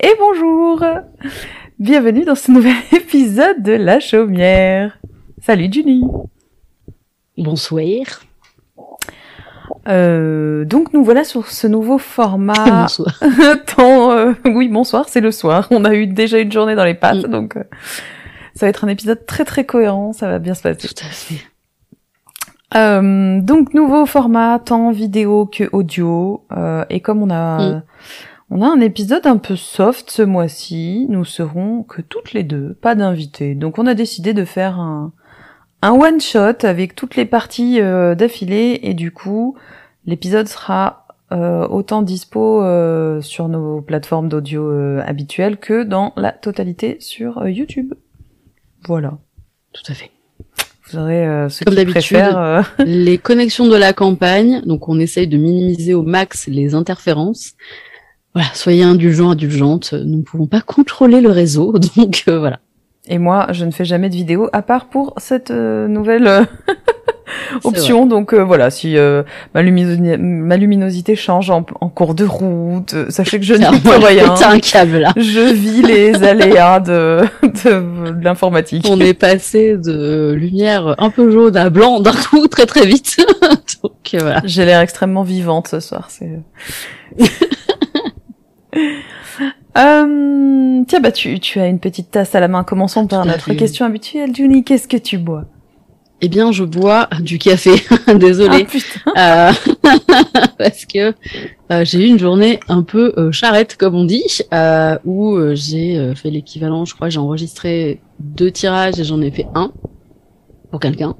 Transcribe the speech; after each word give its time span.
et 0.00 0.12
bonjour 0.18 0.84
Bienvenue 1.78 2.24
dans 2.24 2.34
ce 2.34 2.50
nouvel 2.50 2.74
épisode 2.92 3.62
de 3.62 3.72
La 3.72 4.00
Chaumière. 4.00 4.98
Salut 5.42 5.68
Julie 5.72 6.04
Bonsoir. 7.36 7.84
Euh, 9.86 10.64
donc 10.64 10.92
nous 10.92 11.04
voilà 11.04 11.22
sur 11.24 11.46
ce 11.46 11.66
nouveau 11.68 11.98
format. 11.98 12.82
Bonsoir. 12.82 13.14
Tant, 13.76 14.10
euh, 14.12 14.32
oui, 14.44 14.68
bonsoir, 14.68 15.08
c'est 15.08 15.20
le 15.20 15.30
soir. 15.30 15.68
On 15.70 15.84
a 15.84 15.94
eu 15.94 16.06
déjà 16.08 16.38
une 16.38 16.50
journée 16.52 16.74
dans 16.74 16.84
les 16.84 16.94
pattes, 16.94 17.24
Mm. 17.26 17.30
donc 17.30 17.56
euh, 17.56 17.62
ça 18.54 18.66
va 18.66 18.70
être 18.70 18.84
un 18.84 18.88
épisode 18.88 19.24
très 19.24 19.44
très 19.44 19.64
cohérent, 19.64 20.12
ça 20.12 20.28
va 20.28 20.38
bien 20.40 20.54
se 20.54 20.62
passer. 20.62 20.88
Tout 20.88 21.04
à 21.04 21.08
fait. 21.10 21.44
Euh, 22.74 23.40
donc 23.40 23.72
nouveau 23.72 24.04
format, 24.04 24.58
tant 24.58 24.90
vidéo 24.90 25.46
que 25.46 25.68
audio. 25.72 26.44
Euh, 26.52 26.84
et 26.90 27.00
comme 27.00 27.22
on 27.22 27.30
a 27.30 27.58
Mm. 27.76 27.82
On 28.50 28.62
a 28.62 28.66
un 28.66 28.80
épisode 28.80 29.26
un 29.26 29.36
peu 29.36 29.56
soft 29.56 30.10
ce 30.10 30.22
mois-ci, 30.22 31.06
nous 31.08 31.24
serons 31.24 31.82
que 31.82 32.00
toutes 32.00 32.32
les 32.32 32.44
deux, 32.44 32.74
pas 32.80 32.94
d'invités. 32.94 33.54
Donc 33.54 33.78
on 33.78 33.86
a 33.86 33.94
décidé 33.94 34.32
de 34.34 34.44
faire 34.44 34.78
un 34.78 35.12
un 35.82 35.92
one 35.92 36.20
shot 36.20 36.64
avec 36.64 36.94
toutes 36.94 37.16
les 37.16 37.24
parties 37.24 37.80
euh, 37.80 38.14
d'affilée 38.14 38.80
et 38.82 38.94
du 38.94 39.12
coup 39.12 39.56
l'épisode 40.06 40.48
sera 40.48 41.06
euh, 41.30 41.66
autant 41.68 42.02
dispo 42.02 42.62
euh, 42.62 43.20
sur 43.20 43.48
nos 43.48 43.80
plateformes 43.80 44.28
d'audio 44.28 44.98
habituelles 45.00 45.58
que 45.58 45.84
dans 45.84 46.12
la 46.16 46.32
totalité 46.32 46.96
sur 47.00 47.46
YouTube. 47.46 47.94
Voilà. 48.86 49.18
Tout 49.72 49.82
à 49.88 49.94
fait. 49.94 50.10
Vous 50.86 50.98
aurez 50.98 51.46
ceux 51.50 51.66
Comme 51.66 51.74
d'habitude. 51.74 52.16
les 52.78 53.18
connexions 53.18 53.66
de 53.66 53.76
la 53.76 53.92
campagne, 53.92 54.62
donc 54.64 54.88
on 54.88 54.98
essaye 54.98 55.28
de 55.28 55.36
minimiser 55.36 55.92
au 55.92 56.02
max 56.02 56.46
les 56.46 56.74
interférences. 56.74 57.52
Voilà, 58.34 58.48
soyez 58.54 58.82
indulgents, 58.82 59.30
indulgentes. 59.30 59.92
Nous 59.94 60.18
ne 60.18 60.22
pouvons 60.22 60.46
pas 60.46 60.60
contrôler 60.60 61.20
le 61.20 61.30
réseau, 61.30 61.72
donc 61.96 62.24
euh, 62.28 62.38
voilà. 62.38 62.60
Et 63.10 63.18
moi, 63.18 63.46
je 63.52 63.64
ne 63.64 63.70
fais 63.70 63.86
jamais 63.86 64.10
de 64.10 64.14
vidéo 64.14 64.48
à 64.52 64.60
part 64.62 64.86
pour 64.90 65.14
cette 65.16 65.50
euh, 65.50 65.88
nouvelle 65.88 66.26
euh, 66.26 66.44
option. 67.64 68.04
Donc 68.04 68.34
euh, 68.34 68.44
voilà, 68.44 68.68
si 68.70 68.98
euh, 68.98 69.22
ma, 69.54 69.62
lumino- 69.62 70.18
ma 70.18 70.58
luminosité 70.58 71.16
change 71.16 71.48
en, 71.50 71.64
en 71.80 71.88
cours 71.88 72.14
de 72.14 72.24
route, 72.26 72.92
euh, 72.92 73.06
sachez 73.08 73.38
que 73.38 73.46
je 73.46 73.54
n'y 73.72 73.80
peux 73.80 73.96
rien. 73.96 74.34
Un 74.46 74.58
câble 74.60 74.98
là. 74.98 75.12
Je 75.16 75.52
vis 75.54 75.80
les 75.80 76.22
aléas 76.22 76.80
de, 76.80 77.20
de, 77.42 78.10
de 78.12 78.22
l'informatique. 78.24 78.86
On 78.90 79.00
est 79.00 79.14
passé 79.14 79.78
de 79.78 80.32
lumière 80.38 80.94
un 80.98 81.08
peu 81.08 81.30
jaune 81.30 81.56
à 81.56 81.70
blanc 81.70 82.00
d'un 82.00 82.12
coup 82.12 82.46
très 82.46 82.66
très 82.66 82.84
vite. 82.86 83.16
donc 83.82 83.92
euh, 84.12 84.18
voilà. 84.20 84.42
J'ai 84.44 84.66
l'air 84.66 84.80
extrêmement 84.80 85.22
vivante 85.22 85.68
ce 85.68 85.80
soir. 85.80 86.08
C'est. 86.10 86.40
Euh, 89.76 90.82
tiens, 90.88 91.00
bah 91.00 91.12
tu, 91.12 91.38
tu 91.38 91.60
as 91.60 91.68
une 91.68 91.78
petite 91.78 92.10
tasse 92.10 92.34
à 92.34 92.40
la 92.40 92.48
main. 92.48 92.64
Commençons 92.64 93.06
par 93.06 93.22
Tout 93.22 93.28
notre 93.28 93.52
question 93.52 93.86
habituelle. 93.86 94.34
Juni, 94.34 94.64
qu'est-ce 94.64 94.88
que 94.88 94.96
tu 94.96 95.18
bois? 95.18 95.44
Eh 96.20 96.28
bien, 96.28 96.50
je 96.50 96.64
bois 96.64 97.08
du 97.20 97.38
café. 97.38 97.70
Désolée. 98.18 98.66
Ah 98.66 98.70
putain. 98.70 99.12
Euh, 99.16 99.52
parce 100.58 100.84
que 100.84 101.14
euh, 101.70 101.84
j'ai 101.84 102.04
eu 102.04 102.08
une 102.08 102.18
journée 102.18 102.58
un 102.68 102.82
peu 102.82 103.12
euh, 103.18 103.30
charrette, 103.30 103.76
comme 103.76 103.94
on 103.94 104.04
dit, 104.04 104.24
euh, 104.52 104.98
où 105.04 105.38
j'ai 105.54 106.12
fait 106.16 106.30
l'équivalent, 106.30 106.84
je 106.84 106.96
crois, 106.96 107.08
j'ai 107.08 107.20
enregistré 107.20 108.00
deux 108.18 108.50
tirages 108.50 108.98
et 108.98 109.04
j'en 109.04 109.20
ai 109.20 109.30
fait 109.30 109.46
un 109.54 109.70
pour 110.72 110.80
quelqu'un. 110.80 111.14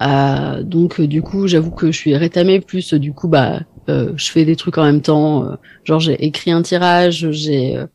Euh, 0.00 0.62
donc 0.62 1.00
du 1.00 1.22
coup, 1.22 1.46
j'avoue 1.46 1.70
que 1.70 1.92
je 1.92 1.98
suis 1.98 2.16
rétamée, 2.16 2.60
plus 2.60 2.94
du 2.94 3.12
coup, 3.12 3.28
bah, 3.28 3.60
euh, 3.88 4.12
je 4.16 4.30
fais 4.30 4.44
des 4.44 4.56
trucs 4.56 4.78
en 4.78 4.84
même 4.84 5.00
temps. 5.02 5.44
euh, 5.44 5.56
genre, 5.84 6.00
j'ai 6.00 6.24
écrit 6.24 6.50
un 6.50 6.62
tirage, 6.62 7.30
j'ai 7.30 7.76
euh, 7.76 7.86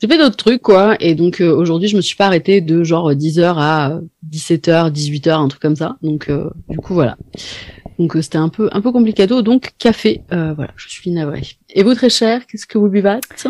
j'ai 0.00 0.08
fait 0.08 0.18
d'autres 0.18 0.36
trucs, 0.36 0.62
quoi. 0.62 0.96
Et 1.00 1.14
donc 1.14 1.40
euh, 1.40 1.54
aujourd'hui, 1.54 1.88
je 1.88 1.96
me 1.96 2.02
suis 2.02 2.16
pas 2.16 2.26
arrêtée 2.26 2.60
de 2.60 2.84
genre 2.84 3.12
10h 3.12 3.54
à 3.58 4.00
17h, 4.30 4.92
18h, 4.92 5.32
un 5.32 5.48
truc 5.48 5.62
comme 5.62 5.76
ça. 5.76 5.96
Donc 6.02 6.30
du 6.68 6.76
coup, 6.78 6.94
voilà. 6.94 7.16
Donc 7.98 8.14
c'était 8.20 8.36
un 8.36 8.50
peu 8.50 8.68
un 8.72 8.82
peu 8.82 8.92
complicado. 8.92 9.40
Donc 9.40 9.72
café, 9.78 10.20
voilà, 10.30 10.72
je 10.76 10.88
suis 10.88 11.10
navrée. 11.10 11.42
Et 11.70 11.82
vous 11.82 11.94
très 11.94 12.10
cher, 12.10 12.46
qu'est-ce 12.46 12.66
que 12.66 12.76
vous 12.76 12.88
buvâtes 12.88 13.46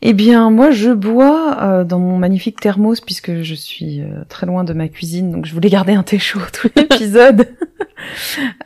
Eh 0.00 0.12
bien, 0.12 0.50
moi, 0.50 0.70
je 0.70 0.90
bois 0.90 1.56
euh, 1.60 1.84
dans 1.84 1.98
mon 1.98 2.16
magnifique 2.18 2.60
thermos 2.60 3.00
puisque 3.00 3.42
je 3.42 3.54
suis 3.54 4.00
euh, 4.00 4.24
très 4.28 4.46
loin 4.46 4.62
de 4.64 4.72
ma 4.72 4.88
cuisine, 4.88 5.32
donc 5.32 5.44
je 5.46 5.52
voulais 5.54 5.70
garder 5.70 5.94
un 5.94 6.02
thé 6.04 6.18
chaud 6.18 6.40
tout 6.52 6.68
l'épisode. 6.76 7.48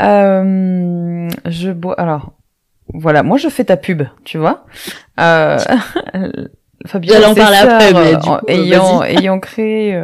Euh, 0.02 1.28
je 1.46 1.70
bois. 1.70 1.98
Alors, 1.98 2.32
voilà, 2.92 3.22
moi, 3.22 3.38
je 3.38 3.48
fais 3.48 3.64
ta 3.64 3.76
pub, 3.78 4.02
tu 4.24 4.36
vois. 4.38 4.66
Euh, 5.18 5.58
Fabien, 6.86 7.22
en 7.30 7.34
parler 7.34 7.56
après, 7.56 7.90
sœurs, 7.90 8.00
mais 8.04 8.16
du 8.16 8.28
en- 8.28 8.38
coup, 8.38 8.44
ayant 8.48 9.02
ayant 9.02 9.40
créé 9.40 10.00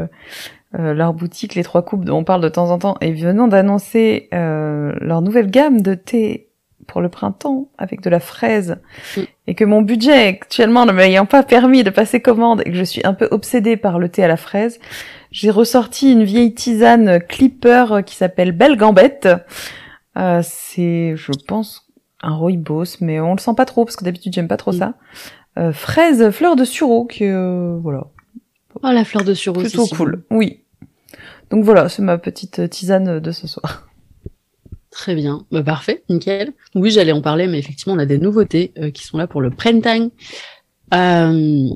leur 0.73 1.13
boutique 1.13 1.55
Les 1.57 1.63
Trois 1.63 1.83
Coupes 1.83 2.05
dont 2.05 2.19
on 2.19 2.25
parle 2.25 2.41
de 2.41 2.49
temps 2.49 2.71
en 2.71 2.79
temps 2.79 2.97
et 3.01 3.13
venant 3.13 3.49
d'annoncer 3.49 4.29
euh, 4.33 4.93
leur 5.01 5.21
nouvelle 5.23 5.51
gamme 5.51 5.83
de 5.83 5.95
thé 5.95 6.48
pour 6.89 7.01
le 7.01 7.09
printemps 7.09 7.69
avec 7.79 8.01
de 8.01 8.11
la 8.11 8.19
fraise 8.19 8.79
Mm. 9.17 9.21
et 9.47 9.55
que 9.55 9.65
mon 9.65 9.83
budget 9.83 10.27
actuellement 10.29 10.85
ne 10.87 10.91
m'ayant 10.93 11.27
pas 11.27 11.45
permis 11.45 11.85
de 11.85 11.91
passer 11.91 12.21
commande 12.21 12.63
et 12.67 12.71
que 12.71 12.77
je 12.77 12.83
suis 12.83 13.03
un 13.05 13.15
peu 13.15 13.29
obsédée 13.31 13.77
par 13.77 14.01
le 14.01 14.09
thé 14.09 14.25
à 14.25 14.29
la 14.29 14.37
fraise, 14.37 14.81
j'ai 15.31 15.51
ressorti 15.51 16.11
une 16.13 16.25
vieille 16.25 16.55
tisane 16.55 17.21
Clipper 17.21 18.01
qui 18.05 18.17
s'appelle 18.17 18.51
Belle 18.53 18.77
Gambette. 18.77 19.29
Euh, 20.17 20.41
c'est, 20.43 21.15
je 21.17 21.31
pense, 21.47 21.87
un 22.23 22.35
rooibos, 22.35 22.97
mais 23.01 23.21
on 23.21 23.35
le 23.35 23.39
sent 23.39 23.53
pas 23.57 23.67
trop 23.67 23.85
parce 23.85 23.95
que 23.95 24.05
d'habitude 24.05 24.33
j'aime 24.33 24.49
pas 24.49 24.57
trop 24.57 24.73
Mm. 24.73 24.79
ça. 24.79 24.95
Euh, 25.59 25.73
fraise, 25.73 26.31
fleur 26.31 26.57
de 26.57 26.65
sureau, 26.65 27.05
qui 27.05 27.25
euh, 27.25 27.79
voilà, 27.83 28.07
Oh 28.83 28.91
la 28.93 29.05
fleur 29.05 29.25
de 29.25 29.35
sureau, 29.35 29.61
plutôt 29.61 29.87
cool. 29.89 30.23
Oui. 30.31 30.63
Donc 31.51 31.65
voilà, 31.65 31.89
c'est 31.89 32.03
ma 32.03 32.17
petite 32.19 32.69
tisane 32.71 33.19
de 33.21 33.31
ce 33.33 33.47
soir. 33.49 33.88
Très 34.91 35.15
bien, 35.15 35.45
bah, 35.53 35.63
parfait, 35.63 36.03
nickel. 36.09 36.53
Oui, 36.75 36.91
j'allais 36.91 37.13
en 37.13 37.21
parler, 37.21 37.47
mais 37.47 37.59
effectivement, 37.59 37.95
on 37.95 37.99
a 37.99 38.07
des 38.07 38.19
nouveautés 38.19 38.73
euh, 38.79 38.91
qui 38.91 39.05
sont 39.05 39.19
là 39.19 39.27
pour 39.27 39.41
le 39.41 39.51
printemps. 39.51 40.11
Euh, 40.95 41.69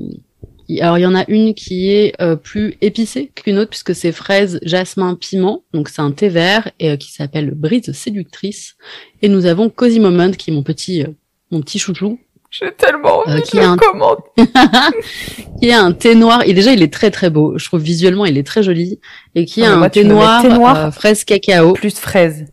alors, 0.81 0.97
il 0.97 1.01
y 1.01 1.05
en 1.05 1.13
a 1.15 1.23
une 1.27 1.53
qui 1.53 1.91
est 1.91 2.13
euh, 2.21 2.35
plus 2.35 2.75
épicée 2.81 3.31
qu'une 3.35 3.59
autre, 3.59 3.69
puisque 3.69 3.93
c'est 3.93 4.11
fraise, 4.11 4.59
jasmin, 4.63 5.15
piment. 5.15 5.63
Donc, 5.73 5.89
c'est 5.89 6.01
un 6.01 6.11
thé 6.11 6.29
vert 6.29 6.71
et 6.79 6.89
euh, 6.91 6.95
qui 6.97 7.11
s'appelle 7.11 7.51
Brise 7.51 7.91
séductrice. 7.91 8.75
Et 9.21 9.29
nous 9.29 9.45
avons 9.45 9.69
Cozy 9.69 9.99
Moment, 9.99 10.31
qui 10.31 10.49
est 10.49 10.53
mon 10.53 10.63
petit, 10.63 11.03
euh, 11.03 11.07
mon 11.51 11.61
petit 11.61 11.77
chouchou, 11.79 12.17
J'ai 12.49 12.71
tellement 12.71 13.21
Euh, 13.27 13.33
envie 13.33 13.41
qui 13.43 13.57
de 13.57 13.61
le 13.61 13.67
un- 13.67 13.77
qui 15.61 15.67
est 15.69 15.73
un 15.73 15.91
thé 15.91 16.15
noir. 16.15 16.43
Et 16.45 16.53
déjà, 16.53 16.71
il 16.71 16.81
est 16.81 16.91
très 16.93 17.11
très 17.11 17.29
beau. 17.29 17.57
Je 17.57 17.65
trouve 17.65 17.81
visuellement, 17.81 18.25
il 18.25 18.37
est 18.37 18.43
très 18.47 18.63
joli. 18.63 18.99
Et 19.35 19.45
qui 19.45 19.61
Ah, 19.63 19.69
mais 19.69 19.73
un 19.73 19.77
moi, 19.79 19.89
thé 19.89 20.03
noir, 20.03 20.41
thé 20.41 20.49
noir. 20.49 20.77
euh, 20.77 20.91
fraise 20.91 21.23
cacao. 21.23 21.73
Plus 21.73 21.97
fraise. 21.99 22.45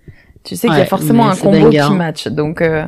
Tu 0.45 0.57
sais 0.57 0.69
qu'il 0.69 0.77
y 0.79 0.81
a 0.81 0.87
forcément 0.87 1.29
un 1.29 1.37
combo 1.37 1.71
dingue, 1.71 1.87
qui 1.89 1.95
match, 1.95 2.27
donc 2.29 2.63
euh, 2.63 2.85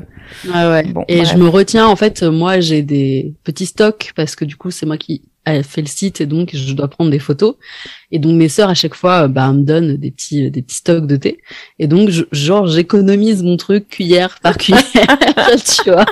Ouais, 0.47 0.53
ouais. 0.71 0.83
Bon, 0.85 1.05
et 1.09 1.19
bref. 1.19 1.33
je 1.33 1.37
me 1.37 1.49
retiens, 1.49 1.87
en 1.87 1.97
fait, 1.97 2.23
euh, 2.23 2.31
moi, 2.31 2.61
j'ai 2.61 2.83
des 2.83 3.35
petits 3.45 3.67
stocks 3.67 4.13
parce 4.17 4.35
que 4.37 4.45
du 4.47 4.57
coup, 4.57 4.71
c'est 4.71 4.87
moi 4.87 4.97
qui 4.97 5.23
ai 5.47 5.63
fait 5.63 5.83
le 5.83 5.87
site 5.89 6.21
et 6.23 6.27
donc 6.27 6.51
je 6.55 6.73
dois 6.73 6.89
prendre 6.89 7.11
des 7.11 7.19
photos. 7.19 7.57
Et 8.11 8.19
donc, 8.19 8.37
mes 8.37 8.49
sœurs, 8.49 8.71
à 8.71 8.75
chaque 8.75 8.95
fois, 8.95 9.25
euh, 9.25 9.29
bah, 9.29 9.53
me 9.53 9.63
donnent 9.65 9.97
des 9.97 10.11
petits, 10.11 10.51
des 10.51 10.63
petits 10.63 10.77
stocks 10.77 11.07
de 11.07 11.17
thé. 11.17 11.39
Et 11.79 11.87
donc, 11.89 12.09
je- 12.09 12.25
genre, 12.33 12.67
j'économise 12.67 13.43
mon 13.43 13.57
truc 13.59 13.89
cuillère 13.89 14.39
par 14.43 14.57
cuillère, 14.57 14.81
tu 15.85 15.91
vois. 15.91 16.07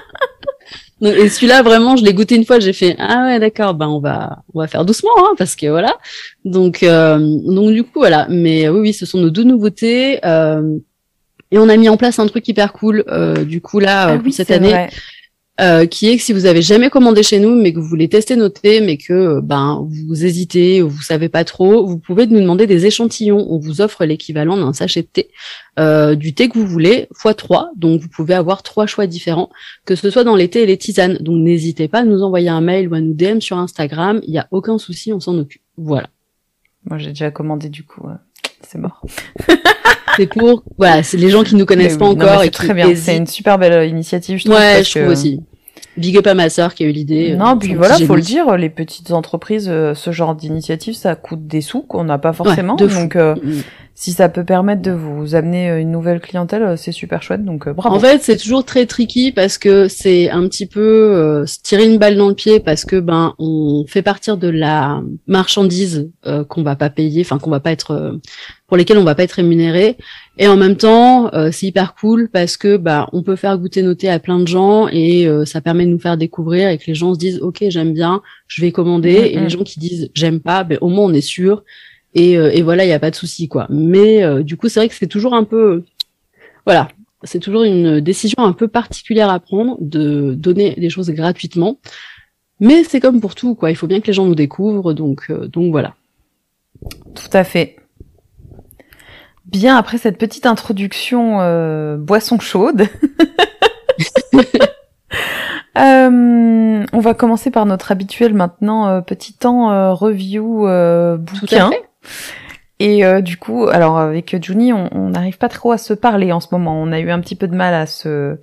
Donc, 1.00 1.14
et 1.14 1.30
celui-là, 1.30 1.62
vraiment, 1.62 1.96
je 1.96 2.04
l'ai 2.04 2.12
goûté 2.12 2.34
une 2.34 2.44
fois, 2.44 2.60
j'ai 2.60 2.74
fait, 2.74 2.94
ah 2.98 3.24
ouais, 3.24 3.40
d'accord, 3.40 3.72
ben, 3.72 3.88
on 3.88 4.00
va, 4.00 4.42
on 4.53 4.60
va 4.60 4.66
faire 4.66 4.84
doucement, 4.84 5.10
hein, 5.16 5.34
parce 5.38 5.56
que 5.56 5.66
voilà. 5.68 5.97
Donc, 6.44 6.82
euh, 6.82 7.18
donc, 7.47 7.72
du 7.72 7.84
coup, 7.84 8.00
voilà. 8.00 8.26
Mais 8.28 8.66
euh, 8.66 8.72
oui, 8.72 8.80
oui, 8.80 8.92
ce 8.92 9.06
sont 9.06 9.18
nos 9.18 9.30
deux 9.30 9.44
nouveautés. 9.44 10.18
Euh, 10.26 10.76
et 11.50 11.58
on 11.58 11.68
a 11.68 11.76
mis 11.76 11.88
en 11.88 11.97
place 11.97 12.18
un 12.18 12.26
truc 12.26 12.47
hyper 12.48 12.72
cool, 12.72 13.04
euh, 13.08 13.44
du 13.44 13.60
coup, 13.60 13.80
là, 13.80 14.02
ah 14.08 14.12
euh, 14.14 14.18
oui, 14.24 14.32
cette 14.32 14.50
année, 14.50 14.88
euh, 15.60 15.84
qui 15.84 16.08
est 16.08 16.16
que 16.16 16.22
si 16.22 16.32
vous 16.32 16.47
avez 16.47 16.62
jamais 16.62 16.88
commandé 16.88 17.22
chez 17.22 17.38
nous, 17.38 17.54
mais 17.54 17.74
que 17.74 17.78
vous 17.80 17.86
voulez 17.86 18.08
tester 18.08 18.34
nos 18.34 18.48
thés, 18.48 18.80
mais 18.80 18.97
que 18.97 19.12
euh, 19.12 19.41
ben 19.42 19.86
vous 20.06 20.24
hésitez 20.24 20.82
ou 20.82 20.88
vous 20.88 21.02
savez 21.02 21.28
pas 21.28 21.44
trop, 21.44 21.86
vous 21.86 21.98
pouvez 21.98 22.26
nous 22.26 22.41
demander 22.41 22.66
des 22.66 22.86
échantillons. 22.86 23.47
On 23.50 23.58
vous 23.58 23.82
offre 23.82 24.06
l'équivalent 24.06 24.56
d'un 24.56 24.72
sachet 24.72 25.02
de 25.02 25.08
thé, 25.08 25.28
euh, 25.78 26.14
du 26.14 26.32
thé 26.32 26.48
que 26.48 26.56
vous 26.58 26.66
voulez, 26.66 27.08
x 27.10 27.36
3. 27.36 27.72
Donc 27.76 28.00
vous 28.00 28.08
pouvez 28.08 28.32
avoir 28.32 28.62
trois 28.62 28.86
choix 28.86 29.06
différents, 29.06 29.50
que 29.84 29.96
ce 29.96 30.08
soit 30.08 30.24
dans 30.24 30.36
les 30.36 30.48
thés 30.48 30.62
et 30.62 30.66
les 30.66 30.78
tisanes. 30.78 31.18
Donc 31.20 31.36
n'hésitez 31.42 31.88
pas 31.88 31.98
à 31.98 32.04
nous 32.04 32.22
envoyer 32.22 32.48
un 32.48 32.62
mail 32.62 32.88
ou 32.88 32.94
à 32.94 33.00
nous 33.00 33.12
DM 33.12 33.41
sur 33.41 33.58
Instagram. 33.58 34.20
Il 34.26 34.32
y 34.32 34.38
a 34.38 34.48
aucun 34.53 34.78
souci, 34.78 35.12
on 35.12 35.20
s'en 35.20 35.36
occupe. 35.36 35.62
Voilà. 35.76 36.08
Moi, 36.88 36.96
j'ai 36.96 37.08
déjà 37.10 37.30
commandé 37.30 37.68
du 37.68 37.84
coup. 37.84 38.08
euh, 38.08 38.14
C'est 38.66 38.78
mort. 38.78 39.03
C'est 40.16 40.27
pour 40.27 40.65
voilà, 40.77 41.03
c'est 41.03 41.16
les 41.16 41.30
gens 41.30 41.45
qui 41.45 41.54
nous 41.54 41.65
connaissent 41.65 41.92
Mais 41.92 41.98
pas 41.98 42.04
non, 42.07 42.10
encore 42.12 42.42
et 42.42 42.51
qui 42.51 42.59
très 42.59 42.74
bien. 42.74 42.95
C'est 42.95 43.16
une 43.16 43.27
super 43.27 43.59
belle 43.59 43.89
initiative, 43.89 44.39
je 44.39 44.45
trouve. 44.45 44.57
Ouais, 44.57 44.83
je 44.84 44.91
trouve 44.91 45.03
que 45.04 45.12
aussi. 45.12 45.41
Big 45.97 46.16
up 46.16 46.27
à 46.27 46.34
ma 46.34 46.48
sœur 46.48 46.75
qui 46.75 46.84
a 46.84 46.87
eu 46.87 46.92
l'idée. 46.92 47.34
Non, 47.34 47.59
puis 47.59 47.75
voilà, 47.75 47.97
faut 47.98 48.16
le 48.16 48.22
dire, 48.22 48.57
les 48.57 48.71
petites 48.71 49.10
entreprises, 49.10 49.66
ce 49.66 50.13
genre 50.13 50.34
d'initiative, 50.34 50.95
ça 50.95 51.15
coûte 51.16 51.47
des 51.47 51.60
sous 51.60 51.83
qu'on 51.83 52.04
n'a 52.04 52.19
pas 52.19 52.33
forcément. 52.33 52.77
donc, 52.77 53.16
mm, 53.16 53.34
mm 53.42 53.63
si 54.01 54.13
ça 54.13 54.31
peut 54.31 54.45
permettre 54.45 54.81
de 54.81 54.92
vous 54.92 55.34
amener 55.34 55.69
euh, 55.69 55.78
une 55.78 55.91
nouvelle 55.91 56.21
clientèle, 56.21 56.63
euh, 56.63 56.77
c'est 56.77 56.91
super 56.91 57.22
chouette. 57.22 57.45
Donc 57.45 57.69
euh, 57.69 57.75
bravo. 57.75 57.95
En 57.95 58.01
fait, 58.01 58.22
c'est 58.22 58.39
toujours 58.39 58.65
très 58.65 58.87
tricky 58.87 59.31
parce 59.31 59.59
que 59.59 59.89
c'est 59.89 60.31
un 60.31 60.48
petit 60.48 60.65
peu 60.65 61.45
se 61.47 61.59
tirer 61.63 61.84
une 61.84 61.98
balle 61.98 62.16
dans 62.16 62.28
le 62.28 62.34
pied 62.34 62.60
parce 62.60 62.87
que 62.87 62.98
ben 62.98 63.34
on 63.39 63.84
fait 63.87 64.01
partir 64.01 64.39
de 64.39 64.48
la 64.48 65.03
marchandise 65.27 66.09
qu'on 66.48 66.63
va 66.63 66.77
pas 66.77 66.89
payer, 66.89 67.21
enfin 67.22 67.39
qu'on 67.39 67.51
va 67.51 67.60
pas 67.60 67.72
être 67.72 68.19
pour 68.70 68.78
lesquelles 68.78 68.96
on 68.96 69.04
va 69.04 69.14
pas 69.14 69.24
être 69.24 69.32
rémunéré. 69.32 69.98
Et 70.38 70.48
en 70.48 70.56
même 70.56 70.76
temps, 70.76 71.30
c'est 71.52 71.66
hyper 71.66 71.94
cool 71.94 72.30
parce 72.32 72.56
que 72.56 72.78
bah 72.78 73.10
on 73.12 73.22
peut 73.22 73.36
faire 73.36 73.58
goûter 73.58 73.82
nos 73.82 73.94
thés 73.94 74.08
à 74.08 74.18
plein 74.18 74.38
de 74.38 74.48
gens 74.48 74.88
et 74.88 75.28
ça 75.44 75.60
permet 75.60 75.84
de 75.84 75.90
nous 75.90 75.98
faire 75.98 76.16
découvrir 76.16 76.70
et 76.70 76.78
que 76.78 76.86
les 76.86 76.94
gens 76.94 77.12
se 77.12 77.18
disent 77.18 77.40
ok 77.42 77.64
j'aime 77.68 77.92
bien, 77.92 78.22
je 78.46 78.62
vais 78.62 78.72
commander. 78.72 79.20
Mm, 79.20 79.24
et 79.24 79.34
les 79.34 79.40
mm. 79.40 79.50
gens 79.50 79.64
qui 79.64 79.78
disent 79.78 80.10
j'aime 80.14 80.40
pas, 80.40 80.64
ben 80.64 80.78
au 80.80 80.88
moins 80.88 81.04
on 81.04 81.12
est 81.12 81.20
sûr 81.20 81.62
et, 82.14 82.36
euh, 82.36 82.50
et 82.52 82.62
voilà, 82.62 82.84
il 82.84 82.88
n'y 82.88 82.92
a 82.92 82.98
pas 82.98 83.10
de 83.10 83.16
souci 83.16 83.48
quoi. 83.48 83.66
Mais 83.70 84.22
euh, 84.22 84.42
du 84.42 84.56
coup, 84.56 84.68
c'est 84.68 84.80
vrai 84.80 84.88
que 84.88 84.94
c'est 84.94 85.06
toujours 85.06 85.34
un 85.34 85.44
peu, 85.44 85.84
voilà, 86.66 86.88
c'est 87.22 87.38
toujours 87.38 87.62
une 87.62 88.00
décision 88.00 88.42
un 88.42 88.52
peu 88.52 88.68
particulière 88.68 89.30
à 89.30 89.38
prendre 89.38 89.76
de 89.80 90.34
donner 90.34 90.74
des 90.76 90.90
choses 90.90 91.10
gratuitement. 91.10 91.78
Mais 92.58 92.84
c'est 92.84 93.00
comme 93.00 93.20
pour 93.20 93.34
tout 93.34 93.54
quoi. 93.54 93.70
Il 93.70 93.76
faut 93.76 93.86
bien 93.86 94.00
que 94.00 94.08
les 94.08 94.12
gens 94.12 94.26
nous 94.26 94.34
découvrent, 94.34 94.92
donc 94.92 95.26
euh, 95.30 95.46
donc 95.46 95.70
voilà. 95.70 95.94
Tout 97.14 97.36
à 97.36 97.44
fait. 97.44 97.76
Bien 99.47 99.77
après 99.77 99.98
cette 99.98 100.19
petite 100.19 100.47
introduction 100.47 101.97
boisson 101.97 102.39
chaude. 102.39 102.87
on 105.77 107.01
va 107.01 107.15
commencer 107.15 107.51
par 107.51 107.66
notre 107.66 107.91
habituel 107.92 108.34
maintenant 108.34 109.03
petit 109.03 109.33
temps 109.34 109.95
review 109.95 110.66
bouquin. 111.19 111.71
Et 112.81 113.04
euh, 113.04 113.21
du 113.21 113.37
coup, 113.37 113.69
alors 113.69 113.98
avec 113.98 114.34
Juni, 114.42 114.72
on 114.72 115.10
n'arrive 115.10 115.37
pas 115.37 115.51
trop 115.51 115.71
à 115.71 115.77
se 115.77 115.92
parler 115.92 116.33
en 116.33 116.41
ce 116.41 116.48
moment. 116.51 116.81
On 116.81 116.92
a 116.92 116.98
eu 116.98 117.10
un 117.10 117.21
petit 117.21 117.37
peu 117.37 117.47
de 117.47 117.54
mal 117.54 117.75
à 117.75 117.84
se 117.84 118.39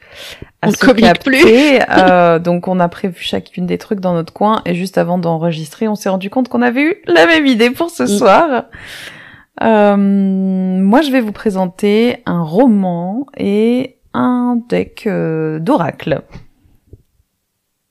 à 0.61 0.69
se 0.69 0.85
capter. 0.93 1.79
euh, 1.89 2.37
donc 2.37 2.67
on 2.67 2.79
a 2.79 2.87
prévu 2.87 3.15
chacune 3.19 3.65
des 3.65 3.79
trucs 3.79 3.99
dans 3.99 4.13
notre 4.13 4.31
coin. 4.31 4.61
Et 4.65 4.75
juste 4.75 4.99
avant 4.99 5.17
d'enregistrer, 5.17 5.87
on 5.87 5.95
s'est 5.95 6.09
rendu 6.09 6.29
compte 6.29 6.49
qu'on 6.49 6.61
avait 6.61 6.83
eu 6.83 6.95
la 7.07 7.25
même 7.25 7.47
idée 7.47 7.71
pour 7.71 7.89
ce 7.89 8.03
mm. 8.03 8.07
soir. 8.07 8.65
Euh, 9.63 9.97
moi, 9.97 11.01
je 11.01 11.11
vais 11.11 11.21
vous 11.21 11.31
présenter 11.31 12.17
un 12.25 12.43
roman 12.43 13.25
et 13.37 13.97
un 14.13 14.61
deck 14.69 15.05
euh, 15.07 15.59
d'oracle. 15.59 16.21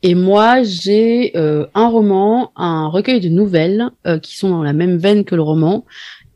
Et 0.03 0.15
moi, 0.15 0.63
j'ai 0.63 1.37
euh, 1.37 1.67
un 1.75 1.89
roman, 1.89 2.53
un 2.57 2.89
recueil 2.89 3.21
de 3.21 3.29
nouvelles 3.29 3.91
qui 4.23 4.37
sont 4.37 4.51
dans 4.51 4.63
la 4.63 4.73
même 4.73 4.97
veine 4.97 5.25
que 5.25 5.35
le 5.35 5.43
roman, 5.43 5.85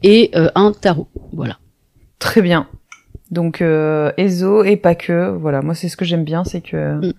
et 0.03 0.32
un 0.55 0.73
tarot. 0.73 1.09
Voilà. 1.33 1.59
Très 2.19 2.43
bien. 2.43 2.69
Donc 3.31 3.62
euh, 3.62 4.12
Ezo 4.17 4.65
et 4.65 4.76
pas 4.76 4.94
que. 4.94 5.31
Voilà, 5.31 5.62
moi 5.62 5.75
c'est 5.75 5.88
ce 5.88 5.97
que 5.97 6.05
j'aime 6.05 6.25
bien, 6.25 6.44
c'est 6.44 6.61
que. 6.61 7.06
Mm. 7.06 7.12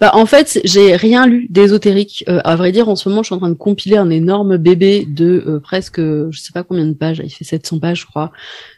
Bah 0.00 0.10
en 0.14 0.26
fait, 0.26 0.60
j'ai 0.64 0.96
rien 0.96 1.26
lu 1.26 1.46
d'ésotérique. 1.50 2.24
Euh, 2.28 2.40
à 2.44 2.56
vrai 2.56 2.72
dire, 2.72 2.88
en 2.88 2.96
ce 2.96 3.08
moment, 3.08 3.22
je 3.22 3.26
suis 3.26 3.34
en 3.34 3.38
train 3.38 3.48
de 3.48 3.54
compiler 3.54 3.96
un 3.96 4.10
énorme 4.10 4.56
bébé 4.56 5.06
de 5.08 5.44
euh, 5.46 5.60
presque, 5.60 6.00
je 6.00 6.38
sais 6.38 6.52
pas 6.52 6.62
combien 6.62 6.86
de 6.86 6.94
pages. 6.94 7.22
Il 7.24 7.30
fait 7.30 7.44
700 7.44 7.78
pages, 7.78 8.00
je 8.00 8.06
crois, 8.06 8.32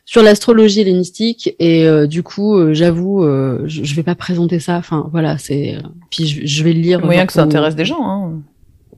sur 0.05 0.23
l'astrologie 0.23 0.81
hellénistique. 0.81 1.55
Et 1.59 1.87
euh, 1.87 2.06
du 2.06 2.23
coup, 2.23 2.73
j'avoue, 2.73 3.23
je, 3.65 3.85
je 3.85 3.94
vais 3.94 4.03
pas 4.03 4.15
présenter 4.15 4.61
ça. 4.61 4.77
Enfin, 4.77 5.09
voilà, 5.12 5.39
c'est. 5.39 5.77
Puis 6.11 6.27
je, 6.27 6.65
vais 6.65 6.73
le 6.73 6.81
lire. 6.81 7.05
Moyen 7.05 7.27
que 7.27 7.33
ça 7.33 7.43
intéresse 7.43 7.77
des 7.77 7.85
gens. 7.85 8.05
Hein 8.05 8.43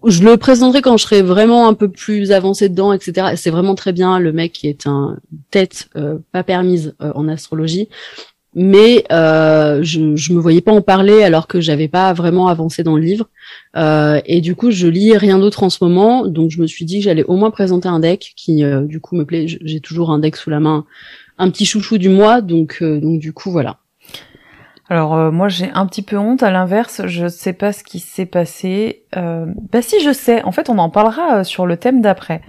je 0.07 0.23
le 0.23 0.37
présenterai 0.37 0.83
quand 0.83 0.97
je 0.97 1.05
serai 1.05 1.23
vraiment 1.23 1.69
un 1.69 1.75
peu 1.75 1.89
plus 1.89 2.33
avancé 2.33 2.69
dedans, 2.69 2.93
etc. 2.93 3.35
C'est 3.37 3.51
vraiment 3.51 3.75
très 3.75 3.93
bien 3.93 4.19
le 4.19 4.33
mec 4.33 4.53
qui 4.53 4.69
est 4.69 4.87
un 4.87 5.19
tête 5.51 5.89
euh, 5.97 6.19
pas 6.33 6.43
permise 6.43 6.95
euh, 7.01 7.13
en 7.15 7.29
astrologie, 7.29 7.89
mais 8.55 9.05
euh, 9.13 9.81
je, 9.83 10.17
je 10.17 10.33
me 10.33 10.41
voyais 10.41 10.61
pas 10.61 10.73
en 10.73 10.83
parler 10.83 11.23
alors 11.23 11.47
que 11.47 11.61
j'avais 11.61 11.89
pas 11.89 12.13
vraiment 12.13 12.49
avancé 12.49 12.83
dans 12.83 12.97
le 12.97 13.03
livre. 13.03 13.29
Euh, 13.77 14.21
et 14.27 14.41
du 14.41 14.55
coup, 14.55 14.71
je 14.71 14.87
lis 14.87 15.17
rien 15.17 15.39
d'autre 15.39 15.63
en 15.63 15.71
ce 15.71 15.83
moment, 15.83 16.27
donc 16.27 16.51
je 16.51 16.61
me 16.61 16.67
suis 16.67 16.85
dit 16.85 16.99
que 16.99 17.05
j'allais 17.05 17.25
au 17.25 17.37
moins 17.37 17.51
présenter 17.51 17.89
un 17.89 18.01
deck 18.01 18.33
qui, 18.37 18.63
du 18.83 19.01
coup, 19.01 19.17
me 19.17 19.25
plaît. 19.25 19.47
J'ai 19.47 19.81
toujours 19.81 20.11
un 20.11 20.19
deck 20.19 20.37
sous 20.37 20.51
la 20.51 20.61
main, 20.61 20.85
un 21.39 21.51
petit 21.51 21.67
chouchou 21.67 21.99
du 21.99 22.09
mois, 22.09 22.41
donc 22.41 22.83
donc 22.83 23.19
du 23.21 23.33
coup 23.33 23.51
voilà. 23.51 23.79
Alors 24.89 25.15
euh, 25.15 25.31
moi 25.31 25.49
j'ai 25.49 25.71
un 25.73 25.87
petit 25.87 26.03
peu 26.03 26.19
honte. 26.19 26.43
À 26.43 26.51
l'inverse, 26.51 27.03
je 27.07 27.29
sais 27.29 27.53
pas 27.53 27.73
ce 27.73 27.83
qui 27.83 28.01
s'est 28.01 28.27
passé. 28.27 29.05
Euh... 29.17 29.47
Bah 29.73 29.83
si 29.83 30.01
je 30.01 30.13
sais. 30.13 30.43
En 30.43 30.53
fait, 30.53 30.69
on 30.69 30.79
en 30.79 30.91
parlera 30.91 31.39
euh, 31.41 31.45
sur 31.45 31.67
le 31.67 31.77
thème 31.77 32.01
d'après. 32.01 32.43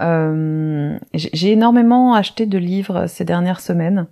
Euh, 0.00 0.96
j'ai 1.14 1.52
énormément 1.52 2.14
acheté 2.14 2.46
de 2.46 2.58
livres 2.58 3.06
ces 3.06 3.24
dernières 3.24 3.60
semaines, 3.60 4.06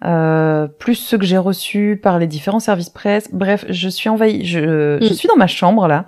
plus 0.00 0.94
ceux 0.94 1.18
que 1.18 1.24
j'ai 1.24 1.38
reçus 1.38 1.98
par 2.02 2.18
les 2.18 2.26
différents 2.26 2.60
services 2.60 2.90
presse. 2.90 3.28
Bref, 3.32 3.64
je 3.68 3.88
suis 3.88 4.08
envahie. 4.08 4.44
Je, 4.44 4.98
je 5.00 5.12
mm. 5.12 5.14
suis 5.14 5.28
dans 5.28 5.36
ma 5.36 5.46
chambre 5.46 5.88
là. 5.88 6.04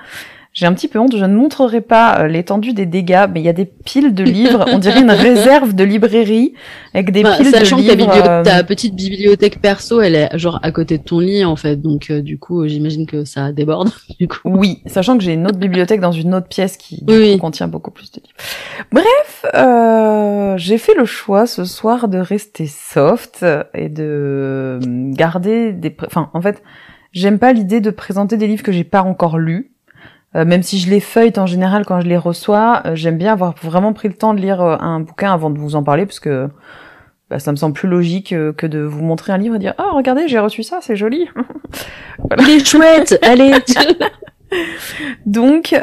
J'ai 0.52 0.66
un 0.66 0.72
petit 0.72 0.88
peu 0.88 0.98
honte, 0.98 1.16
je 1.16 1.24
ne 1.24 1.36
montrerai 1.36 1.80
pas 1.80 2.18
euh, 2.18 2.26
l'étendue 2.26 2.72
des 2.72 2.84
dégâts, 2.84 3.26
mais 3.32 3.40
il 3.40 3.44
y 3.44 3.48
a 3.48 3.52
des 3.52 3.66
piles 3.66 4.12
de 4.12 4.24
livres, 4.24 4.64
on 4.66 4.78
dirait 4.78 5.00
une 5.00 5.10
réserve 5.12 5.74
de 5.74 5.84
librairie 5.84 6.54
avec 6.92 7.12
des 7.12 7.22
piles 7.22 7.38
de 7.38 7.44
livres. 7.44 7.58
Sachant 7.58 7.76
que 7.76 8.42
ta, 8.42 8.64
petite 8.64 8.96
bibliothèque 8.96 9.60
perso, 9.60 10.00
elle 10.00 10.16
est 10.16 10.38
genre 10.38 10.58
à 10.64 10.72
côté 10.72 10.98
de 10.98 11.04
ton 11.04 11.20
lit 11.20 11.44
en 11.44 11.54
fait, 11.54 11.76
donc 11.76 12.10
euh, 12.10 12.20
du 12.20 12.36
coup 12.36 12.66
j'imagine 12.66 13.06
que 13.06 13.24
ça 13.24 13.52
déborde. 13.52 13.90
Du 14.18 14.28
coup. 14.28 14.38
Oui, 14.44 14.82
sachant 14.86 15.16
que 15.16 15.24
j'ai 15.24 15.32
une 15.32 15.46
autre 15.46 15.56
bibliothèque 15.56 16.00
dans 16.00 16.12
une 16.12 16.34
autre 16.34 16.48
pièce 16.48 16.76
qui 16.76 17.06
contient 17.40 17.68
beaucoup 17.68 17.90
plus 17.90 18.10
de 18.10 18.20
livres. 18.20 18.34
Bref, 18.92 19.46
euh, 19.54 20.58
j'ai 20.58 20.76
fait 20.76 20.94
le 20.94 21.06
choix 21.06 21.46
ce 21.46 21.64
soir 21.64 22.08
de 22.08 22.18
rester 22.18 22.66
soft 22.66 23.46
et 23.72 23.88
de 23.88 24.78
garder 25.12 25.72
des... 25.72 25.96
Enfin, 26.04 26.28
en 26.34 26.42
fait, 26.42 26.62
j'aime 27.12 27.38
pas 27.38 27.52
l'idée 27.54 27.80
de 27.80 27.90
présenter 27.90 28.36
des 28.36 28.46
livres 28.46 28.62
que 28.62 28.72
j'ai 28.72 28.84
pas 28.84 29.02
encore 29.02 29.38
lus 29.38 29.70
euh, 30.36 30.44
même 30.44 30.62
si 30.62 30.78
je 30.78 30.88
les 30.88 31.00
feuille 31.00 31.32
en 31.36 31.46
général 31.46 31.84
quand 31.84 32.00
je 32.00 32.06
les 32.06 32.16
reçois, 32.16 32.82
euh, 32.86 32.94
j'aime 32.94 33.18
bien 33.18 33.32
avoir 33.32 33.54
vraiment 33.62 33.92
pris 33.92 34.08
le 34.08 34.14
temps 34.14 34.32
de 34.32 34.40
lire 34.40 34.60
euh, 34.60 34.76
un 34.78 35.00
bouquin 35.00 35.32
avant 35.32 35.50
de 35.50 35.58
vous 35.58 35.74
en 35.74 35.82
parler, 35.82 36.06
parce 36.06 36.20
que 36.20 36.48
bah, 37.30 37.40
ça 37.40 37.50
me 37.50 37.56
semble 37.56 37.74
plus 37.74 37.88
logique 37.88 38.28
que 38.28 38.66
de 38.66 38.80
vous 38.80 39.02
montrer 39.02 39.32
un 39.32 39.38
livre 39.38 39.56
et 39.56 39.58
dire 39.58 39.74
ah 39.78 39.90
regardez 39.92 40.28
j'ai 40.28 40.38
reçu 40.38 40.62
ça 40.62 40.78
c'est 40.80 40.96
joli. 40.96 41.28
voilà. 42.18 42.42
Il 42.44 42.50
est 42.50 42.64
chouette, 42.64 43.18
allez. 43.24 43.52
donc 45.26 45.74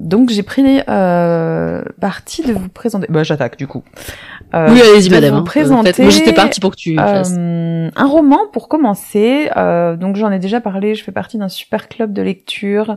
donc 0.00 0.30
j'ai 0.30 0.42
pris 0.42 0.80
parti 0.86 2.42
de 2.42 2.52
vous 2.52 2.68
présenter. 2.68 3.06
Bah 3.08 3.22
j'attaque 3.22 3.56
du 3.56 3.66
coup. 3.68 3.84
Euh, 4.54 4.68
oui, 4.70 4.80
allez-y, 4.80 5.10
madame. 5.10 5.34
Vous 5.34 5.40
hein. 5.40 5.44
présenter. 5.44 6.02
Moi, 6.02 6.10
j'étais 6.10 6.32
partie 6.32 6.60
pour 6.60 6.72
que 6.72 6.76
tu 6.76 6.94
fasses. 6.96 7.34
Euh, 7.38 7.90
un 7.94 8.06
roman 8.06 8.40
pour 8.52 8.68
commencer. 8.68 9.50
Euh, 9.56 9.96
donc, 9.96 10.16
j'en 10.16 10.30
ai 10.30 10.38
déjà 10.38 10.60
parlé. 10.60 10.94
Je 10.94 11.04
fais 11.04 11.12
partie 11.12 11.38
d'un 11.38 11.48
super 11.48 11.88
club 11.88 12.12
de 12.12 12.22
lecture. 12.22 12.96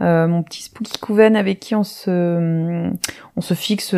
mon 0.00 0.42
petit 0.42 0.62
Spooky 0.62 0.98
Couven 0.98 1.36
avec 1.36 1.60
qui 1.60 1.74
on 1.74 1.84
se, 1.84 2.90
on 3.36 3.40
se 3.40 3.54
fixe. 3.54 3.94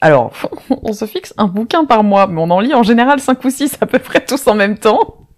alors, 0.00 0.32
on 0.82 0.92
se 0.92 1.04
fixe 1.04 1.34
un 1.36 1.46
bouquin 1.46 1.84
par 1.84 2.04
mois, 2.04 2.26
mais 2.26 2.40
on 2.40 2.50
en 2.50 2.60
lit 2.60 2.74
en 2.74 2.82
général 2.82 3.20
cinq 3.20 3.44
ou 3.44 3.50
six 3.50 3.76
à 3.80 3.86
peu 3.86 3.98
près 3.98 4.24
tous 4.24 4.46
en 4.46 4.54
même 4.54 4.78
temps. 4.78 5.28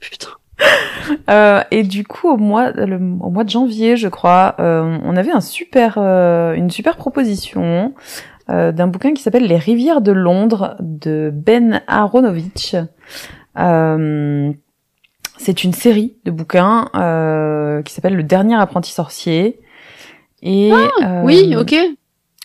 Putain. 0.00 0.28
Euh, 1.28 1.62
et 1.70 1.82
du 1.82 2.04
coup, 2.04 2.28
au 2.28 2.36
mois, 2.36 2.70
le, 2.70 2.96
au 2.96 3.30
mois 3.30 3.44
de 3.44 3.50
janvier, 3.50 3.96
je 3.96 4.08
crois, 4.08 4.54
euh, 4.58 4.98
on 5.04 5.16
avait 5.16 5.30
un 5.30 5.40
super, 5.40 5.96
euh, 5.98 6.54
une 6.54 6.70
super 6.70 6.96
proposition 6.96 7.94
euh, 8.50 8.72
d'un 8.72 8.88
bouquin 8.88 9.14
qui 9.14 9.22
s'appelle 9.22 9.46
Les 9.46 9.56
rivières 9.56 10.02
de 10.02 10.12
Londres 10.12 10.76
de 10.80 11.30
Ben 11.32 11.82
Aronovich. 11.86 12.76
Euh, 13.58 14.52
c'est 15.38 15.64
une 15.64 15.72
série 15.72 16.16
de 16.24 16.30
bouquins 16.30 16.90
euh, 16.94 17.80
qui 17.82 17.94
s'appelle 17.94 18.16
Le 18.16 18.22
dernier 18.22 18.56
apprenti 18.56 18.92
sorcier. 18.92 19.60
Et 20.42 20.70
ah, 20.72 21.22
oui, 21.24 21.56
ok. 21.56 21.74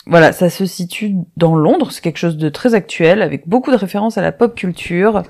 Voilà, 0.05 0.31
ça 0.31 0.49
se 0.49 0.65
situe 0.65 1.15
dans 1.35 1.55
Londres, 1.55 1.91
c'est 1.91 2.01
quelque 2.01 2.17
chose 2.17 2.37
de 2.37 2.47
très 2.47 2.73
actuel, 2.75 3.21
avec 3.21 3.47
beaucoup 3.47 3.71
de 3.71 3.75
références 3.75 4.17
à 4.17 4.21
la 4.21 4.31
pop 4.31 4.55
culture. 4.55 5.23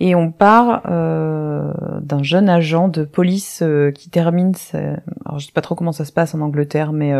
Et 0.00 0.14
on 0.14 0.32
part 0.32 0.82
euh, 0.88 1.72
d'un 2.00 2.22
jeune 2.22 2.48
agent 2.48 2.88
de 2.88 3.04
police 3.04 3.62
qui 3.94 4.08
termine, 4.08 4.54
sa... 4.54 4.78
alors 5.26 5.38
je 5.38 5.46
sais 5.46 5.52
pas 5.52 5.60
trop 5.60 5.74
comment 5.74 5.92
ça 5.92 6.06
se 6.06 6.12
passe 6.12 6.34
en 6.34 6.40
Angleterre, 6.40 6.92
mais 6.92 7.12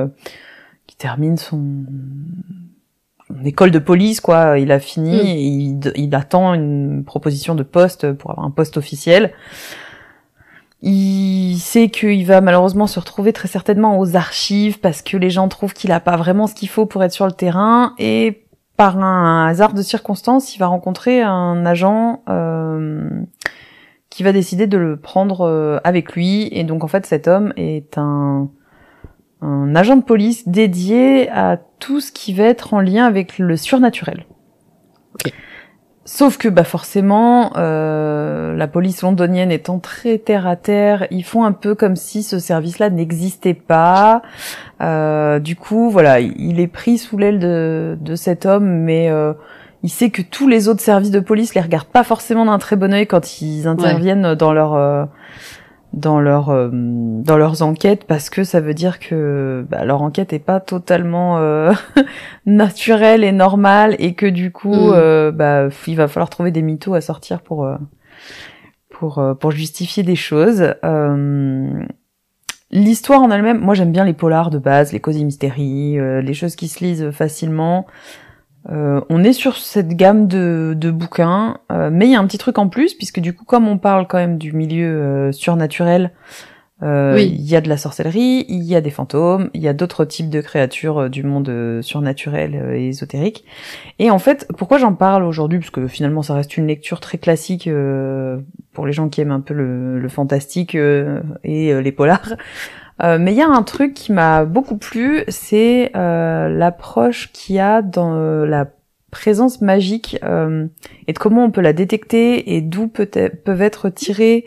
qui 0.87 0.97
termine 0.97 1.37
son 1.37 1.85
école 3.45 3.71
de 3.71 3.79
police, 3.79 4.21
quoi. 4.21 4.59
Il 4.59 4.73
a 4.73 4.79
fini, 4.79 5.17
mm. 5.17 5.27
et 5.95 6.01
il, 6.01 6.15
attend 6.15 6.55
une 6.55 7.05
proposition 7.05 7.55
de 7.55 7.63
poste 7.63 8.13
pour 8.13 8.31
avoir 8.31 8.47
un 8.47 8.51
poste 8.51 8.77
officiel. 8.77 9.33
Il 10.83 11.57
sait 11.59 11.89
qu'il 11.89 12.25
va 12.27 12.41
malheureusement 12.41 12.87
se 12.87 13.01
retrouver 13.01 13.33
très 13.33 13.49
certainement 13.49 13.99
aux 13.99 14.15
archives 14.15 14.79
parce 14.79 15.03
que 15.03 15.17
les 15.17 15.31
gens 15.31 15.49
trouvent 15.49 15.73
qu'il 15.73 15.91
a 15.91 16.01
pas 16.01 16.17
vraiment 16.17 16.47
ce 16.47 16.55
qu'il 16.55 16.69
faut 16.69 16.87
pour 16.87 17.03
être 17.03 17.13
sur 17.13 17.27
le 17.27 17.33
terrain 17.33 17.95
et 17.99 18.43
par 18.77 18.99
un 19.03 19.47
hasard 19.47 19.73
de 19.73 19.81
circonstances, 19.81 20.55
il 20.55 20.59
va 20.59 20.67
rencontrer 20.67 21.23
un 21.23 21.65
agent 21.65 22.23
euh, 22.29 23.09
qui 24.11 24.23
va 24.23 24.33
décider 24.33 24.67
de 24.67 24.77
le 24.77 24.99
prendre 24.99 25.81
avec 25.83 26.13
lui. 26.13 26.49
Et 26.53 26.63
donc 26.63 26.85
en 26.85 26.89
fait, 26.89 27.07
cet 27.07 27.27
homme 27.27 27.55
est 27.57 27.97
un 27.97 28.51
un 29.47 29.75
agent 29.77 29.97
de 29.97 30.03
police 30.03 30.49
dédié 30.49 31.31
à 31.31 31.59
tout 31.79 32.01
ce 32.01 32.11
qui 32.13 32.35
va 32.35 32.45
être 32.45 32.75
en 32.75 32.81
lien 32.81 33.07
avec 33.07 33.39
le 33.39 33.57
surnaturel. 33.57 34.27
Sauf 36.05 36.39
que 36.39 36.49
bah 36.49 36.63
forcément, 36.63 37.53
euh, 37.57 38.55
la 38.55 38.69
police 38.69 39.03
londonienne 39.03 39.51
étant 39.51 39.81
très 39.81 40.19
terre 40.19 40.47
à 40.47 40.55
terre, 40.55 41.09
ils 41.11 41.25
font 41.25 41.45
un 41.45 41.51
peu 41.51 41.75
comme 41.75 41.97
si 41.97 42.23
ce 42.23 42.39
service-là 42.39 42.91
n'existait 42.91 43.55
pas. 43.55 44.23
Euh, 44.81 45.41
du 45.41 45.57
coup, 45.57 45.91
voilà, 45.91 46.21
il 46.21 46.61
est 46.61 46.69
pris 46.69 46.99
sous 46.99 47.19
l'aile 47.19 47.41
de, 47.41 47.99
de 48.01 48.15
cet 48.15 48.47
homme, 48.47 48.69
mais 48.69 49.11
euh, 49.11 49.33
il 49.83 49.91
sait 49.91 50.11
que 50.11 50.23
tous 50.23 50.47
les 50.47 50.69
autres 50.69 50.81
services 50.81 51.11
de 51.11 51.21
police 51.21 51.57
les 51.57 51.61
regardent 51.61 51.87
pas 51.87 52.05
forcément 52.05 52.45
d'un 52.45 52.59
très 52.59 52.77
bon 52.77 52.93
œil 52.93 53.09
quand 53.09 53.41
ils 53.41 53.67
interviennent 53.67 54.35
dans 54.35 54.53
leur 54.53 54.75
euh, 54.75 55.05
dans 55.97 56.21
leur 56.21 56.51
euh, 56.51 56.69
dans 56.73 57.39
leurs 57.39 57.63
enquêtes 57.63 58.05
parce 58.05 58.29
que 58.31 58.45
ça 58.45 58.61
veut 58.61 58.75
dire 58.75 58.99
que 58.99 59.67
bah, 59.69 59.85
leur 59.85 60.03
enquête 60.03 60.33
est 60.35 60.39
pas 60.39 60.61
totalement 60.61 61.39
euh, 61.39 61.73
naturelle 62.47 63.25
et 63.25 63.33
normale 63.33 63.97
et 63.99 64.15
que 64.15 64.27
du 64.27 64.53
coup 64.53 64.75
mm. 64.75 64.93
euh, 64.95 65.33
bah 65.33 65.69
il 65.87 65.97
va 65.97 66.07
falloir 66.07 66.29
trouver 66.29 66.51
des 66.51 66.63
mythos 66.63 66.95
à 66.95 67.01
sortir 67.01 67.41
pour 67.41 67.69
pour 68.91 69.25
pour 69.41 69.51
justifier 69.51 70.03
des 70.03 70.17
choses 70.17 70.75
l'histoire 72.71 73.23
en 73.23 73.31
elle-même 73.31 73.59
moi 73.59 73.75
j'aime 73.75 73.93
bien 73.93 74.05
les 74.05 74.13
polars 74.13 74.51
de 74.51 74.59
base 74.59 74.93
les 74.93 75.01
cosy 75.01 75.25
mystery 75.25 75.97
les 76.23 76.35
choses 76.35 76.57
qui 76.57 76.69
se 76.69 76.85
lisent 76.85 77.11
facilement 77.11 77.87
euh, 78.71 79.01
on 79.09 79.23
est 79.23 79.33
sur 79.33 79.57
cette 79.57 79.89
gamme 79.89 80.27
de, 80.27 80.75
de 80.77 80.91
bouquins, 80.91 81.59
euh, 81.71 81.91
mais 81.93 82.07
il 82.07 82.13
y 82.13 82.17
a 82.17 82.21
un 82.21 82.27
petit 82.27 82.39
truc 82.39 82.59
en 82.59 82.69
plus, 82.69 82.95
puisque 82.95 83.21
du 83.21 83.35
coup, 83.35 83.45
comme 83.45 83.69
on 83.69 83.79
parle 83.79 84.07
quand 84.07 84.19
même 84.19 84.39
du 84.39 84.53
milieu 84.53 84.87
euh, 84.87 85.33
surnaturel, 85.33 86.13
il 86.83 87.41
y 87.41 87.57
a 87.57 87.63
de 87.63 87.71
la 87.71 87.79
sorcellerie, 87.79 88.45
il 88.51 88.63
y 88.63 88.77
a 88.77 88.83
des 88.83 88.91
fantômes, 88.91 89.49
il 89.55 89.63
y 89.63 89.69
a 89.69 89.73
d'autres 89.73 90.05
types 90.05 90.29
de 90.29 90.43
créatures 90.43 91.09
du 91.09 91.23
monde 91.23 91.81
surnaturel 91.81 92.75
et 92.75 92.89
ésotérique. 92.89 93.47
Et 93.99 94.11
en 94.11 94.19
fait, 94.19 94.47
pourquoi 94.59 94.77
j'en 94.77 94.93
parle 94.93 95.25
aujourd'hui? 95.25 95.59
Parce 95.59 95.71
que 95.71 95.87
finalement, 95.87 96.23
ça 96.23 96.35
reste 96.35 96.59
une 96.59 96.67
lecture 96.67 97.01
très 97.01 97.17
classique 97.17 97.71
pour 98.75 98.87
les 98.87 98.93
gens 98.93 99.09
qui 99.09 99.23
aiment 99.23 99.31
un 99.31 99.41
peu 99.41 99.55
le, 99.55 99.99
le 99.99 100.09
fantastique 100.11 100.75
et 100.75 101.81
les 101.83 101.93
polars. 101.93 102.35
Euh, 103.03 103.19
mais 103.19 103.33
il 103.33 103.37
y 103.37 103.43
a 103.43 103.49
un 103.49 103.63
truc 103.63 103.95
qui 103.95 104.13
m'a 104.13 104.45
beaucoup 104.45 104.79
plu, 104.79 105.25
c'est 105.29 105.91
euh, 105.95 106.49
l'approche 106.49 107.31
qu'il 107.33 107.57
y 107.57 107.61
a 107.61 107.83
dans 107.83 108.15
euh, 108.15 108.47
la 108.47 108.69
présence 109.11 109.61
magique 109.61 110.17
et 111.07 111.13
de 111.13 111.19
comment 111.19 111.45
on 111.45 111.51
peut 111.51 111.61
la 111.63 111.73
détecter 111.73 112.55
et 112.55 112.61
d'où 112.61 112.89
peuvent 112.89 113.63
être 113.63 113.89
tirés 113.89 114.45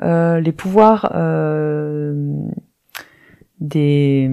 les 0.00 0.52
pouvoirs 0.52 1.12
des 3.58 4.30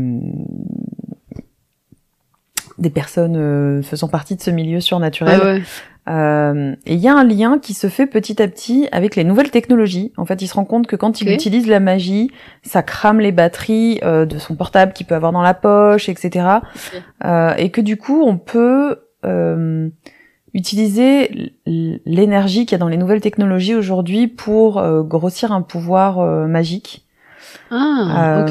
personnes 2.94 3.82
faisant 3.82 4.10
partie 4.10 4.36
de 4.36 4.42
ce 4.42 4.52
milieu 4.52 4.80
surnaturel. 4.80 5.64
Euh, 6.10 6.76
et 6.86 6.96
il 6.96 7.00
y 7.00 7.08
a 7.08 7.16
un 7.16 7.24
lien 7.24 7.60
qui 7.60 7.74
se 7.74 7.88
fait 7.88 8.08
petit 8.08 8.42
à 8.42 8.48
petit 8.48 8.88
avec 8.92 9.16
les 9.16 9.24
nouvelles 9.24 9.52
technologies. 9.52 10.12
En 10.18 10.26
fait, 10.26 10.42
il 10.42 10.48
se 10.48 10.54
rend 10.54 10.66
compte 10.66 10.88
que 10.88 10.96
quand 10.96 11.22
il 11.22 11.32
utilise 11.32 11.68
la 11.68 11.80
magie, 11.80 12.30
ça 12.62 12.84
crame 12.84 13.20
les 13.20 13.32
batteries 13.32 14.00
euh, 14.04 14.26
de 14.26 14.38
son 14.38 14.56
portable 14.56 14.94
qu'il 14.94 15.06
peut 15.06 15.16
avoir 15.16 15.32
dans 15.32 15.42
la 15.42 15.54
poche, 15.54 16.10
etc. 16.10 16.48
Euh, 17.24 17.54
et 17.56 17.70
que 17.70 17.82
du 17.82 17.98
coup, 17.98 18.22
on 18.26 18.38
peut 18.38 19.00
utiliser 20.54 21.54
l'énergie 21.66 22.66
qu'il 22.66 22.74
y 22.74 22.76
a 22.76 22.78
dans 22.78 22.90
les 22.90 22.98
nouvelles 22.98 23.22
technologies 23.22 23.74
aujourd'hui 23.74 24.28
pour 24.28 24.84
grossir 25.04 25.54
un 25.54 25.62
pouvoir 25.62 26.20
magique. 26.48 27.06
Ah, 27.72 28.46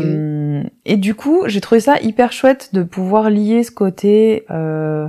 Et 0.84 0.96
du 0.96 1.14
coup, 1.14 1.42
j'ai 1.46 1.60
trouvé 1.60 1.80
ça 1.80 2.00
hyper 2.00 2.32
chouette 2.32 2.70
de 2.72 2.82
pouvoir 2.82 3.30
lier 3.30 3.62
ce 3.62 3.70
côté 3.70 4.44
euh, 4.50 5.08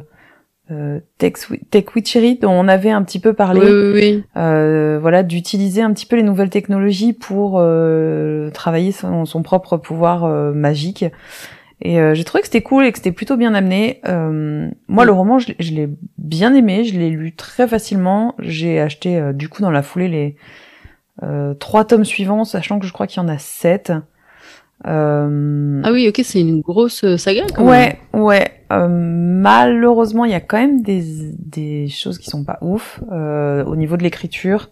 Tech, 1.17 1.33
Tech 1.69 1.85
Witchery 1.95 2.37
dont 2.37 2.51
on 2.51 2.67
avait 2.67 2.89
un 2.89 3.03
petit 3.03 3.19
peu 3.19 3.33
parlé. 3.33 3.61
Oui, 3.61 4.23
Euh, 4.37 4.97
voilà, 4.99 5.23
d'utiliser 5.23 5.81
un 5.81 5.93
petit 5.93 6.05
peu 6.05 6.15
les 6.15 6.23
nouvelles 6.23 6.49
technologies 6.49 7.13
pour 7.13 7.55
euh, 7.57 8.49
travailler 8.51 8.91
son, 8.91 9.25
son, 9.25 9.43
propre 9.43 9.77
pouvoir 9.77 10.23
euh, 10.23 10.53
magique. 10.53 11.05
Et 11.81 11.99
euh, 11.99 12.13
j'ai 12.13 12.23
trouvé 12.23 12.41
que 12.41 12.47
c'était 12.47 12.61
cool 12.61 12.85
et 12.85 12.91
que 12.91 12.97
c'était 12.97 13.11
plutôt 13.11 13.35
bien 13.35 13.53
amené. 13.53 14.01
moi, 14.87 15.05
le 15.05 15.11
roman, 15.11 15.37
je, 15.37 15.51
je 15.59 15.71
l'ai 15.71 15.89
bien 16.17 16.53
aimé, 16.55 16.85
je 16.85 16.97
l'ai 16.97 17.09
lu 17.09 17.35
très 17.35 17.67
facilement. 17.67 18.35
J'ai 18.39 18.79
acheté 18.79 19.21
du 19.33 19.49
coup 19.49 19.61
dans 19.61 19.71
la 19.71 19.83
foulée 19.83 20.07
les 20.07 20.35
trois 21.59 21.85
tomes 21.85 22.05
suivants, 22.05 22.45
sachant 22.45 22.79
que 22.79 22.87
je 22.87 22.93
crois 22.93 23.07
qu'il 23.07 23.21
y 23.21 23.25
en 23.25 23.27
a 23.27 23.37
sept. 23.37 23.91
Euh... 24.87 25.81
Ah 25.83 25.91
oui, 25.91 26.07
ok, 26.07 26.21
c'est 26.23 26.41
une 26.41 26.61
grosse 26.61 27.15
saga. 27.17 27.43
Quand 27.53 27.65
ouais, 27.65 27.99
ouais. 28.13 28.52
Euh, 28.71 28.87
malheureusement, 28.89 30.25
il 30.25 30.31
y 30.31 30.35
a 30.35 30.39
quand 30.39 30.57
même 30.57 30.81
des, 30.81 31.03
des 31.37 31.87
choses 31.89 32.17
qui 32.17 32.29
sont 32.29 32.43
pas 32.43 32.57
ouf 32.61 33.01
euh, 33.11 33.63
au 33.65 33.75
niveau 33.75 33.97
de 33.97 34.03
l'écriture. 34.03 34.69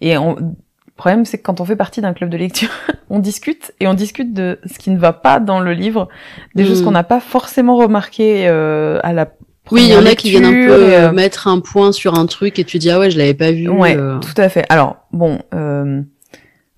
Et 0.00 0.16
on... 0.16 0.36
le 0.36 0.54
problème, 0.96 1.24
c'est 1.24 1.38
que 1.38 1.42
quand 1.42 1.60
on 1.60 1.64
fait 1.64 1.76
partie 1.76 2.00
d'un 2.00 2.12
club 2.12 2.30
de 2.30 2.36
lecture, 2.36 2.70
on 3.10 3.18
discute 3.18 3.72
et 3.80 3.86
on 3.86 3.94
discute 3.94 4.32
de 4.32 4.58
ce 4.64 4.78
qui 4.78 4.90
ne 4.90 4.98
va 4.98 5.12
pas 5.12 5.40
dans 5.40 5.60
le 5.60 5.72
livre, 5.72 6.08
des 6.54 6.64
choses 6.64 6.82
hmm. 6.82 6.86
qu'on 6.86 6.90
n'a 6.92 7.04
pas 7.04 7.20
forcément 7.20 7.76
remarqué 7.76 8.48
euh, 8.48 8.98
à 9.02 9.12
la 9.12 9.28
oui, 9.70 9.84
il 9.84 9.92
y 9.92 9.96
en 9.96 10.04
a 10.04 10.16
qui 10.16 10.28
viennent 10.30 10.44
un 10.44 10.50
peu 10.50 10.92
euh, 10.92 11.12
mettre 11.12 11.46
un 11.46 11.60
point 11.60 11.92
sur 11.92 12.18
un 12.18 12.26
truc 12.26 12.58
et 12.58 12.64
tu 12.64 12.78
dis 12.78 12.90
ah 12.90 12.98
ouais, 12.98 13.12
je 13.12 13.16
l'avais 13.16 13.32
pas 13.32 13.52
vu. 13.52 13.68
Ouais, 13.68 13.94
tout 13.94 14.34
à 14.36 14.48
fait. 14.48 14.66
Alors 14.68 14.96
bon, 15.12 15.38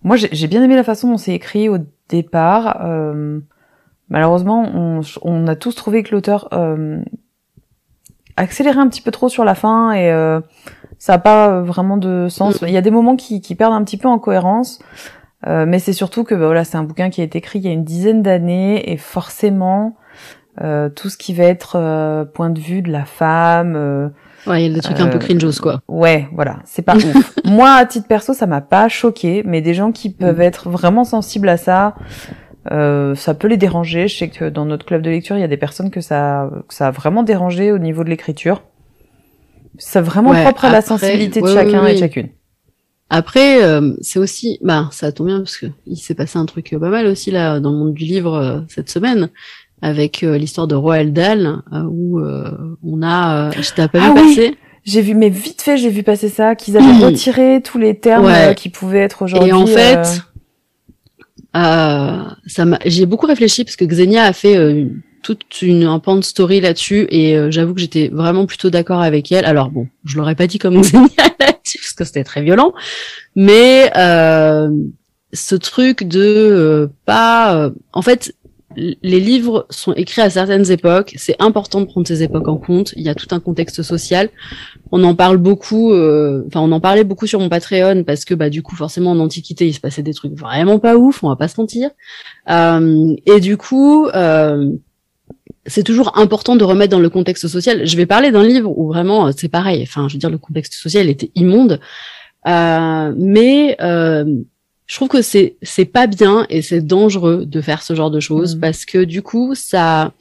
moi 0.03 0.17
j'ai 0.17 0.47
bien 0.49 0.63
aimé 0.63 0.77
la 0.77 0.85
façon 0.85 1.11
dont 1.11 1.17
c'est 1.17 1.33
écrit 1.33 1.71
au 1.71 1.79
départ. 2.11 2.85
Euh, 4.15 4.19
malheureusement, 4.19 4.63
on, 4.75 5.01
on, 5.23 5.47
a 5.47 5.57
tous 5.57 5.75
trouvé 5.75 6.03
que 6.03 6.15
l'auteur 6.15 6.49
euh, 6.53 7.01
accélérait 8.37 8.79
un 8.79 8.89
petit 8.89 9.03
peu 9.03 9.11
trop 9.11 9.29
sur 9.29 9.45
la 9.45 9.55
fin 9.55 9.93
et 9.93 10.11
euh, 10.11 10.41
ça 10.99 11.15
n'a 11.15 11.19
pas 11.19 11.61
vraiment 11.61 11.97
de 11.97 12.29
sens. 12.29 12.63
Mm. 12.63 12.67
Il 12.69 12.73
y 12.73 12.77
a 12.77 12.83
des 12.83 12.91
moments 12.91 13.17
qui, 13.17 13.41
qui 13.41 13.55
perdent 13.55 13.75
un 13.75 13.85
petit 13.85 13.97
peu 13.97 14.09
en 14.09 14.19
cohérence, 14.19 14.79
euh, 15.47 15.67
mais 15.67 15.79
c'est 15.79 15.93
surtout 15.93 16.25
que 16.25 16.35
bah, 16.35 16.47
voilà, 16.47 16.65
c'est 16.65 16.77
un 16.77 16.85
bouquin 16.85 17.11
qui 17.11 17.21
a 17.21 17.25
été 17.25 17.39
écrit 17.39 17.59
il 17.59 17.65
y 17.65 17.69
a 17.69 17.73
une 17.73 17.85
dizaine 17.85 18.23
d'années 18.23 18.93
et 18.93 18.97
forcément 18.97 19.97
euh, 20.63 20.89
tout 20.89 21.09
ce 21.09 21.17
qui 21.17 21.35
va 21.35 21.45
être 21.45 21.77
euh, 21.77 22.25
point 22.25 22.49
de 22.49 22.61
vue 22.61 22.81
de 22.81 22.93
la 22.93 23.05
femme. 23.05 23.75
Euh, 23.75 24.09
ouais, 24.47 24.65
il 24.65 24.69
y 24.69 24.73
a 24.73 24.75
des 24.75 24.81
trucs 24.81 25.01
un 25.01 25.09
peu 25.09 25.19
cringeos 25.19 25.61
quoi. 25.61 25.81
Ouais, 25.89 26.29
voilà, 26.33 26.59
c'est 26.65 26.83
pas 26.83 26.95
ouf. 26.95 27.35
Moi, 27.45 27.71
à 27.71 27.85
titre 27.87 28.07
perso, 28.07 28.35
ça 28.35 28.47
m'a 28.47 28.61
pas 28.61 28.89
choqué, 28.89 29.43
mais 29.45 29.63
des 29.63 29.75
gens 29.75 29.91
qui 29.91 30.11
peuvent 30.11 30.39
mm. 30.39 30.43
être 30.43 30.71
vraiment 30.71 31.03
sensibles 31.03 31.49
à 31.49 31.57
ça, 31.57 31.97
euh, 32.73 33.15
ça 33.15 33.35
peut 33.35 33.49
les 33.49 33.57
déranger. 33.57 34.09
Je 34.09 34.17
sais 34.17 34.29
que 34.29 34.49
dans 34.49 34.65
notre 34.65 34.87
club 34.87 35.03
de 35.03 35.11
lecture, 35.11 35.37
il 35.37 35.41
y 35.41 35.45
a 35.45 35.49
des 35.49 35.57
personnes 35.57 35.91
que 35.91 36.01
ça, 36.01 36.51
que 36.69 36.75
ça 36.75 36.89
a 36.89 36.91
vraiment 36.91 37.23
dérangé 37.23 37.73
au 37.73 37.79
niveau 37.79 38.05
de 38.05 38.11
l'écriture. 38.11 38.63
C'est 39.79 40.01
vraiment 40.01 40.33
propre 40.33 40.67
à 40.67 40.73
la 40.73 40.83
sensibilité 40.83 41.41
de 41.41 41.47
chacun 41.47 41.87
et 41.87 41.97
chacune. 41.97 42.29
Après, 43.11 43.63
euh, 43.63 43.93
c'est 44.01 44.19
aussi, 44.19 44.59
bah, 44.63 44.89
ça 44.93 45.13
tombe 45.13 45.27
bien 45.27 45.39
parce 45.39 45.57
que 45.57 45.67
il 45.87 45.97
s'est 45.97 46.15
passé 46.15 46.39
un 46.39 46.47
truc 46.47 46.75
pas 46.81 46.89
mal 46.89 47.07
aussi 47.07 47.31
là 47.31 47.61
dans 47.61 47.71
le 47.71 47.77
monde 47.77 47.95
du 47.95 48.05
livre 48.05 48.35
euh, 48.35 48.61
cette 48.69 48.89
semaine 48.89 49.29
avec 49.83 50.23
l'histoire 50.23 50.67
de 50.67 50.75
Roald 50.75 51.13
Dahl 51.13 51.61
où 51.91 52.19
on 52.19 53.03
a, 53.03 53.51
je 53.51 53.73
t'ai 53.75 53.87
pas 53.89 53.99
ah 54.01 54.09
vu 54.09 54.15
passer. 54.15 54.57
J'ai 54.85 55.01
vu, 55.01 55.15
mais 55.15 55.31
vite 55.31 55.63
fait, 55.63 55.79
j'ai 55.79 55.89
vu 55.89 56.03
passer 56.03 56.29
ça, 56.29 56.55
qu'ils 56.55 56.77
avaient 56.77 57.05
retiré 57.05 57.63
tous 57.63 57.79
les 57.79 57.99
termes 57.99 58.55
qui 58.55 58.69
pouvaient 58.69 59.01
être 59.01 59.23
aujourd'hui. 59.23 59.49
Et 59.49 59.53
en 59.53 59.67
fait, 59.67 59.99
euh, 59.99 60.34
ça 61.55 62.65
j'ai 62.85 63.07
beaucoup 63.07 63.27
réfléchi 63.27 63.65
parce 63.65 63.77
que 63.77 63.85
Xenia 63.85 64.25
a 64.25 64.33
fait 64.33 64.57
euh, 64.57 64.87
toute 65.23 65.63
une 65.63 65.85
un 65.85 66.23
story 66.23 66.61
là-dessus 66.61 67.07
et 67.11 67.37
euh, 67.37 67.51
j'avoue 67.51 67.75
que 67.75 67.81
j'étais 67.81 68.09
vraiment 68.09 68.47
plutôt 68.47 68.71
d'accord 68.71 69.01
avec 69.01 69.31
elle. 69.33 69.45
Alors 69.45 69.71
bon, 69.71 69.89
je 70.05 70.17
l'aurais 70.17 70.35
pas 70.35 70.47
dit 70.47 70.59
comme 70.59 70.81
Xenia 70.81 71.09
là-dessus 71.41 71.79
parce 71.79 71.93
que 71.93 72.05
c'était 72.05 72.25
très 72.25 72.43
violent, 72.43 72.73
mais 73.37 73.91
ce 75.33 75.57
truc 75.57 76.05
de 76.05 76.91
pas, 77.07 77.71
en 77.93 78.03
fait, 78.03 78.35
les 78.77 79.21
livres 79.21 79.67
sont 79.71 79.93
écrits 79.95 80.23
à 80.23 80.31
certaines 80.31 80.71
époques. 80.71 81.15
C'est 81.17 81.37
important 81.41 81.81
de 81.81 81.87
prendre 81.87 82.07
ces 82.07 82.23
époques 82.23 82.49
en 82.49 82.57
compte. 82.57 82.93
Il 82.97 83.03
y 83.03 83.09
a 83.09 83.15
tout 83.15 83.29
un 83.31 83.41
contexte 83.41 83.83
social. 83.83 84.29
On 84.93 85.03
en 85.05 85.15
parle 85.15 85.39
beaucoup. 85.39 85.93
Euh, 85.93 86.45
enfin, 86.47 86.61
on 86.61 86.73
en 86.73 86.81
parlait 86.81 87.05
beaucoup 87.05 87.27
sur 87.27 87.41
mon 87.41 87.49
Patreon 87.49 88.05
parce 88.05 88.25
que, 88.25 88.35
bah, 88.35 88.51
du 88.51 88.63
coup, 88.63 88.77
forcément, 88.77 89.13
en 89.13 89.19
Antiquité, 89.19 89.67
il 89.67 89.73
se 89.73 89.81
passait 89.81 90.03
des 90.03 90.15
trucs 90.15 90.35
vraiment 90.35 90.79
pas 90.79 90.97
ouf. 90.97 91.23
On 91.23 91.29
va 91.29 91.37
pas 91.37 91.49
se 91.49 91.61
mentir. 91.61 91.91
Euh, 92.51 93.15
et 93.27 93.41
du 93.41 93.57
coup, 93.57 94.07
euh, 94.09 94.71
c'est 95.67 95.83
toujours 95.83 96.19
important 96.19 96.57
de 96.57 96.65
remettre 96.65 96.91
dans 96.91 97.01
le 97.01 97.11
contexte 97.11 97.49
social. 97.49 97.87
Je 97.87 97.97
vais 97.97 98.07
parler 98.07 98.31
d'un 98.31 98.45
livre 98.45 98.77
où 98.77 98.89
vraiment 98.89 99.31
c'est 99.33 99.49
pareil. 99.49 99.83
Enfin, 99.83 100.09
je 100.09 100.15
veux 100.15 100.21
dire, 100.21 100.31
le 100.31 100.39
contexte 100.39 100.75
social 100.75 101.09
était 101.09 101.31
immonde. 101.35 101.81
mais 102.47 103.77
je 104.87 104.97
trouve 104.97 105.09
que 105.09 105.23
c'est 105.23 105.57
c'est 105.63 105.85
pas 105.85 106.07
bien 106.07 106.47
et 106.51 106.63
c'est 106.63 106.81
dangereux 106.81 107.45
de 107.47 107.61
faire 107.61 107.83
ce 107.83 107.95
genre 107.95 108.11
de 108.11 108.21
choses 108.21 108.57
mm. 108.57 108.61
parce 108.61 108.85
que 108.85 109.05
du 109.05 109.23
coup 109.23 109.55
ça 109.55 110.13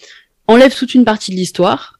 enlève 0.48 0.76
toute 0.76 0.94
une 0.94 1.06
partie 1.06 1.32
de 1.32 1.38
l'histoire 1.38 2.00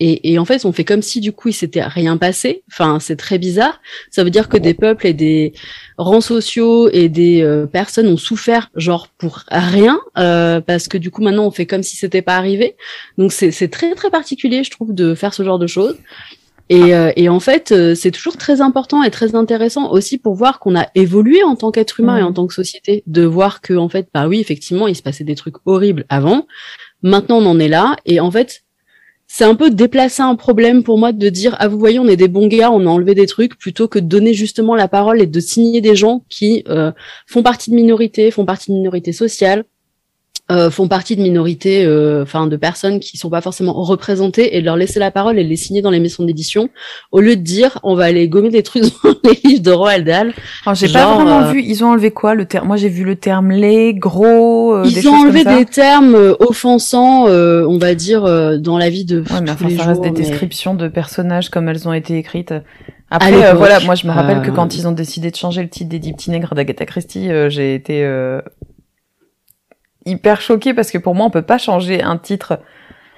et, 0.00 0.32
et, 0.32 0.38
en 0.38 0.44
fait, 0.44 0.64
on 0.64 0.72
fait 0.72 0.84
comme 0.84 1.02
si 1.02 1.20
du 1.20 1.32
coup 1.32 1.48
il 1.48 1.52
s'était 1.52 1.82
rien 1.82 2.16
passé. 2.16 2.62
Enfin, 2.70 2.98
c'est 3.00 3.16
très 3.16 3.38
bizarre. 3.38 3.80
Ça 4.10 4.24
veut 4.24 4.30
dire 4.30 4.48
que 4.48 4.56
des 4.56 4.74
peuples 4.74 5.06
et 5.06 5.14
des 5.14 5.52
rangs 5.96 6.20
sociaux 6.20 6.88
et 6.90 7.08
des 7.08 7.42
euh, 7.42 7.66
personnes 7.66 8.08
ont 8.08 8.16
souffert, 8.16 8.70
genre 8.74 9.08
pour 9.08 9.44
rien, 9.50 10.00
euh, 10.18 10.60
parce 10.60 10.88
que 10.88 10.98
du 10.98 11.10
coup 11.10 11.22
maintenant 11.22 11.46
on 11.46 11.50
fait 11.50 11.66
comme 11.66 11.82
si 11.82 11.96
c'était 11.96 12.22
pas 12.22 12.36
arrivé. 12.36 12.76
Donc 13.18 13.32
c'est 13.32 13.68
très 13.68 13.94
très 13.94 14.10
particulier, 14.10 14.64
je 14.64 14.70
trouve, 14.70 14.94
de 14.94 15.14
faire 15.14 15.34
ce 15.34 15.42
genre 15.42 15.58
de 15.58 15.66
choses. 15.66 15.96
Et, 16.70 16.94
euh, 16.94 17.12
et 17.16 17.28
en 17.28 17.40
fait, 17.40 17.72
euh, 17.72 17.94
c'est 17.94 18.10
toujours 18.10 18.36
très 18.36 18.60
important 18.60 19.02
et 19.02 19.10
très 19.10 19.34
intéressant 19.34 19.90
aussi 19.90 20.16
pour 20.16 20.34
voir 20.34 20.58
qu'on 20.58 20.76
a 20.76 20.86
évolué 20.94 21.42
en 21.42 21.56
tant 21.56 21.70
qu'être 21.70 22.00
humain 22.00 22.16
et 22.16 22.22
en 22.22 22.30
mmh. 22.30 22.34
tant 22.34 22.46
que 22.46 22.54
société, 22.54 23.02
de 23.06 23.24
voir 23.24 23.60
que 23.60 23.74
en 23.74 23.88
fait, 23.88 24.08
bah 24.14 24.28
oui, 24.28 24.40
effectivement, 24.40 24.88
il 24.88 24.96
se 24.96 25.02
passait 25.02 25.24
des 25.24 25.34
trucs 25.34 25.56
horribles 25.66 26.06
avant. 26.08 26.46
Maintenant, 27.02 27.38
on 27.38 27.46
en 27.46 27.58
est 27.58 27.68
là, 27.68 27.96
et 28.06 28.18
en 28.18 28.30
fait, 28.30 28.64
c'est 29.26 29.44
un 29.44 29.54
peu 29.54 29.70
déplacer 29.70 30.22
un 30.22 30.36
problème 30.36 30.82
pour 30.84 30.98
moi 30.98 31.12
de 31.12 31.28
dire 31.28 31.56
ah 31.58 31.68
vous 31.68 31.78
voyez 31.78 31.98
on 31.98 32.06
est 32.06 32.16
des 32.16 32.28
bons 32.28 32.46
gars 32.46 32.70
on 32.70 32.86
a 32.86 32.90
enlevé 32.90 33.14
des 33.14 33.26
trucs 33.26 33.58
plutôt 33.58 33.88
que 33.88 33.98
de 33.98 34.06
donner 34.06 34.34
justement 34.34 34.74
la 34.74 34.86
parole 34.86 35.20
et 35.20 35.26
de 35.26 35.40
signer 35.40 35.80
des 35.80 35.96
gens 35.96 36.24
qui 36.28 36.62
euh, 36.68 36.92
font 37.26 37.42
partie 37.42 37.70
de 37.70 37.74
minorités 37.74 38.30
font 38.30 38.44
partie 38.44 38.70
de 38.70 38.76
minorités 38.76 39.12
sociales 39.12 39.64
euh, 40.52 40.70
font 40.70 40.88
partie 40.88 41.16
de 41.16 41.22
minorités, 41.22 41.86
euh, 41.86 42.22
enfin 42.22 42.46
de 42.46 42.56
personnes 42.56 43.00
qui 43.00 43.16
sont 43.16 43.30
pas 43.30 43.40
forcément 43.40 43.72
représentées, 43.72 44.54
et 44.54 44.60
de 44.60 44.66
leur 44.66 44.76
laisser 44.76 44.98
la 44.98 45.10
parole 45.10 45.38
et 45.38 45.42
les 45.42 45.56
signer 45.56 45.80
dans 45.80 45.88
les 45.88 46.00
maisons 46.00 46.22
d'édition, 46.22 46.68
au 47.12 47.20
lieu 47.20 47.34
de 47.34 47.40
dire 47.40 47.78
on 47.82 47.94
va 47.94 48.04
aller 48.04 48.28
gommer 48.28 48.50
des 48.50 48.62
trucs 48.62 48.82
dans 49.04 49.14
les 49.24 49.40
livres 49.42 49.62
de 49.62 49.70
Roald 49.70 50.06
Dahl. 50.06 50.34
J'ai 50.74 50.92
pas 50.92 51.14
vraiment 51.14 51.44
euh, 51.44 51.52
vu. 51.52 51.62
Ils 51.62 51.82
ont 51.82 51.92
enlevé 51.92 52.10
quoi 52.10 52.34
le 52.34 52.44
terme? 52.44 52.66
Moi 52.66 52.76
j'ai 52.76 52.90
vu 52.90 53.04
le 53.04 53.16
terme 53.16 53.52
les 53.52 53.94
gros. 53.94 54.84
ils 54.84 55.08
ont 55.08 55.14
enlevé 55.14 55.44
des 55.44 55.64
termes 55.64 56.36
offensants, 56.38 57.24
on 57.24 57.78
va 57.78 57.94
dire 57.94 58.24
dans 58.60 58.76
la 58.76 58.90
vie 58.90 59.06
de. 59.06 59.20
Ouais, 59.20 59.40
mais 59.42 59.50
enfin, 59.50 59.70
ça 59.70 59.84
reste 59.84 60.02
des 60.02 60.10
descriptions 60.10 60.74
de 60.74 60.88
personnages 60.88 61.48
comme 61.48 61.70
elles 61.70 61.88
ont 61.88 61.94
été 61.94 62.18
écrites. 62.18 62.52
Après, 63.10 63.54
voilà, 63.54 63.80
moi 63.80 63.94
je 63.94 64.06
me 64.06 64.12
rappelle 64.12 64.42
que 64.42 64.50
quand 64.50 64.76
ils 64.76 64.86
ont 64.86 64.92
décidé 64.92 65.30
de 65.30 65.36
changer 65.36 65.62
le 65.62 65.70
titre 65.70 65.88
des 65.88 65.98
Dix 65.98 66.12
petits 66.12 66.30
nègres 66.30 66.54
d'Agatha 66.54 66.84
Christie, 66.84 67.30
j'ai 67.48 67.74
été 67.74 68.04
hyper 70.06 70.40
choquée 70.40 70.74
parce 70.74 70.90
que 70.90 70.98
pour 70.98 71.14
moi, 71.14 71.26
on 71.26 71.30
peut 71.30 71.42
pas 71.42 71.58
changer 71.58 72.02
un 72.02 72.16
titre. 72.16 72.60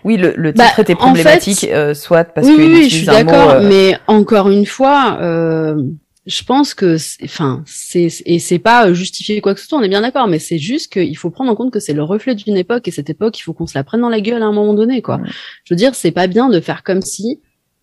Oui, 0.05 0.17
le, 0.17 0.35
le 0.37 0.53
titre 0.53 0.75
bah, 0.77 0.83
était 0.83 0.95
problématique, 0.95 1.67
euh, 1.71 1.93
soit 1.93 2.25
parce 2.25 2.47
oui, 2.47 2.57
que 2.57 2.63
oui, 2.63 2.89
je 2.89 2.97
suis 2.97 3.07
d'accord, 3.07 3.51
euh, 3.51 3.69
mais 3.69 3.99
encore 4.07 4.51
une 4.51 4.67
fois, 4.67 5.19
euh, 5.21 5.83
je 6.27 6.45
pense 6.45 6.75
que, 6.75 6.97
enfin, 7.25 7.65
c'est 7.67 8.09
et 8.25 8.39
c'est 8.39 8.61
pas 8.61 8.93
justifier 8.93 9.41
quoi 9.41 9.55
que 9.55 9.61
ce 9.61 9.67
soit, 9.67 9.79
on 9.79 9.83
est 9.83 9.89
bien 9.89 10.03
d'accord, 10.03 10.29
mais 10.29 10.39
c'est 10.39 10.59
juste 10.59 10.93
qu'il 10.93 11.17
faut 11.17 11.31
prendre 11.31 11.51
en 11.51 11.57
compte 11.57 11.73
que 11.73 11.81
c'est 11.81 11.93
le 11.93 12.05
reflet 12.05 12.37
d'une 12.37 12.57
époque 12.57 12.87
et 12.87 12.93
cette 12.93 13.11
époque, 13.11 13.37
il 13.41 13.43
faut 13.43 13.53
qu'on 13.53 13.67
se 13.67 13.77
la 13.77 13.83
prenne 13.83 14.01
dans 14.01 14.09
la 14.09 14.21
gueule 14.21 14.43
à 14.43 14.47
un 14.47 14.53
moment 14.53 14.75
donné, 14.75 15.03
quoi. 15.03 15.19
Je 15.65 15.75
veux 15.75 15.79
dire, 15.79 15.97
c'est 15.97 16.13
pas 16.13 16.29
bien 16.29 16.51
de 16.51 16.61
faire 16.61 16.85
comme 16.85 17.03
si 17.03 17.41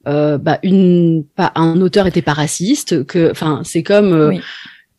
euh, 0.08 0.38
bah, 0.38 0.60
une, 0.64 1.26
pas, 1.36 1.52
un 1.56 1.82
auteur 1.82 2.08
était 2.08 2.22
pas 2.22 2.34
raciste, 2.34 3.06
que, 3.06 3.32
enfin, 3.32 3.62
c'est 3.66 3.84
comme. 3.84 4.30
Oui 4.30 4.42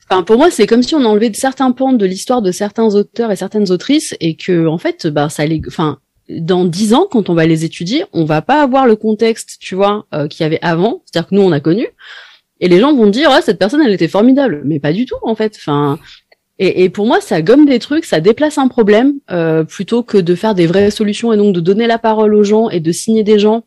Enfin, 0.09 0.23
pour 0.23 0.37
moi, 0.37 0.51
c'est 0.51 0.67
comme 0.67 0.83
si 0.83 0.95
on 0.95 1.05
enlevait 1.05 1.33
certains 1.33 1.73
pans 1.73 1.93
de 1.93 2.07
l'histoire 2.07 2.43
de 2.43 2.53
certains 2.53 2.95
auteurs 2.95 3.31
et 3.31 3.37
certaines 3.37 3.71
autrices 3.71 4.15
et 4.21 4.37
que, 4.37 4.67
en 4.67 4.79
fait, 4.79 5.07
bah, 5.07 5.29
ça 5.29 5.47
les, 5.47 5.63
enfin, 5.67 5.99
dans 6.29 6.65
dix 6.65 6.95
ans, 6.95 7.07
quand 7.11 7.31
on 7.31 7.35
va 7.35 7.47
les 7.47 7.65
étudier, 7.65 8.05
on 8.13 8.25
va 8.25 8.43
pas 8.43 8.63
avoir 8.63 8.87
le 8.87 8.97
contexte, 8.97 9.57
tu 9.61 9.75
vois, 9.75 10.07
euh, 10.15 10.29
qu'il 10.29 10.45
y 10.45 10.47
avait 10.47 10.59
avant. 10.63 11.03
C'est-à-dire 11.05 11.29
que 11.29 11.35
nous, 11.35 11.43
on 11.43 11.53
a 11.53 11.61
connu. 11.61 11.87
Et 12.61 12.69
les 12.69 12.81
gens 12.81 12.95
vont 12.95 13.09
dire, 13.09 13.31
ah, 13.33 13.41
cette 13.41 13.59
personne, 13.59 13.83
elle 13.83 13.93
était 13.93 14.09
formidable. 14.09 14.63
Mais 14.65 14.79
pas 14.79 14.93
du 14.93 15.07
tout, 15.07 15.17
en 15.23 15.35
fait. 15.35 15.57
Enfin, 15.57 15.99
et, 16.59 16.85
et, 16.85 16.89
pour 16.89 17.07
moi, 17.07 17.21
ça 17.21 17.43
gomme 17.43 17.67
des 17.67 17.79
trucs, 17.79 18.05
ça 18.05 18.21
déplace 18.21 18.59
un 18.59 18.69
problème, 18.69 19.15
euh, 19.31 19.65
plutôt 19.65 20.03
que 20.03 20.19
de 20.19 20.35
faire 20.35 20.55
des 20.55 20.67
vraies 20.67 20.91
solutions 20.91 21.33
et 21.33 21.37
donc 21.37 21.55
de 21.55 21.61
donner 21.61 21.87
la 21.87 21.99
parole 21.99 22.35
aux 22.35 22.45
gens 22.45 22.71
et 22.71 22.81
de 22.81 22.93
signer 22.93 23.25
des 23.25 23.39
gens 23.39 23.65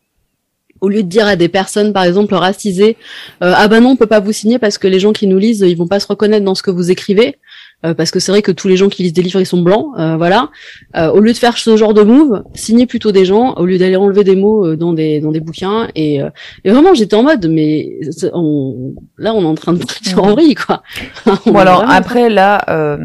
au 0.81 0.89
lieu 0.89 1.03
de 1.03 1.07
dire 1.07 1.27
à 1.27 1.35
des 1.35 1.47
personnes, 1.47 1.93
par 1.93 2.03
exemple, 2.03 2.33
racisées, 2.35 2.97
euh, 3.43 3.53
ah 3.55 3.67
ben 3.67 3.81
non, 3.81 3.91
on 3.91 3.95
peut 3.95 4.07
pas 4.07 4.19
vous 4.19 4.31
signer 4.31 4.59
parce 4.59 4.77
que 4.77 4.87
les 4.87 4.99
gens 4.99 5.13
qui 5.13 5.27
nous 5.27 5.37
lisent, 5.37 5.61
ils 5.61 5.77
vont 5.77 5.87
pas 5.87 5.99
se 5.99 6.07
reconnaître 6.07 6.45
dans 6.45 6.55
ce 6.55 6.63
que 6.63 6.71
vous 6.71 6.91
écrivez, 6.91 7.37
euh, 7.85 7.93
parce 7.93 8.11
que 8.11 8.19
c'est 8.19 8.31
vrai 8.31 8.41
que 8.41 8.51
tous 8.51 8.67
les 8.67 8.77
gens 8.77 8.89
qui 8.89 9.03
lisent 9.03 9.13
des 9.13 9.21
livres, 9.21 9.39
ils 9.39 9.45
sont 9.45 9.61
blancs, 9.61 9.87
euh, 9.97 10.17
voilà. 10.17 10.49
au 10.95 11.19
lieu 11.19 11.31
de 11.31 11.37
faire 11.37 11.57
ce 11.57 11.77
genre 11.77 11.93
de 11.93 12.03
move, 12.03 12.43
signez 12.53 12.85
plutôt 12.85 13.11
des 13.11 13.25
gens, 13.25 13.53
au 13.55 13.65
lieu 13.65 13.77
d'aller 13.77 13.95
enlever 13.95 14.23
des 14.23 14.35
mots 14.35 14.75
dans 14.75 14.93
des 14.93 15.19
dans 15.19 15.31
des 15.31 15.39
bouquins. 15.39 15.87
Et, 15.95 16.19
et 16.63 16.71
vraiment, 16.71 16.93
j'étais 16.93 17.15
en 17.15 17.23
mode, 17.23 17.47
mais 17.49 17.99
on, 18.33 18.93
là, 19.17 19.33
on 19.33 19.41
est 19.41 19.45
en 19.45 19.55
train 19.55 19.73
de 19.73 19.83
sur 20.01 20.23
Henri, 20.23 20.55
quoi. 20.55 20.83
bon 21.45 21.57
alors 21.57 21.85
après 21.89 22.29
là. 22.29 22.97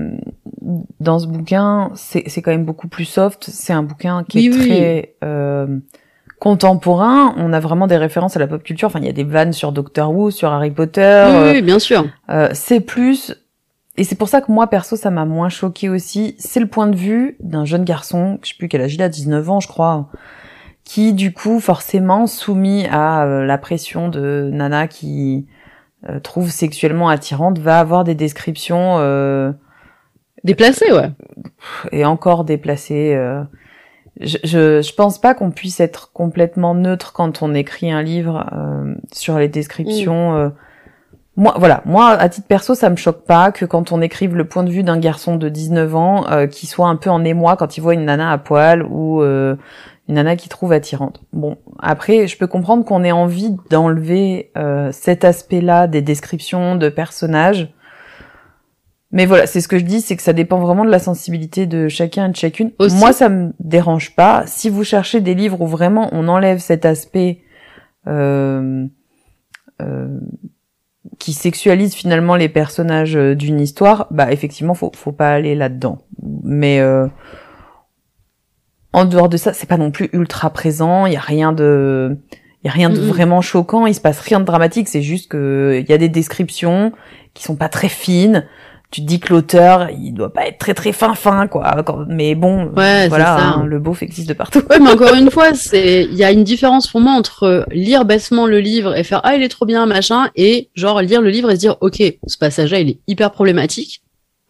dans 1.01 1.19
ce 1.19 1.27
bouquin, 1.27 1.91
c'est 1.95 2.43
quand 2.43 2.51
même 2.51 2.65
beaucoup 2.65 2.89
plus 2.89 3.05
soft. 3.05 3.49
C'est 3.49 3.73
un 3.73 3.83
bouquin 3.83 4.25
qui 4.25 4.47
est 4.47 4.51
très 4.51 5.15
contemporain, 6.43 7.35
on 7.37 7.53
a 7.53 7.61
vraiment 7.61 7.87
des 7.87 7.97
références 7.97 8.37
à 8.37 8.41
la 8.41 8.49
pop 8.49 8.65
culture. 8.65 8.89
Enfin, 8.89 8.99
il 8.99 9.07
y 9.07 9.09
a 9.09 9.13
des 9.13 9.23
vannes 9.23 9.53
sur 9.53 9.71
Doctor 9.71 10.13
Who, 10.13 10.33
sur 10.33 10.51
Harry 10.51 10.73
Potter. 10.73 11.25
Oui, 11.29 11.59
euh, 11.59 11.63
bien 11.63 11.79
sûr. 11.79 12.05
Euh, 12.31 12.49
c'est 12.53 12.81
plus, 12.81 13.33
et 13.97 14.03
c'est 14.03 14.17
pour 14.17 14.29
ça 14.29 14.41
que 14.41 14.51
moi 14.51 14.67
perso, 14.67 14.97
ça 14.97 15.13
m'a 15.13 15.25
moins 15.25 15.49
choqué 15.49 15.89
aussi. 15.89 16.35
C'est 16.41 16.59
le 16.59 16.67
point 16.67 16.89
de 16.89 16.97
vue 16.97 17.37
d'un 17.39 17.65
jeune 17.65 17.85
garçon, 17.85 18.41
je 18.43 18.49
sais 18.49 18.55
plus 18.59 18.67
quel 18.67 18.81
âge 18.81 18.93
il 18.93 19.03
a, 19.03 19.09
19 19.09 19.51
ans, 19.51 19.61
je 19.61 19.69
crois, 19.69 20.09
qui 20.83 21.13
du 21.13 21.33
coup 21.33 21.61
forcément 21.61 22.27
soumis 22.27 22.89
à 22.91 23.23
euh, 23.23 23.45
la 23.45 23.57
pression 23.57 24.09
de 24.09 24.51
Nana 24.53 24.89
qui 24.89 25.47
trouve 26.25 26.51
sexuellement 26.51 27.09
attirante, 27.09 27.61
va 27.61 27.79
avoir 27.79 28.03
des 28.03 28.17
descriptions 28.17 28.97
déplacées, 30.43 30.91
ouais. 30.91 31.13
Et 31.93 32.05
encore 32.05 32.43
déplacées 32.43 33.17
je, 34.21 34.39
je, 34.45 34.83
je, 34.83 34.95
pense 34.95 35.19
pas 35.19 35.35
qu'on 35.35 35.51
puisse 35.51 35.81
être 35.81 36.13
complètement 36.13 36.75
neutre 36.75 37.13
quand 37.13 37.43
on 37.43 37.55
écrit 37.55 37.91
un 37.91 38.03
livre 38.03 38.47
euh, 38.53 38.95
sur 39.13 39.39
les 39.39 39.49
descriptions. 39.49 40.37
Euh. 40.37 40.49
Moi, 41.37 41.55
voilà, 41.57 41.81
moi, 41.87 42.11
à 42.11 42.29
titre 42.29 42.47
perso, 42.47 42.75
ça 42.75 42.91
me 42.91 42.97
choque 42.97 43.25
pas 43.25 43.53
que 43.53 43.65
quand 43.65 43.91
on 43.91 44.03
écrive 44.03 44.37
le 44.37 44.47
point 44.47 44.65
de 44.65 44.71
vue 44.71 44.83
d'un 44.83 44.99
garçon 44.99 45.37
de 45.37 45.49
19 45.49 45.97
ans, 45.97 46.27
euh, 46.31 46.47
qui 46.47 46.67
soit 46.67 46.89
un 46.89 46.97
peu 46.97 47.09
en 47.09 47.25
émoi 47.25 47.57
quand 47.57 47.79
il 47.79 47.81
voit 47.81 47.95
une 47.95 48.05
nana 48.05 48.31
à 48.31 48.37
poil 48.37 48.83
ou 48.83 49.23
euh, 49.23 49.57
une 50.09 50.17
nana 50.17 50.37
qu'il 50.37 50.51
trouve 50.51 50.73
attirante. 50.73 51.23
Bon, 51.33 51.57
après, 51.79 52.27
je 52.27 52.37
peux 52.37 52.47
comprendre 52.47 52.85
qu'on 52.85 53.03
ait 53.05 53.13
envie 53.13 53.57
d'enlever 53.71 54.53
cet 54.91 55.25
aspect-là 55.25 55.87
des 55.87 56.03
descriptions 56.03 56.77
de 56.77 56.91
personnages 56.91 57.73
mais 59.13 59.27
voilà, 59.27 59.47
c'est 59.47 59.61
ce 59.61 59.69
que 59.69 59.79
je 59.79 59.85
dis, 59.85 60.01
c'est 60.01 60.17
que 60.17 60.23
ça 60.23 60.33
dépend 60.33 60.59
vraiment 60.59 60.87
de 60.87 60.91
la 60.91 60.99
sensibilité 60.99 61.67
de 61.67 61.89
chacun 61.89 62.27
et 62.27 62.31
de 62.31 62.37
chacune. 62.37 62.73
Moi, 62.81 63.13
ça 63.13 63.29
me 63.29 63.53
dérange 63.61 64.17
pas. 64.17 64.45
Si 64.47 64.71
vous 64.71 64.85
cherchez 64.85 65.21
des 65.21 65.35
livres 65.35 65.61
où 65.61 65.67
vraiment 65.67 66.09
on 66.13 66.29
enlève 66.29 66.59
cet 66.59 66.87
aspect 66.87 67.43
euh, 68.09 68.87
euh, 69.83 70.19
qui 71.19 71.35
sexualise 71.35 71.95
finalement 71.95 72.37
les 72.37 72.49
personnages 72.49 73.17
euh, 73.17 73.35
d'une 73.35 73.61
histoire, 73.61 74.07
bah 74.11 74.33
effectivement, 74.33 74.73
faut 74.73 74.91
faut 74.95 75.13
pas 75.13 75.35
aller 75.35 75.55
là-dedans. 75.55 75.99
Mais 76.43 76.81
euh, 76.81 77.07
en 78.95 79.05
dehors 79.05 79.29
de 79.29 79.37
ça, 79.37 79.53
c'est 79.53 79.69
pas 79.69 79.77
non 79.77 79.91
plus 79.91 80.09
ultra 80.15 80.49
présent. 80.49 81.05
Il 81.05 81.13
y 81.13 81.17
a 81.17 81.21
rien 81.21 81.53
de 81.53 82.17
il 82.65 82.69
y 82.69 82.71
a 82.71 82.73
rien 82.73 82.89
de 82.89 82.99
vraiment 82.99 83.43
choquant. 83.43 83.87
Il 83.87 83.95
se 83.95 84.01
passe 84.01 84.21
rien 84.21 84.41
de 84.41 84.47
dramatique. 84.47 84.89
C'est 84.89 85.03
juste 85.03 85.31
que 85.31 85.79
il 85.79 85.91
y 85.91 85.93
a 85.93 85.99
des 85.99 86.09
descriptions 86.09 86.93
qui 87.35 87.43
sont 87.43 87.57
pas 87.57 87.69
très 87.69 87.91
fines 87.91 88.47
tu 88.93 89.01
te 89.01 89.07
dis 89.07 89.21
que 89.21 89.33
l'auteur, 89.33 89.89
il 89.91 90.13
doit 90.13 90.33
pas 90.33 90.47
être 90.47 90.59
très 90.59 90.75
très 90.75 90.93
fin 90.93 91.15
fin 91.15 91.49
quoi. 91.49 91.75
Mais 92.09 92.35
bon, 92.35 92.71
voilà, 92.75 93.39
hein, 93.39 93.65
le 93.65 93.79
beauf 93.79 94.03
existe 94.03 94.29
de 94.29 94.35
partout. 94.35 94.61
Ouais, 94.71 94.79
mais 94.79 94.91
encore 94.93 95.15
une 95.15 95.31
fois, 95.31 95.55
c'est 95.55 96.05
il 96.05 96.15
y 96.15 96.23
a 96.23 96.31
une 96.31 96.45
différence 96.45 96.87
pour 96.87 97.01
moi 97.01 97.13
entre 97.13 97.65
lire 97.71 98.05
baissement 98.05 98.47
le 98.47 98.61
livre 98.61 98.95
et 98.95 99.03
faire 99.03 99.23
ah 99.25 99.35
il 99.35 99.43
est 99.43 99.49
trop 99.49 99.65
bien 99.65 99.87
machin 99.87 100.29
et 100.37 100.69
genre 100.75 101.01
lire 101.01 101.23
le 101.23 101.31
livre 101.31 101.51
et 101.51 101.55
se 101.55 101.61
dire 101.61 101.77
ok 101.81 102.03
ce 102.27 102.37
passage-là 102.39 102.81
il 102.81 102.91
est 102.91 102.99
hyper 103.07 103.33
problématique 103.33 104.03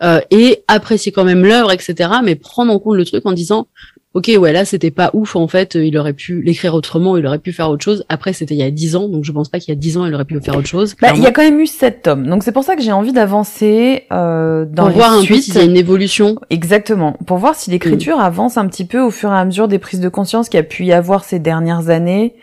euh, 0.02 0.20
et 0.32 0.64
apprécier 0.66 1.12
quand 1.12 1.24
même 1.24 1.44
l'œuvre 1.44 1.70
etc. 1.70 2.10
Mais 2.24 2.34
prendre 2.34 2.72
en 2.72 2.80
compte 2.80 2.96
le 2.96 3.04
truc 3.04 3.24
en 3.24 3.32
disant 3.32 3.68
ok 4.14 4.30
ouais 4.38 4.52
là 4.52 4.64
c'était 4.64 4.90
pas 4.90 5.10
ouf 5.14 5.36
en 5.36 5.48
fait 5.48 5.74
il 5.74 5.96
aurait 5.96 6.12
pu 6.12 6.42
l'écrire 6.42 6.74
autrement 6.74 7.16
il 7.16 7.26
aurait 7.26 7.38
pu 7.38 7.52
faire 7.52 7.70
autre 7.70 7.84
chose. 7.84 8.04
Après 8.08 8.32
c'était 8.32 8.54
il 8.54 8.58
y 8.58 8.62
a 8.62 8.70
dix 8.70 8.96
ans 8.96 9.08
donc 9.08 9.24
je 9.24 9.32
pense 9.32 9.48
pas 9.48 9.58
qu'il 9.58 9.70
y 9.70 9.76
a 9.76 9.80
dix 9.80 9.96
ans 9.96 10.06
il 10.06 10.14
aurait 10.14 10.24
pu 10.24 10.38
faire 10.40 10.56
autre 10.56 10.68
chose. 10.68 10.94
Bah, 11.00 11.12
il 11.14 11.22
y 11.22 11.26
a 11.26 11.30
quand 11.30 11.42
même 11.42 11.60
eu 11.60 11.66
sept 11.66 12.02
tomes. 12.02 12.26
Donc 12.26 12.42
c'est 12.42 12.52
pour 12.52 12.64
ça 12.64 12.76
que 12.76 12.82
j'ai 12.82 12.92
envie 12.92 13.12
d'avancer 13.12 14.04
euh, 14.12 14.64
dans 14.64 14.84
pour 14.84 14.92
voir 14.92 15.12
un 15.12 15.24
peu 15.24 15.36
s'il 15.36 15.54
y 15.54 15.58
a 15.58 15.64
une 15.64 15.76
évolution. 15.76 16.38
Exactement. 16.50 17.16
Pour 17.26 17.38
voir 17.38 17.54
si 17.54 17.70
l'écriture 17.70 18.18
mm. 18.18 18.22
avance 18.22 18.56
un 18.56 18.66
petit 18.66 18.84
peu 18.84 19.00
au 19.00 19.10
fur 19.10 19.30
et 19.32 19.36
à 19.36 19.44
mesure 19.44 19.68
des 19.68 19.78
prises 19.78 20.00
de 20.00 20.08
conscience 20.08 20.48
qu'il 20.48 20.58
y 20.58 20.60
a 20.60 20.64
pu 20.64 20.84
y 20.84 20.92
avoir 20.92 21.24
ces 21.24 21.38
dernières 21.38 21.88
années. 21.88 22.34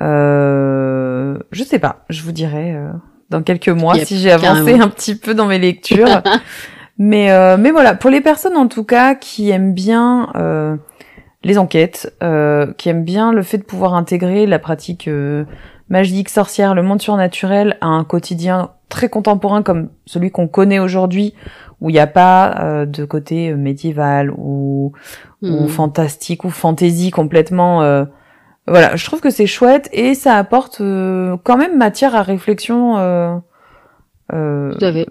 Euh, 0.00 1.38
je 1.52 1.62
sais 1.62 1.78
pas. 1.78 2.04
Je 2.08 2.22
vous 2.22 2.32
dirai 2.32 2.74
euh, 2.74 2.88
dans 3.30 3.42
quelques 3.42 3.68
mois 3.68 3.98
si 4.04 4.18
j'ai 4.18 4.32
avancé 4.32 4.74
un 4.74 4.88
petit 4.88 5.14
peu 5.14 5.34
dans 5.34 5.46
mes 5.46 5.58
lectures. 5.58 6.22
Mais 6.98 7.32
euh, 7.32 7.56
mais 7.58 7.72
voilà. 7.72 7.94
Pour 7.94 8.10
les 8.10 8.20
personnes 8.20 8.56
en 8.56 8.68
tout 8.68 8.84
cas 8.84 9.14
qui 9.14 9.50
aiment 9.50 9.74
bien 9.74 10.30
euh, 10.36 10.76
les 11.44 11.58
enquêtes, 11.58 12.14
euh, 12.22 12.72
qui 12.76 12.88
aiment 12.88 13.04
bien 13.04 13.32
le 13.32 13.42
fait 13.42 13.58
de 13.58 13.64
pouvoir 13.64 13.94
intégrer 13.94 14.46
la 14.46 14.58
pratique 14.58 15.08
euh, 15.08 15.44
magique, 15.88 16.28
sorcière, 16.28 16.74
le 16.74 16.82
monde 16.82 17.00
surnaturel 17.00 17.76
à 17.80 17.86
un 17.86 18.04
quotidien 18.04 18.70
très 18.88 19.08
contemporain 19.08 19.62
comme 19.62 19.90
celui 20.06 20.30
qu'on 20.30 20.48
connaît 20.48 20.78
aujourd'hui, 20.78 21.34
où 21.80 21.90
il 21.90 21.92
n'y 21.92 22.00
a 22.00 22.06
pas 22.06 22.56
euh, 22.60 22.86
de 22.86 23.04
côté 23.04 23.54
médiéval 23.54 24.32
ou, 24.36 24.92
ou 25.42 25.64
hmm. 25.64 25.68
fantastique 25.68 26.44
ou 26.44 26.50
fantasy 26.50 27.10
complètement 27.10 28.06
voilà, 28.66 28.96
je 28.96 29.04
trouve 29.04 29.20
que 29.20 29.30
c'est 29.30 29.46
chouette 29.46 29.88
et 29.92 30.14
ça 30.14 30.36
apporte 30.36 30.80
euh, 30.80 31.36
quand 31.42 31.56
même 31.56 31.76
matière 31.76 32.14
à 32.14 32.22
réflexion 32.22 32.96
euh, 32.96 33.36
euh, 34.32 34.72
Tout 34.72 34.84
à 34.84 34.92
fait. 34.92 35.06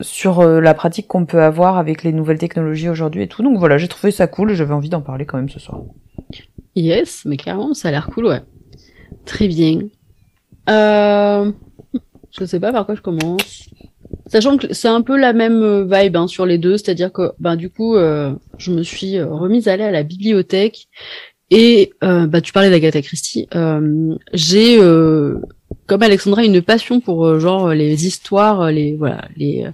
Sur 0.00 0.40
euh, 0.40 0.60
la 0.60 0.74
pratique 0.74 1.08
qu'on 1.08 1.26
peut 1.26 1.42
avoir 1.42 1.78
avec 1.78 2.02
les 2.02 2.12
nouvelles 2.12 2.38
technologies 2.38 2.88
aujourd'hui 2.88 3.22
et 3.22 3.28
tout. 3.28 3.42
Donc 3.42 3.58
voilà, 3.58 3.78
j'ai 3.78 3.88
trouvé 3.88 4.10
ça 4.10 4.26
cool 4.26 4.50
et 4.50 4.54
j'avais 4.54 4.74
envie 4.74 4.88
d'en 4.88 5.00
parler 5.00 5.26
quand 5.26 5.36
même 5.36 5.48
ce 5.48 5.58
soir. 5.58 5.82
Yes, 6.74 7.24
mais 7.24 7.36
clairement, 7.36 7.74
ça 7.74 7.88
a 7.88 7.90
l'air 7.90 8.08
cool, 8.08 8.26
ouais. 8.26 8.42
Très 9.24 9.48
bien. 9.48 9.80
Euh... 10.68 11.50
Je 12.38 12.44
sais 12.44 12.60
pas 12.60 12.72
par 12.72 12.86
quoi 12.86 12.94
je 12.94 13.00
commence. 13.00 13.68
Sachant 14.26 14.58
que 14.58 14.72
c'est 14.74 14.88
un 14.88 15.00
peu 15.00 15.18
la 15.18 15.32
même 15.32 15.62
euh, 15.62 15.84
vibe 15.84 16.16
hein, 16.16 16.26
sur 16.26 16.44
les 16.44 16.58
deux, 16.58 16.76
c'est-à-dire 16.76 17.12
que 17.12 17.32
ben 17.38 17.56
du 17.56 17.70
coup, 17.70 17.96
euh, 17.96 18.34
je 18.58 18.72
me 18.72 18.82
suis 18.82 19.16
euh, 19.16 19.26
remise 19.26 19.68
à 19.68 19.72
aller 19.72 19.84
à 19.84 19.90
la 19.90 20.02
bibliothèque 20.02 20.88
et 21.50 21.92
euh, 22.04 22.26
bah 22.26 22.42
tu 22.42 22.52
parlais 22.52 22.70
d'Agatha 22.70 23.00
Christie. 23.00 23.48
Euh, 23.54 24.14
j'ai 24.34 24.78
comme 25.88 26.02
Alexandra 26.02 26.44
une 26.44 26.62
passion 26.62 27.00
pour 27.00 27.26
euh, 27.26 27.40
genre 27.40 27.70
les 27.70 28.06
histoires, 28.06 28.70
les 28.70 28.94
voilà 28.96 29.24
les 29.36 29.64
euh, 29.66 29.70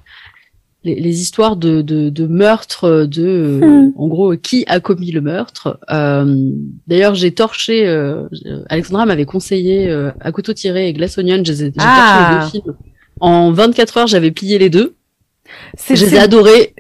les, 0.87 0.97
les 0.97 1.21
histoires 1.23 1.57
de, 1.57 1.81
de, 1.81 2.11
de 2.11 2.27
meurtres, 2.27 3.07
de 3.07 3.25
euh, 3.27 3.61
Hmm. 3.61 3.93
en 3.97 4.07
gros 4.07 4.37
qui 4.37 4.65
a 4.67 4.81
commis 4.81 5.13
le 5.13 5.23
meurtre. 5.23 5.79
Euh, 5.91 6.51
D'ailleurs, 6.87 7.15
j'ai 7.15 7.33
torché. 7.33 7.87
euh, 7.87 8.25
Alexandra 8.69 9.07
m'avait 9.07 9.25
conseillé 9.25 9.89
euh, 9.91 10.11
à 10.21 10.31
couteau 10.31 10.53
tiré 10.53 10.89
et 10.89 10.93
Glass 10.93 11.17
Onion. 11.19 11.43
J'ai 11.43 11.73
Ah. 11.79 12.41
torché 12.41 12.59
les 12.59 12.63
deux 12.63 12.65
films. 12.67 12.77
En 13.21 13.51
24 13.53 13.97
heures, 13.99 14.07
j'avais 14.09 14.31
plié 14.31 14.59
les 14.59 14.69
deux. 14.69 14.95
C'est 15.79 15.97
Je 15.97 16.05
les 16.05 16.17
ai 16.17 16.19
adorés. 16.19 16.75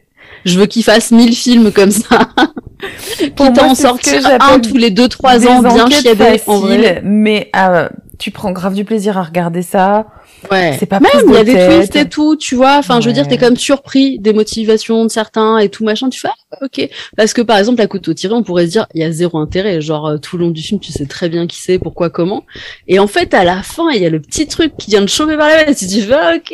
Je 0.44 0.58
veux 0.58 0.66
qu'ils 0.66 0.84
fassent 0.84 1.10
1000 1.10 1.34
films 1.34 1.72
comme 1.72 1.90
ça. 1.90 2.28
Pour 3.36 3.46
Quitte 3.46 3.58
à 3.58 3.64
en 3.64 3.74
sortir 3.74 4.20
un 4.40 4.60
tous 4.60 4.76
les 4.76 4.90
2-3 4.90 5.38
des 5.40 5.46
ans, 5.46 5.62
bien 5.62 5.88
chiadés 5.88 6.42
en 6.46 6.58
vrai. 6.58 7.00
mais 7.02 7.50
euh, 7.56 7.88
tu 8.18 8.30
prends 8.30 8.52
grave 8.52 8.74
du 8.74 8.84
plaisir 8.84 9.18
à 9.18 9.22
regarder 9.22 9.62
ça. 9.62 10.06
Ouais. 10.50 10.76
C'est 10.78 10.86
pas 10.86 11.00
Même, 11.00 11.10
il 11.26 11.32
y 11.32 11.36
a 11.36 11.44
de 11.44 11.52
des 11.52 11.66
twists 11.66 11.96
et 11.96 12.08
tout, 12.08 12.36
tu 12.36 12.54
vois. 12.54 12.76
Enfin, 12.78 13.00
je 13.00 13.06
veux 13.06 13.12
dire, 13.12 13.26
t'es 13.26 13.38
comme 13.38 13.56
surpris 13.56 14.18
des 14.18 14.32
motivations 14.32 15.04
de 15.04 15.10
certains 15.10 15.58
et 15.58 15.68
tout 15.68 15.84
machin. 15.84 16.08
Tu 16.08 16.20
fais, 16.20 16.28
ah, 16.28 16.58
ok. 16.62 16.88
Parce 17.16 17.32
que, 17.32 17.42
par 17.42 17.58
exemple, 17.58 17.80
à 17.80 17.86
couteau 17.86 18.14
tiré, 18.14 18.34
on 18.34 18.42
pourrait 18.42 18.66
se 18.66 18.72
dire, 18.72 18.86
il 18.94 19.00
y 19.00 19.04
a 19.04 19.10
zéro 19.10 19.38
intérêt. 19.38 19.80
Genre, 19.80 20.06
euh, 20.06 20.18
tout 20.18 20.36
le 20.36 20.44
long 20.44 20.50
du 20.50 20.62
film, 20.62 20.80
tu 20.80 20.92
sais 20.92 21.06
très 21.06 21.28
bien 21.28 21.46
qui 21.46 21.60
c'est, 21.60 21.78
pourquoi, 21.78 22.10
comment. 22.10 22.44
Et 22.88 22.98
en 22.98 23.06
fait, 23.06 23.34
à 23.34 23.44
la 23.44 23.62
fin, 23.62 23.90
il 23.90 24.02
y 24.02 24.06
a 24.06 24.10
le 24.10 24.20
petit 24.20 24.46
truc 24.46 24.76
qui 24.76 24.90
vient 24.90 25.02
de 25.02 25.08
chauffer 25.08 25.36
par 25.36 25.48
la 25.48 25.64
veste. 25.64 25.88
Tu 25.88 26.02
fais, 26.02 26.14
ah, 26.14 26.34
ok. 26.36 26.52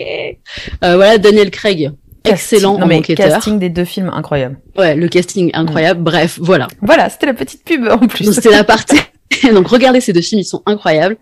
Euh, 0.84 0.96
voilà, 0.96 1.18
Daniel 1.18 1.50
Craig. 1.50 1.92
Excellent 2.24 2.78
non, 2.78 2.86
mais 2.86 2.98
enquêteur. 2.98 3.30
casting 3.30 3.58
des 3.58 3.70
deux 3.70 3.84
films 3.84 4.10
incroyable. 4.12 4.58
Ouais, 4.76 4.94
le 4.94 5.08
casting 5.08 5.50
incroyable. 5.54 6.02
Bref, 6.02 6.38
voilà. 6.40 6.68
Voilà, 6.82 7.08
c'était 7.08 7.26
la 7.26 7.34
petite 7.34 7.64
pub 7.64 7.88
en 7.88 8.06
plus. 8.06 8.32
C'était 8.32 8.50
la 8.50 8.64
partie. 8.64 8.96
Donc 9.54 9.68
regardez 9.68 10.00
ces 10.00 10.12
deux 10.12 10.20
films, 10.20 10.40
ils 10.40 10.44
sont 10.44 10.62
incroyables. 10.66 11.16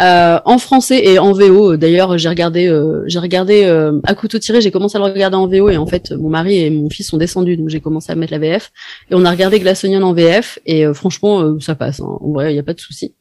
Euh, 0.00 0.38
en 0.44 0.58
français 0.58 1.04
et 1.04 1.18
en 1.18 1.32
VO. 1.32 1.76
D'ailleurs, 1.76 2.18
j'ai 2.18 2.28
regardé, 2.28 2.68
euh, 2.68 3.04
j'ai 3.06 3.18
regardé 3.18 3.64
euh, 3.64 4.00
à 4.04 4.14
couteau 4.14 4.38
tiré. 4.38 4.60
J'ai 4.60 4.70
commencé 4.70 4.96
à 4.96 4.98
le 4.98 5.06
regarder 5.06 5.36
en 5.36 5.46
VO 5.46 5.70
et 5.70 5.76
en 5.76 5.86
fait, 5.86 6.10
mon 6.12 6.28
mari 6.28 6.58
et 6.58 6.70
mon 6.70 6.90
fils 6.90 7.08
sont 7.08 7.16
descendus, 7.16 7.56
donc 7.56 7.68
j'ai 7.68 7.80
commencé 7.80 8.10
à 8.12 8.16
mettre 8.16 8.32
la 8.32 8.38
VF. 8.38 8.72
Et 9.10 9.14
on 9.14 9.24
a 9.24 9.30
regardé 9.30 9.60
Glass 9.60 9.84
Onion 9.84 10.02
en 10.02 10.12
VF 10.12 10.58
et 10.66 10.84
euh, 10.84 10.94
franchement, 10.94 11.40
euh, 11.40 11.60
ça 11.60 11.74
passe. 11.74 12.00
Hein. 12.00 12.18
En 12.20 12.32
vrai, 12.32 12.52
il 12.52 12.56
y 12.56 12.58
a 12.58 12.62
pas 12.62 12.74
de 12.74 12.80
souci. 12.80 13.14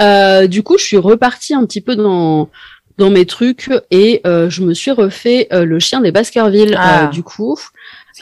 Euh, 0.00 0.46
du 0.46 0.62
coup, 0.62 0.78
je 0.78 0.84
suis 0.84 0.98
repartie 0.98 1.54
un 1.54 1.64
petit 1.66 1.80
peu 1.80 1.96
dans 1.96 2.48
dans 2.98 3.10
mes 3.10 3.26
trucs 3.26 3.70
et 3.90 4.20
euh, 4.26 4.48
je 4.48 4.62
me 4.62 4.74
suis 4.74 4.90
refait 4.90 5.48
euh, 5.52 5.64
le 5.64 5.78
chien 5.78 6.00
des 6.00 6.12
Baskerville. 6.12 6.74
Ah. 6.78 7.04
euh, 7.04 7.06
du 7.08 7.22
coup, 7.22 7.58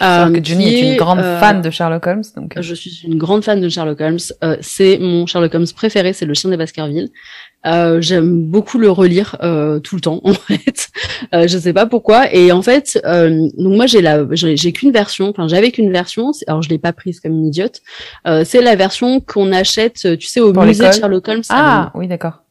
euh, 0.03 0.31
que 0.31 0.45
Johnny 0.45 0.65
qui 0.65 0.75
est 0.77 0.93
une 0.93 0.97
grande 0.97 1.21
euh, 1.21 1.39
fan 1.41 1.63
de 1.63 1.71
Sherlock 1.71 2.07
Holmes, 2.07 2.23
donc. 2.37 2.57
euh, 2.57 2.63
je 2.63 2.75
suis 2.75 3.03
une 3.05 3.17
grande 3.19 3.45
fan 3.45 3.61
de 3.61 3.69
Sherlock 3.69 4.01
Holmes. 4.01 4.19
Euh, 4.43 4.57
c'est 4.61 4.99
mon 4.99 5.27
Sherlock 5.27 5.55
Holmes 5.55 5.67
préféré, 5.75 6.13
c'est 6.13 6.27
le 6.27 6.35
chien 6.35 6.51
des 6.51 6.57
Baskerville. 6.57 7.11
Euh, 7.67 8.01
J'aime 8.03 8.43
beaucoup 8.45 8.79
le 8.79 8.91
relire 8.91 9.37
euh, 9.43 9.81
tout 9.81 9.95
le 9.95 10.01
temps, 10.03 10.21
en 10.25 10.35
fait. 10.35 10.89
Euh, 11.35 11.47
je 11.49 11.57
sais 11.57 11.73
pas 11.73 11.87
pourquoi. 11.87 12.33
Et 12.35 12.53
en 12.53 12.61
fait, 12.61 13.01
euh, 13.07 13.31
donc 13.57 13.77
moi 13.77 13.87
j'ai 13.87 14.03
la, 14.03 14.25
j'ai 14.33 14.73
qu'une 14.73 14.93
version. 14.93 15.31
Enfin, 15.31 15.49
j'avais 15.49 15.71
qu'une 15.71 15.91
version. 15.91 16.33
Alors 16.47 16.61
je 16.63 16.69
l'ai 16.69 16.79
pas 16.79 16.93
prise 16.93 17.21
comme 17.21 17.33
une 17.33 17.47
idiote. 17.47 17.81
Euh, 18.27 18.43
c'est 18.45 18.61
la 18.63 18.77
version 18.77 19.21
qu'on 19.21 19.51
achète, 19.53 20.19
tu 20.19 20.27
sais, 20.27 20.41
au 20.41 20.53
Pour 20.53 20.65
musée 20.65 20.87
de 20.87 20.93
Sherlock 20.93 21.27
Holmes. 21.29 21.43
Ah, 21.49 21.91
oui, 21.95 22.07
d'accord. 22.07 22.44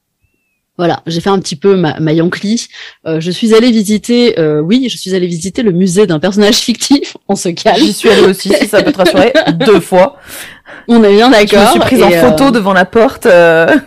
Voilà, 0.77 1.01
j'ai 1.05 1.21
fait 1.21 1.29
un 1.29 1.39
petit 1.39 1.55
peu 1.55 1.75
ma, 1.75 1.99
ma 1.99 2.13
Yankee. 2.13 2.67
Euh, 3.05 3.19
je 3.19 3.29
suis 3.31 3.53
allée 3.53 3.71
visiter, 3.71 4.39
euh, 4.39 4.59
oui, 4.59 4.87
je 4.89 4.97
suis 4.97 5.13
allée 5.13 5.27
visiter 5.27 5.61
le 5.61 5.71
musée 5.71 6.07
d'un 6.07 6.19
personnage 6.19 6.55
fictif. 6.59 7.15
On 7.29 7.35
se 7.35 7.49
calme. 7.49 7.77
J'y 7.79 7.93
suis 7.93 8.09
allée 8.09 8.23
aussi, 8.23 8.49
si 8.59 8.67
ça 8.67 8.81
peut 8.81 8.91
te 8.91 8.97
rassurer, 8.97 9.31
deux 9.65 9.79
fois. 9.79 10.17
On 10.87 11.03
est 11.03 11.13
bien 11.15 11.27
Je 11.31 11.33
d'accord. 11.45 11.65
me 11.67 11.71
suis 11.71 11.79
prise 11.79 12.01
en 12.03 12.11
euh, 12.11 12.21
photo 12.31 12.49
devant 12.51 12.73
la 12.73 12.85
porte. 12.85 13.25
euh, 13.27 13.67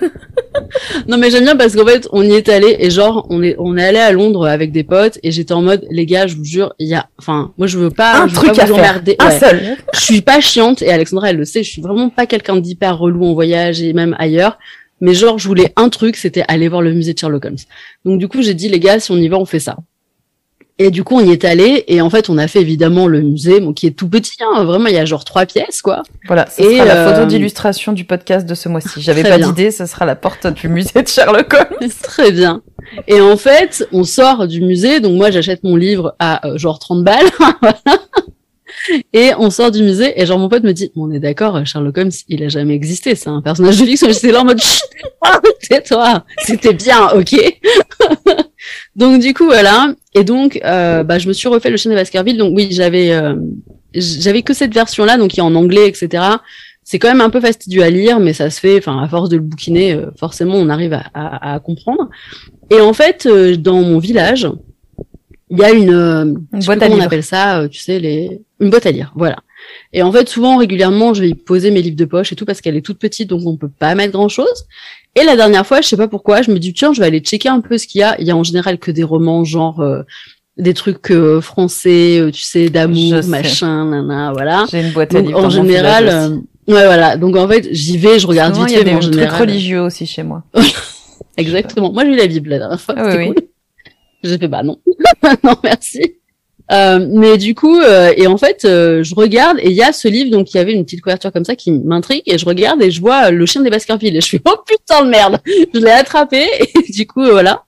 Non 1.08 1.18
mais 1.18 1.30
j'aime 1.30 1.44
bien 1.44 1.56
parce 1.56 1.74
qu'en 1.76 1.84
fait 1.84 2.08
on 2.12 2.22
y 2.22 2.32
est 2.32 2.48
allé 2.48 2.76
et 2.78 2.88
genre 2.90 3.26
on 3.28 3.42
est 3.42 3.56
on 3.58 3.76
est 3.76 3.84
allé 3.84 3.98
à 3.98 4.10
Londres 4.12 4.46
avec 4.46 4.72
des 4.72 4.84
potes 4.84 5.18
et 5.22 5.30
j'étais 5.30 5.52
en 5.52 5.60
mode 5.60 5.86
les 5.90 6.06
gars 6.06 6.26
je 6.26 6.34
vous 6.36 6.44
jure 6.44 6.72
il 6.78 6.88
y 6.88 6.94
a 6.94 7.06
enfin 7.18 7.52
moi 7.58 7.66
je 7.66 7.76
veux 7.78 7.90
pas 7.90 8.22
un 8.22 8.28
je 8.28 8.34
veux 8.34 8.40
truc 8.46 8.54
pas 8.56 8.62
à 8.62 8.66
vous 8.66 8.74
faire. 8.74 8.84
emmerder 8.84 9.16
Un 9.18 9.26
Ouais. 9.28 9.38
seul. 9.38 9.76
je 9.94 10.00
suis 10.00 10.22
pas 10.22 10.40
chiante 10.40 10.80
et 10.80 10.90
Alexandra 10.90 11.28
elle 11.30 11.36
le 11.36 11.44
sait 11.44 11.62
je 11.62 11.70
suis 11.70 11.82
vraiment 11.82 12.08
pas 12.08 12.24
quelqu'un 12.26 12.56
d'hyper 12.56 12.96
relou 12.98 13.26
en 13.26 13.34
voyage 13.34 13.82
et 13.82 13.92
même 13.92 14.16
ailleurs 14.18 14.58
mais 15.00 15.14
genre 15.14 15.38
je 15.38 15.48
voulais 15.48 15.72
un 15.76 15.88
truc 15.88 16.16
c'était 16.16 16.44
aller 16.48 16.68
voir 16.68 16.82
le 16.82 16.92
musée 16.92 17.14
de 17.14 17.18
Sherlock 17.18 17.44
Holmes 17.44 17.56
donc 18.04 18.18
du 18.18 18.28
coup 18.28 18.42
j'ai 18.42 18.54
dit 18.54 18.68
les 18.68 18.80
gars 18.80 19.00
si 19.00 19.10
on 19.10 19.16
y 19.16 19.28
va 19.28 19.38
on 19.38 19.44
fait 19.44 19.60
ça 19.60 19.76
et 20.78 20.90
du 20.90 21.04
coup 21.04 21.16
on 21.16 21.20
y 21.20 21.30
est 21.32 21.44
allé 21.44 21.84
et 21.88 22.00
en 22.00 22.10
fait 22.10 22.28
on 22.28 22.36
a 22.38 22.48
fait 22.48 22.60
évidemment 22.60 23.06
le 23.06 23.22
musée 23.22 23.60
bon 23.60 23.72
qui 23.72 23.86
est 23.86 23.92
tout 23.92 24.08
petit 24.08 24.36
hein, 24.40 24.64
vraiment 24.64 24.86
il 24.86 24.94
y 24.94 24.98
a 24.98 25.04
genre 25.04 25.24
trois 25.24 25.46
pièces 25.46 25.80
quoi 25.80 26.02
Voilà, 26.26 26.46
ce 26.50 26.62
Et, 26.62 26.76
sera 26.76 26.84
la 26.84 27.06
photo 27.06 27.22
euh, 27.22 27.26
d'illustration 27.26 27.92
du 27.92 28.04
podcast 28.04 28.46
de 28.46 28.54
ce 28.54 28.68
mois-ci. 28.68 29.00
J'avais 29.00 29.22
pas 29.22 29.38
d'idée, 29.38 29.70
ce 29.70 29.86
sera 29.86 30.04
la 30.04 30.16
porte 30.16 30.46
du 30.46 30.68
musée 30.68 31.02
de 31.02 31.08
Sherlock 31.08 31.54
Holmes. 31.54 31.90
Très 32.02 32.30
bien. 32.30 32.62
Et 33.08 33.20
en 33.20 33.36
fait, 33.36 33.88
on 33.92 34.04
sort 34.04 34.46
du 34.46 34.60
musée, 34.60 35.00
donc 35.00 35.16
moi 35.16 35.30
j'achète 35.30 35.64
mon 35.64 35.76
livre 35.76 36.14
à 36.18 36.46
euh, 36.46 36.58
genre 36.58 36.78
30 36.78 37.04
balles. 37.04 37.26
Et 39.12 39.30
on 39.38 39.50
sort 39.50 39.70
du 39.70 39.82
musée 39.82 40.20
et 40.20 40.26
genre 40.26 40.38
mon 40.38 40.48
pote 40.48 40.62
me 40.62 40.72
dit, 40.72 40.90
on 40.96 41.10
est 41.10 41.18
d'accord, 41.20 41.64
Sherlock 41.66 41.96
Holmes, 41.98 42.10
il 42.28 42.42
a 42.44 42.48
jamais 42.48 42.74
existé, 42.74 43.14
c'est 43.14 43.28
un 43.28 43.42
personnage 43.42 43.78
de 43.80 43.84
fiction. 43.86 44.08
J'étais 44.10 44.32
là 44.32 44.42
en 44.42 44.44
mode, 44.44 44.60
tais-toi, 45.68 46.24
c'était 46.44 46.74
bien, 46.74 47.08
ok. 47.10 47.34
donc 48.96 49.20
du 49.20 49.34
coup 49.34 49.46
voilà. 49.46 49.94
Et 50.14 50.24
donc 50.24 50.60
euh, 50.64 51.02
bah 51.02 51.18
je 51.18 51.28
me 51.28 51.32
suis 51.32 51.48
refait 51.48 51.70
le 51.70 51.76
chien 51.76 51.90
des 51.90 51.96
Baskerville. 51.96 52.38
Donc 52.38 52.54
oui, 52.56 52.68
j'avais 52.70 53.12
euh, 53.12 53.34
j'avais 53.94 54.42
que 54.42 54.54
cette 54.54 54.74
version-là, 54.74 55.16
donc 55.18 55.30
qui 55.30 55.40
est 55.40 55.42
en 55.42 55.54
anglais, 55.54 55.88
etc. 55.88 56.22
C'est 56.84 56.98
quand 57.00 57.08
même 57.08 57.20
un 57.20 57.30
peu 57.30 57.40
fastidieux 57.40 57.82
à 57.82 57.90
lire, 57.90 58.20
mais 58.20 58.32
ça 58.32 58.48
se 58.48 58.60
fait. 58.60 58.78
Enfin, 58.78 59.02
à 59.02 59.08
force 59.08 59.28
de 59.28 59.36
le 59.36 59.42
bouquiner, 59.42 59.94
euh, 59.94 60.06
forcément, 60.18 60.54
on 60.54 60.68
arrive 60.68 60.92
à, 60.92 61.02
à- 61.14 61.54
à 61.54 61.58
comprendre. 61.60 62.08
Et 62.70 62.80
en 62.80 62.92
fait, 62.92 63.26
dans 63.26 63.82
mon 63.82 63.98
village, 63.98 64.48
il 65.50 65.58
y 65.58 65.64
a 65.64 65.70
une, 65.72 65.90
euh, 65.90 66.24
Une 66.52 66.60
je 66.60 66.66
boîte 66.66 66.82
à 66.82 66.86
comment 66.88 66.98
on 66.98 67.04
appelle 67.04 67.22
ça, 67.22 67.60
euh, 67.60 67.68
tu 67.68 67.80
sais, 67.80 67.98
les, 67.98 68.40
une 68.60 68.70
boîte 68.70 68.86
à 68.86 68.90
lire, 68.90 69.12
voilà. 69.16 69.36
Et 69.92 70.02
en 70.02 70.12
fait, 70.12 70.28
souvent, 70.28 70.56
régulièrement, 70.56 71.14
je 71.14 71.22
vais 71.22 71.30
y 71.30 71.34
poser 71.34 71.70
mes 71.70 71.82
livres 71.82 71.96
de 71.96 72.04
poche 72.04 72.32
et 72.32 72.36
tout 72.36 72.44
parce 72.44 72.60
qu'elle 72.60 72.76
est 72.76 72.82
toute 72.82 72.98
petite, 72.98 73.28
donc 73.28 73.42
on 73.46 73.56
peut 73.56 73.70
pas 73.70 73.94
mettre 73.94 74.12
grand 74.12 74.28
chose. 74.28 74.64
Et 75.14 75.24
la 75.24 75.34
dernière 75.36 75.66
fois, 75.66 75.80
je 75.80 75.88
sais 75.88 75.96
pas 75.96 76.08
pourquoi, 76.08 76.42
je 76.42 76.50
me 76.50 76.58
dis 76.58 76.72
tiens, 76.72 76.92
je 76.92 77.00
vais 77.00 77.06
aller 77.06 77.20
checker 77.20 77.48
un 77.48 77.60
peu 77.60 77.78
ce 77.78 77.86
qu'il 77.86 78.00
y 78.00 78.04
a. 78.04 78.16
Il 78.20 78.26
y 78.26 78.30
a 78.30 78.36
en 78.36 78.44
général 78.44 78.78
que 78.78 78.90
des 78.90 79.02
romans, 79.02 79.44
genre 79.44 79.80
euh, 79.80 80.02
des 80.58 80.74
trucs 80.74 81.10
euh, 81.10 81.40
français, 81.40 82.18
euh, 82.20 82.30
tu 82.30 82.42
sais, 82.42 82.68
d'amour, 82.68 83.20
machin, 83.26 83.86
nana, 83.86 84.32
voilà. 84.32 84.66
J'ai 84.70 84.80
une 84.82 84.92
boîte 84.92 85.14
à 85.14 85.18
Donc, 85.18 85.28
livres. 85.28 85.44
en 85.44 85.50
général, 85.50 86.08
euh, 86.08 86.28
ouais, 86.68 86.84
voilà. 86.86 87.16
Donc 87.16 87.36
en 87.36 87.48
fait, 87.48 87.68
j'y 87.72 87.98
vais, 87.98 88.18
je 88.18 88.26
regarde 88.26 88.54
vite 88.56 88.66
il 88.70 88.72
y 88.72 88.76
a 88.76 88.84
fait, 88.84 88.90
en 88.90 88.94
des 88.94 89.00
trucs 89.00 89.14
général. 89.14 89.40
religieux 89.40 89.80
aussi 89.80 90.06
chez 90.06 90.22
moi. 90.22 90.44
Exactement. 91.36 91.92
Moi, 91.92 92.04
j'ai 92.04 92.10
lu 92.10 92.16
la 92.16 92.26
Bible 92.26 92.50
la 92.50 92.58
dernière 92.58 92.80
fois. 92.80 92.94
Ah 92.96 93.16
oui, 93.16 93.28
oui. 93.30 93.34
J'ai 94.22 94.38
fait 94.38 94.48
bah 94.48 94.62
non, 94.62 94.78
non 95.44 95.56
merci. 95.62 96.16
Euh, 96.72 97.06
mais 97.08 97.38
du 97.38 97.54
coup, 97.54 97.78
euh, 97.78 98.12
et 98.16 98.26
en 98.26 98.36
fait, 98.36 98.64
euh, 98.64 99.04
je 99.04 99.14
regarde 99.14 99.58
et 99.60 99.70
il 99.70 99.76
y 99.76 99.82
a 99.82 99.92
ce 99.92 100.08
livre, 100.08 100.30
donc 100.30 100.52
il 100.52 100.56
y 100.56 100.60
avait 100.60 100.72
une 100.72 100.84
petite 100.84 101.00
couverture 101.00 101.32
comme 101.32 101.44
ça 101.44 101.54
qui 101.54 101.70
m'intrigue 101.70 102.22
et 102.26 102.38
je 102.38 102.44
regarde 102.44 102.82
et 102.82 102.90
je 102.90 103.00
vois 103.00 103.26
euh, 103.26 103.30
le 103.30 103.46
chien 103.46 103.62
des 103.62 103.70
Baskerville 103.70 104.16
et 104.16 104.20
je 104.20 104.26
suis 104.26 104.40
oh 104.44 104.56
putain 104.66 105.04
de 105.04 105.10
merde, 105.10 105.38
je 105.74 105.78
l'ai 105.78 105.92
attrapé 105.92 106.44
et 106.60 106.92
du 106.92 107.06
coup 107.06 107.22
euh, 107.22 107.32
voilà. 107.32 107.62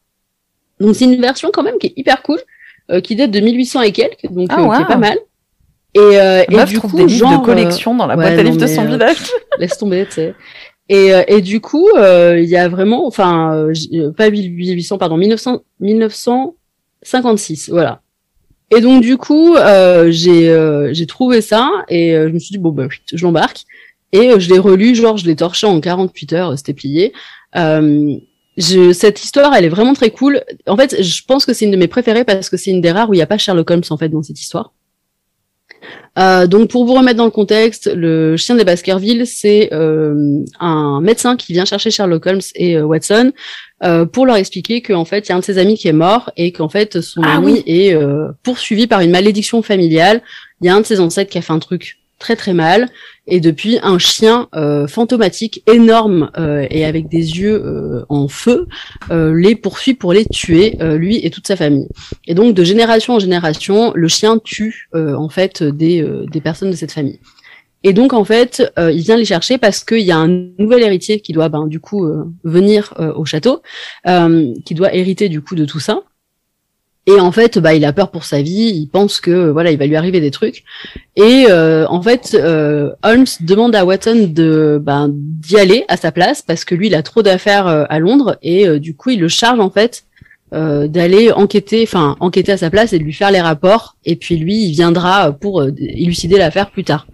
Donc 0.80 0.96
c'est 0.96 1.04
une 1.04 1.20
version 1.20 1.50
quand 1.52 1.62
même 1.62 1.78
qui 1.78 1.88
est 1.88 1.92
hyper 1.96 2.22
cool, 2.22 2.38
euh, 2.90 3.00
qui 3.00 3.14
date 3.14 3.30
de 3.30 3.38
1800 3.38 3.82
et 3.82 3.92
quelques, 3.92 4.26
donc 4.30 4.48
Ah, 4.50 4.60
euh, 4.60 4.76
qui 4.76 4.82
est 4.82 4.86
pas 4.86 4.96
mal. 4.96 5.18
Et, 5.94 6.00
euh, 6.00 6.44
et 6.48 6.64
du 6.64 6.74
trouve 6.74 6.90
coup, 6.90 6.96
des 6.96 7.06
livres 7.06 7.30
genre, 7.30 7.40
de 7.40 7.44
collection 7.44 7.94
dans 7.94 8.06
la 8.06 8.16
ouais, 8.16 8.24
boîte 8.24 8.38
à 8.38 8.42
livres 8.42 8.56
de 8.56 8.66
son 8.66 8.84
village. 8.84 9.16
laisse 9.58 9.78
tomber, 9.78 10.06
tu 10.06 10.12
sais. 10.12 10.34
Et, 10.88 11.12
euh, 11.12 11.22
et 11.28 11.40
du 11.40 11.60
coup, 11.60 11.88
euh, 11.96 12.38
il 12.40 12.48
y 12.48 12.56
a 12.56 12.68
vraiment, 12.68 13.06
enfin, 13.06 13.68
pas 14.16 14.30
1800, 14.30 14.98
pardon, 14.98 15.16
1900, 15.16 16.54
1956, 17.02 17.70
voilà. 17.70 18.02
Et 18.70 18.80
donc 18.80 19.02
du 19.02 19.16
coup, 19.16 19.56
euh, 19.56 20.10
j'ai 20.10 20.50
euh, 20.50 20.92
j'ai 20.92 21.06
trouvé 21.06 21.40
ça 21.40 21.70
et 21.88 22.14
euh, 22.14 22.28
je 22.28 22.34
me 22.34 22.38
suis 22.38 22.52
dit 22.52 22.58
bon 22.58 22.74
oui, 22.76 22.86
je 23.12 23.24
l'embarque 23.24 23.64
et 24.12 24.30
euh, 24.30 24.38
je 24.38 24.50
l'ai 24.50 24.58
relu, 24.58 24.94
genre 24.94 25.16
je 25.16 25.26
l'ai 25.26 25.36
torché 25.36 25.66
en 25.66 25.80
48 25.80 26.32
heures, 26.34 26.58
c'était 26.58 26.74
plié. 26.74 27.12
Euh, 27.56 28.16
je, 28.56 28.92
cette 28.92 29.22
histoire, 29.22 29.54
elle 29.54 29.64
est 29.64 29.70
vraiment 29.70 29.94
très 29.94 30.10
cool. 30.10 30.42
En 30.66 30.76
fait, 30.76 31.02
je 31.02 31.22
pense 31.24 31.46
que 31.46 31.52
c'est 31.54 31.64
une 31.64 31.70
de 31.70 31.76
mes 31.76 31.88
préférées 31.88 32.24
parce 32.24 32.50
que 32.50 32.56
c'est 32.56 32.70
une 32.70 32.80
des 32.80 32.90
rares 32.90 33.08
où 33.08 33.14
il 33.14 33.18
n'y 33.18 33.22
a 33.22 33.26
pas 33.26 33.38
Sherlock 33.38 33.70
Holmes 33.70 33.82
en 33.90 33.96
fait 33.96 34.08
dans 34.08 34.22
cette 34.22 34.40
histoire. 34.40 34.72
Euh, 36.18 36.46
donc 36.46 36.68
pour 36.70 36.84
vous 36.84 36.94
remettre 36.94 37.16
dans 37.18 37.24
le 37.24 37.30
contexte, 37.30 37.88
le 37.94 38.36
chien 38.36 38.56
des 38.56 38.64
Baskerville, 38.64 39.26
c'est 39.26 39.68
euh, 39.72 40.42
un 40.58 41.00
médecin 41.00 41.36
qui 41.36 41.52
vient 41.52 41.64
chercher 41.64 41.90
Sherlock 41.90 42.26
Holmes 42.26 42.40
et 42.56 42.76
euh, 42.76 42.82
Watson 42.82 43.32
euh, 43.84 44.04
pour 44.04 44.26
leur 44.26 44.36
expliquer 44.36 44.82
qu'en 44.82 45.04
fait 45.04 45.26
il 45.26 45.28
y 45.28 45.32
a 45.32 45.36
un 45.36 45.40
de 45.40 45.44
ses 45.44 45.58
amis 45.58 45.76
qui 45.76 45.86
est 45.86 45.92
mort 45.92 46.32
et 46.36 46.50
qu'en 46.50 46.68
fait 46.68 47.00
son 47.00 47.22
Ah 47.24 47.36
ami 47.36 47.52
oui. 47.52 47.62
est 47.66 47.94
euh, 47.94 48.28
poursuivi 48.42 48.88
par 48.88 49.00
une 49.00 49.12
malédiction 49.12 49.62
familiale. 49.62 50.22
Il 50.60 50.66
y 50.66 50.70
a 50.70 50.74
un 50.74 50.80
de 50.80 50.86
ses 50.86 50.98
ancêtres 50.98 51.30
qui 51.30 51.38
a 51.38 51.42
fait 51.42 51.52
un 51.52 51.60
truc 51.60 51.98
très 52.18 52.36
très 52.36 52.52
mal 52.52 52.88
et 53.26 53.40
depuis 53.40 53.78
un 53.82 53.98
chien 53.98 54.48
euh, 54.54 54.86
fantomatique 54.86 55.62
énorme 55.66 56.30
euh, 56.38 56.66
et 56.70 56.84
avec 56.84 57.08
des 57.08 57.38
yeux 57.38 57.62
euh, 57.64 58.04
en 58.08 58.28
feu 58.28 58.66
euh, 59.10 59.34
les 59.34 59.54
poursuit 59.54 59.94
pour 59.94 60.12
les 60.12 60.24
tuer 60.24 60.76
euh, 60.80 60.96
lui 60.96 61.24
et 61.24 61.30
toute 61.30 61.46
sa 61.46 61.56
famille. 61.56 61.88
Et 62.26 62.34
donc 62.34 62.54
de 62.54 62.64
génération 62.64 63.14
en 63.14 63.18
génération, 63.18 63.92
le 63.94 64.08
chien 64.08 64.38
tue 64.38 64.88
euh, 64.94 65.14
en 65.14 65.28
fait 65.28 65.62
des, 65.62 66.06
des 66.30 66.40
personnes 66.40 66.70
de 66.70 66.76
cette 66.76 66.92
famille. 66.92 67.20
Et 67.84 67.92
donc 67.92 68.12
en 68.12 68.24
fait, 68.24 68.72
euh, 68.78 68.90
il 68.90 69.02
vient 69.02 69.16
les 69.16 69.24
chercher 69.24 69.56
parce 69.56 69.84
qu'il 69.84 70.00
y 70.00 70.10
a 70.10 70.16
un 70.16 70.28
nouvel 70.58 70.82
héritier 70.82 71.20
qui 71.20 71.32
doit 71.32 71.48
ben, 71.48 71.66
du 71.66 71.78
coup 71.78 72.04
euh, 72.06 72.24
venir 72.42 72.92
euh, 72.98 73.12
au 73.14 73.24
château, 73.24 73.62
qui 74.64 74.74
doit 74.74 74.94
hériter 74.94 75.28
du 75.28 75.40
coup 75.42 75.54
de 75.54 75.64
tout 75.64 75.80
ça. 75.80 76.00
Et 77.08 77.18
en 77.20 77.32
fait, 77.32 77.58
bah, 77.58 77.72
il 77.72 77.86
a 77.86 77.94
peur 77.94 78.10
pour 78.10 78.24
sa 78.24 78.42
vie. 78.42 78.70
Il 78.74 78.86
pense 78.86 79.18
que 79.18 79.48
voilà, 79.48 79.70
il 79.70 79.78
va 79.78 79.86
lui 79.86 79.96
arriver 79.96 80.20
des 80.20 80.30
trucs. 80.30 80.64
Et 81.16 81.46
euh, 81.48 81.86
en 81.88 82.02
fait, 82.02 82.36
euh, 82.38 82.90
Holmes 83.02 83.24
demande 83.40 83.74
à 83.74 83.86
Watson 83.86 84.28
de 84.30 84.78
ben, 84.80 85.08
d'y 85.10 85.56
aller 85.56 85.86
à 85.88 85.96
sa 85.96 86.12
place 86.12 86.42
parce 86.42 86.66
que 86.66 86.74
lui, 86.74 86.88
il 86.88 86.94
a 86.94 87.02
trop 87.02 87.22
d'affaires 87.22 87.66
euh, 87.66 87.84
à 87.88 87.98
Londres 87.98 88.36
et 88.42 88.78
du 88.78 88.94
coup, 88.94 89.08
il 89.08 89.20
le 89.20 89.28
charge 89.28 89.58
en 89.58 89.70
fait 89.70 90.04
d'aller 90.52 91.30
enquêter, 91.30 91.82
enfin 91.82 92.16
enquêter 92.20 92.52
à 92.52 92.56
sa 92.56 92.70
place 92.70 92.94
et 92.94 92.98
de 92.98 93.04
lui 93.04 93.12
faire 93.12 93.30
les 93.30 93.40
rapports. 93.40 93.96
Et 94.04 94.16
puis 94.16 94.36
lui, 94.36 94.64
il 94.64 94.72
viendra 94.72 95.32
pour 95.32 95.62
élucider 95.62 96.36
l'affaire 96.36 96.70
plus 96.70 96.84
tard. 96.84 97.06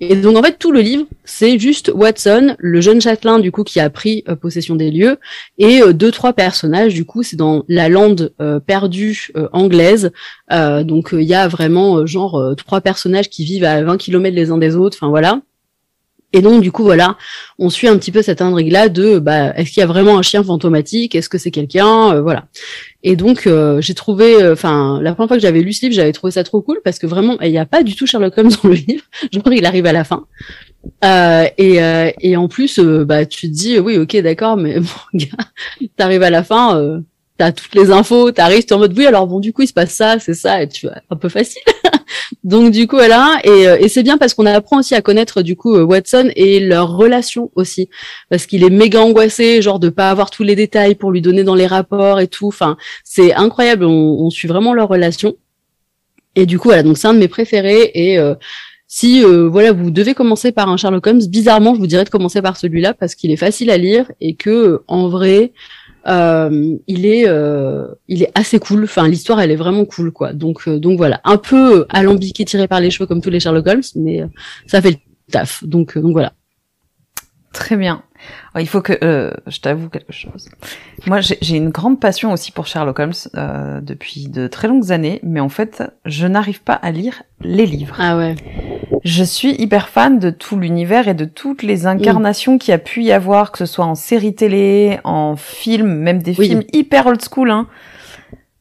Et 0.00 0.14
donc 0.14 0.36
en 0.36 0.42
fait 0.42 0.58
tout 0.58 0.72
le 0.72 0.80
livre, 0.80 1.06
c'est 1.24 1.58
juste 1.58 1.90
Watson, 1.94 2.54
le 2.58 2.80
jeune 2.82 3.00
châtelain 3.00 3.38
du 3.38 3.50
coup 3.50 3.64
qui 3.64 3.80
a 3.80 3.88
pris 3.88 4.24
euh, 4.28 4.36
possession 4.36 4.76
des 4.76 4.90
lieux, 4.90 5.18
et 5.56 5.80
euh, 5.80 5.94
deux 5.94 6.10
trois 6.10 6.34
personnages. 6.34 6.92
Du 6.92 7.06
coup, 7.06 7.22
c'est 7.22 7.36
dans 7.36 7.64
la 7.68 7.88
lande 7.88 8.34
euh, 8.40 8.60
perdue 8.60 9.32
anglaise. 9.52 10.12
Donc 10.50 11.10
il 11.12 11.22
y 11.22 11.34
a 11.34 11.48
vraiment 11.48 12.06
genre 12.06 12.54
trois 12.56 12.80
personnages 12.80 13.30
qui 13.30 13.44
vivent 13.44 13.64
à 13.64 13.82
20 13.82 13.96
km 13.96 14.34
les 14.36 14.50
uns 14.50 14.58
des 14.58 14.76
autres. 14.76 14.98
Enfin 15.00 15.08
voilà. 15.08 15.40
Et 16.32 16.42
donc 16.42 16.60
du 16.60 16.72
coup 16.72 16.82
voilà, 16.82 17.16
on 17.58 17.70
suit 17.70 17.88
un 17.88 17.96
petit 17.96 18.12
peu 18.12 18.20
cette 18.20 18.42
intrigue-là 18.42 18.88
de 18.88 19.18
bah 19.18 19.54
est-ce 19.56 19.70
qu'il 19.70 19.80
y 19.80 19.84
a 19.84 19.86
vraiment 19.86 20.18
un 20.18 20.22
chien 20.22 20.42
fantomatique, 20.42 21.14
est-ce 21.14 21.28
que 21.28 21.38
c'est 21.38 21.50
quelqu'un, 21.50 22.14
Euh, 22.14 22.20
voilà. 22.22 22.46
Et 23.02 23.14
donc 23.16 23.46
euh, 23.46 23.80
j'ai 23.80 23.94
trouvé, 23.94 24.36
enfin 24.50 25.00
la 25.00 25.14
première 25.14 25.28
fois 25.28 25.36
que 25.36 25.42
j'avais 25.42 25.60
lu 25.60 25.72
ce 25.72 25.82
livre, 25.82 25.94
j'avais 25.94 26.12
trouvé 26.12 26.32
ça 26.32 26.42
trop 26.44 26.60
cool 26.60 26.80
parce 26.84 26.98
que 26.98 27.06
vraiment 27.06 27.38
il 27.40 27.50
n'y 27.50 27.58
a 27.58 27.66
pas 27.66 27.82
du 27.82 27.94
tout 27.94 28.06
Sherlock 28.06 28.36
Holmes 28.36 28.50
dans 28.62 28.68
le 28.68 28.74
livre. 28.74 29.04
Crois 29.40 29.54
qu'il 29.54 29.64
arrive 29.66 29.86
à 29.86 29.92
la 29.92 30.04
fin. 30.04 30.26
Euh, 31.04 31.46
et, 31.58 31.82
euh, 31.82 32.10
et 32.20 32.36
en 32.36 32.48
plus, 32.48 32.78
euh, 32.78 33.04
bah 33.04 33.26
tu 33.26 33.48
te 33.48 33.52
dis 33.52 33.78
oui 33.78 33.96
ok 33.98 34.16
d'accord, 34.18 34.56
mais 34.56 34.80
bon 34.80 34.88
gars, 35.14 35.26
t'arrives 35.96 36.22
à 36.22 36.30
la 36.30 36.42
fin, 36.44 36.78
euh, 36.78 37.00
t'as 37.38 37.52
toutes 37.52 37.74
les 37.74 37.90
infos, 37.90 38.30
t'arrives, 38.32 38.64
t'es 38.64 38.72
en 38.74 38.78
mode 38.78 38.96
oui 38.96 39.06
alors 39.06 39.26
bon 39.26 39.40
du 39.40 39.52
coup 39.52 39.62
il 39.62 39.66
se 39.68 39.72
passe 39.72 39.92
ça, 39.92 40.18
c'est 40.18 40.34
ça, 40.34 40.62
et 40.62 40.68
tu 40.68 40.86
vois 40.86 40.96
un 41.10 41.16
peu 41.16 41.28
facile. 41.28 41.62
Donc 42.44 42.72
du 42.72 42.86
coup 42.86 42.96
voilà, 42.96 43.38
et, 43.44 43.68
euh, 43.68 43.76
et 43.78 43.88
c'est 43.88 44.02
bien 44.02 44.18
parce 44.18 44.34
qu'on 44.34 44.46
apprend 44.46 44.78
aussi 44.78 44.94
à 44.94 45.02
connaître 45.02 45.42
du 45.42 45.56
coup 45.56 45.74
euh, 45.74 45.84
Watson 45.84 46.30
et 46.36 46.60
leur 46.60 46.96
relation 46.96 47.50
aussi, 47.54 47.88
parce 48.30 48.46
qu'il 48.46 48.64
est 48.64 48.70
méga 48.70 49.00
angoissé, 49.00 49.62
genre 49.62 49.78
de 49.78 49.88
pas 49.88 50.10
avoir 50.10 50.30
tous 50.30 50.42
les 50.42 50.56
détails 50.56 50.94
pour 50.94 51.12
lui 51.12 51.20
donner 51.20 51.44
dans 51.44 51.54
les 51.54 51.66
rapports 51.66 52.20
et 52.20 52.28
tout. 52.28 52.48
Enfin, 52.48 52.76
c'est 53.04 53.34
incroyable, 53.34 53.84
on, 53.84 53.90
on 53.90 54.30
suit 54.30 54.48
vraiment 54.48 54.74
leur 54.74 54.88
relation. 54.88 55.36
Et 56.34 56.46
du 56.46 56.58
coup 56.58 56.68
voilà, 56.68 56.82
donc 56.82 56.98
c'est 56.98 57.08
un 57.08 57.14
de 57.14 57.18
mes 57.18 57.28
préférés 57.28 57.90
et 57.94 58.18
euh, 58.18 58.34
si 58.88 59.22
voilà 59.22 59.72
vous 59.72 59.90
devez 59.90 60.14
commencer 60.14 60.52
par 60.52 60.68
un 60.68 60.76
Sherlock 60.76 61.06
Holmes, 61.06 61.22
bizarrement 61.28 61.74
je 61.74 61.80
vous 61.80 61.86
dirais 61.88 62.04
de 62.04 62.10
commencer 62.10 62.40
par 62.40 62.56
celui-là 62.56 62.94
parce 62.94 63.14
qu'il 63.14 63.30
est 63.32 63.36
facile 63.36 63.70
à 63.70 63.78
lire 63.78 64.10
et 64.20 64.34
que 64.34 64.82
en 64.86 65.08
vrai 65.08 65.52
euh, 66.06 66.76
il 66.86 67.06
est 67.06 67.28
euh, 67.28 67.86
il 68.08 68.22
est 68.22 68.30
assez 68.34 68.58
cool. 68.58 68.84
Enfin 68.84 69.08
l'histoire 69.08 69.40
elle 69.40 69.50
est 69.50 69.56
vraiment 69.56 69.84
cool 69.84 70.12
quoi. 70.12 70.32
Donc 70.32 70.68
euh, 70.68 70.78
donc 70.78 70.96
voilà 70.98 71.20
un 71.24 71.36
peu 71.36 71.86
alambiqué 71.88 72.44
tiré 72.44 72.68
par 72.68 72.80
les 72.80 72.90
cheveux 72.90 73.06
comme 73.06 73.20
tous 73.20 73.30
les 73.30 73.40
Sherlock 73.40 73.66
Holmes, 73.66 73.82
mais 73.96 74.22
euh, 74.22 74.26
ça 74.66 74.80
fait 74.80 74.90
le 74.90 74.96
taf. 75.32 75.64
Donc 75.64 75.98
donc 75.98 76.12
voilà. 76.12 76.32
Très 77.52 77.76
bien. 77.76 78.02
Il 78.58 78.66
faut 78.68 78.80
que 78.80 78.98
euh, 79.02 79.32
je 79.46 79.60
t'avoue 79.60 79.88
quelque 79.88 80.12
chose. 80.12 80.48
Moi, 81.06 81.20
j'ai 81.20 81.56
une 81.56 81.70
grande 81.70 82.00
passion 82.00 82.32
aussi 82.32 82.52
pour 82.52 82.66
Sherlock 82.66 82.98
Holmes 82.98 83.12
euh, 83.36 83.80
depuis 83.80 84.28
de 84.28 84.46
très 84.46 84.68
longues 84.68 84.92
années, 84.92 85.20
mais 85.22 85.40
en 85.40 85.48
fait, 85.48 85.82
je 86.04 86.26
n'arrive 86.26 86.62
pas 86.62 86.74
à 86.74 86.90
lire 86.90 87.22
les 87.40 87.66
livres. 87.66 87.96
Ah 87.98 88.16
ouais. 88.16 88.34
Je 89.04 89.24
suis 89.24 89.54
hyper 89.60 89.88
fan 89.88 90.18
de 90.18 90.30
tout 90.30 90.58
l'univers 90.58 91.08
et 91.08 91.14
de 91.14 91.24
toutes 91.24 91.62
les 91.62 91.86
incarnations 91.86 92.58
qu'il 92.58 92.70
y 92.72 92.74
a 92.74 92.78
pu 92.78 93.02
y 93.04 93.12
avoir, 93.12 93.52
que 93.52 93.58
ce 93.58 93.66
soit 93.66 93.84
en 93.84 93.94
série 93.94 94.34
télé, 94.34 94.98
en 95.04 95.36
film, 95.36 95.88
même 95.88 96.22
des 96.22 96.34
Oui. 96.38 96.48
films 96.48 96.62
hyper 96.72 97.06
old 97.06 97.20
school. 97.22 97.50
Hein. 97.50 97.66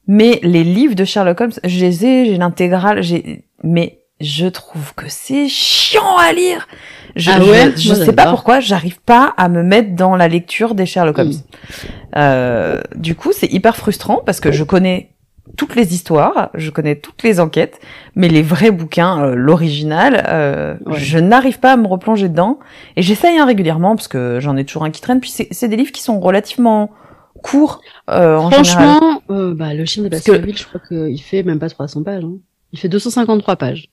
Mais 0.07 0.39
les 0.43 0.63
livres 0.63 0.95
de 0.95 1.05
Sherlock 1.05 1.41
Holmes, 1.41 1.53
je 1.63 1.79
les 1.79 2.05
ai, 2.05 2.25
j'ai 2.25 2.37
l'intégrale, 2.37 3.01
j'ai. 3.01 3.45
Mais 3.63 4.01
je 4.21 4.45
trouve 4.47 4.93
que 4.95 5.05
c'est 5.09 5.47
chiant 5.47 6.17
à 6.17 6.31
lire. 6.31 6.67
Je, 7.15 7.31
Ah 7.33 7.39
ouais 7.43 7.71
je, 7.77 7.93
sais 7.93 8.13
pas 8.13 8.27
pourquoi 8.29 8.59
j'arrive 8.59 8.99
pas 9.01 9.33
à 9.37 9.47
me 9.47 9.63
mettre 9.63 9.95
dans 9.95 10.15
la 10.15 10.27
lecture 10.27 10.75
des 10.75 10.85
Sherlock 10.85 11.17
Holmes. 11.17 11.29
Mm. 11.31 12.17
Euh, 12.17 12.81
du 12.95 13.15
coup, 13.15 13.31
c'est 13.31 13.51
hyper 13.51 13.75
frustrant 13.75 14.21
parce 14.25 14.39
que 14.39 14.51
je 14.51 14.63
connais 14.63 15.11
toutes 15.57 15.75
les 15.75 15.93
histoires, 15.93 16.49
je 16.55 16.69
connais 16.71 16.95
toutes 16.95 17.23
les 17.23 17.39
enquêtes, 17.39 17.79
mais 18.15 18.27
les 18.27 18.41
vrais 18.41 18.71
bouquins, 18.71 19.23
euh, 19.23 19.35
l'original, 19.35 20.25
euh, 20.27 20.75
Ouais. 20.85 20.99
je 20.99 21.17
n'arrive 21.19 21.59
pas 21.59 21.73
à 21.73 21.77
me 21.77 21.87
replonger 21.87 22.27
dedans. 22.29 22.59
Et 22.97 23.01
j'essaye 23.01 23.37
hein, 23.37 23.45
régulièrement 23.45 23.95
parce 23.95 24.07
que 24.09 24.39
j'en 24.41 24.57
ai 24.57 24.65
toujours 24.65 24.83
un 24.83 24.91
qui 24.91 25.01
traîne. 25.01 25.21
Puis 25.21 25.33
c'est 25.51 25.67
des 25.67 25.75
livres 25.77 25.91
qui 25.93 26.01
sont 26.01 26.19
relativement 26.19 26.91
courts 27.43 27.79
euh, 28.09 28.37
en 28.37 28.49
général. 28.49 28.65
Franchement, 28.65 29.21
euh, 29.29 29.53
bah, 29.53 29.73
le 29.73 29.85
chien 29.85 30.03
des 30.03 30.09
Parce 30.09 30.23
que- 30.23 30.31
Baskerville, 30.31 30.57
je 30.57 30.65
crois 30.65 30.81
qu'il 30.87 31.21
fait 31.21 31.43
même 31.43 31.59
pas 31.59 31.69
300 31.69 32.03
pages. 32.03 32.23
Hein. 32.23 32.33
Il 32.73 32.79
fait 32.79 32.89
253 32.89 33.55
pages. 33.55 33.85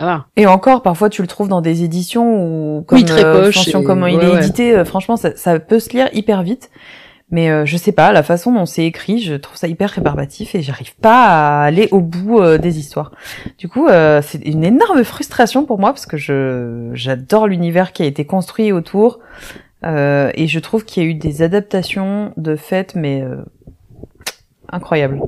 Ah. 0.00 0.26
Et 0.36 0.46
encore, 0.46 0.82
parfois, 0.82 1.08
tu 1.10 1.22
le 1.22 1.28
trouves 1.28 1.48
dans 1.48 1.60
des 1.60 1.82
éditions 1.82 2.78
où, 2.78 2.82
comme, 2.82 2.98
Oui, 2.98 3.04
très 3.04 3.24
euh, 3.24 3.44
poche 3.44 3.54
fonction 3.56 3.80
et- 3.80 3.84
comment 3.84 4.06
il 4.06 4.20
est 4.20 4.28
ouais. 4.30 4.38
édité, 4.38 4.76
euh, 4.76 4.84
franchement, 4.84 5.16
ça, 5.16 5.34
ça 5.36 5.58
peut 5.58 5.80
se 5.80 5.90
lire 5.90 6.08
hyper 6.12 6.42
vite. 6.42 6.70
Mais 7.30 7.50
euh, 7.50 7.66
je 7.66 7.76
sais 7.76 7.92
pas, 7.92 8.10
la 8.12 8.22
façon 8.22 8.52
dont 8.52 8.64
c'est 8.64 8.86
écrit, 8.86 9.20
je 9.20 9.34
trouve 9.34 9.54
ça 9.58 9.68
hyper 9.68 9.90
rébarbatif 9.90 10.54
et 10.54 10.62
j'arrive 10.62 10.96
pas 10.96 11.24
à 11.26 11.62
aller 11.64 11.88
au 11.90 12.00
bout 12.00 12.40
euh, 12.40 12.56
des 12.56 12.78
histoires. 12.78 13.12
Du 13.58 13.68
coup, 13.68 13.86
euh, 13.86 14.22
c'est 14.22 14.38
une 14.46 14.64
énorme 14.64 15.04
frustration 15.04 15.66
pour 15.66 15.78
moi 15.78 15.90
parce 15.90 16.06
que 16.06 16.16
je 16.16 16.88
j'adore 16.94 17.46
l'univers 17.46 17.92
qui 17.92 18.02
a 18.02 18.06
été 18.06 18.24
construit 18.24 18.72
autour 18.72 19.18
euh, 19.84 20.30
et 20.36 20.46
je 20.46 20.58
trouve 20.58 20.86
qu'il 20.86 21.02
y 21.02 21.06
a 21.06 21.08
eu 21.10 21.14
des 21.14 21.42
adaptations 21.42 22.32
de 22.38 22.56
fait, 22.56 22.94
mais 22.94 23.20
euh, 23.20 23.44
incroyables. 24.72 25.20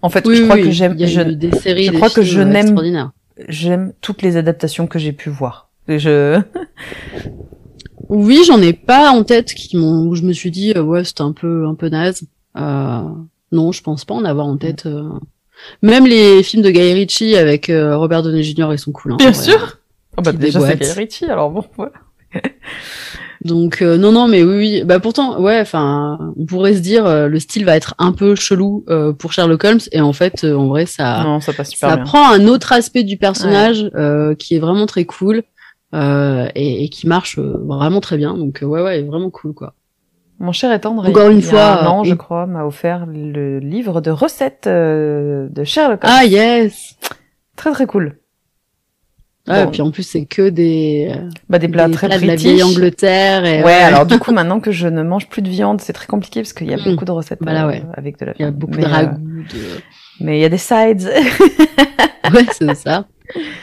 En 0.00 0.10
fait, 0.10 0.24
Oui, 0.26 0.36
je 0.36 0.42
crois 0.44 0.54
oui, 0.56 0.62
que 0.62 0.70
j'aime, 0.70 0.96
je, 0.96 1.20
des 1.22 1.50
séries, 1.56 1.84
je 1.86 1.90
des 1.90 1.96
crois 1.96 2.10
que 2.10 2.22
je 2.22 2.40
euh, 2.40 2.44
n'aime-. 2.44 2.76
J'aime 3.48 3.92
toutes 4.00 4.22
les 4.22 4.36
adaptations 4.36 4.86
que 4.86 4.98
j'ai 4.98 5.12
pu 5.12 5.30
voir. 5.30 5.68
Je 5.88 6.40
Oui, 8.08 8.42
j'en 8.46 8.60
ai 8.62 8.72
pas 8.72 9.10
en 9.10 9.22
tête 9.24 9.52
qui 9.54 9.76
m'ont, 9.76 10.06
où 10.06 10.14
je 10.14 10.22
me 10.22 10.32
suis 10.32 10.50
dit, 10.50 10.72
euh, 10.76 10.82
ouais, 10.82 11.04
c'était 11.04 11.22
un 11.22 11.32
peu, 11.32 11.66
un 11.66 11.74
peu 11.74 11.88
naze. 11.88 12.22
Euh, 12.56 13.02
non, 13.52 13.72
je 13.72 13.82
pense 13.82 14.04
pas 14.04 14.14
en 14.14 14.24
avoir 14.24 14.46
en 14.46 14.56
tête. 14.56 14.86
euh. 14.86 15.10
Même 15.82 16.06
les 16.06 16.42
films 16.42 16.62
de 16.62 16.70
Guy 16.70 16.92
Ritchie 16.94 17.36
avec 17.36 17.68
euh, 17.68 17.96
Robert 17.96 18.22
Downey 18.22 18.42
Jr. 18.42 18.68
ils 18.72 18.78
sont 18.78 18.92
cool. 18.92 19.12
hein, 19.12 19.16
Bien 19.18 19.32
sûr. 19.32 19.78
Oh 20.16 20.22
bah 20.22 20.32
déjà 20.32 20.60
c'est. 20.60 20.76
Guy 20.80 20.90
Ritchie, 20.92 21.26
alors 21.26 21.50
bon, 21.50 21.64
voilà. 21.76 21.92
Donc 23.44 23.82
euh, 23.82 23.96
non, 23.96 24.10
non, 24.12 24.26
mais 24.26 24.42
oui, 24.42 24.56
oui. 24.56 24.82
Bah 24.84 24.98
pourtant, 24.98 25.40
ouais. 25.40 25.60
Enfin, 25.60 26.18
on 26.36 26.44
pourrait 26.44 26.74
se 26.74 26.80
dire, 26.80 27.06
euh, 27.06 27.28
le 27.28 27.38
style 27.38 27.64
va 27.64 27.76
être 27.76 27.94
un 27.98 28.12
peu 28.12 28.34
chelou 28.34 28.84
euh, 28.88 29.12
pour 29.12 29.32
Sherlock 29.32 29.62
Holmes, 29.64 29.80
et 29.92 30.00
en 30.00 30.12
fait, 30.12 30.42
euh, 30.44 30.56
en 30.56 30.66
vrai, 30.66 30.86
ça, 30.86 31.22
non, 31.24 31.40
ça 31.40 31.52
passe 31.52 31.70
super 31.70 31.90
ça 31.90 31.96
bien. 31.96 32.04
prend 32.04 32.30
un 32.32 32.46
autre 32.48 32.72
aspect 32.72 33.04
du 33.04 33.16
personnage 33.16 33.88
euh, 33.94 34.34
qui 34.34 34.56
est 34.56 34.58
vraiment 34.58 34.86
très 34.86 35.04
cool 35.04 35.42
euh, 35.94 36.48
et, 36.54 36.84
et 36.84 36.88
qui 36.88 37.06
marche 37.06 37.38
vraiment 37.38 38.00
très 38.00 38.16
bien. 38.16 38.36
Donc 38.36 38.58
ouais, 38.62 38.82
ouais, 38.82 39.02
vraiment 39.02 39.30
cool 39.30 39.54
quoi. 39.54 39.74
Mon 40.40 40.52
cher 40.52 40.72
et 40.72 40.80
tendre, 40.80 41.08
Encore 41.08 41.30
il 41.30 41.38
une 41.38 41.40
y 41.40 41.46
a 41.46 41.50
fois, 41.50 41.82
un 41.82 41.86
an, 41.86 42.04
je 42.04 42.14
crois, 42.14 42.46
m'a 42.46 42.64
offert 42.64 43.06
le 43.06 43.58
livre 43.58 44.00
de 44.00 44.10
recettes 44.10 44.66
euh, 44.68 45.48
de 45.50 45.64
Sherlock 45.64 46.04
Holmes. 46.04 46.12
Ah 46.16 46.24
yes. 46.24 46.96
Très 47.56 47.72
très 47.72 47.86
cool. 47.86 48.18
Ouais, 49.48 49.62
Bon. 49.64 49.68
et 49.68 49.72
puis 49.72 49.82
en 49.82 49.90
plus 49.90 50.02
c'est 50.02 50.24
que 50.26 50.48
des, 50.50 51.10
Bah 51.48 51.58
des 51.58 51.68
plats 51.68 51.88
des 51.88 51.94
très 51.94 52.06
plats 52.08 52.18
de 52.18 52.26
la 52.26 52.34
vieille 52.36 52.62
Angleterre. 52.62 53.44
Et, 53.44 53.62
Ouais, 53.64 53.72
alors 53.72 54.04
du 54.06 54.18
coup 54.18 54.32
maintenant 54.38 54.60
que 54.60 54.70
je 54.72 54.86
ne 54.88 55.02
mange 55.02 55.28
plus 55.28 55.42
de 55.42 55.48
viande, 55.48 55.80
c'est 55.80 55.92
très 55.94 56.06
compliqué 56.06 56.40
parce 56.42 56.52
qu'il 56.52 56.68
y 56.70 56.74
a 56.74 56.76
Mm. 56.76 56.84
beaucoup 56.84 57.04
de 57.04 57.10
recettes 57.12 57.38
Bah 57.42 57.52
là, 57.52 57.64
euh, 57.64 57.68
ouais. 57.68 57.82
avec 57.94 58.18
de 58.18 58.26
la 58.26 58.32
il 58.38 58.40
y 58.40 58.44
a 58.44 58.48
viande. 58.48 58.58
beaucoup 58.58 58.74
mais, 58.76 58.82
de 58.82 58.86
euh, 58.88 58.92
ragoûts. 58.92 59.18
De... 59.20 59.58
mais 60.20 60.38
il 60.38 60.42
y 60.42 60.44
a 60.44 60.48
des 60.48 60.58
sides. 60.58 61.08
Ouais, 62.34 62.44
c'est 62.52 62.74
ça. 62.74 63.06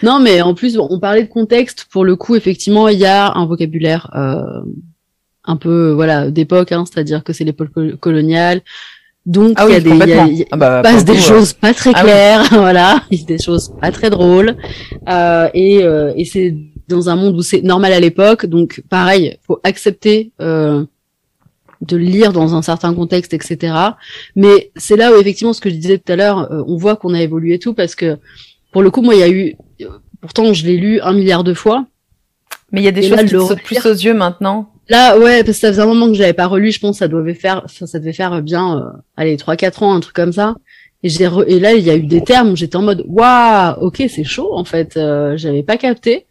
Non, 0.02 0.19
mais 0.19 0.41
en 0.41 0.56
plus, 0.56 0.78
on 0.80 1.00
parlait 1.00 1.21
de 1.24 1.30
contexte. 1.30 1.86
Pour 1.91 2.04
le 2.04 2.15
coup, 2.15 2.36
effectivement, 2.36 2.88
il 2.88 2.98
y 2.98 3.06
a 3.06 3.32
un 3.36 3.45
vocabulaire 3.45 4.10
euh, 4.15 4.41
un 5.43 5.56
peu, 5.56 5.91
voilà, 5.91 6.32
d'époque, 6.32 6.71
hein, 6.71 6.84
c'est-à-dire 6.91 7.24
que 7.24 7.32
c'est 7.32 7.43
l'époque 7.43 7.69
col- 7.71 7.98
coloniale. 7.98 8.62
Donc 9.26 9.54
Ah 9.56 9.66
il 9.68 9.72
y 9.72 9.74
a 9.74 9.78
oui, 9.78 9.84
des, 9.84 9.90
il 9.90 9.98
y 9.98 10.14
a- 10.14 10.28
y 10.28 10.42
a- 10.44 10.46
Ah 10.52 10.58
bah, 10.58 10.80
il 10.80 10.82
passe 10.84 11.04
des 11.06 11.14
coup, 11.14 11.20
choses 11.20 11.54
pas 11.54 11.74
très 11.74 11.92
Ah 11.96 12.02
oui. 12.04 12.04
claires, 12.12 12.48
voilà, 12.52 13.04
il 13.12 13.20
y 13.20 13.24
a 13.24 13.26
des 13.26 13.38
choses 13.40 13.72
pas 13.82 13.92
très 13.92 14.10
drôles, 14.12 14.56
euh, 15.10 15.50
et, 15.54 15.84
euh, 15.84 16.14
et 16.16 16.26
c'est 16.26 16.56
dans 16.88 17.10
un 17.10 17.16
monde 17.16 17.36
où 17.36 17.42
c'est 17.42 17.64
normal 17.64 17.94
à 17.94 18.00
l'époque, 18.00 18.46
donc 18.46 18.84
pareil, 18.90 19.38
faut 19.48 19.60
accepter 19.64 20.32
euh, 20.42 20.86
de 21.82 21.98
le 21.98 22.04
lire 22.04 22.32
dans 22.34 22.54
un 22.56 22.62
certain 22.62 22.94
contexte, 22.94 23.34
etc. 23.34 23.74
Mais 24.36 24.72
c'est 24.76 24.96
là 24.96 25.12
où 25.12 25.20
effectivement 25.20 25.54
ce 25.54 25.62
que 25.62 25.70
je 25.72 25.76
disais 25.76 25.98
tout 25.98 26.12
à 26.12 26.16
l'heure, 26.16 26.52
euh, 26.52 26.64
on 26.68 26.78
voit 26.78 26.96
qu'on 26.96 27.16
a 27.16 27.22
évolué 27.22 27.56
et 27.56 27.60
tout, 27.60 27.74
parce 27.74 27.96
que 27.96 28.18
pour 28.72 28.84
le 28.84 28.92
coup, 28.92 29.02
moi, 29.02 29.16
il 29.16 29.20
y 29.22 29.24
a 29.24 29.30
eu, 29.30 29.56
euh, 29.82 29.88
pourtant 30.22 30.54
je 30.54 30.66
l'ai 30.68 30.78
lu 30.78 31.00
un 31.02 31.14
milliard 31.14 31.44
de 31.44 31.54
fois. 31.56 31.86
Mais 32.72 32.82
il 32.82 32.84
y 32.84 32.88
a 32.88 32.92
des 32.92 33.02
choses 33.04 33.12
là, 33.18 33.24
qui 33.24 33.30
te 33.32 33.40
sautent 33.40 33.62
plus 33.64 33.84
aux 33.86 33.94
yeux 33.94 34.14
maintenant. 34.14 34.70
Là, 34.89 35.17
ouais, 35.17 35.43
parce 35.43 35.58
que 35.58 35.62
ça 35.62 35.67
faisait 35.69 35.82
un 35.82 35.88
moment 35.88 36.08
que 36.08 36.13
je 36.13 36.21
l'avais 36.21 36.34
pas 36.34 36.45
relu, 36.48 36.71
je 36.71 36.80
pense 36.80 36.98
que 36.98 37.00
ça 37.00 37.08
devait 37.08 37.34
faire, 37.34 37.63
ça, 37.67 37.88
ça 37.88 38.00
devait 38.00 38.13
faire 38.13 38.41
bien, 38.41 38.78
euh, 38.78 38.98
allez, 39.17 39.36
3-4 39.36 39.84
ans, 39.84 39.93
un 39.93 40.00
truc 40.00 40.15
comme 40.15 40.32
ça. 40.34 40.56
Et, 41.04 41.10
j'ai 41.10 41.26
re- 41.28 41.45
et 41.48 41.60
là, 41.60 41.74
il 41.74 41.84
y 41.84 41.89
a 41.89 41.95
eu 41.95 42.04
des 42.06 42.21
termes 42.21 42.52
où 42.52 42.56
j'étais 42.56 42.76
en 42.78 42.82
mode, 42.82 43.04
waouh, 43.08 43.76
ok, 43.82 44.04
c'est 44.10 44.24
chaud, 44.24 44.50
en 44.54 44.63
fait, 44.63 44.95
euh, 44.98 45.38
j'avais 45.38 45.63
pas 45.63 45.78
capté. 45.78 46.26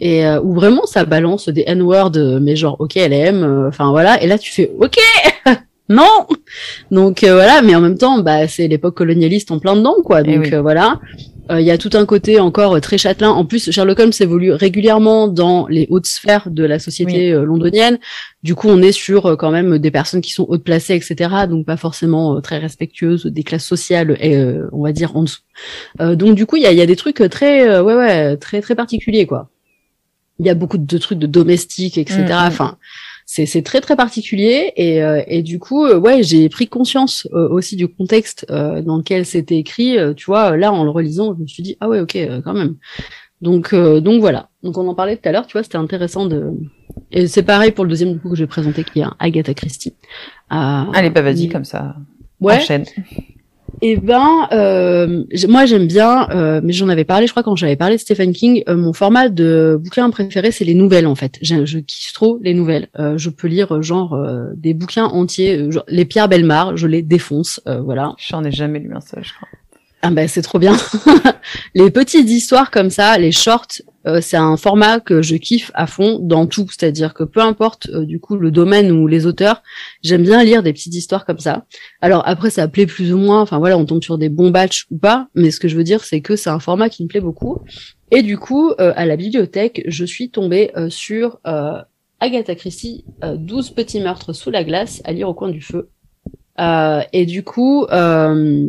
Et 0.00 0.24
euh, 0.26 0.40
où 0.42 0.54
vraiment, 0.54 0.86
ça 0.86 1.04
balance 1.04 1.48
des 1.48 1.64
N-words, 1.66 2.12
euh, 2.16 2.38
mais 2.40 2.56
genre, 2.56 2.76
ok, 2.80 2.96
elle 2.96 3.12
aime, 3.12 3.42
euh, 3.44 3.68
enfin 3.68 3.90
voilà. 3.90 4.22
Et 4.22 4.26
là, 4.26 4.38
tu 4.38 4.52
fais, 4.52 4.70
ok, 4.78 4.96
non 5.88 6.26
Donc 6.90 7.24
euh, 7.24 7.34
voilà, 7.34 7.62
mais 7.62 7.74
en 7.74 7.80
même 7.80 7.98
temps, 7.98 8.18
bah, 8.22 8.46
c'est 8.48 8.68
l'époque 8.68 8.96
colonialiste 8.96 9.50
en 9.50 9.58
plein 9.58 9.74
dedans, 9.76 9.96
quoi. 10.04 10.20
Eh 10.24 10.34
Donc 10.36 10.46
oui. 10.46 10.54
euh, 10.54 10.60
voilà. 10.62 10.98
Euh, 11.50 11.60
Il 11.60 11.66
y 11.66 11.70
a 11.70 11.78
tout 11.78 11.90
un 11.94 12.06
côté 12.06 12.38
encore 12.40 12.80
très 12.80 12.98
châtelain. 12.98 13.30
En 13.30 13.44
plus, 13.44 13.70
Sherlock 13.70 13.98
Holmes 13.98 14.12
évolue 14.20 14.52
régulièrement 14.52 15.28
dans 15.28 15.66
les 15.68 15.86
hautes 15.90 16.06
sphères 16.06 16.50
de 16.50 16.64
la 16.64 16.78
société 16.78 17.32
euh, 17.32 17.44
londonienne. 17.44 17.98
Du 18.42 18.54
coup, 18.54 18.68
on 18.68 18.80
est 18.82 18.92
sur 18.92 19.26
euh, 19.26 19.36
quand 19.36 19.50
même 19.50 19.78
des 19.78 19.90
personnes 19.90 20.20
qui 20.20 20.32
sont 20.32 20.46
hautes 20.48 20.64
placées, 20.64 20.94
etc. 20.94 21.30
Donc 21.48 21.66
pas 21.66 21.76
forcément 21.76 22.40
très 22.40 22.58
respectueuses 22.58 23.26
des 23.26 23.42
classes 23.42 23.66
sociales, 23.66 24.16
et, 24.20 24.36
euh, 24.36 24.68
on 24.72 24.82
va 24.82 24.92
dire 24.92 25.16
en 25.16 25.24
dessous. 25.24 25.40
Euh, 26.00 26.14
donc 26.14 26.36
du 26.36 26.46
coup, 26.46 26.56
il 26.56 26.62
y 26.62 26.66
a, 26.66 26.72
y 26.72 26.80
a 26.80 26.86
des 26.86 26.96
trucs 26.96 27.22
très, 27.30 27.68
euh, 27.68 27.82
ouais, 27.82 27.94
ouais, 27.94 28.36
très 28.36 28.60
très 28.60 28.74
particuliers, 28.74 29.26
quoi. 29.26 29.50
Il 30.38 30.46
y 30.46 30.50
a 30.50 30.54
beaucoup 30.54 30.78
de 30.78 30.98
trucs 30.98 31.18
de 31.18 31.26
domestiques, 31.26 31.98
etc. 31.98 32.22
Mm, 32.22 32.28
mm. 32.28 32.46
Enfin, 32.46 32.78
c'est 33.32 33.46
c'est 33.46 33.62
très 33.62 33.80
très 33.80 33.94
particulier 33.94 34.72
et, 34.74 35.04
euh, 35.04 35.22
et 35.28 35.42
du 35.42 35.60
coup 35.60 35.84
euh, 35.84 35.96
ouais 36.00 36.24
j'ai 36.24 36.48
pris 36.48 36.66
conscience 36.66 37.28
euh, 37.32 37.48
aussi 37.48 37.76
du 37.76 37.86
contexte 37.86 38.44
euh, 38.50 38.82
dans 38.82 38.96
lequel 38.96 39.24
c'était 39.24 39.56
écrit 39.56 39.98
euh, 39.98 40.14
tu 40.14 40.24
vois 40.26 40.56
là 40.56 40.72
en 40.72 40.82
le 40.82 40.90
relisant 40.90 41.36
je 41.36 41.42
me 41.42 41.46
suis 41.46 41.62
dit 41.62 41.76
ah 41.78 41.88
ouais 41.88 42.00
ok 42.00 42.18
quand 42.44 42.54
même 42.54 42.74
donc 43.40 43.72
euh, 43.72 44.00
donc 44.00 44.20
voilà 44.20 44.48
donc 44.64 44.76
on 44.78 44.88
en 44.88 44.96
parlait 44.96 45.16
tout 45.16 45.28
à 45.28 45.32
l'heure 45.32 45.46
tu 45.46 45.52
vois 45.52 45.62
c'était 45.62 45.78
intéressant 45.78 46.26
de 46.26 46.50
et 47.12 47.28
c'est 47.28 47.44
pareil 47.44 47.70
pour 47.70 47.84
le 47.84 47.90
deuxième 47.90 48.12
du 48.14 48.18
coup 48.18 48.30
que 48.30 48.34
je 48.36 48.42
vais 48.42 48.48
présenter 48.48 48.82
qui 48.82 48.98
est 48.98 49.04
un 49.04 49.14
Agatha 49.20 49.54
Christie 49.54 49.94
Allez, 50.50 51.10
bah 51.10 51.22
vas-y, 51.22 51.48
comme 51.48 51.64
ça. 51.64 51.94
ouais 52.40 52.56
Enchaîne. 52.56 52.84
Et 53.82 53.96
ben, 53.96 54.48
euh, 54.52 55.24
moi 55.48 55.66
j'aime 55.66 55.86
bien, 55.86 56.28
euh, 56.30 56.60
mais 56.62 56.72
j'en 56.72 56.88
avais 56.88 57.04
parlé, 57.04 57.26
je 57.26 57.32
crois 57.32 57.42
quand 57.42 57.56
j'avais 57.56 57.76
parlé 57.76 57.96
de 57.96 58.00
Stephen 58.00 58.32
King, 58.32 58.62
euh, 58.68 58.76
mon 58.76 58.92
format 58.92 59.28
de 59.28 59.78
bouquin 59.82 60.08
préféré 60.10 60.50
c'est 60.50 60.64
les 60.64 60.74
nouvelles 60.74 61.06
en 61.06 61.14
fait. 61.14 61.38
Je, 61.42 61.64
je 61.64 61.78
kiffe 61.78 62.12
trop 62.12 62.38
les 62.42 62.54
nouvelles. 62.54 62.88
Euh, 62.98 63.16
je 63.18 63.30
peux 63.30 63.48
lire 63.48 63.76
euh, 63.76 63.82
genre 63.82 64.14
euh, 64.14 64.50
des 64.56 64.74
bouquins 64.74 65.06
entiers, 65.06 65.70
genre, 65.70 65.84
les 65.88 66.04
Pierre 66.04 66.28
Belmar, 66.28 66.76
je 66.76 66.86
les 66.86 67.02
défonce, 67.02 67.60
voilà. 67.66 68.14
J'en 68.18 68.44
ai 68.44 68.52
jamais 68.52 68.78
lu 68.78 68.92
un 68.94 69.00
seul, 69.00 69.24
je 69.24 69.32
crois. 69.34 69.48
Ah 70.02 70.10
ben 70.10 70.26
c'est 70.28 70.42
trop 70.42 70.58
bien. 70.58 70.76
les 71.74 71.90
petites 71.90 72.28
histoires 72.30 72.70
comme 72.70 72.88
ça, 72.88 73.18
les 73.18 73.32
shorts, 73.32 73.82
euh, 74.06 74.20
c'est 74.22 74.36
un 74.36 74.56
format 74.56 74.98
que 74.98 75.20
je 75.20 75.36
kiffe 75.36 75.70
à 75.74 75.86
fond 75.86 76.18
dans 76.20 76.46
tout. 76.46 76.66
C'est-à-dire 76.70 77.12
que 77.12 77.22
peu 77.22 77.40
importe 77.40 77.88
euh, 77.90 78.06
du 78.06 78.18
coup 78.18 78.36
le 78.36 78.50
domaine 78.50 78.90
ou 78.90 79.06
les 79.06 79.26
auteurs, 79.26 79.62
j'aime 80.02 80.22
bien 80.22 80.42
lire 80.42 80.62
des 80.62 80.72
petites 80.72 80.94
histoires 80.94 81.26
comme 81.26 81.38
ça. 81.38 81.66
Alors 82.00 82.22
après 82.26 82.50
ça 82.50 82.66
plaît 82.66 82.86
plus 82.86 83.12
ou 83.12 83.18
moins. 83.18 83.42
Enfin 83.42 83.58
voilà, 83.58 83.76
on 83.76 83.84
tombe 83.84 84.02
sur 84.02 84.16
des 84.16 84.30
bons 84.30 84.50
batchs 84.50 84.86
ou 84.90 84.96
pas. 84.96 85.28
Mais 85.34 85.50
ce 85.50 85.60
que 85.60 85.68
je 85.68 85.76
veux 85.76 85.84
dire 85.84 86.02
c'est 86.02 86.22
que 86.22 86.34
c'est 86.34 86.50
un 86.50 86.60
format 86.60 86.88
qui 86.88 87.02
me 87.02 87.08
plaît 87.08 87.20
beaucoup. 87.20 87.58
Et 88.10 88.22
du 88.22 88.38
coup 88.38 88.70
euh, 88.80 88.92
à 88.96 89.04
la 89.04 89.16
bibliothèque, 89.16 89.82
je 89.86 90.04
suis 90.04 90.30
tombée 90.30 90.72
sur 90.88 91.38
Agatha 92.20 92.54
Christie, 92.54 93.04
euh, 93.24 93.36
12 93.36 93.70
petits 93.70 94.00
meurtres 94.00 94.34
sous 94.34 94.50
la 94.50 94.62
glace 94.62 95.00
à 95.04 95.12
lire 95.12 95.28
au 95.28 95.34
coin 95.34 95.48
du 95.48 95.62
feu. 95.62 95.88
Euh, 96.58 97.00
et 97.12 97.26
du 97.26 97.42
coup, 97.42 97.84
euh, 97.86 98.66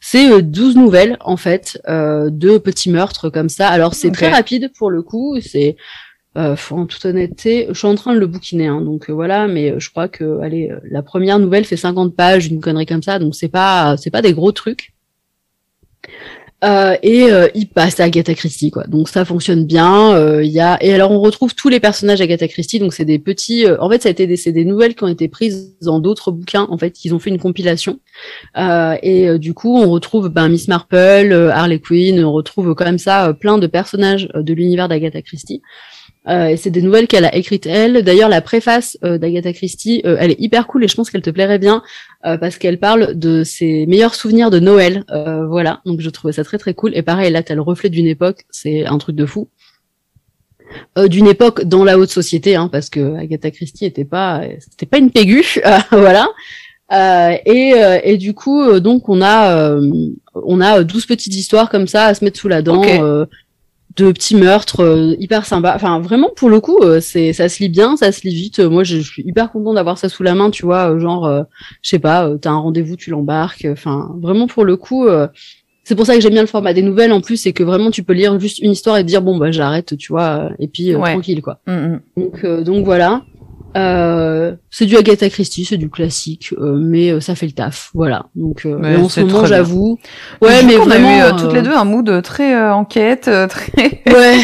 c'est 0.00 0.30
euh, 0.30 0.40
12 0.40 0.76
nouvelles 0.76 1.16
en 1.20 1.36
fait 1.36 1.80
euh, 1.88 2.30
de 2.30 2.58
petits 2.58 2.90
meurtres 2.90 3.28
comme 3.28 3.48
ça. 3.48 3.68
Alors 3.68 3.94
c'est 3.94 4.10
très 4.10 4.28
rapide 4.28 4.72
pour 4.78 4.90
le 4.90 5.02
coup. 5.02 5.38
C'est 5.40 5.76
euh, 6.36 6.56
en 6.70 6.86
toute 6.86 7.04
honnêteté, 7.04 7.66
je 7.68 7.74
suis 7.74 7.86
en 7.86 7.94
train 7.94 8.12
de 8.14 8.18
le 8.18 8.26
bouquiner, 8.26 8.66
hein, 8.66 8.80
donc 8.80 9.08
euh, 9.08 9.12
voilà. 9.12 9.46
Mais 9.46 9.72
euh, 9.72 9.78
je 9.78 9.90
crois 9.90 10.08
que 10.08 10.40
allez, 10.40 10.70
euh, 10.70 10.80
la 10.84 11.02
première 11.02 11.38
nouvelle 11.38 11.64
fait 11.64 11.76
50 11.76 12.16
pages, 12.16 12.46
une 12.46 12.60
connerie 12.60 12.86
comme 12.86 13.02
ça. 13.02 13.18
Donc 13.18 13.34
c'est 13.34 13.48
pas 13.48 13.96
c'est 13.96 14.10
pas 14.10 14.22
des 14.22 14.32
gros 14.32 14.52
trucs. 14.52 14.94
Euh, 16.64 16.96
et 17.02 17.30
euh, 17.30 17.48
il 17.54 17.68
passe 17.68 18.00
à 18.00 18.04
Agatha 18.04 18.34
Christie 18.34 18.70
quoi. 18.70 18.84
Donc 18.84 19.08
ça 19.08 19.24
fonctionne 19.24 19.66
bien. 19.66 20.14
euh, 20.14 20.42
Il 20.42 20.50
y 20.50 20.60
a 20.60 20.82
et 20.82 20.94
alors 20.94 21.10
on 21.10 21.20
retrouve 21.20 21.54
tous 21.54 21.68
les 21.68 21.78
personnages 21.80 22.20
Agatha 22.20 22.48
Christie. 22.48 22.78
Donc 22.78 22.94
c'est 22.94 23.04
des 23.04 23.18
petits. 23.18 23.66
euh, 23.66 23.76
en 23.80 23.90
fait 23.90 24.02
ça 24.02 24.08
a 24.08 24.12
été 24.12 24.26
des 24.26 24.36
c'est 24.36 24.52
des 24.52 24.64
nouvelles 24.64 24.94
qui 24.94 25.04
ont 25.04 25.08
été 25.08 25.28
prises 25.28 25.76
dans 25.82 25.98
d'autres 26.00 26.30
bouquins. 26.32 26.66
En 26.70 26.78
fait 26.78 27.04
ils 27.04 27.14
ont 27.14 27.18
fait 27.18 27.30
une 27.30 27.38
compilation. 27.38 27.98
Euh, 28.56 28.96
et 29.02 29.38
du 29.38 29.52
coup 29.52 29.76
on 29.76 29.90
retrouve 29.90 30.28
ben, 30.30 30.48
Miss 30.48 30.68
Marple, 30.68 31.50
Harley 31.52 31.80
Quinn. 31.80 32.24
On 32.24 32.32
retrouve 32.32 32.74
même 32.80 32.98
ça 32.98 33.34
plein 33.38 33.58
de 33.58 33.66
personnages 33.66 34.28
de 34.34 34.54
l'univers 34.54 34.88
d'Agatha 34.88 35.20
Christie. 35.22 35.60
Euh, 36.28 36.46
et 36.46 36.56
c'est 36.56 36.70
des 36.70 36.80
nouvelles 36.82 37.06
qu'elle 37.06 37.24
a 37.24 37.34
écrites 37.34 37.66
elle. 37.66 38.02
D'ailleurs, 38.02 38.28
la 38.28 38.40
préface 38.40 38.96
euh, 39.04 39.18
d'Agatha 39.18 39.52
Christie, 39.52 40.00
euh, 40.06 40.16
elle 40.18 40.30
est 40.30 40.40
hyper 40.40 40.66
cool 40.66 40.84
et 40.84 40.88
je 40.88 40.94
pense 40.94 41.10
qu'elle 41.10 41.22
te 41.22 41.30
plairait 41.30 41.58
bien 41.58 41.82
euh, 42.24 42.38
parce 42.38 42.56
qu'elle 42.56 42.78
parle 42.78 43.14
de 43.14 43.44
ses 43.44 43.86
meilleurs 43.86 44.14
souvenirs 44.14 44.50
de 44.50 44.58
Noël. 44.58 45.04
Euh, 45.10 45.46
voilà, 45.46 45.80
donc 45.84 46.00
je 46.00 46.10
trouvais 46.10 46.32
ça 46.32 46.44
très 46.44 46.58
très 46.58 46.74
cool. 46.74 46.92
Et 46.94 47.02
pareil, 47.02 47.30
là, 47.30 47.42
t'as 47.42 47.54
le 47.54 47.62
reflet 47.62 47.90
d'une 47.90 48.06
époque, 48.06 48.44
c'est 48.50 48.86
un 48.86 48.98
truc 48.98 49.16
de 49.16 49.26
fou. 49.26 49.48
Euh, 50.98 51.08
d'une 51.08 51.26
époque 51.26 51.64
dans 51.64 51.84
la 51.84 51.98
haute 51.98 52.10
société, 52.10 52.56
hein, 52.56 52.68
parce 52.72 52.90
que 52.90 53.16
Agatha 53.16 53.50
Christie 53.50 53.84
était 53.84 54.04
pas, 54.04 54.42
c'était 54.60 54.86
pas 54.86 54.98
une 54.98 55.10
pégu, 55.10 55.44
euh, 55.66 55.78
voilà. 55.92 56.28
Euh, 56.92 57.36
et, 57.46 57.74
euh, 57.76 57.98
et 58.02 58.18
du 58.18 58.34
coup, 58.34 58.62
euh, 58.62 58.80
donc 58.80 59.08
on 59.08 59.22
a, 59.22 59.56
euh, 59.56 59.90
on 60.34 60.60
a 60.60 60.84
12 60.84 61.06
petites 61.06 61.34
histoires 61.34 61.70
comme 61.70 61.86
ça 61.86 62.06
à 62.06 62.14
se 62.14 62.24
mettre 62.24 62.38
sous 62.38 62.48
la 62.48 62.62
dent. 62.62 62.82
De 63.96 64.10
petits 64.12 64.34
meurtres 64.34 64.80
euh, 64.80 65.14
hyper 65.20 65.46
sympa. 65.46 65.72
Enfin, 65.76 66.00
vraiment, 66.00 66.30
pour 66.34 66.50
le 66.50 66.60
coup, 66.60 66.78
euh, 66.82 67.00
c'est 67.00 67.32
ça 67.32 67.48
se 67.48 67.62
lit 67.62 67.68
bien, 67.68 67.96
ça 67.96 68.10
se 68.12 68.22
lit 68.26 68.34
vite. 68.34 68.58
Euh, 68.58 68.68
Moi, 68.68 68.82
je, 68.84 68.96
je 68.98 69.08
suis 69.08 69.22
hyper 69.26 69.52
content 69.52 69.72
d'avoir 69.74 69.98
ça 69.98 70.08
sous 70.08 70.22
la 70.22 70.34
main, 70.34 70.50
tu 70.50 70.64
vois. 70.64 70.90
euh, 70.92 70.98
genre, 70.98 71.26
euh, 71.26 71.42
je 71.82 71.90
sais 71.90 71.98
pas, 71.98 72.26
euh, 72.26 72.36
t'as 72.36 72.50
un 72.50 72.56
rendez-vous, 72.58 72.96
tu 72.96 73.10
l'embarques. 73.10 73.66
Enfin, 73.70 74.10
vraiment, 74.20 74.46
pour 74.48 74.64
le 74.64 74.76
coup, 74.76 75.06
euh, 75.06 75.28
c'est 75.84 75.94
pour 75.94 76.06
ça 76.06 76.14
que 76.14 76.20
j'aime 76.22 76.32
bien 76.32 76.40
le 76.42 76.48
format 76.48 76.72
des 76.72 76.82
nouvelles. 76.82 77.12
En 77.12 77.20
plus, 77.20 77.36
c'est 77.36 77.52
que 77.52 77.62
vraiment, 77.62 77.90
tu 77.90 78.02
peux 78.02 78.14
lire 78.14 78.40
juste 78.40 78.58
une 78.58 78.72
histoire 78.72 78.96
et 78.96 79.02
te 79.02 79.06
dire 79.06 79.22
bon, 79.22 79.36
bah, 79.36 79.50
j'arrête, 79.52 79.96
tu 79.98 80.12
vois, 80.12 80.48
et 80.58 80.66
puis 80.66 80.92
euh, 80.92 80.98
Ouais. 80.98 81.12
tranquille, 81.12 81.42
quoi. 81.42 81.58
Mm, 81.66 81.72
mm. 81.72 82.00
Donc, 82.16 82.44
euh, 82.44 82.62
donc 82.64 82.84
voilà. 82.84 83.22
Euh, 83.76 84.54
c'est 84.70 84.86
du 84.86 84.96
Agatha 84.96 85.28
Christie, 85.28 85.64
c'est 85.64 85.76
du 85.76 85.90
classique, 85.90 86.54
euh, 86.58 86.76
mais 86.78 87.10
euh, 87.10 87.20
ça 87.20 87.34
fait 87.34 87.46
le 87.46 87.52
taf, 87.52 87.90
voilà. 87.94 88.26
Donc 88.36 88.66
euh, 88.66 88.98
en 88.98 89.08
ce 89.08 89.20
moment, 89.20 89.46
j'avoue, 89.46 89.98
ouais, 90.42 90.60
coup, 90.60 90.66
mais 90.66 90.76
on 90.76 90.84
vraiment, 90.84 91.08
a 91.08 91.18
eu 91.18 91.22
euh, 91.22 91.36
toutes 91.38 91.52
les 91.52 91.62
deux 91.62 91.72
un 91.74 91.84
mood 91.84 92.22
très 92.22 92.54
euh, 92.54 92.72
enquête, 92.74 93.28
très. 93.48 94.02
Ouais, 94.06 94.36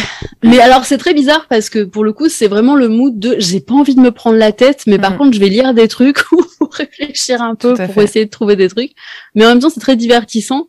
mais 0.42 0.58
alors 0.58 0.84
c'est 0.84 0.98
très 0.98 1.14
bizarre 1.14 1.46
parce 1.48 1.70
que 1.70 1.84
pour 1.84 2.02
le 2.02 2.12
coup 2.12 2.28
c'est 2.28 2.48
vraiment 2.48 2.74
le 2.74 2.88
mood 2.88 3.18
de 3.18 3.36
j'ai 3.38 3.60
pas 3.60 3.74
envie 3.74 3.94
de 3.94 4.00
me 4.00 4.10
prendre 4.10 4.36
la 4.36 4.50
tête, 4.52 4.82
mais 4.86 4.98
par 4.98 5.12
Mhm. 5.12 5.18
contre 5.18 5.34
je 5.34 5.40
vais 5.40 5.48
lire 5.48 5.74
des 5.74 5.86
trucs 5.86 6.18
ou 6.32 6.42
réfléchir 6.72 7.40
un 7.40 7.54
peu 7.54 7.74
pour 7.74 7.86
fait. 7.94 8.04
essayer 8.04 8.24
de 8.24 8.30
trouver 8.30 8.56
des 8.56 8.68
trucs. 8.68 8.92
Mais 9.34 9.44
en 9.46 9.50
même 9.50 9.60
temps 9.60 9.70
c'est 9.70 9.80
très 9.80 9.96
divertissant 9.96 10.66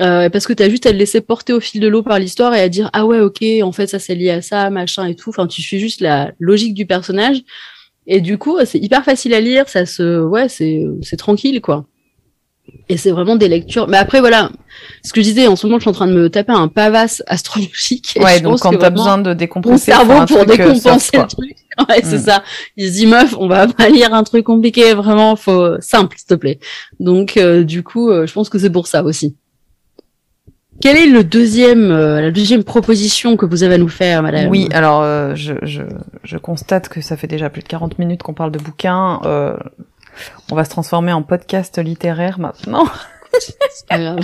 euh, 0.00 0.30
parce 0.30 0.46
que 0.46 0.52
t'as 0.52 0.68
juste 0.70 0.86
à 0.86 0.92
le 0.92 0.98
laisser 0.98 1.20
porter 1.20 1.52
au 1.52 1.60
fil 1.60 1.80
de 1.80 1.86
l'eau 1.86 2.02
par 2.02 2.18
l'histoire 2.18 2.54
et 2.54 2.60
à 2.60 2.68
dire 2.68 2.90
ah 2.92 3.04
ouais 3.06 3.20
ok 3.20 3.44
en 3.62 3.70
fait 3.72 3.86
ça 3.86 3.98
c'est 3.98 4.14
lié 4.14 4.30
à 4.30 4.42
ça 4.42 4.68
machin 4.70 5.06
et 5.06 5.14
tout. 5.14 5.30
Enfin 5.30 5.46
tu 5.46 5.62
suis 5.62 5.78
juste 5.78 6.00
la 6.00 6.32
logique 6.40 6.74
du 6.74 6.86
personnage 6.86 7.42
et 8.10 8.20
du 8.20 8.36
coup 8.36 8.58
c'est 8.66 8.78
hyper 8.78 9.02
facile 9.04 9.32
à 9.34 9.40
lire, 9.40 9.68
ça 9.68 9.86
se 9.86 10.20
ouais 10.22 10.48
c'est 10.48 10.84
c'est 11.02 11.16
tranquille 11.16 11.60
quoi. 11.62 11.86
Et 12.88 12.96
c'est 12.96 13.10
vraiment 13.10 13.34
des 13.36 13.48
lectures. 13.48 13.88
Mais 13.88 13.96
après, 13.96 14.20
voilà, 14.20 14.50
ce 15.04 15.12
que 15.12 15.20
je 15.22 15.26
disais, 15.26 15.48
en 15.48 15.56
ce 15.56 15.66
moment, 15.66 15.78
je 15.78 15.82
suis 15.84 15.90
en 15.90 15.92
train 15.92 16.06
de 16.06 16.12
me 16.12 16.30
taper 16.30 16.52
un 16.52 16.68
pavasse 16.68 17.20
astrologique. 17.26 18.16
et 18.16 18.20
Ouais, 18.22 18.38
je 18.38 18.42
donc 18.44 18.52
pense 18.52 18.62
quand 18.62 18.76
t'as 18.78 18.90
besoin 18.90 19.18
de 19.18 19.30
mon 19.30 19.34
décompresser, 19.34 19.90
faut 19.92 19.98
cerveau 20.06 20.24
pour 20.26 20.38
euh, 20.42 20.44
décompenser 20.44 21.16
le 21.16 21.26
truc. 21.26 21.56
Ouais, 21.88 22.00
c'est 22.04 22.18
Mm. 22.18 22.22
ça. 22.30 22.44
Il 22.76 22.86
se 22.88 22.92
dit, 22.92 23.06
meuf, 23.06 23.34
on 23.38 23.48
va 23.48 23.66
pas 23.66 23.88
lire 23.88 24.12
un 24.14 24.22
truc 24.22 24.44
compliqué, 24.44 24.92
vraiment, 24.94 25.34
faut 25.34 25.80
simple, 25.80 26.16
s'il 26.16 26.26
te 26.28 26.34
plaît. 26.34 26.60
Donc, 27.00 27.36
euh, 27.38 27.64
du 27.64 27.82
coup, 27.82 28.10
euh, 28.10 28.26
je 28.26 28.32
pense 28.32 28.48
que 28.48 28.58
c'est 28.58 28.70
pour 28.70 28.86
ça 28.86 29.02
aussi. 29.02 29.34
Quelle 30.80 30.96
est 30.96 31.06
le 31.06 31.24
deuxième, 31.24 31.90
euh, 31.90 32.20
la 32.20 32.30
deuxième 32.30 32.64
proposition 32.64 33.36
que 33.36 33.44
vous 33.46 33.62
avez 33.62 33.74
à 33.74 33.78
nous 33.78 33.88
faire, 33.88 34.22
madame? 34.22 34.48
Oui, 34.48 34.68
alors 34.72 35.02
euh, 35.02 35.34
je, 35.34 35.54
je, 35.62 35.82
je 36.24 36.36
constate 36.38 36.88
que 36.88 37.00
ça 37.00 37.16
fait 37.16 37.26
déjà 37.26 37.50
plus 37.50 37.62
de 37.62 37.68
40 37.68 37.98
minutes 37.98 38.22
qu'on 38.22 38.32
parle 38.34 38.50
de 38.50 38.58
bouquins. 38.58 39.20
Euh, 39.24 39.56
on 40.50 40.54
va 40.56 40.64
se 40.64 40.70
transformer 40.70 41.12
en 41.12 41.22
podcast 41.22 41.78
littéraire 41.78 42.38
maintenant. 42.38 42.86
C'est 43.38 43.86
pas 43.88 43.98
grave. 43.98 44.18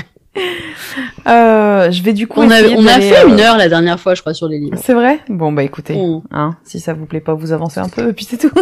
Euh, 1.27 1.91
je 1.91 2.03
vais 2.03 2.13
du 2.13 2.27
coup 2.27 2.41
On 2.41 2.51
a, 2.51 2.61
on 2.63 2.83
fait 2.83 3.27
une 3.27 3.41
heure 3.41 3.57
la 3.57 3.69
dernière 3.71 3.99
fois, 3.99 4.15
je 4.15 4.21
crois, 4.21 4.35
sur 4.35 4.49
les 4.49 4.59
livres. 4.59 4.77
C'est 4.83 4.93
vrai? 4.95 5.21
Bon 5.31 5.51
bah 5.53 5.63
écoutez, 5.63 5.95
Mm. 5.97 6.23
hein, 6.31 6.57
si 6.65 6.79
ça 6.81 6.93
vous 6.93 7.07
plaît 7.07 7.21
pas, 7.21 7.33
vous 7.35 7.53
avancez 7.53 7.81
un 7.81 7.89
peu 7.89 8.11
et 8.11 8.13
puis 8.13 8.25
c'est 8.25 8.39
tout. 8.39 8.51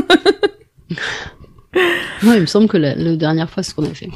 Ouais, 2.22 2.36
il 2.36 2.40
me 2.42 2.47
semble 2.47 2.68
que 2.68 2.76
la, 2.76 2.95
la 2.95 3.16
dernière 3.16 3.51
fois, 3.51 3.62
c'est 3.64 3.70
ce 3.70 3.74
qu'on 3.74 3.84
a 3.84 3.92
fait. 3.95 4.09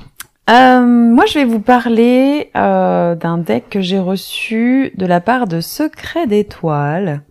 Euh, 0.48 0.80
moi, 0.80 1.26
je 1.26 1.34
vais 1.34 1.44
vous 1.44 1.60
parler 1.60 2.50
euh, 2.56 3.14
d'un 3.14 3.38
deck 3.38 3.68
que 3.70 3.80
j'ai 3.80 3.98
reçu 3.98 4.92
de 4.96 5.06
la 5.06 5.20
part 5.20 5.46
de 5.46 5.60
Secret 5.60 6.26
d'étoiles, 6.26 7.22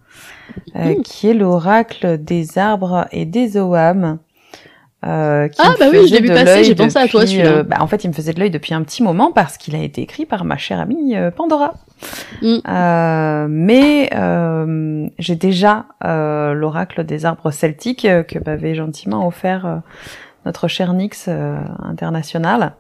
euh, 0.76 0.96
Mmh. 0.96 1.02
qui 1.04 1.30
est 1.30 1.34
l'oracle 1.34 2.18
des 2.18 2.58
arbres 2.58 3.08
et 3.12 3.26
des 3.26 3.58
oam. 3.58 4.20
Euh, 5.06 5.48
qui 5.48 5.62
Ah, 5.64 5.76
bah 5.80 5.86
oui, 5.92 6.08
je 6.08 6.14
l'ai 6.16 6.22
vu 6.22 6.28
passer, 6.28 6.64
j'ai 6.64 6.76
pensé 6.76 6.98
à 6.98 7.08
toi, 7.08 7.26
celui-là. 7.26 7.64
bah, 7.64 7.78
en 7.80 7.88
fait, 7.88 8.04
il 8.04 8.08
me 8.08 8.14
faisait 8.14 8.34
de 8.34 8.40
l'œil 8.40 8.50
depuis 8.50 8.74
un 8.74 8.82
petit 8.82 9.04
moment 9.04 9.32
parce 9.32 9.58
qu'il 9.58 9.76
a 9.76 9.80
été 9.80 10.02
écrit 10.02 10.26
par 10.26 10.44
ma 10.44 10.58
chère 10.58 10.80
amie 10.80 11.16
Pandora. 11.36 11.76
Mm. 12.42 12.58
Euh, 12.68 13.48
mais 13.50 14.10
euh, 14.14 15.08
j'ai 15.20 15.36
déjà 15.36 15.86
euh, 16.04 16.54
l'oracle 16.54 17.04
des 17.04 17.26
arbres 17.26 17.52
celtiques 17.52 18.08
que 18.28 18.40
m'avait 18.46 18.76
gentiment 18.76 19.28
offert 19.28 19.82
notre 20.48 20.68
cher 20.68 20.94
Nyx 20.94 21.26
euh, 21.28 21.58
international. 21.84 22.74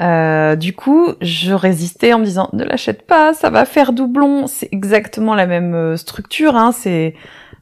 Euh, 0.00 0.56
du 0.56 0.74
coup, 0.74 1.08
je 1.22 1.54
résistais 1.54 2.12
en 2.12 2.18
me 2.18 2.24
disant 2.24 2.50
ne 2.52 2.64
l'achète 2.64 3.06
pas, 3.06 3.32
ça 3.32 3.48
va 3.50 3.64
faire 3.64 3.92
doublon. 3.92 4.46
C'est 4.46 4.68
exactement 4.72 5.34
la 5.34 5.46
même 5.46 5.74
euh, 5.74 5.96
structure, 5.96 6.54
hein, 6.54 6.70
c'est 6.70 7.14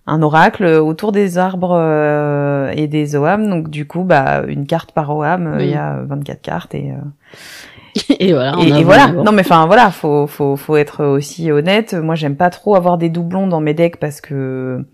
un 0.06 0.22
oracle 0.22 0.64
autour 0.64 1.12
des 1.12 1.38
arbres 1.38 1.76
euh, 1.80 2.72
et 2.74 2.88
des 2.88 3.14
oam. 3.14 3.48
Donc 3.48 3.70
du 3.70 3.86
coup, 3.86 4.02
bah 4.02 4.42
une 4.48 4.66
carte 4.66 4.90
par 4.92 5.16
oam, 5.16 5.46
euh, 5.46 5.62
il 5.62 5.70
y 5.70 5.74
a 5.74 6.00
24 6.06 6.42
cartes 6.42 6.74
et 6.74 6.90
euh, 6.90 8.04
Et 8.18 8.32
voilà. 8.32 8.58
on 8.58 8.62
et, 8.62 8.72
a 8.72 8.78
et 8.80 8.84
voilà. 8.84 9.08
Non, 9.08 9.32
mais 9.32 9.42
enfin 9.42 9.66
voilà, 9.66 9.90
faut 9.90 10.26
faut 10.26 10.56
faut 10.56 10.76
être 10.76 11.04
aussi 11.04 11.52
honnête. 11.52 11.94
Moi, 11.94 12.16
j'aime 12.16 12.36
pas 12.36 12.50
trop 12.50 12.74
avoir 12.74 12.98
des 12.98 13.08
doublons 13.08 13.46
dans 13.46 13.60
mes 13.60 13.74
decks 13.74 13.96
parce 13.98 14.20
que 14.20 14.84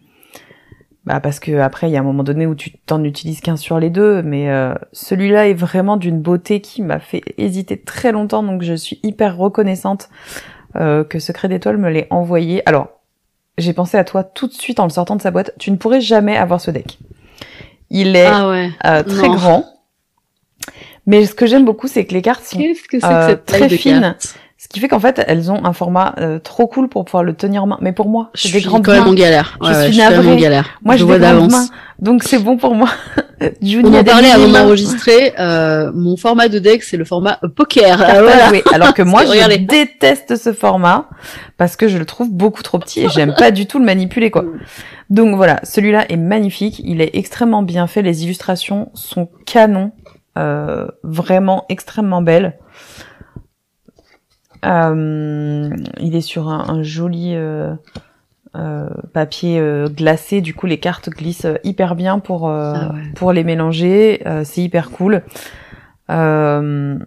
bah 1.07 1.21
parce 1.21 1.39
que 1.39 1.59
après 1.59 1.89
il 1.89 1.93
y 1.93 1.97
a 1.97 2.01
un 2.01 2.05
moment 2.05 2.25
donné 2.25 2.47
où 2.47 2.55
tu 2.57 2.73
t'en 2.85 3.03
utilises 3.05 3.41
qu'un 3.41 3.57
sur 3.57 3.79
les 3.79 3.91
deux. 3.91 4.23
Mais 4.23 4.51
euh, 4.51 4.75
celui-là 4.93 5.49
est 5.49 5.55
vraiment 5.55 5.97
d'une 5.97 6.21
beauté 6.21 6.61
qui 6.61 6.83
m'a 6.83 6.99
fait 6.99 7.23
hésiter 7.39 7.81
très 7.81 8.13
longtemps. 8.13 8.43
Donc 8.43 8.63
je 8.63 8.75
suis 8.75 8.99
hyper 9.03 9.37
reconnaissante 9.37 10.09
euh, 10.75 11.05
que 11.05 11.19
Secret 11.19 11.49
d'étoile 11.49 11.79
me 11.79 11.89
l'ait 11.91 12.09
envoyé. 12.11 12.63
Alors 12.69 12.89
j'ai 13.57 13.73
pensé 13.73 13.97
à 13.97 14.05
toi 14.05 14.25
tout 14.25 14.49
de 14.49 14.53
suite 14.53 14.81
en 14.81 14.85
le 14.85 14.91
sortant 14.91 15.17
de 15.17 15.23
sa 15.23 15.31
boîte. 15.31 15.53
Tu 15.59 15.71
ne 15.71 15.77
pourrais 15.77 16.01
jamais 16.01 16.37
avoir 16.37 16.61
ce 16.61 16.71
deck. 16.71 16.99
Il 17.89 18.17
est 18.17 18.27
Ah 18.27 18.49
ouais. 18.51 18.71
euh, 18.85 19.03
très 19.05 19.29
non. 19.29 19.35
grand. 19.35 19.65
Mais 21.07 21.25
ce 21.25 21.35
que 21.37 21.47
j'aime 21.47 21.65
beaucoup, 21.65 21.87
c'est 21.87 22.05
que 22.05 22.15
les 22.15 22.23
cartes 22.23 22.45
sont 22.45 22.59
que 22.59 22.97
euh, 22.97 23.35
que 23.37 23.45
très 23.45 23.61
taille 23.61 23.69
de 23.69 23.77
fine. 23.77 24.01
carte 24.01 24.37
ce 24.59 24.69
qui 24.69 24.81
fait 24.81 24.89
qu'en 24.89 25.01
fait, 25.01 25.23
elles 25.29 25.51
ont 25.53 25.65
un 25.67 25.73
format 25.75 26.15
euh, 26.19 26.39
trop 26.39 26.67
cool 26.67 26.89
pour 26.89 27.05
pouvoir 27.05 27.23
le 27.23 27.35
tenir 27.35 27.63
en 27.65 27.67
main. 27.67 27.79
Mais 27.83 27.93
pour 27.93 28.09
moi, 28.09 28.31
Je 28.35 28.43
c'est 28.49 28.53
des 28.55 28.61
suis 28.61 28.69
grandes 28.69 28.85
quand 28.85 28.93
même 28.93 29.03
en 29.03 29.07
mains. 29.09 29.15
galère. 29.15 29.59
Je 29.63 29.67
Ouais, 29.69 29.75
suis 29.75 29.87
je 29.89 29.93
suis 29.93 30.01
quand 30.03 30.11
même 30.11 30.21
en 30.21 30.23
navrée. 30.23 30.41
galère. 30.41 30.69
Moi, 30.83 30.97
je 30.97 31.05
vois 31.05 31.19
d'avance. 31.19 31.53
mains. 31.53 31.67
Donc 31.99 32.25
c'est 32.25 32.39
bon 32.39 32.57
pour 32.57 32.75
moi. 32.75 32.89
Juni 33.63 33.83
On 33.89 33.95
en 33.95 34.03
parlait 34.05 34.31
avant 34.31 34.49
d'enregistrer. 34.49 35.35
Euh, 35.39 35.93
mon 35.95 36.17
format 36.17 36.49
de 36.49 36.59
deck, 36.59 36.83
c'est 36.85 36.97
le 36.97 37.05
format 37.05 37.39
poker. 37.55 37.99
Carte 37.99 38.03
Ah, 38.17 38.23
voilà. 38.23 38.51
Alors 38.73 38.95
que 38.95 39.03
moi, 39.03 39.21
que 39.25 39.27
je 39.27 39.33
regardez. 39.33 39.59
déteste 39.59 40.37
ce 40.37 40.53
format 40.55 41.09
parce 41.59 41.77
que 41.77 41.87
je 41.89 41.99
le 41.99 42.07
trouve 42.07 42.31
beaucoup 42.33 42.63
trop 42.63 42.79
petit 42.79 43.03
et 43.05 43.09
j'aime 43.11 43.35
pas 43.35 43.51
du 43.51 43.67
tout 43.67 43.79
le 43.79 43.85
manipuler, 43.85 44.31
quoi. 44.31 44.45
Donc 45.11 45.37
voilà, 45.37 45.61
celui-là 45.65 46.07
est 46.11 46.17
magnifique. 46.17 46.81
Il 46.85 47.01
est 47.03 47.11
extrêmement 47.15 47.63
bien 47.63 47.87
fait. 47.87 48.01
Les 48.03 48.25
illustrations 48.25 48.91
sont 48.95 49.29
canons. 49.45 49.93
Euh, 50.39 50.87
vraiment 51.03 51.65
extrêmement 51.71 52.21
belles. 52.21 52.59
Euh, 54.67 55.71
il 56.01 56.17
est 56.17 56.21
sur 56.21 56.49
un, 56.49 56.69
un 56.69 56.83
joli 56.83 57.35
euh, 57.35 57.75
euh, 58.57 58.89
papier 59.13 59.63
glacé. 59.89 60.41
Du 60.41 60.55
coup, 60.55 60.67
les 60.67 60.79
cartes 60.79 61.09
glissent 61.11 61.47
hyper 61.65 61.95
bien 61.95 62.19
pour 62.19 62.49
Ah 62.49 62.93
ouais. 62.93 63.01
pour 63.15 63.33
les 63.33 63.45
mélanger. 63.45 64.23
C'est 64.45 64.63
hyper 64.63 64.91
cool. 64.91 65.23
Euh, 66.11 66.99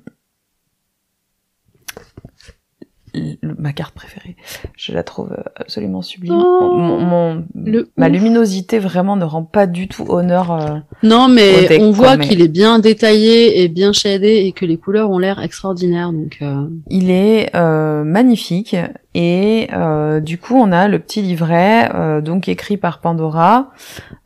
ma 3.42 3.74
carte 3.74 3.94
préférée, 3.96 4.36
je 4.78 4.94
la 4.94 5.04
trouve 5.04 5.32
euh, 5.34 5.44
absolument 5.56 6.02
sublime. 6.02 6.34
Oh, 6.36 6.74
Mon- 6.78 7.00
mon- 7.00 7.44
le 7.56 7.90
ma 7.98 8.08
ouf. 8.08 8.12
luminosité 8.14 8.80
vraiment 8.80 9.16
ne 9.16 9.26
rend 9.26 9.44
pas 9.44 9.68
du 9.68 9.88
tout 9.88 10.06
honneur. 10.10 10.52
euh, 10.52 10.78
Non, 11.04 11.28
mais 11.28 11.68
deck, 11.68 11.82
on 11.82 11.92
voit 11.92 12.18
mais- 12.18 12.28
qu'il 12.28 12.42
est 12.42 12.48
bien 12.48 12.80
détaillé 12.80 13.64
et 13.64 13.68
bien 13.68 13.94
shadé 13.94 14.44
et 14.46 14.52
que 14.52 14.66
les 14.66 14.78
couleurs 14.78 15.10
ont 15.10 15.20
l'air 15.20 15.42
extraordinaires. 15.42 16.12
Donc, 16.12 16.38
euh, 16.42 16.68
Il 16.90 17.10
est 17.12 17.56
euh, 17.56 18.04
magnifique 18.04 18.76
et 19.16 19.68
euh, 19.74 20.20
du 20.20 20.38
coup 20.38 20.56
on 20.56 20.72
a 20.72 20.88
le 20.88 21.00
petit 21.00 21.22
livret 21.24 21.90
euh, 21.96 22.22
donc 22.22 22.48
écrit 22.48 22.78
par 22.78 23.00
Pandora 23.02 23.72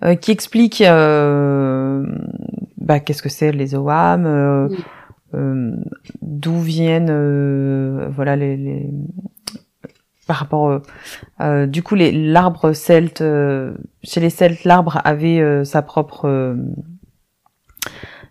euh, 0.03 0.15
qui 0.15 0.31
explique 0.31 0.81
euh, 0.81 2.05
bah, 2.77 2.99
qu'est-ce 2.99 3.21
que 3.23 3.29
c'est 3.29 3.51
les 3.53 3.75
OAM, 3.75 4.25
euh, 4.25 4.67
Oui. 4.69 4.77
Euh, 5.33 5.71
d'où 6.21 6.59
viennent 6.59 7.09
euh, 7.11 8.07
voilà 8.11 8.35
les, 8.35 8.57
les 8.57 8.89
par 10.27 10.37
rapport 10.37 10.81
euh, 11.41 11.65
du 11.65 11.83
coup 11.83 11.95
les 11.95 12.11
l'arbre 12.11 12.73
celte 12.73 13.21
euh, 13.21 13.73
chez 14.03 14.19
les 14.21 14.29
celtes 14.29 14.63
l'arbre 14.63 15.01
avait 15.03 15.39
euh, 15.41 15.63
sa 15.63 15.81
propre 15.81 16.25
euh, 16.29 16.55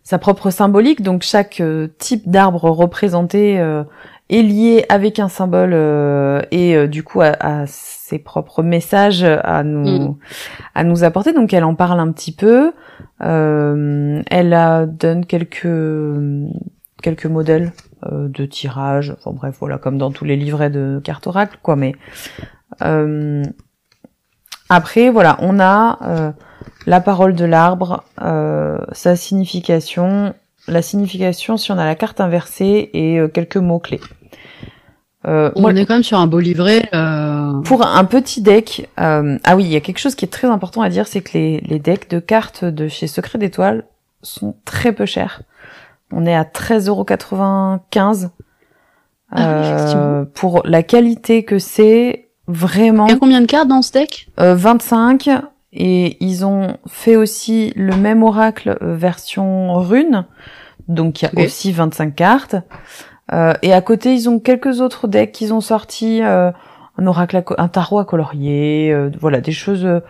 sa 0.02 0.18
propre 0.18 0.50
symbolique. 0.50 1.02
Donc 1.02 1.22
chaque 1.22 1.60
euh, 1.60 1.88
type 1.98 2.28
d'arbre 2.28 2.70
représenté 2.70 3.60
euh, 3.60 3.84
est 4.30 4.42
lié 4.42 4.84
avec 4.88 5.18
un 5.18 5.28
symbole 5.28 5.72
euh, 5.74 6.40
et 6.50 6.76
euh, 6.76 6.86
du 6.88 7.02
coup 7.02 7.20
a, 7.20 7.34
a 7.40 7.66
ses 7.66 8.18
propres 8.18 8.62
messages 8.62 9.22
à 9.24 9.62
nous 9.62 9.82
Mm. 10.08 10.16
à 10.74 10.84
nous 10.84 11.04
apporter. 11.04 11.32
Donc 11.32 11.52
elle 11.52 11.64
en 11.64 11.74
parle 11.74 12.00
un 12.00 12.10
petit 12.12 12.32
peu. 12.32 12.72
Euh, 13.22 14.22
elle 14.30 14.54
a, 14.54 14.86
donne 14.86 15.24
quelques 15.26 15.66
quelques 17.02 17.26
modèles 17.26 17.72
euh, 18.10 18.28
de 18.28 18.46
tirage 18.46 19.14
enfin 19.18 19.32
bref 19.32 19.56
voilà 19.60 19.78
comme 19.78 19.98
dans 19.98 20.10
tous 20.10 20.24
les 20.24 20.36
livrets 20.36 20.70
de 20.70 21.00
cartes 21.04 21.26
oracle 21.26 21.58
quoi 21.62 21.76
mais 21.76 21.94
euh, 22.82 23.42
après 24.68 25.10
voilà 25.10 25.36
on 25.40 25.60
a 25.60 25.98
euh, 26.02 26.32
la 26.86 27.00
parole 27.00 27.34
de 27.34 27.44
l'arbre 27.44 28.04
euh, 28.22 28.78
sa 28.92 29.16
signification 29.16 30.34
la 30.68 30.82
signification 30.82 31.56
si 31.56 31.72
on 31.72 31.78
a 31.78 31.84
la 31.84 31.94
carte 31.94 32.20
inversée 32.20 32.90
et 32.92 33.18
euh, 33.18 33.28
quelques 33.28 33.56
mots 33.56 33.80
clés 33.80 34.00
euh, 35.26 35.50
on 35.54 35.60
moi, 35.60 35.72
est 35.72 35.86
quand 35.86 35.94
même 35.94 36.02
sur 36.02 36.18
un 36.18 36.26
beau 36.26 36.40
livret. 36.40 36.88
Euh... 36.94 37.60
pour 37.60 37.86
un 37.86 38.04
petit 38.04 38.42
deck, 38.42 38.88
euh, 38.98 39.38
ah 39.44 39.56
oui, 39.56 39.64
il 39.64 39.70
y 39.70 39.76
a 39.76 39.80
quelque 39.80 39.98
chose 39.98 40.14
qui 40.14 40.24
est 40.24 40.28
très 40.28 40.48
important 40.48 40.82
à 40.82 40.88
dire, 40.88 41.06
c'est 41.06 41.20
que 41.20 41.32
les, 41.34 41.60
les 41.60 41.78
decks 41.78 42.10
de 42.10 42.18
cartes 42.18 42.64
de 42.64 42.88
chez 42.88 43.06
Secret 43.06 43.38
d'étoiles 43.38 43.84
sont 44.22 44.56
très 44.64 44.92
peu 44.92 45.06
chers. 45.06 45.42
On 46.12 46.26
est 46.26 46.34
à 46.34 46.44
13,95€ 46.44 48.30
Ah 49.30 49.38
euh, 49.40 50.24
pour 50.34 50.62
la 50.64 50.82
qualité 50.82 51.44
que 51.44 51.58
c'est 51.58 52.28
vraiment 52.48 53.06
Il 53.06 53.10
y 53.10 53.14
a 53.14 53.18
combien 53.18 53.40
de 53.40 53.46
cartes 53.46 53.68
dans 53.68 53.82
ce 53.82 53.92
deck? 53.92 54.28
Euh, 54.40 54.54
25 54.54 55.28
et 55.72 56.18
ils 56.22 56.44
ont 56.44 56.76
fait 56.86 57.16
aussi 57.16 57.72
le 57.76 57.96
même 57.96 58.22
oracle 58.22 58.76
euh, 58.82 58.94
version 58.94 59.72
rune 59.80 60.26
donc 60.88 61.22
il 61.22 61.30
y 61.32 61.42
a 61.42 61.44
aussi 61.46 61.72
25 61.72 62.14
cartes 62.14 62.56
Euh, 63.32 63.54
et 63.62 63.72
à 63.72 63.80
côté 63.80 64.12
ils 64.14 64.28
ont 64.28 64.40
quelques 64.40 64.80
autres 64.80 65.06
decks 65.08 65.32
qu'ils 65.32 65.54
ont 65.54 65.60
sortis 65.62 66.20
euh, 66.22 66.50
un 66.98 67.06
oracle 67.06 67.42
un 67.56 67.68
tarot 67.68 68.00
à 68.00 68.04
colorier 68.04 68.92
euh, 68.92 69.10
voilà 69.18 69.40
des 69.40 69.52
choses 69.52 69.86
euh, 69.86 70.00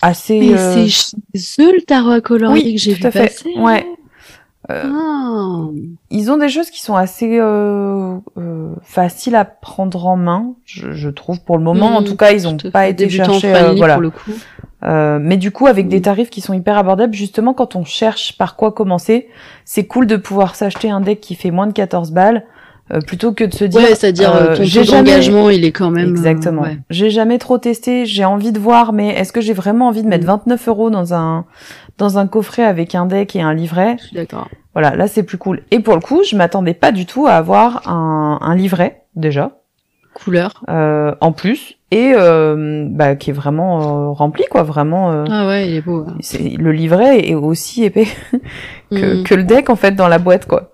assez 0.00 0.38
Mais 0.40 0.54
euh, 0.58 0.86
c'est 1.34 1.72
le 1.72 1.82
tarot 1.84 2.12
à 2.12 2.20
colorier 2.22 2.62
oui, 2.64 2.74
que 2.74 2.80
j'ai 2.80 2.94
vu 2.94 3.04
à 3.04 3.10
fait. 3.10 3.24
passer. 3.24 3.50
Ouais. 3.58 3.84
Euh, 4.70 4.82
Ah. 4.84 5.64
ils 6.10 6.30
ont 6.30 6.36
des 6.36 6.48
choses 6.48 6.70
qui 6.70 6.80
sont 6.82 6.94
assez 6.94 7.38
euh, 7.40 8.14
euh, 8.38 8.74
faciles 8.82 9.34
à 9.34 9.44
prendre 9.44 10.06
en 10.06 10.16
main 10.16 10.52
je, 10.64 10.92
je 10.92 11.08
trouve 11.08 11.42
pour 11.42 11.58
le 11.58 11.64
moment 11.64 11.96
en 11.96 12.00
Mhm, 12.00 12.06
tout 12.06 12.16
cas 12.16 12.30
ils 12.30 12.46
ont 12.46 12.56
tout 12.56 12.68
à 12.68 12.70
pas 12.70 12.86
été 12.86 13.08
chercher 13.08 13.52
euh, 13.54 13.72
voilà 13.76 13.94
pour 13.94 14.02
le 14.02 14.10
coup. 14.10 14.30
Euh, 14.84 15.18
mais 15.20 15.36
du 15.36 15.52
coup, 15.52 15.66
avec 15.68 15.86
des 15.88 15.98
Mm. 15.98 16.02
tarifs 16.02 16.30
qui 16.30 16.40
sont 16.40 16.52
hyper 16.54 16.76
abordables, 16.76 17.14
justement, 17.14 17.54
quand 17.54 17.76
on 17.76 17.84
cherche 17.84 18.36
par 18.36 18.56
quoi 18.56 18.72
commencer, 18.72 19.28
c'est 19.64 19.86
cool 19.86 20.08
de 20.08 20.16
pouvoir 20.16 20.56
s'acheter 20.56 20.90
un 20.90 21.00
deck 21.00 21.20
qui 21.20 21.36
fait 21.36 21.52
moins 21.52 21.68
de 21.68 21.72
14 21.72 22.10
balles, 22.10 22.44
euh, 22.92 22.98
plutôt 23.00 23.32
que 23.32 23.44
de 23.44 23.54
se 23.54 23.64
dire... 23.64 23.80
Ouais, 23.80 23.94
c'est-à-dire 23.94 24.34
euh, 24.34 24.56
ton 24.56 24.64
j'ai 24.64 24.82
jamais- 24.82 25.24
il 25.54 25.64
est 25.64 25.70
quand 25.70 25.90
même. 25.92 26.08
Exactement. 26.08 26.62
ouais. 26.62 26.78
J'ai 26.90 27.10
jamais 27.10 27.38
trop 27.38 27.58
testé, 27.58 28.06
j'ai 28.06 28.24
envie 28.24 28.50
de 28.50 28.58
voir, 28.58 28.92
mais 28.92 29.10
est-ce 29.10 29.32
que 29.32 29.40
j'ai 29.40 29.52
vraiment 29.52 29.86
envie 29.86 30.02
de 30.02 30.08
mettre 30.08 30.24
Mm. 30.24 30.30
29 30.46 30.66
euros 30.68 30.90
dans 30.90 31.14
un 31.14 31.44
dans 31.98 32.18
un 32.18 32.26
coffret 32.26 32.64
avec 32.64 32.94
un 32.94 33.06
deck 33.06 33.36
et 33.36 33.42
un 33.42 33.54
livret 33.54 33.96
Je 33.98 34.04
suis 34.06 34.16
d'accord. 34.16 34.48
Voilà, 34.74 34.96
là 34.96 35.06
c'est 35.08 35.22
plus 35.22 35.38
cool. 35.38 35.62
Et 35.70 35.80
pour 35.80 35.94
le 35.94 36.00
coup, 36.00 36.22
je 36.24 36.34
m'attendais 36.36 36.74
pas 36.74 36.92
du 36.92 37.04
tout 37.06 37.26
à 37.26 37.32
avoir 37.32 37.86
un, 37.88 38.38
un 38.40 38.54
livret 38.54 39.02
déjà, 39.16 39.58
Couleur. 40.14 40.62
euh, 40.70 41.14
en 41.20 41.32
plus, 41.32 41.74
et 41.90 42.12
euh, 42.16 42.86
bah, 42.88 43.14
qui 43.16 43.30
est 43.30 43.34
vraiment 43.34 44.08
euh, 44.08 44.10
rempli, 44.12 44.44
quoi, 44.50 44.62
vraiment. 44.62 45.12
euh, 45.12 45.24
Ah 45.30 45.46
ouais, 45.46 45.68
il 45.68 45.74
est 45.76 45.80
beau. 45.82 46.04
ouais. 46.04 46.12
c'est 46.20 46.38
le 46.56 46.72
livret 46.72 47.28
est 47.28 47.34
aussi 47.34 47.84
épais 47.84 48.06
que, 48.90 49.20
Mm. 49.20 49.24
que 49.24 49.34
le 49.34 49.44
deck 49.44 49.68
en 49.70 49.76
fait 49.76 49.92
dans 49.92 50.08
la 50.08 50.18
boîte 50.18 50.46
quoi. 50.46 50.72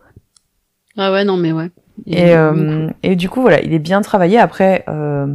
Ah 0.97 1.13
ouais, 1.13 1.25
non, 1.25 1.37
mais 1.37 1.53
ouais. 1.53 1.71
Il 2.07 2.17
Et 2.19 2.35
euh, 2.37 2.89
et 3.03 3.17
du 3.17 3.29
coup 3.29 3.41
voilà, 3.43 3.61
il 3.63 3.73
est 3.75 3.79
bien 3.81 4.01
travaillé. 4.03 4.39
Après, 4.39 4.85
euh, 4.89 5.27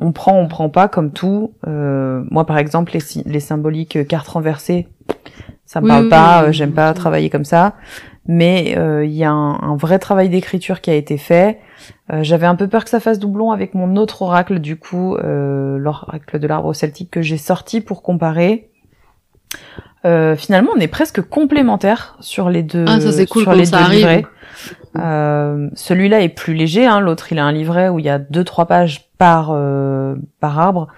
on 0.00 0.12
prend, 0.12 0.36
on 0.38 0.48
prend 0.48 0.68
pas 0.68 0.88
comme 0.88 1.12
tout. 1.12 1.52
Euh, 1.68 2.24
moi 2.30 2.44
par 2.46 2.58
exemple 2.58 2.92
les, 2.94 3.00
sy- 3.00 3.22
les 3.26 3.40
symboliques 3.40 3.96
euh, 3.96 4.04
cartes 4.04 4.28
renversées, 4.28 4.88
Ça 5.66 5.80
me 5.80 5.84
Oui, 5.86 5.90
parle 5.90 6.04
oui, 6.04 6.10
pas, 6.10 6.42
oui, 6.42 6.48
euh, 6.48 6.52
j'aime 6.52 6.72
pas 6.72 6.92
travailler 6.94 7.30
comme 7.30 7.44
ça. 7.44 7.74
Mais 8.26 8.74
euh, 8.76 9.04
il 9.04 9.12
y 9.12 9.24
a 9.24 9.30
un, 9.30 9.54
un 9.60 9.76
vrai 9.76 9.98
travail 9.98 10.28
d'écriture 10.28 10.80
qui 10.80 10.90
a 10.90 10.94
été 10.94 11.16
fait. 11.16 11.58
Euh, 12.12 12.22
J'avais 12.22 12.46
un 12.46 12.54
peu 12.54 12.68
peur 12.68 12.84
que 12.84 12.90
ça 12.90 13.00
fasse 13.00 13.18
doublon 13.18 13.50
avec 13.50 13.74
mon 13.74 13.96
autre 13.96 14.22
oracle, 14.22 14.58
du 14.60 14.76
coup, 14.76 15.16
euh, 15.16 15.78
l'oracle 15.78 16.38
de 16.38 16.46
l'arbre 16.46 16.72
celtique 16.74 17.10
que 17.10 17.22
j'ai 17.22 17.38
sorti 17.38 17.80
pour 17.80 18.02
comparer. 18.02 18.68
Euh, 20.04 20.36
finalement, 20.36 20.70
on 20.76 20.80
est 20.80 20.88
presque 20.88 21.20
complémentaires 21.22 22.16
sur 22.20 22.48
les 22.50 22.62
deux, 22.62 22.84
Ah, 22.88 23.00
ça, 23.00 23.12
c'est 23.12 23.26
cool 23.26 23.42
sur 23.42 23.52
quand 23.52 23.58
les 23.58 23.66
ça 23.66 23.78
deux 23.78 23.82
arrive. 23.84 23.96
livrets. 23.98 24.24
Euh, 24.98 25.68
Celui-là 25.74 26.20
est 26.20 26.28
plus 26.30 26.54
léger, 26.54 26.86
hein, 26.86 27.00
l'autre 27.00 27.32
il 27.32 27.38
a 27.38 27.44
un 27.44 27.52
livret 27.52 27.88
où 27.88 27.98
il 27.98 28.04
y 28.04 28.08
a 28.10 28.18
deux 28.18 28.44
trois 28.44 28.66
pages 28.66 29.09
par 29.20 29.50
euh, 29.52 30.16
par 30.40 30.58
arbre, 30.58 30.88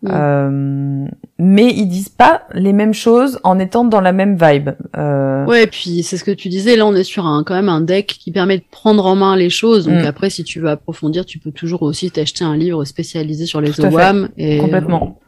Mm. 0.00 0.10
Euh, 0.12 1.08
mais 1.40 1.72
ils 1.74 1.86
disent 1.86 2.08
pas 2.08 2.42
les 2.54 2.72
mêmes 2.72 2.94
choses 2.94 3.40
en 3.42 3.58
étant 3.58 3.84
dans 3.84 4.00
la 4.00 4.12
même 4.12 4.38
vibe. 4.40 4.70
Euh, 4.96 5.44
Ouais, 5.44 5.64
et 5.64 5.66
puis 5.66 6.04
c'est 6.04 6.16
ce 6.16 6.22
que 6.22 6.30
tu 6.30 6.48
disais, 6.48 6.76
là 6.76 6.86
on 6.86 6.94
est 6.94 7.02
sur 7.02 7.26
un 7.26 7.42
quand 7.42 7.54
même 7.54 7.68
un 7.68 7.80
deck 7.80 8.06
qui 8.06 8.30
permet 8.30 8.58
de 8.58 8.64
prendre 8.70 9.04
en 9.06 9.16
main 9.16 9.34
les 9.34 9.50
choses. 9.50 9.86
Donc 9.86 10.02
Mm. 10.04 10.06
après, 10.06 10.30
si 10.30 10.44
tu 10.44 10.60
veux 10.60 10.68
approfondir, 10.68 11.26
tu 11.26 11.40
peux 11.40 11.50
toujours 11.50 11.82
aussi 11.82 12.12
t'acheter 12.12 12.44
un 12.44 12.56
livre 12.56 12.84
spécialisé 12.84 13.44
sur 13.44 13.60
les. 13.60 13.80
OWAM. 13.80 14.28
Et, 14.36 14.58
Complètement. 14.58 15.18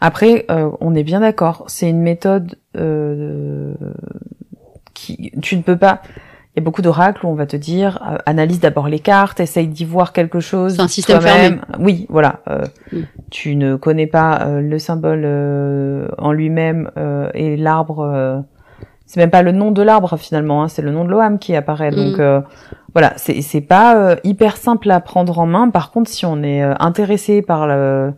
Après, 0.00 0.46
euh, 0.50 0.68
on 0.80 0.96
est 0.96 1.04
bien 1.04 1.20
d'accord. 1.20 1.64
C'est 1.68 1.88
une 1.88 2.02
méthode 2.02 2.56
euh, 2.76 3.74
qui 4.94 5.30
tu 5.42 5.56
ne 5.56 5.62
peux 5.62 5.76
pas. 5.76 6.02
Y 6.58 6.62
a 6.62 6.64
beaucoup 6.64 6.82
d'oracles 6.82 7.24
où 7.24 7.28
on 7.28 7.34
va 7.34 7.46
te 7.46 7.56
dire 7.56 8.00
euh, 8.10 8.16
analyse 8.26 8.60
d'abord 8.60 8.88
les 8.88 8.98
cartes, 8.98 9.40
essaye 9.40 9.68
d'y 9.68 9.84
voir 9.84 10.12
quelque 10.12 10.40
chose. 10.40 10.74
C'est 10.76 10.82
un 10.82 10.88
système 10.88 11.20
toi-même. 11.20 11.60
Oui, 11.78 12.06
voilà. 12.08 12.40
euh, 12.48 12.64
Mm. 12.92 12.98
Tu 13.30 13.54
ne 13.56 13.76
connais 13.76 14.06
pas 14.06 14.40
euh, 14.46 14.60
le 14.60 14.78
symbole 14.78 15.22
euh, 15.24 16.08
en 16.18 16.32
lui-même 16.32 16.90
euh, 16.96 17.28
et 17.34 17.56
l'arbre. 17.56 18.00
euh, 18.00 18.38
c'est 19.06 19.20
même 19.20 19.30
pas 19.30 19.42
le 19.42 19.52
nom 19.52 19.70
de 19.70 19.80
l'arbre 19.82 20.16
finalement, 20.18 20.62
hein, 20.62 20.68
c'est 20.68 20.82
le 20.82 20.90
nom 20.90 21.04
de 21.04 21.10
l'OAM 21.10 21.38
qui 21.38 21.54
apparaît. 21.54 21.90
Mm. 21.90 21.94
Donc 21.94 22.18
euh, 22.20 22.40
voilà, 22.94 23.12
c'est 23.16 23.40
c'est 23.42 23.60
pas 23.60 23.96
euh, 23.96 24.16
hyper 24.24 24.56
simple 24.56 24.90
à 24.90 25.00
prendre 25.00 25.38
en 25.38 25.46
main. 25.46 25.68
Par 25.70 25.90
contre, 25.92 26.10
si 26.10 26.24
on 26.26 26.42
est 26.42 26.62
euh, 26.62 26.74
intéressé 26.80 27.40
par 27.42 27.66
le 27.66 28.12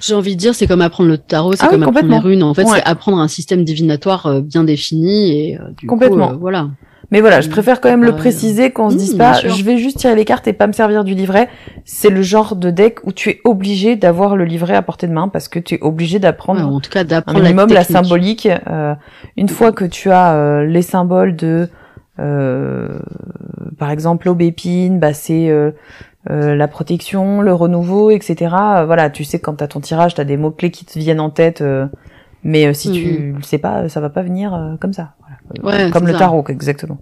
J'ai 0.00 0.14
envie 0.14 0.34
de 0.34 0.40
dire, 0.40 0.54
c'est 0.54 0.66
comme 0.66 0.80
apprendre 0.82 1.10
le 1.10 1.18
tarot, 1.18 1.52
c'est 1.52 1.64
Ah 1.64 1.68
oui, 1.70 1.78
comme 1.80 1.82
apprendre 1.96 2.12
les 2.12 2.18
runes. 2.18 2.42
En 2.42 2.52
fait, 2.54 2.64
Ouais. 2.64 2.70
c'est 2.76 2.84
apprendre 2.84 3.18
un 3.18 3.28
système 3.28 3.64
divinatoire 3.64 4.40
bien 4.42 4.64
défini 4.64 5.30
et 5.50 5.58
du 5.78 5.86
Complètement. 5.86 6.28
coup, 6.28 6.34
euh, 6.34 6.38
voilà. 6.40 6.68
Mais 7.10 7.20
voilà, 7.20 7.40
je 7.40 7.48
Mm. 7.48 7.50
préfère 7.50 7.80
quand 7.80 7.88
même 7.90 8.02
le 8.04 8.16
préciser 8.16 8.70
qu'on 8.70 8.90
se 8.90 8.94
Mm, 8.94 8.98
dise 8.98 9.14
pas, 9.14 9.32
je 9.34 9.62
vais 9.64 9.76
juste 9.78 9.98
tirer 9.98 10.14
les 10.16 10.24
cartes 10.24 10.46
et 10.48 10.52
pas 10.52 10.66
me 10.66 10.72
servir 10.72 11.04
du 11.04 11.14
livret. 11.14 11.48
C'est 11.84 12.10
le 12.10 12.22
genre 12.22 12.56
de 12.56 12.70
deck 12.70 12.98
où 13.04 13.12
tu 13.12 13.30
es 13.30 13.40
obligé 13.44 13.94
d'avoir 13.96 14.36
le 14.36 14.44
livret 14.44 14.74
à 14.74 14.82
portée 14.82 15.06
de 15.06 15.12
main 15.12 15.28
parce 15.28 15.48
que 15.48 15.58
tu 15.58 15.74
es 15.76 15.78
obligé 15.82 16.16
Ouais, 16.16 16.20
d'apprendre 16.20 16.66
en 16.74 16.80
tout 16.80 16.90
cas, 16.90 17.00
un 17.00 17.04
d'apprendre 17.04 17.40
minimum 17.42 17.68
la, 17.72 17.84
symbolique. 17.84 18.48
Euh, 18.68 18.94
une 19.36 19.48
fois 19.48 19.72
que 19.72 19.84
tu 19.84 20.10
as 20.10 20.34
euh, 20.34 20.64
les 20.64 20.82
symboles 20.82 21.36
de, 21.36 21.68
euh, 22.18 22.88
par 23.78 23.90
exemple, 23.90 24.26
l'aubépine, 24.26 24.98
bah 24.98 25.12
c'est 25.12 25.48
euh, 25.50 25.70
euh, 26.30 26.54
la 26.54 26.68
protection, 26.68 27.40
le 27.42 27.52
renouveau, 27.52 28.10
etc. 28.10 28.36
Voilà, 28.86 29.10
tu 29.10 29.24
sais 29.24 29.38
quand 29.40 29.54
t'as 29.54 29.66
ton 29.68 29.80
tirage, 29.80 30.14
t'as 30.14 30.24
des 30.24 30.36
mots 30.36 30.50
clés 30.52 30.70
qui 30.70 30.84
te 30.84 30.98
viennent 30.98 31.20
en 31.20 31.30
tête. 31.30 31.60
euh, 31.60 31.86
mais 32.46 32.72
si 32.74 32.90
tu 32.92 33.32
le 33.36 33.42
sais 33.42 33.56
pas, 33.58 33.88
ça 33.88 34.00
va 34.00 34.10
pas 34.10 34.22
venir 34.22 34.54
euh, 34.54 34.76
comme 34.80 34.92
ça. 34.92 35.12
Euh, 35.58 35.62
Ouais, 35.62 35.90
comme 35.90 36.06
le 36.06 36.12
ça. 36.12 36.18
tarot, 36.20 36.44
exactement. 36.48 36.98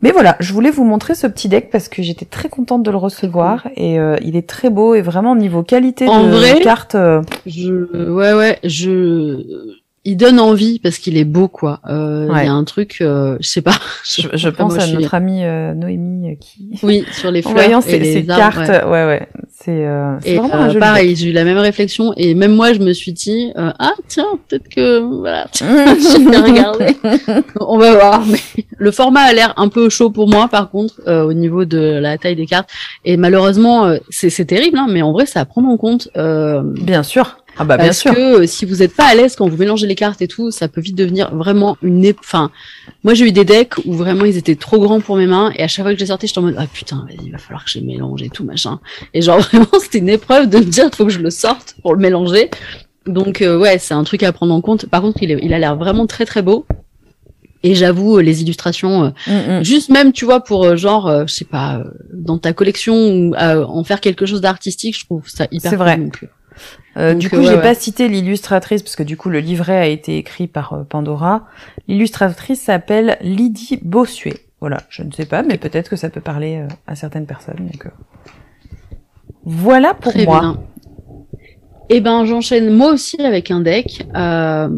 Mais 0.00 0.10
voilà, 0.10 0.36
je 0.40 0.52
voulais 0.52 0.70
vous 0.72 0.82
montrer 0.84 1.14
ce 1.14 1.28
petit 1.28 1.48
deck 1.48 1.70
parce 1.70 1.88
que 1.88 2.02
j'étais 2.02 2.24
très 2.24 2.48
contente 2.48 2.82
de 2.82 2.90
le 2.90 2.96
recevoir 2.96 3.68
et 3.76 4.00
euh, 4.00 4.16
il 4.20 4.34
est 4.34 4.48
très 4.48 4.68
beau 4.68 4.94
et 4.94 5.02
vraiment 5.02 5.36
niveau 5.36 5.62
qualité 5.62 6.08
En 6.08 6.24
de 6.24 6.30
vrai 6.30 6.60
carte. 6.60 6.96
euh, 6.96 7.22
Je, 7.46 8.10
ouais, 8.10 8.32
ouais, 8.32 8.58
je, 8.64 9.76
il 10.04 10.16
donne 10.16 10.40
envie 10.40 10.78
parce 10.80 10.98
qu'il 10.98 11.16
est 11.16 11.24
beau, 11.24 11.48
quoi. 11.48 11.80
Euh, 11.88 12.26
Il 12.28 12.32
Ouais. 12.34 12.44
y 12.46 12.48
a 12.48 12.52
un 12.52 12.64
truc, 12.64 12.98
euh, 13.00 13.36
je 13.40 13.48
sais 13.48 13.62
pas. 13.62 13.74
je, 14.04 14.28
je 14.34 14.48
pense 14.48 14.78
à 14.78 14.86
notre 14.88 15.14
amie 15.14 15.44
euh, 15.44 15.74
Noémie 15.74 16.32
euh, 16.32 16.34
qui 16.40 16.78
Oui, 16.82 17.04
sur 17.12 17.30
les 17.30 17.40
en 17.46 17.50
fleurs 17.50 17.54
voyant 17.64 17.78
et 17.80 17.82
ces, 17.82 17.98
les 17.98 18.12
ces 18.24 18.30
arbres, 18.30 18.56
cartes, 18.64 18.68
ouais. 18.84 18.90
ouais 18.90 19.06
ouais, 19.06 19.28
c'est 19.48 19.86
euh, 19.86 20.16
vraiment 20.24 20.54
un 20.54 20.68
joli 20.68 20.80
pareil, 20.80 21.14
j'ai 21.16 21.28
eu 21.28 21.32
la 21.32 21.44
même 21.44 21.58
réflexion 21.58 22.12
et 22.16 22.34
même 22.34 22.54
moi 22.54 22.72
je 22.72 22.80
me 22.80 22.92
suis 22.92 23.12
dit 23.12 23.52
euh, 23.56 23.70
ah 23.78 23.92
tiens 24.08 24.26
peut-être 24.48 24.68
que 24.68 24.98
voilà 24.98 25.46
j'ai 25.54 26.18
bien 26.24 26.42
regardé. 26.42 26.86
On 27.60 27.78
va 27.78 27.92
voir. 27.94 28.24
Mais 28.26 28.64
le 28.76 28.90
format 28.90 29.20
a 29.20 29.32
l'air 29.32 29.54
un 29.56 29.68
peu 29.68 29.88
chaud 29.88 30.10
pour 30.10 30.28
moi 30.28 30.48
par 30.48 30.70
contre 30.70 30.94
euh, 31.06 31.22
au 31.22 31.32
niveau 31.32 31.64
de 31.64 31.78
la 31.78 32.18
taille 32.18 32.34
des 32.34 32.46
cartes 32.46 32.68
et 33.04 33.16
malheureusement 33.16 33.86
euh, 33.86 33.98
c'est 34.10 34.44
terrible 34.46 34.78
hein, 34.78 34.88
mais 34.90 35.02
en 35.02 35.12
vrai 35.12 35.26
c'est 35.26 35.38
à 35.38 35.44
prendre 35.44 35.68
en 35.68 35.76
compte. 35.76 36.08
Euh, 36.16 36.60
Bien 36.64 37.04
sûr. 37.04 37.36
Ah 37.58 37.64
bah 37.64 37.76
bien 37.76 37.86
parce 37.86 37.98
sûr. 38.00 38.14
que 38.14 38.42
euh, 38.42 38.46
si 38.46 38.64
vous 38.64 38.76
n'êtes 38.76 38.94
pas 38.96 39.04
à 39.04 39.14
l'aise 39.14 39.36
quand 39.36 39.46
vous 39.48 39.56
mélangez 39.56 39.86
les 39.86 39.94
cartes 39.94 40.22
et 40.22 40.28
tout, 40.28 40.50
ça 40.50 40.68
peut 40.68 40.80
vite 40.80 40.96
devenir 40.96 41.34
vraiment 41.34 41.76
une. 41.82 42.12
Enfin, 42.18 42.50
moi 43.04 43.14
j'ai 43.14 43.26
eu 43.26 43.32
des 43.32 43.44
decks 43.44 43.74
où 43.84 43.92
vraiment 43.92 44.24
ils 44.24 44.36
étaient 44.38 44.56
trop 44.56 44.78
grands 44.80 45.00
pour 45.00 45.16
mes 45.16 45.26
mains 45.26 45.52
et 45.56 45.62
à 45.62 45.68
chaque 45.68 45.84
fois 45.84 45.92
que 45.92 45.98
je 45.98 46.04
les 46.04 46.08
sortais, 46.08 46.26
j'étais 46.26 46.38
en 46.38 46.42
mode 46.42 46.56
ah 46.58 46.66
putain, 46.72 47.04
vas-y, 47.08 47.26
il 47.26 47.32
va 47.32 47.38
falloir 47.38 47.64
que 47.64 47.70
je 47.70 47.78
les 47.78 47.84
mélange 47.84 48.22
et 48.22 48.30
tout 48.30 48.44
machin. 48.44 48.80
Et 49.14 49.20
genre 49.22 49.38
vraiment 49.52 49.66
c'était 49.80 49.98
une 49.98 50.08
épreuve 50.08 50.48
de 50.48 50.58
me 50.58 50.64
dire 50.64 50.88
faut 50.94 51.04
que 51.04 51.10
je 51.12 51.18
le 51.20 51.30
sorte 51.30 51.76
pour 51.82 51.94
le 51.94 52.00
mélanger. 52.00 52.50
Donc 53.06 53.42
euh, 53.42 53.58
ouais, 53.58 53.78
c'est 53.78 53.94
un 53.94 54.04
truc 54.04 54.22
à 54.22 54.32
prendre 54.32 54.54
en 54.54 54.60
compte. 54.60 54.86
Par 54.86 55.02
contre, 55.02 55.22
il, 55.22 55.30
est, 55.32 55.38
il 55.42 55.52
a 55.52 55.58
l'air 55.58 55.76
vraiment 55.76 56.06
très 56.06 56.24
très 56.24 56.40
beau. 56.42 56.64
Et 57.64 57.76
j'avoue, 57.76 58.18
euh, 58.18 58.22
les 58.22 58.42
illustrations, 58.42 59.04
euh, 59.04 59.10
Mm, 59.28 59.58
mm. 59.60 59.64
juste 59.64 59.88
même, 59.88 60.12
tu 60.12 60.24
vois, 60.24 60.40
pour 60.42 60.64
euh, 60.64 60.74
genre, 60.76 61.06
euh, 61.08 61.24
je 61.28 61.32
sais 61.34 61.44
pas, 61.44 61.76
euh, 61.78 61.84
dans 62.12 62.36
ta 62.38 62.52
collection 62.52 62.94
ou 62.94 63.34
euh, 63.36 63.64
en 63.64 63.84
faire 63.84 64.00
quelque 64.00 64.26
chose 64.26 64.40
d'artistique, 64.40 64.98
je 64.98 65.04
trouve 65.04 65.28
ça 65.28 65.46
hyper 65.52 65.70
C'est 65.70 65.76
cool, 65.76 65.84
vrai. 65.84 65.96
donc, 65.96 66.26
euh, 66.96 67.14
du 67.14 67.26
euh, 67.26 67.30
coup, 67.30 67.36
ouais, 67.36 67.44
j'ai 67.44 67.54
ouais. 67.54 67.62
pas 67.62 67.74
cité 67.74 68.08
l'illustratrice 68.08 68.82
parce 68.82 68.96
que 68.96 69.02
du 69.02 69.16
coup, 69.16 69.28
le 69.28 69.40
livret 69.40 69.78
a 69.78 69.86
été 69.86 70.18
écrit 70.18 70.46
par 70.46 70.72
euh, 70.72 70.84
Pandora. 70.84 71.46
L'illustratrice 71.88 72.60
s'appelle 72.60 73.16
Lydie 73.20 73.78
Bossuet. 73.82 74.40
Voilà, 74.60 74.78
je 74.88 75.02
ne 75.02 75.10
sais 75.10 75.26
pas, 75.26 75.42
mais 75.42 75.58
peut-être 75.58 75.90
que 75.90 75.96
ça 75.96 76.08
peut 76.08 76.20
parler 76.20 76.58
euh, 76.58 76.68
à 76.86 76.94
certaines 76.94 77.26
personnes. 77.26 77.68
Donc, 77.72 77.86
euh, 77.86 77.90
voilà 79.44 79.94
pour 79.94 80.12
Très 80.12 80.24
moi. 80.24 80.40
bien. 80.40 80.62
Eh 81.88 82.00
ben, 82.00 82.24
j'enchaîne 82.24 82.70
moi 82.70 82.92
aussi 82.92 83.20
avec 83.20 83.50
un 83.50 83.60
deck. 83.60 84.06
Euh, 84.14 84.68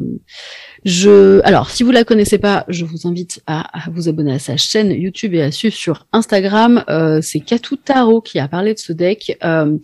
je, 0.85 1.41
alors, 1.45 1.71
si 1.71 1.83
vous 1.83 1.91
la 1.91 2.05
connaissez 2.05 2.39
pas, 2.39 2.65
je 2.69 2.85
vous 2.85 3.07
invite 3.07 3.43
à, 3.47 3.87
à 3.87 3.91
vous 3.91 4.09
abonner 4.09 4.33
à 4.33 4.39
sa 4.39 4.57
chaîne 4.57 4.91
YouTube 4.91 5.33
et 5.35 5.43
à 5.43 5.53
suivre 5.53 5.75
sur 5.75 6.07
Instagram. 6.13 6.85
Euh, 6.89 7.21
c'est 7.23 7.41
Katou 7.41 7.77
Taro 7.77 8.21
qui 8.21 8.39
a 8.39 8.49
parlé 8.49 8.75
de 8.75 8.79
ce 8.79 8.93
deck. 8.93 9.39
Euh, 9.45 9.77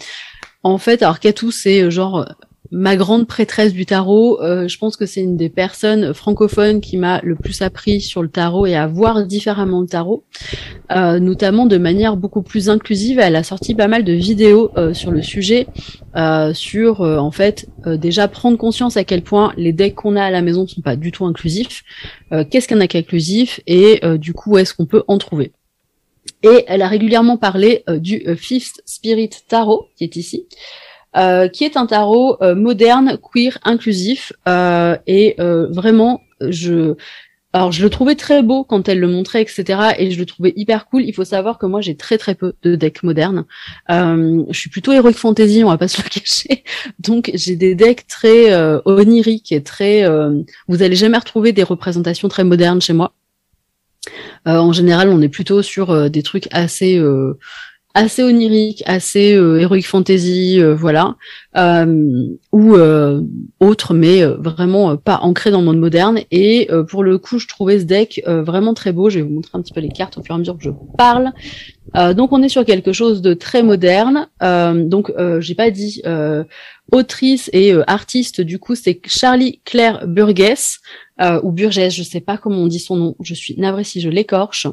en 0.62 0.78
fait, 0.78 1.02
alors 1.02 1.20
Katou, 1.20 1.50
c'est 1.50 1.82
euh, 1.82 1.90
genre 1.90 2.26
ma 2.70 2.94
grande 2.94 3.26
prêtresse 3.26 3.72
du 3.72 3.84
tarot. 3.86 4.40
Euh, 4.42 4.68
je 4.68 4.78
pense 4.78 4.96
que 4.96 5.04
c'est 5.06 5.22
une 5.22 5.36
des 5.36 5.48
personnes 5.48 6.14
francophones 6.14 6.80
qui 6.80 6.98
m'a 6.98 7.20
le 7.22 7.34
plus 7.34 7.62
appris 7.62 8.00
sur 8.00 8.22
le 8.22 8.28
tarot 8.28 8.66
et 8.66 8.76
à 8.76 8.86
voir 8.86 9.26
différemment 9.26 9.80
le 9.80 9.88
tarot, 9.88 10.24
euh, 10.92 11.18
notamment 11.18 11.66
de 11.66 11.78
manière 11.78 12.16
beaucoup 12.16 12.42
plus 12.42 12.68
inclusive. 12.68 13.18
Elle 13.18 13.34
a 13.34 13.42
sorti 13.42 13.74
pas 13.74 13.88
mal 13.88 14.04
de 14.04 14.12
vidéos 14.12 14.70
sur 14.92 15.10
le 15.10 15.20
sujet, 15.20 15.66
sur 16.52 17.00
en 17.00 17.30
fait 17.32 17.68
déjà 17.86 18.28
prendre 18.28 18.56
conscience 18.56 18.96
à 18.96 19.02
quel 19.02 19.22
point 19.22 19.52
les 19.56 19.72
decks 19.72 19.96
qu'on 19.96 20.14
a 20.14 20.22
à 20.22 20.30
la 20.30 20.42
maison 20.42 20.62
ne 20.62 20.68
sont 20.68 20.80
pas 20.80 20.94
du 20.94 21.10
tout 21.10 21.24
inclusifs. 21.24 21.82
Qu'est-ce 22.50 22.68
qu'un 22.68 22.76
deck 22.76 22.94
inclusif 22.94 23.60
et 23.66 24.00
du 24.16 24.32
coup 24.32 24.52
où 24.52 24.58
est-ce 24.58 24.74
qu'on 24.74 24.86
peut 24.86 25.02
en 25.08 25.18
trouver. 25.18 25.50
Et 26.42 26.64
elle 26.68 26.82
a 26.82 26.88
régulièrement 26.88 27.36
parlé 27.36 27.84
euh, 27.88 27.98
du 27.98 28.22
euh, 28.26 28.36
Fifth 28.36 28.80
Spirit 28.86 29.30
Tarot 29.48 29.88
qui 29.96 30.04
est 30.04 30.16
ici 30.16 30.46
euh, 31.16 31.48
qui 31.48 31.64
est 31.64 31.76
un 31.76 31.86
tarot 31.86 32.38
moderne, 32.54 33.18
queer, 33.18 33.58
inclusif, 33.64 34.32
et 34.46 35.34
vraiment, 35.38 36.20
je, 36.40 36.94
alors 37.52 37.72
je 37.72 37.82
le 37.82 37.90
trouvais 37.90 38.14
très 38.14 38.42
beau 38.42 38.62
quand 38.62 38.88
elle 38.88 39.00
le 39.00 39.08
montrait, 39.08 39.42
etc. 39.42 39.94
Et 39.98 40.10
je 40.12 40.18
le 40.18 40.26
trouvais 40.26 40.52
hyper 40.54 40.86
cool. 40.86 41.02
Il 41.02 41.12
faut 41.12 41.24
savoir 41.24 41.58
que 41.58 41.66
moi 41.66 41.80
j'ai 41.80 41.96
très 41.96 42.16
très 42.16 42.34
peu 42.36 42.52
de 42.62 42.76
decks 42.76 43.02
modernes. 43.02 43.44
Euh, 43.90 44.44
je 44.50 44.58
suis 44.58 44.70
plutôt 44.70 44.92
heroic 44.92 45.14
fantasy, 45.14 45.64
on 45.64 45.68
va 45.68 45.78
pas 45.78 45.88
se 45.88 46.00
le 46.00 46.08
cacher. 46.08 46.62
Donc 47.00 47.30
j'ai 47.34 47.56
des 47.56 47.74
decks 47.74 48.06
très 48.06 48.52
euh, 48.52 48.80
oniriques 48.84 49.50
et 49.50 49.62
très. 49.62 50.04
euh, 50.04 50.42
vous 50.68 50.82
allez 50.82 50.94
jamais 50.96 51.18
retrouver 51.18 51.52
des 51.52 51.64
représentations 51.64 52.28
très 52.28 52.44
modernes 52.44 52.80
chez 52.80 52.92
moi. 52.92 53.14
Euh, 54.46 54.56
en 54.56 54.72
général, 54.72 55.08
on 55.08 55.20
est 55.20 55.28
plutôt 55.28 55.62
sur 55.62 55.90
euh, 55.90 56.08
des 56.08 56.22
trucs 56.22 56.48
assez 56.52 56.98
euh, 56.98 57.38
assez 57.94 58.22
onirique, 58.22 58.82
assez 58.86 59.34
euh, 59.34 59.58
heroic 59.58 59.82
fantasy, 59.82 60.60
euh, 60.60 60.74
voilà, 60.74 61.16
euh, 61.56 62.26
ou 62.52 62.76
autre, 63.58 63.94
mais 63.94 64.24
vraiment 64.24 64.96
pas 64.96 65.18
ancré 65.22 65.50
dans 65.50 65.58
le 65.58 65.66
monde 65.66 65.80
moderne. 65.80 66.20
Et 66.30 66.68
pour 66.88 67.02
le 67.02 67.18
coup, 67.18 67.38
je 67.38 67.48
trouvais 67.48 67.80
ce 67.80 67.84
deck 67.84 68.22
vraiment 68.26 68.74
très 68.74 68.92
beau. 68.92 69.10
Je 69.10 69.18
vais 69.18 69.24
vous 69.24 69.34
montrer 69.34 69.50
un 69.54 69.62
petit 69.62 69.72
peu 69.72 69.80
les 69.80 69.88
cartes 69.88 70.18
au 70.18 70.22
fur 70.22 70.34
et 70.34 70.36
à 70.36 70.38
mesure 70.38 70.56
que 70.56 70.64
je 70.64 70.70
parle. 70.96 71.32
Donc 72.14 72.32
on 72.32 72.42
est 72.42 72.48
sur 72.48 72.64
quelque 72.64 72.92
chose 72.92 73.20
de 73.22 73.34
très 73.34 73.62
moderne. 73.62 74.28
Donc 74.40 75.12
j'ai 75.40 75.54
pas 75.54 75.70
dit 75.70 76.02
autrice 76.92 77.50
et 77.52 77.72
euh, 77.72 77.82
artiste. 77.86 78.40
Du 78.40 78.58
coup, 78.58 78.74
c'est 78.74 79.00
Charlie 79.06 79.60
Claire 79.64 80.06
Burgess 80.06 80.80
euh, 81.20 81.40
ou 81.42 81.52
Burgess, 81.52 81.94
je 81.94 82.02
sais 82.02 82.20
pas 82.20 82.38
comment 82.38 82.58
on 82.58 82.66
dit 82.66 82.78
son 82.78 82.96
nom. 82.96 83.16
Je 83.20 83.34
suis 83.34 83.54
navrée 83.56 83.84
si 83.84 84.00
je 84.00 84.08
l'écorche. 84.08 84.66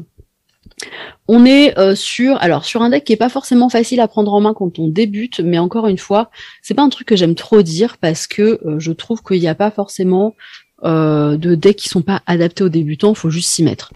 On 1.27 1.45
est 1.45 1.77
euh, 1.77 1.95
sur 1.95 2.37
alors 2.41 2.63
sur 2.63 2.81
un 2.81 2.89
deck 2.89 3.03
qui 3.03 3.13
est 3.13 3.17
pas 3.17 3.29
forcément 3.29 3.69
facile 3.69 3.99
à 3.99 4.07
prendre 4.07 4.33
en 4.33 4.41
main 4.41 4.53
quand 4.53 4.79
on 4.79 4.87
débute, 4.87 5.39
mais 5.39 5.57
encore 5.57 5.87
une 5.87 5.97
fois, 5.97 6.29
c'est 6.61 6.73
pas 6.73 6.83
un 6.83 6.89
truc 6.89 7.07
que 7.07 7.15
j'aime 7.15 7.35
trop 7.35 7.61
dire 7.61 7.97
parce 7.97 8.27
que 8.27 8.59
euh, 8.65 8.79
je 8.79 8.91
trouve 8.91 9.23
qu'il 9.23 9.39
n'y 9.39 9.47
a 9.47 9.55
pas 9.55 9.71
forcément 9.71 10.35
de 10.83 11.55
decks 11.55 11.77
qui 11.77 11.89
sont 11.89 12.03
pas 12.03 12.21
adaptés 12.27 12.63
aux 12.63 12.69
débutants, 12.69 13.15
faut 13.15 13.31
juste 13.31 13.49
s'y 13.49 13.63
mettre 13.63 13.93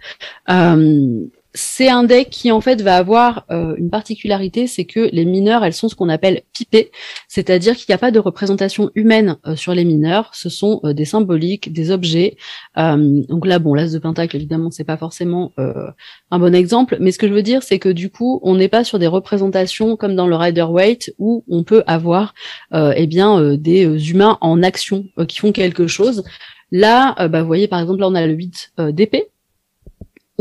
c'est 1.54 1.90
un 1.90 2.04
deck 2.04 2.30
qui 2.30 2.52
en 2.52 2.62
fait 2.62 2.82
va 2.82 2.96
avoir 2.96 3.46
euh, 3.52 3.76
une 3.78 3.90
particularité, 3.90 4.68
c'est 4.68 4.86
que 4.86 5.10
les 5.12 5.26
mineurs, 5.26 5.64
elles 5.66 5.74
sont 5.74 5.90
ce 5.90 5.96
qu'on 5.96 6.10
appelle 6.10 6.44
pipées, 6.54 6.92
c'est-à-dire 7.28 7.76
qu'il 7.76 7.86
n'y 7.90 7.96
a 7.96 7.98
pas 7.98 8.12
de 8.12 8.20
représentation 8.20 8.90
humaine 8.96 9.38
euh, 9.46 9.56
sur 9.56 9.74
les 9.74 9.84
mineurs, 9.84 10.32
ce 10.34 10.50
sont 10.50 10.80
euh, 10.84 10.94
des 10.94 11.06
symboliques, 11.06 11.74
des 11.74 11.92
objets. 11.92 12.38
donc 12.76 13.46
là, 13.46 13.60
bon, 13.60 13.74
l'as 13.74 13.92
de 13.92 14.00
pentacle, 14.00 14.36
évidemment, 14.36 14.72
c'est 14.72 14.84
pas 14.84 14.98
forcément 14.98 15.52
un 15.58 16.40
bon 16.40 16.56
exemple, 16.56 16.98
mais 17.00 17.12
ce 17.12 17.20
que 17.20 17.28
je 17.28 17.34
veux 17.34 17.44
dire, 17.44 17.64
c'est 17.64 17.80
que 17.80 17.90
du 17.90 18.10
coup, 18.10 18.40
on 18.44 18.56
n'est 18.56 18.70
pas 18.70 18.84
sur 18.84 19.00
des 19.00 19.08
représentations 19.08 19.96
comme 19.96 20.16
dans 20.16 20.28
le 20.28 20.36
Rider 20.36 20.64
Waite 20.64 21.14
où 21.20 21.44
on 21.50 21.64
peut 21.64 21.84
avoir, 21.88 22.34
eh 22.74 23.08
bien, 23.08 23.56
des 23.56 24.12
humains 24.12 24.38
en 24.42 24.64
action 24.64 25.06
qui 25.28 25.40
font 25.40 25.52
quelque 25.52 25.88
chose. 25.88 26.24
Là, 26.72 27.28
bah, 27.28 27.42
vous 27.42 27.48
voyez, 27.48 27.68
par 27.68 27.80
exemple, 27.80 28.00
là, 28.00 28.08
on 28.08 28.16
a 28.16 28.26
le 28.26 28.34
8 28.34 28.74
d'épée 28.92 29.28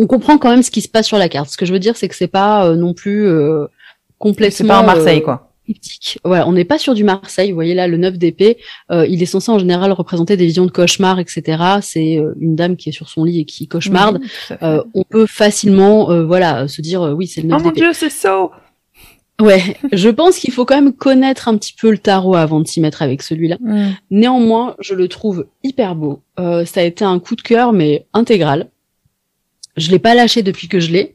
on 0.00 0.06
comprend 0.06 0.38
quand 0.38 0.48
même 0.48 0.62
ce 0.62 0.70
qui 0.70 0.80
se 0.80 0.88
passe 0.88 1.06
sur 1.06 1.18
la 1.18 1.28
carte. 1.28 1.50
Ce 1.50 1.58
que 1.58 1.66
je 1.66 1.72
veux 1.72 1.78
dire, 1.78 1.96
c'est 1.96 2.08
que 2.08 2.14
c'est 2.16 2.26
pas 2.26 2.66
euh, 2.66 2.74
non 2.74 2.94
plus 2.94 3.28
euh, 3.28 3.66
complètement. 4.18 4.56
C'est 4.56 4.66
pas 4.66 4.78
un 4.78 4.82
Marseille, 4.82 5.22
quoi. 5.22 5.48
Ouais, 6.24 6.40
on 6.46 6.52
n'est 6.52 6.64
pas 6.64 6.78
sur 6.78 6.94
du 6.94 7.04
Marseille. 7.04 7.50
Vous 7.50 7.54
voyez 7.54 7.74
là, 7.74 7.86
le 7.86 7.98
9 7.98 8.16
d'épée, 8.18 8.56
euh, 8.90 9.06
il 9.06 9.22
est 9.22 9.26
censé 9.26 9.52
en 9.52 9.58
général 9.58 9.92
représenter 9.92 10.36
des 10.36 10.46
visions 10.46 10.64
de 10.64 10.70
cauchemar, 10.70 11.20
etc. 11.20 11.62
C'est 11.82 12.18
une 12.40 12.56
dame 12.56 12.76
qui 12.76 12.88
est 12.88 12.92
sur 12.92 13.08
son 13.08 13.22
lit 13.22 13.40
et 13.40 13.44
qui 13.44 13.68
cauchemarde. 13.68 14.20
on 14.60 15.04
peut 15.08 15.26
facilement, 15.26 16.24
voilà, 16.24 16.66
se 16.66 16.80
dire, 16.80 17.02
oui, 17.16 17.26
c'est 17.28 17.42
le 17.42 17.48
9 17.48 17.58
d'épée. 17.58 17.68
Oh 17.68 17.82
mon 17.82 17.86
dieu, 17.86 17.92
c'est 17.92 18.10
ça. 18.10 18.50
Ouais, 19.40 19.76
je 19.92 20.08
pense 20.08 20.38
qu'il 20.38 20.52
faut 20.52 20.64
quand 20.64 20.74
même 20.74 20.92
connaître 20.92 21.46
un 21.46 21.56
petit 21.56 21.72
peu 21.72 21.90
le 21.90 21.98
tarot 21.98 22.34
avant 22.34 22.60
de 22.60 22.66
s'y 22.66 22.80
mettre 22.80 23.02
avec 23.02 23.22
celui-là. 23.22 23.56
Mm. 23.60 23.90
Néanmoins, 24.10 24.74
je 24.80 24.94
le 24.94 25.06
trouve 25.08 25.46
hyper 25.62 25.94
beau. 25.94 26.22
ça 26.36 26.80
a 26.80 26.82
été 26.82 27.04
un 27.04 27.20
coup 27.20 27.36
de 27.36 27.42
cœur, 27.42 27.72
mais 27.72 28.06
intégral. 28.12 28.70
Je 29.76 29.90
l'ai 29.90 29.98
pas 29.98 30.14
lâché 30.14 30.42
depuis 30.42 30.68
que 30.68 30.80
je 30.80 30.92
l'ai. 30.92 31.14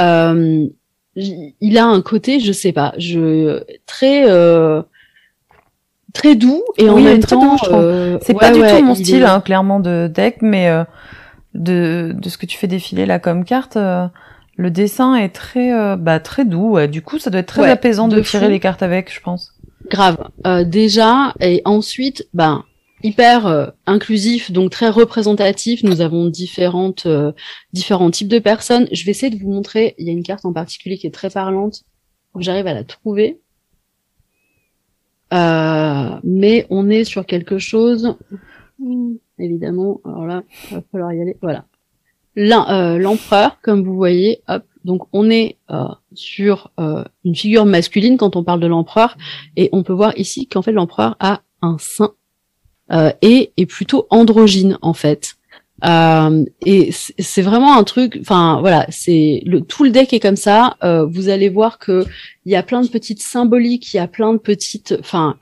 Euh, 0.00 0.66
il 1.16 1.78
a 1.78 1.86
un 1.86 2.02
côté, 2.02 2.40
je 2.40 2.52
sais 2.52 2.72
pas, 2.72 2.92
je 2.98 3.62
très 3.86 4.30
euh, 4.30 4.82
très 6.16 6.34
doux 6.34 6.64
et 6.78 6.88
en 6.88 6.98
même 6.98 7.22
temps, 7.22 7.56
euh, 7.70 8.18
c'est 8.22 8.34
pas 8.34 8.50
du 8.50 8.60
tout 8.60 8.84
mon 8.84 8.94
style, 8.94 9.24
hein, 9.24 9.40
clairement 9.40 9.80
de 9.80 10.10
deck, 10.12 10.38
mais 10.40 10.68
euh, 10.68 10.84
de 11.54 12.14
de 12.16 12.28
ce 12.28 12.38
que 12.38 12.46
tu 12.46 12.56
fais 12.58 12.66
défiler 12.66 13.06
là 13.06 13.18
comme 13.18 13.44
carte. 13.44 13.76
Euh, 13.76 14.06
le 14.56 14.70
dessin 14.70 15.14
est 15.16 15.28
très 15.28 15.96
bah 15.98 16.18
très 16.18 16.46
doux 16.46 16.78
du 16.86 17.02
coup 17.02 17.18
ça 17.18 17.28
doit 17.28 17.40
être 17.40 17.48
très 17.48 17.70
apaisant 17.70 18.08
de, 18.08 18.20
tirer 18.20 18.48
les 18.48 18.58
cartes 18.58 18.82
avec 18.82 19.12
je 19.12 19.20
pense 19.20 19.52
grave 19.90 20.16
déjà 20.64 21.34
et 21.40 21.60
ensuite 21.66 22.26
ben 22.32 22.64
hyper 23.02 23.46
euh, 23.46 23.66
inclusif, 23.86 24.50
donc 24.50 24.70
très 24.70 24.88
représentatif. 24.88 25.82
Nous 25.82 26.00
avons 26.00 26.26
différentes, 26.26 27.06
euh, 27.06 27.32
différents 27.72 28.10
types 28.10 28.28
de 28.28 28.38
personnes. 28.38 28.88
Je 28.92 29.04
vais 29.04 29.10
essayer 29.10 29.34
de 29.34 29.42
vous 29.42 29.50
montrer. 29.50 29.94
Il 29.98 30.06
y 30.06 30.10
a 30.10 30.12
une 30.12 30.22
carte 30.22 30.44
en 30.44 30.52
particulier 30.52 30.96
qui 30.98 31.06
est 31.06 31.12
très 31.12 31.30
parlante. 31.30 31.82
J'arrive 32.38 32.66
à 32.66 32.74
la 32.74 32.84
trouver. 32.84 33.40
Euh, 35.32 36.20
mais 36.22 36.66
on 36.70 36.88
est 36.90 37.04
sur 37.04 37.26
quelque 37.26 37.58
chose. 37.58 38.16
Évidemment, 39.38 40.00
alors 40.04 40.26
là, 40.26 40.42
il 40.70 40.76
va 40.76 40.82
falloir 40.92 41.12
y 41.12 41.20
aller. 41.20 41.36
Voilà. 41.42 41.64
L'empereur, 42.36 43.58
comme 43.62 43.82
vous 43.82 43.96
voyez, 43.96 44.42
hop. 44.48 44.64
Donc 44.84 45.08
on 45.12 45.30
est 45.30 45.56
sur 46.12 46.70
une 47.24 47.34
figure 47.34 47.64
masculine 47.64 48.18
quand 48.18 48.36
on 48.36 48.44
parle 48.44 48.60
de 48.60 48.68
l'empereur, 48.68 49.16
et 49.56 49.68
on 49.72 49.82
peut 49.82 49.92
voir 49.92 50.16
ici 50.16 50.46
qu'en 50.46 50.62
fait 50.62 50.70
l'empereur 50.70 51.16
a 51.18 51.40
un 51.60 51.76
sein 51.78 52.12
euh, 52.12 52.12
et 52.90 53.52
est 53.56 53.66
plutôt 53.66 54.06
androgyne 54.10 54.78
en 54.80 54.94
fait. 54.94 55.36
Euh, 55.84 56.44
et 56.64 56.90
c'est 56.92 57.42
vraiment 57.42 57.76
un 57.76 57.84
truc. 57.84 58.18
Enfin 58.20 58.58
voilà, 58.60 58.86
c'est 58.90 59.42
le 59.44 59.60
tout 59.60 59.84
le 59.84 59.90
deck 59.90 60.12
est 60.12 60.20
comme 60.20 60.36
ça. 60.36 60.76
Euh, 60.82 61.04
vous 61.04 61.28
allez 61.28 61.48
voir 61.48 61.78
que 61.78 62.04
il 62.44 62.52
y 62.52 62.56
a 62.56 62.62
plein 62.62 62.82
de 62.82 62.88
petites 62.88 63.22
symboliques, 63.22 63.92
il 63.92 63.98
y 63.98 64.00
a 64.00 64.08
plein 64.08 64.32
de 64.32 64.38
petites. 64.38 64.96
Enfin, 64.98 65.36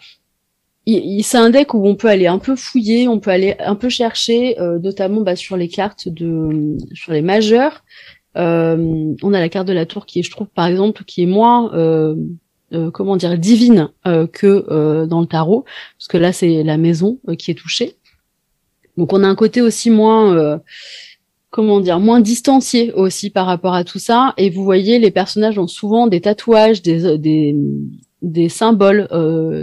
c'est 0.87 1.39
un 1.39 1.51
deck 1.51 1.75
où 1.75 1.87
on 1.87 1.95
peut 1.95 2.09
aller 2.09 2.27
un 2.27 2.39
peu 2.39 2.57
fouiller, 2.57 3.09
on 3.09 3.21
peut 3.21 3.31
aller 3.31 3.55
un 3.61 3.77
peu 3.77 3.89
chercher, 3.89 4.61
euh, 4.61 4.79
notamment 4.79 5.21
bah, 5.23 5.37
sur 5.37 5.57
les 5.57 5.69
cartes 5.69 6.09
de 6.09 6.77
sur 6.95 7.13
les 7.13 7.23
majeurs. 7.23 7.85
Euh, 8.37 9.15
on 9.23 9.33
a 9.33 9.39
la 9.39 9.49
carte 9.49 9.69
de 9.69 9.73
la 9.73 9.87
tour 9.87 10.07
qui 10.07 10.19
est, 10.19 10.23
je 10.25 10.31
trouve, 10.33 10.49
par 10.49 10.67
exemple, 10.67 11.05
qui 11.05 11.23
est 11.23 11.27
moins 11.27 11.71
euh, 12.73 12.87
euh, 12.87 12.91
comment 12.91 13.17
dire 13.17 13.39
divine 13.39 13.91
euh, 14.07 14.27
que 14.27 14.67
euh, 14.69 15.07
dans 15.07 15.21
le 15.21 15.27
tarot, 15.27 15.65
parce 15.99 16.09
que 16.09 16.17
là 16.19 16.33
c'est 16.33 16.63
la 16.63 16.77
maison 16.77 17.19
qui 17.39 17.51
est 17.51 17.55
touchée. 17.55 17.97
Donc 18.97 19.13
on 19.13 19.25
a 19.25 19.29
un 19.29 19.35
côté 19.35 19.61
aussi 19.61 19.91
moins 19.91 20.61
comment 21.51 21.81
dire, 21.81 22.01
moins 22.01 22.21
distancié 22.21 22.93
aussi 22.93 23.31
par 23.31 23.47
rapport 23.47 23.75
à 23.75 23.85
tout 23.85 23.99
ça. 24.01 24.35
Et 24.37 24.51
vous 24.51 24.65
voyez, 24.65 24.99
les 24.99 25.11
personnages 25.11 25.59
ont 25.59 25.69
souvent 25.69 26.09
des 26.09 26.21
tatouages, 26.21 26.83
des, 26.83 27.17
des, 27.19 27.57
des 28.23 28.49
symboles 28.49 29.09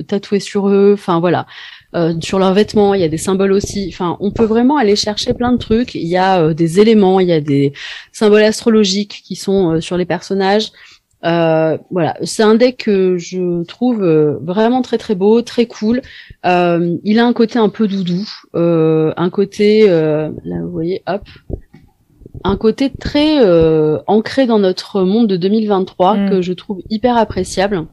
tatoués 0.08 0.40
sur 0.40 0.70
eux. 0.70 0.92
Enfin 0.94 1.20
voilà, 1.20 1.48
sur 2.22 2.40
leurs 2.40 2.54
vêtements, 2.54 2.94
il 2.94 3.02
y 3.02 3.06
a 3.06 3.10
des 3.10 3.18
symboles 3.18 3.52
aussi. 3.54 3.90
Enfin, 3.90 4.18
on 4.20 4.32
peut 4.32 4.46
vraiment 4.46 4.78
aller 4.78 4.96
chercher 4.96 5.34
plein 5.34 5.52
de 5.54 5.58
trucs. 5.58 5.96
Il 5.96 6.08
y 6.08 6.18
a 6.18 6.54
des 6.54 6.80
éléments, 6.80 7.20
il 7.20 7.28
y 7.28 7.34
a 7.34 7.42
des 7.42 7.74
symboles 8.12 8.44
astrologiques 8.44 9.22
qui 9.26 9.36
sont 9.36 9.80
sur 9.82 9.98
les 9.98 10.06
personnages. 10.06 10.72
Euh, 11.24 11.78
voilà, 11.92 12.18
c'est 12.24 12.44
un 12.44 12.56
deck 12.56 12.78
que 12.78 13.18
je 13.18 13.64
trouve 13.64 14.04
euh, 14.04 14.38
vraiment 14.42 14.82
très 14.82 14.98
très 14.98 15.16
beau, 15.16 15.42
très 15.42 15.68
cool. 15.68 16.02
Euh, 16.46 16.98
il 17.04 17.20
a 17.20 17.26
un 17.26 17.34
côté 17.34 17.60
un 17.60 17.70
peu 17.70 17.88
doudou, 17.88 18.28
un 18.54 19.30
côté, 19.30 19.88
là 19.88 20.62
vous 20.62 20.72
voyez, 20.72 21.04
hop, 21.08 21.28
un 22.44 22.58
côté 22.58 22.90
très 22.90 23.40
ancré 24.08 24.48
dans 24.48 24.60
notre 24.60 25.04
monde 25.04 25.28
de 25.28 25.38
2023 25.38 26.18
mm. 26.18 26.30
que 26.30 26.42
je 26.42 26.54
trouve 26.54 26.82
hyper 26.90 27.18
appréciable 27.18 27.86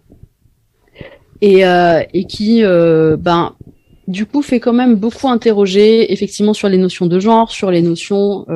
et, 1.41 1.63
et 2.15 2.25
qui, 2.25 2.63
ben, 2.63 3.55
du 4.07 4.25
coup, 4.25 4.41
fait 4.41 4.59
quand 4.59 4.73
même 4.73 4.97
beaucoup 4.97 5.29
interroger 5.29 6.13
effectivement 6.13 6.55
sur 6.55 6.71
les 6.71 6.79
notions 6.79 7.07
de 7.07 7.21
genre, 7.21 7.51
sur 7.51 7.71
les 7.71 7.83
notions 7.83 8.47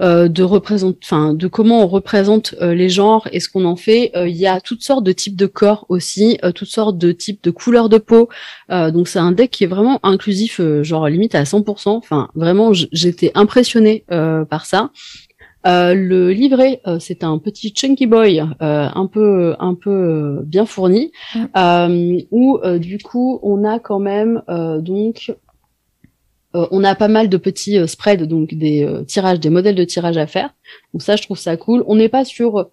euh, 0.00 0.28
de 0.28 0.42
représente, 0.42 0.96
enfin 1.02 1.34
de 1.34 1.46
comment 1.46 1.84
on 1.84 1.86
représente 1.86 2.54
euh, 2.62 2.74
les 2.74 2.88
genres 2.88 3.28
et 3.32 3.40
ce 3.40 3.50
qu'on 3.50 3.66
en 3.66 3.76
fait. 3.76 4.12
Euh, 4.16 4.28
il 4.28 4.36
y 4.36 4.46
a 4.46 4.58
toutes 4.60 4.82
sortes 4.82 5.04
de 5.04 5.12
types 5.12 5.36
de 5.36 5.44
corps 5.44 5.84
aussi, 5.90 6.38
toutes 6.54 6.68
sortes 6.68 6.96
de 6.96 7.12
types 7.12 7.42
de 7.44 7.50
couleurs 7.50 7.88
de 7.88 7.98
peau. 7.98 8.28
donc 8.70 9.08
c'est 9.08 9.18
un 9.18 9.32
deck 9.32 9.50
qui 9.50 9.64
est 9.64 9.66
vraiment 9.66 10.00
inclusif, 10.02 10.60
genre 10.82 11.08
limite 11.08 11.34
à 11.34 11.42
100%. 11.42 11.88
Enfin 11.90 12.28
vraiment, 12.34 12.72
j'étais 12.72 13.32
impressionnée 13.34 14.04
par 14.08 14.64
ça. 14.64 14.90
le 15.64 16.30
livret, 16.30 16.80
c'est 16.98 17.22
un 17.24 17.38
petit 17.38 17.72
chunky 17.74 18.06
boy, 18.06 18.42
un 18.60 19.06
peu, 19.06 19.54
un 19.58 19.74
peu 19.74 20.40
bien 20.44 20.66
fourni, 20.66 21.12
mmh. 21.34 22.18
où 22.30 22.58
du 22.78 22.98
coup 22.98 23.38
on 23.42 23.64
a 23.64 23.78
quand 23.78 24.00
même 24.00 24.42
donc 24.80 25.32
euh, 26.56 26.66
on 26.70 26.82
a 26.82 26.94
pas 26.94 27.08
mal 27.08 27.28
de 27.28 27.36
petits 27.36 27.78
euh, 27.78 27.86
spreads, 27.86 28.26
donc 28.26 28.54
des 28.54 28.84
euh, 28.84 29.04
tirages, 29.04 29.38
des 29.38 29.50
modèles 29.50 29.76
de 29.76 29.84
tirage 29.84 30.16
à 30.16 30.26
faire. 30.26 30.50
Donc 30.92 31.02
ça, 31.02 31.16
je 31.16 31.22
trouve 31.22 31.38
ça 31.38 31.56
cool. 31.56 31.84
On 31.86 31.96
n'est 31.96 32.08
pas 32.08 32.24
sur 32.24 32.70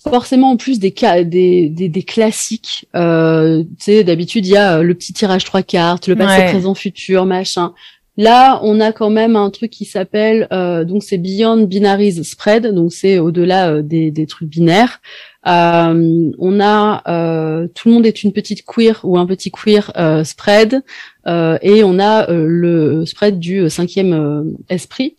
forcément 0.00 0.52
en 0.52 0.56
plus 0.56 0.78
des 0.78 0.94
des, 1.24 1.68
des, 1.68 1.88
des 1.88 2.02
classiques. 2.04 2.86
tu 2.94 3.66
sais, 3.78 4.04
d'habitude 4.04 4.46
il 4.46 4.52
y 4.52 4.56
a 4.56 4.80
le 4.82 4.94
petit 4.94 5.12
tirage 5.12 5.44
trois 5.44 5.62
cartes, 5.62 6.06
le 6.06 6.14
passé, 6.14 6.44
présent, 6.44 6.74
futur, 6.74 7.26
machin. 7.26 7.74
Là, 8.18 8.60
on 8.62 8.80
a 8.80 8.92
quand 8.92 9.10
même 9.10 9.36
un 9.36 9.48
truc 9.48 9.70
qui 9.70 9.84
s'appelle 9.84 10.48
donc 10.50 11.04
c'est 11.04 11.18
Beyond 11.18 11.64
Binaries 11.64 12.24
Spread, 12.24 12.66
donc 12.74 12.92
c'est 12.92 13.18
au-delà 13.18 13.80
des, 13.80 14.10
des 14.10 14.26
trucs 14.26 14.48
binaires. 14.48 15.00
Euh, 15.46 16.30
on 16.38 16.60
a 16.60 17.02
euh, 17.08 17.68
tout 17.74 17.88
le 17.88 17.94
monde 17.94 18.06
est 18.06 18.22
une 18.22 18.32
petite 18.32 18.66
queer 18.66 19.00
ou 19.04 19.16
un 19.16 19.24
petit 19.24 19.50
queer 19.50 19.92
euh, 19.96 20.24
spread 20.24 20.82
et 21.26 21.84
on 21.84 21.98
a 21.98 22.26
le 22.30 23.04
spread 23.04 23.38
du 23.38 23.68
cinquième 23.68 24.56
esprit. 24.70 25.16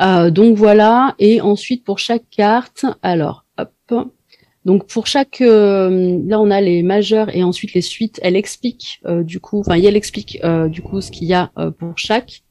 donc 0.00 0.56
voilà 0.56 1.14
et 1.20 1.40
ensuite 1.40 1.84
pour 1.84 1.98
chaque 1.98 2.28
carte, 2.30 2.84
alors 3.02 3.44
hop. 3.58 3.72
Donc 4.64 4.86
pour 4.86 5.06
chaque, 5.06 5.40
là 5.40 6.40
on 6.40 6.50
a 6.50 6.60
les 6.60 6.82
majeurs 6.82 7.34
et 7.34 7.42
ensuite 7.42 7.74
les 7.74 7.80
suites. 7.80 8.20
Elle 8.22 8.36
explique 8.36 9.02
du 9.22 9.40
coup, 9.40 9.60
enfin 9.60 9.74
elle 9.74 9.96
explique 9.96 10.40
du 10.68 10.82
coup 10.82 11.00
ce 11.00 11.10
qu'il 11.10 11.26
y 11.26 11.34
a 11.34 11.50
pour 11.78 11.96
chaque. 11.96 12.42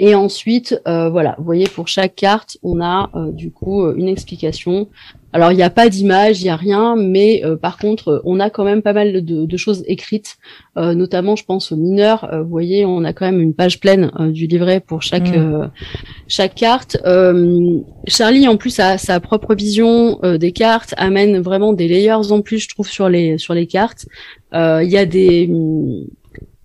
Et 0.00 0.14
ensuite, 0.14 0.80
euh, 0.86 1.10
voilà, 1.10 1.34
vous 1.38 1.44
voyez, 1.44 1.66
pour 1.66 1.88
chaque 1.88 2.14
carte, 2.14 2.56
on 2.62 2.80
a 2.80 3.10
euh, 3.14 3.32
du 3.32 3.50
coup 3.50 3.82
euh, 3.82 3.94
une 3.96 4.08
explication. 4.08 4.88
Alors, 5.32 5.52
il 5.52 5.56
n'y 5.56 5.62
a 5.62 5.70
pas 5.70 5.88
d'image, 5.88 6.40
il 6.40 6.44
n'y 6.44 6.50
a 6.50 6.56
rien, 6.56 6.96
mais 6.96 7.42
par 7.60 7.76
contre, 7.76 8.22
on 8.24 8.40
a 8.40 8.48
quand 8.48 8.64
même 8.64 8.82
pas 8.82 8.92
mal 8.92 9.24
de, 9.24 9.56
choses 9.56 9.84
écrites, 9.86 10.36
notamment, 10.76 11.36
je 11.36 11.44
pense, 11.44 11.70
aux 11.70 11.76
mineurs. 11.76 12.28
vous 12.32 12.48
voyez, 12.48 12.86
on 12.86 13.04
a 13.04 13.12
quand 13.12 13.26
même 13.26 13.40
une 13.40 13.52
page 13.52 13.78
pleine 13.78 14.10
du 14.30 14.46
livret 14.46 14.80
pour 14.80 15.02
chaque 15.02 15.28
mm. 15.28 15.70
chaque 16.28 16.54
carte. 16.54 16.96
Charlie, 18.06 18.48
en 18.48 18.56
plus, 18.56 18.80
a 18.80 18.96
sa 18.96 19.20
propre 19.20 19.54
vision 19.54 20.18
des 20.22 20.52
cartes, 20.52 20.94
amène 20.96 21.40
vraiment 21.40 21.74
des 21.74 21.88
layers 21.88 22.32
en 22.32 22.40
plus, 22.40 22.60
je 22.60 22.68
trouve, 22.68 22.88
sur 22.88 23.08
les 23.08 23.36
sur 23.36 23.52
les 23.52 23.66
cartes. 23.66 24.06
Il 24.54 24.88
y 24.88 24.96
a 24.96 25.04
des 25.04 25.50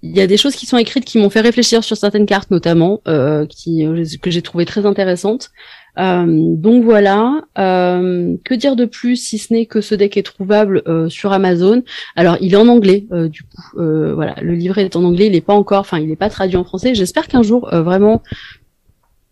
il 0.03 0.15
y 0.15 0.19
a 0.21 0.27
des 0.27 0.35
choses 0.35 0.55
qui 0.55 0.65
sont 0.65 0.77
écrites 0.77 1.05
qui 1.05 1.17
m'ont 1.17 1.29
fait 1.29 1.39
réfléchir 1.39 1.83
sur 1.83 1.95
certaines 1.95 2.25
cartes 2.25 2.51
notamment, 2.51 3.01
euh, 3.07 3.45
qui 3.45 3.87
que 4.21 4.29
j'ai 4.29 4.41
trouvé 4.41 4.65
très 4.65 4.85
intéressantes. 4.85 5.51
Euh, 5.99 6.25
donc 6.27 6.83
voilà. 6.83 7.41
Euh, 7.57 8.35
que 8.43 8.53
dire 8.53 8.75
de 8.75 8.85
plus 8.85 9.15
si 9.15 9.37
ce 9.37 9.53
n'est 9.53 9.65
que 9.65 9.81
ce 9.81 9.95
deck 9.95 10.17
est 10.17 10.23
trouvable 10.23 10.81
euh, 10.87 11.09
sur 11.09 11.31
Amazon? 11.31 11.83
Alors 12.15 12.37
il 12.41 12.53
est 12.53 12.57
en 12.57 12.67
anglais 12.67 13.05
du 13.11 13.43
coup. 13.43 13.61
voilà, 13.75 14.35
le 14.41 14.53
livret 14.53 14.83
est 14.83 14.95
en 14.95 15.03
anglais. 15.03 15.27
Il 15.27 15.33
n'est 15.33 15.41
pas 15.41 15.53
encore, 15.53 15.81
enfin 15.81 15.99
il 15.99 16.07
n'est 16.07 16.15
pas 16.15 16.29
traduit 16.29 16.57
en 16.57 16.63
français. 16.63 16.95
J'espère 16.95 17.27
qu'un 17.27 17.43
jour 17.43 17.69
vraiment 17.71 18.21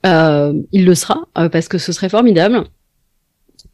il 0.03 0.85
le 0.85 0.95
sera 0.95 1.27
parce 1.33 1.67
que 1.67 1.77
ce 1.77 1.91
serait 1.91 2.09
formidable. 2.09 2.63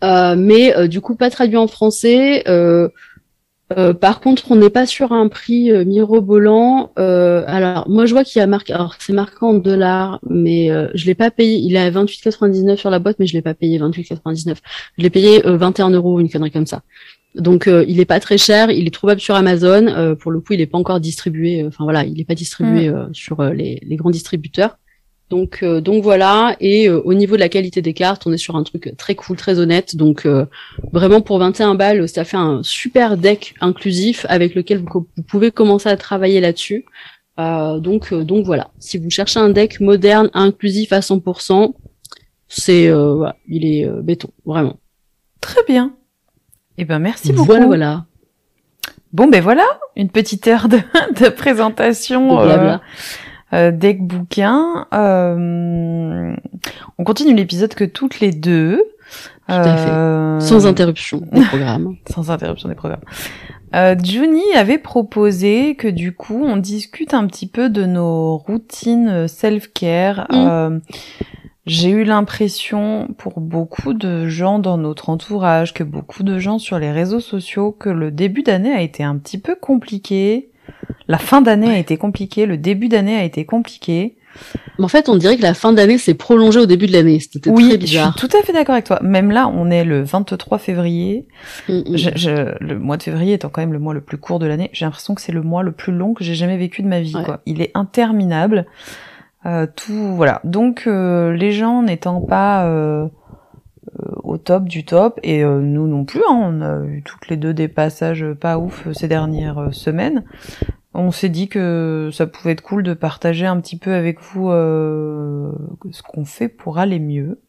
mais 0.02 0.88
du 0.88 1.02
coup 1.02 1.16
pas 1.16 1.30
traduit 1.30 1.58
en 1.58 1.68
français. 1.68 2.44
Euh, 3.76 3.93
par 3.93 4.22
contre, 4.22 4.51
on 4.51 4.55
n'est 4.55 4.70
pas 4.70 4.86
sur 4.86 5.11
un 5.11 5.28
prix 5.28 5.72
euh, 5.72 5.84
mirobolant. 5.84 6.91
Euh, 6.97 7.43
alors, 7.47 7.89
moi, 7.89 8.05
je 8.05 8.13
vois 8.13 8.24
qu'il 8.24 8.39
y 8.39 8.43
a 8.43 8.47
marqué. 8.47 8.72
Alors, 8.74 8.95
c'est 8.99 9.13
marqué 9.13 9.38
en 9.41 9.55
dollars, 9.55 10.20
mais 10.30 10.72
euh, 10.72 10.88
je 10.93 11.05
l'ai 11.05 11.15
pas 11.15 11.32
payé. 11.32 11.57
Il 11.57 11.76
est 11.76 11.80
à 11.80 11.91
28,99 11.91 12.78
sur 12.78 12.89
la 12.89 12.99
boîte, 12.99 13.18
mais 13.20 13.28
je 13.28 13.34
l'ai 13.34 13.41
pas 13.41 13.53
payé 13.53 13.78
28,99. 13.80 14.55
Je 14.97 15.03
l'ai 15.03 15.09
payé 15.09 15.41
21 15.43 15.89
euros, 15.89 16.20
une 16.20 16.30
connerie 16.30 16.51
comme 16.51 16.65
ça. 16.65 16.82
Donc, 17.36 17.70
il 17.88 17.99
est 17.99 18.05
pas 18.05 18.20
très 18.20 18.38
cher. 18.38 18.72
Il 18.72 18.88
est 18.88 18.93
trouvable 18.93 19.22
sur 19.22 19.36
Amazon. 19.36 20.15
pour 20.20 20.32
le 20.32 20.39
coup, 20.39 20.53
il 20.53 20.61
est 20.61 20.65
pas 20.65 20.78
encore 20.78 20.99
distribué. 20.99 21.63
Enfin 21.68 21.84
voilà, 21.84 22.05
il 22.05 22.20
est 22.20 22.26
pas 22.26 22.36
distribué 22.36 22.89
mm. 22.89 23.09
sur 23.13 23.43
les, 23.43 23.80
les, 23.86 23.95
grands 23.95 24.09
distributeurs. 24.09 24.78
Donc, 25.30 25.60
euh, 25.62 25.82
donc 25.82 26.04
voilà. 26.04 26.56
Et 26.60 26.88
euh, 26.88 27.02
au 27.04 27.14
niveau 27.14 27.36
de 27.36 27.42
la 27.42 27.50
qualité 27.50 27.82
des 27.82 27.94
cartes, 27.94 28.26
on 28.26 28.34
est 28.34 28.38
sur 28.38 28.56
un 28.56 28.64
truc 28.64 28.94
très 28.98 29.16
cool, 29.16 29.36
très 29.36 29.60
honnête. 29.60 29.96
Donc 29.96 30.26
euh, 30.26 30.46
vraiment 30.94 31.22
pour 31.22 31.40
21 31.40 31.76
balles, 31.76 32.08
ça 32.08 32.24
fait 32.24 32.38
un 32.38 32.62
super 32.64 33.18
deck 33.18 33.56
inclusif 33.60 34.26
avec 34.30 34.56
lequel 34.56 34.80
vous, 34.80 35.08
pouvez 35.28 35.52
commencer 35.52 35.90
à 35.90 35.98
travailler 35.98 36.40
là-dessus. 36.40 36.86
donc, 37.38 38.14
donc 38.14 38.46
voilà. 38.46 38.72
Si 38.80 38.98
vous 38.98 39.10
cherchez 39.10 39.40
un 39.40 39.50
deck 39.50 39.80
moderne, 39.80 40.30
inclusif 40.34 40.94
à 40.94 41.02
100%, 41.02 41.74
c'est 42.48 42.90
voilà, 42.90 43.36
il 43.48 43.66
est 43.66 43.88
béton, 44.02 44.30
vraiment. 44.46 44.80
Très 45.42 45.64
bien. 45.68 45.94
Eh 46.78 46.86
ben 46.86 47.00
merci 47.00 47.34
beaucoup. 47.34 47.48
Voilà, 47.48 47.66
voilà. 47.66 48.06
Bon 49.14 49.28
ben 49.28 49.42
voilà, 49.42 49.66
une 49.96 50.10
petite 50.10 50.48
heure 50.48 50.68
de, 50.70 50.78
de 51.20 51.30
présentation. 51.30 52.40
Euh, 53.54 53.72
deck 53.72 54.02
bouquin. 54.02 54.88
Euh, 54.93 56.36
on 56.98 57.04
continue 57.04 57.34
l'épisode 57.34 57.74
que 57.74 57.86
toutes 57.86 58.20
les 58.20 58.32
deux. 58.32 58.84
Tout 59.48 59.54
à 59.54 59.78
fait. 59.78 59.89
Euh, 59.89 60.39
Sans 60.41 60.68
interruption 60.68 61.22
des 61.32 61.41
programmes. 61.45 61.95
Sans 62.10 62.30
interruption 62.30 62.68
des 62.68 62.76
programmes. 62.76 63.04
Euh, 63.76 63.95
Juni 64.02 64.43
avait 64.56 64.78
proposé 64.78 65.76
que 65.76 65.88
du 65.88 66.14
coup 66.14 66.41
on 66.43 66.58
discute 66.58 67.14
un 67.14 67.28
petit 67.28 67.48
peu 67.48 67.70
de 67.70 67.86
nos 67.86 68.38
routines 68.38 69.28
self-care. 69.28 70.28
Mm. 70.32 70.80
J'ai 71.66 71.89
eu 71.89 72.06
l'impression 72.06 73.10
pour 73.18 73.41
beaucoup 73.41 73.93
de 73.93 74.28
gens 74.28 74.60
dans 74.60 74.78
notre 74.78 75.10
entourage, 75.10 75.74
que 75.74 75.84
beaucoup 75.84 76.24
de 76.24 76.39
gens 76.39 76.60
sur 76.60 76.80
les 76.80 76.91
réseaux 76.91 77.20
sociaux, 77.20 77.74
que 77.74 77.89
le 77.89 78.10
début 78.10 78.41
d'année 78.41 78.72
a 78.72 78.82
été 78.82 79.04
un 79.04 79.18
petit 79.18 79.38
peu 79.38 79.54
compliqué. 79.54 80.50
La 81.08 81.18
fin 81.18 81.42
d'année 81.42 81.70
a 81.70 81.78
été 81.78 81.98
compliquée, 81.98 82.46
le 82.46 82.58
début 82.58 82.88
d'année 82.88 83.18
a 83.18 83.24
été 83.24 83.46
compliqué. 83.46 84.18
Mais 84.78 84.86
en 84.86 84.88
fait, 84.88 85.10
on 85.10 85.16
dirait 85.16 85.38
que 85.38 85.42
la 85.42 85.54
fin 85.54 85.74
d'année 85.74 85.98
s'est 85.98 86.14
prolongée 86.14 86.60
au 86.60 86.66
début 86.66 86.86
de 86.86 86.94
l'année. 86.94 87.20
C'était 87.20 87.50
oui, 87.50 87.70
très 87.70 87.78
bizarre. 87.78 88.14
je 88.16 88.20
suis 88.20 88.30
tout 88.30 88.38
à 88.38 88.44
fait 88.44 88.54
d'accord 88.54 88.74
avec 88.74 88.86
toi. 88.86 89.00
Même 89.02 89.32
là, 89.32 89.48
on 89.48 89.72
est 89.72 89.84
le 89.84 90.04
23 90.04 90.58
février. 90.60 91.26
Mm, 91.68 91.74
mm. 91.74 91.98
Je, 91.98 92.64
le 92.64 92.78
mois 92.78 92.98
de 92.98 93.04
février 93.04 93.34
étant 93.34 93.50
quand 93.50 93.62
même 93.62 93.74
le 93.74 93.80
mois 93.80 93.94
le 93.94 94.02
plus 94.02 94.18
court 94.18 94.40
de 94.40 94.46
l'année, 94.46 94.70
j'ai 94.74 94.86
l'impression 94.86 95.16
que 95.16 95.22
c'est 95.22 95.32
le 95.32 95.42
mois 95.42 95.64
le 95.64 95.72
plus 95.72 95.94
long 95.94 96.14
que 96.14 96.24
j'ai 96.24 96.36
jamais 96.36 96.58
vécu 96.58 96.84
de 96.84 96.88
ma 96.88 97.00
vie. 97.00 97.14
Quoi. 97.26 97.42
Il 97.46 97.62
est 97.62 97.72
interminable. 97.74 98.66
Euh, 99.46 99.66
tout 99.76 100.16
voilà. 100.16 100.42
Donc 100.44 100.84
euh, 100.88 101.34
les 101.34 101.52
gens 101.52 101.82
n'étant 101.82 102.22
pas 102.22 102.66
euh, 102.66 103.08
au 104.24 104.38
top 104.38 104.66
du 104.66 104.86
top 104.86 105.20
et 105.24 105.44
nous 105.44 105.88
non 105.88 106.06
plus. 106.06 106.22
Hein, 106.30 106.36
on 106.36 106.62
a 106.62 106.86
eu 106.86 107.04
toutes 107.04 107.30
les 107.30 107.38
deux 107.38 107.54
des 107.54 107.68
passages 107.68 108.26
pas 108.40 108.58
ouf 108.58 108.88
ces 108.94 109.08
dernières 109.08 109.74
semaines 109.74 110.24
on 110.98 111.12
s'est 111.12 111.30
dit 111.30 111.48
que 111.48 112.10
ça 112.12 112.26
pouvait 112.26 112.54
être 112.54 112.62
cool 112.62 112.82
de 112.82 112.94
partager 112.94 113.46
un 113.46 113.60
petit 113.62 113.78
peu 113.78 113.94
avec 113.94 114.20
vous 114.20 114.50
euh, 114.50 115.52
ce 115.92 116.02
qu'on 116.02 116.26
fait 116.26 116.50
pour 116.50 116.80
aller 116.80 117.00
mieux. 117.00 117.40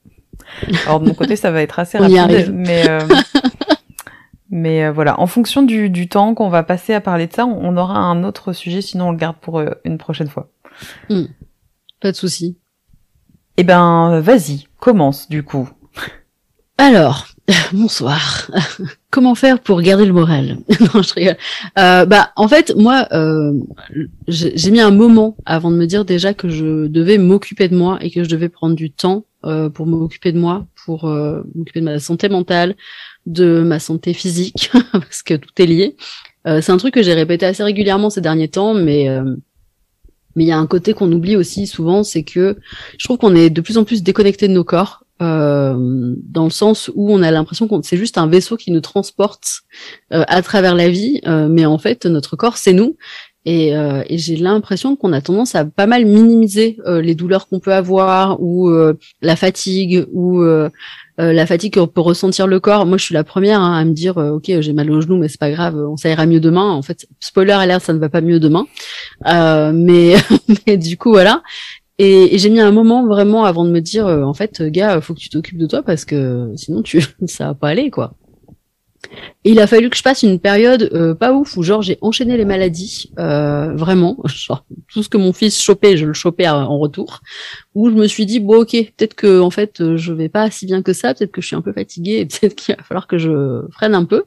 Alors 0.86 1.00
de 1.00 1.08
mon 1.08 1.14
côté, 1.14 1.34
ça 1.34 1.50
va 1.50 1.62
être 1.62 1.78
assez 1.78 1.96
rapide, 1.98 2.52
mais 2.52 2.88
euh, 2.88 3.00
mais 4.50 4.84
euh, 4.84 4.92
voilà, 4.92 5.18
en 5.18 5.26
fonction 5.26 5.62
du, 5.62 6.08
temps 6.08 6.34
qu'on 6.34 6.50
va 6.50 6.62
passer 6.62 6.92
à 6.92 7.00
parler 7.00 7.26
de 7.26 7.32
ça, 7.32 7.46
on, 7.46 7.76
aura 7.78 7.98
un 7.98 8.22
autre 8.22 8.52
sujet, 8.52 8.82
sinon 8.82 9.08
on 9.08 9.12
le 9.12 9.16
garde 9.18 9.36
pour 9.40 9.62
une 9.84 9.96
prochaine 9.96 10.28
fois. 10.28 10.50
Hmm. 11.08 11.24
Pas 12.00 12.12
de 12.12 12.16
souci. 12.16 12.58
Eh 13.56 13.64
ben, 13.64 14.20
vas-y, 14.20 14.68
commence 14.78 15.28
du 15.28 15.42
coup. 15.42 15.70
Alors, 16.80 17.26
bonsoir. 17.72 18.50
Comment 19.10 19.34
faire 19.34 19.58
pour 19.58 19.82
garder 19.82 20.06
le 20.06 20.12
moral? 20.12 20.58
Non, 20.80 21.02
je 21.02 21.12
rigole. 21.12 21.36
Euh, 21.76 22.06
bah, 22.06 22.30
en 22.36 22.46
fait, 22.46 22.72
moi, 22.76 23.08
euh, 23.12 23.52
j'ai 24.28 24.70
mis 24.70 24.80
un 24.80 24.92
moment 24.92 25.36
avant 25.44 25.72
de 25.72 25.76
me 25.76 25.86
dire 25.86 26.04
déjà 26.04 26.34
que 26.34 26.48
je 26.48 26.86
devais 26.86 27.18
m'occuper 27.18 27.68
de 27.68 27.76
moi 27.76 27.98
et 28.00 28.10
que 28.10 28.22
je 28.22 28.28
devais 28.28 28.48
prendre 28.48 28.76
du 28.76 28.92
temps 28.92 29.24
euh, 29.44 29.68
pour 29.68 29.86
m'occuper 29.86 30.30
de 30.30 30.38
moi, 30.38 30.66
pour 30.84 31.06
m'occuper 31.54 31.80
de 31.80 31.84
ma 31.84 31.98
santé 31.98 32.28
mentale, 32.28 32.76
de 33.26 33.62
ma 33.62 33.80
santé 33.80 34.14
physique, 34.14 34.70
parce 34.92 35.22
que 35.24 35.34
tout 35.34 35.50
est 35.58 35.66
lié. 35.66 35.96
C'est 36.46 36.70
un 36.70 36.78
truc 36.78 36.94
que 36.94 37.02
j'ai 37.02 37.12
répété 37.12 37.44
assez 37.44 37.62
régulièrement 37.62 38.08
ces 38.08 38.22
derniers 38.22 38.48
temps, 38.48 38.72
mais 38.72 39.06
mais 40.34 40.44
il 40.44 40.46
y 40.46 40.52
a 40.52 40.58
un 40.58 40.66
côté 40.66 40.94
qu'on 40.94 41.10
oublie 41.12 41.36
aussi 41.36 41.66
souvent, 41.66 42.04
c'est 42.04 42.22
que 42.22 42.56
je 42.96 43.04
trouve 43.04 43.18
qu'on 43.18 43.34
est 43.34 43.50
de 43.50 43.60
plus 43.60 43.76
en 43.76 43.84
plus 43.84 44.02
déconnecté 44.02 44.48
de 44.48 44.52
nos 44.54 44.64
corps 44.64 45.04
euh, 45.20 46.14
dans 46.22 46.44
le 46.44 46.50
sens 46.50 46.90
où 46.94 47.12
on 47.12 47.22
a 47.22 47.30
l'impression 47.30 47.66
que 47.66 47.74
c'est 47.82 47.96
juste 47.96 48.18
un 48.18 48.28
vaisseau 48.28 48.56
qui 48.56 48.70
nous 48.70 48.80
transporte 48.80 49.62
euh, 50.12 50.22
à 50.28 50.42
travers 50.42 50.76
la 50.76 50.88
vie, 50.88 51.20
euh, 51.26 51.48
mais 51.48 51.66
en 51.66 51.78
fait 51.78 52.06
notre 52.06 52.36
corps 52.36 52.56
c'est 52.56 52.72
nous. 52.72 52.96
Et, 53.44 53.68
et 53.70 54.18
j'ai 54.18 54.36
l'impression 54.36 54.94
qu'on 54.94 55.14
a 55.14 55.22
tendance 55.22 55.54
à 55.54 55.64
pas 55.64 55.86
mal 55.86 56.04
minimiser 56.04 56.76
les 56.86 57.14
douleurs 57.14 57.48
qu'on 57.48 57.60
peut 57.60 57.72
avoir 57.72 58.42
ou 58.42 58.70
la 59.22 59.36
fatigue 59.36 60.04
ou 60.12 60.42
la 61.16 61.46
fatigue 61.46 61.72
que 61.72 61.84
peut 61.86 62.02
ressentir 62.02 62.46
le 62.46 62.60
corps. 62.60 62.84
Moi, 62.84 62.98
je 62.98 63.04
suis 63.04 63.14
la 63.14 63.24
première 63.24 63.62
hein, 63.62 63.74
à 63.74 63.86
me 63.86 63.94
dire, 63.94 64.18
ok, 64.18 64.60
j'ai 64.60 64.72
mal 64.74 64.90
au 64.90 65.00
genou, 65.00 65.16
mais 65.16 65.28
c'est 65.28 65.40
pas 65.40 65.50
grave, 65.50 65.76
on 65.76 65.96
ça 65.96 66.10
ira 66.10 66.26
mieux 66.26 66.40
demain. 66.40 66.70
En 66.70 66.82
fait, 66.82 67.06
spoiler 67.20 67.52
alert, 67.52 67.82
ça 67.82 67.94
ne 67.94 67.98
va 67.98 68.10
pas 68.10 68.20
mieux 68.20 68.38
demain. 68.38 68.66
mais, 69.24 70.16
mais 70.66 70.76
du 70.76 70.98
coup, 70.98 71.12
voilà. 71.12 71.42
Et, 71.98 72.38
j'ai 72.38 72.48
mis 72.48 72.60
un 72.60 72.70
moment 72.70 73.06
vraiment 73.06 73.44
avant 73.44 73.64
de 73.64 73.70
me 73.70 73.80
dire, 73.80 74.06
euh, 74.06 74.22
en 74.22 74.34
fait, 74.34 74.62
gars, 74.62 75.00
faut 75.00 75.14
que 75.14 75.20
tu 75.20 75.30
t'occupes 75.30 75.58
de 75.58 75.66
toi 75.66 75.82
parce 75.82 76.04
que 76.04 76.52
sinon 76.56 76.82
tu 76.82 77.02
ça 77.26 77.46
va 77.48 77.54
pas 77.54 77.68
aller 77.68 77.90
quoi. 77.90 78.14
Et 79.44 79.52
il 79.52 79.60
a 79.60 79.66
fallu 79.66 79.90
que 79.90 79.96
je 79.96 80.02
passe 80.02 80.22
une 80.22 80.40
période 80.40 80.90
euh, 80.92 81.14
pas 81.14 81.32
ouf 81.32 81.56
où 81.56 81.62
genre 81.62 81.82
j'ai 81.82 81.98
enchaîné 82.00 82.36
les 82.36 82.44
maladies 82.44 83.10
euh, 83.18 83.74
vraiment. 83.74 84.16
Tout 84.88 85.02
ce 85.02 85.08
que 85.08 85.16
mon 85.16 85.32
fils 85.32 85.60
chopait 85.60 85.96
je 85.96 86.04
le 86.04 86.12
chopais 86.12 86.48
en 86.48 86.78
retour. 86.78 87.20
Où 87.74 87.90
je 87.90 87.94
me 87.94 88.06
suis 88.06 88.26
dit 88.26 88.40
bon 88.40 88.62
ok 88.62 88.72
peut-être 88.72 89.14
que 89.14 89.40
en 89.40 89.50
fait 89.50 89.96
je 89.96 90.12
vais 90.12 90.28
pas 90.28 90.50
si 90.50 90.66
bien 90.66 90.82
que 90.82 90.92
ça 90.92 91.14
peut-être 91.14 91.30
que 91.30 91.40
je 91.40 91.46
suis 91.46 91.56
un 91.56 91.62
peu 91.62 91.72
fatiguée 91.72 92.26
peut-être 92.40 92.56
qu'il 92.56 92.74
va 92.74 92.82
falloir 92.82 93.06
que 93.06 93.18
je 93.18 93.62
freine 93.70 93.94
un 93.94 94.04
peu 94.04 94.24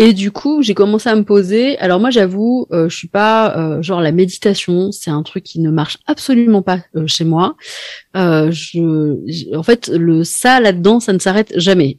et 0.00 0.12
du 0.12 0.30
coup, 0.30 0.62
j'ai 0.62 0.74
commencé 0.74 1.08
à 1.08 1.16
me 1.16 1.24
poser. 1.24 1.76
Alors 1.78 1.98
moi, 1.98 2.10
j'avoue, 2.10 2.66
euh, 2.70 2.88
je 2.88 2.96
suis 2.96 3.08
pas 3.08 3.56
euh, 3.58 3.82
genre 3.82 4.00
la 4.00 4.12
méditation, 4.12 4.92
c'est 4.92 5.10
un 5.10 5.24
truc 5.24 5.42
qui 5.42 5.58
ne 5.58 5.72
marche 5.72 5.98
absolument 6.06 6.62
pas 6.62 6.78
euh, 6.94 7.08
chez 7.08 7.24
moi. 7.24 7.56
Euh, 8.14 8.48
je, 8.52 9.56
en 9.56 9.62
fait, 9.64 9.88
le 9.88 10.22
ça 10.22 10.60
là-dedans, 10.60 11.00
ça 11.00 11.12
ne 11.12 11.18
s'arrête 11.18 11.52
jamais. 11.56 11.98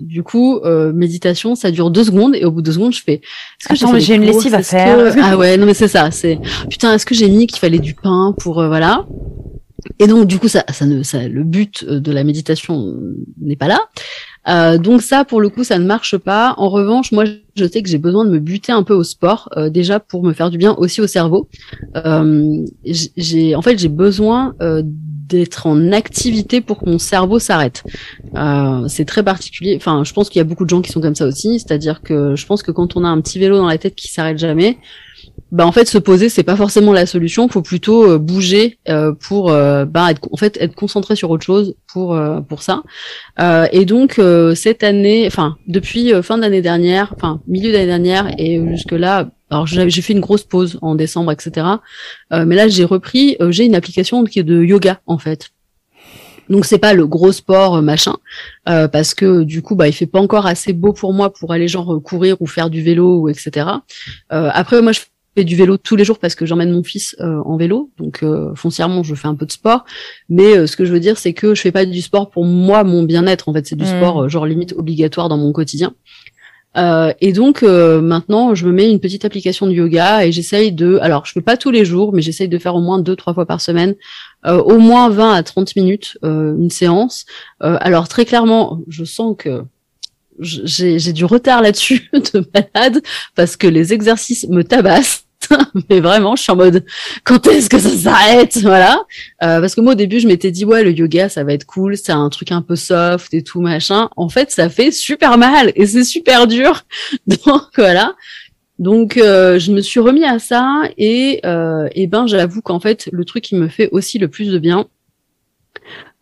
du 0.00 0.22
coup, 0.22 0.60
méditation, 0.92 1.54
ça 1.54 1.70
dure 1.70 1.90
deux 1.90 2.04
secondes 2.04 2.36
et 2.36 2.44
au 2.44 2.50
bout 2.50 2.60
de 2.60 2.66
deux 2.66 2.72
secondes, 2.72 2.92
je 2.92 3.02
fais. 3.02 3.22
Est-ce 3.70 3.90
que 3.92 3.98
j'ai 3.98 4.14
une 4.14 4.26
lessive 4.26 4.54
à 4.54 4.62
faire 4.62 5.14
Ah 5.22 5.38
ouais, 5.38 5.56
non 5.56 5.64
mais 5.64 5.74
c'est 5.74 5.88
ça. 5.88 6.10
C'est 6.10 6.38
putain. 6.68 6.92
Est-ce 6.92 7.06
que 7.06 7.14
j'ai 7.14 7.30
mis 7.30 7.46
qu'il 7.46 7.58
fallait 7.58 7.78
du 7.78 7.94
pain 7.94 8.34
pour 8.38 8.54
voilà 8.66 9.06
et 10.00 10.06
donc 10.06 10.26
du 10.26 10.38
coup 10.38 10.48
ça, 10.48 10.64
ça 10.70 10.86
ne 10.86 11.02
ça, 11.02 11.28
le 11.28 11.44
but 11.44 11.84
de 11.84 12.12
la 12.12 12.24
méditation 12.24 12.94
n'est 13.40 13.56
pas 13.56 13.68
là 13.68 13.80
euh, 14.48 14.78
donc 14.78 15.02
ça, 15.02 15.24
pour 15.24 15.40
le 15.40 15.48
coup, 15.48 15.64
ça 15.64 15.78
ne 15.78 15.84
marche 15.84 16.16
pas. 16.16 16.54
En 16.56 16.68
revanche, 16.68 17.12
moi, 17.12 17.24
je 17.56 17.64
sais 17.64 17.82
que 17.82 17.88
j'ai 17.88 17.98
besoin 17.98 18.24
de 18.24 18.30
me 18.30 18.38
buter 18.38 18.72
un 18.72 18.82
peu 18.82 18.94
au 18.94 19.04
sport, 19.04 19.48
euh, 19.56 19.68
déjà 19.68 20.00
pour 20.00 20.22
me 20.22 20.32
faire 20.32 20.50
du 20.50 20.58
bien 20.58 20.74
aussi 20.74 21.00
au 21.00 21.06
cerveau. 21.06 21.48
Euh, 21.96 22.64
en 23.56 23.62
fait, 23.62 23.78
j'ai 23.78 23.88
besoin 23.88 24.54
d'être 25.28 25.66
en 25.66 25.92
activité 25.92 26.62
pour 26.62 26.80
que 26.80 26.88
mon 26.88 26.98
cerveau 26.98 27.38
s'arrête. 27.38 27.84
c'est 28.88 29.04
très 29.04 29.22
particulier. 29.22 29.76
Enfin, 29.76 30.02
je 30.04 30.12
pense 30.12 30.30
qu'il 30.30 30.38
y 30.38 30.42
a 30.42 30.44
beaucoup 30.44 30.64
de 30.64 30.70
gens 30.70 30.80
qui 30.80 30.90
sont 30.90 31.00
comme 31.00 31.14
ça 31.14 31.26
aussi. 31.26 31.60
C'est-à-dire 31.60 32.02
que 32.02 32.34
je 32.34 32.46
pense 32.46 32.62
que 32.62 32.70
quand 32.70 32.96
on 32.96 33.04
a 33.04 33.08
un 33.08 33.20
petit 33.20 33.38
vélo 33.38 33.58
dans 33.58 33.66
la 33.66 33.78
tête 33.78 33.94
qui 33.94 34.08
s'arrête 34.08 34.38
jamais, 34.38 34.78
bah 35.50 35.66
en 35.66 35.72
fait 35.72 35.88
se 35.88 35.98
poser 35.98 36.28
c'est 36.28 36.42
pas 36.42 36.56
forcément 36.56 36.92
la 36.92 37.06
solution. 37.06 37.48
Faut 37.48 37.62
plutôt 37.62 38.10
euh, 38.10 38.18
bouger 38.18 38.78
euh, 38.88 39.12
pour 39.12 39.50
euh, 39.50 39.84
bah, 39.84 40.10
être 40.10 40.28
en 40.30 40.36
fait 40.36 40.58
être 40.60 40.74
concentré 40.74 41.16
sur 41.16 41.30
autre 41.30 41.44
chose 41.44 41.74
pour 41.86 42.18
pour 42.48 42.62
ça. 42.62 42.82
Et 43.72 43.84
donc 43.84 44.20
cette 44.54 44.82
année 44.82 45.26
enfin 45.26 45.56
depuis 45.66 46.12
fin 46.22 46.38
d'année 46.38 46.62
dernière 46.62 47.12
enfin 47.16 47.40
milieu 47.46 47.72
d'année 47.72 47.86
dernière 47.86 48.34
et 48.38 48.60
jusque 48.68 48.92
là 48.92 49.30
alors 49.50 49.66
j'ai 49.66 50.02
fait 50.02 50.12
une 50.12 50.20
grosse 50.20 50.44
pause 50.44 50.78
en 50.82 50.94
décembre 50.94 51.32
etc 51.32 51.66
mais 52.30 52.56
là 52.56 52.68
j'ai 52.68 52.84
repris 52.84 53.36
j'ai 53.48 53.64
une 53.64 53.74
application 53.74 54.24
qui 54.24 54.38
est 54.38 54.44
de 54.44 54.62
yoga 54.62 55.00
en 55.06 55.18
fait. 55.18 55.50
Donc 56.50 56.64
c'est 56.64 56.78
pas 56.78 56.94
le 56.94 57.06
gros 57.06 57.32
sport 57.32 57.80
machin 57.80 58.16
parce 58.64 59.14
que 59.14 59.44
du 59.44 59.62
coup 59.62 59.76
bah 59.76 59.88
il 59.88 59.92
fait 59.92 60.06
pas 60.06 60.20
encore 60.20 60.46
assez 60.46 60.74
beau 60.74 60.92
pour 60.92 61.14
moi 61.14 61.32
pour 61.32 61.52
aller 61.52 61.68
genre 61.68 62.00
courir 62.02 62.36
ou 62.40 62.46
faire 62.46 62.68
du 62.68 62.82
vélo 62.82 63.20
ou 63.20 63.28
etc. 63.30 63.66
après 64.28 64.82
moi 64.82 64.92
je 64.92 65.00
du 65.44 65.56
vélo 65.56 65.76
tous 65.76 65.96
les 65.96 66.04
jours 66.04 66.18
parce 66.18 66.34
que 66.34 66.46
j'emmène 66.46 66.72
mon 66.72 66.82
fils 66.82 67.16
euh, 67.20 67.40
en 67.44 67.56
vélo, 67.56 67.90
donc 67.98 68.22
euh, 68.22 68.54
foncièrement 68.54 69.02
je 69.02 69.14
fais 69.14 69.28
un 69.28 69.34
peu 69.34 69.46
de 69.46 69.52
sport. 69.52 69.84
Mais 70.28 70.56
euh, 70.56 70.66
ce 70.66 70.76
que 70.76 70.84
je 70.84 70.92
veux 70.92 71.00
dire, 71.00 71.18
c'est 71.18 71.32
que 71.32 71.54
je 71.54 71.60
fais 71.60 71.72
pas 71.72 71.84
du 71.84 72.02
sport 72.02 72.30
pour 72.30 72.44
moi, 72.44 72.84
mon 72.84 73.02
bien-être. 73.02 73.48
En 73.48 73.52
fait, 73.52 73.66
c'est 73.66 73.76
du 73.76 73.84
mmh. 73.84 73.98
sport 73.98 74.28
genre 74.28 74.46
limite 74.46 74.72
obligatoire 74.72 75.28
dans 75.28 75.36
mon 75.38 75.52
quotidien. 75.52 75.94
et 77.20 77.32
donc 77.32 77.62
maintenant, 77.62 78.54
je 78.54 78.66
me 78.66 78.72
mets 78.72 78.90
une 78.90 79.00
petite 79.00 79.24
application 79.24 79.66
de 79.66 79.72
yoga 79.72 80.24
et 80.24 80.30
j'essaye 80.30 80.70
de, 80.70 80.98
alors 81.02 81.26
je 81.26 81.32
fais 81.32 81.40
pas 81.40 81.56
tous 81.56 81.72
les 81.72 81.84
jours, 81.84 82.12
mais 82.12 82.22
j'essaye 82.22 82.48
de 82.48 82.58
faire 82.58 82.76
au 82.76 82.80
moins 82.80 83.00
deux 83.00 83.16
trois 83.16 83.34
fois 83.34 83.46
par 83.46 83.60
semaine, 83.60 83.96
au 84.46 84.78
moins 84.78 85.08
20 85.08 85.32
à 85.32 85.42
30 85.42 85.74
minutes 85.74 86.18
une 86.22 86.70
séance. 86.70 87.26
alors 87.60 88.06
très 88.06 88.24
clairement, 88.24 88.80
je 88.86 89.04
sens 89.04 89.34
que 89.36 89.64
j'ai 90.40 91.12
du 91.12 91.24
retard 91.24 91.62
là-dessus 91.62 92.08
de 92.12 92.44
malade 92.54 93.02
parce 93.34 93.56
que 93.56 93.66
les 93.66 93.92
exercices 93.92 94.46
me 94.48 94.62
tabassent. 94.62 95.24
mais 95.90 96.00
vraiment, 96.00 96.36
je 96.36 96.42
suis 96.42 96.52
en 96.52 96.56
mode 96.56 96.84
quand 97.24 97.46
est-ce 97.46 97.68
que 97.68 97.78
ça 97.78 97.90
s'arrête, 97.90 98.58
voilà. 98.58 99.00
Euh, 99.42 99.60
parce 99.60 99.74
que 99.74 99.80
moi 99.80 99.92
au 99.92 99.96
début, 99.96 100.20
je 100.20 100.26
m'étais 100.26 100.50
dit 100.50 100.64
ouais, 100.64 100.84
le 100.84 100.92
yoga, 100.92 101.28
ça 101.28 101.44
va 101.44 101.52
être 101.52 101.64
cool, 101.64 101.96
c'est 101.96 102.12
un 102.12 102.28
truc 102.28 102.52
un 102.52 102.62
peu 102.62 102.76
soft 102.76 103.32
et 103.34 103.42
tout 103.42 103.60
machin. 103.60 104.08
En 104.16 104.28
fait, 104.28 104.50
ça 104.50 104.68
fait 104.68 104.90
super 104.90 105.38
mal 105.38 105.72
et 105.74 105.86
c'est 105.86 106.04
super 106.04 106.46
dur. 106.46 106.84
Donc 107.26 107.66
voilà. 107.76 108.14
Donc 108.78 109.16
euh, 109.16 109.58
je 109.58 109.72
me 109.72 109.80
suis 109.80 109.98
remis 109.98 110.24
à 110.24 110.38
ça 110.38 110.82
et 110.96 111.40
euh, 111.44 111.88
et 111.92 112.06
ben 112.06 112.26
j'avoue 112.28 112.62
qu'en 112.62 112.78
fait 112.78 113.08
le 113.12 113.24
truc 113.24 113.42
qui 113.42 113.56
me 113.56 113.68
fait 113.68 113.88
aussi 113.90 114.18
le 114.18 114.28
plus 114.28 114.50
de 114.50 114.58
bien, 114.58 114.86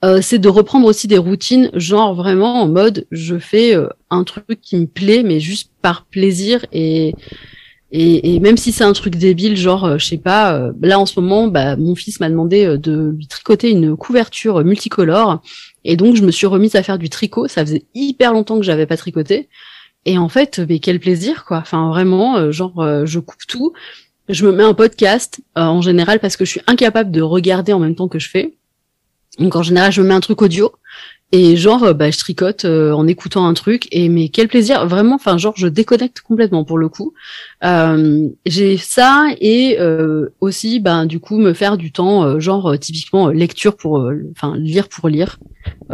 euh, 0.05 0.20
c'est 0.22 0.39
de 0.39 0.49
reprendre 0.49 0.87
aussi 0.87 1.07
des 1.07 1.18
routines, 1.18 1.70
genre 1.74 2.14
vraiment 2.14 2.62
en 2.62 2.68
mode 2.68 3.07
je 3.11 3.39
fais 3.39 3.74
euh, 3.74 3.89
un 4.09 4.24
truc 4.24 4.61
qui 4.62 4.77
me 4.77 4.87
plaît, 4.87 5.22
mais 5.22 5.39
juste 5.39 5.70
par 5.83 6.07
plaisir 6.07 6.64
et 6.72 7.14
et, 7.99 8.40
même 8.40 8.59
si 8.59 8.72
c'est 8.72 8.84
un 8.84 8.92
truc 8.92 9.16
débile, 9.16 9.57
genre, 9.57 9.86
euh, 9.86 9.99
je 9.99 10.05
sais 10.05 10.18
pas, 10.18 10.55
euh, 10.55 10.72
là 10.82 10.99
en 10.99 11.07
ce 11.07 11.18
moment, 11.18 11.49
bah, 11.49 11.76
mon 11.76 11.94
fils 11.94 12.20
m'a 12.20 12.28
demandé 12.28 12.66
euh, 12.66 12.76
de 12.76 13.14
lui 13.16 13.26
tricoter 13.26 13.70
une 13.70 13.97
couverture 13.97 14.62
multicolore. 14.62 15.40
Et 15.84 15.97
donc, 15.97 16.14
je 16.14 16.22
me 16.22 16.30
suis 16.30 16.47
remise 16.47 16.74
à 16.74 16.82
faire 16.82 16.99
du 16.99 17.09
tricot. 17.09 17.49
Ça 17.49 17.64
faisait 17.64 17.84
hyper 17.94 18.34
longtemps 18.34 18.59
que 18.59 18.64
j'avais 18.64 18.84
pas 18.84 18.99
tricoté. 18.99 19.49
Et 20.05 20.18
en 20.18 20.28
fait, 20.28 20.61
mais 20.68 20.78
quel 20.78 21.01
plaisir, 21.01 21.47
quoi. 21.47 21.59
Enfin, 21.59 21.88
vraiment, 21.88 22.53
genre, 22.53 23.07
je 23.07 23.18
coupe 23.18 23.47
tout. 23.49 23.72
Je 24.28 24.44
me 24.47 24.53
mets 24.53 24.62
un 24.62 24.74
podcast, 24.74 25.40
en 25.55 25.80
général, 25.80 26.20
parce 26.20 26.36
que 26.36 26.44
je 26.44 26.51
suis 26.51 26.61
incapable 26.66 27.11
de 27.11 27.22
regarder 27.22 27.72
en 27.72 27.78
même 27.78 27.94
temps 27.94 28.09
que 28.09 28.18
je 28.18 28.28
fais. 28.28 28.57
Donc, 29.38 29.57
en 29.57 29.62
général, 29.62 29.90
je 29.90 30.03
me 30.03 30.09
mets 30.09 30.14
un 30.14 30.20
truc 30.20 30.42
audio. 30.42 30.72
Et 31.33 31.57
genre, 31.57 31.83
euh, 31.83 31.93
bah, 31.93 32.11
je 32.11 32.18
tricote 32.18 32.64
euh, 32.64 32.93
en 32.93 33.07
écoutant 33.09 33.47
un 33.47 33.55
truc. 33.55 33.89
Et 33.91 34.09
mais 34.09 34.29
quel 34.29 34.49
plaisir, 34.49 34.87
vraiment. 34.87 35.16
Enfin, 35.16 35.39
genre, 35.39 35.55
je 35.57 35.66
déconnecte 35.66 36.20
complètement 36.20 36.64
pour 36.64 36.79
le 36.79 36.89
coup. 36.89 37.14
Euh, 37.64 38.29
j'ai 38.47 38.77
ça 38.77 39.27
et 39.41 39.77
euh, 39.81 40.29
aussi, 40.41 40.79
ben, 40.79 41.05
du 41.05 41.18
coup, 41.18 41.39
me 41.39 41.53
faire 41.53 41.77
du 41.77 41.91
temps, 41.91 42.39
genre 42.39 42.79
typiquement 42.79 43.29
lecture 43.29 43.77
pour, 43.77 44.09
enfin, 44.33 44.57
lire 44.57 44.89
pour 44.89 45.09
lire. 45.09 45.39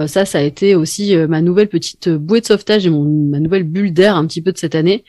ça, 0.06 0.26
ça 0.26 0.38
a 0.38 0.42
été 0.42 0.74
aussi 0.74 1.16
ma 1.16 1.40
nouvelle 1.40 1.68
petite 1.68 2.10
bouée 2.10 2.40
de 2.40 2.46
sauvetage 2.46 2.86
et 2.86 2.90
mon, 2.90 3.04
ma 3.04 3.40
nouvelle 3.40 3.64
bulle 3.64 3.92
d'air 3.92 4.16
un 4.16 4.26
petit 4.26 4.42
peu 4.42 4.52
de 4.52 4.58
cette 4.58 4.74
année. 4.74 5.04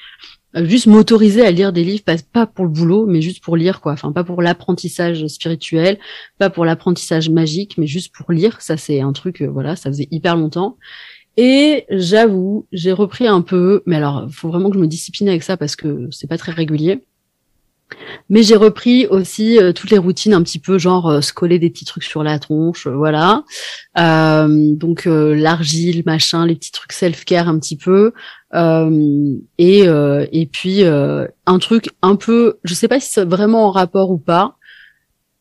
Euh, 0.56 0.66
juste 0.66 0.88
m'autoriser 0.88 1.46
à 1.46 1.52
lire 1.52 1.74
des 1.74 1.84
livres, 1.84 2.04
pas, 2.32 2.46
pour 2.46 2.66
le 2.66 2.72
boulot, 2.72 3.06
mais 3.06 3.22
juste 3.22 3.44
pour 3.44 3.58
lire, 3.58 3.82
quoi. 3.82 3.94
Enfin, 3.94 4.12
pas 4.12 4.24
pour 4.24 4.42
l'apprentissage 4.42 5.26
spirituel, 5.28 6.00
pas 6.38 6.50
pour 6.50 6.66
l'apprentissage 6.66 7.30
magique, 7.30 7.78
mais 7.78 7.88
juste 7.88 8.14
pour 8.16 8.32
lire. 8.32 8.62
Ça, 8.62 8.78
c'est 8.78 9.02
un 9.02 9.14
truc, 9.14 9.42
euh, 9.42 9.48
voilà, 9.48 9.76
ça 9.76 9.90
faisait 9.90 10.08
hyper 10.12 10.36
longtemps. 10.36 10.78
Et 11.36 11.86
j'avoue, 11.90 12.68
j'ai 12.72 12.92
repris 12.92 13.28
un 13.28 13.42
peu, 13.42 13.82
mais 13.88 13.96
alors, 13.96 14.28
faut 14.32 14.50
vraiment 14.50 14.70
que 14.70 14.76
je 14.76 14.82
me 14.82 14.88
discipline 14.88 15.30
avec 15.30 15.42
ça 15.44 15.58
parce 15.58 15.76
que 15.76 16.08
c'est 16.12 16.28
pas 16.28 16.38
très 16.38 16.52
régulier. 16.52 17.04
Mais 18.30 18.44
j'ai 18.44 18.56
repris 18.56 19.06
aussi 19.08 19.60
euh, 19.60 19.74
toutes 19.74 19.92
les 19.92 19.98
routines 19.98 20.34
un 20.34 20.42
petit 20.44 20.60
peu 20.60 20.78
genre 20.78 21.10
euh, 21.10 21.22
se 21.22 21.34
coller 21.34 21.60
des 21.60 21.70
petits 21.70 21.86
trucs 21.86 22.04
sur 22.04 22.24
la 22.24 22.40
tronche, 22.40 22.88
euh, 22.88 22.96
voilà. 22.96 23.44
donc 23.96 25.06
l'argile, 25.06 26.04
machin, 26.06 26.46
les 26.46 26.56
petits 26.56 26.72
trucs 26.72 26.94
self-care 26.94 27.48
un 27.48 27.60
petit 27.60 27.78
peu. 27.78 28.14
et 28.54 29.84
et 29.84 30.50
puis 30.52 30.84
un 30.84 31.60
truc 31.60 31.90
un 32.02 32.16
peu, 32.16 32.58
je 32.64 32.74
sais 32.74 32.88
pas 32.88 33.00
si 33.00 33.12
c'est 33.12 33.26
vraiment 33.26 33.68
en 33.68 33.72
rapport 33.72 34.12
ou 34.12 34.18
pas, 34.18 34.58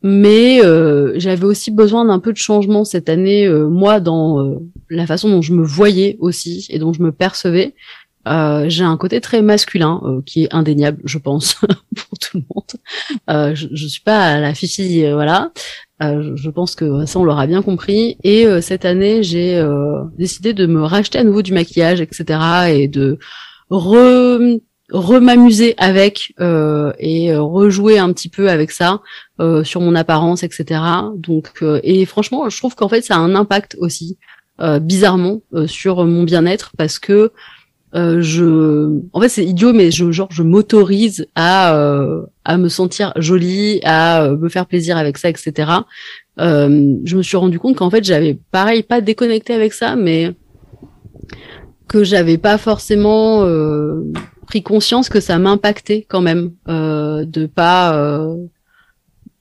mais 0.02 0.60
j'avais 1.18 1.44
aussi 1.44 1.70
besoin 1.70 2.04
d'un 2.04 2.18
peu 2.18 2.32
de 2.32 2.38
changement 2.38 2.84
cette 2.84 3.08
année, 3.08 3.48
moi 3.48 4.00
dans 4.00 4.58
la 4.90 5.06
façon 5.06 5.30
dont 5.30 5.42
je 5.42 5.54
me 5.54 5.64
voyais 5.64 6.16
aussi 6.20 6.66
et 6.70 6.78
dont 6.78 6.92
je 6.92 7.02
me 7.02 7.12
percevais. 7.12 7.74
Euh, 8.28 8.66
j'ai 8.68 8.84
un 8.84 8.96
côté 8.96 9.20
très 9.20 9.42
masculin 9.42 10.00
euh, 10.04 10.22
qui 10.24 10.44
est 10.44 10.54
indéniable, 10.54 11.00
je 11.04 11.18
pense, 11.18 11.54
pour 11.96 12.18
tout 12.20 12.38
le 12.38 12.44
monde. 12.54 12.64
Euh, 13.30 13.54
je, 13.54 13.68
je 13.72 13.86
suis 13.86 14.00
pas 14.00 14.38
la 14.38 14.54
fille, 14.54 15.04
euh, 15.04 15.14
voilà. 15.14 15.50
Je, 16.00 16.34
je, 16.34 16.50
pense 16.50 16.74
que 16.74 17.06
ça 17.06 17.20
on 17.20 17.24
l'aura 17.24 17.46
bien 17.46 17.62
compris. 17.62 18.16
Et 18.24 18.44
cette 18.60 18.84
année, 18.84 19.22
j'ai 19.22 19.64
décidé 20.18 20.52
de 20.52 20.66
me 20.66 20.82
racheter 20.82 21.20
à 21.20 21.22
nouveau 21.22 21.42
du 21.42 21.52
maquillage, 21.52 22.00
etc. 22.00 22.40
et 22.70 22.88
de 22.88 23.20
re 23.70 25.20
m'amuser 25.20 25.76
avec 25.78 26.34
et 26.40 27.36
rejouer 27.36 28.00
un 28.00 28.12
petit 28.12 28.28
peu 28.28 28.50
avec 28.50 28.72
ça 28.72 29.00
sur 29.62 29.80
mon 29.80 29.94
apparence, 29.94 30.42
etc. 30.42 30.80
Donc 31.14 31.62
et 31.84 32.04
franchement, 32.04 32.50
je 32.50 32.58
trouve 32.58 32.74
qu'en 32.74 32.88
fait 32.88 33.02
ça 33.02 33.14
a 33.14 33.18
un 33.18 33.36
impact 33.36 33.76
aussi 33.78 34.18
bizarrement 34.80 35.42
sur 35.66 36.04
mon 36.04 36.24
bien-être 36.24 36.72
parce 36.76 36.98
que 36.98 37.30
euh, 37.94 38.22
je, 38.22 39.00
en 39.12 39.20
fait, 39.20 39.28
c'est 39.28 39.44
idiot, 39.44 39.72
mais 39.72 39.90
je, 39.90 40.10
genre, 40.12 40.28
je 40.30 40.42
m'autorise 40.42 41.26
à 41.34 41.76
euh, 41.76 42.22
à 42.44 42.56
me 42.56 42.68
sentir 42.68 43.12
jolie, 43.16 43.80
à 43.84 44.24
euh, 44.24 44.36
me 44.36 44.48
faire 44.48 44.66
plaisir 44.66 44.96
avec 44.96 45.18
ça, 45.18 45.28
etc. 45.28 45.70
je 46.38 47.16
me 47.16 47.22
suis 47.22 47.36
rendu 47.36 47.58
compte 47.58 47.76
qu'en 47.76 47.90
fait, 47.90 48.02
j'avais 48.02 48.38
pareil 48.50 48.82
pas 48.82 49.00
déconnecté 49.00 49.52
avec 49.52 49.74
ça, 49.74 49.96
mais 49.96 50.32
que 51.88 52.04
j'avais 52.04 52.38
pas 52.38 52.56
forcément 52.56 53.46
pris 54.46 54.62
conscience 54.62 55.10
que 55.10 55.20
ça 55.20 55.38
m'impactait 55.38 56.06
quand 56.08 56.22
même 56.22 56.52
de 56.66 57.46
pas 57.46 58.26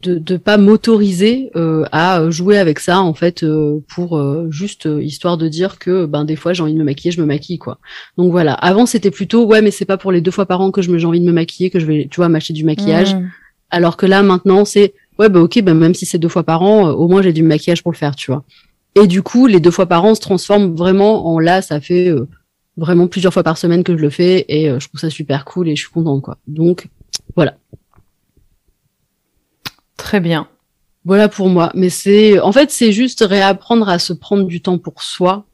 de 0.01 0.15
de 0.17 0.37
pas 0.37 0.57
m'autoriser 0.57 1.51
euh, 1.55 1.85
à 1.91 2.29
jouer 2.29 2.57
avec 2.57 2.79
ça 2.79 3.01
en 3.01 3.13
fait 3.13 3.43
euh, 3.43 3.79
pour 3.87 4.17
euh, 4.17 4.47
juste 4.49 4.87
histoire 4.99 5.37
de 5.37 5.47
dire 5.47 5.79
que 5.79 6.05
ben 6.05 6.25
des 6.25 6.35
fois 6.35 6.53
j'ai 6.53 6.63
envie 6.63 6.73
de 6.73 6.79
me 6.79 6.83
maquiller 6.83 7.11
je 7.11 7.21
me 7.21 7.25
maquille 7.25 7.57
quoi. 7.57 7.79
Donc 8.17 8.31
voilà. 8.31 8.53
Avant 8.53 8.85
c'était 8.85 9.11
plutôt 9.11 9.45
ouais 9.45 9.61
mais 9.61 9.71
c'est 9.71 9.85
pas 9.85 9.97
pour 9.97 10.11
les 10.11 10.21
deux 10.21 10.31
fois 10.31 10.45
par 10.45 10.61
an 10.61 10.71
que 10.71 10.81
je 10.81 10.91
me 10.91 10.97
j'ai 10.97 11.05
envie 11.05 11.19
de 11.19 11.25
me 11.25 11.31
maquiller 11.31 11.69
que 11.69 11.79
je 11.79 11.85
vais 11.85 12.07
tu 12.09 12.17
vois 12.17 12.29
m'acheter 12.29 12.53
du 12.53 12.63
maquillage. 12.63 13.15
Mmh. 13.15 13.29
alors 13.69 13.97
que 13.97 14.05
là 14.05 14.23
maintenant 14.23 14.65
c'est 14.65 14.93
ouais 15.19 15.29
bah 15.29 15.39
ok 15.39 15.61
ben 15.61 15.73
même 15.73 15.93
si 15.93 16.05
c'est 16.05 16.17
deux 16.17 16.29
fois 16.29 16.43
par 16.43 16.61
an 16.63 16.89
au 16.89 17.07
moins 17.07 17.21
j'ai 17.21 17.33
du 17.33 17.43
maquillage 17.43 17.83
pour 17.83 17.91
le 17.91 17.97
faire 17.97 18.15
tu 18.15 18.31
vois. 18.31 18.43
Et 18.95 19.07
du 19.07 19.21
coup 19.21 19.47
les 19.47 19.59
deux 19.59 19.71
fois 19.71 19.85
par 19.85 20.03
an 20.03 20.15
se 20.15 20.21
transforment 20.21 20.75
vraiment 20.75 21.27
en 21.27 21.39
là 21.39 21.61
ça 21.61 21.79
fait 21.79 22.13
vraiment 22.77 23.07
plusieurs 23.07 23.33
fois 23.33 23.43
par 23.43 23.57
semaine 23.57 23.83
que 23.83 23.95
je 23.95 24.01
le 24.01 24.09
fais 24.09 24.45
et 24.47 24.67
je 24.67 24.87
trouve 24.87 24.99
ça 24.99 25.09
super 25.09 25.45
cool 25.45 25.69
et 25.69 25.75
je 25.75 25.81
suis 25.81 25.91
contente 25.91 26.21
quoi. 26.21 26.37
Donc 26.47 26.87
voilà 27.35 27.55
Très 30.01 30.19
bien. 30.19 30.47
Voilà 31.05 31.29
pour 31.29 31.47
moi. 31.47 31.71
Mais 31.75 31.89
c'est, 31.89 32.39
en 32.39 32.51
fait, 32.51 32.71
c'est 32.71 32.91
juste 32.91 33.23
réapprendre 33.25 33.87
à 33.87 33.99
se 33.99 34.13
prendre 34.13 34.45
du 34.45 34.59
temps 34.59 34.79
pour 34.79 35.03
soi 35.03 35.45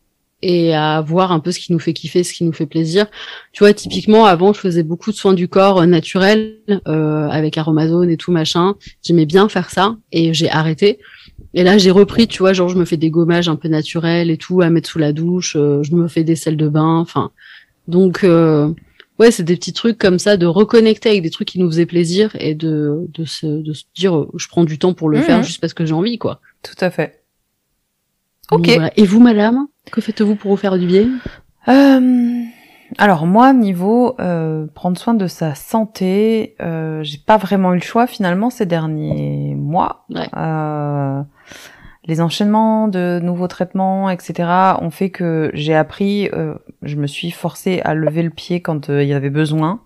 et 0.41 0.73
à 0.73 1.01
voir 1.01 1.33
un 1.33 1.41
peu 1.41 1.51
ce 1.51 1.59
qui 1.59 1.73
nous 1.73 1.79
fait 1.79 1.91
kiffer, 1.91 2.23
ce 2.23 2.31
qui 2.31 2.45
nous 2.45 2.53
fait 2.53 2.65
plaisir. 2.65 3.07
Tu 3.51 3.65
vois, 3.65 3.73
typiquement, 3.73 4.25
avant, 4.25 4.53
je 4.53 4.61
faisais 4.61 4.83
beaucoup 4.83 5.11
de 5.11 5.17
soins 5.17 5.33
du 5.33 5.49
corps 5.49 5.81
euh, 5.81 5.85
naturels 5.85 6.59
euh, 6.87 7.27
avec 7.27 7.57
Aromazone 7.57 8.09
et 8.09 8.15
tout 8.15 8.31
machin. 8.31 8.75
J'aimais 9.03 9.25
bien 9.25 9.49
faire 9.49 9.69
ça 9.69 9.97
et 10.13 10.33
j'ai 10.33 10.49
arrêté. 10.49 10.99
Et 11.53 11.63
là, 11.63 11.77
j'ai 11.77 11.91
repris, 11.91 12.27
tu 12.29 12.39
vois, 12.39 12.53
genre 12.53 12.69
je 12.69 12.77
me 12.77 12.85
fais 12.85 12.97
des 12.97 13.09
gommages 13.09 13.49
un 13.49 13.57
peu 13.57 13.67
naturels 13.67 14.31
et 14.31 14.37
tout 14.37 14.61
à 14.61 14.69
mettre 14.69 14.89
sous 14.89 14.99
la 14.99 15.11
douche. 15.11 15.57
Euh, 15.57 15.83
je 15.83 15.93
me 15.93 16.07
fais 16.07 16.23
des 16.23 16.37
sels 16.37 16.55
de 16.55 16.69
bain. 16.69 16.99
Enfin, 16.99 17.31
donc 17.89 18.25
ouais, 19.19 19.31
c'est 19.31 19.43
des 19.43 19.55
petits 19.55 19.73
trucs 19.73 19.97
comme 19.97 20.19
ça, 20.19 20.37
de 20.37 20.45
reconnecter 20.45 21.09
avec 21.09 21.21
des 21.21 21.29
trucs 21.29 21.47
qui 21.47 21.59
nous 21.59 21.69
faisaient 21.69 21.85
plaisir 21.85 22.35
et 22.39 22.55
de, 22.55 23.05
de, 23.09 23.25
se, 23.25 23.45
de 23.45 23.73
se 23.73 23.83
dire, 23.95 24.15
euh, 24.15 24.31
je 24.35 24.47
prends 24.47 24.63
du 24.63 24.79
temps 24.79 24.93
pour 24.93 25.09
le 25.09 25.21
faire 25.21 25.37
mhm. 25.37 25.43
juste 25.43 25.61
parce 25.61 25.73
que 25.73 25.85
j'ai 25.85 25.93
envie, 25.93 26.17
quoi. 26.17 26.39
Tout 26.63 26.75
à 26.79 26.89
fait. 26.89 27.23
Ok. 28.51 28.69
Et 28.95 29.05
vous, 29.05 29.19
madame, 29.19 29.67
que 29.91 30.01
faites-vous 30.01 30.35
pour 30.35 30.51
vous 30.51 30.57
faire 30.57 30.77
du 30.77 30.85
bien? 30.85 31.09
Euh, 31.67 32.43
Alors 32.97 33.25
moi, 33.25 33.51
niveau 33.51 34.15
euh, 34.19 34.67
prendre 34.73 34.97
soin 34.97 35.13
de 35.13 35.27
sa 35.27 35.53
santé, 35.53 36.55
euh, 36.61 37.03
j'ai 37.03 37.17
pas 37.17 37.35
vraiment 37.37 37.73
eu 37.73 37.77
le 37.77 37.81
choix 37.81 38.07
finalement 38.07 38.49
ces 38.49 38.65
derniers 38.65 39.53
mois. 39.55 40.05
Ouais. 40.09 40.29
Euh, 40.37 41.21
les 42.07 42.21
enchaînements 42.21 42.87
de 42.87 43.19
nouveaux 43.21 43.47
traitements, 43.47 44.09
etc., 44.09 44.49
ont 44.81 44.89
fait 44.89 45.09
que 45.09 45.51
j'ai 45.53 45.75
appris, 45.75 46.29
euh, 46.33 46.55
je 46.81 46.95
me 46.95 47.05
suis 47.05 47.31
forcée 47.31 47.81
à 47.83 47.93
lever 47.93 48.23
le 48.23 48.29
pied 48.29 48.61
quand 48.61 48.89
euh, 48.89 49.03
il 49.03 49.09
y 49.09 49.13
avait 49.13 49.29
besoin. 49.29 49.81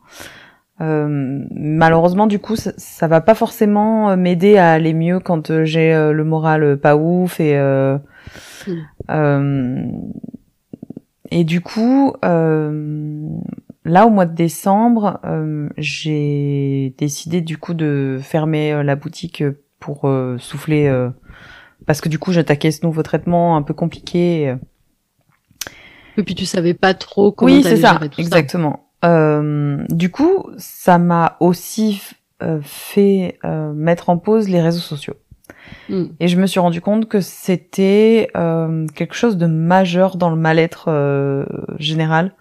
Euh, 0.81 1.43
malheureusement, 1.51 2.27
du 2.27 2.39
coup, 2.39 2.55
ça, 2.55 3.07
va 3.07 3.21
pas 3.21 3.35
forcément 3.35 4.15
m'aider 4.15 4.57
à 4.57 4.71
aller 4.71 4.93
mieux 4.93 5.19
quand 5.19 5.63
j'ai 5.63 5.93
le 5.93 6.23
moral 6.23 6.77
pas 6.77 6.95
ouf 6.95 7.39
et 7.39 7.59
et 11.33 11.43
du 11.45 11.61
coup, 11.61 12.13
là 12.23 14.05
au 14.07 14.09
mois 14.09 14.25
de 14.25 14.33
décembre, 14.33 15.19
j'ai 15.77 16.95
décidé 16.97 17.41
du 17.41 17.59
coup 17.59 17.75
de 17.75 18.17
fermer 18.19 18.81
la 18.81 18.95
boutique 18.95 19.43
pour 19.79 20.11
souffler 20.39 20.89
parce 21.85 22.01
que 22.01 22.09
du 22.09 22.19
coup 22.19 22.31
j'attaquais 22.31 22.71
ce 22.71 22.85
nouveau 22.85 23.03
traitement 23.03 23.55
un 23.55 23.61
peu 23.61 23.73
compliqué. 23.73 24.49
euh, 24.49 24.55
Et 26.17 26.23
puis 26.23 26.35
tu 26.35 26.45
savais 26.45 26.73
pas 26.73 26.93
trop 26.93 27.31
comment 27.31 27.51
oui, 27.51 27.63
c'est 27.63 27.77
ça, 27.77 27.99
tout 27.99 28.19
exactement. 28.21 28.87
Euh, 29.03 29.83
du 29.89 30.11
coup, 30.11 30.45
ça 30.57 30.99
m'a 30.99 31.37
aussi 31.39 32.01
euh, 32.43 32.59
fait 32.61 33.39
euh, 33.43 33.73
mettre 33.73 34.09
en 34.09 34.17
pause 34.17 34.47
les 34.47 34.61
réseaux 34.61 34.79
sociaux. 34.79 35.15
Mm. 35.89 36.03
Et 36.19 36.27
je 36.27 36.37
me 36.39 36.45
suis 36.45 36.59
rendu 36.59 36.81
compte 36.81 37.07
que 37.07 37.19
c'était 37.19 38.29
euh, 38.37 38.85
quelque 38.93 39.15
chose 39.15 39.37
de 39.37 39.47
majeur 39.47 40.17
dans 40.17 40.29
le 40.29 40.35
mal-être 40.35 40.85
euh, 40.89 41.45
général, 41.79 42.35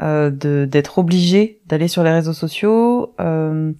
euh, 0.00 0.30
de 0.30 0.64
d'être 0.64 0.98
obligé 0.98 1.60
d'aller 1.66 1.88
sur 1.88 2.02
les 2.02 2.10
réseaux 2.10 2.32
sociaux, 2.32 3.14
euh, 3.20 3.72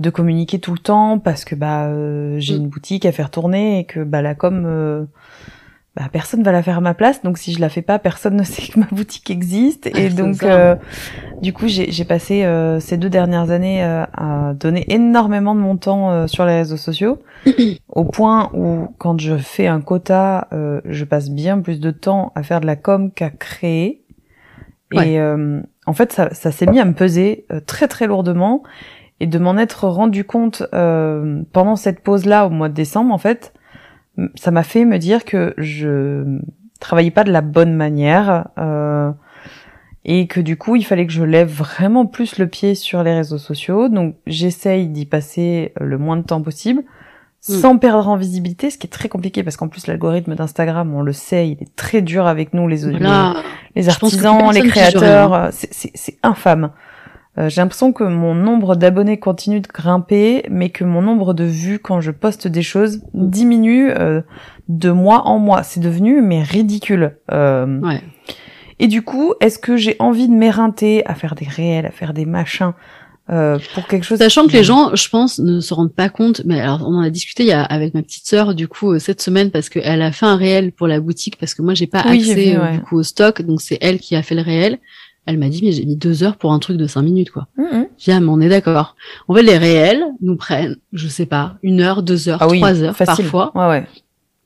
de 0.00 0.10
communiquer 0.10 0.58
tout 0.58 0.72
le 0.72 0.78
temps 0.78 1.18
parce 1.18 1.44
que 1.44 1.54
bah 1.54 1.84
euh, 1.86 2.36
j'ai 2.38 2.54
Mm. 2.54 2.62
une 2.62 2.68
boutique 2.68 3.06
à 3.06 3.12
faire 3.12 3.30
tourner 3.30 3.78
et 3.80 3.84
que 3.84 4.00
bah 4.02 4.22
la 4.22 4.34
com 4.34 4.64
euh, 4.66 5.04
bah, 5.96 6.08
personne 6.10 6.42
va 6.42 6.50
la 6.50 6.64
faire 6.64 6.78
à 6.78 6.80
ma 6.80 6.94
place. 6.94 7.22
Donc 7.22 7.38
si 7.38 7.52
je 7.52 7.60
la 7.60 7.68
fais 7.68 7.82
pas 7.82 8.00
personne 8.00 8.34
ne 8.38 8.42
sait 8.42 8.72
que 8.72 8.80
ma 8.80 8.86
boutique 8.90 9.30
existe. 9.30 9.86
Et 9.86 10.08
donc 10.10 10.42
euh, 10.42 10.74
du 11.42 11.52
coup 11.52 11.68
j'ai 11.68 11.92
j'ai 11.92 12.04
passé 12.04 12.44
euh, 12.44 12.80
ces 12.80 12.96
deux 12.96 13.08
dernières 13.08 13.50
années 13.52 13.84
euh, 13.84 14.04
à 14.14 14.52
donner 14.54 14.84
énormément 14.92 15.54
de 15.54 15.60
mon 15.60 15.76
temps 15.76 16.10
euh, 16.10 16.26
sur 16.26 16.44
les 16.44 16.56
réseaux 16.56 16.76
sociaux 16.76 17.22
au 17.88 18.04
point 18.04 18.50
où 18.54 18.88
quand 18.98 19.20
je 19.20 19.36
fais 19.36 19.68
un 19.68 19.80
quota 19.80 20.48
euh, 20.52 20.80
je 20.86 21.04
passe 21.04 21.30
bien 21.30 21.60
plus 21.60 21.78
de 21.78 21.92
temps 21.92 22.32
à 22.34 22.42
faire 22.42 22.60
de 22.60 22.66
la 22.66 22.76
com 22.76 23.12
qu'à 23.12 23.30
créer. 23.30 24.00
Et 24.92 25.18
euh, 25.18 25.60
en 25.86 25.92
fait 25.92 26.12
ça, 26.12 26.32
ça 26.34 26.52
s'est 26.52 26.66
mis 26.66 26.78
à 26.80 26.84
me 26.84 26.92
peser 26.94 27.46
euh, 27.52 27.60
très 27.64 27.88
très 27.88 28.06
lourdement 28.06 28.62
et 29.24 29.26
de 29.26 29.38
m'en 29.38 29.56
être 29.56 29.88
rendu 29.88 30.24
compte 30.24 30.62
euh, 30.74 31.40
pendant 31.54 31.76
cette 31.76 32.00
pause 32.00 32.26
là 32.26 32.46
au 32.46 32.50
mois 32.50 32.68
de 32.68 32.74
décembre 32.74 33.14
en 33.14 33.16
fait 33.16 33.54
ça 34.34 34.50
m'a 34.50 34.62
fait 34.62 34.84
me 34.84 34.98
dire 34.98 35.24
que 35.24 35.54
je 35.56 36.40
travaillais 36.78 37.10
pas 37.10 37.24
de 37.24 37.32
la 37.32 37.40
bonne 37.40 37.72
manière 37.72 38.48
euh, 38.58 39.10
et 40.04 40.26
que 40.26 40.40
du 40.42 40.58
coup 40.58 40.76
il 40.76 40.84
fallait 40.84 41.06
que 41.06 41.12
je 41.12 41.24
lève 41.24 41.48
vraiment 41.48 42.04
plus 42.04 42.38
le 42.38 42.48
pied 42.48 42.74
sur 42.74 43.02
les 43.02 43.14
réseaux 43.14 43.38
sociaux 43.38 43.88
donc 43.88 44.14
j'essaye 44.26 44.88
d'y 44.88 45.06
passer 45.06 45.72
le 45.80 45.96
moins 45.96 46.18
de 46.18 46.22
temps 46.24 46.42
possible 46.42 46.82
Mm. 47.46 47.52
sans 47.60 47.76
perdre 47.76 48.08
en 48.08 48.16
visibilité 48.16 48.70
ce 48.70 48.78
qui 48.78 48.86
est 48.86 48.90
très 48.90 49.10
compliqué 49.10 49.42
parce 49.42 49.58
qu'en 49.58 49.68
plus 49.68 49.86
l'algorithme 49.86 50.34
d'Instagram 50.34 50.94
on 50.94 51.02
le 51.02 51.12
sait 51.12 51.50
il 51.50 51.62
est 51.62 51.76
très 51.76 52.00
dur 52.00 52.26
avec 52.26 52.54
nous 52.54 52.66
les 52.68 52.86
Voilà. 52.88 53.34
les 53.76 53.82
que 53.82 53.88
artisans, 53.90 54.50
les 54.50 54.62
créateurs, 54.62 55.34
euh, 55.34 55.48
c'est 55.50 56.16
infâme. 56.22 56.70
Euh, 57.38 57.48
J'ai 57.48 57.60
l'impression 57.60 57.92
que 57.92 58.04
mon 58.04 58.34
nombre 58.34 58.76
d'abonnés 58.76 59.18
continue 59.18 59.60
de 59.60 59.66
grimper, 59.68 60.44
mais 60.50 60.70
que 60.70 60.84
mon 60.84 61.02
nombre 61.02 61.34
de 61.34 61.44
vues 61.44 61.78
quand 61.80 62.00
je 62.00 62.10
poste 62.12 62.46
des 62.48 62.62
choses 62.62 62.98
Mm. 63.12 63.30
diminue 63.30 63.90
euh, 63.90 64.20
de 64.68 64.90
mois 64.90 65.26
en 65.26 65.38
mois. 65.38 65.62
C'est 65.62 65.80
devenu 65.80 66.22
mais 66.22 66.42
ridicule. 66.42 67.16
Euh, 67.32 67.80
Ouais. 67.80 68.02
Et 68.80 68.86
du 68.88 69.02
coup, 69.02 69.34
est-ce 69.40 69.58
que 69.58 69.76
j'ai 69.76 69.94
envie 69.98 70.28
de 70.28 70.32
m'éreinter 70.34 71.04
à 71.06 71.14
faire 71.14 71.34
des 71.34 71.46
réels, 71.46 71.86
à 71.86 71.90
faire 71.90 72.12
des 72.12 72.24
machins 72.26 72.72
euh, 73.30 73.58
pour 73.74 73.86
quelque 73.86 74.02
chose 74.04 74.18
Sachant 74.18 74.46
que 74.46 74.52
les 74.52 74.64
gens, 74.64 74.94
je 74.94 75.08
pense, 75.08 75.38
ne 75.38 75.60
se 75.60 75.72
rendent 75.72 75.94
pas 75.94 76.08
compte. 76.10 76.42
Mais 76.44 76.60
alors, 76.60 76.82
on 76.86 76.96
en 76.96 77.00
a 77.00 77.08
discuté 77.08 77.44
il 77.44 77.48
y 77.48 77.52
a, 77.52 77.62
avec 77.62 77.94
ma 77.94 78.02
petite 78.02 78.26
sœur, 78.26 78.54
du 78.54 78.68
coup, 78.68 78.92
euh, 78.92 78.98
cette 78.98 79.22
semaine, 79.22 79.50
parce 79.50 79.68
qu'elle 79.70 80.02
a 80.02 80.12
fait 80.12 80.26
un 80.26 80.36
réel 80.36 80.72
pour 80.72 80.88
la 80.88 81.00
boutique, 81.00 81.36
parce 81.38 81.54
que 81.54 81.62
moi, 81.62 81.72
j'ai 81.74 81.86
pas 81.86 82.02
Oui, 82.08 82.18
accès 82.18 82.52
vu, 82.52 82.58
ouais. 82.60 82.72
du 82.72 82.80
coup 82.80 82.96
au 82.98 83.02
stock, 83.02 83.40
donc 83.42 83.62
c'est 83.62 83.78
elle 83.80 83.98
qui 83.98 84.14
a 84.16 84.22
fait 84.22 84.34
le 84.34 84.42
réel. 84.42 84.78
Elle 85.26 85.38
m'a 85.38 85.48
dit, 85.48 85.60
mais 85.64 85.72
j'ai 85.72 85.84
mis 85.86 85.96
deux 85.96 86.22
heures 86.22 86.36
pour 86.36 86.52
un 86.52 86.58
truc 86.58 86.76
de 86.76 86.86
cinq 86.86 87.02
minutes, 87.02 87.30
quoi. 87.30 87.46
Mhm. 87.56 87.86
J'ai 87.98 88.12
dit, 88.12 88.16
ah, 88.16 88.20
mais 88.20 88.28
on 88.28 88.40
est 88.40 88.48
d'accord. 88.48 88.94
En 89.28 89.34
fait, 89.34 89.42
les 89.42 89.56
réels 89.56 90.04
nous 90.20 90.36
prennent, 90.36 90.76
je 90.92 91.08
sais 91.08 91.26
pas, 91.26 91.54
une 91.62 91.80
heure, 91.80 92.02
deux 92.02 92.28
heures, 92.28 92.38
Ah 92.42 92.48
oui, 92.48 92.58
trois 92.58 92.82
heures 92.82 92.94
facile. 92.96 93.24
parfois, 93.30 93.52
Ouais, 93.54 93.68
ouais. 93.68 93.86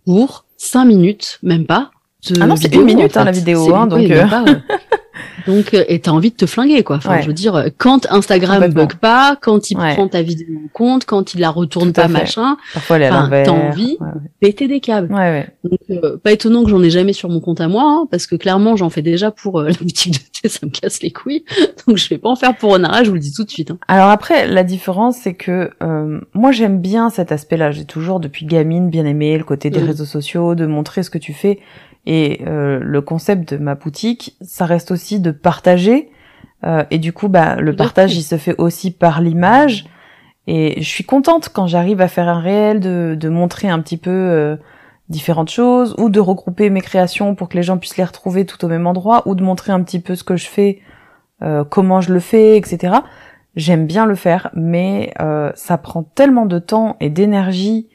pour 0.04 0.44
cinq 0.56 0.84
minutes, 0.84 1.38
même 1.42 1.66
pas. 1.66 1.90
de 2.30 2.40
Ah 2.40 2.46
non, 2.46 2.56
c'est 2.56 2.72
une 2.74 2.84
minute, 2.84 3.16
en 3.16 3.20
hein, 3.20 3.24
la 3.24 3.30
vidéo, 3.32 3.74
hein, 3.74 3.86
donc, 3.86 4.08
euh. 4.10 4.26
pas, 4.28 4.42
ouais. 4.44 4.52
Donc, 5.46 5.74
euh, 5.74 5.84
et 5.88 6.00
t'as 6.00 6.10
envie 6.10 6.30
de 6.30 6.36
te 6.36 6.46
flinguer, 6.46 6.82
quoi. 6.82 6.96
Enfin, 6.96 7.16
Ouais. 7.16 7.22
je 7.22 7.26
veux 7.28 7.32
dire, 7.32 7.54
euh, 7.56 7.68
quand 7.76 8.06
Instagram 8.10 8.66
bug 8.72 8.94
pas, 8.94 9.36
quand 9.40 9.70
il 9.70 9.78
Ouais. 9.78 9.94
prend 9.94 10.08
ta 10.08 10.22
vidéo 10.22 10.46
en 10.64 10.68
compte, 10.72 11.04
quand 11.04 11.34
il 11.34 11.40
la 11.40 11.50
retourne 11.50 11.92
pas, 11.92 12.02
fait. 12.02 12.08
machin, 12.08 12.56
Parfois 12.74 12.98
t'as 12.98 13.50
envie. 13.50 13.96
Ouais, 14.00 14.06
péter 14.40 14.68
des 14.68 14.80
câbles. 14.80 15.12
ouais. 15.12 15.18
ouais. 15.18 15.48
Donc, 15.64 15.78
euh, 15.90 16.16
pas 16.18 16.32
étonnant 16.32 16.64
que 16.64 16.70
j'en 16.70 16.82
ai 16.82 16.90
jamais 16.90 17.12
sur 17.12 17.28
mon 17.28 17.40
compte 17.40 17.60
à 17.60 17.68
moi, 17.68 17.84
hein, 17.84 18.06
parce 18.10 18.26
que 18.26 18.36
clairement, 18.36 18.76
j'en 18.76 18.90
fais 18.90 19.02
déjà 19.02 19.30
pour 19.30 19.60
euh, 19.60 19.68
la 19.68 19.74
boutique 19.74 20.12
de 20.14 20.18
thé, 20.42 20.48
ça 20.48 20.66
me 20.66 20.70
casse 20.70 21.02
les 21.02 21.10
couilles. 21.12 21.44
Donc, 21.86 21.96
je 21.96 22.08
vais 22.08 22.18
pas 22.18 22.28
en 22.28 22.36
faire 22.36 22.56
pour 22.56 22.70
Onara, 22.72 23.02
je 23.04 23.08
vous 23.08 23.14
le 23.14 23.20
dis 23.20 23.32
tout 23.32 23.44
de 23.44 23.50
suite. 23.50 23.70
Hein. 23.70 23.78
Alors 23.88 24.08
après, 24.10 24.46
la 24.46 24.64
différence, 24.64 25.16
c'est 25.16 25.34
que 25.34 25.70
euh, 25.82 26.20
moi 26.34 26.52
j'aime 26.52 26.80
bien 26.80 27.10
cet 27.10 27.32
aspect-là. 27.32 27.70
J'ai 27.72 27.84
toujours 27.84 28.20
depuis 28.20 28.46
gamine 28.46 28.90
bien 28.90 29.04
aimé 29.06 29.36
le 29.38 29.44
côté 29.44 29.70
des 29.70 29.80
Mhm. 29.80 29.86
réseaux 29.86 30.04
sociaux, 30.04 30.54
de 30.54 30.66
montrer 30.66 31.02
ce 31.02 31.10
que 31.10 31.18
tu 31.18 31.32
fais. 31.32 31.58
Et 32.10 32.40
euh, 32.46 32.80
le 32.82 33.02
concept 33.02 33.52
de 33.52 33.62
ma 33.62 33.74
boutique, 33.74 34.34
ça 34.40 34.64
reste 34.64 34.90
aussi 34.90 35.20
de 35.20 35.30
partager. 35.30 36.10
Euh, 36.64 36.82
et 36.90 36.96
du 36.96 37.12
coup, 37.12 37.28
bah, 37.28 37.56
le 37.56 37.76
partage, 37.76 38.16
il 38.16 38.22
se 38.22 38.38
fait 38.38 38.54
aussi 38.56 38.90
par 38.90 39.20
l'image. 39.20 39.84
Et 40.46 40.80
je 40.80 40.88
suis 40.88 41.04
contente 41.04 41.50
quand 41.50 41.66
j'arrive 41.66 42.00
à 42.00 42.08
faire 42.08 42.26
un 42.26 42.40
réel, 42.40 42.80
de, 42.80 43.14
de 43.14 43.28
montrer 43.28 43.68
un 43.68 43.78
petit 43.80 43.98
peu 43.98 44.10
euh, 44.10 44.56
différentes 45.10 45.50
choses, 45.50 45.94
ou 45.98 46.08
de 46.08 46.18
regrouper 46.18 46.70
mes 46.70 46.80
créations 46.80 47.34
pour 47.34 47.50
que 47.50 47.58
les 47.58 47.62
gens 47.62 47.76
puissent 47.76 47.98
les 47.98 48.04
retrouver 48.04 48.46
tout 48.46 48.64
au 48.64 48.68
même 48.68 48.86
endroit, 48.86 49.28
ou 49.28 49.34
de 49.34 49.44
montrer 49.44 49.72
un 49.72 49.82
petit 49.82 50.00
peu 50.00 50.14
ce 50.14 50.24
que 50.24 50.36
je 50.36 50.46
fais, 50.46 50.80
euh, 51.42 51.62
comment 51.62 52.00
je 52.00 52.14
le 52.14 52.20
fais, 52.20 52.56
etc. 52.56 52.96
J'aime 53.54 53.86
bien 53.86 54.06
le 54.06 54.14
faire, 54.14 54.50
mais 54.54 55.12
euh, 55.20 55.52
ça 55.54 55.76
prend 55.76 56.04
tellement 56.04 56.46
de 56.46 56.58
temps 56.58 56.96
et 57.00 57.10
d'énergie 57.10 57.90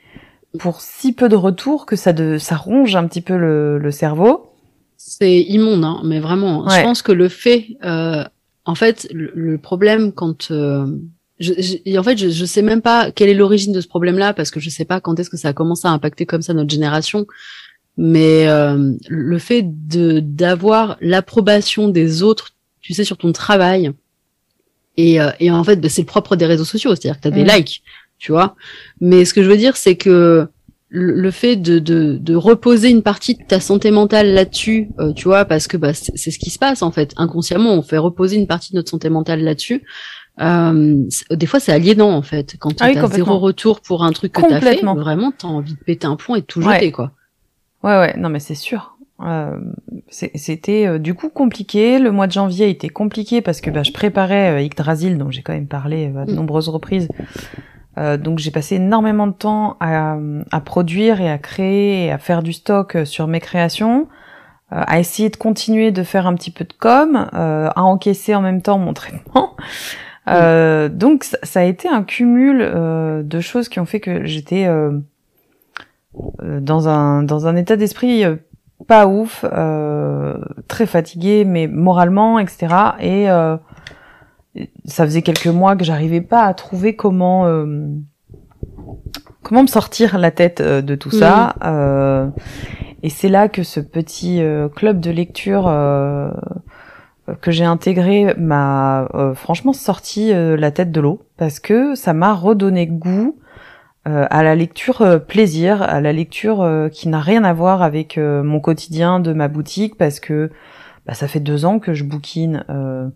pour 0.59 0.81
si 0.81 1.13
peu 1.13 1.29
de 1.29 1.35
retour 1.35 1.85
que 1.85 1.95
ça, 1.95 2.13
de, 2.13 2.37
ça 2.37 2.55
ronge 2.55 2.95
un 2.95 3.07
petit 3.07 3.21
peu 3.21 3.37
le, 3.37 3.79
le 3.79 3.91
cerveau. 3.91 4.49
C'est 4.97 5.41
immonde, 5.41 5.83
hein, 5.83 6.01
mais 6.05 6.19
vraiment. 6.19 6.67
Je 6.69 6.81
pense 6.81 7.01
que 7.01 7.11
le 7.11 7.27
fait, 7.27 7.67
euh, 7.83 8.23
en 8.65 8.75
fait, 8.75 9.07
le, 9.13 9.31
le 9.35 9.57
problème 9.57 10.11
quand, 10.13 10.51
euh, 10.51 10.85
je, 11.39 11.53
je- 11.57 11.97
en 11.97 12.03
fait, 12.03 12.17
je, 12.17 12.29
je 12.29 12.45
sais 12.45 12.61
même 12.61 12.81
pas 12.81 13.11
quelle 13.11 13.29
est 13.29 13.33
l'origine 13.33 13.73
de 13.73 13.81
ce 13.81 13.87
problème-là 13.87 14.33
parce 14.33 14.51
que 14.51 14.59
je 14.59 14.69
sais 14.69 14.85
pas 14.85 15.01
quand 15.01 15.19
est-ce 15.19 15.29
que 15.29 15.37
ça 15.37 15.49
a 15.49 15.53
commencé 15.53 15.87
à 15.87 15.91
impacter 15.91 16.25
comme 16.25 16.41
ça 16.41 16.53
notre 16.53 16.69
génération. 16.69 17.25
Mais 17.97 18.47
euh, 18.47 18.93
le 19.09 19.37
fait 19.39 19.63
de 19.65 20.19
d'avoir 20.19 20.97
l'approbation 21.01 21.89
des 21.89 22.23
autres, 22.23 22.51
tu 22.81 22.93
sais, 22.93 23.03
sur 23.03 23.17
ton 23.17 23.31
travail, 23.33 23.91
et, 24.97 25.19
euh, 25.21 25.29
et 25.39 25.51
en 25.51 25.63
fait, 25.63 25.77
bah, 25.77 25.89
c'est 25.89 26.01
le 26.01 26.07
propre 26.07 26.35
des 26.35 26.45
réseaux 26.45 26.65
sociaux, 26.65 26.95
c'est-à-dire 26.95 27.17
que 27.17 27.23
tu 27.23 27.27
as 27.27 27.31
des 27.31 27.43
Mm. 27.43 27.55
likes, 27.55 27.83
tu 28.23 28.31
vois. 28.31 28.55
Mais 29.01 29.25
ce 29.25 29.33
que 29.33 29.43
je 29.43 29.49
veux 29.49 29.57
dire, 29.57 29.75
c'est 29.75 29.95
que 29.97 30.47
le 30.95 31.31
fait 31.31 31.55
de, 31.57 31.79
de, 31.79 32.17
de 32.17 32.35
reposer 32.35 32.89
une 32.89 33.01
partie 33.03 33.33
de 33.35 33.43
ta 33.43 33.59
santé 33.59 33.91
mentale 33.91 34.33
là-dessus, 34.33 34.89
euh, 34.99 35.11
tu 35.11 35.25
vois, 35.27 35.43
parce 35.43 35.67
que 35.67 35.75
bah, 35.75 35.93
c'est 35.93 36.31
ce 36.31 36.39
qui 36.39 36.49
se 36.51 36.57
passe 36.59 36.81
en 36.83 36.91
fait. 36.91 37.13
Inconsciemment, 37.17 37.73
on 37.73 37.81
fait 37.81 37.97
reposer 37.97 38.37
une 38.37 38.47
partie 38.47 38.71
de 38.71 38.77
notre 38.77 38.89
santé 38.91 39.09
mentale 39.09 39.41
là-dessus. 39.43 39.83
Euh, 40.39 41.03
des 41.31 41.45
fois, 41.47 41.59
c'est 41.59 41.71
aliénant 41.73 42.11
en 42.11 42.21
fait. 42.21 42.55
Quand 42.59 42.71
Ah 42.79 42.87
oui, 42.87 42.93
tu 42.93 42.99
as 42.99 43.07
zéro 43.07 43.39
retour 43.39 43.81
pour 43.81 44.03
un 44.05 44.11
truc 44.13 44.31
que 44.31 44.41
tu 44.41 44.53
as 44.53 44.61
fait, 44.61 44.81
vraiment, 44.83 45.31
tu 45.37 45.45
as 45.45 45.49
envie 45.49 45.73
de 45.73 45.79
péter 45.79 46.07
un 46.07 46.15
plomb 46.15 46.35
et 46.35 46.41
de 46.41 46.45
tout 46.45 46.61
Ouais. 46.63 46.75
jeter, 46.75 46.91
quoi. 46.91 47.11
Ouais, 47.83 47.97
ouais, 47.99 48.15
non, 48.17 48.29
mais 48.29 48.39
c'est 48.39 48.55
sûr. 48.55 48.95
Euh, 49.21 49.57
C'était 50.09 50.85
euh, 50.87 50.97
du 50.99 51.13
coup 51.13 51.29
compliqué. 51.29 51.97
Le 51.99 52.11
mois 52.11 52.27
de 52.27 52.31
janvier 52.33 52.69
était 52.69 52.89
compliqué 52.89 53.41
parce 53.41 53.61
que 53.61 53.69
bah, 53.71 53.83
je 53.83 53.91
préparais 53.91 54.51
euh, 54.51 54.61
Yggdrasil, 54.61 55.17
dont 55.17 55.29
j'ai 55.31 55.41
quand 55.43 55.53
même 55.53 55.67
parlé 55.67 56.11
euh, 56.15 56.21
à 56.21 56.25
de 56.25 56.31
Mm. 56.31 56.35
nombreuses 56.35 56.69
reprises. 56.69 57.07
Euh, 57.97 58.17
donc 58.17 58.39
j'ai 58.39 58.51
passé 58.51 58.75
énormément 58.75 59.27
de 59.27 59.33
temps 59.33 59.77
à, 59.79 60.17
à 60.51 60.61
produire 60.61 61.21
et 61.21 61.29
à 61.29 61.37
créer 61.37 62.05
et 62.05 62.11
à 62.11 62.17
faire 62.17 62.41
du 62.41 62.53
stock 62.53 62.95
euh, 62.95 63.05
sur 63.05 63.27
mes 63.27 63.39
créations, 63.39 64.07
euh, 64.71 64.81
à 64.87 64.99
essayer 64.99 65.29
de 65.29 65.35
continuer 65.35 65.91
de 65.91 66.03
faire 66.03 66.25
un 66.25 66.33
petit 66.33 66.51
peu 66.51 66.65
de 66.65 66.73
com, 66.73 67.29
euh, 67.33 67.69
à 67.75 67.83
encaisser 67.83 68.33
en 68.35 68.41
même 68.41 68.61
temps 68.61 68.79
mon 68.79 68.93
traitement. 68.93 69.55
Euh, 70.27 70.89
Donc 70.89 71.23
ça, 71.23 71.37
ça 71.43 71.59
a 71.59 71.63
été 71.63 71.87
un 71.87 72.03
cumul 72.03 72.61
euh, 72.61 73.23
de 73.23 73.39
choses 73.39 73.69
qui 73.69 73.79
ont 73.79 73.85
fait 73.85 73.99
que 73.99 74.25
j'étais 74.25 74.67
dans 76.41 76.87
un 76.87 77.23
dans 77.23 77.47
un 77.47 77.55
état 77.55 77.75
d'esprit 77.75 78.23
pas 78.83 79.07
ouf, 79.07 79.45
euh, 79.51 80.37
très 80.67 80.85
fatiguée, 80.85 81.45
mais 81.45 81.67
moralement, 81.67 82.39
etc. 82.39 82.67
Et 82.99 83.29
euh, 83.29 83.57
ça 84.85 85.05
faisait 85.05 85.21
quelques 85.21 85.47
mois 85.47 85.75
que 85.75 85.83
j'arrivais 85.83 86.21
pas 86.21 86.43
à 86.43 86.53
trouver 86.53 86.95
comment 86.95 87.47
euh, 87.47 87.87
comment 89.41 89.63
me 89.63 89.67
sortir 89.67 90.17
la 90.17 90.31
tête 90.31 90.61
euh, 90.61 90.81
de 90.81 90.95
tout 90.95 91.11
ça. 91.11 91.55
Euh, 91.63 92.27
et 93.01 93.09
c'est 93.09 93.29
là 93.29 93.49
que 93.49 93.63
ce 93.63 93.79
petit 93.79 94.41
club 94.75 94.99
de 94.99 95.11
lecture 95.11 95.67
euh, 97.29 97.35
que 97.35 97.51
j'ai 97.51 97.63
intégré 97.63 98.33
m'a 98.37 99.07
euh, 99.13 99.33
franchement 99.33 99.73
sorti 99.73 100.31
la 100.33 100.71
tête 100.71 100.91
de 100.91 101.01
l'eau 101.01 101.21
parce 101.37 101.59
que 101.59 101.95
ça 101.95 102.13
m'a 102.13 102.33
redonné 102.33 102.87
goût 102.87 103.37
euh, 104.07 104.25
à 104.29 104.43
la 104.43 104.55
lecture 104.55 105.21
plaisir, 105.25 105.81
à 105.81 106.01
la 106.01 106.11
lecture 106.11 106.67
qui 106.91 107.07
n'a 107.07 107.21
rien 107.21 107.43
à 107.43 107.53
voir 107.53 107.81
avec 107.81 108.17
mon 108.17 108.59
quotidien 108.59 109.19
de 109.19 109.33
ma 109.33 109.47
boutique 109.47 109.97
parce 109.97 110.19
que 110.19 110.51
bah, 111.05 111.13
ça 111.13 111.27
fait 111.27 111.39
deux 111.39 111.65
ans 111.65 111.79
que 111.79 111.93
je 111.93 112.03
bouquine 112.03 112.63
euh, 112.69 113.09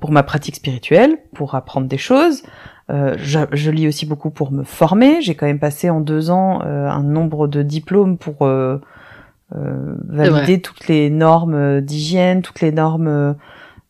pour 0.00 0.12
ma 0.12 0.22
pratique 0.22 0.56
spirituelle, 0.56 1.18
pour 1.34 1.54
apprendre 1.54 1.88
des 1.88 1.98
choses. 1.98 2.42
Euh, 2.90 3.14
je, 3.16 3.38
je 3.52 3.70
lis 3.70 3.88
aussi 3.88 4.06
beaucoup 4.06 4.30
pour 4.30 4.52
me 4.52 4.64
former. 4.64 5.22
J'ai 5.22 5.34
quand 5.34 5.46
même 5.46 5.58
passé 5.58 5.90
en 5.90 6.00
deux 6.00 6.30
ans 6.30 6.62
euh, 6.64 6.88
un 6.88 7.02
nombre 7.02 7.48
de 7.48 7.62
diplômes 7.62 8.18
pour 8.18 8.42
euh, 8.42 8.78
euh, 9.54 9.94
valider 10.08 10.60
toutes 10.60 10.88
les 10.88 11.10
normes 11.10 11.80
d'hygiène, 11.80 12.42
toutes 12.42 12.60
les 12.60 12.72
normes, 12.72 13.36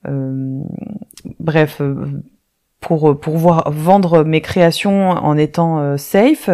euh, 0.08 0.60
bref, 1.38 1.80
pour 2.80 3.18
pour 3.20 3.36
voir 3.38 3.70
vendre 3.70 4.24
mes 4.24 4.40
créations 4.40 5.10
en 5.10 5.36
étant 5.36 5.78
euh, 5.78 5.96
safe, 5.96 6.50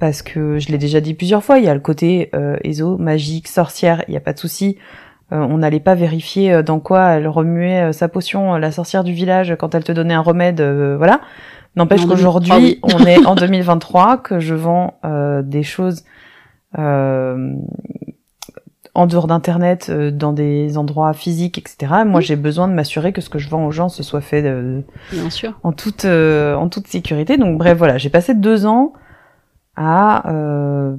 parce 0.00 0.22
que 0.22 0.58
je 0.58 0.68
l'ai 0.68 0.78
déjà 0.78 1.00
dit 1.00 1.14
plusieurs 1.14 1.44
fois, 1.44 1.58
il 1.58 1.64
y 1.64 1.68
a 1.68 1.74
le 1.74 1.80
côté 1.80 2.30
euh, 2.34 2.56
éso, 2.64 2.96
magique, 2.96 3.48
sorcière, 3.48 4.02
il 4.08 4.12
n'y 4.12 4.16
a 4.16 4.20
pas 4.20 4.32
de 4.32 4.38
souci. 4.38 4.78
Euh, 5.32 5.38
on 5.38 5.58
n'allait 5.58 5.80
pas 5.80 5.94
vérifier 5.94 6.52
euh, 6.52 6.62
dans 6.62 6.78
quoi 6.78 7.12
elle 7.12 7.26
remuait 7.26 7.88
euh, 7.88 7.92
sa 7.92 8.08
potion, 8.08 8.54
la 8.56 8.70
sorcière 8.70 9.02
du 9.02 9.12
village, 9.12 9.56
quand 9.58 9.74
elle 9.74 9.84
te 9.84 9.92
donnait 9.92 10.14
un 10.14 10.20
remède, 10.20 10.60
voilà. 10.60 11.20
N'empêche 11.74 12.04
qu'aujourd'hui, 12.06 12.78
2023, 12.82 13.00
on 13.00 13.06
est 13.06 13.26
en 13.26 13.34
2023, 13.34 14.16
que 14.22 14.40
je 14.40 14.54
vends 14.54 14.98
euh, 15.06 15.40
des 15.42 15.62
choses 15.62 16.04
euh, 16.78 17.54
en 18.94 19.06
dehors 19.06 19.26
d'internet, 19.26 19.86
euh, 19.88 20.10
dans 20.10 20.34
des 20.34 20.76
endroits 20.76 21.14
physiques, 21.14 21.56
etc. 21.56 22.02
Moi, 22.04 22.18
Oui. 22.18 22.22
j'ai 22.24 22.36
besoin 22.36 22.68
de 22.68 22.74
m'assurer 22.74 23.14
que 23.14 23.22
ce 23.22 23.30
que 23.30 23.38
je 23.38 23.48
vends 23.48 23.64
aux 23.64 23.70
gens 23.70 23.88
se 23.88 24.02
soit 24.02 24.20
fait 24.20 24.42
euh, 24.44 24.82
Bien 25.12 25.30
sûr. 25.30 25.58
en 25.62 25.72
toute 25.72 26.04
euh, 26.04 26.54
en 26.56 26.68
toute 26.68 26.88
sécurité. 26.88 27.38
Donc 27.38 27.56
bref, 27.56 27.78
voilà, 27.78 27.96
j'ai 27.96 28.10
passé 28.10 28.34
deux 28.34 28.66
ans 28.66 28.92
à 29.76 30.30
euh, 30.30 30.94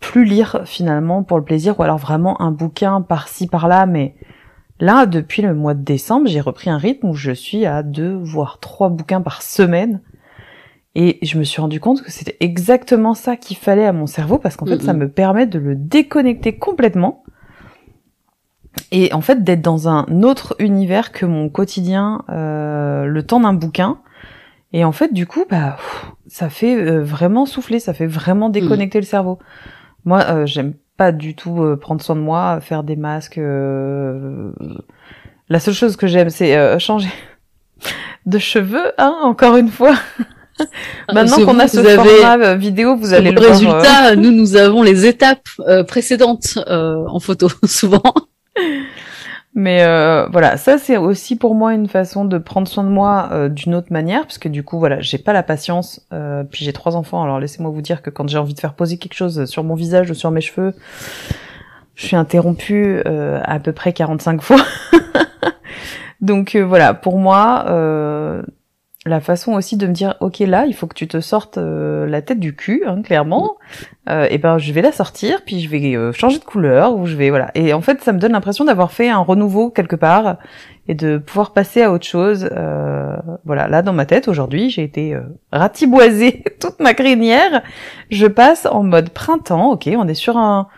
plus 0.00 0.24
lire 0.24 0.62
finalement 0.64 1.22
pour 1.22 1.38
le 1.38 1.44
plaisir, 1.44 1.78
ou 1.78 1.82
alors 1.82 1.98
vraiment 1.98 2.40
un 2.40 2.50
bouquin 2.50 3.00
par-ci 3.00 3.46
par-là, 3.46 3.86
mais 3.86 4.14
là, 4.80 5.06
depuis 5.06 5.42
le 5.42 5.54
mois 5.54 5.74
de 5.74 5.82
décembre, 5.82 6.28
j'ai 6.28 6.40
repris 6.40 6.70
un 6.70 6.78
rythme 6.78 7.08
où 7.08 7.14
je 7.14 7.32
suis 7.32 7.66
à 7.66 7.82
deux 7.82 8.14
voire 8.14 8.58
trois 8.60 8.88
bouquins 8.88 9.20
par 9.20 9.42
semaine. 9.42 10.00
Et 10.94 11.18
je 11.22 11.38
me 11.38 11.44
suis 11.44 11.60
rendu 11.60 11.78
compte 11.78 12.02
que 12.02 12.10
c'était 12.10 12.36
exactement 12.40 13.14
ça 13.14 13.36
qu'il 13.36 13.56
fallait 13.56 13.86
à 13.86 13.92
mon 13.92 14.06
cerveau 14.06 14.38
parce 14.38 14.56
qu'en 14.56 14.66
fait, 14.66 14.82
ça 14.82 14.94
me 14.94 15.08
permet 15.08 15.46
de 15.46 15.58
le 15.58 15.76
déconnecter 15.76 16.58
complètement 16.58 17.22
et 18.90 19.12
en 19.12 19.20
fait 19.20 19.44
d'être 19.44 19.60
dans 19.60 19.88
un 19.88 20.06
autre 20.22 20.56
univers 20.58 21.12
que 21.12 21.26
mon 21.26 21.48
quotidien, 21.48 22.24
euh, 22.30 23.04
le 23.04 23.22
temps 23.22 23.40
d'un 23.40 23.52
bouquin. 23.52 23.98
Et 24.72 24.84
en 24.84 24.92
fait, 24.92 25.12
du 25.12 25.26
coup, 25.26 25.44
bah, 25.48 25.76
pff, 25.76 26.12
ça 26.26 26.48
fait 26.50 26.76
euh, 26.76 27.02
vraiment 27.02 27.46
souffler, 27.46 27.78
ça 27.80 27.94
fait 27.94 28.06
vraiment 28.06 28.50
déconnecter 28.50 28.98
le 28.98 29.06
cerveau. 29.06 29.38
Moi, 30.08 30.24
euh, 30.30 30.46
j'aime 30.46 30.72
pas 30.96 31.12
du 31.12 31.34
tout 31.34 31.62
euh, 31.62 31.76
prendre 31.76 32.00
soin 32.00 32.16
de 32.16 32.22
moi, 32.22 32.60
faire 32.62 32.82
des 32.82 32.96
masques. 32.96 33.36
euh, 33.36 34.50
La 35.50 35.60
seule 35.60 35.74
chose 35.74 35.96
que 35.96 36.06
j'aime, 36.06 36.30
c'est 36.30 36.56
euh, 36.56 36.78
changer 36.78 37.10
de 38.26 38.38
cheveux, 38.38 38.92
hein, 38.96 39.14
encore 39.22 39.56
une 39.58 39.68
fois. 39.68 39.94
Maintenant 41.12 41.36
C'est 41.36 41.44
qu'on 41.44 41.58
a 41.58 41.68
ce 41.68 41.82
format 41.82 42.38
euh, 42.38 42.54
vidéo, 42.54 42.96
vous 42.96 43.12
allez 43.12 43.32
le 43.32 43.36
le 43.36 43.46
voir. 43.46 43.50
euh, 43.50 43.52
résultat, 43.52 44.16
nous, 44.16 44.32
nous 44.32 44.56
avons 44.56 44.82
les 44.82 45.04
étapes 45.04 45.46
euh, 45.60 45.84
précédentes 45.84 46.58
euh, 46.68 47.04
en 47.06 47.20
photo, 47.20 47.48
souvent. 47.66 48.02
Mais 49.58 49.82
euh, 49.82 50.28
voilà, 50.30 50.56
ça 50.56 50.78
c'est 50.78 50.96
aussi 50.96 51.34
pour 51.34 51.56
moi 51.56 51.74
une 51.74 51.88
façon 51.88 52.24
de 52.24 52.38
prendre 52.38 52.68
soin 52.68 52.84
de 52.84 52.90
moi 52.90 53.28
euh, 53.32 53.48
d'une 53.48 53.74
autre 53.74 53.92
manière, 53.92 54.20
parce 54.20 54.38
que 54.38 54.48
du 54.48 54.62
coup 54.62 54.78
voilà, 54.78 55.00
j'ai 55.00 55.18
pas 55.18 55.32
la 55.32 55.42
patience. 55.42 56.06
euh, 56.12 56.44
puis 56.44 56.64
j'ai 56.64 56.72
trois 56.72 56.94
enfants, 56.94 57.24
alors 57.24 57.40
laissez-moi 57.40 57.72
vous 57.72 57.82
dire 57.82 58.00
que 58.00 58.08
quand 58.08 58.28
j'ai 58.28 58.38
envie 58.38 58.54
de 58.54 58.60
faire 58.60 58.74
poser 58.74 58.98
quelque 58.98 59.14
chose 59.14 59.46
sur 59.46 59.64
mon 59.64 59.74
visage 59.74 60.12
ou 60.12 60.14
sur 60.14 60.30
mes 60.30 60.42
cheveux, 60.42 60.74
je 61.96 62.06
suis 62.06 62.14
interrompue 62.14 63.00
à 63.04 63.58
peu 63.58 63.72
près 63.72 63.92
45 63.92 64.42
fois. 64.42 64.58
Donc 66.20 66.54
voilà, 66.54 66.94
pour 66.94 67.18
moi, 67.18 67.64
la 69.08 69.20
façon 69.20 69.52
aussi 69.54 69.76
de 69.76 69.86
me 69.86 69.92
dire, 69.92 70.14
ok 70.20 70.38
là, 70.40 70.66
il 70.66 70.74
faut 70.74 70.86
que 70.86 70.94
tu 70.94 71.08
te 71.08 71.20
sortes 71.20 71.58
euh, 71.58 72.06
la 72.06 72.22
tête 72.22 72.40
du 72.40 72.54
cul, 72.54 72.84
hein, 72.86 73.02
clairement. 73.02 73.56
Euh, 74.08 74.26
et 74.30 74.38
ben 74.38 74.58
je 74.58 74.72
vais 74.72 74.80
la 74.80 74.92
sortir, 74.92 75.42
puis 75.44 75.60
je 75.60 75.68
vais 75.68 75.94
euh, 75.94 76.12
changer 76.12 76.38
de 76.38 76.44
couleur 76.44 76.96
ou 76.96 77.06
je 77.06 77.16
vais 77.16 77.30
voilà. 77.30 77.50
Et 77.54 77.72
en 77.74 77.80
fait, 77.80 78.02
ça 78.02 78.12
me 78.12 78.18
donne 78.18 78.32
l'impression 78.32 78.64
d'avoir 78.64 78.92
fait 78.92 79.08
un 79.08 79.18
renouveau 79.18 79.70
quelque 79.70 79.96
part 79.96 80.36
et 80.88 80.94
de 80.94 81.18
pouvoir 81.18 81.52
passer 81.52 81.82
à 81.82 81.92
autre 81.92 82.06
chose. 82.06 82.48
Euh, 82.50 83.16
voilà, 83.44 83.68
là 83.68 83.82
dans 83.82 83.92
ma 83.92 84.06
tête 84.06 84.26
aujourd'hui, 84.26 84.70
j'ai 84.70 84.82
été 84.82 85.14
euh, 85.14 85.20
ratiboisée 85.52 86.42
toute 86.60 86.80
ma 86.80 86.94
crinière. 86.94 87.62
Je 88.10 88.26
passe 88.26 88.66
en 88.66 88.82
mode 88.82 89.10
printemps. 89.10 89.72
Ok, 89.72 89.88
on 89.94 90.08
est 90.08 90.14
sur 90.14 90.38
un 90.38 90.68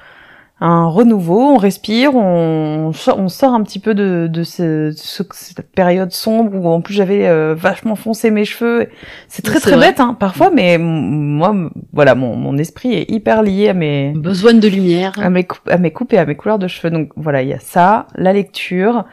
un 0.62 0.86
renouveau, 0.88 1.40
on 1.40 1.56
respire, 1.56 2.14
on, 2.14 2.92
sort- 2.92 3.18
on 3.18 3.28
sort 3.28 3.54
un 3.54 3.62
petit 3.62 3.78
peu 3.78 3.94
de, 3.94 4.28
de 4.30 4.42
ce, 4.42 4.92
ce- 4.94 5.22
cette 5.32 5.72
période 5.72 6.12
sombre 6.12 6.54
où 6.54 6.68
en 6.68 6.82
plus 6.82 6.92
j'avais 6.94 7.26
euh, 7.26 7.54
vachement 7.56 7.94
foncé 7.96 8.30
mes 8.30 8.44
cheveux. 8.44 8.88
C'est 9.28 9.42
très 9.42 9.58
très 9.58 9.72
vrai. 9.72 9.88
bête 9.88 10.00
hein, 10.00 10.14
parfois, 10.20 10.50
mais 10.50 10.76
moi, 10.78 11.54
voilà, 11.92 12.14
mon, 12.14 12.36
mon 12.36 12.58
esprit 12.58 12.92
est 12.92 13.10
hyper 13.10 13.42
lié 13.42 13.70
à 13.70 13.74
mes, 13.74 14.12
Besoin 14.14 14.52
de 14.52 14.68
lumière. 14.68 15.12
à 15.18 15.30
mes, 15.30 15.48
à 15.68 15.78
mes 15.78 15.92
coupes 15.92 16.12
et 16.12 16.18
à 16.18 16.26
mes 16.26 16.34
couleurs 16.36 16.58
de 16.58 16.68
cheveux. 16.68 16.90
Donc 16.90 17.10
voilà, 17.16 17.42
il 17.42 17.48
y 17.48 17.54
a 17.54 17.58
ça, 17.58 18.06
la 18.14 18.32
lecture 18.34 19.04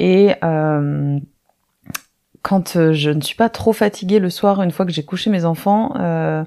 et 0.00 0.32
euh, 0.42 1.18
quand 2.42 2.76
euh, 2.76 2.92
je 2.92 3.10
ne 3.10 3.20
suis 3.20 3.36
pas 3.36 3.48
trop 3.48 3.72
fatiguée 3.72 4.18
le 4.20 4.30
soir, 4.30 4.62
une 4.62 4.70
fois 4.70 4.86
que 4.86 4.92
j'ai 4.92 5.04
couché 5.04 5.28
mes 5.30 5.44
enfants, 5.44 5.92
euh, 6.00 6.42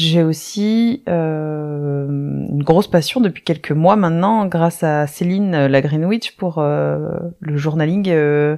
j'ai 0.00 0.22
aussi 0.22 1.02
euh, 1.08 2.06
une 2.08 2.62
grosse 2.62 2.86
passion 2.86 3.20
depuis 3.20 3.42
quelques 3.42 3.72
mois 3.72 3.96
maintenant, 3.96 4.46
grâce 4.46 4.84
à 4.84 5.08
Céline 5.08 5.54
euh, 5.56 5.66
la 5.68 5.80
Greenwich 5.80 6.36
pour 6.36 6.58
euh, 6.58 7.08
le 7.40 7.56
journaling 7.56 8.08
euh, 8.08 8.56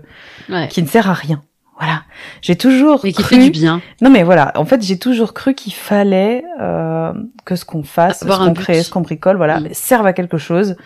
Ouais. 0.50 0.68
qui 0.68 0.82
ne 0.82 0.86
sert 0.86 1.08
à 1.08 1.14
rien. 1.14 1.40
Voilà, 1.78 2.02
j'ai 2.42 2.56
toujours 2.56 3.06
Et 3.06 3.12
qui 3.14 3.22
cru... 3.22 3.36
fait 3.36 3.42
du 3.44 3.50
bien. 3.50 3.80
Non 4.02 4.10
mais 4.10 4.22
voilà, 4.22 4.52
en 4.56 4.66
fait 4.66 4.82
j'ai 4.82 4.98
toujours 4.98 5.32
cru 5.32 5.54
qu'il 5.54 5.72
fallait 5.72 6.44
euh, 6.60 7.14
que 7.46 7.56
ce 7.56 7.64
qu'on 7.64 7.84
fasse, 7.84 8.18
ce 8.20 8.24
Avoir 8.26 8.40
qu'on 8.46 8.52
crée, 8.52 8.82
ce 8.82 8.90
qu'on 8.90 9.00
bricole, 9.00 9.38
voilà, 9.38 9.60
Mm. 9.60 9.68
serve 9.72 10.06
à 10.06 10.12
quelque 10.12 10.36
chose. 10.36 10.76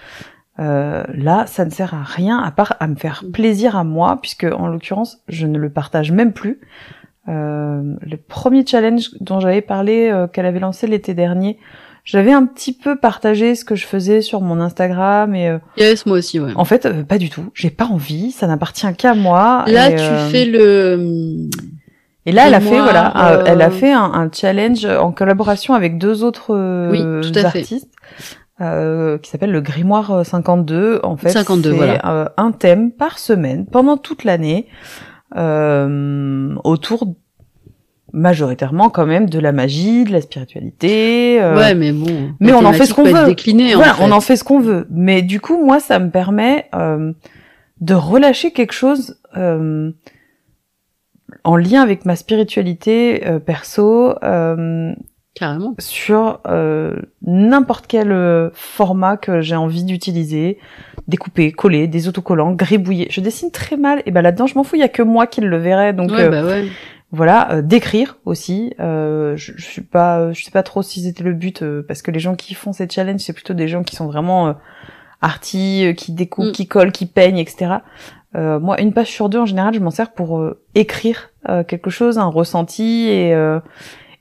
Euh, 0.61 1.03
là, 1.13 1.47
ça 1.49 1.65
ne 1.65 1.71
sert 1.71 1.95
à 1.95 2.05
rien 2.05 2.39
à 2.39 2.53
part 2.53 2.77
à 2.79 2.87
me 2.87 2.95
faire 2.95 3.25
Mm. 3.27 3.33
plaisir 3.33 3.77
à 3.77 3.83
moi, 3.83 4.21
puisque 4.23 4.45
en 4.45 4.69
l'occurrence, 4.69 5.19
je 5.27 5.49
ne 5.49 5.59
le 5.59 5.69
partage 5.69 6.13
même 6.13 6.33
plus. 6.33 6.61
Euh, 7.29 7.95
le 8.03 8.17
premier 8.17 8.67
challenge 8.67 9.11
dont 9.21 9.41
j'avais 9.41 9.63
parlé, 9.63 10.11
euh, 10.11 10.27
qu'elle 10.27 10.47
avait 10.47 10.61
lancé 10.61 10.87
l'été 10.87 11.15
dernier, 11.15 11.59
j'avais 12.05 12.33
un 12.33 12.45
petit 12.45 12.75
peu 12.75 12.97
partagé 12.97 13.55
ce 13.55 13.65
que 13.65 13.75
je 13.75 13.87
faisais 13.87 14.21
sur 14.21 14.43
mon 14.43 14.61
Instagram 14.61 15.35
et 15.35 15.49
euh, 15.49 15.59
Yes, 15.79 16.05
moi 16.05 16.19
aussi, 16.19 16.39
ouais. 16.39 16.53
en 16.55 16.67
fait, 16.67 16.85
euh, 16.85 17.03
pas 17.03 17.17
du 17.17 17.31
tout. 17.31 17.51
J'ai 17.55 17.71
pas 17.71 17.87
envie, 17.87 18.31
ça 18.31 18.47
n'appartient 18.47 18.93
qu'à 18.97 19.15
moi. 19.15 19.65
Là, 19.67 19.91
et, 19.91 19.97
tu 19.97 20.03
euh, 20.03 20.29
fais 20.29 20.45
le... 20.45 21.49
et 22.27 22.33
là, 22.33 22.47
elle 22.47 22.55
a 22.55 22.61
fait 22.61 22.79
voilà, 22.81 23.43
elle 23.47 23.63
a 23.63 23.71
fait 23.71 23.93
un, 23.93 24.03
un 24.03 24.31
challenge 24.31 24.85
en 24.85 25.13
collaboration 25.13 25.73
avec 25.73 25.97
deux 25.97 26.23
autres 26.25 26.55
Oui, 26.91 27.01
tout 27.01 27.39
à 27.39 27.51
fait. 27.51 27.59
artistes 27.61 27.91
euh, 28.61 29.17
qui 29.19 29.31
s'appelle 29.31 29.51
le 29.51 29.63
Grimoire 29.63 30.27
52. 30.27 31.01
En 31.03 31.17
fait, 31.17 31.31
52, 31.31 31.71
c'est 31.71 31.77
voilà. 31.77 32.33
un 32.37 32.53
thème 32.53 32.93
par 32.93 33.19
semaine 33.19 33.65
pendant 33.67 33.97
toute 33.97 34.25
l'année 34.25 34.67
euh, 35.37 36.55
autour 36.65 37.15
majoritairement 38.13 38.91
quand 38.91 39.07
même 39.07 39.29
de 39.29 39.41
la 39.41 39.51
magie, 39.53 40.05
de 40.05 40.13
la 40.13 40.21
spiritualité. 40.21 41.43
euh, 41.43 41.57
Ouais, 41.57 41.75
mais 41.75 41.93
bon. 41.93 42.31
mais 42.41 42.53
on 42.53 42.65
en 42.65 42.73
fait 42.73 42.87
ce 42.87 42.95
qu'on 42.95 43.03
veut. 43.05 43.11
voilà, 43.75 43.93
en 43.93 43.97
fait. 43.97 44.03
on 44.05 44.13
en 44.13 44.21
fait 44.21 44.37
ce 44.37 44.45
qu'on 44.45 44.61
veut. 44.61 44.87
Mais 44.91 45.23
du 45.23 45.41
coup, 45.41 45.65
moi, 45.65 45.81
ça 45.81 45.99
me 45.99 46.11
permet 46.11 46.67
euh, 46.75 47.13
de 47.81 47.95
relâcher 47.95 48.53
quelque 48.53 48.73
chose 48.73 49.19
euh, 49.37 49.91
en 51.43 51.57
lien 51.57 51.83
avec 51.83 52.05
ma 52.05 52.15
spiritualité 52.15 53.27
euh, 53.27 53.41
perso 53.41 54.15
euh, 54.23 54.95
Carrément. 55.35 55.75
sur 55.79 56.41
euh, 56.47 56.95
n'importe 57.23 57.87
quel 57.89 58.13
euh, 58.13 58.51
format 58.53 59.17
que 59.17 59.41
j'ai 59.41 59.57
envie 59.57 59.83
d'utiliser, 59.85 60.59
découper, 61.09 61.51
coller, 61.53 61.87
des 61.89 62.07
autocollants, 62.09 62.53
gribouiller. 62.53 63.09
Je 63.11 63.21
dessine 63.21 63.51
très 63.51 63.77
mal, 63.77 64.03
et 64.07 64.11
ben 64.13 64.23
là-dedans, 64.23 64.47
je 64.47 64.55
m'en 64.55 64.63
fous, 64.65 64.77
il 64.77 64.81
y 64.81 64.85
a 64.85 64.89
que 64.89 65.03
moi 65.03 65.27
qui 65.27 65.41
le 65.41 65.57
verrai, 65.57 65.93
donc 65.93 66.11
ouais, 66.13 66.21
euh, 66.23 66.31
bah 66.31 66.45
ouais. 66.45 66.69
voilà, 67.11 67.51
euh, 67.53 67.63
d'écrire 67.63 68.17
aussi. 68.25 68.75
Euh, 68.79 69.37
je, 69.37 69.53
je 69.57 69.65
suis 69.65 69.83
pas, 69.83 70.33
je 70.33 70.45
sais 70.45 70.53
pas 70.53 70.63
trop 70.63 70.83
si 70.83 71.03
c'était 71.03 71.25
le 71.25 71.33
but, 71.33 71.63
euh, 71.63 71.85
parce 71.87 72.01
que 72.03 72.11
les 72.13 72.21
gens 72.21 72.37
qui 72.37 72.55
font 72.55 72.73
ces 72.73 72.89
challenges, 72.89 73.21
c'est 73.21 73.33
plutôt 73.33 73.55
des 73.55 73.67
gens 73.67 73.83
qui 73.83 73.97
sont 73.97 74.07
vraiment 74.07 74.49
euh, 74.49 74.53
arty, 75.21 75.95
qui 75.97 76.13
découpe, 76.13 76.47
Mm. 76.47 76.53
qui 76.53 76.67
colle, 76.67 76.93
qui 76.93 77.07
peigne, 77.07 77.39
etc. 77.39 77.77
Euh, 78.37 78.59
moi, 78.59 78.81
une 78.81 78.93
page 78.93 79.09
sur 79.09 79.29
deux, 79.29 79.39
en 79.39 79.47
général, 79.47 79.75
je 79.75 79.81
m'en 79.81 79.91
sers 79.91 80.13
pour 80.13 80.39
euh, 80.39 80.61
écrire 80.75 81.31
euh, 81.49 81.63
quelque 81.65 81.89
chose, 81.91 82.19
un 82.19 82.27
ressenti, 82.27 83.07
et, 83.09 83.33
euh, 83.35 83.61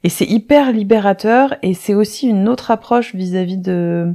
et 0.03 0.09
c'est 0.09 0.25
hyper 0.25 0.71
libérateur, 0.71 1.55
et 1.61 1.73
c'est 1.73 1.93
aussi 1.93 2.27
une 2.27 2.47
autre 2.49 2.71
approche 2.71 3.15
vis-à-vis 3.15 3.57
de 3.57 4.13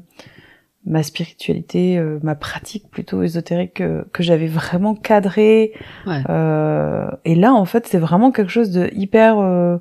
ma 0.84 1.02
spiritualité, 1.02 1.98
euh, 1.98 2.18
ma 2.22 2.34
pratique 2.34 2.90
plutôt 2.90 3.22
ésotérique 3.22 3.80
euh, 3.80 4.04
que 4.12 4.22
j'avais 4.22 4.46
vraiment 4.46 4.94
cadrée. 4.94 5.72
Ouais. 6.06 6.22
Euh, 6.28 7.10
et 7.24 7.34
là, 7.34 7.52
en 7.52 7.64
fait, 7.64 7.86
c'est 7.86 7.98
vraiment 7.98 8.30
quelque 8.30 8.50
chose 8.50 8.70
de 8.70 8.88
hyper 8.92 9.38
euh, 9.38 9.78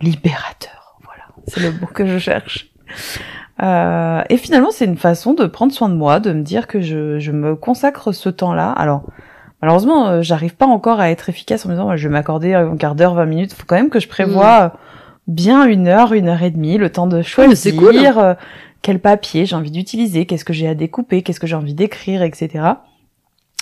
libérateur. 0.00 0.98
Voilà, 1.02 1.24
c'est 1.46 1.60
le 1.60 1.72
mot 1.80 1.86
que 1.86 2.06
je 2.06 2.18
cherche. 2.18 2.70
Euh, 3.62 4.22
et 4.28 4.36
finalement, 4.36 4.70
c'est 4.70 4.84
une 4.84 4.96
façon 4.96 5.34
de 5.34 5.46
prendre 5.46 5.72
soin 5.72 5.88
de 5.88 5.94
moi, 5.94 6.20
de 6.20 6.32
me 6.32 6.42
dire 6.42 6.66
que 6.66 6.80
je, 6.80 7.18
je 7.18 7.32
me 7.32 7.54
consacre 7.54 8.12
ce 8.12 8.28
temps-là. 8.28 8.70
Alors, 8.70 9.04
malheureusement, 9.60 10.08
euh, 10.08 10.22
j'arrive 10.22 10.56
pas 10.56 10.66
encore 10.66 11.00
à 11.00 11.10
être 11.10 11.28
efficace 11.28 11.64
en 11.64 11.68
me 11.68 11.74
disant, 11.74 11.96
je 11.96 12.08
vais 12.08 12.12
m'accorder 12.12 12.54
un 12.54 12.76
quart 12.76 12.94
d'heure, 12.94 13.14
20 13.14 13.26
minutes. 13.26 13.52
faut 13.52 13.64
quand 13.66 13.76
même 13.76 13.90
que 13.90 14.00
je 14.00 14.08
prévoie 14.08 14.72
bien 15.26 15.64
une 15.66 15.88
heure, 15.88 16.12
une 16.12 16.28
heure 16.28 16.42
et 16.42 16.50
demie, 16.50 16.78
le 16.78 16.90
temps 16.90 17.06
de 17.06 17.22
choisir 17.22 17.76
cool. 17.76 17.96
euh, 17.96 18.34
quel 18.82 18.98
papier 18.98 19.46
j'ai 19.46 19.56
envie 19.56 19.70
d'utiliser, 19.70 20.26
qu'est-ce 20.26 20.44
que 20.44 20.52
j'ai 20.52 20.68
à 20.68 20.74
découper, 20.74 21.22
qu'est-ce 21.22 21.40
que 21.40 21.46
j'ai 21.46 21.56
envie 21.56 21.74
d'écrire, 21.74 22.22
etc. 22.22 22.64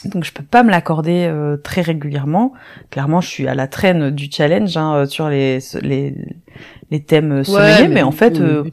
Donc 0.07 0.25
je 0.25 0.33
peux 0.33 0.43
pas 0.43 0.63
me 0.63 0.71
l'accorder 0.71 1.27
euh, 1.29 1.59
très 1.59 1.83
régulièrement. 1.83 2.55
Clairement, 2.91 3.21
je 3.21 3.29
suis 3.29 3.47
à 3.47 3.55
la 3.55 3.67
traîne 3.67 4.11
du 4.11 4.31
challenge 4.31 4.75
hein, 4.79 4.95
euh, 4.95 5.07
sur 5.07 5.29
les, 5.29 5.59
les 5.83 6.15
les 6.91 7.01
thèmes 7.01 7.45
semainiers, 7.45 7.89
mais, 7.89 8.03
en 8.03 8.11
fait, 8.11 8.41
euh, 8.41 8.65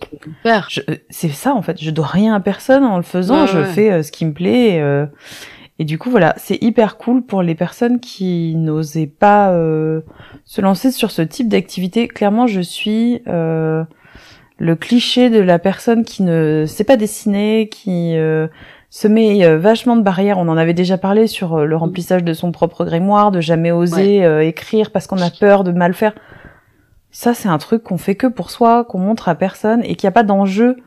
euh, 0.45 0.95
c'est 1.09 1.29
ça 1.29 1.53
en 1.53 1.61
fait. 1.61 1.79
Je 1.81 1.91
dois 1.91 2.07
rien 2.07 2.33
à 2.33 2.39
personne 2.39 2.83
en 2.83 2.97
le 2.97 3.03
faisant. 3.03 3.41
Ouais, 3.41 3.47
je 3.47 3.57
ouais. 3.59 3.65
fais 3.65 3.91
euh, 3.91 4.03
ce 4.03 4.11
qui 4.11 4.25
me 4.25 4.33
plaît. 4.33 4.75
Et, 4.75 4.81
euh, 4.81 5.05
et 5.79 5.85
du 5.85 5.99
coup, 5.99 6.09
voilà, 6.09 6.33
c'est 6.37 6.61
hyper 6.63 6.97
cool 6.97 7.21
pour 7.23 7.43
les 7.43 7.53
personnes 7.53 7.99
qui 7.99 8.55
n'osaient 8.55 9.07
pas 9.07 9.51
euh, 9.51 10.01
se 10.43 10.61
lancer 10.61 10.91
sur 10.91 11.11
ce 11.11 11.21
type 11.21 11.49
d'activité. 11.49 12.07
Clairement, 12.07 12.47
je 12.47 12.61
suis 12.61 13.21
euh, 13.27 13.83
le 14.57 14.75
cliché 14.75 15.29
de 15.29 15.39
la 15.39 15.59
personne 15.59 16.03
qui 16.03 16.23
ne 16.23 16.65
sait 16.67 16.83
pas 16.83 16.97
dessiner, 16.97 17.69
qui 17.69 18.17
euh, 18.17 18.47
se 18.89 19.07
met 19.07 19.45
euh, 19.45 19.59
vachement 19.59 19.95
de 19.95 20.01
barrières. 20.01 20.39
On 20.39 20.47
en 20.47 20.57
avait 20.57 20.73
déjà 20.73 20.97
parlé 20.97 21.27
sur 21.27 21.55
euh, 21.57 21.65
le 21.65 21.75
remplissage 21.75 22.23
de 22.23 22.33
son 22.33 22.51
propre 22.51 22.83
grimoire, 22.83 23.31
de 23.31 23.41
jamais 23.41 23.71
oser 23.71 24.25
euh, 24.25 24.43
écrire 24.43 24.89
parce 24.91 25.05
qu'on 25.05 25.21
a 25.21 25.29
peur 25.29 25.63
de 25.63 25.71
mal 25.71 25.93
faire. 25.93 26.13
Ça, 27.11 27.33
c'est 27.33 27.49
un 27.49 27.57
truc 27.57 27.83
qu'on 27.83 27.97
fait 27.97 28.15
que 28.15 28.27
pour 28.27 28.49
soi, 28.49 28.83
qu'on 28.83 28.99
montre 28.99 29.29
à 29.29 29.35
personne 29.35 29.81
et 29.83 29.95
qu'il 29.95 30.07
n'y 30.07 30.09
a 30.09 30.11
pas 30.11 30.23
d'enjeu. 30.23 30.77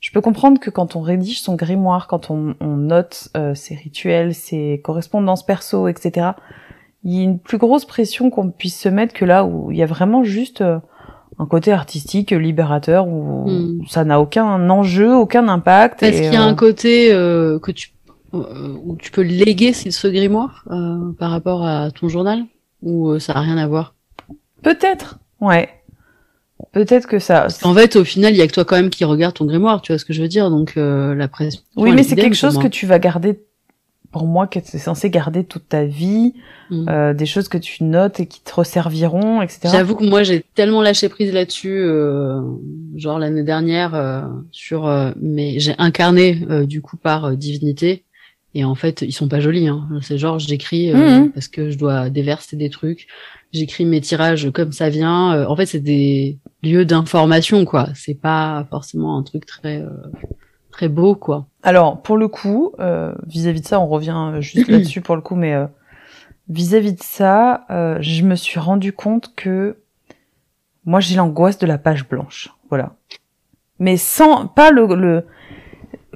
Je 0.00 0.10
peux 0.12 0.20
comprendre 0.20 0.58
que 0.58 0.70
quand 0.70 0.96
on 0.96 1.00
rédige 1.02 1.42
son 1.42 1.56
grimoire, 1.56 2.06
quand 2.08 2.30
on, 2.30 2.54
on 2.60 2.76
note 2.76 3.28
euh, 3.36 3.54
ses 3.54 3.74
rituels, 3.74 4.34
ses 4.34 4.80
correspondances 4.82 5.44
perso, 5.44 5.88
etc., 5.88 6.28
il 7.04 7.14
y 7.14 7.20
a 7.20 7.22
une 7.22 7.38
plus 7.38 7.58
grosse 7.58 7.84
pression 7.84 8.30
qu'on 8.30 8.50
puisse 8.50 8.78
se 8.78 8.88
mettre 8.88 9.14
que 9.14 9.24
là 9.24 9.44
où 9.44 9.70
il 9.70 9.76
y 9.78 9.82
a 9.82 9.86
vraiment 9.86 10.22
juste 10.24 10.60
euh, 10.62 10.78
un 11.38 11.46
côté 11.46 11.72
artistique, 11.72 12.30
libérateur, 12.32 13.06
où 13.08 13.48
Mm. 13.48 13.86
ça 13.88 14.04
n'a 14.04 14.20
aucun 14.20 14.68
enjeu, 14.68 15.14
aucun 15.14 15.48
impact. 15.48 16.02
Est-ce 16.02 16.22
qu'il 16.22 16.32
y 16.34 16.36
a 16.36 16.44
euh, 16.44 16.50
un 16.50 16.54
côté 16.54 17.12
euh, 17.12 17.58
que 17.58 17.70
tu 17.72 17.90
euh, 18.34 18.76
où 18.84 18.96
tu 18.96 19.10
peux 19.10 19.22
léguer 19.22 19.72
ce 19.72 20.06
grimoire 20.08 20.64
euh, 20.70 21.12
par 21.18 21.30
rapport 21.30 21.64
à 21.66 21.90
ton 21.90 22.08
journal? 22.08 22.44
Ou 22.82 23.10
euh, 23.10 23.18
ça 23.18 23.32
a 23.32 23.40
rien 23.40 23.58
à 23.58 23.66
voir? 23.66 23.94
Peut-être, 24.62 25.18
ouais. 25.40 25.68
Peut-être 26.72 27.06
que 27.06 27.18
ça. 27.18 27.46
Qu'en 27.62 27.74
fait, 27.74 27.96
au 27.96 28.04
final, 28.04 28.32
il 28.32 28.38
y 28.38 28.42
a 28.42 28.46
que 28.46 28.52
toi 28.52 28.64
quand 28.64 28.76
même 28.76 28.90
qui 28.90 29.04
regarde 29.04 29.34
ton 29.34 29.44
grimoire, 29.44 29.82
tu 29.82 29.92
vois 29.92 29.98
ce 29.98 30.04
que 30.04 30.12
je 30.12 30.22
veux 30.22 30.28
dire 30.28 30.50
Donc 30.50 30.74
euh, 30.76 31.14
la 31.14 31.28
pression. 31.28 31.60
Oui, 31.76 31.92
mais 31.92 32.00
est 32.00 32.04
c'est 32.04 32.16
quelque 32.16 32.36
chose 32.36 32.58
que 32.58 32.68
tu 32.68 32.86
vas 32.86 32.98
garder, 32.98 33.40
pour 34.12 34.26
moi, 34.26 34.46
que 34.46 34.58
tu 34.58 34.76
es 34.76 34.78
censé 34.78 35.08
garder 35.10 35.44
toute 35.44 35.68
ta 35.68 35.84
vie, 35.84 36.34
Mm. 36.70 36.88
euh, 36.88 37.14
des 37.14 37.26
choses 37.26 37.48
que 37.48 37.58
tu 37.58 37.82
notes 37.82 38.20
et 38.20 38.26
qui 38.26 38.40
te 38.42 38.54
resserviront, 38.54 39.42
etc. 39.42 39.60
J'avoue 39.72 39.96
que 39.96 40.04
moi 40.04 40.22
j'ai 40.22 40.44
tellement 40.54 40.82
lâché 40.82 41.08
prise 41.08 41.32
là-dessus, 41.32 41.76
euh, 41.80 42.40
genre 42.94 43.18
l'année 43.18 43.42
dernière, 43.42 43.94
euh, 43.96 44.22
sur, 44.52 44.86
euh, 44.86 45.10
mais 45.20 45.58
j'ai 45.58 45.74
incarné 45.78 46.46
euh, 46.48 46.66
du 46.66 46.80
coup 46.80 46.96
par 46.96 47.36
divinité, 47.36 48.04
et 48.54 48.64
en 48.64 48.76
fait 48.76 49.02
ils 49.02 49.10
sont 49.12 49.26
pas 49.26 49.40
jolis. 49.40 49.66
Hein. 49.66 49.88
C'est 50.02 50.16
genre 50.16 50.38
j'écris 50.38 50.92
euh, 50.92 50.96
Mhm. 51.22 51.30
parce 51.32 51.48
que 51.48 51.70
je 51.70 51.76
dois 51.78 52.08
déverser 52.08 52.54
des 52.56 52.70
trucs, 52.70 53.08
j'écris 53.52 53.84
mes 53.84 54.00
tirages 54.00 54.50
comme 54.52 54.72
ça 54.72 54.88
vient. 54.88 55.34
Euh, 55.34 55.46
en 55.46 55.56
fait 55.56 55.66
c'est 55.66 55.80
des 55.80 56.38
lieux 56.62 56.84
d'information 56.84 57.64
quoi. 57.64 57.88
C'est 57.94 58.20
pas 58.20 58.66
forcément 58.70 59.16
un 59.18 59.22
truc 59.22 59.46
très 59.46 59.80
euh, 59.80 59.90
très 60.70 60.88
beau 60.88 61.14
quoi. 61.14 61.46
Alors, 61.62 62.00
pour 62.02 62.16
le 62.16 62.28
coup, 62.28 62.72
euh, 62.80 63.14
vis-à-vis 63.26 63.60
de 63.60 63.66
ça, 63.66 63.80
on 63.80 63.86
revient 63.86 64.32
juste 64.40 64.68
là-dessus 64.68 65.00
pour 65.00 65.16
le 65.16 65.22
coup, 65.22 65.34
mais 65.34 65.54
euh, 65.54 65.66
vis-à-vis 66.48 66.94
de 66.94 67.02
ça, 67.02 67.66
euh, 67.70 67.98
je 68.00 68.22
me 68.22 68.34
suis 68.34 68.58
rendu 68.58 68.92
compte 68.92 69.34
que 69.34 69.76
moi, 70.84 71.00
j'ai 71.00 71.16
l'angoisse 71.16 71.58
de 71.58 71.66
la 71.66 71.78
page 71.78 72.08
blanche. 72.08 72.48
Voilà. 72.70 72.94
Mais 73.78 73.96
sans, 73.96 74.46
pas 74.46 74.70
le, 74.70 74.86
le 74.94 75.26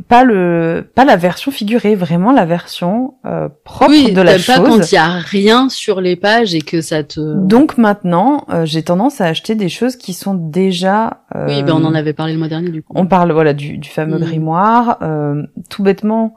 pas 0.09 0.25
le, 0.25 0.87
pas 0.95 1.05
la 1.05 1.17
version 1.17 1.51
figurée, 1.51 1.95
vraiment 1.95 2.33
la 2.33 2.45
version 2.45 3.15
euh, 3.27 3.49
propre 3.65 3.91
oui, 3.91 4.13
de 4.13 4.21
la 4.23 4.33
t'aimes 4.37 4.43
pas 4.47 4.57
chose. 4.57 4.69
quand 4.69 4.93
il 4.93 4.95
y 4.95 4.99
a 4.99 5.09
rien 5.15 5.69
sur 5.69 6.01
les 6.01 6.17
pages 6.17 6.55
et 6.55 6.61
que 6.61 6.81
ça 6.81 7.03
te. 7.05 7.21
Donc 7.47 7.79
maintenant, 7.79 8.45
euh, 8.51 8.65
j'ai 8.67 8.83
tendance 8.83 9.21
à 9.21 9.27
acheter 9.27 9.55
des 9.55 9.69
choses 9.69 9.97
qui 9.97 10.13
sont 10.13 10.35
déjà. 10.35 11.25
euh, 11.35 11.47
Oui, 11.49 11.63
ben 11.63 11.73
on 11.75 11.85
en 11.85 11.95
avait 11.95 12.13
parlé 12.13 12.33
le 12.33 12.39
mois 12.39 12.49
dernier 12.49 12.71
du 12.71 12.83
coup. 12.83 12.93
On 12.97 13.07
parle 13.07 13.33
voilà 13.33 13.53
du, 13.55 13.79
du 13.79 13.89
fameux 13.89 14.19
Mhm. 14.19 14.25
grimoire. 14.25 14.99
Euh, 15.03 15.43
tout 15.71 15.83
bêtement, 15.83 16.35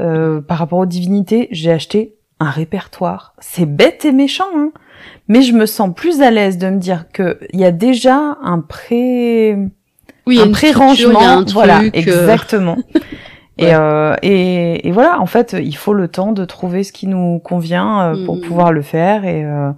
euh, 0.00 0.40
par 0.40 0.58
rapport 0.58 0.78
aux 0.78 0.86
divinités, 0.86 1.48
j'ai 1.50 1.72
acheté 1.72 2.14
un 2.40 2.50
répertoire. 2.50 3.34
C'est 3.40 3.66
bête 3.66 4.04
et 4.04 4.12
méchant, 4.12 4.44
hein, 4.56 4.70
mais 5.26 5.42
je 5.42 5.52
me 5.54 5.66
sens 5.66 5.92
plus 5.94 6.20
à 6.22 6.30
l'aise 6.30 6.56
de 6.58 6.68
me 6.70 6.78
dire 6.78 7.06
que 7.12 7.38
il 7.52 7.58
y 7.58 7.64
a 7.64 7.72
déjà 7.72 8.36
un 8.42 8.60
pré 8.60 9.56
Oui, 10.28 10.40
un 10.40 10.50
pré-rangement, 10.50 11.36
truc, 11.42 11.50
voilà, 11.50 11.80
euh, 11.82 11.90
exactement. 11.92 12.76
Et, 13.60 13.74
euh, 13.74 14.14
et, 14.22 14.86
et 14.86 14.92
voilà, 14.92 15.20
en 15.20 15.26
fait, 15.26 15.56
il 15.60 15.74
faut 15.74 15.92
le 15.92 16.06
temps 16.06 16.30
de 16.30 16.44
trouver 16.44 16.84
ce 16.84 16.92
qui 16.92 17.08
nous 17.08 17.40
convient 17.40 18.14
euh, 18.14 18.24
pour 18.24 18.36
Mhm. 18.36 18.40
pouvoir 18.42 18.70
le 18.72 18.82
faire. 18.82 19.24
Et, 19.24 19.44
euh, 19.44 19.72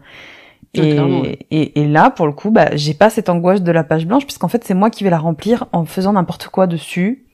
Ouais, 0.76 1.38
et, 1.50 1.80
et, 1.80 1.86
là, 1.86 2.10
pour 2.10 2.26
le 2.26 2.32
coup, 2.32 2.50
bah, 2.50 2.68
j'ai 2.76 2.92
pas 2.94 3.08
cette 3.10 3.28
angoisse 3.30 3.62
de 3.62 3.72
la 3.72 3.82
page 3.82 4.06
blanche, 4.06 4.24
puisqu'en 4.24 4.48
fait, 4.48 4.62
c'est 4.64 4.74
moi 4.74 4.90
qui 4.90 5.02
vais 5.02 5.08
la 5.10 5.18
remplir 5.18 5.64
en 5.72 5.86
faisant 5.86 6.12
n'importe 6.12 6.48
quoi 6.48 6.66
dessus. 6.66 7.24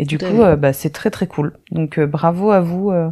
Et 0.00 0.04
du 0.04 0.18
coup, 0.18 0.42
euh, 0.42 0.56
bah, 0.56 0.72
c'est 0.72 0.90
très 0.90 1.10
très 1.10 1.28
cool. 1.28 1.54
Donc, 1.70 1.98
bravo 2.00 2.50
à 2.50 2.60
vous 2.60 2.90
euh, 2.90 3.08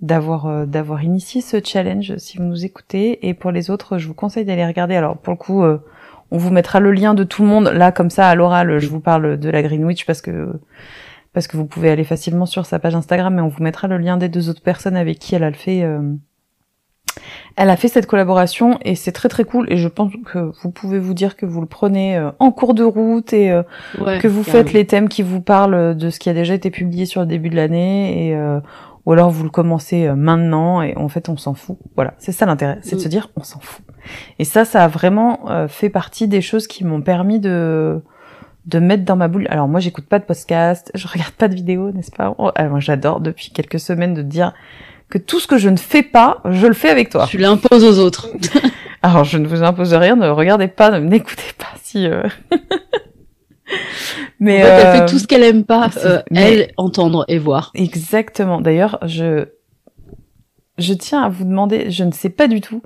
d'avoir 0.00 0.66
d'avoir 0.66 1.02
initié 1.02 1.40
ce 1.40 1.56
challenge 1.64 2.16
si 2.18 2.36
vous 2.36 2.44
nous 2.44 2.64
écoutez. 2.66 3.26
Et 3.26 3.32
pour 3.34 3.50
les 3.50 3.70
autres, 3.70 3.96
je 3.98 4.06
vous 4.06 4.14
conseille 4.14 4.44
d'aller 4.44 4.66
regarder. 4.66 4.94
Alors, 4.94 5.16
pour 5.16 5.32
le 5.32 5.38
coup, 5.38 5.64
euh, 5.64 5.78
on 6.30 6.38
vous 6.38 6.50
mettra 6.50 6.80
le 6.80 6.92
lien 6.92 7.14
de 7.14 7.24
tout 7.24 7.42
le 7.42 7.48
monde. 7.48 7.68
Là, 7.74 7.92
comme 7.92 8.10
ça, 8.10 8.28
à 8.28 8.34
l'oral, 8.34 8.78
je 8.78 8.88
vous 8.88 9.00
parle 9.00 9.38
de 9.38 9.50
la 9.50 9.62
Greenwich 9.62 10.04
parce 10.06 10.20
que 10.22 10.48
parce 11.32 11.46
que 11.46 11.56
vous 11.56 11.66
pouvez 11.66 11.90
aller 11.90 12.04
facilement 12.04 12.46
sur 12.46 12.64
sa 12.66 12.78
page 12.78 12.94
Instagram, 12.94 13.34
mais 13.34 13.42
on 13.42 13.48
vous 13.48 13.62
mettra 13.62 13.86
le 13.86 13.98
lien 13.98 14.16
des 14.16 14.28
deux 14.28 14.48
autres 14.48 14.62
personnes 14.62 14.96
avec 14.96 15.18
qui 15.18 15.34
elle 15.34 15.44
a 15.44 15.50
le 15.50 15.56
fait. 15.56 15.82
euh, 15.84 16.00
Elle 17.56 17.70
a 17.70 17.76
fait 17.76 17.88
cette 17.88 18.06
collaboration 18.06 18.78
et 18.82 18.94
c'est 18.94 19.12
très 19.12 19.28
très 19.28 19.44
cool. 19.44 19.66
Et 19.70 19.76
je 19.76 19.88
pense 19.88 20.12
que 20.32 20.50
vous 20.62 20.70
pouvez 20.70 20.98
vous 20.98 21.14
dire 21.14 21.36
que 21.36 21.44
vous 21.46 21.60
le 21.60 21.66
prenez 21.66 22.16
euh, 22.16 22.30
en 22.38 22.50
cours 22.52 22.74
de 22.74 22.82
route 22.84 23.32
et 23.32 23.50
euh, 23.50 23.62
Ouais, 24.00 24.18
que 24.18 24.28
vous 24.28 24.42
faites 24.42 24.72
les 24.72 24.86
thèmes 24.86 25.08
qui 25.08 25.22
vous 25.22 25.40
parlent 25.40 25.96
de 25.96 26.10
ce 26.10 26.18
qui 26.18 26.28
a 26.30 26.34
déjà 26.34 26.54
été 26.54 26.70
publié 26.70 27.04
sur 27.06 27.20
le 27.20 27.26
début 27.26 27.50
de 27.50 27.56
l'année 27.56 28.28
et 28.28 28.34
euh, 28.36 28.60
ou 29.06 29.12
alors 29.12 29.30
vous 29.30 29.44
le 29.44 29.50
commencez 29.50 30.08
maintenant 30.14 30.82
et 30.82 30.96
en 30.96 31.08
fait 31.08 31.28
on 31.28 31.36
s'en 31.36 31.54
fout. 31.54 31.78
Voilà, 31.96 32.14
c'est 32.18 32.32
ça 32.32 32.46
l'intérêt, 32.46 32.78
c'est 32.82 32.96
de 32.96 33.00
Mm. 33.00 33.04
se 33.04 33.08
dire 33.08 33.30
on 33.36 33.42
s'en 33.42 33.58
fout. 33.60 33.84
Et 34.38 34.44
ça, 34.44 34.64
ça 34.64 34.84
a 34.84 34.88
vraiment 34.88 35.50
euh, 35.50 35.68
fait 35.68 35.90
partie 35.90 36.28
des 36.28 36.40
choses 36.40 36.66
qui 36.66 36.84
m'ont 36.84 37.02
permis 37.02 37.40
de 37.40 38.00
de 38.66 38.78
mettre 38.80 39.04
dans 39.04 39.16
ma 39.16 39.28
boule. 39.28 39.46
Alors 39.50 39.66
moi, 39.66 39.80
j'écoute 39.80 40.06
pas 40.06 40.18
de 40.18 40.24
podcast, 40.24 40.90
je 40.94 41.06
regarde 41.08 41.32
pas 41.32 41.48
de 41.48 41.54
vidéos, 41.54 41.90
n'est-ce 41.92 42.10
pas? 42.10 42.34
Oh, 42.38 42.50
Moi, 42.58 42.80
j'adore 42.80 43.20
depuis 43.20 43.50
quelques 43.50 43.80
semaines 43.80 44.14
de 44.14 44.22
dire 44.22 44.52
que 45.08 45.16
tout 45.18 45.40
ce 45.40 45.46
que 45.46 45.56
je 45.56 45.70
ne 45.70 45.76
fais 45.78 46.02
pas, 46.02 46.42
je 46.44 46.66
le 46.66 46.74
fais 46.74 46.90
avec 46.90 47.08
toi. 47.08 47.26
Tu 47.26 47.38
l'imposes 47.38 47.82
aux 47.84 47.98
autres. 48.04 48.28
Alors, 49.02 49.24
je 49.24 49.38
ne 49.38 49.46
vous 49.48 49.62
impose 49.62 49.94
rien, 49.94 50.16
ne 50.16 50.28
regardez 50.28 50.68
pas, 50.68 50.90
ne 50.90 50.98
n'écoutez 50.98 51.52
pas 51.56 51.72
si. 51.82 52.06
euh, 52.06 52.22
Mais 54.40 54.62
en 54.62 54.66
fait, 54.66 54.70
elle 54.72 54.86
euh, 54.86 54.92
fait 55.06 55.06
tout 55.12 55.18
ce 55.18 55.26
qu'elle 55.26 55.42
aime 55.44 55.64
pas, 55.64 55.90
euh, 56.04 56.22
mais- 56.30 56.52
elle 56.52 56.70
entendre 56.76 57.24
et 57.28 57.38
voir. 57.38 57.70
Exactement. 57.74 58.60
D'ailleurs, 58.60 58.98
je 59.06 59.46
je 60.78 60.92
tiens 60.94 61.22
à 61.22 61.28
vous 61.28 61.44
demander, 61.44 61.90
je 61.90 62.04
ne 62.04 62.12
sais 62.12 62.30
pas 62.30 62.46
du 62.46 62.60
tout 62.60 62.82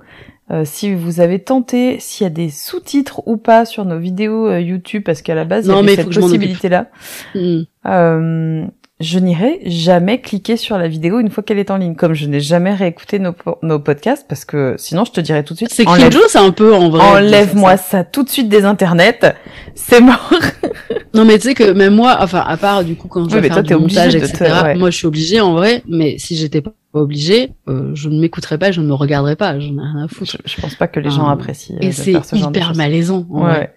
euh, 0.51 0.63
si 0.65 0.93
vous 0.93 1.21
avez 1.21 1.39
tenté 1.39 1.99
s'il 1.99 2.25
y 2.25 2.27
a 2.27 2.29
des 2.29 2.49
sous-titres 2.49 3.25
ou 3.27 3.37
pas 3.37 3.65
sur 3.65 3.85
nos 3.85 3.97
vidéos 3.97 4.47
euh, 4.47 4.59
YouTube, 4.59 5.03
parce 5.05 5.21
qu'à 5.21 5.35
la 5.35 5.45
base, 5.45 5.67
Non, 5.67 5.81
il 5.81 5.89
y 5.89 5.93
avait 5.93 6.03
faut 6.03 6.11
cette 6.11 6.21
possibilité-là. 6.21 6.89
Hmm. 7.33 7.61
Euh, 7.85 8.65
je 9.03 9.19
n'irai 9.19 9.59
jamais 9.65 10.21
cliquer 10.21 10.57
sur 10.57 10.77
la 10.77 10.87
vidéo 10.87 11.19
une 11.19 11.29
fois 11.29 11.43
qu'elle 11.43 11.59
est 11.59 11.71
en 11.71 11.77
ligne, 11.77 11.95
comme 11.95 12.13
je 12.13 12.25
n'ai 12.25 12.39
jamais 12.39 12.73
réécouté 12.73 13.19
nos, 13.19 13.35
nos 13.61 13.79
podcasts, 13.79 14.25
parce 14.27 14.45
que 14.45 14.75
sinon 14.77 15.05
je 15.05 15.11
te 15.11 15.21
dirais 15.21 15.43
tout 15.43 15.53
de 15.53 15.59
suite. 15.59 15.73
C'est 15.73 15.85
cringe, 15.85 16.17
c'est 16.27 16.39
un 16.39 16.51
peu 16.51 16.73
en 16.73 16.89
vrai. 16.89 17.03
Enlève-moi 17.03 17.77
ça. 17.77 18.03
tout 18.03 18.23
de 18.23 18.29
suite 18.29 18.49
des 18.49 18.65
internets, 18.65 19.35
c'est 19.75 20.01
mort. 20.01 20.33
non 21.13 21.25
mais 21.25 21.37
tu 21.37 21.49
sais 21.49 21.53
que 21.53 21.71
même 21.71 21.95
moi, 21.95 22.17
enfin 22.21 22.43
à 22.47 22.57
part 22.57 22.83
du 22.83 22.95
coup 22.95 23.07
quand 23.07 23.29
je 23.29 23.37
vais 23.37 23.49
faire 23.49 23.63
du 23.63 23.75
montage, 23.75 24.15
etc. 24.15 24.73
Moi 24.77 24.89
je 24.89 24.97
suis 24.97 25.07
obligée 25.07 25.41
en 25.41 25.53
vrai, 25.53 25.83
mais 25.87 26.17
si 26.17 26.35
j'étais 26.35 26.61
pas 26.61 26.71
obligée, 26.93 27.51
euh, 27.67 27.91
je 27.93 28.07
ne 28.07 28.19
m'écouterais 28.19 28.57
pas, 28.57 28.71
je 28.71 28.79
ne 28.79 28.87
me 28.87 28.93
regarderais 28.93 29.35
pas, 29.35 29.59
j'en 29.59 29.73
ai 29.73 29.81
rien 29.81 30.05
à 30.05 30.07
foutre. 30.07 30.37
Je, 30.45 30.61
pense 30.61 30.75
pas 30.75 30.87
que 30.87 30.99
les 30.99 31.09
gens 31.09 31.27
apprécient. 31.27 31.77
Et 31.81 31.91
c'est 31.91 32.13
hyper 32.33 32.75
malaisant. 32.75 33.25
En 33.31 33.45
ouais. 33.45 33.51
Vrai. 33.51 33.73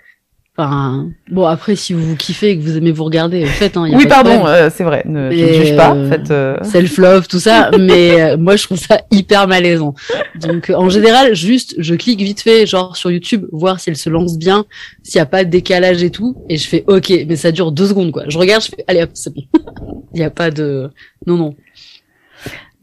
Enfin, 0.58 1.10
bon 1.30 1.44
après 1.44 1.76
si 1.76 1.92
vous 1.92 2.02
vous 2.02 2.16
kiffez 2.16 2.50
et 2.50 2.58
que 2.58 2.62
vous 2.62 2.78
aimez 2.78 2.90
vous 2.90 3.04
regarder, 3.04 3.44
faites. 3.44 3.76
Hein, 3.76 3.90
oui, 3.92 4.06
pardon, 4.06 4.46
euh, 4.46 4.70
c'est 4.72 4.84
vrai. 4.84 5.02
Ne, 5.04 5.30
juge 5.30 5.76
pas. 5.76 5.94
Euh, 5.94 6.08
faites. 6.08 6.30
Euh... 6.30 6.56
Self 6.62 6.96
love, 6.96 7.28
tout 7.28 7.38
ça. 7.38 7.70
mais 7.78 8.22
euh, 8.22 8.36
moi, 8.38 8.56
je 8.56 8.64
trouve 8.64 8.78
ça 8.78 9.02
hyper 9.10 9.46
malaisant. 9.48 9.94
Donc, 10.40 10.72
en 10.74 10.88
général, 10.88 11.34
juste, 11.34 11.74
je 11.76 11.94
clique 11.94 12.20
vite 12.20 12.40
fait, 12.40 12.66
genre 12.66 12.96
sur 12.96 13.10
YouTube, 13.10 13.44
voir 13.52 13.80
si 13.80 13.90
elle 13.90 13.96
se 13.96 14.08
lance 14.08 14.38
bien, 14.38 14.64
s'il 15.02 15.18
y 15.18 15.22
a 15.22 15.26
pas 15.26 15.44
de 15.44 15.50
décalage 15.50 16.02
et 16.02 16.10
tout, 16.10 16.36
et 16.48 16.56
je 16.56 16.66
fais 16.66 16.84
OK, 16.86 17.12
mais 17.28 17.36
ça 17.36 17.52
dure 17.52 17.70
deux 17.70 17.88
secondes 17.88 18.10
quoi. 18.10 18.24
Je 18.28 18.38
regarde, 18.38 18.62
je 18.62 18.68
fais 18.68 18.84
allez 18.86 19.02
hop, 19.02 19.10
c'est 19.12 19.34
bon. 19.34 19.42
Il 20.14 20.20
y 20.20 20.24
a 20.24 20.30
pas 20.30 20.50
de 20.50 20.90
non 21.26 21.36
non. 21.36 21.54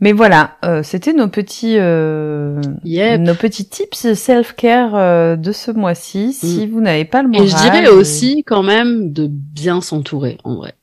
Mais 0.03 0.11
voilà, 0.11 0.57
euh, 0.65 0.83
c'était 0.83 1.13
nos 1.13 1.29
petits 1.29 1.77
euh, 1.77 2.59
nos 2.83 3.35
petits 3.35 3.69
tips 3.69 4.11
self-care 4.15 4.95
euh, 4.95 5.37
de 5.37 5.53
ce 5.53 5.71
mois-ci. 5.71 6.33
Si 6.33 6.67
mm. 6.67 6.71
vous 6.71 6.81
n'avez 6.81 7.05
pas 7.05 7.23
le 7.23 7.29
moral, 7.29 7.45
et 7.45 7.49
je 7.49 7.55
dirais 7.55 7.87
aussi 7.87 8.43
quand 8.43 8.63
même 8.63 9.13
de 9.13 9.27
bien 9.29 9.79
s'entourer 9.79 10.39
en 10.43 10.55
vrai. 10.55 10.73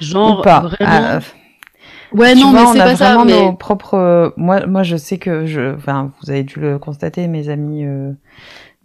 Genre 0.00 0.40
pas. 0.40 0.60
vraiment. 0.60 0.78
Ah, 0.80 1.20
ouais, 2.12 2.34
non, 2.34 2.52
mais 2.52 2.64
c'est 2.72 2.78
pas 2.78 2.96
ça. 2.96 3.22
Mais... 3.22 3.32
nos 3.32 3.52
propres. 3.52 4.32
Moi, 4.38 4.64
moi, 4.64 4.82
je 4.82 4.96
sais 4.96 5.18
que 5.18 5.44
je. 5.44 5.74
Enfin, 5.74 6.10
vous 6.22 6.30
avez 6.30 6.42
dû 6.42 6.60
le 6.60 6.78
constater, 6.78 7.28
mes 7.28 7.50
amis 7.50 7.84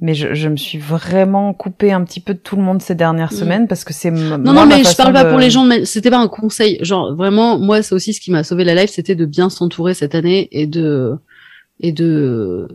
mais 0.01 0.13
je, 0.13 0.33
je, 0.33 0.47
me 0.47 0.55
suis 0.55 0.77
vraiment 0.77 1.53
coupée 1.53 1.91
un 1.91 2.03
petit 2.03 2.19
peu 2.19 2.33
de 2.33 2.39
tout 2.39 2.55
le 2.55 2.61
monde 2.61 2.81
ces 2.81 2.95
dernières 2.95 3.33
mm. 3.33 3.35
semaines 3.35 3.67
parce 3.67 3.83
que 3.83 3.93
c'est 3.93 4.11
non 4.11 4.37
non 4.37 4.65
mais 4.65 4.83
je 4.83 4.95
parle 4.95 5.13
pas 5.13 5.25
pour 5.25 5.39
les 5.39 5.49
gens 5.49 5.65
mais 5.65 5.85
c'était 5.85 6.09
pas 6.09 6.19
un 6.19 6.27
conseil 6.27 6.77
genre 6.81 7.15
vraiment 7.15 7.59
moi 7.59 7.81
c'est 7.81 7.93
aussi 7.93 8.13
ce 8.13 8.21
qui 8.21 8.31
m'a 8.31 8.43
sauvé 8.43 8.63
la 8.63 8.75
life 8.75 8.89
c'était 8.91 9.15
de 9.15 9.25
bien 9.25 9.49
s'entourer 9.49 9.93
cette 9.93 10.15
année 10.15 10.47
et 10.51 10.67
de 10.67 11.15
et 11.81 11.91
de 11.91 12.67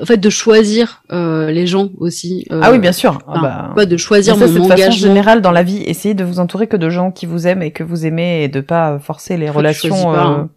en 0.00 0.04
fait 0.04 0.16
de 0.16 0.30
choisir 0.30 1.02
euh, 1.12 1.50
les 1.50 1.66
gens 1.66 1.90
aussi 1.98 2.46
euh, 2.50 2.60
ah 2.62 2.72
oui 2.72 2.78
bien 2.78 2.92
sûr 2.92 3.18
ah 3.28 3.72
bah... 3.76 3.86
de 3.86 3.96
choisir 3.96 4.34
ça, 4.36 4.46
mon 4.46 4.64
de 4.64 4.68
façon 4.68 4.90
générale 4.90 5.42
dans 5.42 5.52
la 5.52 5.62
vie 5.62 5.82
essayez 5.84 6.14
de 6.14 6.24
vous 6.24 6.40
entourer 6.40 6.66
que 6.66 6.76
de 6.76 6.90
gens 6.90 7.10
qui 7.10 7.26
vous 7.26 7.46
aiment 7.46 7.62
et 7.62 7.70
que 7.70 7.84
vous 7.84 8.06
aimez 8.06 8.44
et 8.44 8.48
de 8.48 8.60
pas 8.60 8.98
forcer 8.98 9.36
les 9.36 9.50
relations 9.50 10.12
euh, 10.12 10.16
hein. 10.16 10.48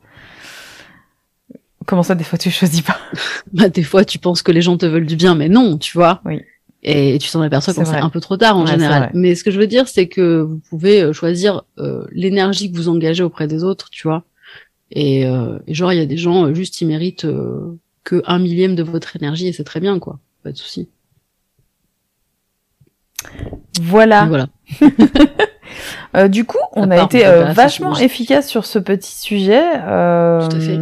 Comment 1.92 2.04
ça, 2.04 2.16
des 2.16 2.24
fois, 2.24 2.40
tu 2.40 2.50
choisis 2.50 2.80
pas 2.80 2.98
Bah, 3.52 3.68
des 3.68 3.84
fois, 3.84 4.06
tu 4.06 4.18
penses 4.18 4.44
que 4.44 4.54
les 4.54 4.62
gens 4.62 4.78
te 4.78 4.86
veulent 4.86 5.06
du 5.06 5.18
bien, 5.18 5.36
mais 5.36 5.50
non, 5.50 5.78
tu 5.78 5.98
vois. 5.98 6.22
Oui. 6.24 6.40
Et 6.84 7.18
tu 7.20 7.30
t'en 7.30 7.42
aperçois 7.42 7.74
quand 7.74 7.84
c'est 7.84 7.98
un 7.98 8.10
peu 8.10 8.22
trop 8.22 8.38
tard 8.38 8.58
en 8.58 8.66
général. 8.66 9.12
Mais 9.14 9.36
ce 9.36 9.44
que 9.44 9.52
je 9.52 9.60
veux 9.60 9.68
dire, 9.68 9.90
c'est 9.90 10.08
que 10.08 10.40
vous 10.40 10.60
pouvez 10.70 11.02
euh, 11.02 11.12
choisir 11.12 11.64
euh, 11.80 12.06
l'énergie 12.14 12.72
que 12.72 12.78
vous 12.78 12.88
engagez 12.88 13.24
auprès 13.24 13.46
des 13.46 13.66
autres, 13.66 13.90
tu 13.90 14.08
vois. 14.08 14.24
Et, 14.90 15.26
euh, 15.26 15.60
et 15.68 15.74
genre, 15.74 15.92
il 15.92 15.98
y 15.98 16.02
a 16.02 16.06
des 16.06 16.16
gens 16.16 16.54
juste, 16.54 16.80
ils 16.80 16.88
méritent 16.88 17.28
que 18.06 18.24
un 18.26 18.40
millième 18.40 18.76
de 18.76 18.84
votre 18.84 19.18
énergie 19.18 19.50
et 19.50 19.52
c'est 19.52 19.66
très 19.66 19.82
bien, 19.82 20.00
quoi. 20.00 20.18
Pas 20.44 20.54
de 20.54 20.58
souci. 20.58 20.88
Voilà. 23.82 24.28
Voilà. 24.28 24.48
du 26.30 26.46
coup, 26.46 26.58
on 26.72 26.90
a 26.90 27.04
été 27.04 27.26
vachement 27.54 27.98
efficace 27.98 28.48
sur 28.48 28.66
ce 28.66 28.80
petit 28.80 29.14
sujet. 29.14 29.62
Tout 29.74 30.56
à 30.56 30.60
fait. 30.62 30.80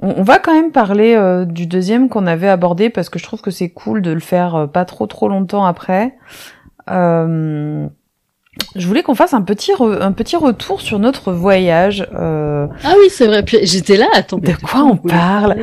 On, 0.00 0.22
va 0.22 0.38
quand 0.38 0.54
même 0.54 0.70
parler 0.70 1.14
euh, 1.14 1.44
du 1.44 1.66
deuxième 1.66 2.08
qu'on 2.08 2.26
avait 2.26 2.48
abordé 2.48 2.88
parce 2.88 3.08
que 3.08 3.18
je 3.18 3.24
trouve 3.24 3.40
que 3.40 3.50
c'est 3.50 3.68
cool 3.68 4.00
de 4.00 4.12
le 4.12 4.20
faire 4.20 4.54
euh, 4.54 4.66
pas 4.66 4.84
trop 4.84 5.08
trop 5.08 5.28
longtemps 5.28 5.64
après. 5.64 6.14
Euh, 6.88 7.86
je 8.76 8.86
voulais 8.86 9.02
qu'on 9.02 9.16
fasse 9.16 9.34
un 9.34 9.42
petit 9.42 9.72
un 9.80 10.12
petit 10.12 10.36
retour 10.36 10.80
sur 10.80 11.00
notre 11.00 11.32
voyage. 11.32 12.06
Ah 12.14 12.68
oui, 12.98 13.08
c'est 13.10 13.26
vrai. 13.26 13.44
J'étais 13.62 13.96
là. 13.96 14.06
Attends. 14.14 14.38
De 14.38 14.52
quoi 14.52 14.82
on 14.82 14.96
parle 14.96 15.56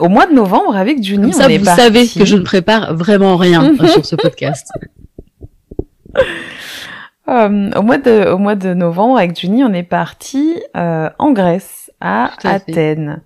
Au 0.00 0.08
mois 0.08 0.26
de 0.26 0.32
novembre 0.32 0.76
avec 0.76 1.02
Juni, 1.02 1.32
ça, 1.32 1.48
vous 1.48 1.64
savez 1.64 2.08
que 2.08 2.24
je 2.24 2.36
ne 2.36 2.42
prépare 2.42 2.94
vraiment 2.94 3.36
rien 3.36 3.74
sur 3.86 4.04
ce 4.06 4.16
podcast. 4.16 4.68
Euh, 7.28 7.70
au 7.76 7.82
mois 7.82 7.98
de 7.98 8.30
au 8.30 8.38
mois 8.38 8.54
de 8.54 8.74
novembre 8.74 9.16
avec 9.16 9.38
Juni, 9.38 9.64
on 9.64 9.72
est 9.72 9.82
parti 9.82 10.56
euh, 10.76 11.08
en 11.18 11.32
Grèce 11.32 11.90
à 12.00 12.32
Athènes. 12.44 13.22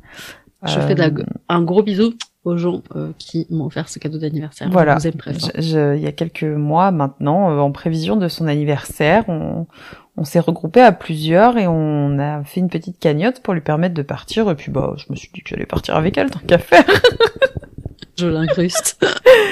Je 0.64 0.80
fais 0.80 1.00
euh, 1.00 1.10
un 1.48 1.62
gros 1.62 1.82
bisou 1.82 2.14
aux 2.44 2.56
gens 2.56 2.82
qui 3.18 3.46
m'ont 3.50 3.66
offert 3.66 3.88
ce 3.88 3.98
cadeau 3.98 4.18
d'anniversaire. 4.18 4.68
Voilà. 4.70 4.98
il 5.04 6.00
y 6.00 6.06
a 6.06 6.12
quelques 6.12 6.44
mois 6.44 6.90
maintenant, 6.90 7.58
en 7.58 7.72
prévision 7.72 8.16
de 8.16 8.28
son 8.28 8.46
anniversaire, 8.46 9.24
on, 9.28 9.66
on 10.16 10.24
s'est 10.24 10.40
regroupé 10.40 10.80
à 10.80 10.92
plusieurs 10.92 11.58
et 11.58 11.66
on 11.66 12.18
a 12.18 12.42
fait 12.44 12.60
une 12.60 12.68
petite 12.68 12.98
cagnotte 12.98 13.40
pour 13.40 13.54
lui 13.54 13.60
permettre 13.60 13.94
de 13.94 14.02
partir. 14.02 14.50
Et 14.50 14.54
puis 14.54 14.70
bah, 14.70 14.94
je 14.96 15.04
me 15.10 15.16
suis 15.16 15.30
dit 15.32 15.42
que 15.42 15.50
j'allais 15.50 15.66
partir 15.66 15.96
avec 15.96 16.18
elle 16.18 16.30
tant 16.30 16.40
qu'à 16.40 16.58
faire. 16.58 16.84
je 18.18 18.26
l'incruste. 18.26 19.04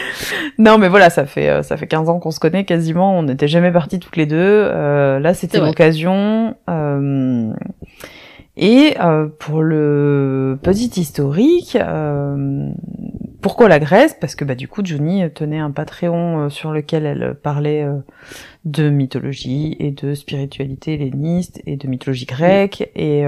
non, 0.59 0.78
mais 0.78 0.88
voilà, 0.88 1.10
ça 1.10 1.26
fait 1.26 1.48
euh, 1.48 1.62
ça 1.62 1.76
fait 1.76 1.86
15 1.86 2.09
ans 2.09 2.18
qu'on 2.18 2.30
se 2.30 2.40
connaît 2.40 2.64
quasiment. 2.64 3.18
On 3.18 3.22
n'était 3.22 3.48
jamais 3.48 3.72
partis 3.72 3.98
toutes 3.98 4.16
les 4.16 4.26
deux. 4.26 4.36
Euh, 4.38 5.18
là, 5.18 5.34
c'était 5.34 5.60
l'occasion. 5.60 6.56
Euh, 6.68 7.52
et 8.59 8.97
pour 9.38 9.62
le 9.62 10.59
petit 10.62 10.98
historique, 10.98 11.76
pourquoi 13.43 13.68
la 13.68 13.78
Grèce? 13.78 14.16
Parce 14.18 14.34
que 14.34 14.47
bah 14.47 14.55
du 14.55 14.66
coup, 14.66 14.80
Johnny 14.82 15.30
tenait 15.34 15.59
un 15.59 15.70
Patreon 15.70 16.48
sur 16.48 16.72
lequel 16.72 17.05
elle 17.05 17.34
parlait 17.34 17.86
de 18.64 18.88
mythologie 18.88 19.76
et 19.78 19.90
de 19.90 20.14
spiritualité 20.14 20.94
helléniste 20.94 21.60
et 21.66 21.76
de 21.76 21.86
mythologie 21.86 22.24
grecque 22.24 22.90
et 22.97 23.26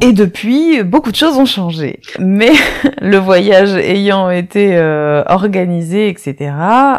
et 0.00 0.12
depuis, 0.12 0.82
beaucoup 0.82 1.10
de 1.10 1.16
choses 1.16 1.36
ont 1.36 1.46
changé. 1.46 2.00
Mais 2.18 2.52
le 3.00 3.16
voyage 3.18 3.74
ayant 3.74 4.30
été 4.30 4.76
euh, 4.76 5.22
organisé, 5.26 6.08
etc., 6.08 6.52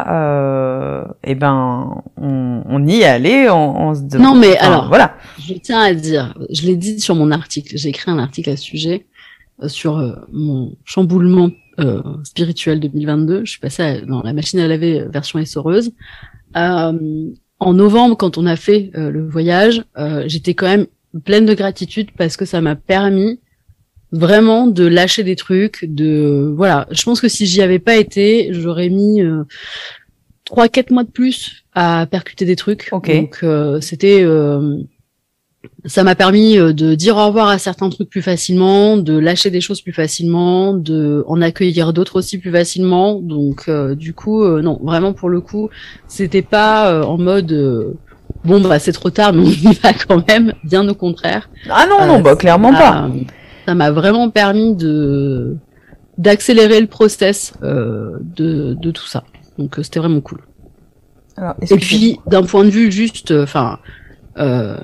euh, 0.08 1.04
eh 1.24 1.34
ben, 1.34 2.02
on, 2.16 2.62
on 2.66 2.86
y 2.86 3.00
est 3.00 3.04
allé, 3.04 3.48
on, 3.50 3.88
on 3.88 3.94
se 3.94 4.02
demande... 4.02 4.34
Non, 4.34 4.40
mais 4.40 4.56
alors, 4.58 4.88
voilà. 4.88 5.14
Je 5.38 5.54
tiens 5.54 5.80
à 5.80 5.94
dire, 5.94 6.34
je 6.50 6.66
l'ai 6.66 6.76
dit 6.76 7.00
sur 7.00 7.14
mon 7.14 7.30
article, 7.30 7.76
j'ai 7.76 7.88
écrit 7.88 8.10
un 8.10 8.18
article 8.18 8.50
à 8.50 8.56
ce 8.56 8.64
sujet, 8.64 9.06
euh, 9.62 9.68
sur 9.68 9.98
euh, 9.98 10.12
mon 10.32 10.74
chamboulement 10.84 11.50
euh, 11.80 12.02
spirituel 12.24 12.80
2022. 12.80 13.44
Je 13.44 13.50
suis 13.50 13.60
passée 13.60 14.02
dans 14.06 14.22
la 14.22 14.32
machine 14.32 14.60
à 14.60 14.68
laver 14.68 15.04
version 15.12 15.38
essoreuse. 15.38 15.92
en 16.54 17.74
novembre, 17.74 18.16
quand 18.16 18.38
on 18.38 18.46
a 18.46 18.56
fait 18.56 18.90
le 18.94 19.28
voyage, 19.28 19.84
j'étais 20.26 20.54
quand 20.54 20.66
même 20.66 20.86
pleine 21.24 21.46
de 21.46 21.54
gratitude 21.54 22.10
parce 22.16 22.36
que 22.36 22.44
ça 22.44 22.60
m'a 22.60 22.76
permis 22.76 23.40
vraiment 24.12 24.66
de 24.66 24.86
lâcher 24.86 25.22
des 25.22 25.36
trucs, 25.36 25.84
de 25.84 26.52
voilà. 26.56 26.86
Je 26.90 27.02
pense 27.02 27.20
que 27.20 27.28
si 27.28 27.46
j'y 27.46 27.62
avais 27.62 27.78
pas 27.78 27.96
été, 27.96 28.48
j'aurais 28.52 28.88
mis 28.88 29.22
euh, 29.22 29.44
trois, 30.44 30.68
quatre 30.68 30.90
mois 30.90 31.04
de 31.04 31.10
plus 31.10 31.64
à 31.74 32.06
percuter 32.10 32.44
des 32.44 32.56
trucs. 32.56 32.90
Donc 32.90 33.40
euh, 33.42 33.80
c'était, 33.80 34.22
euh, 34.22 34.78
ça 35.84 36.02
m'a 36.02 36.16
permis 36.16 36.56
de 36.56 36.94
dire 36.94 37.16
au 37.16 37.26
revoir 37.26 37.48
à 37.48 37.58
certains 37.58 37.88
trucs 37.88 38.10
plus 38.10 38.22
facilement, 38.22 38.96
de 38.96 39.16
lâcher 39.16 39.50
des 39.50 39.60
choses 39.60 39.80
plus 39.80 39.92
facilement, 39.92 40.74
de 40.74 41.22
en 41.28 41.40
accueillir 41.40 41.92
d'autres 41.92 42.16
aussi 42.16 42.38
plus 42.38 42.50
facilement. 42.50 43.20
Donc 43.20 43.70
du 43.94 44.12
coup, 44.12 44.44
non, 44.60 44.80
vraiment 44.82 45.12
pour 45.12 45.28
le 45.28 45.40
coup, 45.40 45.68
c'était 46.08 46.42
pas 46.42 47.04
en 47.06 47.18
mode 47.18 47.96
bon 48.44 48.60
bah 48.60 48.78
c'est 48.78 48.92
trop 48.92 49.10
tard 49.10 49.32
mais 49.32 49.42
on 49.42 49.70
y 49.70 49.74
va 49.74 49.92
quand 49.92 50.26
même 50.28 50.52
bien 50.64 50.86
au 50.88 50.94
contraire. 50.94 51.48
Ah 51.68 51.86
non 51.88 52.06
non 52.06 52.18
euh, 52.18 52.22
bah 52.22 52.36
clairement 52.36 52.72
pas. 52.72 53.08
Ça 53.66 53.74
m'a 53.74 53.90
vraiment 53.90 54.30
permis 54.30 54.74
de 54.74 55.56
d'accélérer 56.18 56.80
le 56.80 56.86
process 56.86 57.54
euh, 57.62 58.18
de, 58.20 58.74
de 58.74 58.90
tout 58.90 59.06
ça. 59.06 59.24
Donc 59.58 59.78
euh, 59.78 59.82
c'était 59.82 60.00
vraiment 60.00 60.20
cool. 60.20 60.40
Et 61.62 61.76
puis 61.76 62.18
d'un 62.26 62.42
point 62.42 62.64
de 62.64 62.70
vue 62.70 62.92
juste 62.92 63.32
enfin 63.32 63.78
euh, 64.38 64.76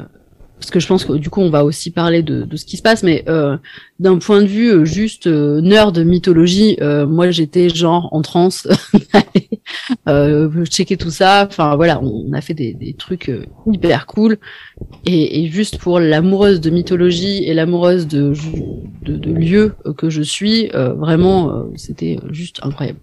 parce 0.58 0.70
que 0.70 0.80
je 0.80 0.86
pense 0.86 1.04
que 1.04 1.12
du 1.12 1.28
coup 1.30 1.40
on 1.40 1.50
va 1.50 1.64
aussi 1.64 1.90
parler 1.90 2.22
de, 2.22 2.42
de 2.42 2.56
ce 2.56 2.64
qui 2.64 2.76
se 2.76 2.82
passe, 2.82 3.02
mais 3.02 3.24
euh, 3.28 3.56
d'un 3.98 4.18
point 4.18 4.40
de 4.40 4.46
vue 4.46 4.70
euh, 4.70 4.84
juste 4.84 5.26
euh, 5.26 5.60
nerd 5.60 5.98
mythologie, 5.98 6.76
euh, 6.80 7.06
moi 7.06 7.30
j'étais 7.30 7.68
genre 7.68 8.08
en 8.12 8.22
transe, 8.22 8.66
euh, 10.08 10.64
checker 10.64 10.96
tout 10.96 11.10
ça, 11.10 11.46
enfin 11.48 11.76
voilà, 11.76 12.00
on, 12.02 12.32
a 12.32 12.40
fait 12.40 12.54
des, 12.54 12.72
des 12.72 12.94
trucs 12.94 13.28
euh, 13.28 13.44
hyper 13.70 14.06
cool, 14.06 14.38
et, 15.04 15.42
et 15.42 15.48
juste 15.48 15.78
pour 15.78 16.00
l'amoureuse 16.00 16.60
de 16.60 16.70
mythologie 16.70 17.44
et 17.44 17.52
l'amoureuse 17.52 18.06
de, 18.06 18.32
de, 19.02 19.16
de 19.16 19.32
lieux 19.32 19.74
que 19.98 20.08
je 20.08 20.22
suis, 20.22 20.68
vraiment 20.68 21.66
c'était 21.76 22.18
juste 22.30 22.60
incroyable. 22.62 22.98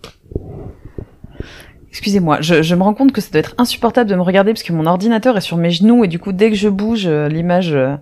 Excusez-moi, 1.93 2.41
je, 2.41 2.63
je, 2.63 2.73
me 2.73 2.81
rends 2.81 2.95
compte 2.95 3.11
que 3.11 3.21
ça 3.21 3.29
doit 3.31 3.39
être 3.39 3.53
insupportable 3.59 4.09
de 4.09 4.15
me 4.15 4.23
regarder 4.23 4.51
parce 4.51 4.63
que 4.63 4.73
mon 4.73 4.87
ordinateur 4.87 5.37
est 5.37 5.41
sur 5.41 5.57
mes 5.57 5.69
genoux 5.69 6.03
et 6.03 6.07
du 6.07 6.17
coup 6.17 6.31
dès 6.31 6.49
que 6.49 6.55
je 6.55 6.67
bouge, 6.67 7.05
euh, 7.05 7.29
l'image 7.29 7.71
euh, 7.71 7.95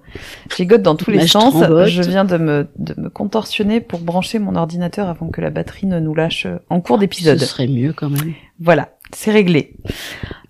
gigote 0.55 0.81
dans 0.81 0.95
tous 0.95 1.11
les 1.11 1.27
sens. 1.27 1.53
Je 1.88 2.01
viens 2.01 2.23
de 2.23 2.38
me, 2.38 2.68
de 2.77 2.95
me 2.97 3.09
contorsionner 3.09 3.81
pour 3.81 3.99
brancher 3.99 4.39
mon 4.39 4.55
ordinateur 4.55 5.09
avant 5.09 5.27
que 5.27 5.41
la 5.41 5.49
batterie 5.49 5.88
ne 5.88 5.99
nous 5.99 6.15
lâche 6.15 6.45
euh, 6.45 6.57
en 6.69 6.80
cours 6.80 6.99
d'épisode. 6.99 7.38
Ce 7.38 7.45
serait 7.45 7.68
mieux 7.68 7.91
quand 7.91 8.09
même. 8.09 8.34
Voilà, 8.61 8.89
c'est 9.13 9.31
réglé. 9.31 9.76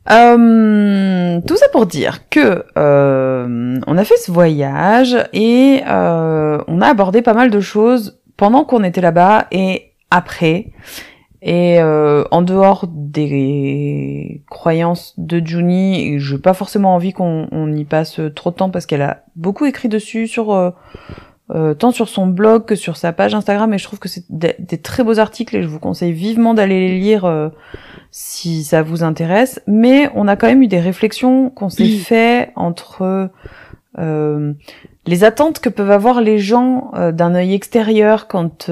Euh, 0.09 1.39
tout 1.47 1.57
ça 1.57 1.67
pour 1.71 1.85
dire 1.85 2.29
que 2.29 2.65
euh, 2.77 3.79
on 3.85 3.97
a 3.97 4.03
fait 4.03 4.17
ce 4.17 4.31
voyage 4.31 5.15
et 5.31 5.81
euh, 5.87 6.59
on 6.67 6.81
a 6.81 6.87
abordé 6.87 7.21
pas 7.21 7.33
mal 7.33 7.51
de 7.51 7.59
choses 7.59 8.19
pendant 8.35 8.63
qu'on 8.63 8.83
était 8.83 9.01
là-bas 9.01 9.47
et 9.51 9.93
après. 10.09 10.67
Et 11.41 11.79
euh, 11.79 12.23
en 12.29 12.43
dehors 12.43 12.85
des 12.87 14.43
croyances 14.49 15.15
de 15.17 15.41
Juni, 15.43 16.19
je 16.19 16.35
n'ai 16.35 16.41
pas 16.41 16.53
forcément 16.53 16.93
envie 16.93 17.13
qu'on 17.13 17.73
y 17.73 17.83
passe 17.83 18.19
trop 18.35 18.51
de 18.51 18.55
temps 18.55 18.69
parce 18.69 18.85
qu'elle 18.85 19.01
a 19.01 19.23
beaucoup 19.35 19.65
écrit 19.65 19.89
dessus 19.89 20.27
sur 20.27 20.53
euh, 20.53 20.69
euh, 21.49 21.73
tant 21.73 21.89
sur 21.89 22.09
son 22.09 22.27
blog 22.27 22.65
que 22.65 22.75
sur 22.75 22.95
sa 22.95 23.11
page 23.11 23.33
Instagram. 23.33 23.73
Et 23.73 23.79
je 23.79 23.85
trouve 23.85 23.97
que 23.97 24.07
c'est 24.07 24.25
des, 24.29 24.53
très 24.77 25.03
beaux 25.03 25.17
articles 25.17 25.55
et 25.55 25.63
je 25.63 25.67
vous 25.67 25.79
conseille 25.79 26.13
vivement 26.13 26.53
d'aller 26.53 26.87
les 26.87 26.99
lire 26.99 27.51
si 28.11 28.63
ça 28.63 28.83
vous 28.83 29.03
intéresse. 29.03 29.63
Mais 29.65 30.11
on 30.13 30.27
a 30.27 30.35
quand 30.35 30.47
même 30.47 30.61
eu 30.61 30.67
des 30.67 30.79
réflexions 30.79 31.49
qu'on 31.49 31.69
s'est 31.69 31.87
fait 31.87 32.51
entre 32.55 33.31
les 33.97 35.23
attentes 35.23 35.59
que 35.59 35.69
peuvent 35.69 35.91
avoir 35.91 36.21
les 36.21 36.37
gens 36.37 36.91
d'un 37.11 37.33
œil 37.33 37.55
extérieur 37.55 38.27
quand 38.27 38.69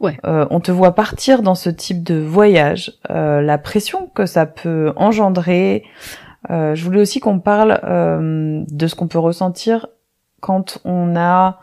Ouais. 0.00 0.18
Euh, 0.26 0.46
on 0.50 0.60
te 0.60 0.70
voit 0.70 0.94
partir 0.94 1.42
dans 1.42 1.54
ce 1.54 1.70
type 1.70 2.02
de 2.02 2.16
voyage, 2.16 2.98
euh, 3.10 3.40
la 3.40 3.58
pression 3.58 4.10
que 4.14 4.26
ça 4.26 4.46
peut 4.46 4.92
engendrer. 4.96 5.84
Euh, 6.50 6.74
je 6.74 6.84
voulais 6.84 7.00
aussi 7.00 7.20
qu'on 7.20 7.40
parle 7.40 7.80
euh, 7.84 8.62
de 8.68 8.86
ce 8.86 8.94
qu'on 8.94 9.08
peut 9.08 9.18
ressentir 9.18 9.86
quand 10.40 10.78
on 10.84 11.16
a 11.16 11.60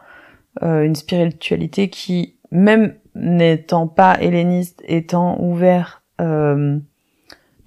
euh, 0.64 0.82
une 0.84 0.96
spiritualité 0.96 1.90
qui, 1.90 2.36
même 2.52 2.96
n'étant 3.16 3.88
pas 3.88 4.18
helléniste, 4.20 4.82
étant 4.88 5.40
ouvert 5.40 6.02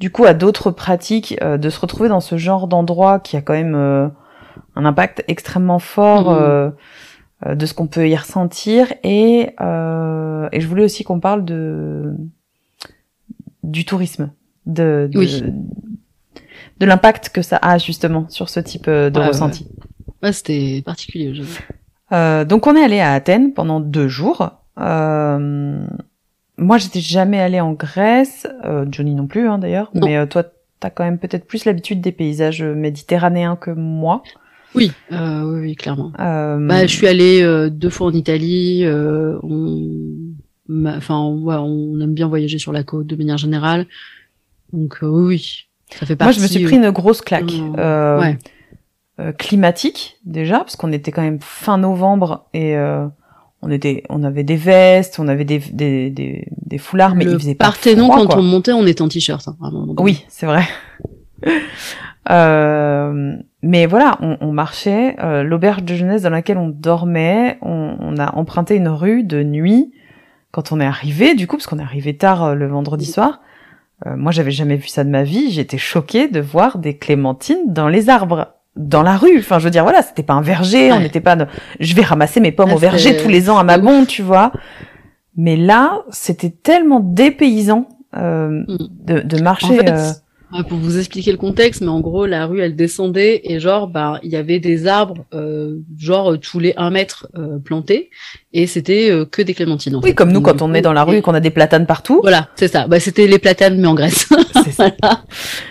du 0.01 0.11
coup 0.11 0.25
à 0.25 0.33
d'autres 0.33 0.71
pratiques, 0.71 1.39
de 1.43 1.69
se 1.69 1.79
retrouver 1.79 2.09
dans 2.09 2.21
ce 2.21 2.39
genre 2.39 2.69
d'endroit 2.69 3.21
qui 3.21 3.37
a 3.37 3.43
quand 3.43 3.53
même 3.53 4.11
un 4.77 4.85
impact 4.85 5.25
extrêmement 5.29 5.79
fort. 5.79 6.31
Mmh 6.31 6.39
euh, 6.41 6.71
de 7.45 7.67
ce 7.67 7.75
qu'on 7.75 7.87
peut 7.87 8.09
y 8.09 8.17
ressentir 8.17 8.93
et, 9.03 9.51
euh, 9.61 10.49
et 10.53 10.61
je 10.61 10.67
voulais 10.67 10.85
aussi 10.85 11.05
qu'on 11.05 11.21
parle 11.21 11.45
de 11.45 12.15
du 13.63 13.85
tourisme, 13.85 14.31
de 14.65 15.09
de, 15.13 15.21
de 16.81 16.87
l'impact 16.87 17.29
que 17.31 17.43
ça 17.43 17.59
a 17.61 17.79
justement 17.79 18.29
sur 18.29 18.49
ce 18.49 18.61
type 18.61 18.89
euh, 18.89 19.11
de 19.11 19.21
ressenti. 19.21 19.69
Ouais, 20.23 20.33
c'était 20.33 20.83
particulier. 20.85 21.35
Je... 21.35 21.43
Euh, 22.13 22.45
donc 22.45 22.67
on 22.67 22.75
est 22.75 22.83
allé 22.83 23.01
à 23.01 23.13
Athènes 23.13 23.53
pendant 23.53 23.81
deux 23.81 24.09
jours. 24.09 24.51
Euh, 24.79 25.85
moi, 26.59 26.79
j'étais 26.79 27.01
jamais 27.01 27.41
allée 27.41 27.61
en 27.61 27.73
Grèce, 27.73 28.47
euh, 28.65 28.87
Johnny 28.91 29.15
non 29.15 29.27
plus 29.27 29.47
hein, 29.49 29.59
d'ailleurs. 29.59 29.91
Mais 29.95 30.27
toi, 30.27 30.45
t'as 30.81 30.91
quand 30.91 31.05
même 31.05 31.19
peut-être 31.19 31.47
plus 31.47 31.65
l'habitude 31.67 32.01
des 32.01 32.13
paysages 32.13 32.63
méditerranéens 32.63 33.57
que 33.57 33.71
moi. 33.71 34.23
Oui, 34.77 34.93
euh, 35.13 35.43
oui, 35.43 35.61
oui, 35.61 35.77
clairement. 35.77 36.13
Euh... 36.21 36.59
Bah, 36.59 36.87
je 36.87 36.93
suis 36.95 37.07
allée 37.07 37.43
euh, 37.43 37.71
deux 37.71 37.91
fois 37.91 38.09
en 38.09 38.13
Italie. 38.13 38.85
Euh, 38.85 39.39
on... 39.43 39.89
Enfin, 40.87 41.27
ouais, 41.29 41.55
on 41.57 41.99
aime 42.01 42.13
bien 42.13 42.29
voyager 42.29 42.59
sur 42.59 42.73
la 42.73 42.83
côte 42.83 43.07
de 43.07 43.17
manière 43.17 43.39
générale. 43.39 43.87
Donc 44.73 44.99
euh, 45.03 45.07
oui, 45.09 45.67
ça 45.91 46.07
fait 46.07 46.17
partie. 46.17 46.39
Moi, 46.41 46.47
je 46.49 46.53
me 46.53 46.59
suis 46.59 46.65
pris 46.65 46.77
une 46.77 46.91
grosse 46.91 47.23
claque. 47.23 47.53
Ouais. 47.79 48.39
climatique 49.39 50.19
déjà, 50.25 50.59
parce 50.59 50.77
qu'on 50.77 50.93
était 50.93 51.11
quand 51.11 51.23
même 51.23 51.39
fin 51.41 51.79
novembre 51.79 52.47
et 52.53 52.77
on 53.63 53.71
était, 53.71 54.03
on 54.11 54.23
avait 54.25 54.45
des 54.45 54.57
vestes, 54.57 55.19
on 55.19 55.29
avait 55.29 55.45
des 55.45 55.61
des, 55.73 56.11
des, 56.11 56.47
des 56.51 56.79
foulards, 56.79 57.15
mais 57.15 57.25
il 57.25 57.39
faisait 57.39 57.55
pas 57.55 57.67
Parthénon, 57.67 58.07
froid, 58.07 58.19
quand 58.19 58.27
quoi. 58.27 58.39
on 58.39 58.43
montait, 58.43 58.73
on 58.73 58.87
était 58.87 59.03
en 59.03 59.09
t-shirt. 59.09 59.49
Hein, 59.49 59.55
oui, 59.99 60.25
c'est 60.29 60.47
vrai. 60.47 60.65
Euh, 62.29 63.37
mais 63.67 63.87
voilà, 63.87 64.17
on, 64.21 64.37
on 64.41 64.53
marchait, 64.53 65.17
euh, 65.23 65.43
l'auberge 65.43 65.83
de 65.83 65.95
jeunesse 65.95 66.23
dans 66.23 66.31
laquelle 66.31 66.59
on 66.59 66.69
dormait, 66.69 67.59
on, 67.63 67.97
on, 67.99 68.17
a 68.17 68.35
emprunté 68.37 68.77
une 68.77 68.89
rue 68.89 69.25
de 69.25 69.43
nuit 69.43 69.93
quand 70.53 70.73
on 70.73 70.81
est 70.81 70.87
arrivé, 70.87 71.35
du 71.35 71.47
coup, 71.47 71.57
parce 71.57 71.67
qu'on 71.67 71.79
est 71.79 71.83
arrivé 71.83 72.17
tard 72.17 72.45
euh, 72.45 72.55
le 72.55 72.67
vendredi 72.67 73.07
soir. 73.07 73.41
Euh, 74.07 74.17
moi, 74.17 74.31
j'avais 74.31 74.53
jamais 74.53 74.77
vu 74.77 74.89
ça 74.89 75.05
de 75.05 75.11
ma 75.11 75.25
vie. 75.25 75.51
J'étais 75.51 75.79
choquée 75.79 76.29
de 76.29 76.41
voir 76.41 76.79
des 76.79 76.97
clémentines 76.97 77.73
dans 77.73 77.89
les 77.89 78.09
arbres, 78.09 78.55
dans 78.77 79.03
la 79.03 79.17
rue. 79.17 79.39
Enfin, 79.39 79.59
je 79.59 79.65
veux 79.65 79.71
dire, 79.71 79.83
voilà, 79.83 80.03
c'était 80.03 80.23
pas 80.23 80.35
un 80.35 80.43
verger, 80.43 80.91
ouais. 80.91 80.97
on 80.97 81.01
n'était 81.01 81.21
pas. 81.21 81.35
De... 81.35 81.47
Je 81.81 81.95
vais 81.95 82.03
ramasser 82.03 82.41
mes 82.41 82.53
pommes 82.53 82.71
ah, 82.71 82.77
au 82.77 82.79
verger 82.79 83.17
tous 83.17 83.29
les 83.29 83.51
ans 83.51 83.59
à 83.59 83.65
ma 83.65 83.79
tu 84.07 84.23
vois. 84.23 84.53
Mais 85.37 85.57
là, 85.57 86.03
c'était 86.11 86.51
tellement 86.51 87.01
dépaysant 87.01 87.89
euh, 88.17 88.49
mm. 88.49 88.79
de, 89.05 89.21
de, 89.21 89.43
marcher. 89.43 89.81
En 89.81 89.85
fait, 89.85 90.23
euh, 90.55 90.63
pour 90.63 90.79
vous 90.79 90.99
expliquer 90.99 91.33
le 91.33 91.39
contexte, 91.39 91.81
mais 91.81 91.89
en 91.89 92.01
gros, 92.01 92.27
la 92.27 92.47
rue, 92.47 92.61
elle 92.61 92.77
descendait 92.77 93.41
et 93.45 93.59
genre, 93.59 93.89
bah, 93.89 94.21
il 94.23 94.31
y 94.31 94.37
avait 94.37 94.61
des 94.61 94.87
arbres, 94.87 95.25
euh, 95.35 95.79
genre 95.99 96.39
tous 96.39 96.59
les 96.59 96.73
un 96.77 96.91
mètre 96.91 97.29
euh, 97.37 97.59
plantés, 97.59 98.11
et 98.53 98.67
c'était 98.67 99.11
euh, 99.11 99.25
que 99.25 99.43
des 99.43 99.55
clémentines. 99.55 99.97
En 99.97 100.01
oui, 100.01 100.11
fait. 100.11 100.15
comme 100.15 100.33
nous 100.33 100.41
quand 100.41 100.63
on 100.63 100.73
est 100.73 100.83
dans 100.83 100.93
la 100.93 101.05
rue 101.05 101.17
et 101.17 101.23
qu'on 101.23 101.35
a 101.35 101.41
des 101.41 101.51
platanes 101.51 101.87
partout. 101.87 102.21
Voilà, 102.23 102.49
c'est 102.55 102.69
ça. 102.69 102.87
Bah, 102.87 103.01
c'était 103.01 103.27
les 103.27 103.39
platanes 103.39 103.79
mais 103.79 103.87
en 103.87 103.95
Grèce. 103.95 104.29
voilà. 104.77 105.25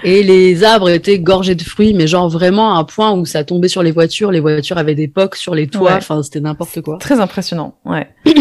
Et 0.03 0.23
les 0.23 0.63
arbres 0.63 0.89
étaient 0.89 1.19
gorgés 1.19 1.55
de 1.55 1.63
fruits, 1.63 1.93
mais 1.93 2.05
genre 2.05 2.29
vraiment 2.29 2.75
à 2.75 2.79
un 2.79 2.83
point 2.83 3.13
où 3.13 3.25
ça 3.25 3.43
tombait 3.43 3.69
sur 3.69 3.81
les 3.81 3.91
voitures. 3.91 4.31
Les 4.31 4.39
voitures 4.39 4.77
avaient 4.77 4.95
des 4.95 5.07
pocs 5.07 5.35
sur 5.35 5.55
les 5.55 5.67
toits. 5.67 5.95
Enfin, 5.95 6.21
c'était 6.21 6.41
n'importe 6.41 6.81
quoi. 6.81 6.97
Très 6.99 7.19
impressionnant. 7.19 7.75
Ouais. 7.85 8.07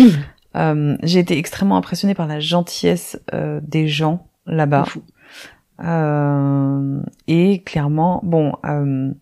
Euh, 0.57 0.97
j'ai 1.03 1.19
été 1.19 1.37
extrêmement 1.37 1.77
impressionnée 1.77 2.15
par 2.15 2.29
la 2.29 2.39
gentillesse 2.39 3.19
des 3.33 3.89
gens 3.89 4.29
là-bas. 4.47 4.85
Euh, 5.83 7.01
et 7.27 7.63
clairement, 7.63 8.21
bon, 8.23 8.53
euh, 8.65 9.13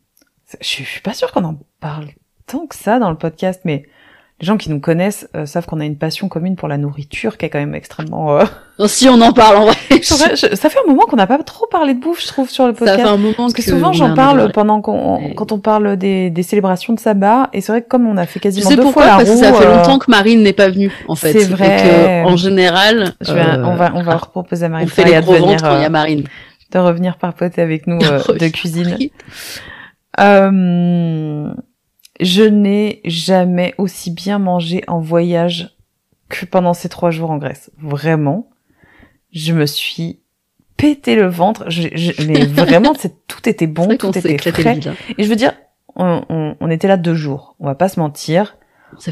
je, 0.61 0.67
suis 0.67 1.01
pas 1.01 1.15
sûre 1.15 1.33
qu'on 1.33 1.45
en 1.45 1.59
parle 1.81 2.09
tant 2.47 2.67
que 2.67 2.75
ça 2.75 2.99
dans 2.99 3.11
le 3.11 3.17
podcast, 3.17 3.63
mais 3.65 3.87
les 4.43 4.47
gens 4.47 4.57
qui 4.57 4.71
nous 4.71 4.81
connaissent 4.81 5.29
euh, 5.37 5.47
savent 5.47 5.67
qu'on 5.67 5.79
a 5.79 5.85
une 5.85 5.97
passion 5.97 6.29
commune 6.29 6.57
pour 6.57 6.67
la 6.67 6.77
nourriture 6.77 7.39
qui 7.39 7.47
est 7.47 7.49
quand 7.49 7.61
même 7.61 7.77
extrêmement. 7.77 8.41
Euh... 8.41 8.45
si 8.89 9.09
on 9.09 9.21
en 9.21 9.33
parle 9.33 9.57
en 9.57 9.67
vrai. 9.67 9.77
je, 9.91 10.57
ça 10.57 10.69
fait 10.69 10.79
un 10.85 10.89
moment 10.89 11.07
qu'on 11.07 11.15
n'a 11.15 11.29
pas 11.29 11.39
trop 11.39 11.67
parlé 11.71 11.95
de 11.95 12.01
bouffe, 12.01 12.21
je 12.21 12.27
trouve, 12.27 12.51
sur 12.51 12.67
le 12.67 12.73
podcast. 12.73 12.99
Ça 12.99 13.05
fait 13.05 13.09
un 13.09 13.17
moment 13.17 13.35
parce 13.37 13.53
que, 13.53 13.63
que 13.63 13.71
souvent 13.71 13.93
j'en 13.93 14.15
parle 14.15 14.51
pendant 14.51 14.81
qu'on, 14.81 15.33
quand 15.37 15.53
on 15.53 15.61
parle 15.61 15.97
des, 15.97 16.29
des 16.29 16.43
célébrations 16.43 16.93
de 16.93 16.99
sabbat, 16.99 17.51
et 17.53 17.61
c'est 17.61 17.71
vrai 17.71 17.83
que 17.83 17.89
comme 17.89 18.09
on 18.09 18.17
a 18.17 18.27
fait 18.27 18.41
quasiment 18.41 18.69
deux 18.69 18.83
pourquoi, 18.83 19.05
fois 19.05 19.13
la 19.13 19.17
parce 19.19 19.31
roue, 19.31 19.39
que 19.39 19.45
ça 19.47 19.53
fait 19.53 19.67
euh... 19.67 19.77
longtemps 19.77 19.99
que 20.01 20.11
Marine 20.11 20.43
n'est 20.43 20.53
pas 20.53 20.69
venue 20.69 20.91
en 21.07 21.15
fait. 21.15 21.33
C'est 21.33 21.45
vrai. 21.49 22.25
Que, 22.25 22.29
en 22.29 22.37
général, 22.37 23.13
je 23.21 23.33
vais, 23.33 23.45
on 23.65 23.77
va 23.77 23.93
on 23.95 24.03
va 24.03 24.17
proposer 24.17 24.67
à 24.67 24.69
Marine. 24.69 24.89
On 24.89 24.91
fait 24.91 25.05
les 25.05 25.21
gros 25.21 25.35
ventres 25.35 25.63
quand 25.63 25.77
il 25.77 25.83
y 25.83 25.87
a 25.87 25.89
Marine 25.89 26.25
de 26.73 26.79
revenir 26.79 27.17
papoter 27.17 27.63
avec 27.63 27.87
nous 27.87 28.01
euh, 28.03 28.21
de 28.39 28.49
cuisine. 28.49 28.97
Euh, 30.19 31.53
je 32.21 32.43
n'ai 32.43 33.01
jamais 33.05 33.75
aussi 33.79 34.11
bien 34.11 34.39
mangé 34.39 34.83
en 34.87 35.01
voyage 35.01 35.77
que 36.29 36.47
pendant 36.47 36.75
ces 36.75 36.89
trois 36.89 37.11
jours 37.11 37.31
en 37.31 37.39
Grèce. 37.39 37.71
Vraiment, 37.79 38.51
je 39.33 39.53
me 39.53 39.67
suis 39.67 40.21
pété 40.77 41.15
le 41.15 41.27
ventre. 41.27 41.65
Je, 41.69 41.89
je, 41.95 42.27
mais 42.27 42.45
vraiment, 42.47 42.95
tout 43.27 43.49
était 43.49 43.67
bon, 43.67 43.97
tout 43.97 44.17
était 44.17 44.39
frais. 44.39 44.81
Et 45.19 45.23
je 45.23 45.29
veux 45.29 45.37
dire, 45.37 45.53
on, 45.95 46.25
on, 46.29 46.57
on, 46.61 46.71
était 46.71 46.89
là 46.89 46.97
deux 46.97 47.15
jours. 47.15 47.57
On 47.61 47.67
va 47.67 47.75
pas 47.75 47.89
se 47.89 48.01
mentir. 48.01 48.57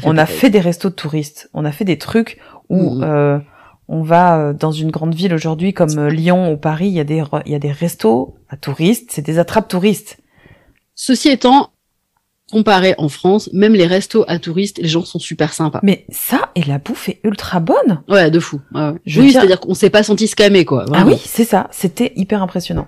On 0.03 0.17
a 0.17 0.25
fait 0.25 0.49
des 0.49 0.59
restos 0.59 0.89
de 0.89 0.95
touristes. 0.95 1.49
On 1.53 1.65
a 1.65 1.71
fait 1.71 1.85
des 1.85 1.97
trucs 1.97 2.39
où 2.69 2.95
mmh. 2.95 3.03
euh, 3.03 3.39
on 3.87 4.03
va 4.03 4.53
dans 4.53 4.71
une 4.71 4.91
grande 4.91 5.13
ville 5.13 5.33
aujourd'hui 5.33 5.73
comme 5.73 6.07
Lyon 6.07 6.53
ou 6.53 6.57
Paris, 6.57 6.87
il 6.87 6.93
y 6.93 6.99
a 6.99 7.03
des 7.03 7.23
il 7.45 7.51
y 7.51 7.55
a 7.55 7.59
des 7.59 7.71
restos 7.71 8.35
à 8.47 8.57
touristes, 8.57 9.11
c'est 9.11 9.21
des 9.21 9.39
attrapes 9.39 9.67
touristes. 9.67 10.19
Ceci 10.93 11.29
étant, 11.29 11.71
comparé 12.51 12.93
en 12.97 13.09
France, 13.09 13.49
même 13.53 13.73
les 13.73 13.87
restos 13.87 14.25
à 14.27 14.37
touristes, 14.37 14.77
les 14.77 14.87
gens 14.87 15.03
sont 15.03 15.19
super 15.19 15.53
sympas. 15.53 15.79
Mais 15.81 16.05
ça 16.09 16.49
et 16.55 16.63
la 16.63 16.77
bouffe 16.77 17.09
est 17.09 17.19
ultra 17.23 17.59
bonne. 17.59 18.01
Ouais, 18.07 18.29
de 18.29 18.39
fou. 18.39 18.61
Ouais. 18.73 18.91
Je 19.05 19.21
oui, 19.21 19.31
c'est-à-dire 19.31 19.59
qu'on 19.59 19.73
s'est 19.73 19.89
pas 19.89 20.03
senti 20.03 20.27
scamé 20.27 20.65
quoi. 20.65 20.85
Vraiment. 20.85 21.05
Ah 21.07 21.13
oui, 21.13 21.21
c'est 21.23 21.45
ça. 21.45 21.67
C'était 21.71 22.13
hyper 22.15 22.43
impressionnant. 22.43 22.87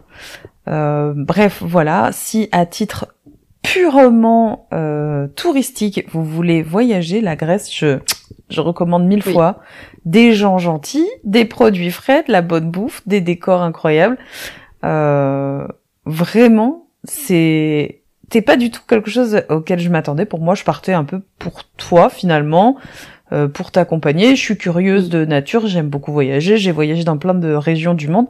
Euh, 0.68 1.14
bref, 1.16 1.64
voilà. 1.66 2.12
Si 2.12 2.50
à 2.52 2.66
titre 2.66 3.08
purement 3.62 4.68
euh, 4.74 5.28
touristique, 5.36 6.06
vous 6.12 6.24
voulez 6.24 6.62
voyager, 6.62 7.22
la 7.22 7.36
Grèce, 7.36 7.74
je 7.74 8.00
je 8.50 8.62
recommande 8.62 9.06
mille 9.06 9.24
oui. 9.26 9.34
fois. 9.34 9.60
Des 10.06 10.34
gens 10.34 10.58
gentils, 10.60 11.10
des 11.24 11.46
produits 11.46 11.92
frais, 11.92 12.24
de 12.28 12.32
la 12.32 12.42
bonne 12.42 12.70
bouffe, 12.70 13.02
des 13.08 13.22
décors 13.22 13.62
incroyables. 13.62 14.18
Euh, 14.84 15.66
vraiment, 16.06 16.88
c'est 17.04 18.03
c'est 18.32 18.42
pas 18.42 18.58
du 18.58 18.72
tout 18.72 18.82
quelque 18.88 19.10
chose 19.10 19.42
auquel 19.50 19.80
je 19.80 19.90
m'attendais. 19.90 20.26
Pour 20.26 20.40
moi, 20.40 20.56
je 20.56 20.64
partais 20.64 20.94
un 20.94 21.04
peu 21.04 21.22
pour 21.40 21.64
toi 21.78 22.10
finalement, 22.10 22.78
euh, 23.32 23.48
pour 23.48 23.72
t'accompagner. 23.72 24.36
Je 24.36 24.42
suis 24.42 24.58
curieuse 24.58 25.10
de 25.10 25.26
nature, 25.26 25.68
j'aime 25.68 25.90
beaucoup 25.90 26.12
voyager. 26.12 26.58
J'ai 26.58 26.72
voyagé 26.72 27.04
dans 27.04 27.18
plein 27.18 27.34
de 27.34 27.54
régions 27.54 27.94
du 27.94 28.08
monde. 28.08 28.28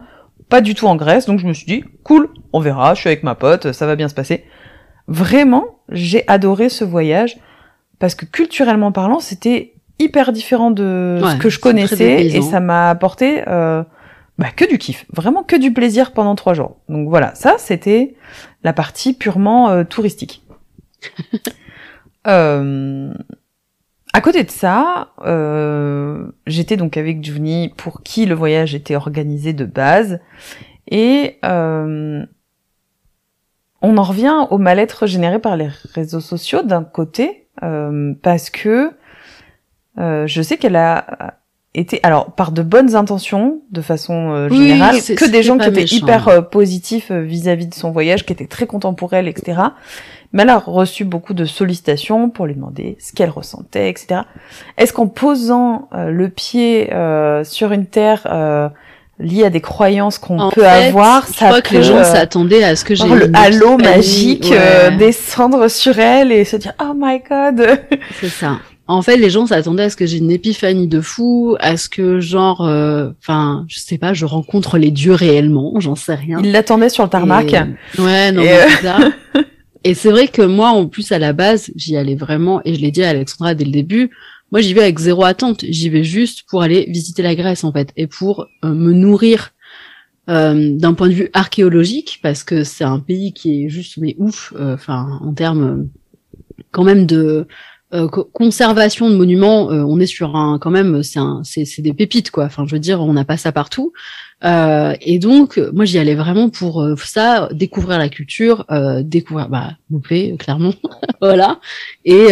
pas 0.49 0.61
du 0.61 0.75
tout 0.75 0.87
en 0.87 0.95
Grèce, 0.95 1.25
donc 1.25 1.39
je 1.39 1.47
me 1.47 1.53
suis 1.53 1.65
dit, 1.65 1.83
cool, 2.03 2.29
on 2.51 2.59
verra, 2.59 2.93
je 2.93 2.99
suis 2.99 3.09
avec 3.09 3.23
ma 3.23 3.33
pote, 3.33 3.71
ça 3.71 3.87
va 3.87 3.95
bien 3.95 4.07
se 4.07 4.13
passer. 4.13 4.43
Vraiment, 5.07 5.79
j'ai 5.89 6.23
adoré 6.27 6.69
ce 6.69 6.83
voyage 6.83 7.37
parce 7.99 8.15
que 8.15 8.25
culturellement 8.25 8.91
parlant, 8.91 9.19
c'était 9.19 9.73
hyper 9.99 10.31
différent 10.31 10.71
de 10.71 11.19
ce 11.21 11.35
que 11.37 11.49
je 11.49 11.59
connaissais 11.59 12.25
et 12.25 12.41
ça 12.41 12.59
m'a 12.59 12.89
apporté 12.89 13.43
euh, 13.47 13.83
bah, 14.37 14.47
que 14.55 14.67
du 14.67 14.77
kiff, 14.77 15.05
vraiment 15.13 15.43
que 15.43 15.55
du 15.55 15.71
plaisir 15.71 16.11
pendant 16.11 16.35
trois 16.35 16.53
jours. 16.53 16.77
Donc 16.89 17.07
voilà, 17.07 17.35
ça 17.35 17.55
c'était 17.57 18.15
la 18.63 18.73
partie 18.73 19.13
purement 19.13 19.69
euh, 19.69 19.83
touristique. 19.83 20.43
euh, 22.27 23.13
à 24.13 24.21
côté 24.21 24.43
de 24.43 24.51
ça, 24.51 25.09
euh, 25.25 26.27
j'étais 26.45 26.77
donc 26.77 26.97
avec 26.97 27.23
Juni 27.23 27.73
pour 27.75 28.03
qui 28.03 28.25
le 28.25 28.35
voyage 28.35 28.75
était 28.75 28.95
organisé 28.95 29.53
de 29.53 29.65
base 29.65 30.19
et 30.87 31.39
euh, 31.43 32.23
on 33.81 33.97
en 33.97 34.03
revient 34.03 34.47
au 34.51 34.57
mal-être 34.57 35.07
généré 35.07 35.39
par 35.39 35.57
les 35.57 35.69
réseaux 35.93 36.21
sociaux 36.21 36.61
d'un 36.61 36.83
côté 36.83 37.47
euh, 37.63 38.13
parce 38.21 38.49
que 38.49 38.91
euh, 39.97 40.27
je 40.27 40.41
sais 40.41 40.57
qu'elle 40.57 40.75
a 40.75 41.39
été 41.75 41.99
alors 42.03 42.31
par 42.31 42.51
de 42.51 42.61
bonnes 42.61 42.95
intentions 42.95 43.61
de 43.71 43.81
façon 43.81 44.31
euh, 44.31 44.49
générale 44.49 44.97
que 44.97 45.29
des 45.29 45.43
gens 45.43 45.57
qui 45.57 45.67
étaient 45.67 45.83
hyper 45.83 46.27
euh, 46.27 46.41
positifs 46.41 47.11
vis-à-vis 47.11 47.67
de 47.67 47.73
son 47.73 47.91
voyage 47.91 48.25
qui 48.25 48.33
étaient 48.33 48.47
très 48.47 48.67
contents 48.67 48.93
pour 48.93 49.13
elle 49.13 49.27
etc 49.27 49.59
mais 50.31 50.43
elle 50.43 50.49
a 50.49 50.59
reçu 50.59 51.03
beaucoup 51.03 51.33
de 51.33 51.45
sollicitations 51.45 52.29
pour 52.29 52.45
lui 52.45 52.55
demander 52.55 52.97
ce 52.99 53.11
qu'elle 53.13 53.29
ressentait 53.29 53.89
etc 53.89 54.21
est-ce 54.77 54.93
qu'en 54.93 55.07
posant 55.07 55.89
le 55.93 56.29
pied 56.29 56.91
sur 57.43 57.71
une 57.71 57.87
terre 57.87 58.71
liée 59.19 59.45
à 59.45 59.49
des 59.49 59.61
croyances 59.61 60.19
qu'on 60.19 60.49
peut 60.51 60.67
avoir 60.67 61.27
ça 61.27 61.33
je 61.33 61.45
crois 61.45 61.61
que 61.61 61.73
les 61.73 61.83
gens 61.83 62.03
s'attendaient 62.03 62.63
à 62.63 62.75
ce 62.75 62.85
que 62.85 62.93
j'ai 62.93 63.07
le 63.07 63.31
halo 63.33 63.77
magique 63.77 64.53
descendre 64.99 65.67
sur 65.69 65.97
elle 65.97 66.31
et 66.31 66.45
se 66.45 66.55
dire 66.55 66.73
oh 66.81 66.93
my 66.95 67.19
god. 67.27 67.79
C'est 68.19 68.29
ça 68.29 68.59
en 68.87 69.01
fait, 69.01 69.15
les 69.15 69.29
gens 69.29 69.47
s'attendaient 69.47 69.83
à 69.83 69.89
ce 69.89 69.95
que 69.95 70.05
j'ai 70.05 70.17
une 70.17 70.31
épiphanie 70.31 70.87
de 70.87 70.99
fou, 70.99 71.55
à 71.59 71.77
ce 71.77 71.87
que 71.87 72.19
genre, 72.19 72.65
euh, 72.65 73.11
enfin, 73.21 73.65
je 73.69 73.79
sais 73.79 73.97
pas, 73.97 74.13
je 74.13 74.25
rencontre 74.25 74.77
les 74.77 74.91
dieux 74.91 75.13
réellement, 75.13 75.73
j'en 75.79 75.95
sais 75.95 76.15
rien. 76.15 76.39
Ils 76.43 76.51
l'attendaient 76.51 76.89
sur 76.89 77.03
le 77.03 77.09
tarmac. 77.09 77.55
Ouais, 77.97 78.31
non, 78.31 78.43
c'est 78.43 78.83
ça. 78.83 78.97
Et 79.85 79.93
c'est 79.95 80.11
vrai 80.11 80.29
que 80.29 80.41
moi, 80.41 80.69
en 80.69 80.87
plus, 80.87 81.11
à 81.11 81.19
la 81.19 81.33
base, 81.33 81.69
j'y 81.75 81.97
allais 81.97 82.15
vraiment, 82.15 82.61
et 82.63 82.73
je 82.73 82.79
l'ai 82.79 82.91
dit 82.91 83.03
à 83.03 83.09
Alexandra 83.09 83.53
dès 83.53 83.65
le 83.65 83.71
début, 83.71 84.11
moi, 84.49 84.61
j'y 84.61 84.73
vais 84.73 84.81
avec 84.81 84.97
zéro 84.97 85.25
attente. 85.25 85.65
J'y 85.67 85.89
vais 85.89 86.05
juste 86.05 86.43
pour 86.47 86.61
aller 86.61 86.85
visiter 86.87 87.21
la 87.21 87.35
Grèce, 87.35 87.65
en 87.65 87.73
fait, 87.73 87.91
et 87.97 88.07
pour 88.07 88.47
euh, 88.63 88.69
me 88.69 88.93
nourrir 88.93 89.51
euh, 90.29 90.77
d'un 90.77 90.93
point 90.93 91.09
de 91.09 91.13
vue 91.13 91.29
archéologique, 91.33 92.19
parce 92.23 92.45
que 92.45 92.63
c'est 92.63 92.85
un 92.85 92.99
pays 92.99 93.33
qui 93.33 93.65
est 93.65 93.69
juste 93.69 93.97
mais 93.97 94.15
ouf, 94.19 94.53
enfin, 94.57 95.19
en 95.21 95.33
termes 95.33 95.89
quand 96.71 96.85
même 96.85 97.05
de 97.05 97.45
euh, 97.93 98.07
conservation 98.07 99.09
de 99.09 99.15
monuments, 99.15 99.71
euh, 99.71 99.83
on 99.83 99.99
est 99.99 100.07
sur 100.07 100.35
un 100.35 100.57
quand 100.57 100.71
même, 100.71 101.03
c'est 101.03 101.81
des 101.81 101.93
pépites 101.93 102.31
quoi. 102.31 102.45
Enfin, 102.45 102.65
je 102.67 102.73
veux 102.73 102.79
dire, 102.79 103.01
on 103.01 103.13
n'a 103.13 103.25
pas 103.25 103.37
ça 103.37 103.51
partout. 103.51 103.93
Euh, 104.43 104.95
et 104.99 105.19
donc, 105.19 105.61
moi, 105.73 105.85
j'y 105.85 105.99
allais 105.99 106.15
vraiment 106.15 106.49
pour 106.49 106.85
ça, 106.97 107.49
découvrir 107.51 107.99
la 107.99 108.09
culture, 108.09 108.65
découvrir, 109.03 109.47
bah, 109.47 109.73
plaît, 110.01 110.35
clairement, 110.37 110.73
voilà. 111.21 111.59
Et, 112.03 112.29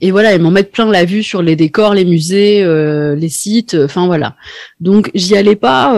et 0.00 0.10
voilà, 0.10 0.34
et 0.34 0.38
m'en 0.38 0.50
mettre 0.50 0.70
plein 0.70 0.86
la 0.92 1.04
vue 1.04 1.22
sur 1.22 1.42
les 1.42 1.56
décors, 1.56 1.94
les 1.94 2.04
musées, 2.04 2.62
les 3.16 3.28
sites, 3.28 3.74
enfin 3.74 4.06
voilà. 4.06 4.36
Donc, 4.80 5.10
j'y 5.14 5.36
allais 5.36 5.56
pas 5.56 5.94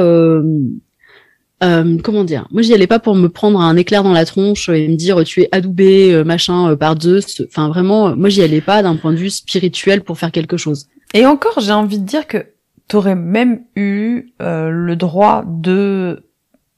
euh, 1.62 1.98
comment 2.02 2.24
dire? 2.24 2.46
Moi, 2.50 2.62
j'y 2.62 2.74
allais 2.74 2.86
pas 2.86 2.98
pour 2.98 3.14
me 3.14 3.28
prendre 3.28 3.60
un 3.60 3.76
éclair 3.76 4.02
dans 4.02 4.12
la 4.12 4.24
tronche 4.24 4.68
et 4.68 4.88
me 4.88 4.96
dire 4.96 5.22
tu 5.24 5.42
es 5.42 5.48
adoubé 5.52 6.12
euh, 6.12 6.24
machin 6.24 6.70
euh, 6.70 6.76
par 6.76 7.00
Zeus. 7.00 7.42
Enfin, 7.48 7.68
vraiment, 7.68 8.16
moi, 8.16 8.28
j'y 8.28 8.42
allais 8.42 8.60
pas 8.60 8.82
d'un 8.82 8.96
point 8.96 9.12
de 9.12 9.16
vue 9.16 9.30
spirituel 9.30 10.02
pour 10.02 10.18
faire 10.18 10.32
quelque 10.32 10.56
chose. 10.56 10.88
Et 11.14 11.26
encore, 11.26 11.60
j'ai 11.60 11.72
envie 11.72 11.98
de 11.98 12.06
dire 12.06 12.26
que 12.26 12.46
t'aurais 12.88 13.14
même 13.14 13.60
eu 13.76 14.32
le 14.40 14.94
droit 14.94 15.44
de 15.46 16.24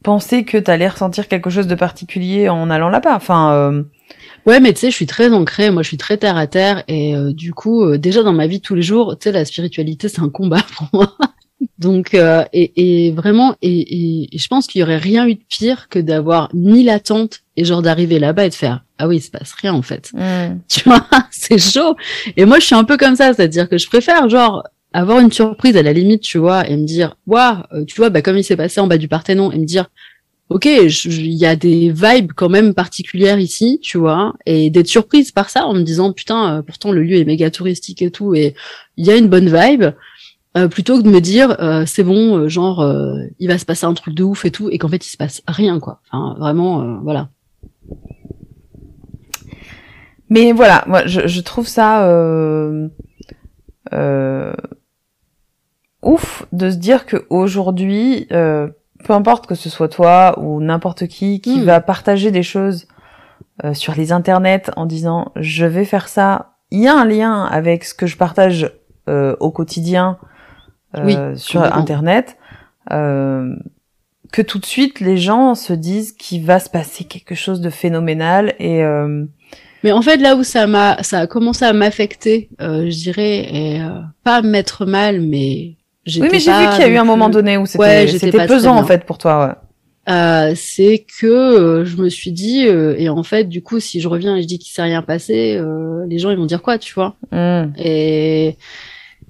penser 0.02 0.44
que 0.44 0.59
t'allais 0.59 0.89
ressentir 0.89 1.28
quelque 1.28 1.51
chose 1.51 1.66
de 1.66 1.74
particulier 1.74 2.48
en 2.48 2.69
allant 2.70 2.90
là-bas. 2.90 3.15
Enfin. 3.15 3.85
Ouais, 4.47 4.61
mais 4.61 4.74
tu 4.74 4.81
sais, 4.81 4.90
je 4.90 4.97
suis 4.97 5.06
très 5.06 5.32
ancrée, 5.32 5.70
moi 5.70 5.82
je 5.82 5.89
suis 5.89 5.97
très 5.97 6.19
terre 6.19 6.36
à 6.36 6.47
terre 6.47 6.85
et 6.86 7.15
du 7.32 7.55
coup, 7.55 7.97
déjà 7.97 8.23
dans 8.23 8.35
ma 8.35 8.47
vie 8.47 8.59
de 8.59 8.62
tous 8.62 8.74
les 8.74 8.82
jours, 8.82 9.16
tu 9.19 9.24
sais, 9.24 9.32
la 9.32 9.47
spiritualité 9.47 10.11
c'est 10.11 10.20
un 10.20 10.28
combat 10.28 10.61
pour 10.77 10.89
moi. 10.93 11.16
Donc, 11.78 12.15
euh, 12.15 12.45
et, 12.53 13.07
et, 13.07 13.12
vraiment, 13.12 13.57
et, 13.62 14.27
et, 14.35 14.39
je 14.39 14.49
pense 14.49 14.66
qu'il 14.66 14.81
y 14.81 14.85
aurait 14.85 14.99
rien 14.99 15.27
eu 15.27 15.35
de 15.35 15.45
pire 15.49 15.89
que 15.89 15.99
d'avoir 15.99 16.49
ni 16.55 16.82
l'attente 16.82 17.41
et 17.57 17.65
genre 17.65 17.82
d'arriver 17.82 18.19
là-bas 18.19 18.47
et 18.47 18.51
de 18.51 18.55
faire 18.55 18.85
ah 18.99 19.09
oui, 19.09 19.16
il 19.16 19.20
se 19.20 19.31
passe 19.31 19.53
rien 19.55 19.74
en 19.74 19.82
fait. 19.82 20.11
Mm. 20.15 20.61
Tu 20.69 20.81
vois, 20.85 21.07
c'est 21.31 21.59
chaud. 21.59 21.97
Et 22.36 22.45
moi, 22.45 22.59
je 22.59 22.66
suis 22.66 22.74
un 22.74 22.85
peu 22.85 22.97
comme 22.97 23.16
ça, 23.16 23.35
c'est-à-dire 23.35 23.69
que 23.69 23.78
je 23.78 23.86
préfère 23.89 24.28
genre 24.28 24.65
avoir 24.93 25.19
une 25.19 25.32
surprise 25.32 25.77
à 25.77 25.82
la 25.82 25.93
limite, 25.93 26.23
tu 26.23 26.39
vois, 26.39 26.69
et 26.69 26.77
me 26.77 26.86
dire 26.86 27.16
waouh, 27.27 27.85
tu 27.86 27.97
vois, 27.97 28.11
bah 28.11 28.23
comme 28.23 28.39
il 28.39 28.45
s'est 28.45 28.57
passé 28.57 28.81
en 28.81 28.86
bas 28.86 28.99
du 28.99 29.09
Parthénon, 29.09 29.51
et 29.51 29.59
me 29.59 29.65
dire 29.65 29.91
ok, 30.51 30.66
il 30.66 31.32
y 31.32 31.47
a 31.47 31.57
des 31.57 31.91
vibes 31.91 32.32
quand 32.36 32.49
même 32.49 32.74
particulières 32.74 33.41
ici, 33.41 33.81
tu 33.82 33.99
vois, 33.99 34.35
et 34.47 34.70
d'être 34.70 34.86
surprise 34.86 35.32
par 35.32 35.51
ça 35.51 35.66
en 35.66 35.74
me 35.74 35.82
disant 35.82 36.12
putain, 36.12 36.59
euh, 36.59 36.62
pourtant 36.62 36.93
le 36.93 37.03
lieu 37.03 37.16
est 37.16 37.24
méga 37.24 37.51
touristique 37.51 38.03
et 38.03 38.11
tout, 38.11 38.35
et 38.35 38.55
il 38.97 39.07
y 39.07 39.11
a 39.11 39.16
une 39.16 39.28
bonne 39.28 39.47
vibe. 39.47 39.86
Euh, 40.56 40.68
plutôt 40.68 40.98
que 40.98 41.02
de 41.02 41.10
me 41.10 41.20
dire 41.20 41.56
euh, 41.60 41.85
c'est 41.85 42.05
bon, 42.05 42.39
euh, 42.39 42.48
genre 42.48 42.86
il 43.40 43.48
va 43.48 43.59
se 43.59 43.64
passer 43.64 43.86
un 43.86 43.94
truc 43.94 44.14
de 44.14 44.22
ouf 44.22 44.44
et 44.44 44.52
tout, 44.52 44.70
et 44.70 44.78
qu'en 44.78 44.89
fait 44.89 45.05
il 45.05 45.10
se 45.10 45.16
passe 45.16 45.43
rien 45.48 45.81
quoi. 45.81 46.01
Enfin 46.10 46.36
vraiment, 46.39 47.01
voilà. 47.02 47.28
Mais 50.31 50.52
voilà, 50.52 50.85
moi 50.86 51.06
je, 51.06 51.26
je 51.26 51.40
trouve 51.40 51.66
ça 51.66 52.09
ouf 56.02 56.47
de 56.52 56.70
se 56.70 56.76
dire 56.76 57.06
que 57.06 57.26
aujourd'hui, 57.31 58.26
peu 58.28 59.12
importe 59.12 59.47
que 59.47 59.56
ce 59.56 59.68
soit 59.68 59.89
toi 59.89 60.39
ou 60.39 60.60
n'importe 60.60 61.09
qui 61.09 61.40
qui 61.40 61.60
hmm. 61.60 61.64
va 61.64 61.81
partager 61.81 62.31
des 62.31 62.44
choses 62.44 62.86
sur 63.72 63.94
les 63.97 64.12
internets 64.12 64.70
en 64.76 64.86
disant 64.86 65.32
je 65.35 65.66
vais 65.66 65.85
faire 65.85 66.06
ça, 66.06 66.59
il 66.70 66.81
y 66.81 66.86
a 66.86 66.97
un 66.97 67.05
lien 67.05 67.43
avec 67.43 67.82
ce 67.82 67.94
que 67.94 68.06
je 68.06 68.16
partage 68.16 68.72
au 69.09 69.51
quotidien 69.51 70.18
euh, 70.97 71.37
sur 71.37 71.62
Internet, 71.62 72.37
euh, 72.93 73.55
que 74.33 74.43
tout 74.43 74.59
de 74.59 74.66
suite 74.66 75.01
les 75.01 75.16
gens 75.16 75.55
se 75.55 75.73
disent 75.73 76.12
qu'il 76.12 76.45
va 76.45 76.59
se 76.59 76.69
passer 76.69 77.05
quelque 77.05 77.35
chose 77.35 77.61
de 77.61 77.71
phénoménal 77.71 78.55
et 78.59 78.83
euh, 78.83 79.25
mais 79.85 79.93
en 79.93 80.01
fait, 80.01 80.16
là 80.16 80.35
où 80.35 80.43
ça 80.43 80.66
m'a, 80.66 81.03
ça 81.03 81.21
a 81.21 81.27
commencé 81.27 81.66
à 81.66 81.75
m'affecter, 81.75 82.49
euh, 82.62 82.87
je 82.91 82.97
dirais, 82.97 83.47
et 83.53 83.81
euh, 83.83 84.01
pas 84.25 84.41
mettre 84.41 84.87
mal, 84.87 85.21
mais 85.21 85.77
oui, 86.07 86.29
mais 86.33 86.41
j'ai 86.41 86.53
vu 86.53 86.69
qu'il 86.71 86.81
y 86.81 86.85
a 86.85 86.89
eu 86.89 86.97
un 86.97 87.05
moment 87.05 87.29
donné 87.29 87.59
où 87.59 87.66
c'était, 87.66 88.09
c'était 88.09 88.47
pesant 88.47 88.77
en 88.77 88.85
fait 88.85 89.05
pour 89.05 89.19
toi. 89.19 89.47
Ouais. 89.47 90.12
Euh, 90.15 90.53
c'est 90.57 91.05
que 91.21 91.83
je 91.87 91.97
me 91.97 92.09
suis 92.09 92.33
dit 92.33 92.61
et 92.61 93.09
en 93.09 93.23
fait 93.23 93.45
du 93.45 93.62
coup 93.62 93.81
si 93.81 94.03
je 94.03 94.09
reviens 94.09 94.37
et 94.37 94.43
je 94.43 94.47
dis 94.47 94.59
qu'il 94.59 94.71
s'est 94.71 94.83
rien 94.83 95.01
passé 95.01 95.59
les 96.07 96.19
gens 96.19 96.29
ils 96.31 96.37
vont 96.37 96.45
dire 96.45 96.61
quoi 96.61 96.77
tu 96.77 96.93
vois? 96.93 97.16
Mmh. 97.33 97.73
et 97.79 98.59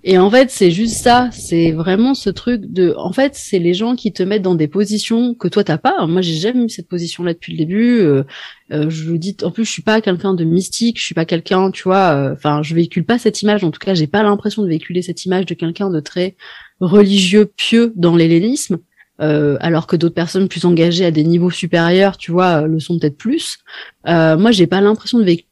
et 0.06 0.18
en 0.18 0.30
fait, 0.30 0.50
c'est 0.50 0.70
juste 0.70 0.96
ça. 0.96 1.30
C'est 1.32 1.72
vraiment 1.72 2.12
ce 2.12 2.28
truc 2.28 2.60
de. 2.70 2.94
En 2.98 3.12
fait, 3.12 3.34
c'est 3.34 3.58
les 3.58 3.72
gens 3.72 3.96
qui 3.96 4.12
te 4.12 4.22
mettent 4.22 4.42
dans 4.42 4.54
des 4.54 4.68
positions 4.68 5.34
que 5.34 5.48
toi 5.48 5.64
t'as 5.64 5.78
pas. 5.78 6.06
Moi, 6.06 6.20
j'ai 6.20 6.34
jamais 6.34 6.66
eu 6.66 6.68
cette 6.68 6.88
position-là 6.88 7.32
depuis 7.32 7.52
le 7.52 7.58
début. 7.58 8.00
Euh, 8.00 8.22
euh, 8.70 8.90
je 8.90 9.08
vous 9.08 9.16
dis, 9.16 9.34
en 9.42 9.50
plus, 9.50 9.64
je 9.64 9.70
suis 9.70 9.82
pas 9.82 10.02
quelqu'un 10.02 10.34
de 10.34 10.44
mystique. 10.44 10.98
Je 11.00 11.04
suis 11.04 11.14
pas 11.14 11.24
quelqu'un, 11.24 11.70
tu 11.70 11.84
vois. 11.84 12.12
Euh, 12.12 12.34
enfin, 12.34 12.62
je 12.62 12.74
véhicule 12.74 13.06
pas 13.06 13.18
cette 13.18 13.40
image. 13.40 13.64
En 13.64 13.70
tout 13.70 13.78
cas, 13.78 13.94
j'ai 13.94 14.06
pas 14.06 14.22
l'impression 14.22 14.62
de 14.62 14.68
véhiculer 14.68 15.00
cette 15.00 15.24
image 15.24 15.46
de 15.46 15.54
quelqu'un 15.54 15.88
de 15.88 16.00
très 16.00 16.36
religieux, 16.80 17.46
pieux 17.46 17.94
dans 17.96 18.14
l'hellénisme. 18.14 18.80
alors 19.18 19.86
que 19.86 19.96
d'autres 19.96 20.14
personnes 20.14 20.48
plus 20.48 20.66
engagées 20.66 21.06
à 21.06 21.10
des 21.12 21.24
niveaux 21.24 21.50
supérieurs, 21.50 22.18
tu 22.18 22.30
vois, 22.30 22.66
le 22.66 22.78
sont 22.78 22.98
peut-être 22.98 23.16
plus. 23.16 23.58
moi, 24.04 24.50
j'ai 24.50 24.66
pas 24.66 24.82
l'impression 24.82 25.18
de 25.18 25.24
véhiculer 25.24 25.48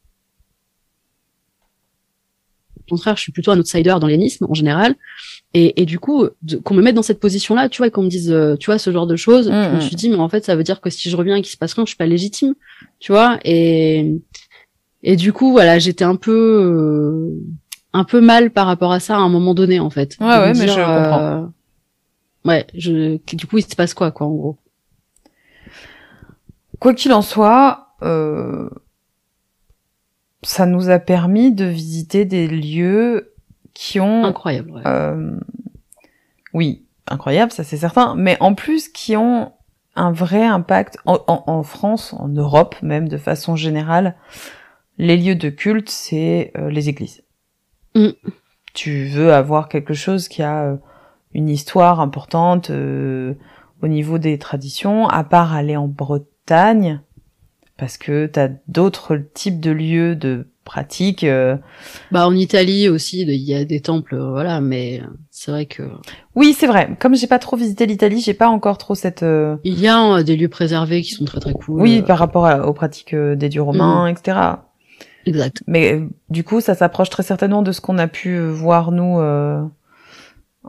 contraire, 2.97 3.16
je 3.16 3.23
suis 3.23 3.32
plutôt 3.32 3.51
un 3.51 3.59
outsider 3.59 3.94
dans 4.01 4.06
l'énisme 4.06 4.47
en 4.48 4.55
général. 4.55 4.94
Et, 5.55 5.82
et 5.82 5.85
du 5.85 5.98
coup, 5.98 6.28
qu'on 6.64 6.74
me 6.74 6.82
mette 6.82 6.94
dans 6.94 7.02
cette 7.02 7.20
position-là, 7.20 7.69
tu 7.69 7.78
vois, 7.78 7.89
et 7.89 7.90
qu'on 7.90 8.02
me 8.02 8.09
dise, 8.09 8.31
euh, 8.32 8.56
tu 8.56 8.66
vois, 8.66 8.78
ce 8.78 8.90
genre 8.90 9.06
de 9.06 9.16
choses, 9.16 9.47
je 9.47 9.51
me 9.51 9.77
mm, 9.77 9.81
suis 9.81 9.94
mm. 9.94 9.98
dit, 9.98 10.09
mais 10.10 10.16
en 10.16 10.28
fait, 10.28 10.44
ça 10.44 10.56
veut 10.56 10.64
dire 10.64 10.81
que 10.81 10.90
si 10.90 11.10
je 11.10 11.16
reviens 11.16 11.36
et 11.36 11.43
qu'il 11.43 11.52
se 11.52 11.56
passe 11.56 11.74
rien, 11.74 11.85
je 11.85 11.90
suis 11.90 11.97
pas 11.97 12.06
légitime, 12.06 12.55
tu 13.01 13.12
vois. 13.12 13.39
Et 13.44 14.12
et 15.02 15.16
du 15.16 15.32
coup, 15.32 15.52
voilà, 15.52 15.78
j'étais 15.78 16.05
un 16.05 16.16
peu 16.16 16.32
euh, 16.32 17.40
un 17.93 18.05
peu 18.05 18.20
mal 18.20 18.51
par 18.51 18.66
rapport 18.66 18.93
à 18.93 19.01
ça 19.01 19.16
à 19.16 19.20
un 19.20 19.28
moment 19.28 19.55
donné, 19.55 19.81
en 19.81 19.90
fait. 19.90 20.16
Ouais, 20.20 20.27
ouais, 20.27 20.55
mais 20.55 20.69
je 20.69 20.74
comprends. 20.74 21.20
Euh, 21.20 21.43
ouais, 22.44 22.66
je, 22.74 23.19
du 23.35 23.47
coup, 23.47 23.59
il 23.59 23.64
se 23.64 23.74
passe 23.74 23.94
quoi, 23.94 24.10
quoi, 24.10 24.27
en 24.27 24.35
gros? 24.35 24.59
Quoi 26.78 26.94
qu'il 26.94 27.12
en 27.12 27.23
soit, 27.23 27.94
euh, 28.02 28.69
ça 30.43 30.66
nous 30.66 30.90
a 30.90 30.98
permis 30.98 31.52
de 31.52 31.64
visiter 31.64 32.24
des 32.24 32.48
lieux 32.48 33.35
qui 33.74 34.01
ont 34.01 34.24
incroyable. 34.24 34.82
Euh, 34.86 35.39
oui, 36.52 36.85
incroyable, 37.06 37.52
ça 37.52 37.64
c'est 37.64 37.77
certain, 37.77 38.14
mais 38.14 38.36
en 38.40 38.55
plus 38.55 38.89
qui 38.89 39.16
ont 39.16 39.52
un 39.94 40.12
vrai 40.12 40.44
impact 40.44 40.98
en, 41.05 41.20
en, 41.27 41.44
en, 41.47 41.62
France, 41.62 42.14
en 42.19 42.28
Europe 42.28 42.77
même 42.82 43.09
de 43.09 43.19
façon 43.19 43.56
générale. 43.56 44.16
Les 44.98 45.16
lieux 45.16 45.35
de 45.35 45.48
culte, 45.48 45.90
c'est 45.90 46.52
euh, 46.56 46.70
les 46.70 46.89
églises. 46.89 47.23
Mm. 47.94 48.10
Tu 48.74 49.06
veux 49.06 49.32
avoir 49.32 49.69
quelque 49.69 49.94
chose 49.94 50.28
qui 50.28 50.43
a 50.43 50.64
euh, 50.64 50.77
une 51.35 51.48
histoire 51.48 52.01
importante 52.01 52.70
euh, 52.70 53.35
au 53.82 53.89
niveau 53.89 54.19
des 54.19 54.39
traditions, 54.39 55.09
à 55.09 55.24
part 55.24 55.52
aller 55.52 55.77
en 55.77 55.89
Bretagne, 55.89 57.01
parce 57.83 57.99
que 57.99 58.27
t'as 58.27 58.49
d'autres 58.69 59.19
types 59.35 59.59
de 59.59 59.73
lieux 59.73 60.15
de 60.15 60.47
pratique. 60.65 61.25
euh. 61.25 61.57
Bah 62.13 62.29
en 62.29 62.33
Italie 62.37 62.89
aussi, 62.89 63.23
il 63.23 63.31
y 63.35 63.55
a 63.57 63.65
des 63.65 63.81
temples, 63.81 64.15
euh, 64.15 64.31
voilà, 64.31 64.61
mais 64.61 65.03
c'est 65.33 65.51
vrai 65.51 65.67
que 65.67 65.83
Oui, 66.37 66.55
c'est 66.57 66.69
vrai. 66.69 66.91
Comme 67.01 67.17
j'ai 67.17 67.27
pas 67.27 67.41
trop 67.41 67.57
visité 67.57 67.85
l'Italie, 67.87 68.21
j'ai 68.21 68.35
pas 68.35 68.47
encore 68.49 68.79
trop 68.79 68.95
cette. 68.95 69.25
euh, 69.25 69.57
il 69.65 69.81
y 69.81 69.89
a 69.89 70.01
euh, 70.19 70.23
des 70.23 70.37
lieux 70.37 70.49
préservés 70.49 71.03
qui 71.03 71.11
sont 71.11 71.25
très 71.25 71.41
très 71.41 71.55
cool. 71.55 71.81
Oui, 71.83 71.99
euh, 71.99 72.03
par 72.03 72.19
rapport 72.21 72.47
à- 72.47 72.69
aux 72.69 72.73
pratiques 72.73 73.15
euh, 73.15 73.35
des 73.35 73.49
dieux 73.49 73.63
romains, 73.63 74.07
etc. 74.07 74.39
exact. 75.27 75.65
Mais 75.67 75.95
euh, 75.95 76.07
du 76.31 76.45
coup, 76.45 76.61
ça 76.61 76.77
s'approche 76.77 77.11
très 77.11 77.25
certainement 77.25 77.63
de 77.63 77.73
ce 77.73 77.81
qu'on 77.81 77.99
a 77.99 78.07
pu 78.07 78.29
euh, 78.37 78.49
voir 78.53 78.93
nous 78.93 79.19
euh, 79.19 79.61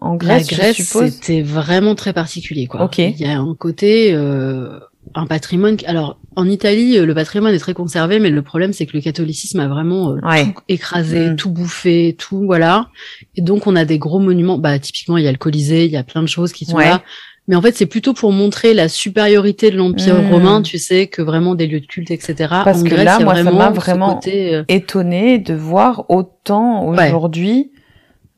en 0.01 0.13
La 0.13 0.17
Grèce, 0.17 0.47
Grèce, 0.47 0.77
je 0.77 0.81
suppose. 0.83 1.11
c'était 1.11 1.43
vraiment 1.43 1.93
très 1.93 2.13
particulier, 2.13 2.65
quoi. 2.65 2.83
Ok. 2.85 2.97
Il 2.97 3.19
y 3.21 3.25
a 3.25 3.37
un 3.39 3.53
côté, 3.53 4.15
euh, 4.15 4.79
un 5.15 5.25
patrimoine. 5.27 5.77
Alors, 5.85 6.19
en 6.35 6.47
Italie, 6.49 6.97
euh, 6.97 7.05
le 7.05 7.13
patrimoine 7.13 7.53
est 7.53 7.59
très 7.59 7.73
conservé, 7.73 8.19
mais 8.19 8.29
le 8.29 8.41
problème, 8.41 8.73
c'est 8.73 8.85
que 8.85 8.95
le 8.97 9.01
catholicisme 9.01 9.59
a 9.59 9.67
vraiment 9.67 10.11
euh, 10.11 10.19
Ouais. 10.23 10.45
tout 10.45 10.53
écrasé, 10.69 11.29
Mm. 11.31 11.35
tout 11.35 11.51
bouffé, 11.51 12.15
tout, 12.17 12.45
voilà. 12.45 12.87
Et 13.35 13.41
donc, 13.41 13.67
on 13.67 13.75
a 13.75 13.85
des 13.85 13.99
gros 13.99 14.19
monuments. 14.19 14.57
Bah, 14.57 14.79
typiquement, 14.79 15.17
il 15.17 15.23
y 15.23 15.27
a 15.27 15.31
le 15.31 15.37
Colisée, 15.37 15.85
il 15.85 15.91
y 15.91 15.97
a 15.97 16.03
plein 16.03 16.21
de 16.21 16.27
choses 16.27 16.51
qui 16.53 16.65
sont 16.65 16.77
Ouais. 16.77 16.85
là. 16.89 17.01
Mais 17.49 17.55
en 17.57 17.61
fait, 17.61 17.75
c'est 17.75 17.85
plutôt 17.85 18.13
pour 18.13 18.31
montrer 18.31 18.73
la 18.73 18.87
supériorité 18.87 19.69
de 19.69 19.75
l'Empire 19.75 20.15
Mm. 20.21 20.31
romain, 20.31 20.61
tu 20.61 20.77
sais, 20.79 21.07
que 21.07 21.21
vraiment 21.21 21.55
des 21.55 21.67
lieux 21.67 21.81
de 21.81 21.85
culte, 21.85 22.09
etc. 22.09 22.33
Parce 22.63 22.79
en 22.79 22.83
que 22.85 22.89
Grèce, 22.89 23.03
là, 23.05 23.19
moi, 23.19 23.35
ça 23.35 23.43
m'a 23.43 23.69
vraiment- 23.71 24.15
côté, 24.15 24.55
euh, 24.55 24.63
Étonné 24.69 25.37
de 25.39 25.53
voir 25.53 26.05
autant 26.09 26.87
Ouais. 26.89 27.09
aujourd'hui 27.09 27.71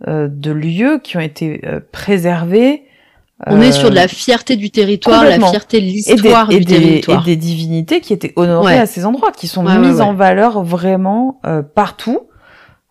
euh, 0.07 0.27
de 0.29 0.51
lieux 0.51 0.99
qui 1.01 1.15
ont 1.15 1.21
été 1.21 1.61
préservés. 1.91 2.83
On 3.47 3.59
est 3.61 3.69
euh, 3.69 3.71
sur 3.73 3.89
de 3.89 3.95
la 3.95 4.07
fierté 4.07 4.55
du 4.55 4.69
territoire, 4.71 5.23
la 5.25 5.39
fierté 5.39 5.81
de 5.81 5.85
et 5.85 5.87
des, 5.87 5.91
l'histoire 5.93 6.49
et 6.51 6.59
du 6.59 6.65
des- 6.65 6.75
territoire. 6.79 7.21
et 7.27 7.31
des 7.31 7.35
divinités 7.35 7.99
qui 7.99 8.13
étaient 8.13 8.31
honorées 8.37 8.75
Ouais. 8.75 8.79
à 8.79 8.85
ces 8.85 9.05
endroits, 9.05 9.31
qui 9.33 9.47
sont 9.47 9.65
Ouais, 9.65 9.73
ouais, 9.73 9.79
mises 9.79 9.99
en 10.01 10.13
valeur 10.13 10.63
vraiment 10.63 11.41
euh, 11.45 11.61
partout. 11.61 12.21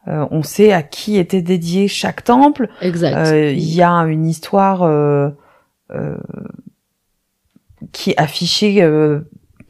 Euh, 0.06 0.26
on 0.30 0.42
sait 0.42 0.70
à 0.72 0.82
qui 0.82 1.16
était 1.16 1.40
dédié 1.40 1.88
chaque 1.88 2.24
temple. 2.24 2.68
Exact. 2.82 3.14
Euh, 3.32 3.52
Il 3.52 3.74
y 3.74 3.80
a 3.82 3.90
une 3.90 4.26
histoire 4.26 4.82
euh, 4.82 5.30
euh, 5.92 6.18
qui 7.92 8.10
est 8.10 8.18
affichée 8.20 8.82
euh, 8.82 9.20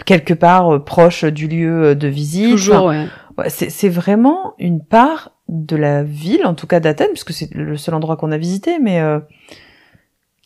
quelque 0.07 0.35
part 0.35 0.75
euh, 0.75 0.79
proche 0.85 1.25
du 1.25 1.47
lieu 1.47 1.85
euh, 1.85 1.95
de 1.95 2.09
visite. 2.09 2.51
Toujours, 2.51 2.87
Enfin, 2.87 2.89
ouais. 3.05 3.07
ouais, 3.39 3.49
c'est 3.51 3.71
c'est 3.71 3.89
vraiment 3.89 4.55
une 4.59 4.85
part 4.85 5.31
de 5.49 5.77
la 5.77 6.03
ville, 6.03 6.45
en 6.47 6.55
tout 6.55 6.67
cas 6.67 6.81
d'Athènes, 6.81 7.11
puisque 7.13 7.33
c'est 7.33 7.53
le 7.55 7.77
seul 7.77 7.95
endroit 7.95 8.17
qu'on 8.17 8.33
a 8.33 8.39
visité, 8.39 8.79
mais 8.81 9.01
euh, 9.01 9.21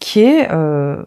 qui 0.01 0.20
est 0.20 0.51
euh, 0.53 1.03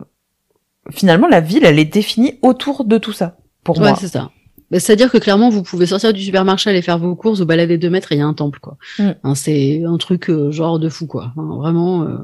finalement 0.90 1.28
la 1.28 1.42
ville, 1.42 1.66
elle 1.66 1.80
est 1.80 1.86
définie 1.86 2.38
autour 2.42 2.86
de 2.86 2.98
tout 2.98 3.14
ça. 3.14 3.38
Pour 3.64 3.78
Ouais, 3.78 3.90
moi, 3.90 3.96
c'est 3.96 4.08
ça. 4.08 4.32
Mais 4.72 4.80
C'est-à-dire 4.80 5.12
que 5.12 5.18
clairement, 5.18 5.50
vous 5.50 5.64
pouvez 5.64 5.86
sortir 5.86 6.14
du 6.14 6.22
supermarché, 6.22 6.70
aller 6.70 6.82
faire 6.82 6.98
vos 6.98 7.16
courses, 7.16 7.40
vous 7.40 7.46
balader 7.46 7.78
deux 7.78 7.90
mètres 7.90 8.12
et 8.12 8.16
il 8.16 8.20
y 8.20 8.22
a 8.22 8.26
un 8.26 8.34
temple, 8.34 8.60
quoi. 8.60 8.78
Mm. 9.00 9.10
Hein, 9.24 9.36
c'est 9.36 9.84
un 9.86 9.98
truc 9.98 10.30
euh, 10.30 10.50
genre 10.52 10.80
de 10.80 10.88
fou, 10.90 11.08
quoi. 11.08 11.34
Hein, 11.38 11.56
vraiment. 11.58 12.04
euh, 12.04 12.18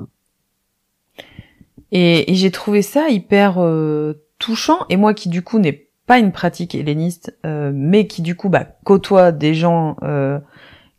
Et, 1.91 2.31
et 2.31 2.35
j'ai 2.35 2.51
trouvé 2.51 2.81
ça 2.81 3.09
hyper 3.09 3.55
euh, 3.59 4.13
touchant. 4.39 4.79
Et 4.89 4.97
moi 4.97 5.13
qui 5.13 5.29
du 5.29 5.41
coup 5.41 5.59
n'ai 5.59 5.89
pas 6.05 6.19
une 6.19 6.31
pratique 6.31 6.73
helléniste, 6.73 7.37
mais 7.43 8.07
qui 8.07 8.21
du 8.21 8.35
coup 8.35 8.47
bah, 8.47 8.65
côtoie 8.85 9.33
des 9.33 9.53
gens 9.53 9.97
euh, 10.03 10.39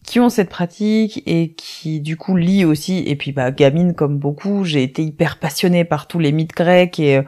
qui 0.08 0.20
ont 0.20 0.30
cette 0.30 0.48
pratique 0.48 1.22
et 1.26 1.52
qui 1.52 2.00
du 2.00 2.16
coup 2.16 2.36
lit 2.36 2.64
aussi. 2.64 3.02
Et 3.06 3.14
puis 3.14 3.32
bah 3.32 3.50
gamine 3.50 3.94
comme 3.94 4.16
beaucoup, 4.18 4.64
j'ai 4.64 4.82
été 4.82 5.02
hyper 5.02 5.38
passionnée 5.38 5.84
par 5.84 6.06
tous 6.06 6.18
les 6.18 6.32
mythes 6.32 6.54
grecs 6.54 6.98
et 6.98 7.18
euh, 7.18 7.22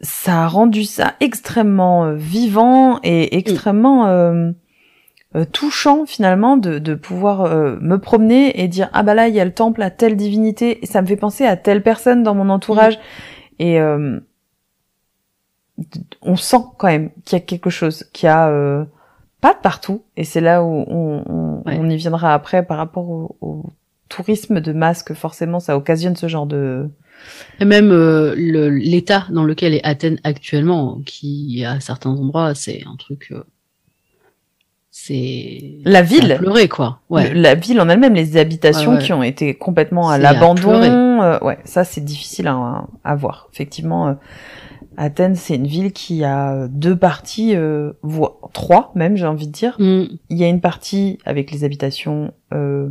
ça 0.00 0.44
a 0.44 0.48
rendu 0.48 0.84
ça 0.84 1.14
extrêmement 1.20 2.04
euh, 2.04 2.14
vivant 2.14 3.00
et 3.02 3.36
extrêmement 3.36 4.06
euh, 4.06 4.52
euh, 5.34 5.44
touchant 5.44 6.06
finalement 6.06 6.56
de, 6.56 6.78
de 6.78 6.94
pouvoir 6.94 7.42
euh, 7.42 7.76
me 7.80 7.98
promener 7.98 8.62
et 8.62 8.68
dire 8.68 8.88
ah 8.92 9.02
bah 9.02 9.14
là 9.14 9.26
il 9.28 9.34
y 9.34 9.40
a 9.40 9.44
le 9.44 9.52
temple 9.52 9.82
à 9.82 9.90
telle 9.90 10.16
divinité 10.16 10.84
et 10.84 10.86
ça 10.86 11.02
me 11.02 11.06
fait 11.06 11.16
penser 11.16 11.44
à 11.46 11.56
telle 11.56 11.82
personne 11.82 12.22
dans 12.22 12.34
mon 12.34 12.48
entourage. 12.48 12.98
Et 13.58 13.80
euh, 13.80 14.20
on 16.20 16.36
sent 16.36 16.62
quand 16.78 16.86
même 16.86 17.10
qu'il 17.24 17.38
y 17.38 17.42
a 17.42 17.44
quelque 17.44 17.70
chose 17.70 18.04
qu'il 18.12 18.26
y 18.26 18.30
a 18.30 18.48
euh, 18.48 18.84
pas 19.42 19.52
de 19.52 19.58
partout. 19.58 20.02
Et 20.16 20.24
c'est 20.24 20.40
là 20.40 20.62
où 20.64 20.84
on, 20.88 21.24
on, 21.28 21.51
Ouais. 21.64 21.76
on 21.80 21.88
y 21.88 21.96
viendra 21.96 22.34
après 22.34 22.64
par 22.64 22.76
rapport 22.78 23.08
au, 23.08 23.36
au 23.40 23.64
tourisme 24.08 24.60
de 24.60 24.72
masse 24.72 25.02
que 25.02 25.14
forcément 25.14 25.58
ça 25.60 25.76
occasionne 25.76 26.16
ce 26.16 26.28
genre 26.28 26.46
de 26.46 26.88
Et 27.60 27.64
même 27.64 27.90
euh, 27.92 28.34
le- 28.36 28.68
l'état 28.70 29.26
dans 29.30 29.44
lequel 29.44 29.74
est 29.74 29.84
Athènes 29.84 30.18
actuellement, 30.24 31.00
qui 31.06 31.64
à 31.64 31.80
certains 31.80 32.10
endroits, 32.10 32.54
c'est 32.54 32.82
un 32.86 32.96
truc. 32.96 33.28
euh, 33.32 33.42
c'est. 34.90 35.76
la 35.84 36.02
ville 36.02 36.36
pleurer, 36.38 36.68
quoi. 36.68 37.00
Ouais. 37.08 37.32
La 37.32 37.54
ville 37.54 37.80
en 37.80 37.88
elle-même, 37.88 38.12
les 38.14 38.36
habitations 38.36 38.90
Ouais, 38.92 38.96
ouais. 38.98 39.02
qui 39.02 39.12
ont 39.14 39.22
été 39.22 39.54
complètement 39.54 40.10
à 40.10 40.18
l'abandon. 40.18 40.70
euh, 41.22 41.38
ouais, 41.40 41.58
ça 41.64 41.84
c'est 41.84 42.04
difficile 42.04 42.46
à, 42.48 42.84
à 43.04 43.14
voir. 43.14 43.48
Effectivement, 43.54 44.08
euh, 44.08 44.14
Athènes, 44.96 45.34
c'est 45.36 45.54
une 45.56 45.66
ville 45.66 45.92
qui 45.92 46.22
a 46.24 46.68
deux 46.68 46.96
parties, 46.96 47.54
euh, 47.56 47.92
voire 48.02 48.32
trois 48.52 48.92
même, 48.94 49.16
j'ai 49.16 49.26
envie 49.26 49.46
de 49.46 49.52
dire. 49.52 49.76
Mm. 49.78 50.04
Il 50.30 50.36
y 50.38 50.44
a 50.44 50.48
une 50.48 50.60
partie 50.60 51.18
avec 51.24 51.50
les 51.50 51.64
habitations 51.64 52.32
euh, 52.52 52.90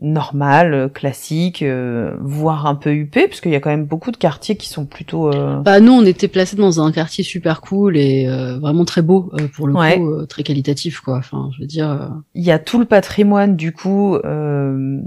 normales, 0.00 0.90
classiques, 0.92 1.62
euh, 1.62 2.16
voire 2.20 2.66
un 2.66 2.74
peu 2.74 2.92
huppées, 2.92 3.28
parce 3.28 3.40
qu'il 3.40 3.52
y 3.52 3.54
a 3.54 3.60
quand 3.60 3.70
même 3.70 3.84
beaucoup 3.84 4.10
de 4.10 4.16
quartiers 4.16 4.56
qui 4.56 4.68
sont 4.68 4.84
plutôt. 4.84 5.28
euh, 5.32 5.60
Bah 5.60 5.78
nous, 5.80 5.92
on 5.92 6.04
était 6.04 6.28
placés 6.28 6.56
dans 6.56 6.80
un 6.80 6.90
quartier 6.90 7.22
super 7.22 7.60
cool 7.60 7.96
et 7.96 8.26
euh, 8.26 8.58
vraiment 8.58 8.84
très 8.84 9.02
beau 9.02 9.30
euh, 9.38 9.46
pour 9.54 9.68
le 9.68 9.74
Ouais. 9.74 9.98
coup, 9.98 10.10
euh, 10.10 10.26
très 10.26 10.42
qualitatif, 10.42 11.00
quoi. 11.00 11.18
Enfin, 11.18 11.50
je 11.54 11.60
veux 11.60 11.66
dire. 11.68 12.10
Il 12.34 12.42
y 12.42 12.50
a 12.50 12.58
tout 12.58 12.78
le 12.80 12.84
patrimoine 12.86 13.54
du 13.54 13.72
coup 13.72 14.16
euh, 14.16 15.00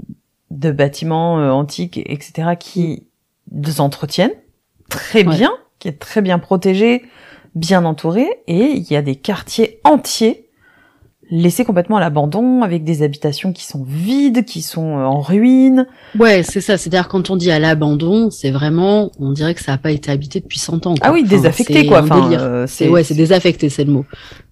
de 0.50 0.70
bâtiments 0.70 1.34
antiques, 1.34 1.98
etc., 2.06 2.50
qui 2.58 3.06
les 3.52 3.80
entretiennent 3.80 4.32
très 4.88 5.26
Ouais. 5.26 5.36
bien, 5.36 5.50
qui 5.78 5.88
est 5.88 5.98
très 5.98 6.22
bien 6.22 6.38
protégé, 6.38 7.04
bien 7.54 7.84
entouré, 7.84 8.26
et 8.46 8.72
il 8.74 8.90
y 8.90 8.96
a 8.96 9.02
des 9.02 9.16
quartiers 9.16 9.80
entiers 9.84 10.46
laissés 11.30 11.64
complètement 11.64 11.96
à 11.96 12.00
l'abandon, 12.00 12.62
avec 12.62 12.84
des 12.84 13.02
habitations 13.02 13.52
qui 13.52 13.64
sont 13.64 13.84
vides, 13.84 14.44
qui 14.44 14.62
sont 14.62 14.98
euh, 14.98 15.04
en 15.04 15.20
ruine. 15.20 15.86
Ouais, 16.18 16.42
c'est 16.42 16.60
ça. 16.60 16.78
C'est-à-dire 16.78 17.08
quand 17.08 17.30
on 17.30 17.36
dit 17.36 17.50
à 17.50 17.58
l'abandon, 17.58 18.30
c'est 18.30 18.50
vraiment, 18.50 19.10
on 19.18 19.32
dirait 19.32 19.54
que 19.54 19.62
ça 19.62 19.72
n'a 19.72 19.78
pas 19.78 19.90
été 19.90 20.10
habité 20.10 20.40
depuis 20.40 20.58
100 20.58 20.86
ans. 20.86 20.94
quoi. 20.94 21.00
Ah 21.02 21.12
oui, 21.12 21.24
Enfin, 21.24 21.50
c'est 21.52 21.86
quoi. 21.86 22.02
Enfin, 22.02 22.32
euh, 22.32 22.66
C'est 22.68 22.88
ouais, 22.88 23.02
c'est 23.02 23.14
désaffecté, 23.14 23.68
c'est 23.68 23.84
le 23.84 23.92
mot. 23.92 24.06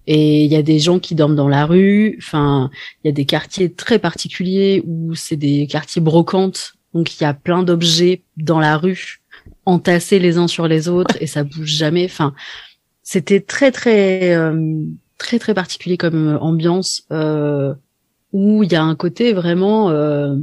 Et 0.07 0.43
il 0.43 0.51
y 0.51 0.55
a 0.55 0.61
des 0.61 0.79
gens 0.79 0.99
qui 0.99 1.15
dorment 1.15 1.35
dans 1.35 1.47
la 1.47 1.65
rue. 1.65 2.17
Enfin, 2.19 2.69
il 3.03 3.07
y 3.07 3.09
a 3.09 3.13
des 3.13 3.25
quartiers 3.25 3.71
très 3.73 3.97
particuliers 3.97 4.83
où 4.85 5.15
c'est 5.15 5.37
des 5.37 5.67
quartiers 5.67 6.01
brocantes. 6.01 6.73
Donc 6.93 7.19
il 7.19 7.23
y 7.23 7.25
a 7.25 7.33
plein 7.33 7.63
d'objets 7.63 8.23
dans 8.37 8.59
la 8.59 8.77
rue 8.77 9.21
entassés 9.65 10.19
les 10.19 10.37
uns 10.37 10.47
sur 10.47 10.67
les 10.67 10.87
autres 10.89 11.15
et 11.21 11.27
ça 11.27 11.43
bouge 11.43 11.67
jamais. 11.69 12.05
Enfin, 12.05 12.33
c'était 13.03 13.41
très 13.41 13.71
très 13.71 14.35
euh, 14.35 14.83
très 15.17 15.39
très 15.39 15.53
particulier 15.53 15.97
comme 15.97 16.27
euh, 16.35 16.39
ambiance 16.39 17.03
euh, 17.11 17.73
où 18.33 18.63
il 18.63 18.71
y 18.71 18.75
a 18.75 18.83
un 18.83 18.95
côté 18.95 19.33
vraiment 19.33 19.89
euh, 19.91 20.35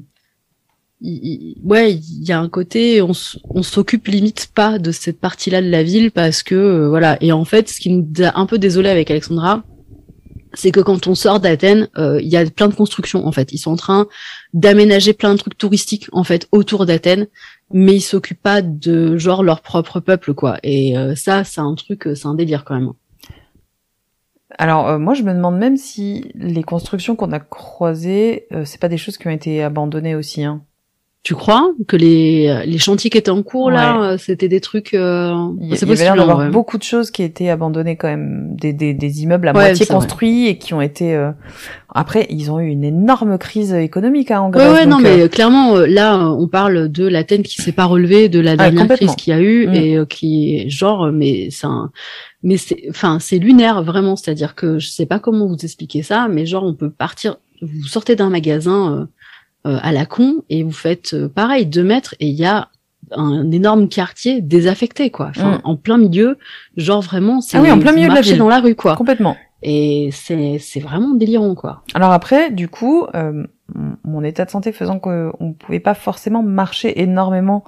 il- 1.01 1.57
ouais, 1.65 1.95
il 1.95 2.25
y 2.29 2.33
a 2.33 2.39
un 2.39 2.49
côté, 2.49 3.03
on, 3.03 3.13
on 3.51 3.63
s'occupe 3.63 4.07
limite 4.07 4.51
pas 4.55 4.79
de 4.79 4.93
cette 4.93 5.19
partie-là 5.21 5.61
de 5.61 5.69
la 5.69 5.83
ville 5.83 6.11
parce 6.13 6.43
que 6.43 6.55
euh, 6.55 6.89
voilà. 6.89 7.19
Et 7.21 7.33
en 7.33 7.45
fait, 7.45 7.69
ce 7.69 7.81
qui 7.81 7.91
nous 7.91 8.07
a 8.25 8.39
un 8.39 8.47
peu 8.47 8.59
désolé 8.59 8.89
avec 8.89 9.11
Alexandra, 9.11 9.65
c'est 10.55 10.71
que 10.71 10.81
quand 10.81 11.07
on 11.07 11.15
sort 11.15 11.41
d'Athènes, 11.41 11.89
euh, 11.97 12.21
il 12.21 12.29
y 12.29 12.37
a 12.37 12.49
plein 12.51 12.69
de 12.69 12.75
constructions 12.75 13.27
en 13.27 13.33
fait. 13.33 13.53
Ils 13.53 13.59
sont 13.59 13.73
en 13.73 13.77
train 13.77 14.07
d'aménager 14.53 15.13
plein 15.13 15.33
de 15.33 15.39
trucs 15.39 15.57
touristiques 15.57 16.09
en 16.13 16.25
fait 16.25 16.49
autour 16.53 16.87
d'Athènes, 16.87 17.27
mais 17.73 17.95
ils 17.97 18.01
s'occupent 18.01 18.43
pas 18.43 18.63
de 18.63 19.17
genre 19.17 19.43
leur 19.43 19.63
propre 19.63 20.01
peuple 20.01 20.35
quoi. 20.35 20.59
Et 20.63 20.97
euh, 20.97 21.15
ça, 21.15 21.45
c'est 21.45 21.61
un 21.61 21.75
truc, 21.75 22.07
euh, 22.07 22.15
c'est 22.15 22.27
un 22.27 22.35
délire 22.35 22.65
quand 22.65 22.75
même. 22.75 22.93
Alors 24.59 24.89
euh, 24.89 24.99
moi 24.99 25.15
je 25.15 25.23
me 25.23 25.33
demande 25.33 25.57
même 25.57 25.79
si 25.79 26.31
les 26.35 26.63
constructions 26.63 27.17
qu'on 27.17 27.33
a 27.33 27.41
croisées, 27.41 28.47
c'est 28.65 28.81
pas 28.81 28.89
des 28.89 28.99
choses 28.99 29.17
qui 29.17 29.27
ont 29.27 29.31
été 29.31 29.63
abandonnées 29.63 30.15
aussi. 30.15 30.45
Hein. 30.45 30.63
Tu 31.25 31.37
crois 31.37 31.71
que 31.87 31.95
les, 31.95 32.65
les 32.67 32.79
chantiers 32.79 33.09
qui 33.09 33.17
étaient 33.17 33.31
en 33.31 33.45
cours 33.45 33.71
là, 33.71 34.03
euh, 34.03 34.19
c'était 34.19 34.49
des 34.49 34.61
trucs. 34.61 34.93
Euh... 34.93 35.33
Il 35.61 35.67
y, 35.67 35.75
il 35.77 35.89
y 35.89 35.93
avait 35.93 36.17
d'avoir 36.17 36.51
beaucoup 36.51 36.79
de 36.79 36.83
choses 36.83 37.13
qui 37.13 37.23
étaient 37.23 37.49
abandonnées 37.49 37.95
quand 37.95 38.09
même, 38.09 38.57
des, 38.57 38.73
des, 38.73 38.93
des 38.93 39.23
immeubles 39.23 39.47
à 39.47 39.53
moitié 39.53 39.87
construits 39.87 40.49
et 40.49 40.59
qui 40.59 40.75
ont 40.75 40.81
été. 40.81 41.15
Euh... 41.15 41.31
Après, 41.95 42.27
ils 42.29 42.51
ont 42.51 42.59
eu 42.59 42.67
une 42.67 42.83
énorme 42.83 43.39
crise 43.39 43.73
économique 43.73 44.33
hein, 44.33 44.41
en 44.41 44.51
Grèce. 44.51 44.69
Ouais, 44.69 44.79
ouais 44.81 44.87
non, 44.87 44.99
mais 44.99 45.23
euh, 45.23 45.29
clairement, 45.29 45.77
euh, 45.77 45.87
là, 45.87 46.19
on 46.19 46.49
parle 46.49 46.89
de 46.89 47.07
l'Athènes 47.07 47.45
qui 47.45 47.63
s'est 47.63 47.71
pas 47.71 47.85
relevée 47.85 48.29
de 48.29 48.41
la 48.41 48.57
dernière 48.57 48.89
crise 48.89 49.15
qu'il 49.15 49.33
y 49.33 49.37
a 49.37 49.41
eu 49.41 49.69
mm. 49.69 49.75
et 49.75 50.07
qui 50.09 50.57
est 50.57 50.71
genre, 50.71 51.13
mais 51.13 51.51
c'est 51.51 51.67
un 51.69 51.93
mais 52.43 52.57
c'est 52.57 52.83
enfin 52.91 53.19
c'est 53.21 53.39
lunaire 53.39 53.85
vraiment 53.85 54.17
c'est 54.17 54.31
à 54.31 54.35
dire 54.35 54.57
que 54.57 54.81
je 54.81 54.89
sais 54.89 55.07
pas 55.07 55.21
comment 55.21 55.47
vous 55.47 55.59
expliquer 55.63 56.03
ça 56.03 56.27
mais 56.29 56.45
genre 56.45 56.65
on 56.65 56.75
peut 56.75 56.91
partir 56.91 57.37
vous 57.63 57.87
sortez 57.87 58.17
d'un 58.17 58.31
magasin 58.31 58.93
euh, 58.93 59.07
à 59.65 59.93
la 59.93 60.07
con 60.07 60.43
et 60.49 60.63
vous 60.63 60.73
faites 60.73 61.15
euh, 61.15 61.29
pareil 61.29 61.67
deux 61.67 61.85
mètres 61.85 62.15
et 62.21 62.27
il 62.27 62.35
y 62.35 62.45
a 62.45 62.69
un 63.13 63.51
énorme 63.51 63.89
quartier 63.89 64.41
désaffecté 64.41 65.11
quoi. 65.11 65.29
Enfin 65.31 65.59
mm. 65.59 65.61
en 65.65 65.77
plein 65.77 65.99
milieu 65.99 66.39
genre 66.77 67.03
vraiment 67.03 67.41
c'est 67.41 67.59
ah 67.59 67.63
oui, 67.63 67.71
en 67.71 67.79
plein 67.79 67.93
milieu 67.93 68.09
de 68.09 68.15
la 68.15 68.21
ville. 68.21 68.39
dans 68.39 68.49
la 68.49 68.61
rue 68.61 68.75
quoi. 68.75 68.97
Complètement. 68.97 69.37
Et 69.63 70.11
c'est 70.13 70.59
c'est 70.59 70.81
vraiment 70.81 71.15
délirant 71.15 71.55
quoi. 71.55 71.83
Alors 71.95 72.13
après 72.13 72.51
du 72.51 72.69
coup 72.69 73.07
euh, 73.15 73.45
mon 74.05 74.25
état 74.25 74.45
de 74.45 74.51
santé 74.51 74.73
faisant 74.73 74.99
qu'on 74.99 75.55
pouvait 75.59 75.81
pas 75.81 75.95
forcément 75.95 76.43
marcher 76.43 77.01
énormément 77.01 77.65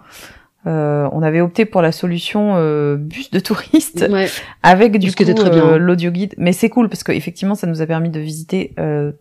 euh, 0.67 1.07
on 1.13 1.23
avait 1.23 1.43
opté 1.43 1.67
pour 1.67 1.83
la 1.83 1.93
solution 1.93 2.55
euh, 2.57 2.97
bus 2.97 3.31
de 3.31 3.39
touristes 3.39 4.07
ouais. 4.11 4.29
avec 4.63 4.99
du 4.99 5.15
coup 5.15 5.23
euh, 5.23 5.77
l'audio 5.77 6.11
guide. 6.11 6.35
Mais 6.39 6.53
c'est 6.53 6.71
cool 6.71 6.89
parce 6.89 7.05
qu'effectivement 7.05 7.55
ça 7.55 7.67
nous 7.67 7.83
a 7.83 7.87
permis 7.87 8.09
de 8.09 8.21
visiter 8.21 8.75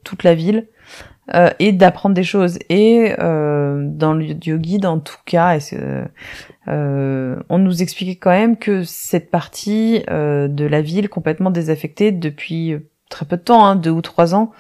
toute 0.04 0.24
la 0.24 0.36
ville 0.36 0.68
euh, 1.34 1.50
et 1.60 1.72
d'apprendre 1.72 2.16
des 2.16 2.24
choses. 2.24 2.60
Et 2.70 3.14
euh, 3.20 3.84
dans 3.86 4.14
l'audio 4.14 4.58
guide, 4.58 4.86
en 4.86 5.00
tout 5.00 5.18
cas, 5.26 5.58
euh, 6.68 7.36
on 7.50 7.58
nous 7.60 7.82
expliquait 7.82 8.16
quand 8.16 8.32
même 8.32 8.58
que 8.58 8.84
cette 8.84 9.32
partie 9.32 10.04
euh, 10.10 10.48
de 10.48 10.66
la 10.66 10.82
ville 10.82 11.10
complètement 11.10 11.52
désaffectée 11.52 12.12
depuis 12.12 12.76
très 13.10 13.26
peu 13.26 13.38
de 13.38 13.42
temps, 13.42 13.66
hein, 13.66 13.76
deux 13.76 13.92
ou 13.92 14.02
trois 14.02 14.36
ans, 14.36 14.52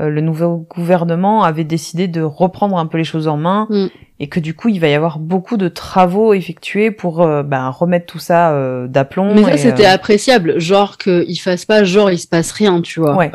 euh, 0.00 0.08
le 0.08 0.20
nouveau 0.20 0.66
gouvernement 0.68 1.44
avait 1.44 1.64
décidé 1.64 2.08
de 2.08 2.20
reprendre 2.20 2.76
un 2.76 2.86
peu 2.86 2.98
les 2.98 3.04
choses 3.04 3.28
en 3.28 3.36
main 3.36 3.68
mm. 3.70 3.86
Et 4.20 4.28
que 4.28 4.38
du 4.38 4.54
coup 4.54 4.68
il 4.68 4.80
va 4.80 4.88
y 4.88 4.94
avoir 4.94 5.18
beaucoup 5.18 5.56
de 5.56 5.68
travaux 5.68 6.34
effectués 6.34 6.90
pour 6.90 7.22
euh, 7.22 7.42
bah, 7.42 7.68
remettre 7.70 8.06
tout 8.06 8.18
ça 8.18 8.52
euh, 8.52 8.86
d'aplomb. 8.86 9.34
Mais 9.34 9.42
ça 9.42 9.56
c'était 9.56 9.86
appréciable, 9.86 10.60
genre 10.60 10.98
qu'il 10.98 11.38
fasse 11.40 11.64
pas 11.64 11.84
genre 11.84 12.10
il 12.10 12.18
se 12.18 12.28
passe 12.28 12.52
rien, 12.52 12.80
tu 12.80 13.00
vois, 13.00 13.28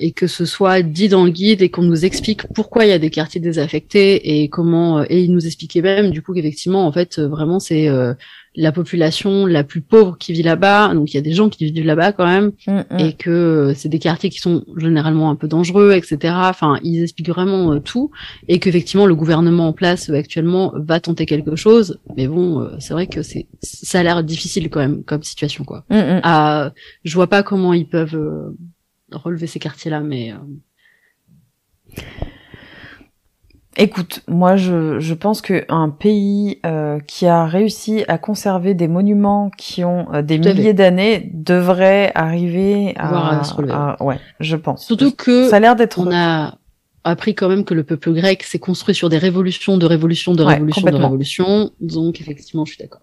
et 0.00 0.12
que 0.12 0.26
ce 0.26 0.44
soit 0.44 0.82
dit 0.82 1.08
dans 1.08 1.24
le 1.24 1.30
guide 1.30 1.62
et 1.62 1.68
qu'on 1.68 1.82
nous 1.82 2.04
explique 2.04 2.46
pourquoi 2.54 2.84
il 2.84 2.88
y 2.88 2.92
a 2.92 2.98
des 2.98 3.10
quartiers 3.10 3.40
désaffectés 3.40 4.42
et 4.42 4.48
comment 4.48 5.02
et 5.02 5.20
il 5.20 5.32
nous 5.32 5.46
expliquait 5.46 5.82
même 5.82 6.10
du 6.10 6.22
coup 6.22 6.34
qu'effectivement 6.34 6.86
en 6.86 6.92
fait 6.92 7.18
vraiment 7.18 7.58
c'est 7.60 7.88
la 8.56 8.72
population 8.72 9.46
la 9.46 9.64
plus 9.64 9.82
pauvre 9.82 10.16
qui 10.18 10.32
vit 10.32 10.42
là-bas, 10.42 10.94
donc 10.94 11.12
il 11.12 11.16
y 11.16 11.18
a 11.18 11.22
des 11.22 11.32
gens 11.32 11.48
qui 11.48 11.70
vivent 11.70 11.84
là-bas 11.84 12.12
quand 12.12 12.26
même, 12.26 12.52
mm, 12.66 12.72
mm. 12.72 12.98
et 12.98 13.12
que 13.12 13.30
euh, 13.30 13.74
c'est 13.74 13.88
des 13.88 13.98
quartiers 13.98 14.30
qui 14.30 14.40
sont 14.40 14.64
généralement 14.76 15.30
un 15.30 15.36
peu 15.36 15.46
dangereux, 15.46 15.92
etc. 15.92 16.34
Enfin, 16.36 16.78
ils 16.82 17.02
expliquent 17.02 17.28
vraiment 17.28 17.72
euh, 17.72 17.80
tout, 17.80 18.10
et 18.48 18.58
qu'effectivement 18.58 19.06
le 19.06 19.14
gouvernement 19.14 19.68
en 19.68 19.72
place 19.72 20.08
euh, 20.10 20.14
va 20.42 21.00
tenter 21.00 21.26
quelque 21.26 21.56
chose, 21.56 22.00
mais 22.16 22.26
bon, 22.28 22.68
c'est 22.78 22.94
vrai 22.94 23.06
que 23.06 23.22
c'est 23.22 23.46
ça 23.62 24.00
a 24.00 24.02
l'air 24.02 24.24
difficile 24.24 24.70
quand 24.70 24.80
même 24.80 25.04
comme 25.04 25.22
situation 25.22 25.64
quoi. 25.64 25.84
Mm, 25.90 26.20
ah, 26.22 26.72
je 27.04 27.14
vois 27.14 27.28
pas 27.28 27.42
comment 27.42 27.72
ils 27.72 27.88
peuvent 27.88 28.54
relever 29.12 29.46
ces 29.46 29.58
quartiers-là, 29.58 30.00
mais 30.00 30.32
Écoute, 33.78 34.22
moi 34.26 34.56
je, 34.56 35.00
je 35.00 35.12
pense 35.12 35.42
qu'un 35.42 35.90
pays 35.90 36.60
euh, 36.64 36.98
qui 37.06 37.26
a 37.26 37.44
réussi 37.44 38.04
à 38.08 38.16
conserver 38.16 38.72
des 38.72 38.88
monuments 38.88 39.50
qui 39.50 39.84
ont 39.84 40.06
euh, 40.14 40.22
des 40.22 40.38
milliers 40.38 40.72
d'années 40.72 41.30
devrait 41.34 42.10
arriver 42.14 42.94
à, 42.96 43.42
à, 43.42 44.02
ouais, 44.02 44.18
je 44.40 44.56
pense. 44.56 44.86
Surtout 44.86 45.12
que 45.12 45.50
ça 45.50 45.56
a 45.56 45.60
l'air 45.60 45.76
d'être. 45.76 45.98
On 45.98 46.10
a 46.10 46.54
appris 47.10 47.34
quand 47.34 47.48
même 47.48 47.64
que 47.64 47.74
le 47.74 47.84
peuple 47.84 48.12
grec 48.12 48.42
s'est 48.42 48.58
construit 48.58 48.94
sur 48.94 49.08
des 49.08 49.18
révolutions, 49.18 49.76
de 49.78 49.86
révolutions, 49.86 50.34
de 50.34 50.42
révolutions, 50.42 50.86
de 50.86 50.96
révolutions. 50.96 51.70
Donc 51.80 52.20
effectivement, 52.20 52.64
je 52.64 52.74
suis 52.74 52.82
d'accord. 52.82 53.00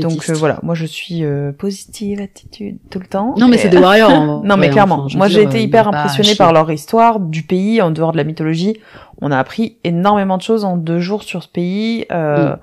Donc 0.00 0.30
euh, 0.30 0.32
voilà, 0.34 0.60
moi 0.62 0.74
je 0.74 0.86
suis 0.86 1.24
euh, 1.24 1.52
positive 1.52 2.20
attitude 2.20 2.78
tout 2.88 3.00
le 3.00 3.06
temps. 3.06 3.34
Non 3.36 3.48
mais 3.48 3.58
c'est 3.58 3.68
des 3.68 3.78
warriors. 3.78 4.10
Hein. 4.10 4.42
non 4.44 4.56
mais 4.56 4.70
clairement, 4.70 5.08
moi 5.14 5.28
j'ai 5.28 5.42
été 5.42 5.62
hyper 5.62 5.88
impressionnée 5.88 6.34
par 6.36 6.52
leur 6.52 6.70
histoire 6.70 7.20
du 7.20 7.42
pays 7.42 7.82
en 7.82 7.90
dehors 7.90 8.12
de 8.12 8.16
la 8.16 8.24
mythologie. 8.24 8.78
On 9.20 9.30
a 9.30 9.38
appris 9.38 9.78
énormément 9.84 10.36
de 10.36 10.42
choses 10.42 10.64
en 10.64 10.76
deux 10.76 11.00
jours 11.00 11.22
sur 11.22 11.42
ce 11.42 11.48
pays. 11.48 12.06
Euh, 12.12 12.54
mm. 12.54 12.58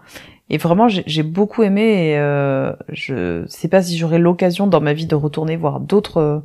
Et 0.50 0.58
vraiment, 0.58 0.88
j'ai 0.88 1.24
beaucoup 1.24 1.64
aimé. 1.64 2.12
Et, 2.12 2.18
euh, 2.18 2.74
je 2.90 3.44
sais 3.48 3.68
pas 3.68 3.82
si 3.82 3.98
j'aurai 3.98 4.20
l'occasion 4.20 4.68
dans 4.68 4.82
ma 4.82 4.94
vie 4.94 5.08
de 5.08 5.16
retourner 5.16 5.56
voir 5.56 5.80
d'autres 5.80 6.44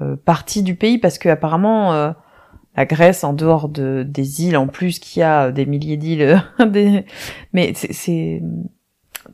euh, 0.00 0.16
parties 0.24 0.62
du 0.62 0.76
pays 0.76 0.98
parce 0.98 1.18
que 1.18 1.28
apparemment 1.28 2.14
la 2.80 2.86
Grèce, 2.86 3.24
en 3.24 3.34
dehors 3.34 3.68
de 3.68 4.06
des 4.08 4.44
îles 4.44 4.56
en 4.56 4.66
plus, 4.66 4.98
qui 4.98 5.20
a 5.20 5.52
des 5.52 5.66
milliers 5.66 5.98
d'îles, 5.98 6.42
des... 6.66 7.04
mais 7.52 7.72
c'est 7.74 8.42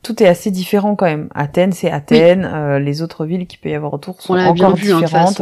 tout 0.03 0.21
est 0.21 0.27
assez 0.27 0.51
différent 0.51 0.95
quand 0.95 1.05
même. 1.05 1.29
Athènes, 1.33 1.71
c'est 1.71 1.89
Athènes. 1.89 2.43
Euh, 2.43 2.77
les 2.77 3.01
autres 3.01 3.25
villes 3.25 3.47
qui 3.47 3.57
peut 3.57 3.69
y 3.69 3.73
avoir 3.73 3.93
autour 3.93 4.21
sont 4.21 4.35
encore 4.35 4.75
vu, 4.75 4.91
hein, 4.91 4.99
différentes. 4.99 5.41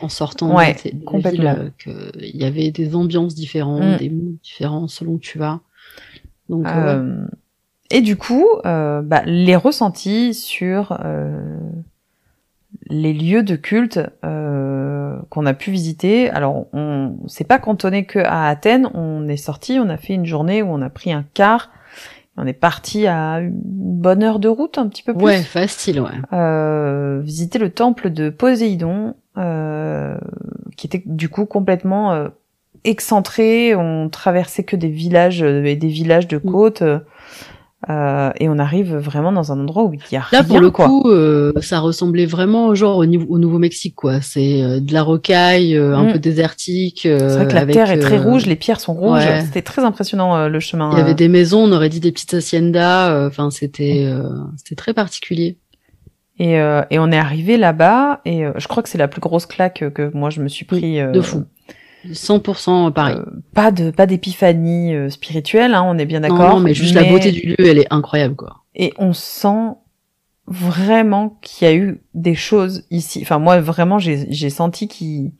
en 0.00 0.08
sortant 0.08 0.56
ouais, 0.56 0.74
complètement. 1.04 1.56
Euh, 1.86 2.10
il 2.18 2.36
y 2.36 2.44
avait 2.44 2.70
des 2.70 2.94
ambiances 2.94 3.34
différentes, 3.34 3.82
mm. 3.82 3.96
des 3.98 4.08
moods 4.08 4.38
différents 4.42 4.88
selon 4.88 5.12
où 5.12 5.18
tu 5.18 5.38
vas. 5.38 5.60
Donc, 6.48 6.66
euh, 6.66 7.22
Et 7.90 8.00
du 8.00 8.16
coup, 8.16 8.46
bah, 8.64 9.22
les 9.26 9.56
ressentis 9.56 10.32
sur 10.32 10.98
les 12.92 13.12
lieux 13.12 13.42
de 13.42 13.56
culte 13.56 14.00
qu'on 14.22 15.46
a 15.46 15.54
pu 15.54 15.70
visiter. 15.70 16.30
Alors, 16.30 16.66
on 16.72 17.16
s'est 17.26 17.44
pas 17.44 17.58
cantonné 17.58 18.04
que 18.04 18.18
à 18.18 18.48
Athènes. 18.48 18.88
On 18.94 19.26
est 19.28 19.36
sorti, 19.36 19.78
on 19.80 19.88
a 19.88 19.96
fait 19.96 20.14
une 20.14 20.26
journée 20.26 20.62
où 20.62 20.68
on 20.68 20.82
a 20.82 20.90
pris 20.90 21.12
un 21.12 21.24
car 21.34 21.70
on 22.36 22.46
est 22.46 22.54
parti 22.54 23.06
à 23.06 23.40
une 23.40 23.52
bonne 23.54 24.22
heure 24.22 24.38
de 24.38 24.48
route, 24.48 24.78
un 24.78 24.88
petit 24.88 25.02
peu 25.02 25.12
plus. 25.12 25.22
Ouais, 25.22 25.42
facile, 25.42 26.00
ouais. 26.00 26.10
Euh, 26.32 27.20
visiter 27.22 27.58
le 27.58 27.70
temple 27.70 28.10
de 28.10 28.30
Poséidon, 28.30 29.14
euh, 29.36 30.16
qui 30.76 30.86
était 30.86 31.02
du 31.04 31.28
coup 31.28 31.44
complètement 31.44 32.12
euh, 32.12 32.28
excentré. 32.84 33.74
On 33.74 34.08
traversait 34.08 34.64
que 34.64 34.76
des 34.76 34.88
villages 34.88 35.42
euh, 35.42 35.64
et 35.64 35.76
des 35.76 35.88
villages 35.88 36.26
de 36.26 36.38
mm. 36.38 36.50
côte. 36.50 36.82
Euh, 37.90 38.30
et 38.38 38.48
on 38.48 38.58
arrive 38.58 38.94
vraiment 38.94 39.32
dans 39.32 39.50
un 39.50 39.58
endroit 39.58 39.84
où 39.84 39.92
il 39.92 40.00
y 40.12 40.16
a 40.16 40.24
Là, 40.30 40.44
pour 40.44 40.60
le 40.60 40.70
coup, 40.70 41.10
euh, 41.10 41.52
ça 41.60 41.80
ressemblait 41.80 42.26
vraiment 42.26 42.74
genre 42.76 42.98
au, 42.98 43.06
niveau, 43.06 43.26
au 43.28 43.38
Nouveau-Mexique, 43.38 43.96
quoi. 43.96 44.20
C'est 44.20 44.62
euh, 44.62 44.80
de 44.80 44.92
la 44.92 45.02
rocaille, 45.02 45.76
un 45.76 46.04
mm. 46.04 46.12
peu 46.12 46.18
désertique. 46.20 47.00
c'est 47.02 47.18
vrai 47.18 47.48
que 47.48 47.54
la 47.54 47.66
terre 47.66 47.90
est 47.90 47.98
très 47.98 48.18
rouge, 48.18 48.46
les 48.46 48.56
pierres 48.56 48.80
sont 48.80 48.94
rouges. 48.94 49.26
C'était 49.44 49.62
très 49.62 49.82
impressionnant 49.82 50.48
le 50.48 50.60
chemin. 50.60 50.90
Il 50.92 50.98
y 50.98 51.00
avait 51.00 51.14
des 51.14 51.28
maisons, 51.28 51.64
on 51.64 51.72
aurait 51.72 51.88
dit 51.88 52.00
des 52.00 52.12
petites 52.12 52.34
haciendas. 52.34 53.26
Enfin, 53.26 53.50
c'était 53.50 54.08
c'était 54.56 54.76
très 54.76 54.94
particulier. 54.94 55.58
Et, 56.38 56.54
et 56.54 56.98
on 56.98 57.10
est 57.12 57.18
arrivé 57.18 57.56
là-bas, 57.56 58.20
et 58.24 58.44
je 58.56 58.68
crois 58.68 58.82
que 58.82 58.88
c'est 58.88 58.98
la 58.98 59.08
plus 59.08 59.20
grosse 59.20 59.46
claque 59.46 59.84
que 59.92 60.10
moi 60.14 60.30
je 60.30 60.40
me 60.40 60.48
suis 60.48 60.64
pris. 60.64 61.00
de 61.00 61.20
fou. 61.20 61.44
100% 62.10 62.92
pareil. 62.92 63.16
Euh, 63.16 63.24
pas 63.54 63.70
de 63.70 63.90
pas 63.90 64.06
d'épiphanie 64.06 64.94
euh, 64.94 65.10
spirituelle, 65.10 65.74
hein, 65.74 65.84
on 65.86 65.98
est 65.98 66.06
bien 66.06 66.20
d'accord. 66.20 66.56
Non, 66.56 66.60
mais 66.60 66.74
juste 66.74 66.94
la 66.94 67.04
beauté 67.04 67.32
du 67.32 67.48
lieu, 67.48 67.56
elle 67.58 67.78
est 67.78 67.92
incroyable, 67.92 68.34
quoi. 68.34 68.64
Et 68.74 68.92
on 68.98 69.12
sent 69.12 69.76
vraiment 70.46 71.38
qu'il 71.42 71.68
y 71.68 71.70
a 71.70 71.74
eu 71.74 72.00
des 72.14 72.34
choses 72.34 72.84
ici. 72.90 73.20
Enfin, 73.22 73.38
moi, 73.38 73.60
vraiment, 73.60 73.98
j'ai 73.98 74.50
senti 74.50 74.88
qu'il... 74.88 75.32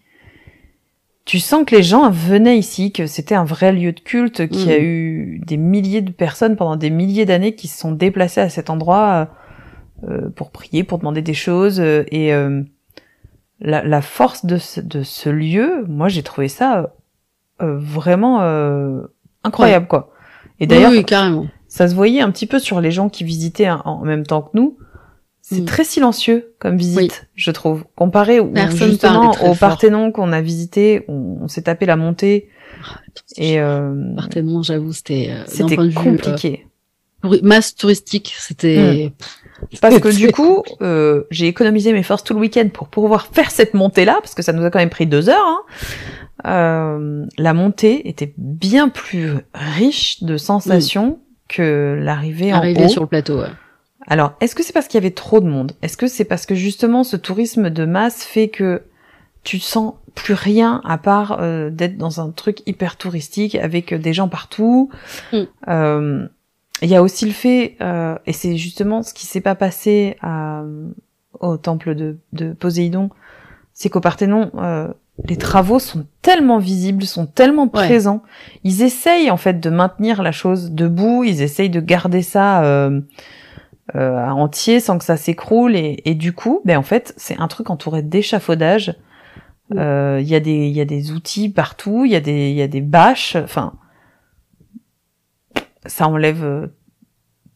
Tu 1.24 1.38
sens 1.38 1.64
que 1.64 1.76
les 1.76 1.84
gens 1.84 2.10
venaient 2.10 2.58
ici, 2.58 2.90
que 2.90 3.06
c'était 3.06 3.36
un 3.36 3.44
vrai 3.44 3.72
lieu 3.72 3.92
de 3.92 4.00
culte, 4.00 4.48
qu'il 4.48 4.68
y 4.68 4.72
a 4.72 4.78
mm. 4.78 4.82
eu 4.82 5.40
des 5.46 5.56
milliers 5.56 6.02
de 6.02 6.10
personnes 6.10 6.56
pendant 6.56 6.76
des 6.76 6.90
milliers 6.90 7.26
d'années 7.26 7.54
qui 7.54 7.68
se 7.68 7.78
sont 7.78 7.92
déplacées 7.92 8.40
à 8.40 8.48
cet 8.48 8.70
endroit 8.70 9.28
euh, 10.08 10.30
pour 10.30 10.50
prier, 10.50 10.82
pour 10.82 10.98
demander 10.98 11.22
des 11.22 11.34
choses. 11.34 11.80
et 11.80 12.32
la, 13.62 13.82
la 13.82 14.02
force 14.02 14.44
de 14.44 14.58
ce, 14.58 14.80
de 14.80 15.02
ce 15.02 15.30
lieu, 15.30 15.84
moi 15.88 16.08
j'ai 16.08 16.22
trouvé 16.22 16.48
ça 16.48 16.94
euh, 17.62 17.78
vraiment 17.78 18.42
euh, 18.42 19.02
incroyable 19.44 19.86
quoi. 19.86 20.12
Et 20.60 20.66
d'ailleurs, 20.66 20.92
oui, 20.92 21.04
carrément. 21.04 21.46
Ça 21.66 21.88
se 21.88 21.94
voyait 21.94 22.20
un 22.20 22.30
petit 22.30 22.46
peu 22.46 22.58
sur 22.58 22.80
les 22.80 22.90
gens 22.90 23.08
qui 23.08 23.24
visitaient 23.24 23.70
en 23.70 24.04
même 24.04 24.26
temps 24.26 24.42
que 24.42 24.50
nous. 24.54 24.76
C'est 25.40 25.62
mm. 25.62 25.64
très 25.64 25.84
silencieux 25.84 26.54
comme 26.60 26.76
visite, 26.76 27.28
je 27.34 27.50
trouve, 27.50 27.84
comparé 27.96 28.38
au, 28.38 28.52
justement 28.70 29.32
au 29.42 29.54
Parthénon 29.56 30.12
qu'on 30.12 30.32
a 30.32 30.40
visité, 30.40 31.04
on, 31.08 31.48
s'est 31.48 31.62
tapé 31.62 31.84
la 31.84 31.96
montée. 31.96 32.48
Ah, 32.84 33.00
et 33.36 33.60
euh, 33.60 34.14
Parthénon, 34.14 34.62
j'avoue, 34.62 34.92
c'était 34.92 35.30
euh, 35.30 35.42
c'était 35.46 35.76
compliqué. 35.76 36.66
masse 37.42 37.74
touristique, 37.74 38.34
c'était. 38.38 39.10
Mm. 39.10 39.24
Parce 39.80 39.98
que 40.00 40.08
du 40.16 40.30
coup, 40.32 40.62
euh, 40.80 41.24
j'ai 41.30 41.46
économisé 41.46 41.92
mes 41.92 42.02
forces 42.02 42.24
tout 42.24 42.34
le 42.34 42.40
week-end 42.40 42.68
pour 42.72 42.88
pouvoir 42.88 43.26
faire 43.26 43.50
cette 43.50 43.74
montée-là, 43.74 44.18
parce 44.20 44.34
que 44.34 44.42
ça 44.42 44.52
nous 44.52 44.64
a 44.64 44.70
quand 44.70 44.78
même 44.78 44.90
pris 44.90 45.06
deux 45.06 45.28
heures. 45.28 45.46
Hein. 45.46 45.62
euh, 46.46 47.26
la 47.38 47.54
montée 47.54 48.08
était 48.08 48.32
bien 48.36 48.88
plus 48.88 49.32
riche 49.54 50.22
de 50.22 50.36
sensations 50.36 51.18
que 51.48 51.98
l'arrivée 52.00 52.52
en 52.52 52.56
Arrivé 52.56 52.84
haut. 52.84 52.88
sur 52.88 53.02
le 53.02 53.08
plateau. 53.08 53.40
ouais. 53.40 53.48
Alors, 54.08 54.32
est-ce 54.40 54.54
que 54.54 54.62
c'est 54.64 54.72
parce 54.72 54.88
qu'il 54.88 54.98
y 54.98 55.02
avait 55.02 55.14
trop 55.14 55.40
de 55.40 55.46
monde? 55.46 55.72
Est-ce 55.82 55.96
que 55.96 56.08
c'est 56.08 56.24
parce 56.24 56.44
que 56.46 56.54
justement 56.56 57.04
ce 57.04 57.16
tourisme 57.16 57.70
de 57.70 57.84
masse 57.84 58.24
fait 58.24 58.48
que 58.48 58.82
tu 59.44 59.58
sens 59.60 59.94
plus 60.14 60.34
rien 60.34 60.80
à 60.84 60.98
part 60.98 61.38
euh, 61.40 61.70
d'être 61.70 61.96
dans 61.96 62.20
un 62.20 62.30
truc 62.30 62.58
hyper 62.66 62.96
touristique 62.96 63.54
avec 63.54 63.94
des 63.94 64.12
gens 64.12 64.28
partout? 64.28 64.90
Mm. 65.32 66.26
Euh, 66.82 66.86
Il 66.86 66.90
y 66.90 66.96
a 66.96 67.02
aussi 67.02 67.26
le 67.26 67.32
fait, 67.32 67.76
euh, 67.80 68.16
et 68.26 68.32
c'est 68.32 68.56
justement 68.56 69.02
ce 69.02 69.14
qui 69.14 69.26
s'est 69.26 69.40
pas 69.40 69.54
passé 69.54 70.16
à, 70.22 70.62
au 71.40 71.56
temple 71.56 71.94
de, 71.94 72.18
de 72.32 72.52
Poséidon, 72.52 73.10
c'est 73.72 73.88
qu'au 73.88 74.00
Parthénon, 74.00 74.50
euh, 74.56 74.88
les 75.28 75.36
travaux 75.36 75.78
sont 75.78 76.06
tellement 76.22 76.58
visibles, 76.58 77.04
sont 77.04 77.26
tellement 77.26 77.64
Ouais. 77.64 77.68
présents. 77.86 78.22
Ils 78.64 78.82
essayent 78.82 79.30
en 79.30 79.36
fait 79.36 79.60
de 79.60 79.70
maintenir 79.70 80.22
la 80.22 80.32
chose 80.32 80.70
debout, 80.72 81.24
ils 81.24 81.42
essayent 81.42 81.70
de 81.70 81.80
garder 81.80 82.22
ça 82.22 82.64
euh, 82.64 83.00
euh, 83.94 84.26
entier 84.28 84.80
sans 84.80 84.98
que 84.98 85.04
ça 85.04 85.16
s'écroule 85.16 85.76
et, 85.76 86.00
et 86.04 86.14
du 86.14 86.32
coup, 86.32 86.60
ben 86.64 86.78
en 86.78 86.82
fait, 86.82 87.12
c'est 87.16 87.38
un 87.38 87.48
truc 87.48 87.70
entouré 87.70 88.02
d'échafaudage. 88.02 88.94
Euh, 89.74 90.18
Il 90.20 90.28
y 90.28 90.34
a 90.34 90.40
des 90.40 90.66
il 90.66 90.72
y 90.76 90.80
a 90.80 90.84
des 90.84 91.12
outils 91.12 91.48
partout, 91.48 92.04
il 92.04 92.12
y 92.12 92.16
a 92.16 92.20
des 92.20 92.50
il 92.50 92.56
y 92.56 92.62
a 92.62 92.68
des 92.68 92.80
bâches, 92.80 93.36
enfin 93.36 93.72
ça 95.86 96.08
enlève 96.08 96.44
euh, 96.44 96.66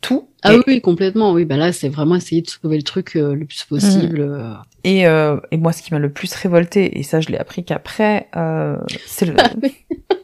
tout. 0.01 0.29
Ah 0.43 0.55
et, 0.55 0.61
oui, 0.67 0.81
complètement. 0.81 1.33
Oui, 1.33 1.45
bah 1.45 1.57
là, 1.57 1.73
c'est 1.73 1.89
vraiment 1.89 2.15
essayer 2.17 2.43
de 2.43 2.49
sauver 2.49 2.77
le 2.77 2.83
truc 2.83 3.17
euh, 3.17 3.35
le 3.35 3.45
plus 3.47 3.65
possible. 3.65 4.21
euh. 4.21 4.53
et, 4.85 5.07
euh, 5.07 5.39
et 5.51 5.57
moi, 5.57 5.73
ce 5.73 5.83
qui 5.83 5.93
m'a 5.93 5.99
le 5.99 6.13
plus 6.13 6.33
révolté, 6.35 6.99
et 6.99 7.03
ça 7.03 7.21
je 7.21 7.29
l'ai 7.29 7.39
appris 7.39 7.65
qu'après, 7.65 8.29
euh, 8.37 8.77
c'est 9.07 9.27
le 9.27 9.35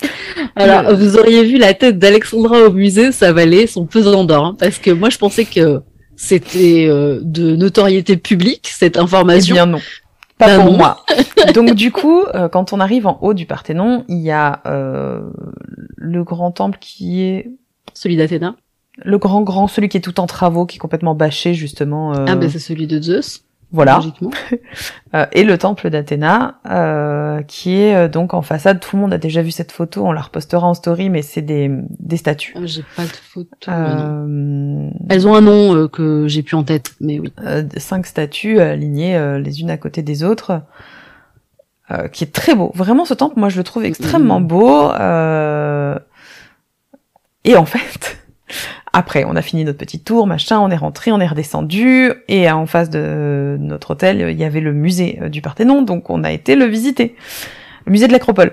Alors, 0.56 0.94
vous 0.96 1.16
auriez 1.18 1.44
vu 1.44 1.58
la 1.58 1.74
tête 1.74 1.98
d'Alexandra 1.98 2.62
au 2.62 2.72
musée, 2.72 3.10
ça 3.12 3.32
valait 3.32 3.66
son 3.66 3.86
pesant 3.86 4.24
d'or. 4.24 4.44
hein, 4.44 4.56
parce 4.58 4.78
que 4.78 4.90
moi, 4.90 5.10
je 5.10 5.18
pensais 5.18 5.44
que 5.44 5.80
c'était 6.16 6.86
euh, 6.88 7.20
de 7.22 7.56
notoriété 7.56 8.16
publique, 8.16 8.68
cette 8.72 8.96
Eh 8.96 9.00
information. 9.00 9.54
bien 9.54 9.66
non. 9.66 9.80
Pas 10.38 10.56
Bah 10.56 10.64
pour 10.64 10.76
moi. 10.76 11.04
Donc 11.54 11.74
du 11.74 11.90
coup, 11.92 12.22
euh, 12.34 12.48
quand 12.48 12.72
on 12.72 12.80
arrive 12.80 13.06
en 13.06 13.18
haut 13.22 13.34
du 13.34 13.44
Parthénon, 13.46 14.04
il 14.08 14.18
y 14.18 14.30
a 14.30 14.60
euh, 14.66 15.20
le 15.96 16.22
grand 16.24 16.50
temple 16.52 16.78
qui 16.80 17.22
est 17.22 17.50
Celui 17.94 18.16
d'Athéna. 18.16 18.54
le 19.04 19.18
grand 19.18 19.42
grand, 19.42 19.66
celui 19.66 19.88
qui 19.88 19.96
est 19.96 20.00
tout 20.00 20.20
en 20.20 20.26
travaux, 20.26 20.64
qui 20.66 20.76
est 20.76 20.78
complètement 20.80 21.14
bâché 21.14 21.54
justement. 21.54 22.14
euh, 22.14 22.24
Ah, 22.28 22.36
ben 22.36 22.48
c'est 22.48 22.58
celui 22.60 22.86
de 22.86 23.00
Zeus. 23.02 23.44
Voilà. 23.72 23.96
Logiquement. 23.96 24.30
Euh, 25.14 25.24
et 25.32 25.42
le 25.42 25.56
temple 25.56 25.88
d'Athéna, 25.88 26.56
euh, 26.68 27.40
qui 27.44 27.80
est 27.80 27.94
euh, 27.96 28.08
donc 28.08 28.34
en 28.34 28.42
façade. 28.42 28.78
Tout 28.78 28.94
le 28.96 29.00
monde 29.00 29.14
a 29.14 29.16
déjà 29.16 29.40
vu 29.40 29.50
cette 29.50 29.72
photo. 29.72 30.04
On 30.06 30.12
la 30.12 30.20
repostera 30.20 30.66
en 30.66 30.74
story, 30.74 31.08
mais 31.08 31.22
c'est 31.22 31.40
des 31.40 31.70
des 31.98 32.18
statues. 32.18 32.52
Ah, 32.56 32.60
J'ai 32.66 32.84
pas 32.94 33.04
de 33.04 33.08
photo. 33.08 33.70
Euh, 33.70 34.90
Elles 35.08 35.26
ont 35.26 35.34
un 35.34 35.40
nom 35.40 35.74
euh, 35.74 35.88
que 35.88 36.28
j'ai 36.28 36.42
plus 36.42 36.56
en 36.56 36.62
tête, 36.62 36.90
mais 37.00 37.18
oui. 37.20 37.32
euh, 37.42 37.62
cinq 37.78 38.04
statues 38.04 38.60
alignées 38.60 39.38
les 39.42 39.62
unes 39.62 39.70
à 39.70 39.78
côté 39.78 40.02
des 40.02 40.24
autres, 40.24 40.60
euh, 41.90 42.08
qui 42.08 42.24
est 42.24 42.34
très 42.34 42.54
beau. 42.54 42.70
Vraiment, 42.74 43.06
ce 43.06 43.14
temple, 43.14 43.38
moi, 43.38 43.48
je 43.48 43.56
le 43.56 43.64
trouve 43.64 43.86
extrêmement 43.86 44.40
Mhm. 44.40 44.46
beau. 44.46 44.90
euh, 44.90 45.98
Et 47.44 47.56
en 47.56 47.64
fait, 47.64 48.18
après, 48.92 49.24
on 49.24 49.36
a 49.36 49.42
fini 49.42 49.64
notre 49.64 49.78
petit 49.78 50.00
tour, 50.00 50.26
machin, 50.26 50.58
on 50.60 50.70
est 50.70 50.76
rentré, 50.76 51.12
on 51.12 51.20
est 51.20 51.26
redescendu, 51.26 52.12
et 52.28 52.50
en 52.50 52.66
face 52.66 52.90
de 52.90 53.56
notre 53.60 53.92
hôtel, 53.92 54.26
il 54.30 54.38
y 54.38 54.44
avait 54.44 54.60
le 54.60 54.72
musée 54.72 55.18
euh, 55.22 55.28
du 55.28 55.42
Parthénon, 55.42 55.82
donc 55.82 56.10
on 56.10 56.24
a 56.24 56.32
été 56.32 56.56
le 56.56 56.64
visiter, 56.64 57.14
le 57.84 57.92
musée 57.92 58.06
de 58.06 58.12
l'Acropole. 58.12 58.52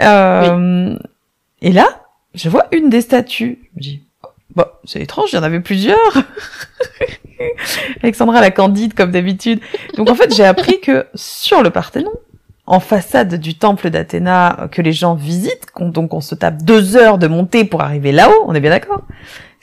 Euh, 0.00 0.96
Et 1.62 1.72
là, 1.72 2.02
je 2.34 2.48
vois 2.48 2.66
une 2.72 2.90
des 2.90 3.00
statues. 3.00 3.58
Je 3.72 3.76
me 3.76 3.82
dis, 3.82 4.02
bah, 4.54 4.80
c'est 4.84 5.00
étrange, 5.00 5.30
il 5.32 5.36
y 5.36 5.38
en 5.38 5.42
avait 5.42 5.60
plusieurs. 5.60 5.98
Alexandra 8.02 8.40
la 8.40 8.50
candide 8.50 8.94
comme 8.94 9.10
d'habitude. 9.10 9.60
Donc 9.96 10.10
en 10.10 10.14
fait, 10.14 10.34
j'ai 10.34 10.44
appris 10.44 10.80
que 10.80 11.06
sur 11.14 11.62
le 11.62 11.70
Parthénon, 11.70 12.12
en 12.66 12.80
façade 12.80 13.34
du 13.34 13.54
temple 13.54 13.90
d'Athéna 13.90 14.60
euh, 14.60 14.68
que 14.68 14.82
les 14.82 14.92
gens 14.92 15.14
visitent, 15.14 15.66
donc 15.78 16.14
on 16.14 16.20
se 16.20 16.34
tape 16.34 16.62
deux 16.62 16.96
heures 16.96 17.18
de 17.18 17.26
montée 17.26 17.64
pour 17.64 17.82
arriver 17.82 18.12
là-haut, 18.12 18.44
on 18.46 18.54
est 18.54 18.60
bien 18.60 18.70
d'accord? 18.70 19.02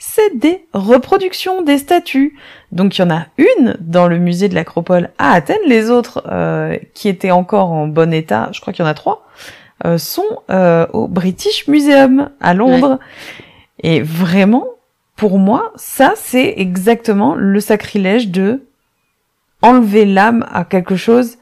C'est 0.02 0.38
des 0.38 0.64
reproductions 0.72 1.60
des 1.60 1.76
statues. 1.76 2.38
Donc 2.72 2.96
il 2.96 3.02
y 3.02 3.04
en 3.04 3.10
a 3.10 3.26
une 3.36 3.76
dans 3.80 4.08
le 4.08 4.16
musée 4.16 4.48
de 4.48 4.54
l'Acropole 4.54 5.10
à 5.18 5.32
Athènes, 5.32 5.58
les 5.66 5.90
autres 5.90 6.22
euh, 6.26 6.78
qui 6.94 7.10
étaient 7.10 7.30
encore 7.30 7.70
en 7.70 7.86
bon 7.86 8.10
état, 8.14 8.48
je 8.52 8.62
crois 8.62 8.72
qu'il 8.72 8.82
y 8.82 8.88
en 8.88 8.90
a 8.90 8.94
trois, 8.94 9.28
euh, 9.84 9.98
sont 9.98 10.40
euh, 10.50 10.86
au 10.94 11.06
British 11.06 11.68
Museum 11.68 12.30
à 12.40 12.54
Londres. 12.54 12.98
Et 13.82 14.00
vraiment, 14.00 14.64
pour 15.16 15.38
moi, 15.38 15.70
ça 15.76 16.14
c'est 16.16 16.54
exactement 16.56 17.34
le 17.34 17.60
sacrilège 17.60 18.30
de 18.30 18.62
enlever 19.60 20.06
l'âme 20.06 20.46
à 20.50 20.64
quelque 20.64 20.96
chose 20.96 21.36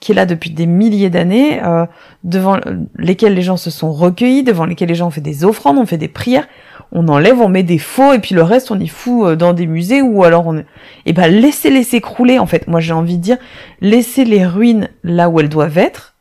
qui 0.00 0.12
est 0.12 0.14
là 0.14 0.26
depuis 0.26 0.50
des 0.50 0.66
milliers 0.66 1.10
d'années, 1.10 1.62
euh, 1.64 1.86
devant 2.22 2.58
lesquels 2.98 3.34
les 3.34 3.42
gens 3.42 3.56
se 3.56 3.70
sont 3.70 3.92
recueillis, 3.92 4.42
devant 4.42 4.66
lesquels 4.66 4.88
les 4.88 4.94
gens 4.94 5.08
ont 5.08 5.10
fait 5.10 5.20
des 5.20 5.44
offrandes, 5.44 5.78
ont 5.78 5.86
fait 5.86 5.98
des 5.98 6.08
prières. 6.08 6.46
On 6.92 7.08
enlève, 7.08 7.40
on 7.40 7.48
met 7.48 7.62
des 7.62 7.78
faux, 7.78 8.12
et 8.12 8.18
puis 8.18 8.34
le 8.34 8.42
reste, 8.42 8.70
on 8.70 8.78
y 8.78 8.88
fout 8.88 9.26
euh, 9.26 9.36
dans 9.36 9.52
des 9.54 9.66
musées, 9.66 10.02
ou 10.02 10.22
alors 10.24 10.46
on... 10.46 10.62
Et 11.06 11.12
ben, 11.12 11.28
laissez-les 11.28 11.82
s'écrouler, 11.82 12.38
en 12.38 12.46
fait. 12.46 12.68
Moi, 12.68 12.80
j'ai 12.80 12.92
envie 12.92 13.16
de 13.16 13.22
dire, 13.22 13.38
laissez 13.80 14.24
les 14.24 14.46
ruines 14.46 14.88
là 15.02 15.28
où 15.28 15.40
elles 15.40 15.48
doivent 15.48 15.78
être, 15.78 16.14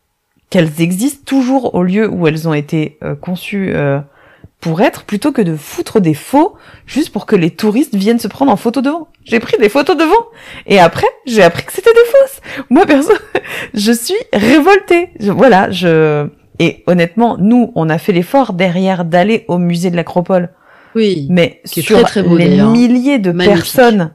qu'elles 0.49 0.81
existent 0.81 1.23
toujours 1.25 1.75
au 1.75 1.83
lieu 1.83 2.09
où 2.09 2.27
elles 2.27 2.47
ont 2.47 2.53
été 2.53 2.97
euh, 3.03 3.15
conçues 3.15 3.73
euh, 3.75 3.99
pour 4.61 4.81
être, 4.81 5.03
plutôt 5.03 5.31
que 5.31 5.41
de 5.41 5.55
foutre 5.55 5.99
des 6.01 6.13
faux, 6.15 6.55
juste 6.87 7.11
pour 7.11 7.25
que 7.27 7.35
les 7.35 7.51
touristes 7.51 7.93
viennent 7.95 8.19
se 8.19 8.27
prendre 8.27 8.51
en 8.51 8.55
photo 8.55 8.81
devant. 8.81 9.07
J'ai 9.23 9.39
pris 9.39 9.57
des 9.59 9.69
photos 9.69 9.95
devant, 9.95 10.25
et 10.65 10.79
après, 10.79 11.07
j'ai 11.27 11.43
appris 11.43 11.63
que 11.65 11.71
c'était 11.73 11.93
des 11.93 12.09
fausses. 12.11 12.41
Moi, 12.69 12.85
perso, 12.85 13.13
je 13.73 13.91
suis 13.91 14.15
révoltée. 14.33 15.09
Je- 15.19 15.31
voilà, 15.31 15.69
je... 15.71 16.27
Et 16.57 16.83
honnêtement, 16.87 17.37
nous, 17.37 17.71
on 17.75 17.89
a 17.89 17.97
fait 17.97 18.13
l'effort 18.13 18.53
derrière 18.53 19.03
d'aller 19.05 19.43
au 19.49 19.57
musée 19.57 19.91
de 19.91 19.95
l'Acropole. 19.97 20.49
Oui. 20.95 21.27
Mais 21.29 21.61
Qui 21.69 21.81
est 21.81 21.83
sur 21.83 22.01
très, 22.01 22.21
très 22.21 22.23
beau, 22.23 22.37
les 22.37 22.61
milliers 22.63 23.19
de 23.19 23.31
Magnifique. 23.33 23.55
personnes 23.63 24.13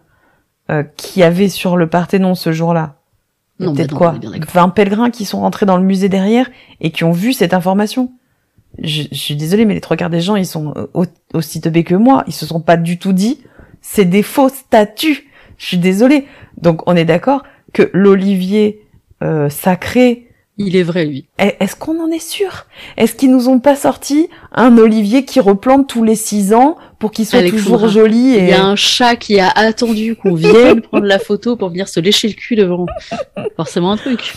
euh, 0.70 0.82
qui 0.96 1.22
avaient 1.22 1.50
sur 1.50 1.76
le 1.76 1.86
Parthénon 1.86 2.34
ce 2.34 2.50
jour-là, 2.52 2.94
peut-être 3.58 3.90
bah 3.90 3.96
quoi 3.98 4.10
on 4.12 4.16
est 4.16 4.20
bien 4.20 4.30
d'accord. 4.30 4.48
20 4.54 4.68
pèlerins 4.70 5.10
qui 5.10 5.26
sont 5.26 5.40
rentrés 5.40 5.66
dans 5.66 5.76
le 5.76 5.82
musée 5.82 6.08
derrière 6.08 6.48
et 6.80 6.90
qui 6.90 7.04
ont 7.04 7.12
vu 7.12 7.34
cette 7.34 7.52
information. 7.52 8.10
Je, 8.78 9.02
je 9.10 9.16
suis 9.18 9.36
désolée, 9.36 9.64
mais 9.64 9.74
les 9.74 9.80
trois 9.80 9.97
quarts 9.97 10.10
des 10.10 10.20
gens, 10.20 10.36
ils 10.36 10.47
sont 10.47 10.72
euh, 10.76 10.86
au- 10.94 11.05
aussi 11.34 11.60
teubés 11.60 11.84
que 11.84 11.94
moi. 11.94 12.24
Ils 12.26 12.32
se 12.32 12.47
sont 12.47 12.60
pas 12.60 12.76
du 12.76 12.98
tout 12.98 13.12
dit, 13.12 13.40
c'est 13.82 14.05
des 14.05 14.22
faux 14.22 14.48
statues. 14.48 15.28
Je 15.59 15.66
suis 15.66 15.78
désolée. 15.78 16.26
Donc, 16.56 16.82
on 16.88 16.97
est 16.97 17.05
d'accord 17.05 17.42
que 17.72 17.90
l'olivier 17.92 18.80
euh, 19.22 19.51
sacré, 19.51 20.28
Il 20.56 20.76
est 20.76 20.82
vrai, 20.82 21.05
lui. 21.05 21.26
est- 21.38 21.56
Est-ce 21.60 21.76
qu'on 21.76 22.01
en 22.02 22.10
est 22.10 22.18
sûr? 22.24 22.66
Est-ce 22.97 23.14
qu'ils 23.14 23.30
nous 23.30 23.48
ont 23.48 23.59
pas 23.60 23.76
sorti 23.76 24.28
un 24.52 24.78
olivier 24.78 25.24
qui 25.26 25.40
replante 25.40 25.86
tous 25.88 26.02
les 26.05 26.14
six 26.14 26.55
ans 26.55 26.76
pour 26.98 27.10
qu'il 27.10 27.26
soit 27.26 27.40
Alexandra, 27.40 27.64
toujours 27.78 27.88
joli 27.88 28.30
Il 28.30 28.34
et 28.36 28.48
y 28.48 28.52
a 28.52 28.64
un 28.64 28.76
chat 28.76 29.16
qui 29.16 29.40
a 29.40 29.51
attendu 29.51 30.16
qu'on 30.16 30.34
vienne 30.34 30.80
prendre 30.90 31.05
la 31.06 31.18
photo 31.18 31.56
pour 31.56 31.68
venir 31.70 31.88
se 31.88 32.01
lécher 32.01 32.28
le 32.28 32.34
cul 32.34 32.56
devant. 32.56 32.86
Forcément 33.56 33.92
un 33.92 33.97
truc. 33.98 34.32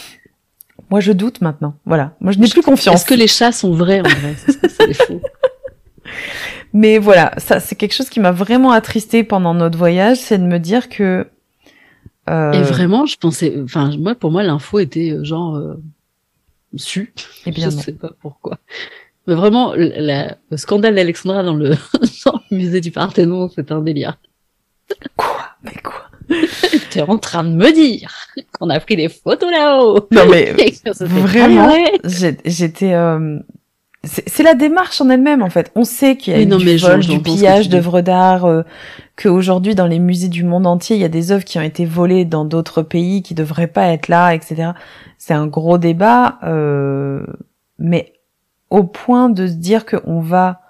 Moi 0.90 1.00
je 1.00 1.12
doute 1.12 1.42
maintenant. 1.42 1.76
Voilà, 1.86 2.16
moi 2.20 2.32
je 2.32 2.40
n'ai 2.40 2.48
plus 2.48 2.62
confiance. 2.62 2.96
Est-ce 3.02 3.06
que 3.06 3.14
les 3.14 3.28
chats 3.28 3.52
sont 3.52 3.74
vrais 3.74 4.00
en 4.00 4.04
vrai 4.04 4.36
C'est 4.70 4.94
faux. 4.94 5.22
Mais 6.74 6.98
voilà, 6.98 7.34
ça 7.38 7.60
c'est 7.60 7.76
quelque 7.76 7.94
chose 7.94 8.10
qui 8.10 8.20
m'a 8.20 8.32
vraiment 8.32 8.72
attristé 8.72 9.24
pendant 9.24 9.54
notre 9.54 9.78
voyage, 9.78 10.18
c'est 10.18 10.38
de 10.38 10.44
me 10.44 10.58
dire 10.60 10.90
que 10.90 11.28
euh, 12.30 12.52
Et 12.54 12.62
vraiment, 12.62 13.06
je 13.06 13.18
pensais, 13.18 13.54
enfin, 13.64 13.96
moi, 13.98 14.16
pour 14.16 14.32
moi, 14.32 14.44
l'info 14.44 14.80
était 14.80 15.12
euh, 15.12 15.24
genre 15.24 15.56
euh, 15.56 15.76
su. 16.76 17.14
eh 17.46 17.52
bien 17.52 17.70
je 17.70 17.76
non. 17.76 17.82
sais 17.82 17.92
pas 17.92 18.12
pourquoi. 18.22 18.58
Mais 19.28 19.36
vraiment, 19.36 19.74
la- 19.76 20.38
le 20.50 20.58
scandale 20.58 20.96
d'Alexandra 20.96 21.44
dans 21.44 21.54
le, 21.56 21.70
dans 22.26 22.42
le 22.52 22.58
musée 22.58 22.82
du 22.82 22.92
Parthénon, 22.92 23.50
c'est 23.54 23.72
un 23.72 23.82
délire. 23.82 24.18
Quoi? 25.16 25.46
Mais 25.64 25.76
quoi? 25.84 26.06
T'es 26.90 27.02
en 27.02 27.18
train 27.18 27.44
de 27.44 27.50
me 27.50 27.72
dire 27.74 28.12
qu'on 28.60 28.70
a 28.70 28.80
pris 28.80 28.96
des 28.96 29.10
photos 29.10 29.52
là-haut. 29.52 30.08
Non 30.12 30.26
mais 30.30 30.54
vraiment, 31.02 31.74
j'étais. 32.46 32.94
euh, 32.94 33.40
C'est 34.04 34.44
la 34.44 34.54
démarche 34.54 35.00
en 35.02 35.10
elle-même 35.10 35.42
en 35.42 35.50
fait. 35.50 35.72
On 35.76 35.84
sait 35.84 36.16
qu'il 36.18 36.34
y 36.34 36.36
a 36.36 36.42
eu 36.42 36.46
non, 36.46 36.58
du 36.58 36.66
mais 36.66 36.78
je- 36.78 36.86
vol, 36.88 37.00
du 37.02 37.20
pillage 37.20 37.70
d'œuvres 37.70 38.02
d'art, 38.02 38.46
euh, 38.46 38.64
qu'aujourd'hui 39.22 39.76
dans 39.76 39.88
les 39.88 40.00
musées 40.00 40.28
du 40.30 40.44
monde 40.44 40.66
entier, 40.68 40.96
il 40.96 41.02
y 41.02 41.06
a 41.06 41.10
des 41.10 41.32
œuvres 41.32 41.44
qui 41.46 41.58
ont 41.60 41.64
été 41.64 41.86
volées 41.86 42.26
dans 42.26 42.46
d'autres 42.46 42.82
pays 42.82 43.22
qui 43.22 43.34
devraient 43.34 43.68
pas 43.68 43.88
être 43.88 44.08
là, 44.08 44.34
etc. 44.34 44.72
C'est 45.18 45.34
un 45.34 45.48
gros 45.48 45.78
débat, 45.78 46.40
euh, 46.44 47.26
mais 47.80 48.14
au 48.70 48.84
point 48.84 49.30
de 49.30 49.48
se 49.48 49.54
dire 49.54 49.86
qu'on 49.86 50.20
va 50.20 50.62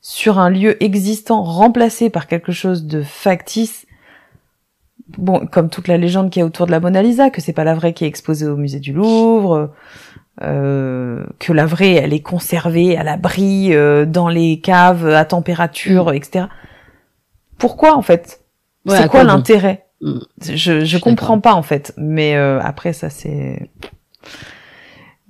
sur 0.00 0.38
un 0.38 0.50
lieu 0.50 0.82
existant 0.82 1.42
remplacé 1.42 2.10
par 2.10 2.26
quelque 2.26 2.52
chose 2.52 2.84
de 2.84 3.02
factice, 3.02 3.86
bon, 5.18 5.46
comme 5.46 5.68
toute 5.70 5.88
la 5.88 5.96
légende 5.96 6.30
qui 6.30 6.40
est 6.40 6.42
autour 6.42 6.66
de 6.66 6.70
la 6.70 6.80
Mona 6.80 7.02
Lisa, 7.02 7.30
que 7.30 7.40
c'est 7.40 7.52
pas 7.52 7.64
la 7.64 7.74
vraie 7.74 7.92
qui 7.92 8.04
est 8.04 8.08
exposée 8.08 8.46
au 8.46 8.56
musée 8.56 8.80
du 8.80 8.92
Louvre, 8.92 9.72
euh, 10.42 11.24
que 11.38 11.52
la 11.52 11.66
vraie 11.66 11.94
elle 11.94 12.12
est 12.12 12.22
conservée 12.22 12.96
à 12.96 13.02
l'abri 13.04 13.74
euh, 13.74 14.04
dans 14.06 14.28
les 14.28 14.60
caves 14.60 15.06
à 15.08 15.24
température, 15.24 16.10
Mm. 16.10 16.14
etc. 16.14 16.44
Pourquoi 17.58 17.94
en 17.96 18.02
fait? 18.02 18.40
Ouais, 18.86 18.96
C'est 18.96 19.08
quoi 19.08 19.24
l'intérêt? 19.24 19.86
Mm. 20.00 20.18
Je 20.42 20.84
je 20.84 20.98
comprends 20.98 21.38
pas 21.40 21.54
en 21.54 21.62
fait, 21.62 21.92
mais 21.96 22.36
euh, 22.36 22.60
après 22.60 22.92
ça 22.92 23.10
c'est. 23.10 23.70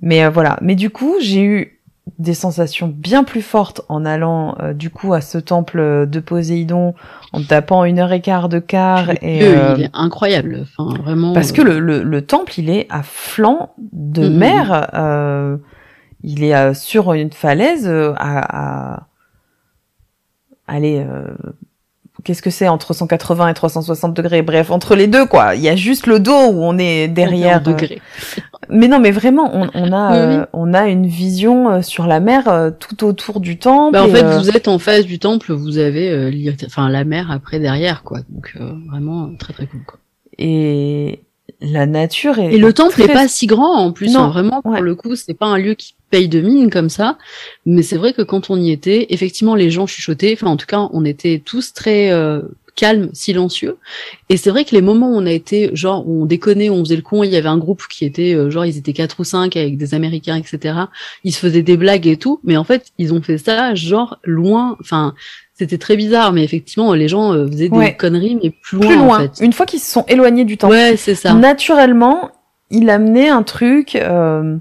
Mais 0.01 0.23
euh, 0.25 0.29
voilà. 0.29 0.57
Mais 0.61 0.75
du 0.75 0.89
coup 0.89 1.15
j'ai 1.21 1.43
eu 1.43 1.74
des 2.17 2.33
sensations 2.33 2.87
bien 2.87 3.23
plus 3.23 3.41
fortes 3.41 3.81
en 3.89 4.05
allant 4.05 4.55
euh, 4.61 4.73
du 4.73 4.89
coup 4.89 5.13
à 5.13 5.21
ce 5.21 5.37
temple 5.37 6.07
de 6.07 6.19
Poséidon, 6.19 6.93
en 7.33 7.41
tapant 7.43 7.83
une 7.83 7.99
heure 7.99 8.13
et 8.13 8.21
quart 8.21 8.47
de 8.49 8.59
car 8.59 9.09
et. 9.21 9.41
euh, 9.43 9.75
il 9.77 9.83
est 9.85 9.89
incroyable. 9.93 10.65
Enfin, 10.77 10.95
vraiment. 11.01 11.33
parce 11.33 11.51
euh, 11.51 11.55
que 11.55 11.61
le, 11.61 11.79
le, 11.79 12.03
le 12.03 12.21
temple, 12.25 12.53
il 12.57 12.69
est 12.69 12.87
à 12.89 13.03
flanc 13.03 13.73
de 13.91 14.29
Mhm. 14.29 14.37
mer. 14.37 14.89
euh, 14.93 15.57
il 16.23 16.43
est 16.43 16.55
euh, 16.55 16.73
sur 16.73 17.13
une 17.13 17.31
falaise 17.31 17.85
euh, 17.87 18.13
à, 18.17 18.93
à... 18.95 19.07
Allez, 20.67 21.05
euh, 21.07 21.27
qu'est-ce 22.23 22.41
que 22.41 22.49
c'est 22.49 22.67
entre 22.67 22.93
180 22.93 23.49
et 23.49 23.53
360 23.53 24.13
degrés? 24.15 24.41
Bref, 24.41 24.71
entre 24.71 24.95
les 24.95 25.05
deux, 25.07 25.27
quoi. 25.27 25.53
Il 25.55 25.61
y 25.61 25.69
a 25.69 25.75
juste 25.75 26.07
le 26.07 26.19
dos 26.19 26.31
où 26.51 26.63
on 26.63 26.77
est 26.79 27.07
derrière. 27.07 27.61
degrés. 27.61 28.01
Mais 28.69 28.87
non, 28.87 28.99
mais 28.99 29.11
vraiment, 29.11 29.49
on, 29.53 29.69
on 29.73 29.91
a, 29.91 30.11
Oui, 30.11 30.17
euh, 30.41 30.45
on 30.53 30.73
a 30.73 30.87
une 30.87 31.07
vision 31.07 31.69
euh, 31.69 31.81
sur 31.81 32.07
la 32.07 32.19
mer 32.19 32.47
euh, 32.47 32.71
tout 32.71 33.03
autour 33.03 33.39
du 33.39 33.57
temple. 33.57 33.93
Bah, 33.93 34.03
en 34.03 34.09
fait, 34.09 34.23
euh, 34.23 34.37
vous 34.39 34.49
êtes 34.49 34.67
en 34.67 34.79
face 34.79 35.05
du 35.05 35.19
temple, 35.19 35.53
vous 35.53 35.77
avez 35.77 36.09
euh, 36.09 36.31
enfin 36.65 36.89
la 36.89 37.03
mer 37.03 37.31
après 37.31 37.59
derrière, 37.59 38.03
quoi. 38.03 38.19
Donc 38.29 38.53
euh, 38.59 38.71
vraiment 38.89 39.29
très 39.37 39.53
très 39.53 39.67
cool. 39.67 39.81
Quoi. 39.85 39.99
et 40.37 41.19
la 41.61 41.85
nature 41.85 42.39
est. 42.39 42.53
Et 42.53 42.57
le 42.57 42.73
temple 42.73 42.91
très- 42.93 43.07
n'est 43.07 43.13
pas 43.13 43.27
si 43.27 43.47
grand 43.47 43.75
en 43.75 43.91
plus. 43.91 44.13
Non, 44.13 44.21
hein, 44.21 44.29
vraiment, 44.29 44.61
pour 44.61 44.71
ouais. 44.73 44.81
le 44.81 44.95
coup, 44.95 45.15
c'est 45.15 45.33
pas 45.33 45.45
un 45.45 45.57
lieu 45.57 45.73
qui 45.73 45.95
paye 46.09 46.27
de 46.27 46.41
mine 46.41 46.69
comme 46.69 46.89
ça. 46.89 47.17
Mais 47.65 47.81
c'est 47.81 47.97
vrai 47.97 48.13
que 48.13 48.21
quand 48.21 48.49
on 48.49 48.57
y 48.57 48.71
était, 48.71 49.07
effectivement, 49.09 49.55
les 49.55 49.71
gens 49.71 49.87
chuchotaient. 49.87 50.33
Enfin, 50.33 50.47
en 50.47 50.57
tout 50.57 50.65
cas, 50.65 50.89
on 50.91 51.05
était 51.05 51.41
tous 51.43 51.73
très 51.73 52.11
calmes, 52.75 53.09
silencieux. 53.13 53.77
Et 54.29 54.37
c'est 54.37 54.49
vrai 54.49 54.65
que 54.65 54.71
les 54.75 54.81
moments 54.81 55.09
où 55.09 55.15
on 55.15 55.25
a 55.25 55.31
été, 55.31 55.71
genre, 55.73 56.07
où 56.07 56.23
on 56.23 56.25
déconnait, 56.25 56.69
où 56.69 56.73
on 56.73 56.83
faisait 56.83 56.95
le 56.97 57.01
con, 57.01 57.23
il 57.23 57.31
y 57.31 57.35
avait 57.37 57.47
un 57.49 57.57
groupe 57.57 57.83
qui 57.89 58.05
était, 58.05 58.33
euh, 58.35 58.49
genre, 58.49 58.65
ils 58.65 58.77
étaient 58.77 58.93
quatre 58.93 59.19
ou 59.19 59.23
cinq 59.23 59.55
avec 59.55 59.77
des 59.77 59.93
Américains, 59.93 60.35
etc. 60.35 60.75
Ils 61.23 61.31
se 61.33 61.39
faisaient 61.39 61.61
des 61.61 61.77
blagues 61.77 62.05
et 62.07 62.17
tout. 62.17 62.39
Mais 62.43 62.57
en 62.57 62.63
fait, 62.63 62.87
ils 62.97 63.13
ont 63.13 63.21
fait 63.21 63.37
ça, 63.37 63.73
genre, 63.75 64.19
loin. 64.23 64.75
Enfin, 64.81 65.13
c'était 65.53 65.77
très 65.77 65.95
bizarre. 65.95 66.33
Mais 66.33 66.43
effectivement, 66.43 66.93
les 66.93 67.07
gens 67.07 67.33
euh, 67.33 67.47
faisaient 67.47 67.69
des 67.69 67.77
Ouais. 67.77 67.95
conneries, 67.95 68.37
mais 68.43 68.49
plus 68.49 68.77
loin, 68.77 68.87
plus 68.87 68.95
loin. 68.97 69.17
en 69.17 69.21
fait. 69.21 69.43
Une 69.43 69.53
fois 69.53 69.65
qu'ils 69.65 69.79
se 69.79 69.91
sont 69.91 70.03
éloignés 70.07 70.43
du 70.45 70.57
temple. 70.57 70.73
Ouais, 70.73 70.97
c'est 70.97 71.15
ça. 71.15 71.33
naturellement, 71.33 72.29
il 72.71 72.89
amenait 72.89 73.29
un 73.29 73.43
truc 73.43 73.95
euh, 73.95 74.57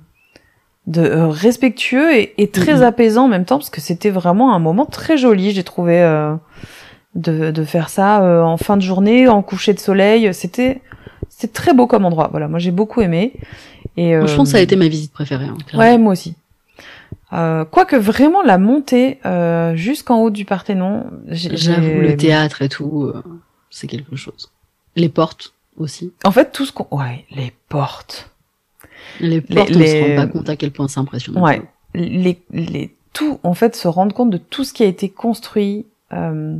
de 0.86 1.00
euh, 1.00 1.28
respectueux 1.28 2.14
et, 2.14 2.34
et 2.38 2.48
très 2.48 2.76
Mhm. 2.76 2.82
apaisant 2.82 3.24
en 3.24 3.28
même 3.28 3.44
temps 3.46 3.56
parce 3.58 3.70
que 3.70 3.80
c'était 3.80 4.10
vraiment 4.10 4.54
un 4.54 4.58
moment 4.58 4.84
très 4.86 5.16
joli. 5.16 5.50
J'ai 5.52 5.64
trouvé 5.64 6.00
euh, 6.02 6.34
de, 7.14 7.50
de 7.50 7.64
faire 7.64 7.88
ça 7.88 8.22
euh, 8.24 8.42
en 8.42 8.56
fin 8.56 8.76
de 8.76 8.82
journée, 8.82 9.28
en 9.28 9.42
coucher 9.42 9.74
de 9.74 9.78
soleil. 9.80 10.32
C'était 10.34 10.80
c'était 11.28 11.52
très 11.52 11.72
beau 11.74 11.86
comme 11.86 12.04
endroit. 12.04 12.28
Voilà, 12.30 12.48
moi 12.48 12.58
j'ai 12.58 12.70
beaucoup 12.70 13.00
aimé. 13.00 13.32
Et 13.96 14.16
Moi, 14.16 14.26
Je 14.26 14.34
pense 14.34 14.48
que 14.48 14.52
ça 14.52 14.56
a 14.58 14.60
euh, 14.60 14.64
été 14.64 14.76
ma 14.76 14.88
visite 14.88 15.12
préférée. 15.12 15.46
hein. 15.46 15.56
Ouais, 15.78 15.98
moi 15.98 16.12
aussi. 16.12 16.34
Euh, 17.32 17.64
Quoique 17.64 17.96
vraiment 17.96 18.42
la 18.42 18.58
montée 18.58 19.18
euh, 19.26 19.74
jusqu'en 19.76 20.20
haut 20.20 20.30
du 20.30 20.44
Parthénon, 20.44 21.06
J'avoue, 21.28 22.00
le 22.00 22.16
théâtre 22.16 22.62
et 22.62 22.68
tout, 22.68 23.04
euh, 23.04 23.22
c'est 23.70 23.86
quelque 23.86 24.16
chose. 24.16 24.50
Les 24.96 25.08
portes 25.08 25.52
aussi. 25.76 26.12
En 26.24 26.30
fait, 26.30 26.52
tout 26.52 26.64
ce 26.66 26.72
qu'on, 26.72 26.86
ouais, 26.96 27.24
les 27.30 27.52
portes. 27.68 28.30
Les 29.20 29.28
Les- 29.28 29.40
portes, 29.40 29.70
on 29.74 29.78
les- 29.78 29.86
se 29.88 30.08
rend 30.10 30.16
pas 30.16 30.26
compte 30.28 30.48
à 30.48 30.56
quel 30.56 30.70
point 30.70 30.86
c'est 30.88 31.00
impressionnant. 31.00 31.42
Ouais. 31.42 31.62
les, 31.94 32.40
les 32.52 32.94
tout 33.12 33.38
en 33.44 33.54
fait 33.54 33.76
se 33.76 33.86
rendre 33.86 34.12
compte 34.12 34.30
de 34.30 34.38
tout 34.38 34.64
ce 34.64 34.72
qui 34.72 34.82
a 34.82 34.86
été 34.86 35.08
construit 35.08 35.86
euh, 36.12 36.56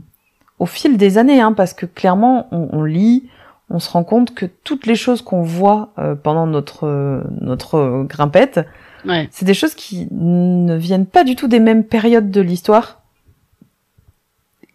au 0.58 0.66
fil 0.66 0.96
des 0.96 1.18
années 1.18 1.40
hein, 1.40 1.52
parce 1.52 1.74
que 1.74 1.86
clairement 1.86 2.48
on, 2.52 2.68
on 2.72 2.82
lit 2.84 3.28
on 3.70 3.78
se 3.78 3.90
rend 3.90 4.04
compte 4.04 4.34
que 4.34 4.46
toutes 4.46 4.86
les 4.86 4.94
choses 4.94 5.22
qu'on 5.22 5.42
voit 5.42 5.90
euh, 5.98 6.14
pendant 6.14 6.46
notre 6.46 6.86
euh, 6.86 7.22
notre 7.40 8.04
grimpette 8.08 8.60
Ouais. 9.06 9.28
c'est 9.30 9.44
des 9.44 9.52
choses 9.52 9.74
qui 9.74 10.08
ne 10.12 10.74
viennent 10.76 11.04
pas 11.06 11.24
du 11.24 11.36
tout 11.36 11.46
des 11.46 11.60
mêmes 11.60 11.84
périodes 11.84 12.30
de 12.30 12.40
l'histoire 12.40 13.02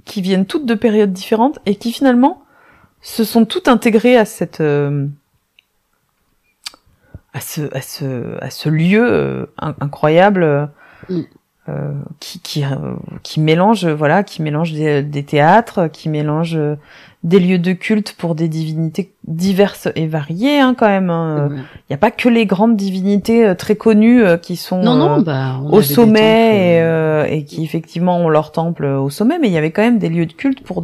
qui 0.06 0.22
viennent 0.22 0.46
toutes 0.46 0.66
de 0.68 0.76
périodes 0.76 1.14
différentes 1.14 1.58
et 1.66 1.76
qui 1.76 1.92
finalement 1.92 2.42
se 3.02 3.24
sont 3.24 3.46
toutes 3.46 3.68
intégrées 3.68 4.18
à 4.18 4.26
cette 4.26 4.62
euh, 4.62 5.08
à 7.34 7.42
ce 7.42 7.76
à 7.76 7.82
ce 7.82 8.38
à 8.44 8.50
ce 8.50 8.70
lieu 8.70 9.50
in- 9.58 9.76
incroyable 9.80 10.70
Mm. 11.10 11.22
Euh, 11.70 11.91
qui 12.20 12.40
qui 12.40 12.64
euh, 12.64 12.68
qui 13.24 13.40
mélange 13.40 13.86
voilà 13.88 14.24
qui 14.24 14.41
mélange 14.41 14.74
des, 14.74 15.04
des 15.04 15.24
théâtres 15.24 15.88
qui 15.91 16.10
mélange 16.10 16.56
euh, 16.56 16.76
des 17.24 17.40
lieux 17.40 17.60
de 17.60 17.74
culte 17.74 18.16
pour 18.18 18.34
des 18.34 18.48
divinités 18.48 19.12
diverses 19.28 19.88
et 19.96 20.08
variées 20.08 20.60
hein, 20.60 20.74
quand 20.78 20.88
même 20.88 21.12
il 21.12 21.54
Ouais. 21.56 21.62
n'y 21.90 21.94
a 21.94 21.98
pas 21.98 22.12
que 22.12 22.30
les 22.30 22.46
grandes 22.46 22.76
divinités 22.76 23.46
euh, 23.46 23.54
très 23.56 23.76
connues 23.76 24.24
qui 24.41 24.56
sont 24.56 24.82
Non, 24.82 24.96
non, 24.96 25.20
euh, 25.20 25.22
bah, 25.22 25.60
au 25.70 25.82
sommet 25.82 26.78
et, 27.30 27.38
et 27.38 27.44
qui 27.46 27.64
effectivement 27.64 28.18
ont 28.20 28.30
leur 28.30 28.52
temple 28.52 28.86
au 28.86 29.10
sommet, 29.10 29.38
mais 29.40 29.48
il 29.48 29.54
y 29.54 29.58
avait 29.58 29.72
quand 29.72 29.82
même 29.84 30.00
des 30.00 30.10
lieux 30.10 30.26
de 30.26 30.34
culte 30.34 30.62
pour 30.64 30.84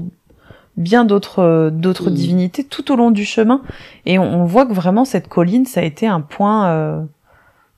bien 0.78 1.06
d'autres 1.06 1.70
d'autres 1.74 2.10
Mm. 2.10 2.14
divinités 2.14 2.64
tout 2.66 2.92
au 2.92 2.98
long 2.98 3.12
du 3.12 3.24
chemin. 3.24 3.62
Et 4.06 4.20
on, 4.20 4.42
on 4.42 4.44
voit 4.46 4.66
que 4.66 4.74
vraiment 4.74 5.06
cette 5.06 5.30
colline, 5.30 5.66
ça 5.66 5.80
a 5.80 5.84
été 5.84 6.06
un 6.06 6.20
point 6.20 6.68
euh, 6.68 7.02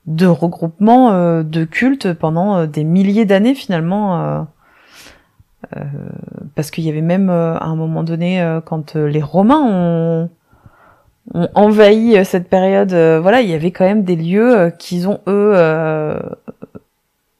de 0.08 0.26
regroupement 0.26 1.12
euh, 1.12 1.42
de 1.44 1.64
culte 1.64 2.12
pendant 2.14 2.56
euh, 2.56 2.66
des 2.66 2.82
milliers 2.84 3.24
d'années 3.26 3.54
finalement. 3.54 4.20
euh, 4.24 4.42
euh, 5.76 5.84
parce 6.54 6.70
qu'il 6.70 6.84
y 6.84 6.88
avait 6.90 7.02
même 7.02 7.30
euh, 7.30 7.54
à 7.58 7.66
un 7.66 7.76
moment 7.76 8.02
donné, 8.04 8.40
euh, 8.40 8.60
quand 8.60 8.94
les 8.96 9.20
Romains 9.22 9.60
ont, 9.62 10.30
ont 11.34 11.48
envahi 11.54 12.24
cette 12.24 12.48
période, 12.48 12.92
euh, 12.92 13.20
voilà, 13.20 13.42
il 13.42 13.50
y 13.50 13.54
avait 13.54 13.70
quand 13.72 13.84
même 13.84 14.02
des 14.04 14.16
lieux 14.16 14.72
qu'ils 14.78 15.08
ont 15.08 15.20
eux 15.28 15.52
euh, 15.54 16.18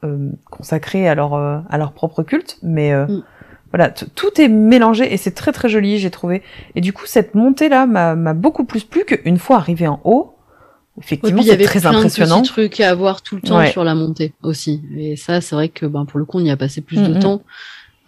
euh, 0.04 0.28
consacrés 0.50 1.08
à 1.08 1.14
leur 1.14 1.34
à 1.34 1.78
leur 1.78 1.92
propre 1.92 2.22
culte, 2.22 2.58
mais 2.62 2.92
euh, 2.92 3.06
Mm. 3.06 3.22
voilà, 3.72 3.90
tout 3.90 4.40
est 4.40 4.48
mélangé 4.48 5.12
et 5.12 5.16
c'est 5.16 5.34
très 5.34 5.52
très 5.52 5.68
joli, 5.68 5.98
j'ai 5.98 6.10
trouvé. 6.10 6.42
Et 6.74 6.80
du 6.80 6.92
coup, 6.92 7.06
cette 7.06 7.34
montée 7.34 7.68
là 7.68 7.86
m'a 7.86 8.14
m'a 8.14 8.34
beaucoup 8.34 8.64
plus 8.64 8.84
plu 8.84 9.04
qu'une 9.04 9.38
fois 9.38 9.56
arrivé 9.56 9.86
en 9.88 10.00
haut. 10.04 10.34
Ouais, 10.98 11.04
Effectivement, 11.04 11.40
il 11.40 11.44
y 11.44 11.48
c'est 11.48 11.52
avait 11.54 11.64
très 11.64 11.80
plein 11.80 11.90
impressionnant. 11.96 12.36
de 12.36 12.40
petits 12.42 12.50
trucs 12.52 12.80
à 12.80 12.94
voir 12.94 13.22
tout 13.22 13.36
le 13.36 13.42
temps 13.42 13.58
Ouais. 13.58 13.70
sur 13.70 13.84
la 13.84 13.94
montée 13.94 14.32
aussi. 14.42 14.82
Et 14.96 15.16
ça, 15.16 15.40
c'est 15.40 15.54
vrai 15.54 15.68
que 15.68 15.86
ben 15.86 16.04
pour 16.04 16.18
le 16.18 16.24
coup, 16.24 16.38
on 16.38 16.44
y 16.44 16.50
a 16.50 16.56
passé 16.56 16.80
plus 16.80 16.96
de 17.02 17.14
Mhm. 17.14 17.18
temps. 17.20 17.42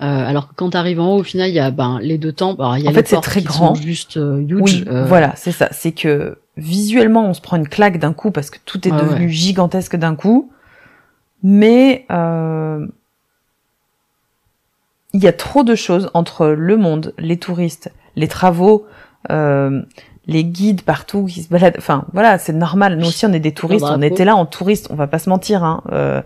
Euh, 0.02 0.04
alors 0.06 0.48
que 0.48 0.54
quand 0.54 0.70
t'arrives 0.70 0.98
en 0.98 1.14
haut, 1.14 1.20
au 1.20 1.22
final, 1.22 1.48
il 1.50 1.54
y 1.54 1.58
a 1.60 1.70
ben 1.70 1.98
les 2.00 2.18
deux. 2.18 2.34
Alors 2.40 2.76
il 2.78 2.84
y 2.84 2.86
a 2.86 2.90
En 2.90 2.92
les 2.92 2.96
fait, 2.96 3.08
c'est 3.08 3.20
très 3.20 3.40
qui 3.40 3.46
grand. 3.46 3.74
sont 3.74 3.82
juste 3.82 4.16
euh, 4.16 4.40
huge. 4.40 4.60
Oui, 4.60 4.84
euh, 4.88 5.04
voilà, 5.04 5.34
c'est 5.36 5.52
ça. 5.52 5.68
C'est 5.72 5.92
que 5.92 6.38
visuellement, 6.56 7.26
on 7.28 7.34
se 7.34 7.40
prend 7.40 7.56
une 7.56 7.68
claque 7.68 7.98
d'un 7.98 8.12
coup 8.12 8.30
parce 8.30 8.50
que 8.50 8.58
tout 8.64 8.86
est 8.88 8.92
Ouais, 8.92 8.98
devenu 9.00 9.26
ouais. 9.26 9.32
gigantesque 9.32 9.96
d'un 9.96 10.14
coup. 10.16 10.50
Mais 11.42 12.06
euh, 12.10 12.86
il 15.12 15.22
y 15.22 15.28
a 15.28 15.32
trop 15.32 15.62
de 15.64 15.74
choses 15.74 16.10
entre 16.14 16.46
le 16.48 16.76
monde, 16.76 17.12
les 17.18 17.36
touristes, 17.36 17.90
les 18.16 18.28
travaux, 18.28 18.86
euh, 19.30 19.82
les 20.30 20.44
guides 20.44 20.82
partout 20.82 21.24
qui 21.26 21.42
se 21.42 21.48
baladent. 21.48 21.76
Enfin, 21.78 22.04
voilà, 22.12 22.38
c'est 22.38 22.52
normal. 22.52 22.96
Nous 22.96 23.06
aussi, 23.08 23.26
on 23.26 23.32
est 23.32 23.40
des 23.40 23.52
touristes. 23.52 23.84
On 23.88 24.00
était 24.02 24.24
là 24.24 24.36
en 24.36 24.46
touriste. 24.46 24.88
On 24.90 24.94
va 24.94 25.06
pas 25.06 25.18
se 25.18 25.28
mentir. 25.28 25.64
Hein. 25.64 25.82
Euh, 25.92 26.22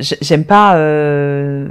J'aime 0.00 0.44
pas 0.44 0.76
euh, 0.76 1.68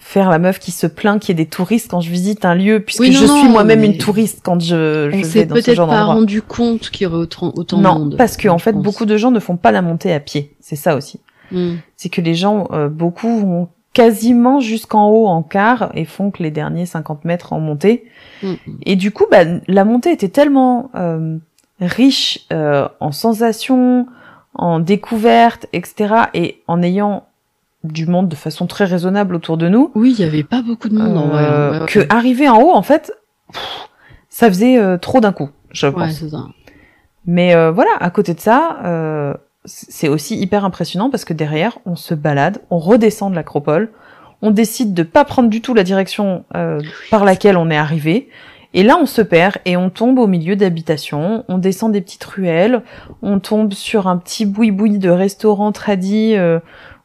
faire 0.00 0.28
la 0.28 0.40
meuf 0.40 0.58
qui 0.58 0.72
se 0.72 0.88
plaint 0.88 1.20
qu'il 1.22 1.38
y 1.38 1.40
ait 1.40 1.44
des 1.44 1.48
touristes 1.48 1.88
quand 1.88 2.00
je 2.00 2.10
visite 2.10 2.44
un 2.44 2.54
lieu, 2.56 2.80
puisque 2.80 3.00
Oui, 3.00 3.10
non, 3.10 3.20
je 3.20 3.26
suis 3.26 3.44
non, 3.44 3.50
moi-même 3.50 3.80
mais 3.80 3.86
une 3.86 3.96
touriste 3.96 4.40
quand 4.42 4.60
je, 4.60 5.08
je 5.12 5.16
On 5.16 5.22
vais 5.22 5.44
dans 5.46 5.54
ce 5.54 5.60
peut-être 5.62 5.76
genre 5.76 5.88
pas 5.88 5.98
d'endroit. 5.98 6.14
rendu 6.14 6.42
compte 6.42 6.90
qu'il 6.90 7.04
y 7.04 7.06
aurait 7.06 7.16
autant, 7.18 7.52
autant 7.56 7.78
de 7.78 7.82
Non, 7.82 7.98
monde. 8.00 8.16
parce 8.18 8.36
que 8.36 8.48
en 8.48 8.58
fait, 8.58 8.72
pense. 8.72 8.82
beaucoup 8.82 9.06
de 9.06 9.16
gens 9.16 9.30
ne 9.30 9.38
font 9.38 9.56
pas 9.56 9.70
la 9.70 9.82
montée 9.82 10.12
à 10.12 10.18
pied. 10.18 10.56
C'est 10.60 10.74
ça 10.76 10.96
aussi. 10.96 11.20
Mm. 11.52 11.74
C'est 11.96 12.08
que 12.08 12.20
les 12.20 12.34
gens, 12.34 12.66
euh, 12.72 12.88
beaucoup 12.88 13.40
vont 13.40 13.68
quasiment 13.94 14.60
jusqu'en 14.60 15.08
haut 15.08 15.26
en 15.26 15.42
quart 15.42 15.90
et 15.94 16.04
font 16.04 16.30
que 16.30 16.42
les 16.42 16.50
derniers 16.50 16.84
50 16.84 17.24
mètres 17.24 17.52
en 17.54 17.60
montée. 17.60 18.04
Mm. 18.42 18.54
Et 18.84 18.96
du 18.96 19.10
coup, 19.12 19.24
bah, 19.30 19.44
la 19.66 19.84
montée 19.86 20.10
était 20.12 20.28
tellement 20.28 20.90
euh, 20.94 21.38
riche 21.80 22.46
euh, 22.52 22.88
en 23.00 23.12
sensations, 23.12 24.06
en 24.54 24.80
découvertes, 24.80 25.66
etc. 25.72 26.14
Et 26.34 26.62
en 26.66 26.82
ayant 26.82 27.24
du 27.84 28.06
monde 28.06 28.28
de 28.28 28.36
façon 28.36 28.66
très 28.66 28.84
raisonnable 28.84 29.34
autour 29.34 29.56
de 29.56 29.68
nous, 29.68 29.90
Oui, 29.94 30.14
il 30.18 30.20
y 30.20 30.26
avait 30.26 30.42
pas 30.42 30.62
beaucoup 30.62 30.88
de 30.88 30.98
monde 30.98 31.30
euh, 31.32 31.72
Ouais, 31.72 31.80
ouais. 31.80 31.86
que 31.86 32.00
arriver 32.08 32.48
en 32.48 32.60
haut, 32.60 32.72
en 32.72 32.82
fait, 32.82 33.12
pff, 33.52 33.88
ça 34.28 34.48
faisait 34.48 34.78
euh, 34.78 34.96
trop 34.98 35.20
d'un 35.20 35.32
coup, 35.32 35.50
je 35.70 35.86
pense. 35.86 36.26
ça. 36.28 36.46
Mais 37.26 37.54
euh, 37.54 37.70
voilà, 37.70 37.90
à 38.00 38.10
côté 38.10 38.34
de 38.34 38.40
ça, 38.40 38.78
euh, 38.84 39.34
c'est 39.64 40.08
aussi 40.08 40.38
hyper 40.38 40.64
impressionnant 40.64 41.10
parce 41.10 41.24
que 41.24 41.32
derrière, 41.32 41.78
on 41.86 41.96
se 41.96 42.14
balade, 42.14 42.58
on 42.70 42.78
redescend 42.78 43.30
de 43.30 43.36
l'acropole, 43.36 43.90
on 44.42 44.50
décide 44.50 44.92
de 44.92 45.02
pas 45.02 45.24
prendre 45.24 45.48
du 45.48 45.62
tout 45.62 45.74
la 45.74 45.84
direction 45.84 46.44
euh, 46.54 46.80
par 47.10 47.24
laquelle 47.24 47.56
on 47.56 47.70
est 47.70 47.76
arrivé, 47.76 48.28
Et 48.76 48.82
là, 48.82 48.98
on 49.00 49.06
se 49.06 49.22
perd 49.22 49.58
et 49.64 49.76
on 49.76 49.88
tombe 49.88 50.18
au 50.18 50.26
milieu 50.26 50.56
d'habitations, 50.56 51.44
on 51.48 51.58
descend 51.58 51.92
des 51.92 52.00
petites 52.00 52.24
ruelles, 52.24 52.82
on 53.22 53.38
tombe 53.38 53.72
sur 53.72 54.08
un 54.08 54.18
petit 54.18 54.46
boui-boui 54.46 54.98
de 54.98 55.10
restaurant 55.10 55.70
tradis 55.70 56.36
euh, 56.36 56.58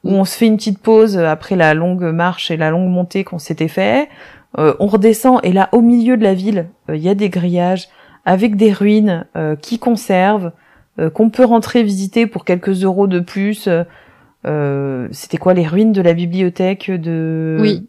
où 0.03 0.10
on 0.14 0.26
se 0.26 0.36
fait 0.36 0.48
une 0.48 0.57
petite 0.57 0.80
pause 0.80 1.19
après 1.19 1.56
la 1.56 1.76
longue 1.76 2.11
marche 2.11 2.49
et 2.49 2.57
la 2.57 2.72
longue 2.72 2.90
montée 2.90 3.23
qu'on 3.23 3.38
s'était 3.38 3.68
fait. 3.68 4.10
Euh, 4.57 4.73
on 4.80 4.88
redescend 4.88 5.40
et 5.44 5.53
là, 5.53 5.69
au 5.72 5.81
milieu 5.81 6.18
de 6.18 6.23
la 6.23 6.34
ville, 6.34 6.69
euh, 6.90 6.95
il 6.95 7.03
y 7.03 7.10
a 7.10 7.15
des 7.15 7.30
grillages 7.30 7.88
avec 8.26 8.57
des 8.57 8.73
ruines 8.73 9.26
qui 9.61 9.80
conservent, 9.80 10.52
qu'on 11.14 11.30
peut 11.30 11.45
rentrer 11.45 11.84
visiter 11.84 12.28
pour 12.28 12.45
quelques 12.45 12.84
euros 12.84 13.07
de 13.07 13.20
plus. 13.20 13.70
C'était 15.11 15.38
quoi 15.38 15.53
les 15.53 15.68
ruines 15.68 15.94
de 15.94 16.02
la 16.02 16.14
bibliothèque 16.14 16.91
de 16.91 17.57
Oui, 17.60 17.88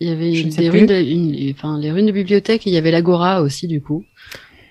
il 0.00 0.08
y 0.08 0.12
avait 0.12 0.44
des 0.44 0.70
ruines, 0.70 0.86
de, 0.86 1.52
enfin 1.52 1.78
les 1.78 1.90
ruines 1.90 2.06
de 2.06 2.12
bibliothèque, 2.12 2.66
et 2.66 2.70
il 2.70 2.72
y 2.72 2.76
avait 2.76 2.90
l'agora 2.92 3.42
aussi 3.42 3.66
du 3.66 3.80
coup. 3.80 4.04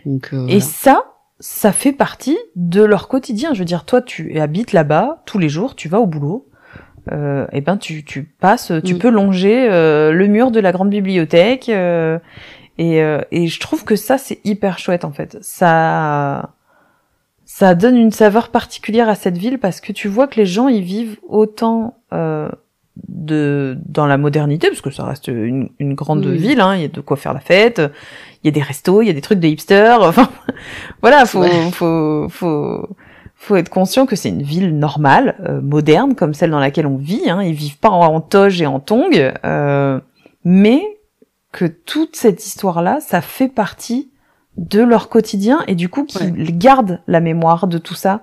Donc, 0.06 0.30
euh, 0.32 0.48
et 0.48 0.62
ça, 0.62 1.04
ça 1.40 1.74
fait 1.74 1.92
partie 1.92 2.38
de 2.56 2.82
leur 2.82 3.10
quotidien. 3.10 3.54
Je 3.54 3.60
veux 3.60 3.66
dire, 3.66 3.84
toi, 3.84 4.02
tu 4.02 4.40
habites 4.40 4.72
là-bas 4.72 5.24
tous 5.26 5.38
les 5.38 5.50
jours, 5.50 5.76
tu 5.76 5.90
vas 5.90 6.00
au 6.00 6.06
boulot. 6.06 6.48
Euh, 7.12 7.46
et 7.54 7.62
ben 7.62 7.78
tu, 7.78 8.04
tu 8.04 8.24
passes, 8.24 8.72
tu 8.84 8.96
peux 8.96 9.10
longer 9.10 9.70
euh, 9.70 10.12
le 10.12 10.28
mur 10.28 10.52
de 10.52 10.60
la 10.60 10.74
grande 10.74 10.90
bibliothèque 10.90 11.70
euh, 11.70 12.20
et, 12.78 13.02
euh, 13.02 13.22
et 13.32 13.48
je 13.48 13.60
trouve 13.62 13.86
que 13.86 13.96
ça 13.96 14.18
c'est 14.18 14.42
hyper 14.44 14.78
chouette 14.78 15.06
en 15.06 15.14
fait. 15.14 15.38
Ça 15.40 16.57
ça 17.58 17.74
donne 17.74 17.98
une 17.98 18.12
saveur 18.12 18.50
particulière 18.50 19.10
à 19.10 19.16
cette 19.16 19.40
ville 19.40 19.58
parce 19.58 19.82
que 19.82 19.92
tu 19.92 20.08
vois 20.08 20.28
que 20.28 20.36
les 20.36 20.46
gens 20.46 20.68
y 20.68 20.80
vivent 20.80 21.18
autant 21.28 21.98
euh, 22.14 22.50
de 23.08 23.76
dans 23.84 24.06
la 24.06 24.20
modernité 24.20 24.68
parce 24.68 24.82
que 24.82 24.92
ça 24.92 25.06
reste 25.06 25.28
une, 25.28 25.72
une 25.80 25.96
grande 25.96 26.24
ville 26.28 26.62
hein, 26.62 26.76
il 26.76 26.82
y 26.84 26.86
a 26.86 26.88
de 26.88 27.02
quoi 27.02 27.18
faire 27.18 27.34
la 27.34 27.40
fête 27.40 27.82
il 28.44 28.46
y 28.46 28.50
a 28.50 28.52
des 28.52 28.62
restos 28.62 29.02
il 29.02 29.08
y 29.08 29.10
a 29.10 29.14
des 29.14 29.22
trucs 29.22 29.40
de 29.40 29.48
hipsters 29.48 30.04
enfin 30.04 30.30
voilà 31.02 31.26
faut 31.26 31.44
faut 31.72 32.28
faut 32.30 32.90
faut 33.34 33.56
être 33.56 33.70
conscient 33.70 34.06
que 34.06 34.16
c'est 34.16 34.30
une 34.30 34.44
ville 34.44 34.78
normale 34.78 35.36
euh, 35.50 35.60
moderne 35.60 36.14
comme 36.14 36.36
celle 36.36 36.52
dans 36.52 36.60
laquelle 36.60 36.86
on 36.86 36.98
vit 36.98 37.28
hein. 37.28 37.42
ils 37.42 37.56
vivent 37.56 37.80
pas 37.80 37.90
en, 37.90 38.22
toge 38.22 38.62
et 38.62 38.68
en 38.68 38.80
tongs 38.80 39.34
euh, 39.46 40.00
mais 40.44 40.84
que 41.52 41.66
toute 41.66 42.16
cette 42.16 42.46
histoire 42.46 42.84
là 42.84 43.00
ça 43.00 43.22
fait 43.22 43.50
partie 43.50 44.12
de 44.58 44.82
leur 44.82 45.10
quotidien 45.10 45.64
et 45.68 45.76
du 45.76 45.90
coup 45.90 46.06
qu'ils 46.06 46.58
gardent 46.58 47.00
la 47.08 47.20
mémoire 47.20 47.68
de 47.68 47.78
tout 47.78 47.94
ça 47.94 48.22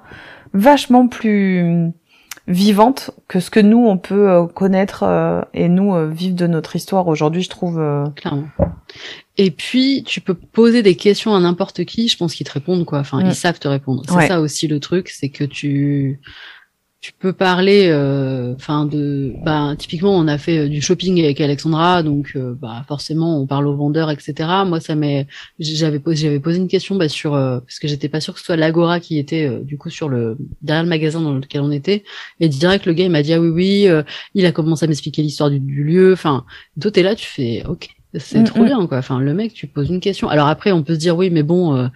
vachement 0.52 1.08
plus 1.08 1.92
vivante 2.46 3.10
que 3.26 3.40
ce 3.40 3.50
que 3.50 3.60
nous 3.60 3.86
on 3.86 3.96
peut 3.96 4.30
euh, 4.30 4.46
connaître 4.46 5.02
euh, 5.02 5.40
et 5.54 5.68
nous 5.68 5.94
euh, 5.94 6.08
vivre 6.10 6.36
de 6.36 6.46
notre 6.46 6.76
histoire 6.76 7.06
aujourd'hui, 7.06 7.42
je 7.42 7.48
trouve. 7.48 7.80
Clairement. 8.16 8.44
Et 9.36 9.50
puis 9.50 10.04
tu 10.04 10.20
peux 10.20 10.34
poser 10.34 10.82
des 10.82 10.94
questions 10.94 11.34
à 11.34 11.40
n'importe 11.40 11.84
qui, 11.84 12.08
je 12.08 12.16
pense 12.16 12.34
qu'ils 12.34 12.46
te 12.46 12.52
répondent 12.52 12.84
quoi. 12.84 12.98
Enfin, 12.98 13.20
ils 13.20 13.28
mm. 13.28 13.34
savent 13.34 13.58
te 13.58 13.68
répondre. 13.68 14.02
C'est 14.06 14.28
ça 14.28 14.40
aussi 14.40 14.68
le 14.68 14.80
truc, 14.80 15.08
c'est 15.08 15.30
que 15.30 15.44
tu 15.44 16.20
tu 17.04 17.12
peux 17.12 17.34
parler, 17.34 17.88
euh, 17.90 18.54
enfin 18.54 18.86
de, 18.86 19.34
bah 19.44 19.74
typiquement 19.76 20.16
on 20.16 20.26
a 20.26 20.38
fait 20.38 20.60
euh, 20.60 20.68
du 20.70 20.80
shopping 20.80 21.22
avec 21.22 21.38
Alexandra, 21.38 22.02
donc 22.02 22.32
euh, 22.34 22.54
bah 22.58 22.82
forcément 22.88 23.38
on 23.38 23.46
parle 23.46 23.66
aux 23.66 23.76
vendeurs, 23.76 24.10
etc. 24.10 24.32
Moi 24.66 24.80
ça 24.80 24.94
m'est, 24.94 25.26
j'avais 25.58 25.98
posé, 25.98 26.22
j'avais 26.22 26.40
posé 26.40 26.56
une 26.56 26.66
question 26.66 26.96
bah, 26.96 27.10
sur, 27.10 27.32
parce 27.32 27.78
que 27.78 27.88
j'étais 27.88 28.08
pas 28.08 28.20
sûr 28.20 28.32
que 28.32 28.40
ce 28.40 28.46
soit 28.46 28.56
l'Agora 28.56 29.00
qui 29.00 29.18
était 29.18 29.46
du 29.64 29.76
coup 29.76 29.90
sur 29.90 30.08
le 30.08 30.38
derrière 30.62 30.82
le 30.82 30.88
magasin 30.88 31.20
dans 31.20 31.34
lequel 31.34 31.60
on 31.60 31.70
était, 31.70 32.04
et 32.40 32.48
direct 32.48 32.86
le 32.86 32.94
gars 32.94 33.04
il 33.04 33.10
m'a 33.10 33.22
dit 33.22 33.34
ah 33.34 33.40
oui 33.40 33.50
oui, 33.50 34.02
il 34.34 34.46
a 34.46 34.52
commencé 34.52 34.86
à 34.86 34.88
m'expliquer 34.88 35.20
l'histoire 35.20 35.50
du, 35.50 35.58
lieu, 35.60 36.14
enfin 36.14 36.46
toi 36.80 36.90
t'es 36.90 37.02
là 37.02 37.14
tu 37.14 37.26
fais 37.26 37.64
ok 37.68 37.90
c'est 38.16 38.38
mm, 38.38 38.44
trop 38.44 38.62
mm. 38.62 38.64
bien 38.64 38.86
quoi, 38.86 38.96
enfin 38.96 39.20
le 39.20 39.34
mec 39.34 39.52
tu 39.52 39.66
poses 39.66 39.90
une 39.90 40.00
question, 40.00 40.30
alors 40.30 40.48
après 40.48 40.72
on 40.72 40.82
peut 40.82 40.94
se 40.94 41.00
dire 41.00 41.18
oui 41.18 41.28
mais 41.28 41.42
bon 41.42 41.90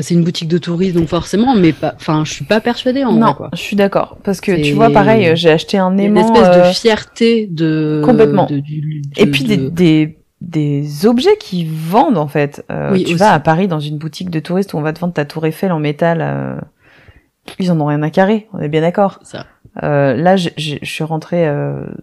c'est 0.00 0.14
une 0.14 0.24
boutique 0.24 0.48
de 0.48 0.58
tourisme, 0.58 0.98
donc 0.98 1.08
forcément, 1.08 1.54
mais 1.54 1.72
pas. 1.72 1.94
Enfin, 1.96 2.24
je 2.24 2.32
suis 2.32 2.44
pas 2.44 2.60
persuadée 2.60 3.04
en 3.04 3.12
non, 3.12 3.34
quoi. 3.34 3.50
je 3.52 3.60
suis 3.60 3.76
d'accord, 3.76 4.18
parce 4.24 4.40
que 4.40 4.60
tu 4.60 4.72
vois, 4.72 4.90
pareil, 4.90 5.36
j'ai 5.36 5.50
acheté 5.50 5.78
un 5.78 5.96
aimant. 5.96 6.20
Une 6.20 6.26
espèce 6.26 6.56
de 6.56 6.62
euh, 6.62 6.72
fierté 6.72 7.46
de. 7.50 8.02
Complètement. 8.04 8.48
Et 9.16 9.26
puis 9.26 9.44
des, 9.44 9.56
des 9.56 10.18
des 10.40 11.06
objets 11.06 11.36
qui 11.38 11.64
vendent 11.64 12.18
en 12.18 12.28
fait. 12.28 12.64
Euh, 12.70 12.90
oui, 12.92 13.04
tu 13.04 13.14
vas 13.14 13.32
à 13.32 13.40
Paris 13.40 13.68
dans 13.68 13.80
une 13.80 13.98
boutique 13.98 14.30
de 14.30 14.40
touristes 14.40 14.74
où 14.74 14.78
on 14.78 14.82
va 14.82 14.92
te 14.92 15.00
vendre 15.00 15.14
ta 15.14 15.24
tour 15.24 15.46
Eiffel 15.46 15.72
en 15.72 15.78
métal. 15.78 16.18
Euh, 16.20 16.56
ils 17.58 17.70
en 17.70 17.80
ont 17.80 17.86
rien 17.86 18.02
à 18.02 18.10
carrer, 18.10 18.48
on 18.52 18.60
est 18.60 18.68
bien 18.68 18.80
d'accord. 18.80 19.20
Ça. 19.22 19.46
Euh, 19.82 20.14
là, 20.14 20.36
je 20.36 20.50
suis 20.56 21.04
rentrée 21.04 21.46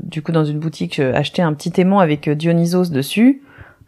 du 0.02 0.22
coup 0.22 0.32
dans 0.32 0.46
une 0.46 0.60
boutique 0.60 1.00
acheter 1.00 1.42
un 1.42 1.54
petit 1.54 1.80
aimant 1.82 2.00
avec 2.00 2.30
Dionysos 2.30 2.92
dessus. 2.92 3.42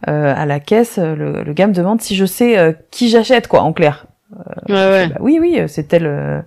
Euh, 0.09 0.34
à 0.35 0.45
la 0.45 0.59
caisse, 0.59 0.97
le, 0.97 1.43
le, 1.43 1.53
gars 1.53 1.67
me 1.67 1.73
demande 1.73 2.01
si 2.01 2.15
je 2.15 2.25
sais 2.25 2.57
euh, 2.57 2.73
qui 2.91 3.09
j'achète, 3.09 3.47
quoi, 3.47 3.61
en 3.61 3.71
clair. 3.71 4.07
Euh, 4.34 4.73
ouais, 4.73 4.91
ouais. 4.91 5.07
Bah 5.07 5.15
oui, 5.21 5.38
oui, 5.39 5.59
c'est 5.67 5.88
telle, 5.88 6.43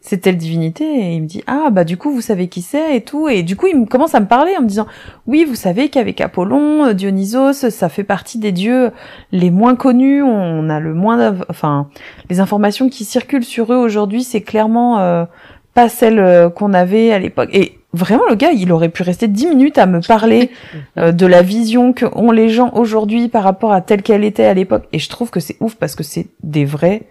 c'est 0.00 0.18
telle 0.18 0.36
divinité. 0.36 0.84
Et 0.84 1.14
il 1.14 1.22
me 1.22 1.26
dit, 1.26 1.42
ah, 1.46 1.68
bah 1.70 1.84
du 1.84 1.96
coup, 1.96 2.10
vous 2.12 2.20
savez 2.20 2.48
qui 2.48 2.60
c'est 2.60 2.96
et 2.96 3.00
tout. 3.00 3.28
Et 3.28 3.42
du 3.42 3.56
coup, 3.56 3.66
il 3.66 3.78
me 3.78 3.86
commence 3.86 4.14
à 4.14 4.20
me 4.20 4.26
parler 4.26 4.56
en 4.58 4.62
me 4.62 4.66
disant, 4.66 4.86
oui, 5.26 5.44
vous 5.44 5.54
savez 5.54 5.88
qu'avec 5.88 6.20
Apollon, 6.20 6.92
Dionysos, 6.92 7.70
ça 7.70 7.88
fait 7.88 8.04
partie 8.04 8.38
des 8.38 8.52
dieux 8.52 8.90
les 9.32 9.50
moins 9.50 9.76
connus. 9.76 10.22
On 10.22 10.68
a 10.68 10.80
le 10.80 10.92
moins, 10.92 11.34
enfin, 11.48 11.88
les 12.28 12.40
informations 12.40 12.90
qui 12.90 13.04
circulent 13.04 13.44
sur 13.44 13.72
eux 13.72 13.78
aujourd'hui, 13.78 14.22
c'est 14.22 14.42
clairement 14.42 15.26
pas 15.72 15.88
celles 15.88 16.50
qu'on 16.56 16.74
avait 16.74 17.12
à 17.12 17.18
l'époque. 17.18 17.50
Et 17.52 17.77
vraiment 17.92 18.24
le 18.28 18.34
gars, 18.34 18.52
il 18.52 18.70
aurait 18.72 18.88
pu 18.88 19.02
rester 19.02 19.28
dix 19.28 19.46
minutes 19.46 19.78
à 19.78 19.86
me 19.86 20.00
parler 20.00 20.50
euh, 20.98 21.12
de 21.12 21.26
la 21.26 21.42
vision 21.42 21.92
que 21.92 22.06
ont 22.14 22.30
les 22.30 22.48
gens 22.48 22.70
aujourd'hui 22.74 23.28
par 23.28 23.42
rapport 23.42 23.72
à 23.72 23.80
telle 23.80 24.02
qu'elle 24.02 24.24
était 24.24 24.44
à 24.44 24.54
l'époque. 24.54 24.84
Et 24.92 24.98
je 24.98 25.08
trouve 25.08 25.30
que 25.30 25.40
c'est 25.40 25.56
ouf 25.60 25.76
parce 25.76 25.94
que 25.94 26.02
c'est 26.02 26.26
des 26.42 26.64
vraies 26.64 27.02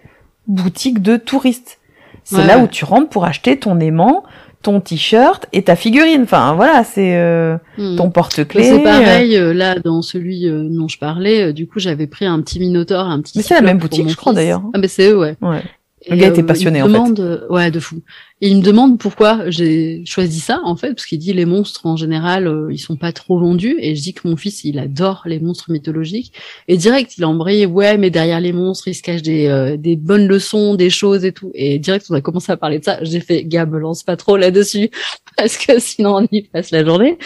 boutiques 0.46 1.02
de 1.02 1.16
touristes. 1.16 1.78
C'est 2.24 2.46
là 2.46 2.58
où 2.58 2.66
tu 2.66 2.84
rentres 2.84 3.08
pour 3.08 3.24
acheter 3.24 3.58
ton 3.58 3.80
aimant, 3.80 4.22
ton 4.60 4.80
t-shirt 4.80 5.46
et 5.54 5.62
ta 5.62 5.76
figurine. 5.76 6.24
Enfin 6.24 6.52
voilà, 6.52 6.84
c'est 6.84 7.16
euh, 7.16 7.56
hmm. 7.78 7.96
ton 7.96 8.10
porte-clés. 8.10 8.64
C'est 8.64 8.82
pareil 8.82 9.34
euh, 9.34 9.54
là 9.54 9.78
dans 9.78 10.02
celui 10.02 10.46
dont 10.46 10.88
je 10.88 10.98
parlais. 10.98 11.54
du 11.54 11.66
coup, 11.66 11.78
j'avais 11.78 12.06
pris 12.06 12.26
un 12.26 12.42
petit 12.42 12.60
Minotaur, 12.60 13.06
un 13.06 13.22
petit. 13.22 13.38
Mais 13.38 13.42
c'est 13.42 13.54
la 13.54 13.62
même 13.62 13.78
boutique, 13.78 14.10
je 14.10 14.16
crois 14.16 14.34
d'ailleurs. 14.34 14.62
Ah 14.74 14.78
mais 14.78 14.88
c'est 14.88 15.10
eux, 15.10 15.18
ouais. 15.18 15.36
ouais. 15.40 15.62
Le 16.08 16.16
gars 16.16 16.28
était 16.28 16.42
passionné 16.42 16.82
en 16.82 16.88
fait. 16.88 17.22
Ouais, 17.50 17.70
de 17.70 17.80
fou. 17.80 18.02
Et 18.40 18.48
il 18.48 18.58
me 18.58 18.62
demande 18.62 18.98
pourquoi 18.98 19.50
j'ai 19.50 20.04
choisi 20.06 20.38
ça 20.38 20.60
en 20.62 20.76
fait, 20.76 20.94
parce 20.94 21.06
qu'il 21.06 21.18
dit 21.18 21.32
les 21.32 21.44
monstres 21.44 21.86
en 21.86 21.96
général 21.96 22.46
euh, 22.46 22.68
ils 22.70 22.78
sont 22.78 22.96
pas 22.96 23.12
trop 23.12 23.38
vendus, 23.38 23.76
et 23.80 23.96
je 23.96 24.02
dis 24.02 24.14
que 24.14 24.28
mon 24.28 24.36
fils 24.36 24.62
il 24.64 24.78
adore 24.78 25.22
les 25.26 25.40
monstres 25.40 25.72
mythologiques. 25.72 26.32
Et 26.68 26.76
direct 26.76 27.18
il 27.18 27.24
a 27.24 27.28
embrayé 27.28 27.66
ouais 27.66 27.98
mais 27.98 28.10
derrière 28.10 28.40
les 28.40 28.52
monstres 28.52 28.88
il 28.88 28.94
se 28.94 29.02
cache 29.02 29.22
des 29.22 29.48
euh, 29.48 29.76
des 29.76 29.96
bonnes 29.96 30.28
leçons, 30.28 30.74
des 30.76 30.90
choses 30.90 31.24
et 31.24 31.32
tout. 31.32 31.50
Et 31.54 31.78
direct 31.78 32.06
on 32.10 32.14
a 32.14 32.20
commencé 32.20 32.52
à 32.52 32.56
parler 32.56 32.78
de 32.78 32.84
ça. 32.84 32.98
J'ai 33.02 33.20
fait 33.20 33.44
Gab 33.44 33.74
lance 33.74 34.02
pas 34.04 34.16
trop 34.16 34.36
là-dessus 34.36 34.90
parce 35.36 35.56
que 35.56 35.78
sinon 35.80 36.16
on 36.18 36.28
y 36.30 36.42
passe 36.42 36.70
la 36.70 36.84
journée. 36.84 37.18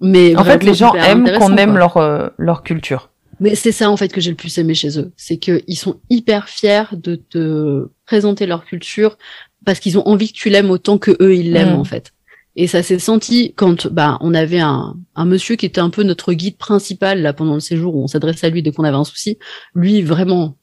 Mais 0.00 0.36
en 0.36 0.44
fait 0.44 0.62
les 0.62 0.74
gens 0.74 0.94
aiment 0.94 1.30
qu'on 1.38 1.56
aime 1.56 1.76
leur 1.76 1.96
euh, 1.96 2.28
leur 2.38 2.62
culture. 2.62 3.09
Mais 3.40 3.54
c'est 3.54 3.72
ça 3.72 3.90
en 3.90 3.96
fait 3.96 4.12
que 4.12 4.20
j'ai 4.20 4.30
le 4.30 4.36
plus 4.36 4.56
aimé 4.58 4.74
chez 4.74 4.98
eux, 4.98 5.12
c'est 5.16 5.38
qu'ils 5.38 5.76
sont 5.76 5.98
hyper 6.10 6.48
fiers 6.48 6.84
de 6.92 7.16
te 7.16 7.88
présenter 8.06 8.46
leur 8.46 8.64
culture 8.64 9.16
parce 9.64 9.80
qu'ils 9.80 9.98
ont 9.98 10.06
envie 10.06 10.32
que 10.32 10.36
tu 10.36 10.50
l'aimes 10.50 10.70
autant 10.70 10.98
que 10.98 11.16
eux 11.20 11.34
ils 11.34 11.52
l'aiment 11.52 11.76
mm. 11.76 11.80
en 11.80 11.84
fait. 11.84 12.12
Et 12.56 12.66
ça 12.66 12.82
s'est 12.82 12.98
senti 12.98 13.54
quand 13.54 13.86
bah 13.86 14.18
on 14.20 14.34
avait 14.34 14.60
un, 14.60 14.96
un 15.14 15.24
monsieur 15.24 15.56
qui 15.56 15.66
était 15.66 15.80
un 15.80 15.90
peu 15.90 16.02
notre 16.02 16.32
guide 16.32 16.58
principal 16.58 17.22
là 17.22 17.32
pendant 17.32 17.54
le 17.54 17.60
séjour 17.60 17.96
où 17.96 18.02
on 18.02 18.06
s'adressait 18.06 18.48
à 18.48 18.50
lui 18.50 18.62
dès 18.62 18.72
qu'on 18.72 18.84
avait 18.84 18.96
un 18.96 19.04
souci. 19.04 19.38
Lui 19.74 20.02
vraiment 20.02 20.56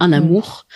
un 0.00 0.08
mm. 0.08 0.12
amour, 0.12 0.66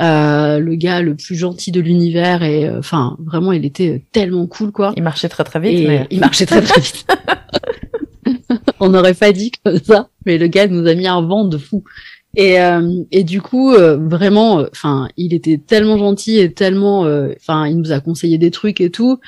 euh, 0.00 0.58
le 0.58 0.74
gars 0.76 1.02
le 1.02 1.14
plus 1.14 1.34
gentil 1.34 1.72
de 1.72 1.80
l'univers 1.80 2.42
et 2.42 2.66
euh, 2.66 2.78
enfin 2.78 3.16
vraiment 3.20 3.52
il 3.52 3.64
était 3.64 4.04
tellement 4.12 4.46
cool 4.46 4.72
quoi. 4.72 4.92
Il 4.96 5.02
marchait 5.02 5.28
très 5.28 5.44
très 5.44 5.60
vite. 5.60 5.86
Mais... 5.86 6.06
Il 6.10 6.20
marchait 6.20 6.46
très 6.46 6.62
très 6.62 6.80
vite. 6.80 7.06
on 8.82 8.88
n'aurait 8.88 9.14
pas 9.14 9.32
dit 9.32 9.52
comme 9.64 9.78
ça, 9.78 10.08
mais 10.26 10.38
le 10.38 10.48
gars 10.48 10.66
nous 10.66 10.86
a 10.88 10.94
mis 10.94 11.06
un 11.06 11.22
vent 11.22 11.44
de 11.44 11.56
fou. 11.56 11.84
Et, 12.34 12.60
euh, 12.60 13.04
et 13.12 13.24
du 13.24 13.40
coup, 13.40 13.72
euh, 13.72 13.96
vraiment, 13.96 14.60
euh, 14.60 14.66
enfin, 14.72 15.08
il 15.16 15.34
était 15.34 15.58
tellement 15.58 15.98
gentil 15.98 16.38
et 16.38 16.52
tellement, 16.52 17.00
enfin, 17.36 17.66
il 17.66 17.78
nous 17.78 17.92
a 17.92 18.00
conseillé 18.00 18.38
des 18.38 18.50
trucs 18.50 18.80
et 18.80 18.90
tout. 18.90 19.20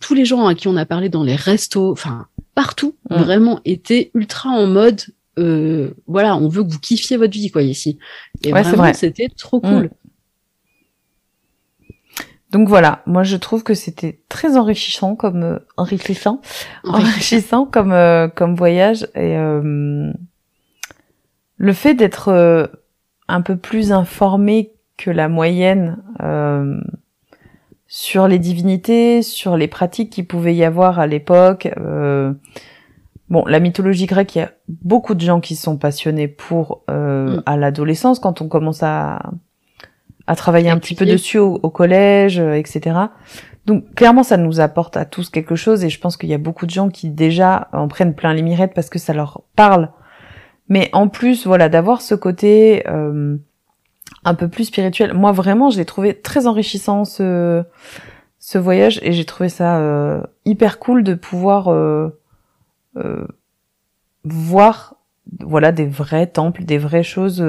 tous 0.00 0.14
les 0.14 0.24
gens 0.24 0.46
à 0.46 0.54
qui 0.54 0.66
on 0.66 0.76
a 0.76 0.86
parlé 0.86 1.08
dans 1.08 1.22
les 1.22 1.36
restos, 1.36 1.92
enfin, 1.92 2.26
partout, 2.54 2.96
mm. 3.10 3.16
vraiment, 3.16 3.60
étaient 3.64 4.10
ultra 4.14 4.50
en 4.50 4.66
mode, 4.66 5.02
voilà, 6.06 6.36
on 6.36 6.48
veut 6.48 6.64
que 6.64 6.72
vous 6.72 6.80
kiffiez 6.80 7.16
votre 7.16 7.34
vie, 7.34 7.50
quoi, 7.50 7.62
ici. 7.62 7.98
Et 8.42 8.50
vraiment, 8.50 8.92
c'était 8.92 9.28
trop 9.28 9.60
cool. 9.60 9.84
Mm. 9.84 9.90
Donc 12.52 12.68
voilà, 12.68 13.02
moi 13.06 13.24
je 13.24 13.36
trouve 13.36 13.64
que 13.64 13.74
c'était 13.74 14.20
très 14.28 14.56
enrichissant 14.56 15.16
comme 15.16 15.60
enrichissant, 15.76 16.40
enrichissant 16.84 17.66
comme 17.66 17.94
comme 18.36 18.54
voyage 18.54 19.08
et 19.14 19.36
le 21.56 21.72
fait 21.72 21.94
d'être 21.94 22.28
euh, 22.28 22.66
un 23.28 23.40
peu 23.40 23.56
plus 23.56 23.92
informé 23.92 24.72
que 24.96 25.10
la 25.10 25.28
moyenne 25.28 25.98
euh, 26.22 26.80
sur 27.86 28.28
les 28.28 28.38
divinités, 28.38 29.22
sur 29.22 29.56
les 29.56 29.68
pratiques 29.68 30.10
qu'il 30.10 30.26
pouvait 30.26 30.54
y 30.54 30.64
avoir 30.64 30.98
à 30.98 31.06
l'époque, 31.06 31.68
euh, 31.78 32.32
bon, 33.28 33.44
la 33.46 33.60
mythologie 33.60 34.06
grecque, 34.06 34.34
il 34.34 34.38
y 34.38 34.42
a 34.42 34.52
beaucoup 34.68 35.14
de 35.14 35.20
gens 35.20 35.40
qui 35.40 35.56
sont 35.56 35.76
passionnés 35.76 36.28
pour 36.28 36.82
euh, 36.90 37.06
Mm. 37.26 37.42
à 37.46 37.56
l'adolescence 37.56 38.18
quand 38.18 38.40
on 38.40 38.48
commence 38.48 38.82
à 38.82 39.30
à 40.26 40.36
travailler 40.36 40.70
un 40.70 40.78
petit 40.78 40.94
peu 40.94 41.06
dessus 41.06 41.38
au, 41.38 41.60
au 41.62 41.70
collège, 41.70 42.40
euh, 42.40 42.54
etc. 42.54 42.96
Donc 43.66 43.94
clairement, 43.94 44.22
ça 44.22 44.36
nous 44.36 44.60
apporte 44.60 44.96
à 44.96 45.04
tous 45.04 45.30
quelque 45.30 45.56
chose 45.56 45.84
et 45.84 45.90
je 45.90 46.00
pense 46.00 46.16
qu'il 46.16 46.28
y 46.28 46.34
a 46.34 46.38
beaucoup 46.38 46.66
de 46.66 46.70
gens 46.70 46.88
qui 46.88 47.10
déjà 47.10 47.68
en 47.72 47.88
prennent 47.88 48.14
plein 48.14 48.32
les 48.32 48.42
mirettes 48.42 48.74
parce 48.74 48.90
que 48.90 48.98
ça 48.98 49.12
leur 49.12 49.42
parle. 49.56 49.90
Mais 50.68 50.90
en 50.92 51.08
plus, 51.08 51.46
voilà, 51.46 51.68
d'avoir 51.68 52.00
ce 52.00 52.14
côté 52.14 52.84
euh, 52.88 53.36
un 54.24 54.34
peu 54.34 54.48
plus 54.48 54.64
spirituel. 54.64 55.14
Moi, 55.14 55.32
vraiment, 55.32 55.70
je 55.70 55.78
l'ai 55.78 55.84
trouvé 55.84 56.14
très 56.14 56.46
enrichissant 56.46 57.04
ce 57.04 57.64
ce 58.46 58.58
voyage 58.58 59.00
et 59.02 59.10
j'ai 59.10 59.24
trouvé 59.24 59.48
ça 59.48 59.80
euh, 59.80 60.22
hyper 60.44 60.78
cool 60.78 61.02
de 61.02 61.14
pouvoir 61.14 61.66
euh, 61.66 62.16
euh, 62.96 63.26
voir, 64.22 64.94
voilà, 65.40 65.72
des 65.72 65.86
vrais 65.86 66.28
temples, 66.28 66.64
des 66.64 66.78
vraies 66.78 67.02
choses. 67.02 67.44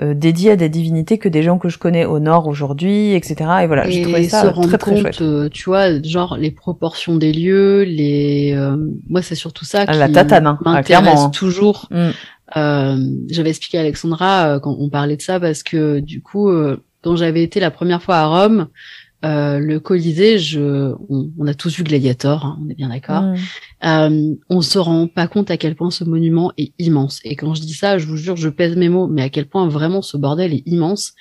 Euh, 0.00 0.14
dédiées 0.14 0.52
à 0.52 0.56
des 0.56 0.70
divinités 0.70 1.18
que 1.18 1.28
des 1.28 1.42
gens 1.42 1.58
que 1.58 1.68
je 1.68 1.76
connais 1.76 2.06
au 2.06 2.18
nord 2.18 2.46
aujourd'hui, 2.46 3.12
etc. 3.12 3.34
Et 3.62 3.66
voilà, 3.66 3.88
j'ai 3.90 4.02
trouvé 4.02 4.26
ça 4.26 4.42
se 4.42 4.46
rendre 4.46 4.68
très 4.68 4.78
très 4.78 4.90
compte, 4.92 5.00
chouette. 5.02 5.20
euh, 5.20 5.48
tu 5.50 5.64
vois, 5.64 6.00
genre 6.02 6.38
les 6.38 6.50
proportions 6.50 7.16
des 7.16 7.30
lieux, 7.32 7.82
les, 7.82 8.54
euh, 8.56 8.76
moi 9.10 9.20
c'est 9.20 9.34
surtout 9.34 9.66
ça 9.66 9.84
Ah, 9.86 9.92
qui 9.92 9.98
la 9.98 10.08
tatane, 10.08 10.46
hein. 10.46 10.58
Ah, 10.64 10.72
m'intéresse 10.72 10.86
clairement, 10.86 11.24
hein. 11.26 11.30
toujours. 11.30 11.88
Mm. 11.90 12.08
Euh, 12.56 12.96
j'avais 13.30 13.50
expliqué 13.50 13.76
à 13.76 13.82
Alexandra 13.82 14.60
quand 14.62 14.74
on 14.78 14.88
parlait 14.88 15.16
de 15.16 15.22
ça 15.22 15.38
parce 15.38 15.62
que 15.62 16.00
du 16.00 16.22
coup, 16.22 16.50
quand 17.02 17.16
j'avais 17.16 17.42
été 17.42 17.60
la 17.60 17.70
première 17.70 18.02
fois 18.02 18.16
à 18.16 18.26
Rome, 18.26 18.68
euh, 19.24 19.58
le 19.58 19.80
Colisée, 19.80 20.38
je, 20.38 20.92
on, 21.08 21.30
on 21.38 21.46
a 21.46 21.54
tous 21.54 21.76
vu 21.76 21.84
Gladiator, 21.84 22.44
hein, 22.44 22.58
on 22.64 22.68
est 22.68 22.74
bien 22.74 22.88
d'accord. 22.88 23.24
Euh, 23.84 24.34
on 24.48 24.60
se 24.60 24.78
rend 24.78 25.06
pas 25.06 25.28
compte 25.28 25.50
à 25.50 25.56
quel 25.56 25.74
point 25.74 25.90
ce 25.90 26.04
monument 26.04 26.52
est 26.58 26.72
immense. 26.78 27.20
Et 27.24 27.36
quand 27.36 27.54
je 27.54 27.62
dis 27.62 27.74
ça, 27.74 27.98
je 27.98 28.06
vous 28.06 28.16
jure, 28.16 28.36
je 28.36 28.48
pèse 28.48 28.76
mes 28.76 28.88
mots, 28.88 29.06
mais 29.06 29.22
à 29.22 29.28
quel 29.28 29.46
point 29.46 29.68
vraiment 29.68 30.02
ce 30.02 30.16
bordel 30.16 30.52
est 30.52 30.62
immense. 30.66 31.14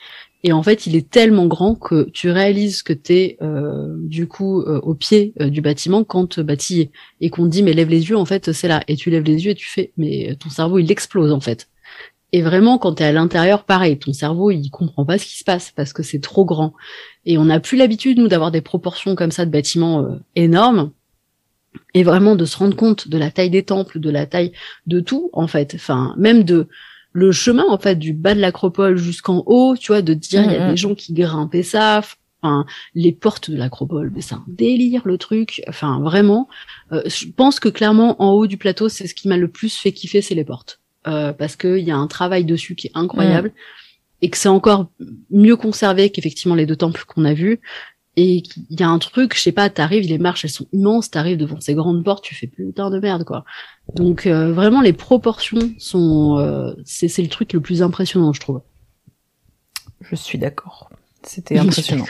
Et 0.43 0.53
en 0.53 0.63
fait, 0.63 0.87
il 0.87 0.95
est 0.95 1.09
tellement 1.09 1.45
grand 1.45 1.75
que 1.75 2.09
tu 2.09 2.31
réalises 2.31 2.81
que 2.81 2.93
t'es 2.93 3.37
euh, 3.41 3.95
du 3.99 4.27
coup 4.27 4.61
euh, 4.61 4.79
au 4.81 4.95
pied 4.95 5.33
euh, 5.39 5.49
du 5.49 5.61
bâtiment 5.61 6.03
quand 6.03 6.39
bah, 6.39 6.57
t'y 6.57 6.81
es. 6.81 6.91
et 7.19 7.29
qu'on 7.29 7.45
te 7.45 7.49
dit 7.49 7.61
mais 7.61 7.73
lève 7.73 7.89
les 7.89 8.09
yeux, 8.09 8.17
en 8.17 8.25
fait 8.25 8.51
c'est 8.51 8.67
là. 8.67 8.81
Et 8.87 8.95
tu 8.95 9.11
lèves 9.11 9.23
les 9.23 9.45
yeux 9.45 9.51
et 9.51 9.55
tu 9.55 9.67
fais 9.67 9.93
mais 9.97 10.35
ton 10.39 10.49
cerveau 10.49 10.79
il 10.79 10.91
explose 10.91 11.31
en 11.31 11.39
fait. 11.39 11.69
Et 12.31 12.41
vraiment 12.41 12.79
quand 12.79 12.93
t'es 12.93 13.03
à 13.03 13.11
l'intérieur, 13.11 13.65
pareil, 13.65 13.99
ton 13.99 14.13
cerveau 14.13 14.49
il 14.49 14.69
comprend 14.71 15.05
pas 15.05 15.19
ce 15.19 15.25
qui 15.25 15.37
se 15.37 15.43
passe 15.43 15.71
parce 15.75 15.93
que 15.93 16.01
c'est 16.01 16.21
trop 16.21 16.45
grand. 16.45 16.73
Et 17.26 17.38
on 17.38 17.45
n'a 17.45 17.60
plus 17.60 17.77
l'habitude 17.77 18.18
nous 18.18 18.27
d'avoir 18.27 18.52
des 18.52 18.61
proportions 18.61 19.15
comme 19.15 19.31
ça 19.31 19.45
de 19.45 19.52
bâtiments 19.52 20.03
euh, 20.03 20.15
énormes. 20.35 20.91
Et 21.93 22.03
vraiment 22.03 22.35
de 22.35 22.45
se 22.45 22.57
rendre 22.57 22.76
compte 22.76 23.07
de 23.07 23.18
la 23.18 23.31
taille 23.31 23.49
des 23.49 23.64
temples, 23.64 23.99
de 23.99 24.10
la 24.10 24.26
taille 24.26 24.52
de 24.88 24.99
tout 24.99 25.30
en 25.34 25.48
fait, 25.48 25.73
enfin 25.76 26.14
même 26.18 26.43
de 26.43 26.68
le 27.14 27.31
chemin 27.31 27.65
en 27.69 27.77
fait 27.77 27.95
du 27.95 28.14
bas 28.14 28.34
de 28.35 28.39
l'acropole 28.41 28.98
jusqu'en 28.98 29.43
haut, 29.45 29.76
tu 29.77 29.91
vois, 29.91 30.02
de 30.02 30.14
dire 30.14 30.43
il 30.43 30.52
y 30.52 30.56
a 30.56 30.65
Mhm. 30.65 30.72
des 30.72 30.77
gens 30.77 30.95
qui 30.95 31.14
grimpaient 31.14 31.64
ça, 31.64 32.02
enfin 32.41 32.65
les 32.93 33.11
portes 33.14 33.49
de 33.52 33.56
l'acropole, 33.57 34.11
mais 34.14 34.22
c'est 34.22 34.35
un 34.35 34.43
délire 34.48 35.02
le 35.06 35.18
truc, 35.18 35.61
enfin 35.68 35.99
vraiment, 36.02 36.49
euh, 36.91 37.02
je 37.06 37.26
pense 37.27 37.60
que 37.61 37.69
clairement 37.69 38.22
en 38.22 38.31
haut 38.31 38.48
du 38.48 38.57
plateau 38.57 38.89
c'est 38.89 39.07
ce 39.07 39.14
qui 39.14 39.27
m'a 39.30 39.38
le 39.38 39.48
plus 39.49 39.77
fait 39.77 39.91
kiffer, 39.93 40.22
c'est 40.22 40.35
les 40.35 40.45
portes, 40.45 40.80
euh, 41.07 41.31
parce 41.34 41.56
que 41.56 41.77
il 41.77 41.85
y 41.85 41.91
a 41.91 41.98
un 41.98 42.07
travail 42.07 42.43
dessus 42.45 42.76
qui 42.76 42.88
est 42.88 42.91
incroyable 42.95 43.52
et 44.22 44.30
que 44.30 44.38
c'est 44.38 44.49
encore 44.49 44.91
mieux 45.30 45.56
conservé 45.56 46.10
qu'effectivement 46.10 46.56
les 46.56 46.65
deux 46.65 46.76
temples 46.76 47.03
qu'on 47.07 47.26
a 47.26 47.34
vus. 47.34 47.60
Et 48.18 48.41
qu'il 48.41 48.65
y 48.69 48.84
a 48.84 48.89
un 48.89 48.99
truc, 48.99 49.38
je 49.38 49.39
sais 49.39 49.53
pas, 49.53 49.69
t'arrives, 49.69 50.06
les 50.06 50.18
marches 50.18 50.43
elles 50.43 50.52
sont 50.52 50.68
immenses, 50.73 51.10
t'arrives 51.10 51.38
devant 51.38 51.61
ces 51.61 51.73
grandes 51.76 52.03
portes, 52.03 52.26
tu 52.26 52.35
fais 52.35 52.45
putain 52.45 52.89
de 52.89 52.99
merde 52.99 53.23
quoi. 53.23 53.45
Donc 53.95 54.27
euh, 54.27 54.52
vraiment 54.52 54.81
les 54.81 54.91
proportions 54.91 55.72
sont, 55.77 56.38
euh, 56.38 56.73
c'est 56.84 57.07
c'est 57.07 57.22
le 57.22 57.30
truc 57.30 57.53
le 57.53 57.61
plus 57.61 57.81
impressionnant 57.81 58.34
je 58.34 58.41
trouve. 58.41 58.61
Je 60.02 60.14
suis 60.15 60.38
d'accord. 60.38 60.89
C'était 61.23 61.57
impressionnant. 61.57 62.03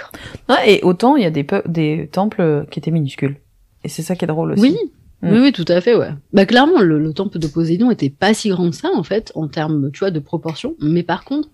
Ah, 0.48 0.68
et 0.68 0.82
autant 0.82 1.18
il 1.18 1.22
y 1.22 1.28
a 1.28 1.30
des, 1.30 1.46
des 1.68 2.10
temples 2.12 2.66
qui 2.72 2.80
étaient 2.80 2.90
minuscules. 2.90 3.40
Et 3.84 3.88
c'est 3.88 4.02
ça 4.02 4.16
qui 4.16 4.26
est 4.26 4.28
drôle 4.28 4.54
aussi. 4.54 4.62
Oui. 4.62 4.78
Oui, 5.24 5.40
oui, 5.40 5.52
tout 5.52 5.66
à 5.68 5.80
fait, 5.82 5.96
ouais. 5.96 6.10
Bah 6.34 6.46
clairement, 6.46 6.80
le, 6.82 6.98
le 7.00 7.14
temple 7.14 7.38
de 7.40 7.48
Poséidon 7.48 7.92
était 7.92 8.10
pas 8.10 8.34
si 8.34 8.50
grand 8.50 8.70
que 8.72 8.76
ça 8.76 8.90
en 8.96 9.04
fait 9.04 9.32
en 9.36 9.48
termes, 9.48 9.92
tu 9.92 10.00
vois, 10.00 10.10
de 10.12 10.20
proportions. 10.20 10.76
Mais 10.82 11.04
par 11.04 11.24
contre, 11.26 11.50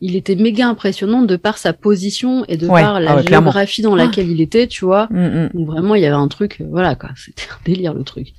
il 0.00 0.16
était 0.16 0.36
méga 0.36 0.68
impressionnant 0.68 1.22
de 1.22 1.36
par 1.36 1.56
sa 1.58 1.72
position 1.72 2.44
et 2.48 2.56
de 2.56 2.66
Ouais, 2.68 2.82
par 2.82 3.00
la 3.00 3.12
ah 3.12 3.16
ouais, 3.16 3.24
clairement. 3.24 3.46
géographie 3.50 3.82
dans 3.82 3.94
laquelle 3.96 4.28
il 4.30 4.40
était, 4.40 4.66
tu 4.66 4.84
vois. 4.84 5.08
Mm, 5.10 5.48
mm. 5.54 5.64
Vraiment, 5.64 5.94
il 5.94 6.02
y 6.02 6.06
avait 6.06 6.14
un 6.14 6.28
truc, 6.28 6.60
euh, 6.60 6.66
voilà 6.70 6.94
quoi, 6.94 7.10
c'était 7.16 7.44
un 7.50 7.58
délire 7.64 7.94
le 7.94 8.04
truc. 8.04 8.34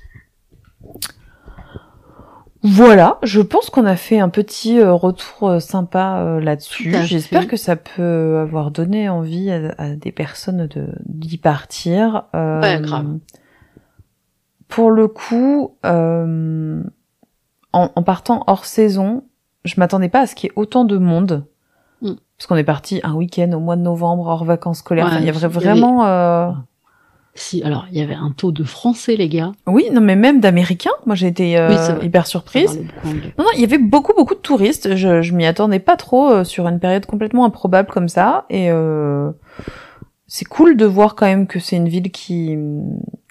Voilà, 2.62 3.18
je 3.22 3.40
pense 3.40 3.70
qu'on 3.70 3.84
a 3.86 3.94
fait 3.94 4.18
un 4.18 4.28
petit 4.28 4.80
euh, 4.80 4.92
retour 4.92 5.48
euh, 5.48 5.60
sympa 5.60 6.38
là-dessus. 6.42 6.92
J'espère 7.04 7.46
que 7.46 7.56
ça 7.56 7.76
peut 7.76 8.38
avoir 8.38 8.72
donné 8.72 9.08
envie 9.08 9.50
à, 9.50 9.74
à 9.78 9.90
des 9.90 10.10
personnes 10.10 10.66
de 10.66 10.86
d'y 11.06 11.38
partir. 11.38 12.24
Euh, 12.34 12.60
Ouais, 12.60 12.80
grave. 12.80 13.18
Pour 14.78 14.92
le 14.92 15.08
coup, 15.08 15.74
euh, 15.84 16.80
en, 17.72 17.90
en 17.96 18.02
partant 18.04 18.44
hors 18.46 18.64
saison, 18.64 19.24
je 19.64 19.74
m'attendais 19.78 20.08
pas 20.08 20.20
à 20.20 20.26
ce 20.28 20.36
qu'il 20.36 20.46
y 20.48 20.50
ait 20.50 20.54
autant 20.54 20.84
de 20.84 20.96
monde. 20.98 21.44
Mm. 22.00 22.12
Parce 22.36 22.46
qu'on 22.46 22.54
est 22.54 22.62
parti 22.62 23.00
un 23.02 23.14
week-end 23.14 23.50
au 23.54 23.58
mois 23.58 23.74
de 23.74 23.80
novembre, 23.82 24.28
hors 24.28 24.44
vacances 24.44 24.78
scolaires. 24.78 25.06
Ouais, 25.06 25.10
Enfin, 25.10 25.20
il 25.20 25.26
y 25.26 25.28
avait 25.30 25.38
il 25.38 25.42
y 25.42 25.44
avait- 25.46 25.54
vraiment... 25.58 26.06
euh, 26.06 26.50
Si, 27.34 27.60
alors 27.64 27.86
il 27.90 27.98
y 27.98 28.02
avait 28.02 28.14
un 28.14 28.30
taux 28.30 28.52
de 28.52 28.62
français 28.62 29.16
les 29.16 29.28
gars. 29.28 29.50
Oui, 29.66 29.88
non, 29.92 30.00
mais 30.00 30.14
même 30.14 30.38
d'Américains. 30.38 30.92
Moi, 31.06 31.16
j'ai 31.16 31.26
été 31.26 31.58
euh, 31.58 31.70
Oui, 31.98 32.06
hyper 32.06 32.28
surprise. 32.28 32.80
Non, 33.04 33.12
non, 33.36 33.46
il 33.56 33.60
y 33.60 33.64
avait 33.64 33.78
beaucoup, 33.78 34.12
beaucoup 34.16 34.34
de 34.36 34.40
touristes. 34.40 34.94
Je, 34.94 35.22
je 35.22 35.34
m'y 35.34 35.44
attendais 35.44 35.80
pas 35.80 35.96
trop 35.96 36.30
euh, 36.30 36.44
sur 36.44 36.68
une 36.68 36.78
période 36.78 37.04
complètement 37.04 37.44
improbable 37.44 37.90
comme 37.90 38.08
ça. 38.08 38.44
Et 38.48 38.70
euh, 38.70 39.32
c'est 40.28 40.44
cool 40.44 40.76
de 40.76 40.84
voir 40.84 41.14
quand 41.16 41.26
même 41.26 41.46
que 41.46 41.58
c'est 41.58 41.76
une 41.76 41.88
ville 41.88 42.10
qui 42.12 42.56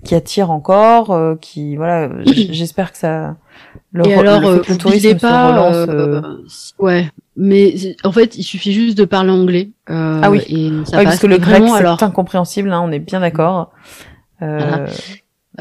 qui 0.04 0.16
attire 0.16 0.52
encore, 0.52 1.12
euh, 1.12 1.36
qui 1.40 1.76
voilà. 1.78 2.10
J'espère 2.26 2.92
que 2.92 2.98
ça 2.98 3.36
le, 3.94 4.06
Et 4.08 4.14
alors, 4.14 4.42
le, 4.42 4.48
euh, 4.48 4.64
fait 4.64 4.74
le 4.74 4.78
tourisme 4.78 5.10
se 5.12 5.16
pas, 5.16 5.48
relance. 5.52 5.76
euh, 5.90 6.22
euh, 6.22 6.38
ouais, 6.80 7.10
mais 7.36 7.74
en 8.04 8.12
fait, 8.12 8.36
il 8.38 8.44
suffit 8.44 8.74
juste 8.74 8.98
de 8.98 9.06
parler 9.06 9.32
anglais. 9.32 9.70
euh, 9.90 10.20
Ah 10.24 10.30
oui. 10.32 10.40
et 10.50 10.70
ça 10.86 10.98
oui, 10.98 11.04
passe. 11.04 11.04
parce 11.06 11.20
que 11.20 11.28
le 11.28 11.38
grec 11.38 11.64
c'est 11.66 11.72
alors, 11.74 12.02
incompréhensible. 12.04 12.72
Hein, 12.72 12.82
on 12.84 12.92
est 12.92 13.00
bien 13.00 13.20
d'accord. 13.22 13.72
Euh, 14.42 14.58
Voilà. 14.60 14.86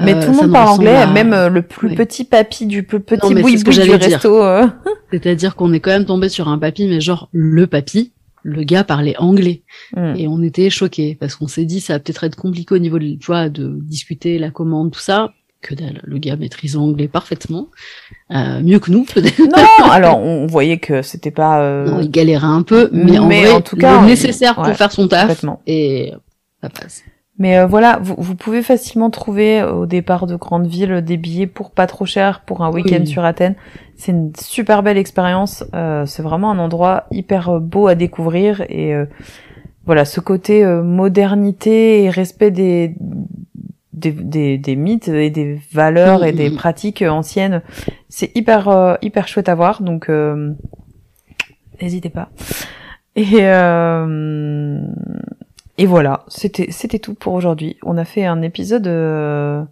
Mais 0.02 0.12
tout 0.20 0.30
le 0.30 0.36
monde 0.36 0.52
parle 0.52 0.68
anglais, 0.68 0.94
à- 0.96 1.06
même 1.06 1.34
le 1.46 1.62
plus 1.62 1.94
petit 1.94 2.24
papy 2.24 2.66
du 2.66 2.82
plus 2.82 3.00
petit 3.00 3.34
boui 3.34 3.58
ce 3.58 3.64
que 3.64 3.70
du 3.70 3.80
dire. 3.80 3.98
resto. 3.98 4.42
C'est-à-dire 5.10 5.56
qu'on 5.56 5.72
est 5.72 5.80
quand 5.80 5.90
même 5.90 6.04
tombé 6.04 6.28
sur 6.28 6.48
un 6.48 6.58
papy, 6.58 6.86
mais 6.86 7.00
genre 7.00 7.30
le 7.32 7.66
papy, 7.66 8.12
le 8.46 8.62
gars 8.62 8.84
parlait 8.84 9.16
anglais. 9.18 9.62
Mm. 9.96 10.14
Et 10.16 10.28
on 10.28 10.40
était 10.42 10.70
choqués 10.70 11.16
parce 11.18 11.34
qu'on 11.34 11.48
s'est 11.48 11.64
dit 11.64 11.80
ça 11.80 11.94
va 11.94 11.98
peut-être 11.98 12.24
être 12.24 12.36
compliqué 12.36 12.74
au 12.74 12.78
niveau 12.78 12.98
de, 12.98 13.16
tu 13.16 13.26
vois, 13.26 13.48
de 13.48 13.78
discuter 13.82 14.38
la 14.38 14.50
commande, 14.50 14.92
tout 14.92 15.00
ça. 15.00 15.32
Que 15.62 15.74
dalle, 15.74 16.00
le 16.04 16.18
gars 16.18 16.36
maîtrise 16.36 16.76
l'anglais 16.76 17.08
parfaitement, 17.08 17.68
euh, 18.30 18.60
mieux 18.62 18.78
que 18.78 18.90
nous 18.90 19.04
peut-être. 19.04 19.38
Non, 19.40 19.84
alors 19.90 20.20
on 20.20 20.46
voyait 20.46 20.78
que 20.78 21.02
c'était 21.02 21.30
pas 21.32 21.62
euh, 21.62 21.86
Non, 21.86 22.00
il 22.00 22.10
galérait 22.10 22.46
un 22.46 22.62
peu, 22.62 22.88
mais, 22.92 23.18
en, 23.18 23.24
vrai, 23.26 23.50
en 23.50 23.62
tout 23.62 23.76
cas, 23.76 23.94
le 23.94 24.04
on- 24.04 24.06
nécessaire 24.06 24.56
ouais, 24.58 24.64
pour 24.64 24.76
faire 24.76 24.92
son 24.92 25.08
taf 25.08 25.44
et 25.66 26.12
ça 26.62 26.68
passe. 26.68 27.02
Mais 27.38 27.58
euh, 27.58 27.66
voilà, 27.66 27.98
vous, 28.02 28.14
vous 28.16 28.34
pouvez 28.34 28.62
facilement 28.62 29.10
trouver 29.10 29.60
euh, 29.60 29.72
au 29.72 29.86
départ 29.86 30.26
de 30.26 30.36
grandes 30.36 30.66
villes 30.66 31.02
des 31.02 31.16
billets 31.18 31.46
pour 31.46 31.70
pas 31.70 31.86
trop 31.86 32.06
cher 32.06 32.40
pour 32.40 32.62
un 32.64 32.70
week-end 32.72 33.00
Oui. 33.00 33.06
sur 33.06 33.24
Athènes. 33.24 33.56
C'est 33.96 34.12
une 34.12 34.32
super 34.40 34.82
belle 34.82 34.96
expérience. 34.96 35.62
Euh, 35.74 36.06
c'est 36.06 36.22
vraiment 36.22 36.50
un 36.50 36.58
endroit 36.58 37.04
hyper 37.10 37.50
euh, 37.50 37.60
beau 37.60 37.88
à 37.88 37.94
découvrir 37.94 38.62
et 38.70 38.94
euh, 38.94 39.04
voilà 39.84 40.04
ce 40.06 40.20
côté 40.20 40.64
euh, 40.64 40.82
modernité 40.82 42.04
et 42.04 42.10
respect 42.10 42.50
des 42.50 42.94
des, 43.92 44.12
des, 44.12 44.58
des 44.58 44.76
mythes 44.76 45.08
et 45.08 45.30
des 45.30 45.58
valeurs 45.72 46.22
et 46.24 46.32
des 46.32 46.50
Mhm. 46.50 46.56
pratiques 46.56 47.02
euh, 47.02 47.08
anciennes. 47.10 47.62
C'est 48.08 48.34
hyper 48.36 48.68
euh, 48.68 48.94
hyper 49.02 49.28
chouette 49.28 49.48
à 49.48 49.54
voir. 49.54 49.82
Donc 49.82 50.08
euh, 50.08 50.52
n'hésitez 51.82 52.10
pas. 52.10 52.28
Et 53.14 53.26
euh, 53.40 54.78
et 55.78 55.86
voilà, 55.86 56.24
c'était 56.28 56.68
c'était 56.70 56.98
tout 56.98 57.14
pour 57.14 57.34
aujourd'hui. 57.34 57.76
On 57.82 57.96
a 57.96 58.04
fait 58.04 58.24
un 58.24 58.42
épisode 58.42 58.86
euh, 58.86 59.62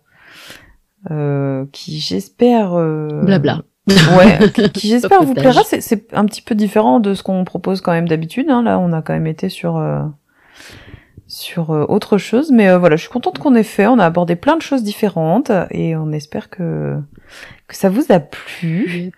euh, 1.10 1.64
qui 1.72 1.98
j'espère 1.98 2.74
euh, 2.74 3.22
Blabla. 3.24 3.62
Ouais, 4.16 4.50
qui, 4.50 4.70
qui 4.72 4.88
j'espère 4.88 5.22
vous 5.22 5.34
plaira. 5.34 5.62
C'est 5.64 5.80
c'est 5.80 6.12
un 6.14 6.24
petit 6.24 6.42
peu 6.42 6.54
différent 6.54 7.00
de 7.00 7.14
ce 7.14 7.22
qu'on 7.22 7.44
propose 7.44 7.80
quand 7.80 7.92
même 7.92 8.08
d'habitude. 8.08 8.48
Hein. 8.48 8.62
Là, 8.62 8.78
on 8.78 8.92
a 8.92 9.02
quand 9.02 9.12
même 9.12 9.26
été 9.26 9.48
sur 9.48 9.76
euh, 9.76 10.02
sur 11.26 11.70
euh, 11.70 11.84
autre 11.88 12.18
chose, 12.18 12.50
mais 12.50 12.68
euh, 12.68 12.78
voilà, 12.78 12.96
je 12.96 13.02
suis 13.02 13.10
contente 13.10 13.38
qu'on 13.38 13.54
ait 13.54 13.62
fait. 13.62 13.86
On 13.86 13.98
a 13.98 14.06
abordé 14.06 14.36
plein 14.36 14.56
de 14.56 14.62
choses 14.62 14.82
différentes 14.82 15.50
et 15.70 15.96
on 15.96 16.12
espère 16.12 16.48
que 16.48 16.96
que 17.66 17.76
ça 17.76 17.88
vous 17.88 18.04
a 18.10 18.20
plu. 18.20 19.12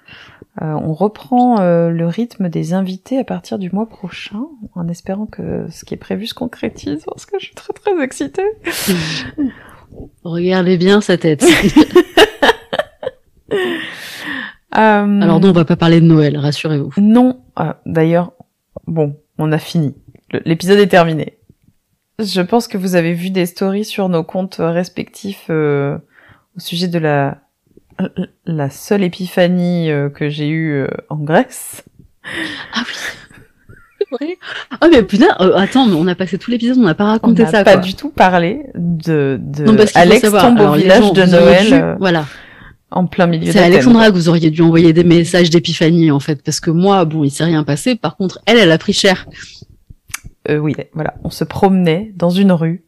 Euh, 0.62 0.73
on 0.73 0.95
reprend 0.95 1.61
euh, 1.61 1.91
le 1.91 2.07
rythme 2.07 2.49
des 2.49 2.73
invités 2.73 3.19
à 3.19 3.24
partir 3.24 3.59
du 3.59 3.70
mois 3.70 3.89
prochain, 3.89 4.47
en 4.74 4.89
espérant 4.89 5.27
que 5.27 5.66
ce 5.70 5.85
qui 5.85 5.95
est 5.95 5.99
prévu 5.99 6.27
se 6.27 6.35
concrétise, 6.35 7.05
parce 7.05 7.27
que 7.27 7.39
je 7.39 7.47
suis 7.47 7.55
très 7.55 7.74
très 7.74 8.03
excitée. 8.03 8.47
Regardez 10.24 10.78
bien 10.78 11.01
sa 11.01 11.19
tête. 11.19 11.45
Euh, 14.74 15.20
Alors 15.23 15.41
non, 15.41 15.49
on 15.49 15.53
va 15.53 15.65
pas 15.65 15.77
parler 15.77 16.03
de 16.03 16.07
Noël, 16.07 16.37
rassurez-vous. 16.37 16.93
Non, 16.99 17.41
d'ailleurs, 17.87 18.33
bon, 18.87 19.16
on 19.39 19.51
a 19.51 19.59
fini. 19.59 19.95
L'épisode 20.45 20.78
est 20.78 20.89
terminé. 20.89 21.39
Je 22.19 22.41
pense 22.41 22.66
que 22.69 22.78
vous 22.78 22.95
avez 22.95 23.12
vu 23.12 23.31
des 23.31 23.47
stories 23.47 23.85
sur 23.85 24.09
nos 24.09 24.24
comptes 24.24 24.57
respectifs 24.59 25.47
euh, 25.51 25.99
au 26.57 26.61
sujet 26.61 26.89
de 26.89 26.99
la 26.99 27.43
la 28.47 28.70
seule 28.70 29.02
épiphanie 29.05 29.90
euh, 29.90 30.09
que 30.09 30.28
j'ai 30.28 30.48
eue 30.48 30.73
euh, 30.74 30.86
en 31.09 31.16
Grèce. 31.16 31.85
Ah 32.74 32.82
oui. 32.86 32.94
Vrai. 34.12 34.39
Ah 34.81 34.86
mais 34.89 35.02
putain, 35.02 35.27
euh, 35.40 35.56
attends, 35.56 35.86
mais 35.86 35.94
on 35.97 36.06
a 36.06 36.14
passé 36.14 36.39
tout 36.39 36.51
l'épisode, 36.51 36.78
on 36.78 36.82
n'a 36.82 36.94
pas 36.94 37.05
On 37.06 37.09
raconté 37.09 37.43
n'a 37.43 37.51
ça 37.51 37.64
pas 37.64 37.73
quoi. 37.74 37.81
du 37.82 37.94
tout 37.94 38.10
parlé 38.10 38.60
de, 38.77 39.36
de 39.43 39.64
Non, 39.64 39.74
parce 39.74 39.97
Alex 39.97 40.23
tombe 40.23 40.32
au 40.32 40.39
alors, 40.60 40.74
village 40.77 41.02
gens, 41.02 41.12
de 41.12 41.23
Noël 41.24 41.66
dû- 41.66 41.73
euh, 41.74 41.94
voilà. 41.98 42.24
en 42.93 43.06
plein 43.06 43.27
milieu 43.27 43.51
C'est. 43.51 43.59
Alexandra 43.59 44.09
que 44.10 44.14
vous 44.14 44.28
auriez 44.28 44.51
dû 44.51 44.62
envoyer 44.62 44.93
des 44.93 45.02
messages 45.02 45.51
d'épiphanie 45.51 46.12
en 46.12 46.20
fait, 46.20 46.40
parce 46.44 46.60
que 46.60 46.70
moi, 46.70 47.05
bon, 47.05 47.24
il 47.24 47.31
s'est 47.31 47.43
rien 47.44 47.64
passé. 47.64 47.97
Par 47.97 48.16
contre, 48.16 48.39
elle, 48.47 48.59
elle 48.59 48.70
a 48.70 48.78
pris 48.78 48.93
cher. 48.93 49.27
Euh, 50.48 50.59
oui, 50.59 50.77
voilà, 50.94 51.14
on 51.24 51.31
se 51.31 51.43
promenait 51.43 52.12
dans 52.14 52.31
une 52.31 52.52
rue. 52.52 52.85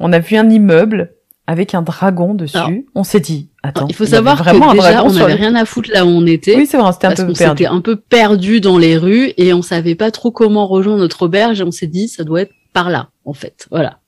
On 0.00 0.12
a 0.12 0.18
vu 0.18 0.36
un 0.36 0.50
immeuble 0.50 1.12
avec 1.46 1.74
un 1.74 1.82
dragon 1.82 2.34
dessus. 2.34 2.56
Alors, 2.56 2.70
on 2.94 3.04
s'est 3.04 3.20
dit, 3.20 3.50
attends, 3.62 3.86
il 3.88 3.94
faut 3.94 4.06
savoir 4.06 4.36
vraiment 4.36 4.72
que 4.72 4.76
déjà, 4.76 5.04
on 5.04 5.12
n'avait 5.12 5.34
rien 5.34 5.54
à 5.54 5.64
foutre 5.64 5.90
là 5.92 6.04
où 6.04 6.08
on 6.08 6.26
était. 6.26 6.56
Oui, 6.56 6.66
c'est 6.66 6.78
vrai, 6.78 6.92
c'était 6.92 7.06
un 7.06 7.10
peu 7.10 7.32
perdu. 7.32 7.62
s'était 7.62 7.66
un 7.66 7.80
peu 7.80 7.96
perdu 7.96 8.60
dans 8.60 8.78
les 8.78 8.96
rues 8.96 9.32
et 9.36 9.52
on 9.52 9.62
savait 9.62 9.94
pas 9.94 10.10
trop 10.10 10.30
comment 10.30 10.66
rejoindre 10.66 11.00
notre 11.00 11.22
auberge 11.22 11.60
et 11.60 11.64
on 11.64 11.70
s'est 11.70 11.86
dit 11.86 12.08
ça 12.08 12.24
doit 12.24 12.42
être 12.42 12.52
par 12.72 12.88
là 12.88 13.08
en 13.24 13.34
fait. 13.34 13.66
Voilà. 13.70 13.98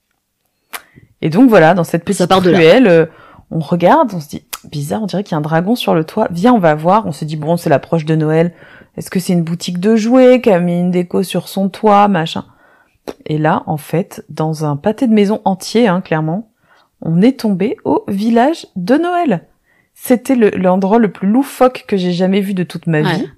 Et 1.21 1.29
donc 1.29 1.49
voilà, 1.49 1.75
dans 1.75 1.85
cette 1.85 2.05
petite 2.05 2.27
part 2.27 2.43
ruelle, 2.43 2.87
euh, 2.89 3.07
on 3.51 3.61
regarde, 3.61 4.13
on 4.15 4.21
se 4.21 4.29
dit 4.29 4.43
bizarre, 4.71 5.03
on 5.03 5.07
dirait 5.07 5.23
qu'il 5.23 5.33
y 5.33 5.35
a 5.35 5.39
un 5.39 5.43
dragon 5.43 5.77
sur 5.77 5.95
le 5.95 6.05
toit. 6.05 6.29
Viens, 6.31 6.53
on 6.53 6.59
va 6.59 6.75
voir. 6.75 7.07
On 7.07 7.13
se 7.13 7.25
dit 7.25 7.37
bon, 7.37 7.57
c'est 7.57 7.71
l'approche 7.71 8.05
de 8.05 8.17
Noël. 8.17 8.53
Est-ce 8.97 9.11
que 9.11 9.21
c'est 9.21 9.35
une 9.35 9.45
boutique 9.45 9.79
de 9.79 9.95
jouets 9.95 10.41
qui 10.41 10.51
a 10.51 10.59
mis 10.59 10.81
une 10.81 10.91
déco 10.91 11.23
sur 11.23 11.49
son 11.49 11.69
toit, 11.69 12.09
machin? 12.09 12.45
Et 13.27 13.39
là, 13.39 13.63
en 13.67 13.77
fait, 13.77 14.25
dans 14.31 14.65
un 14.65 14.77
pâté 14.77 15.07
de 15.07 15.13
maison 15.13 15.41
entier, 15.45 15.87
hein, 15.87 16.01
clairement, 16.01 16.51
on 17.07 17.23
est 17.23 17.41
tombé 17.41 17.77
au 17.85 18.05
village 18.09 18.67
de 18.77 18.97
Noël. 18.97 19.47
C'était 19.95 20.35
le- 20.35 20.51
l'endroit 20.51 20.99
le 20.99 21.11
plus 21.11 21.29
loufoque 21.29 21.85
que 21.89 21.97
j'ai 21.97 22.13
jamais 22.13 22.41
vu 22.41 22.53
de 22.55 22.63
toute 22.65 22.87
ma 22.87 23.01
Ouais. 23.03 23.15
vie. 23.17 23.29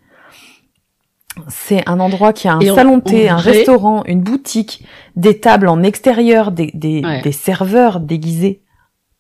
C'est 1.49 1.89
un 1.89 2.01
endroit 2.01 2.33
qui 2.33 2.49
a 2.49 2.55
un 2.55 2.61
Et 2.61 2.75
salon 2.75 2.99
thé, 3.01 3.29
un 3.29 3.37
vrai- 3.37 3.53
restaurant, 3.53 4.03
une 4.07 4.23
boutique, 4.23 4.85
des 5.15 5.39
tables 5.39 5.69
en 5.69 5.83
extérieur, 5.85 6.51
des, 6.51 6.73
des, 6.75 7.01
Ouais. 7.05 7.23
des 7.23 7.31
serveurs 7.33 8.01
déguisés 8.01 8.63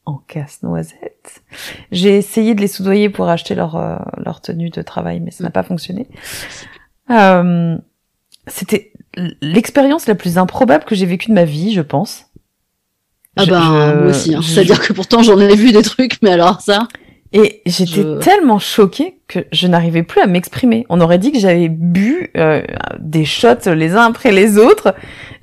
en 0.05 0.17
casse-noisette. 0.27 1.43
J'ai 1.93 2.17
essayé 2.17 2.55
de 2.57 2.61
les 2.61 2.67
soudoyer 2.67 3.09
pour 3.09 3.29
acheter 3.29 3.55
leur, 3.55 3.77
euh, 3.77 3.99
leur 4.17 4.41
tenue 4.41 4.71
de 4.71 4.83
travail, 4.83 5.21
mais 5.21 5.31
ça 5.31 5.45
n'a 5.45 5.51
pas 5.51 5.63
fonctionné. 5.63 6.09
Euh, 7.11 7.77
C'était 8.51 8.93
l'expérience 9.43 10.07
la 10.07 10.15
plus 10.15 10.39
improbable 10.39 10.85
que 10.85 10.95
j'ai 10.95 11.05
vécue 11.05 11.29
de 11.29 11.35
ma 11.35 11.45
vie, 11.45 11.73
je 11.75 11.83
pense. 11.83 12.28
Ah 13.39 13.45
Je- 13.45 13.51
ben 13.51 13.61
je- 13.63 13.99
moi 14.03 14.11
aussi. 14.11 14.35
Hein. 14.35 14.41
je- 14.43 14.49
C'est-à-dire 14.51 14.81
que 14.81 14.93
pourtant 14.93 15.23
j'en 15.23 15.39
ai 15.41 15.55
vu 15.57 15.73
des 15.73 15.83
trucs, 15.83 16.19
mais 16.23 16.31
alors 16.31 16.61
ça. 16.61 16.87
Et 17.33 17.61
j'étais 17.67 18.03
Je- 18.03 18.19
tellement 18.21 18.59
choquée 18.59 19.17
que 19.29 19.41
je 19.53 19.67
n'arrivais 19.67 20.03
plus 20.03 20.21
à 20.23 20.27
m'exprimer. 20.27 20.87
On 20.89 21.01
aurait 21.01 21.19
dit 21.19 21.31
que 21.31 21.39
j'avais 21.39 21.69
bu 21.69 22.31
euh, 22.39 22.63
des 23.01 23.25
shots 23.27 23.71
les 23.75 23.93
uns 23.95 24.05
après 24.07 24.33
les 24.33 24.57
autres. 24.59 24.95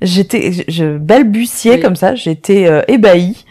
J'étais, 0.02 0.52
je, 0.52 0.62
je 0.68 0.98
balbutiais 0.98 1.74
Oui. 1.76 1.80
comme 1.80 1.94
ça. 1.96 2.14
J'étais 2.16 2.66
euh, 2.66 2.82
ébahie. 2.88 3.44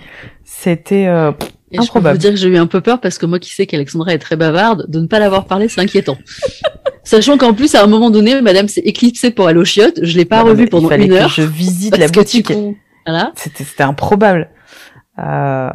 C'était 0.43 1.07
euh, 1.07 1.31
Et 1.71 1.75
je 1.75 1.77
peux 1.77 1.83
Improbable. 1.83 2.15
vous 2.17 2.21
dire 2.21 2.31
que 2.31 2.35
j'ai 2.37 2.49
eu 2.49 2.57
un 2.57 2.67
peu 2.67 2.81
peur 2.81 2.99
parce 2.99 3.17
que 3.17 3.25
moi 3.25 3.39
qui 3.39 3.51
sais 3.53 3.65
qu'Alexandra 3.65 4.13
est 4.13 4.19
très 4.19 4.35
bavarde, 4.35 4.85
de 4.89 4.99
ne 4.99 5.07
pas 5.07 5.19
l'avoir 5.19 5.45
parlé, 5.45 5.67
c'est 5.69 5.81
inquiétant. 5.81 6.17
Sachant 7.05 7.37
qu'en 7.37 7.53
plus, 7.53 7.73
à 7.75 7.83
un 7.83 7.87
moment 7.87 8.09
donné, 8.09 8.41
madame 8.41 8.67
s'est 8.67 8.81
éclipsée 8.81 9.31
pour 9.31 9.47
aller 9.47 9.59
aux 9.59 9.65
chiottes. 9.65 9.99
Je 10.01 10.17
l'ai 10.17 10.25
pas 10.25 10.43
non, 10.43 10.49
revue 10.49 10.63
il 10.63 10.69
pendant 10.69 10.89
fallait 10.89 11.05
une 11.05 11.11
que 11.11 11.15
heure. 11.15 11.29
je 11.29 11.41
visite 11.43 11.95
la 11.97 12.09
tu 12.09 12.19
boutique. 12.19 12.51
Voilà. 13.05 13.31
C'était, 13.35 13.63
c'était 13.63 13.83
improbable. 13.83 14.49
Euh, 15.19 15.69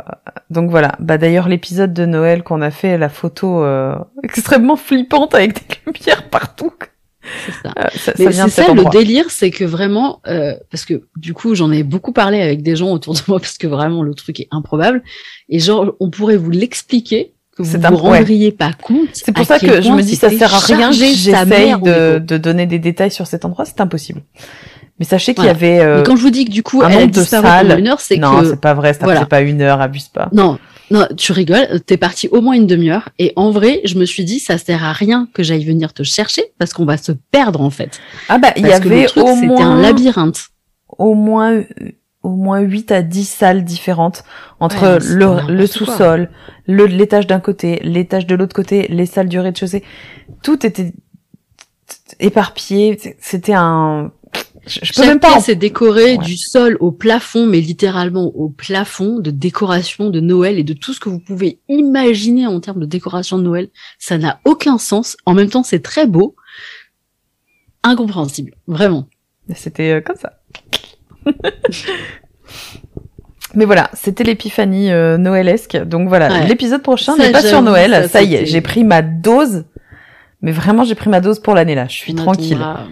donc 0.50 0.70
voilà. 0.70 0.96
Bah 1.00 1.16
d'ailleurs 1.16 1.48
l'épisode 1.48 1.94
de 1.94 2.04
Noël 2.04 2.42
qu'on 2.42 2.60
a 2.60 2.70
fait, 2.70 2.98
la 2.98 3.08
photo 3.08 3.64
euh, 3.64 3.94
extrêmement 4.22 4.76
flippante 4.76 5.34
avec 5.34 5.54
des 5.54 5.76
lumières 5.86 6.28
partout. 6.28 6.72
C'est 7.46 7.52
ça. 7.52 7.72
Euh, 7.78 7.86
ça, 7.94 8.12
Mais 8.18 8.24
ça 8.26 8.30
vient 8.30 8.48
c'est 8.48 8.64
ça 8.64 8.74
le 8.74 8.84
délire, 8.90 9.26
c'est 9.30 9.50
que 9.50 9.64
vraiment, 9.64 10.20
euh, 10.26 10.54
parce 10.70 10.84
que 10.84 11.06
du 11.16 11.32
coup 11.34 11.54
j'en 11.54 11.70
ai 11.70 11.82
beaucoup 11.82 12.12
parlé 12.12 12.40
avec 12.42 12.62
des 12.62 12.76
gens 12.76 12.90
autour 12.92 13.14
de 13.14 13.20
moi 13.28 13.38
parce 13.40 13.56
que 13.58 13.66
vraiment 13.66 14.02
le 14.02 14.14
truc 14.14 14.40
est 14.40 14.48
improbable 14.50 15.02
et 15.48 15.58
genre 15.58 15.94
on 16.00 16.10
pourrait 16.10 16.36
vous 16.38 16.50
l'expliquer 16.50 17.34
que 17.56 17.62
vous 17.62 17.70
C'est 17.72 17.78
vous 17.78 17.86
un- 17.86 17.90
ouais. 18.10 18.18
rendriez 18.18 18.52
pas 18.52 18.72
compte. 18.72 19.08
C'est 19.12 19.32
pour 19.32 19.44
ça 19.46 19.58
que 19.58 19.80
je 19.80 19.90
me 19.90 20.02
dis 20.02 20.16
ça 20.16 20.30
sert 20.30 20.54
à 20.54 20.58
rien 20.58 20.92
j'essaye 20.92 21.78
de, 21.80 22.18
de 22.18 22.36
donner 22.38 22.66
des 22.66 22.78
détails 22.78 23.10
sur 23.10 23.26
cet 23.26 23.44
endroit, 23.44 23.64
c'est 23.64 23.80
impossible. 23.80 24.22
Mais 25.00 25.06
sachez 25.06 25.34
qu'il 25.34 25.44
y 25.44 25.48
avait... 25.48 25.80
euh, 25.80 25.96
Mais 25.96 26.02
quand 26.04 26.14
je 26.14 26.22
vous 26.22 26.30
dis 26.30 26.44
que 26.44 26.50
du 26.52 26.62
coup 26.62 26.82
un 26.82 26.90
elle 26.90 27.04
a 27.04 27.06
disparu 27.06 27.48
pendant 27.48 27.76
une 27.78 27.88
heure, 27.88 28.00
c'est 28.00 28.18
non, 28.18 28.42
c'est 28.44 28.60
pas 28.60 28.74
vrai, 28.74 28.92
ça 28.92 29.00
voilà. 29.02 29.24
pas 29.26 29.40
une 29.40 29.62
heure, 29.62 29.80
abuse 29.80 30.08
pas. 30.08 30.28
non, 30.32 30.58
non, 30.90 31.06
tu 31.16 31.32
rigoles, 31.32 31.80
t'es 31.86 31.96
parti 31.96 32.28
au 32.28 32.40
moins 32.40 32.54
une 32.54 32.66
demi-heure 32.66 33.08
et 33.18 33.32
en 33.36 33.50
vrai, 33.50 33.80
je 33.84 33.96
me 33.98 34.04
suis 34.04 34.24
dit 34.24 34.40
ça 34.40 34.58
sert 34.58 34.84
à 34.84 34.92
rien 34.92 35.26
que 35.32 35.42
j'aille 35.42 35.64
venir 35.64 35.94
te 35.94 36.02
chercher 36.02 36.42
parce 36.58 36.72
qu'on 36.74 36.84
va 36.84 36.96
se 36.98 37.12
perdre 37.12 37.60
en 37.62 37.70
fait. 37.70 37.98
Ah 38.28 38.38
bah, 38.38 38.52
il 38.56 38.66
y 38.66 38.72
avait 38.72 39.06
truc 39.06 39.24
au 39.24 39.34
c'était 39.34 39.46
moins, 39.46 39.70
un 39.70 39.80
labyrinthe. 39.80 40.48
au 40.98 41.14
moins, 41.14 41.62
au 42.22 42.34
moins 42.36 42.60
8 42.60 42.92
à 42.92 43.02
10 43.02 43.24
salles 43.24 43.64
différentes 43.64 44.22
entre 44.58 44.82
Ouais, 44.82 45.00
c'était 45.00 45.14
le, 45.14 45.54
le 45.54 45.66
sous-sol, 45.66 46.28
le 46.66 46.86
l'étage 46.86 47.26
d'un 47.26 47.40
côté, 47.40 47.80
l'étage 47.82 48.26
de 48.26 48.34
l'autre 48.34 48.54
côté, 48.54 48.86
les 48.90 49.06
salles 49.06 49.28
du 49.28 49.38
rez-de-chaussée. 49.40 49.82
Tout 50.42 50.66
était 50.66 50.92
éparpillé. 52.18 52.98
C'était 53.20 53.54
un, 53.54 54.10
je, 54.66 54.80
je 54.82 54.92
peux 54.92 55.06
même 55.06 55.20
pas 55.20 55.30
en 55.30 55.32
pièce 55.34 55.48
est 55.48 55.54
décorée 55.56 56.16
Ouais. 56.16 56.24
du 56.24 56.36
sol 56.36 56.76
au 56.80 56.92
plafond, 56.92 57.46
mais 57.46 57.60
littéralement 57.60 58.26
au 58.34 58.48
plafond 58.48 59.18
de 59.18 59.30
décoration 59.30 60.10
de 60.10 60.20
Noël 60.20 60.58
et 60.58 60.64
de 60.64 60.72
tout 60.74 60.92
ce 60.92 61.00
que 61.00 61.08
vous 61.08 61.18
pouvez 61.20 61.60
imaginer 61.68 62.46
en 62.46 62.60
termes 62.60 62.80
de 62.80 62.86
décoration 62.86 63.38
de 63.38 63.42
Noël. 63.44 63.68
Ça 63.98 64.18
n'a 64.18 64.40
aucun 64.44 64.78
sens. 64.78 65.16
En 65.26 65.34
même 65.34 65.48
temps, 65.48 65.62
c'est 65.62 65.82
très 65.82 66.06
beau. 66.06 66.36
Incompréhensible. 67.82 68.52
Vraiment. 68.66 69.08
C'était 69.54 69.90
euh, 69.92 70.00
comme 70.00 70.16
ça. 70.16 70.40
Mais 73.54 73.64
voilà, 73.64 73.90
c'était 73.94 74.22
l'épiphanie 74.22 74.92
euh, 74.92 75.18
noëlesque. 75.18 75.76
Donc 75.76 76.08
voilà, 76.08 76.28
Ouais. 76.28 76.46
l'épisode 76.46 76.82
prochain 76.82 77.16
n'est 77.16 77.32
pas 77.32 77.42
sur 77.42 77.62
Noël. 77.62 77.90
ça, 78.02 78.08
Ça, 78.08 78.22
y 78.22 78.34
est, 78.36 78.46
j'ai 78.46 78.60
pris 78.60 78.84
ma 78.84 79.02
dose. 79.02 79.64
Mais 80.42 80.52
vraiment, 80.52 80.84
j'ai 80.84 80.94
pris 80.94 81.10
ma 81.10 81.20
dose 81.20 81.40
pour 81.40 81.54
l'année 81.54 81.74
là. 81.74 81.86
Je 81.88 81.96
suis 81.96 82.12
On 82.12 82.16
tranquille. 82.16 82.54
attendra. 82.54 82.86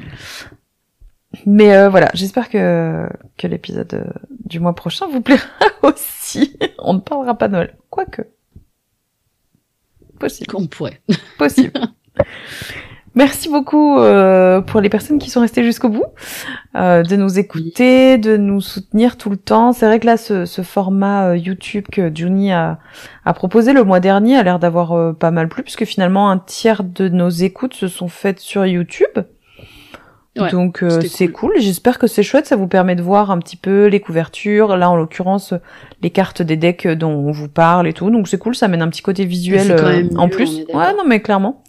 Mais 1.46 1.76
euh, 1.76 1.88
voilà, 1.88 2.08
j'espère 2.14 2.48
que 2.48 3.06
que 3.36 3.46
l'épisode 3.46 3.92
euh, 3.94 4.04
du 4.44 4.60
mois 4.60 4.74
prochain 4.74 5.06
vous 5.08 5.20
plaira 5.20 5.44
aussi. 5.82 6.58
On 6.78 6.94
ne 6.94 7.00
parlera 7.00 7.36
pas 7.36 7.48
de 7.48 7.52
Noël, 7.52 7.76
quoique 7.90 8.22
possible, 10.18 10.54
On 10.56 10.66
pourrait. 10.66 11.00
possible. 11.38 11.72
Merci 13.14 13.48
beaucoup 13.48 13.98
euh, 13.98 14.60
pour 14.60 14.80
les 14.80 14.88
personnes 14.88 15.18
qui 15.18 15.28
sont 15.28 15.40
restées 15.40 15.64
jusqu'au 15.64 15.88
bout, 15.88 16.04
euh, 16.76 17.02
de 17.02 17.16
nous 17.16 17.38
écouter, 17.38 18.16
de 18.16 18.36
nous 18.36 18.60
soutenir 18.60 19.16
tout 19.16 19.28
le 19.30 19.36
temps. 19.36 19.72
C'est 19.72 19.86
vrai 19.86 19.98
que 19.98 20.06
là, 20.06 20.16
ce, 20.16 20.44
ce 20.44 20.62
format 20.62 21.30
euh, 21.30 21.36
YouTube 21.36 21.86
que 21.90 22.14
Juni 22.14 22.52
a, 22.52 22.78
a 23.24 23.34
proposé 23.34 23.72
le 23.72 23.82
mois 23.82 23.98
dernier 23.98 24.36
a 24.36 24.42
l'air 24.44 24.58
d'avoir 24.60 25.16
pas 25.16 25.30
mal 25.32 25.48
plu, 25.48 25.62
puisque 25.64 25.84
finalement 25.84 26.30
un 26.30 26.38
tiers 26.38 26.84
de 26.84 27.08
nos 27.08 27.28
écoutes 27.30 27.74
se 27.74 27.88
sont 27.88 28.08
faites 28.08 28.38
sur 28.38 28.64
YouTube. 28.66 29.18
Ouais, 30.40 30.50
Donc 30.50 30.82
euh, 30.82 31.00
c'est 31.00 31.28
cool. 31.28 31.52
J'espère 31.58 31.98
que 31.98 32.06
c'est 32.06 32.22
chouette. 32.22 32.46
Ça 32.46 32.56
vous 32.56 32.68
permet 32.68 32.94
de 32.96 33.02
voir 33.02 33.30
un 33.30 33.38
petit 33.38 33.56
peu 33.56 33.86
les 33.86 34.00
couvertures. 34.00 34.76
Là, 34.76 34.90
en 34.90 34.96
l'occurrence, 34.96 35.54
les 36.02 36.10
cartes 36.10 36.42
des 36.42 36.56
decks 36.56 36.86
dont 36.86 37.10
on 37.12 37.30
vous 37.32 37.48
parle 37.48 37.86
et 37.88 37.92
tout. 37.92 38.10
Donc 38.10 38.28
c'est 38.28 38.38
cool. 38.38 38.54
Ça 38.54 38.66
amène 38.66 38.82
un 38.82 38.88
petit 38.88 39.02
côté 39.02 39.24
visuel 39.24 39.70
euh, 39.70 40.08
en 40.16 40.28
plus. 40.28 40.64
Ouais, 40.72 40.92
non, 40.94 41.04
mais 41.06 41.20
clairement. 41.20 41.62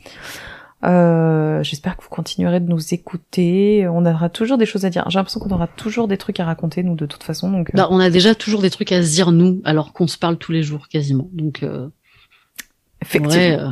Euh, 0.86 1.62
J'espère 1.62 1.98
que 1.98 2.04
vous 2.04 2.10
continuerez 2.10 2.62
de 2.62 2.70
nous 2.70 2.94
écouter. 2.94 3.86
On 3.92 4.06
aura 4.06 4.30
toujours 4.30 4.58
des 4.58 4.66
choses 4.66 4.86
à 4.86 4.90
dire. 4.90 5.04
J'ai 5.10 5.20
l'impression 5.20 5.40
qu'on 5.42 5.54
aura 5.54 5.68
toujours 5.68 6.08
des 6.08 6.16
trucs 6.18 6.40
à 6.40 6.46
raconter, 6.46 6.84
nous, 6.84 6.96
de 6.96 7.06
toute 7.06 7.24
façon. 7.24 7.52
Donc, 7.52 7.70
euh, 7.70 7.74
Bah, 7.78 7.88
on 7.92 8.00
a 8.00 8.10
déjà 8.10 8.34
toujours 8.34 8.62
des 8.62 8.70
trucs 8.70 8.92
à 8.94 9.04
se 9.04 9.10
dire 9.12 9.32
nous, 9.34 9.62
alors 9.66 9.92
qu'on 9.92 10.08
se 10.08 10.18
parle 10.18 10.38
tous 10.38 10.54
les 10.54 10.64
jours 10.64 10.88
quasiment. 10.88 11.28
Donc, 11.34 11.64
euh, 11.64 11.88
en 11.88 11.90
effectivement. 13.02 13.36
euh, 13.36 13.70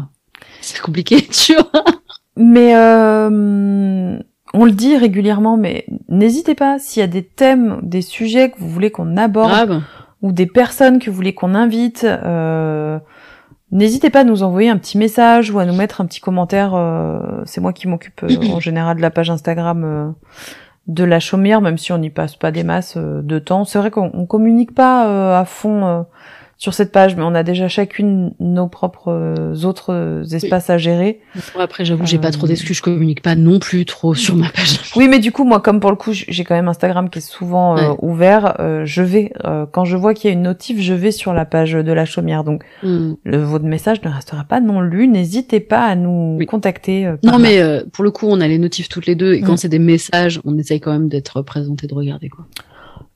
c'est 0.59 0.81
compliqué, 0.81 1.21
tu 1.31 1.53
vois. 1.55 1.83
Mais 2.35 2.75
euh, 2.75 4.19
on 4.57 4.65
le 4.65 4.71
dit 4.71 4.97
régulièrement, 4.97 5.55
mais 5.55 5.85
n'hésitez 6.09 6.55
pas 6.55 6.79
s'il 6.79 7.01
y 7.01 7.03
a 7.03 7.07
des 7.07 7.23
thèmes, 7.23 7.79
des 7.83 8.01
sujets 8.01 8.49
que 8.49 8.57
vous 8.59 8.69
voulez 8.69 8.89
qu'on 8.89 9.15
aborde. 9.15 9.49
Grave. 9.49 9.81
ou 10.23 10.31
des 10.31 10.47
personnes 10.47 10.97
que 10.97 11.11
vous 11.11 11.15
voulez 11.15 11.35
qu'on 11.35 11.53
invite, 11.53 12.03
euh, 12.03 12.97
n'hésitez 13.71 14.09
pas 14.09 14.21
à 14.21 14.23
nous 14.23 14.41
envoyer 14.41 14.69
un 14.69 14.77
petit 14.77 14.97
message 14.97 15.51
ou 15.51 15.59
à 15.59 15.65
nous 15.65 15.75
mettre 15.75 16.01
un 16.01 16.07
petit 16.07 16.21
commentaire. 16.21 16.73
euh, 16.73 17.19
c'est 17.45 17.61
moi 17.61 17.71
qui 17.71 17.87
m'occupe 17.87 18.23
euh, 18.23 18.51
en 18.51 18.59
général 18.59 18.97
de 18.97 19.01
la 19.01 19.11
page 19.11 19.29
Instagram 19.29 20.15
de 20.87 21.03
la 21.03 21.19
chaumière, 21.19 21.61
même 21.61 21.77
si 21.77 21.91
on 21.91 21.99
n'y 21.99 22.09
passe 22.09 22.35
pas 22.35 22.51
des 22.51 22.63
masses 22.63 22.97
de 22.97 23.39
temps. 23.39 23.63
C'est 23.63 23.77
vrai 23.77 23.91
qu'on 23.91 24.09
on 24.13 24.25
communique 24.25 24.73
pas 24.73 25.37
à 25.37 25.45
fond 25.45 25.85
euh, 25.85 26.01
sur 26.57 26.73
cette 26.73 26.91
page, 26.91 27.15
mais 27.15 27.21
on 27.21 27.35
a 27.35 27.43
déjà 27.43 27.67
chacune 27.67 28.33
nos 28.39 28.67
propres 28.67 29.11
euh, 29.11 29.63
autres 29.63 30.23
espaces 30.33 30.71
à 30.71 30.79
gérer. 30.79 31.21
après, 31.59 31.85
j'avoue, 31.85 32.05
j'ai 32.05 32.17
pas 32.17 32.31
trop 32.31 32.47
d'excuses, 32.47 32.77
je 32.77 32.81
communique 32.81 33.21
pas 33.21 33.35
non 33.35 33.59
plus 33.59 33.85
trop 33.85 34.15
sur 34.15 34.35
ma 34.35 34.49
page. 34.49 34.79
Oui, 34.95 35.07
mais 35.07 35.19
du 35.19 35.31
coup, 35.31 35.43
moi, 35.43 35.59
comme 35.59 35.79
pour 35.79 35.91
le 35.91 35.95
coup, 35.95 36.11
j'ai 36.13 36.43
quand 36.43 36.55
même 36.55 36.67
Instagram 36.67 37.11
qui 37.11 37.19
est 37.19 37.21
souvent 37.21 37.77
euh, 37.77 37.93
ouvert, 38.01 38.55
euh, 38.59 38.85
je 38.85 39.03
vais, 39.03 39.31
quand 39.71 39.85
je 39.85 39.95
vois 39.95 40.15
qu'il 40.15 40.29
y 40.29 40.33
a 40.33 40.33
une 40.33 40.43
notif, 40.43 40.81
je 40.81 40.93
vais 40.93 41.11
sur 41.11 41.33
la 41.33 41.45
page 41.45 41.73
de 41.73 41.91
la 41.91 42.05
chaumière. 42.05 42.43
Donc, 42.43 42.63
hmm. 42.81 43.13
le, 43.23 43.37
votre 43.37 43.65
message 43.65 44.01
ne 44.03 44.09
restera 44.09 44.43
pas 44.43 44.59
non 44.59 44.81
lu. 44.81 45.07
N'hésitez 45.07 45.59
pas 45.59 45.85
à 45.85 45.95
nous 45.95 46.39
contacter. 46.47 47.13
non, 47.23 47.37
mais 47.37 47.61
pour 47.93 48.03
le 48.03 48.09
coup, 48.09 48.27
on 48.27 48.41
a 48.41 48.47
les 48.47 48.57
notifs 48.57 48.89
toutes 48.89 49.05
les 49.05 49.15
deux, 49.15 49.33
et 49.33 49.41
quand 49.41 49.53
hmm. 49.53 49.57
c'est 49.57 49.69
des 49.69 49.79
messages, 49.79 50.41
on 50.43 50.57
essaye 50.57 50.79
quand 50.79 50.91
même 50.91 51.07
d'être 51.07 51.43
présenté, 51.43 51.85
de 51.85 51.93
regarder 51.93 52.29
quoi. 52.29 52.45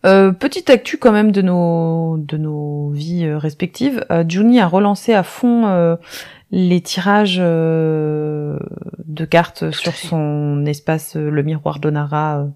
Euh, 0.03 0.31
petite 0.31 0.71
actu 0.71 0.97
quand 0.97 1.11
même 1.11 1.31
de 1.31 1.43
nos 1.43 2.17
de 2.17 2.37
nos 2.37 2.89
vies 2.89 3.25
euh, 3.25 3.37
respectives. 3.37 4.03
Euh, 4.09 4.23
Juni 4.27 4.59
a 4.59 4.67
relancé 4.67 5.13
à 5.13 5.21
fond 5.21 5.67
euh, 5.67 5.95
les 6.49 6.81
tirages 6.81 7.37
de 7.37 8.57
cartes 9.29 9.71
sur 9.71 9.93
son 9.93 10.65
espace 10.65 11.15
Le 11.15 11.43
Miroir 11.43 11.79
d'Onara. 11.79 12.47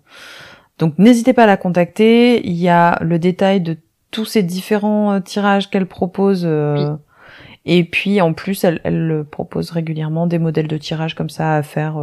Donc 0.79 0.95
n'hésitez 0.97 1.33
pas 1.33 1.43
à 1.43 1.47
la 1.47 1.55
contacter. 1.55 2.45
Il 2.45 2.55
y 2.55 2.67
a 2.67 2.97
le 3.01 3.19
détail 3.19 3.61
de 3.61 3.77
tous 4.11 4.25
ces 4.25 4.43
différents 4.43 5.21
tirages 5.21 5.69
qu'elle 5.69 5.85
propose. 5.85 6.45
Et 7.65 7.83
puis 7.85 8.19
en 8.19 8.33
plus, 8.33 8.65
elle, 8.65 8.81
elle, 8.83 9.23
propose 9.31 9.71
régulièrement 9.71 10.27
des 10.27 10.39
modèles 10.39 10.67
de 10.67 10.77
tirage 10.77 11.15
comme 11.15 11.29
ça 11.29 11.55
à 11.55 11.63
faire. 11.63 11.95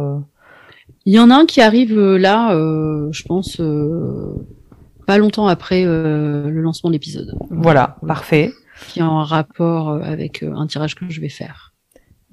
Il 1.05 1.13
y 1.13 1.19
en 1.19 1.29
a 1.29 1.35
un 1.35 1.45
qui 1.45 1.61
arrive 1.61 1.95
là, 1.95 2.55
je 3.11 3.23
pense 3.23 3.61
pas 5.05 5.17
longtemps 5.17 5.47
après 5.47 5.83
euh, 5.85 6.49
le 6.49 6.61
lancement 6.61 6.89
de 6.89 6.93
l'épisode. 6.93 7.35
Voilà, 7.49 7.97
parfait. 8.05 8.51
Qui 8.87 8.99
est 8.99 9.03
en 9.03 9.23
rapport 9.23 9.89
euh, 9.89 10.01
avec 10.01 10.43
euh, 10.43 10.53
un 10.55 10.67
tirage 10.67 10.95
que 10.95 11.09
je 11.09 11.21
vais 11.21 11.29
faire. 11.29 11.73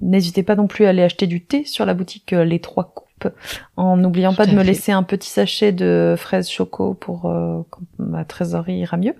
N'hésitez 0.01 0.43
pas 0.43 0.55
non 0.55 0.67
plus 0.67 0.85
à 0.85 0.89
aller 0.89 1.03
acheter 1.03 1.27
du 1.27 1.43
thé 1.43 1.63
sur 1.65 1.85
la 1.85 1.93
boutique 1.93 2.31
Les 2.31 2.59
Trois 2.59 2.91
Coupes, 2.95 3.31
en 3.77 3.97
n'oubliant 3.97 4.33
pas 4.33 4.47
de 4.47 4.55
me 4.55 4.63
laisser 4.63 4.91
un 4.91 5.03
petit 5.03 5.29
sachet 5.29 5.71
de 5.71 6.15
fraises 6.17 6.49
choco 6.49 6.95
pour 6.95 7.21
quand 7.69 7.81
ma 7.99 8.25
trésorerie 8.25 8.79
ira 8.79 8.97
mieux. 8.97 9.13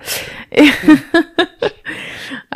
Et... 0.52 0.64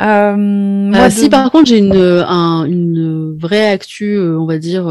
moi, 0.00 1.08
si 1.08 1.28
par 1.28 1.52
contre 1.52 1.66
j'ai 1.66 1.78
une, 1.78 1.94
une 1.94 3.38
vraie 3.38 3.68
actu, 3.68 4.18
on 4.18 4.44
va 4.44 4.58
dire 4.58 4.88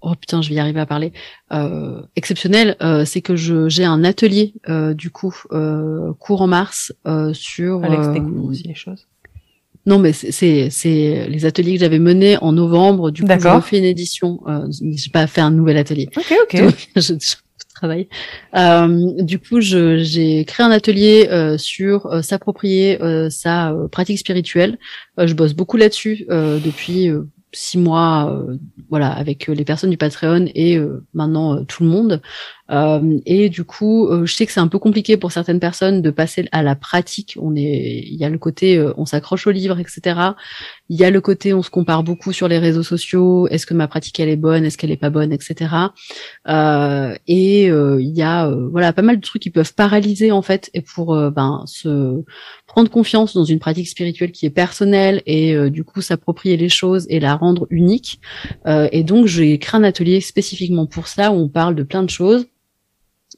oh 0.00 0.14
putain, 0.14 0.42
je 0.42 0.48
vais 0.48 0.56
y 0.56 0.58
arriver 0.58 0.80
à 0.80 0.86
parler, 0.86 1.12
euh, 1.52 2.02
exceptionnel, 2.16 2.76
euh, 2.82 3.04
c'est 3.04 3.20
que 3.20 3.36
je 3.36 3.68
j'ai 3.68 3.84
un 3.84 4.04
atelier 4.04 4.54
euh, 4.68 4.94
du 4.94 5.10
coup 5.10 5.34
euh, 5.52 6.12
court 6.18 6.42
en 6.42 6.46
mars 6.46 6.92
euh, 7.06 7.32
sur. 7.32 7.84
Alex 7.84 8.08
découvre 8.08 8.50
aussi 8.50 8.64
les 8.64 8.74
choses? 8.74 9.06
Non, 9.84 9.98
mais 10.00 10.12
c'est 10.12 10.68
c'est 10.70 11.28
les 11.28 11.44
ateliers 11.44 11.74
que 11.74 11.80
j'avais 11.80 12.00
menés 12.00 12.36
en 12.38 12.52
novembre. 12.52 13.10
Du 13.12 13.22
coup, 13.22 13.28
je 13.28 13.48
refais 13.48 13.78
une 13.78 13.84
édition. 13.84 14.40
Euh, 14.48 14.66
j'ai 14.70 15.10
pas 15.10 15.26
fait 15.28 15.40
un 15.40 15.52
nouvel 15.52 15.76
atelier. 15.76 16.08
Ok, 16.16 16.34
ok. 16.42 16.74
je, 16.96 17.14
travaille. 17.72 18.08
du 19.22 19.38
coup, 19.38 19.60
j'ai 19.60 20.44
créé 20.46 20.66
un 20.66 20.70
atelier 20.70 21.56
sur 21.58 22.24
s'approprier 22.24 22.98
sa 23.30 23.76
pratique 23.92 24.18
spirituelle. 24.18 24.78
je 25.18 25.34
bosse 25.34 25.52
beaucoup 25.52 25.76
là-dessus 25.76 26.26
depuis 26.28 27.10
six 27.56 27.78
mois, 27.78 28.30
euh, 28.30 28.58
voilà, 28.90 29.10
avec 29.10 29.48
euh, 29.48 29.54
les 29.54 29.64
personnes 29.64 29.88
du 29.90 29.96
Patreon 29.96 30.46
et 30.54 30.76
euh, 30.76 31.02
maintenant 31.14 31.64
tout 31.64 31.82
le 31.82 31.88
monde. 31.88 32.20
et 33.24 33.48
du 33.48 33.64
coup, 33.64 34.08
je 34.24 34.34
sais 34.34 34.44
que 34.44 34.52
c'est 34.52 34.60
un 34.60 34.66
peu 34.66 34.80
compliqué 34.80 35.16
pour 35.16 35.30
certaines 35.30 35.60
personnes 35.60 36.02
de 36.02 36.10
passer 36.10 36.48
à 36.50 36.64
la 36.64 36.74
pratique. 36.74 37.38
On 37.40 37.54
est, 37.54 38.02
il 38.04 38.16
y 38.16 38.24
a 38.24 38.28
le 38.28 38.38
côté, 38.38 38.84
on 38.96 39.06
s'accroche 39.06 39.46
au 39.46 39.52
livre, 39.52 39.78
etc. 39.78 40.34
Il 40.88 40.98
y 40.98 41.04
a 41.04 41.10
le 41.10 41.20
côté, 41.20 41.54
on 41.54 41.62
se 41.62 41.70
compare 41.70 42.02
beaucoup 42.02 42.32
sur 42.32 42.48
les 42.48 42.58
réseaux 42.58 42.82
sociaux. 42.82 43.46
Est-ce 43.48 43.66
que 43.66 43.74
ma 43.74 43.86
pratique 43.86 44.18
elle 44.18 44.28
est 44.28 44.36
bonne, 44.36 44.64
est-ce 44.64 44.76
qu'elle 44.78 44.90
est 44.90 44.96
pas 44.96 45.10
bonne, 45.10 45.32
etc. 45.32 45.70
et 47.28 47.66
il 47.66 48.16
y 48.16 48.22
a, 48.22 48.50
voilà, 48.72 48.92
pas 48.92 49.02
mal 49.02 49.16
de 49.16 49.24
trucs 49.24 49.42
qui 49.42 49.50
peuvent 49.50 49.74
paralyser 49.74 50.32
en 50.32 50.42
fait, 50.42 50.68
et 50.74 50.82
pour 50.82 51.14
ben 51.30 51.62
se 51.66 52.24
prendre 52.76 52.90
confiance 52.90 53.32
dans 53.32 53.44
une 53.44 53.58
pratique 53.58 53.88
spirituelle 53.88 54.32
qui 54.32 54.44
est 54.44 54.50
personnelle 54.50 55.22
et 55.24 55.56
euh, 55.56 55.70
du 55.70 55.82
coup 55.82 56.02
s'approprier 56.02 56.58
les 56.58 56.68
choses 56.68 57.06
et 57.08 57.20
la 57.20 57.34
rendre 57.34 57.66
unique. 57.70 58.20
Euh, 58.66 58.86
et 58.92 59.02
donc 59.02 59.24
j'ai 59.24 59.58
créé 59.58 59.80
un 59.80 59.82
atelier 59.82 60.20
spécifiquement 60.20 60.84
pour 60.84 61.08
ça 61.08 61.32
où 61.32 61.36
on 61.36 61.48
parle 61.48 61.74
de 61.74 61.82
plein 61.82 62.02
de 62.02 62.10
choses 62.10 62.44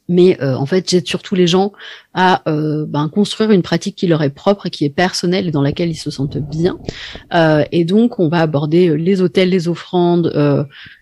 mais 0.09 0.41
euh, 0.41 0.55
en 0.55 0.65
fait 0.65 0.89
j'aide 0.89 1.07
surtout 1.07 1.35
les 1.35 1.47
gens 1.47 1.71
à 2.13 2.41
euh, 2.49 2.85
ben, 2.87 3.07
construire 3.07 3.51
une 3.51 3.61
pratique 3.61 3.95
qui 3.95 4.07
leur 4.07 4.23
est 4.23 4.31
propre 4.31 4.65
et 4.65 4.69
qui 4.71 4.83
est 4.83 4.89
personnelle 4.89 5.47
et 5.47 5.51
dans 5.51 5.61
laquelle 5.61 5.89
ils 5.89 5.95
se 5.95 6.09
sentent 6.09 6.39
bien. 6.39 6.79
Euh, 7.33 7.63
et 7.71 7.85
donc 7.85 8.19
on 8.19 8.27
va 8.27 8.41
aborder 8.41 8.97
les 8.97 9.21
hôtels, 9.21 9.49
les 9.49 9.67
offrandes, 9.67 10.33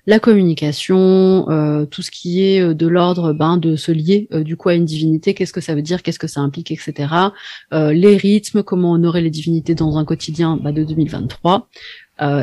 la 0.05 0.19
communication, 0.19 1.45
tout 1.89 2.01
ce 2.01 2.11
qui 2.11 2.43
est 2.43 2.73
de 2.73 2.87
l'ordre 2.87 3.33
ben, 3.33 3.57
de 3.57 3.75
se 3.75 3.91
lier 3.91 4.27
du 4.31 4.57
coup 4.57 4.69
à 4.69 4.75
une 4.75 4.85
divinité, 4.85 5.33
qu'est-ce 5.33 5.53
que 5.53 5.61
ça 5.61 5.73
veut 5.73 5.81
dire, 5.81 6.03
qu'est-ce 6.03 6.19
que 6.19 6.27
ça 6.27 6.41
implique, 6.41 6.71
etc. 6.71 7.07
les 7.71 8.17
rythmes, 8.17 8.63
comment 8.63 8.91
honorer 8.91 9.21
les 9.21 9.29
divinités 9.29 9.75
dans 9.75 9.97
un 9.97 10.05
quotidien 10.05 10.59
ben, 10.61 10.73
de 10.73 10.83
2023. 10.83 11.69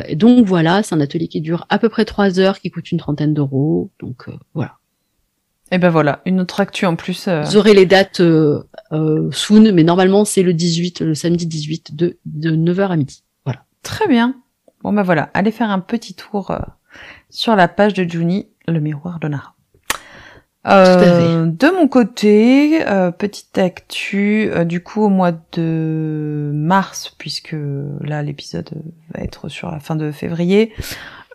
et 0.07 0.15
donc 0.15 0.45
voilà, 0.47 0.81
c'est 0.81 0.95
un 0.95 1.01
atelier 1.01 1.27
qui 1.27 1.41
dure 1.41 1.67
à 1.69 1.77
peu 1.77 1.89
près 1.89 2.05
trois 2.05 2.39
heures, 2.39 2.59
qui 2.59 2.71
coûte 2.71 2.91
une 2.91 2.97
trentaine 2.97 3.35
d'euros. 3.35 3.91
Donc 3.99 4.27
voilà. 4.55 4.77
Et 5.71 5.77
ben 5.79 5.89
voilà, 5.89 6.21
une 6.25 6.39
autre 6.39 6.59
actu 6.59 6.85
en 6.85 6.95
plus. 6.95 7.27
Euh... 7.27 7.41
Vous 7.41 7.57
aurez 7.57 7.73
les 7.73 7.85
dates 7.85 8.19
euh, 8.19 8.63
euh, 8.91 9.29
soon, 9.31 9.71
mais 9.73 9.83
normalement 9.83 10.23
c'est 10.23 10.43
le 10.43 10.53
18, 10.53 11.01
le 11.01 11.15
samedi 11.15 11.47
18 11.47 11.95
de, 11.95 12.17
de 12.25 12.51
9h 12.51 12.89
à 12.89 12.95
midi. 12.95 13.23
Voilà. 13.45 13.63
Très 13.81 14.07
bien. 14.07 14.35
Bon 14.83 14.93
ben 14.93 15.01
voilà, 15.01 15.31
allez 15.33 15.49
faire 15.49 15.71
un 15.71 15.79
petit 15.79 16.13
tour 16.13 16.51
euh, 16.51 16.59
sur 17.31 17.55
la 17.55 17.67
page 17.67 17.95
de 17.95 18.03
Juni, 18.03 18.49
le 18.67 18.79
miroir 18.79 19.19
de 19.19 19.27
Nara. 19.27 19.55
Euh, 20.67 21.45
de 21.45 21.75
mon 21.75 21.87
côté, 21.87 22.87
euh, 22.87 23.09
petite 23.09 23.57
actu, 23.57 24.51
du 24.65 24.83
coup 24.83 25.01
au 25.03 25.09
mois 25.09 25.31
de 25.53 26.51
mars, 26.53 27.15
puisque 27.17 27.55
là 28.01 28.21
l'épisode 28.21 28.69
va 29.13 29.23
être 29.23 29.49
sur 29.49 29.71
la 29.71 29.79
fin 29.79 29.95
de 29.95 30.11
février, 30.11 30.71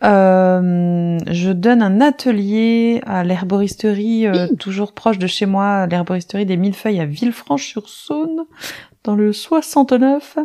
euh, 0.02 1.18
je 1.30 1.50
donne 1.50 1.82
un 1.82 2.00
atelier 2.00 3.02
à 3.06 3.22
l'herboristerie, 3.22 4.26
euh, 4.26 4.48
toujours 4.58 4.92
proche 4.92 5.18
de 5.18 5.26
chez 5.26 5.44
moi, 5.46 5.86
l'herboristerie 5.86 6.46
des 6.46 6.56
Millefeuilles 6.56 7.00
à 7.00 7.04
Villefranche-sur-Saône, 7.04 8.44
dans 9.04 9.14
le 9.14 9.32
69. 9.32 10.38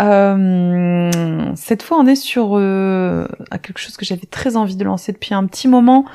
Euh, 0.00 1.52
cette 1.54 1.82
fois, 1.82 1.98
on 1.98 2.06
est 2.06 2.16
sur 2.16 2.52
euh, 2.52 3.26
quelque 3.62 3.78
chose 3.78 3.96
que 3.96 4.06
j'avais 4.06 4.26
très 4.26 4.56
envie 4.56 4.76
de 4.76 4.84
lancer 4.84 5.12
depuis 5.12 5.34
un 5.34 5.44
petit 5.46 5.68
moment 5.68 6.06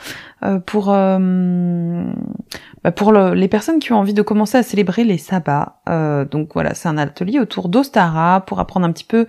pour 0.67 0.87
bah, 2.83 2.91
pour 2.95 3.11
les 3.11 3.47
personnes 3.47 3.79
qui 3.79 3.91
ont 3.91 3.97
envie 3.97 4.13
de 4.13 4.21
commencer 4.21 4.57
à 4.57 4.63
célébrer 4.63 5.03
les 5.03 5.17
sabbats. 5.17 5.81
donc 6.29 6.51
voilà, 6.53 6.75
c'est 6.75 6.89
un 6.89 6.97
atelier 6.97 7.39
autour 7.39 7.69
d'Ostara 7.69 8.41
pour 8.41 8.59
apprendre 8.59 8.85
un 8.85 8.91
petit 8.91 9.03
peu 9.03 9.21
euh, 9.21 9.27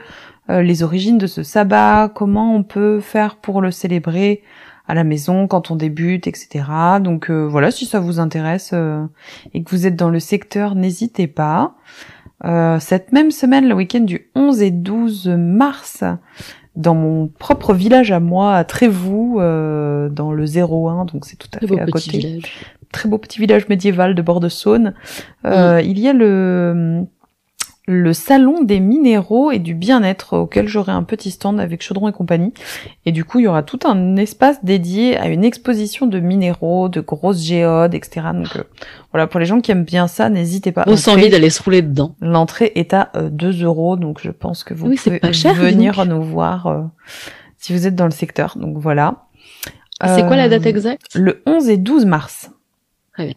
les 0.49 0.83
origines 0.83 1.19
de 1.19 1.27
ce 1.27 1.43
sabbat, 1.43 2.11
comment 2.15 2.55
on 2.55 2.63
peut 2.63 3.01
faire 3.01 3.37
pour 3.37 3.61
le 3.61 3.71
célébrer 3.71 4.43
à 4.89 4.95
la 4.95 5.05
maison 5.05 5.47
quand 5.47 5.71
on 5.71 5.77
débute, 5.77 6.27
etc. 6.27 6.65
Donc 7.01 7.31
euh, 7.31 7.47
voilà, 7.47 7.71
si 7.71 7.85
ça 7.85 8.01
vous 8.01 8.19
intéresse 8.19 8.71
euh, 8.73 9.05
et 9.53 9.63
que 9.63 9.71
vous 9.71 9.87
êtes 9.87 9.97
dans 9.97 10.09
le 10.09 10.19
secteur, 10.19 10.75
n'hésitez 10.75 11.27
pas. 11.27 11.77
cette 12.81 13.13
même 13.13 13.31
semaine, 13.31 13.69
le 13.69 13.75
week-end 13.75 14.01
du 14.01 14.31
11 14.35 14.63
et 14.63 14.71
12 14.71 15.29
mars, 15.29 16.05
dans 16.75 16.95
mon 16.95 17.29
propre 17.29 17.75
village 17.75 18.13
à 18.13 18.21
moi, 18.21 18.55
à 18.55 18.65
Trévoux, 18.65 19.39
dans 19.39 20.33
le 20.33 20.45
01, 20.45 21.05
donc 21.05 21.27
c'est 21.27 21.37
tout 21.37 21.49
à 21.55 21.67
fait 21.67 21.81
à 21.81 21.87
côté. 21.87 22.41
Très 22.91 23.07
beau 23.07 23.19
petit 23.19 23.39
village 23.39 23.69
médiéval 23.69 24.15
de 24.15 24.23
bord 24.23 24.41
de 24.41 24.49
Saône. 24.49 24.95
Il 25.45 25.99
y 25.99 26.09
a 26.09 26.13
le 26.15 27.05
le 27.89 28.13
salon 28.13 28.63
des 28.63 28.81
minéraux 28.81 29.51
et 29.51 29.59
du 29.59 29.73
bien-être 29.75 30.37
auquel 30.37 30.69
j'aurai 30.69 30.93
un 30.93 31.05
petit 31.05 31.31
stand 31.31 31.59
avec 31.59 31.83
Chaudron 31.83 32.09
et 32.09 32.13
compagnie. 32.13 32.53
Et 33.07 33.13
du 33.13 33.25
coup, 33.25 33.39
il 33.39 33.45
y 33.45 33.47
aura 33.47 33.63
tout 33.63 33.79
un 33.85 34.17
espace 34.17 34.63
dédié 34.63 35.17
à 35.17 35.29
une 35.29 35.43
exposition 35.43 36.07
de 36.07 36.21
minéraux, 36.21 36.91
de 36.91 37.01
grosses 37.01 37.43
géodes, 37.43 37.95
etc. 37.95 38.27
Donc 38.35 38.57
euh, 38.57 38.65
voilà, 39.11 39.27
pour 39.27 39.41
les 39.41 39.47
gens 39.47 39.63
qui 39.63 39.71
aiment 39.71 39.87
bien 39.87 40.07
ça, 40.07 40.29
n'hésitez 40.29 40.71
pas. 40.71 40.85
On 40.87 40.97
sent 40.97 41.13
envie 41.13 41.31
d'aller 41.31 41.49
se 41.49 41.63
rouler 41.63 41.81
dedans. 41.81 42.15
L'entrée 42.21 42.73
est 42.75 42.93
à 42.93 43.11
2 43.15 43.47
euh, 43.47 43.65
euros, 43.65 43.97
donc 43.97 44.21
je 44.21 44.31
pense 44.31 44.65
que 44.65 44.75
vous 44.75 44.95
pouvez 44.95 45.19
venir 45.55 46.05
nous 46.05 46.23
voir 46.23 46.67
euh, 46.67 46.83
si 47.57 47.73
vous 47.73 47.87
êtes 47.87 47.95
dans 47.95 48.05
le 48.05 48.11
secteur. 48.11 48.59
Donc 48.59 48.77
voilà. 48.77 49.25
C'est 50.05 50.27
quoi 50.27 50.37
la 50.37 50.51
date 50.51 50.67
exacte? 50.67 51.07
Le 51.15 51.43
11 51.47 51.71
et 51.71 51.79
12 51.79 52.05
mars. 52.05 52.51
Très 53.15 53.25
bien. 53.25 53.35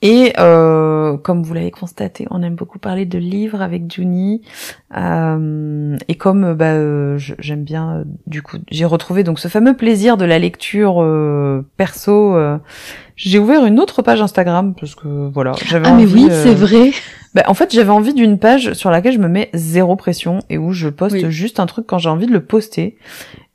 Et 0.00 0.32
euh, 0.38 1.16
comme 1.16 1.42
vous 1.42 1.54
l'avez 1.54 1.72
constaté, 1.72 2.26
on 2.30 2.42
aime 2.42 2.54
beaucoup 2.54 2.78
parler 2.78 3.04
de 3.04 3.18
livres 3.18 3.60
avec 3.60 3.92
Juni. 3.92 4.42
Euh, 4.96 5.96
et 6.06 6.14
comme 6.14 6.54
bah, 6.54 6.74
euh, 6.74 7.18
j'aime 7.18 7.64
bien, 7.64 7.96
euh, 7.96 8.04
du 8.28 8.42
coup, 8.42 8.58
j'ai 8.70 8.84
retrouvé 8.84 9.24
donc 9.24 9.40
ce 9.40 9.48
fameux 9.48 9.76
plaisir 9.76 10.16
de 10.16 10.24
la 10.24 10.38
lecture 10.38 11.04
perso. 11.76 12.36
j'ai 13.16 13.38
ouvert 13.40 13.64
une 13.64 13.80
autre 13.80 14.02
page 14.02 14.22
Instagram 14.22 14.74
parce 14.78 14.94
que 14.94 15.28
voilà, 15.28 15.52
j'avais. 15.66 15.88
Ah 15.88 15.94
mais 15.94 16.06
oui, 16.06 16.28
c'est 16.30 16.54
vrai. 16.54 16.92
Bah, 17.34 17.42
en 17.46 17.54
fait, 17.54 17.74
j'avais 17.74 17.90
envie 17.90 18.14
d'une 18.14 18.38
page 18.38 18.74
sur 18.74 18.90
laquelle 18.90 19.12
je 19.12 19.18
me 19.18 19.28
mets 19.28 19.50
zéro 19.52 19.96
pression 19.96 20.40
et 20.48 20.58
où 20.58 20.72
je 20.72 20.88
poste 20.88 21.28
juste 21.28 21.58
un 21.58 21.66
truc 21.66 21.86
quand 21.86 21.98
j'ai 21.98 22.08
envie 22.08 22.26
de 22.26 22.32
le 22.32 22.44
poster. 22.44 22.96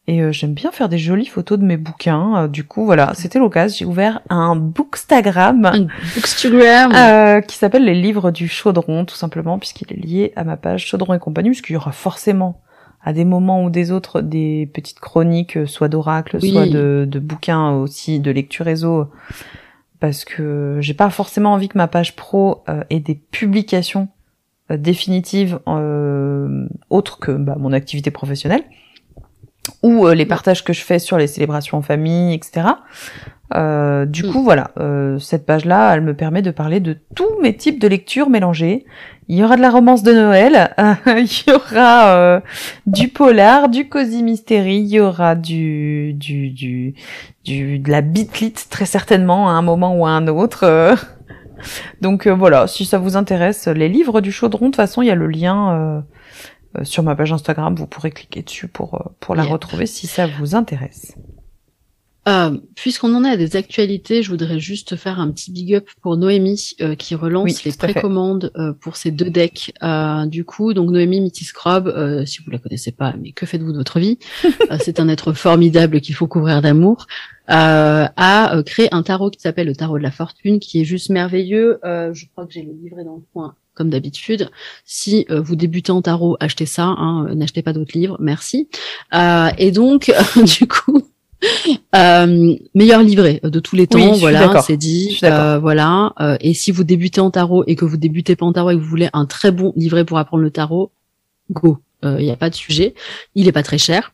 Et 0.06 0.22
euh, 0.22 0.34
j'aime 0.34 0.54
bien 0.54 0.72
faire 0.72 0.90
des 0.90 0.98
jolies 0.98 1.28
photos 1.28 1.58
de 1.58 1.64
mes 1.64 1.78
bouquins. 1.78 2.44
Euh, 2.44 2.48
du 2.50 2.66
coup, 2.66 2.86
voilà, 2.86 3.14
c'était 3.16 3.40
l'occasion. 3.40 3.78
J'ai 3.78 3.86
ouvert 3.86 4.22
un 4.30 4.56
bookstagram. 4.56 5.66
Un 5.66 5.88
bookstagram. 6.16 6.92
Euh, 6.94 7.40
qui 7.40 7.56
s'appelle 7.56 7.86
Les 7.86 7.96
Livres 7.96 8.32
du 8.32 8.50
Chaudron, 8.50 9.06
tout 9.06 9.16
simplement, 9.16 9.58
puisqu'il 9.60 9.94
est 9.94 10.06
lié 10.06 10.34
à 10.36 10.44
ma 10.44 10.58
page 10.58 10.86
Chaudron 10.86 11.14
et 11.14 11.20
compagnie, 11.20 11.52
puisqu'il 11.52 11.74
y 11.74 11.78
aura 11.78 11.94
forcément, 11.94 12.62
à 13.02 13.14
des 13.14 13.24
moments 13.24 13.64
ou 13.64 13.70
des 13.70 13.92
autres, 13.92 14.20
des 14.20 14.70
petites 14.74 15.00
chroniques, 15.00 15.58
soit 15.68 15.88
d'oracle, 15.88 16.42
soit 16.42 16.68
de, 16.68 17.06
de, 17.08 17.20
bouquins 17.20 17.72
aussi, 17.72 18.20
de 18.20 18.32
lecture 18.32 18.66
réseau. 18.66 19.08
Parce 20.02 20.26
que 20.26 20.80
j'ai 20.82 20.94
pas 20.94 21.10
forcément 21.12 21.54
envie 21.54 21.70
que 21.70 21.78
ma 21.78 21.88
page 21.88 22.18
pro 22.18 22.66
ait 22.90 23.00
des 23.00 23.16
publications 23.16 24.10
définitives 24.70 25.60
autres 26.90 27.20
que 27.20 27.32
bah, 27.32 27.56
mon 27.58 27.72
activité 27.72 28.12
professionnelle 28.12 28.64
ou 29.84 30.08
euh, 30.08 30.16
les 30.16 30.26
partages 30.26 30.64
que 30.64 30.74
je 30.74 30.82
fais 30.82 31.00
sur 31.00 31.18
les 31.18 31.28
célébrations 31.28 31.78
en 31.78 31.82
famille, 31.82 32.34
etc. 32.34 32.70
Euh, 33.56 34.06
du 34.06 34.26
mm. 34.26 34.32
coup, 34.32 34.44
voilà, 34.44 34.72
euh, 34.80 35.20
cette 35.20 35.46
page-là, 35.46 35.94
elle 35.94 36.02
me 36.02 36.16
permet 36.16 36.42
de 36.42 36.52
parler 36.52 36.80
de 36.80 36.98
tous 37.16 37.40
mes 37.42 37.56
types 37.56 37.80
de 37.80 37.88
lectures 37.88 38.30
mélangées. 38.30 38.86
Il 39.28 39.38
y 39.38 39.44
aura 39.44 39.56
de 39.56 39.62
la 39.62 39.70
romance 39.70 40.04
de 40.04 40.12
Noël, 40.12 40.74
il 41.08 41.44
y 41.48 41.52
aura 41.52 42.16
euh, 42.16 42.40
du 42.88 43.08
polar, 43.08 43.70
du 43.70 43.88
cosy 43.88 44.24
mystery, 44.24 44.80
il 44.80 44.88
y 44.88 45.00
aura 45.00 45.36
du, 45.36 46.14
du, 46.14 46.50
du, 46.50 46.96
du 47.46 47.80
de 47.80 47.92
la 47.92 48.02
bitlit 48.02 48.54
très 48.70 48.86
certainement 48.86 49.50
à 49.50 49.54
un 49.54 49.62
moment 49.62 49.96
ou 49.96 50.06
à 50.06 50.10
un 50.10 50.28
autre. 50.28 50.96
Donc 52.02 52.28
voilà, 52.28 52.68
si 52.68 52.84
ça 52.84 52.98
vous 52.98 53.16
intéresse, 53.16 53.68
les 53.68 53.88
livres 53.88 54.20
du 54.20 54.32
chaudron, 54.32 54.66
de 54.66 54.72
toute 54.72 54.76
façon, 54.76 55.02
il 55.02 55.08
y 55.08 55.12
a 55.12 55.16
le 55.16 55.28
lien 55.28 55.72
euh, 55.72 56.02
sur 56.84 57.04
ma 57.04 57.16
page 57.16 57.32
Instagram, 57.32 57.76
vous 57.76 57.88
pourrez 57.88 58.12
cliquer 58.12 58.42
dessus 58.42 58.68
pour, 58.68 58.96
euh, 58.96 59.10
pour 59.20 59.36
la 59.36 59.44
retrouver 59.44 59.86
si 59.86 60.08
ça 60.08 60.28
vous 60.28 60.56
intéresse. 60.56 61.16
Euh, 62.28 62.58
Puisqu'on 62.76 63.14
en 63.16 63.26
est 63.26 63.30
à 63.30 63.38
des 63.38 63.56
actualités, 63.56 64.24
je 64.24 64.30
voudrais 64.30 64.60
juste 64.60 64.96
faire 64.96 65.20
un 65.20 65.30
petit 65.32 65.52
big 65.52 65.76
up 65.76 65.90
pour 66.02 66.16
Noémie 66.16 66.76
euh, 66.82 66.96
qui 66.96 67.16
relance 67.16 67.64
les 67.64 67.74
précommandes 67.74 68.52
euh, 68.56 68.74
pour 68.74 68.96
ces 68.96 69.12
deux 69.12 69.30
decks. 69.30 69.74
du 70.28 70.46
coup, 70.46 70.74
donc 70.74 70.90
Noémie 70.90 71.22
Mitty 71.22 71.44
Scrub, 71.44 71.92
si 72.26 72.42
vous 72.44 72.52
la 72.52 72.60
connaissez 72.60 72.92
pas, 72.92 73.14
mais 73.22 73.32
que 73.32 73.46
faites-vous 73.46 73.72
de 73.72 73.78
votre 73.78 74.00
vie 74.00 74.20
C'est 74.80 75.00
un 75.00 75.10
être 75.10 75.34
formidable 75.34 76.00
qu'il 76.02 76.16
faut 76.16 76.28
couvrir 76.28 76.62
d'amour. 76.62 77.08
a 77.48 78.64
créé 78.66 78.88
un 78.94 79.04
tarot 79.04 79.30
qui 79.30 79.40
s'appelle 79.40 79.68
le 79.68 79.76
tarot 79.76 79.98
de 79.98 80.04
la 80.04 80.12
fortune, 80.12 80.60
qui 80.60 80.82
est 80.82 80.86
juste 80.86 81.10
merveilleux. 81.10 81.80
je 81.84 82.26
crois 82.32 82.46
que 82.46 82.54
j'ai 82.54 82.64
le 82.64 82.72
livret 82.72 83.04
dans 83.04 83.16
le 83.16 83.24
coin 83.34 83.56
comme 83.74 83.90
d'habitude. 83.90 84.50
Si 84.86 85.26
euh, 85.30 85.42
vous 85.42 85.56
débutez 85.56 85.92
en 85.92 86.02
tarot, 86.02 86.38
achetez 86.40 86.66
ça, 86.66 86.86
hein, 86.86 87.28
euh, 87.28 87.36
n'achetez 87.36 87.62
pas 87.62 87.74
d'autres 87.74 87.98
livres, 87.98 88.18
merci. 88.20 88.70
Euh, 89.14 89.50
et 89.58 89.72
donc, 89.72 90.12
du 90.60 90.68
coup, 90.68 91.04
euh, 91.96 92.56
meilleur 92.74 93.02
livret 93.02 93.42
de 93.44 93.60
tous 93.60 93.76
les 93.76 93.88
temps, 93.88 94.14
voilà, 94.14 94.62
c'est 94.62 94.78
dit, 94.78 95.18
voilà. 95.22 96.14
et 96.40 96.54
si 96.54 96.72
vous 96.72 96.84
débutez 96.84 97.22
en 97.22 97.32
tarot 97.32 97.64
et 97.68 97.76
que 97.76 97.86
vous 97.86 97.98
débutez 97.98 98.36
pas 98.36 98.46
en 98.46 98.54
tarot 98.54 98.72
et 98.72 98.76
que 98.76 98.80
vous 98.80 98.90
voulez 98.90 99.10
un 99.14 99.26
très 99.26 99.52
bon 99.52 99.74
livret 99.76 100.06
pour 100.06 100.18
apprendre 100.18 100.44
le 100.44 100.52
tarot, 100.52 100.92
go, 101.52 101.80
il 102.04 102.18
n'y 102.18 102.32
a 102.32 102.38
pas 102.38 102.50
de 102.50 102.56
sujet. 102.56 102.94
Il 103.36 103.48
est 103.48 103.52
pas 103.52 103.64
très 103.64 103.78
cher. 103.78 104.13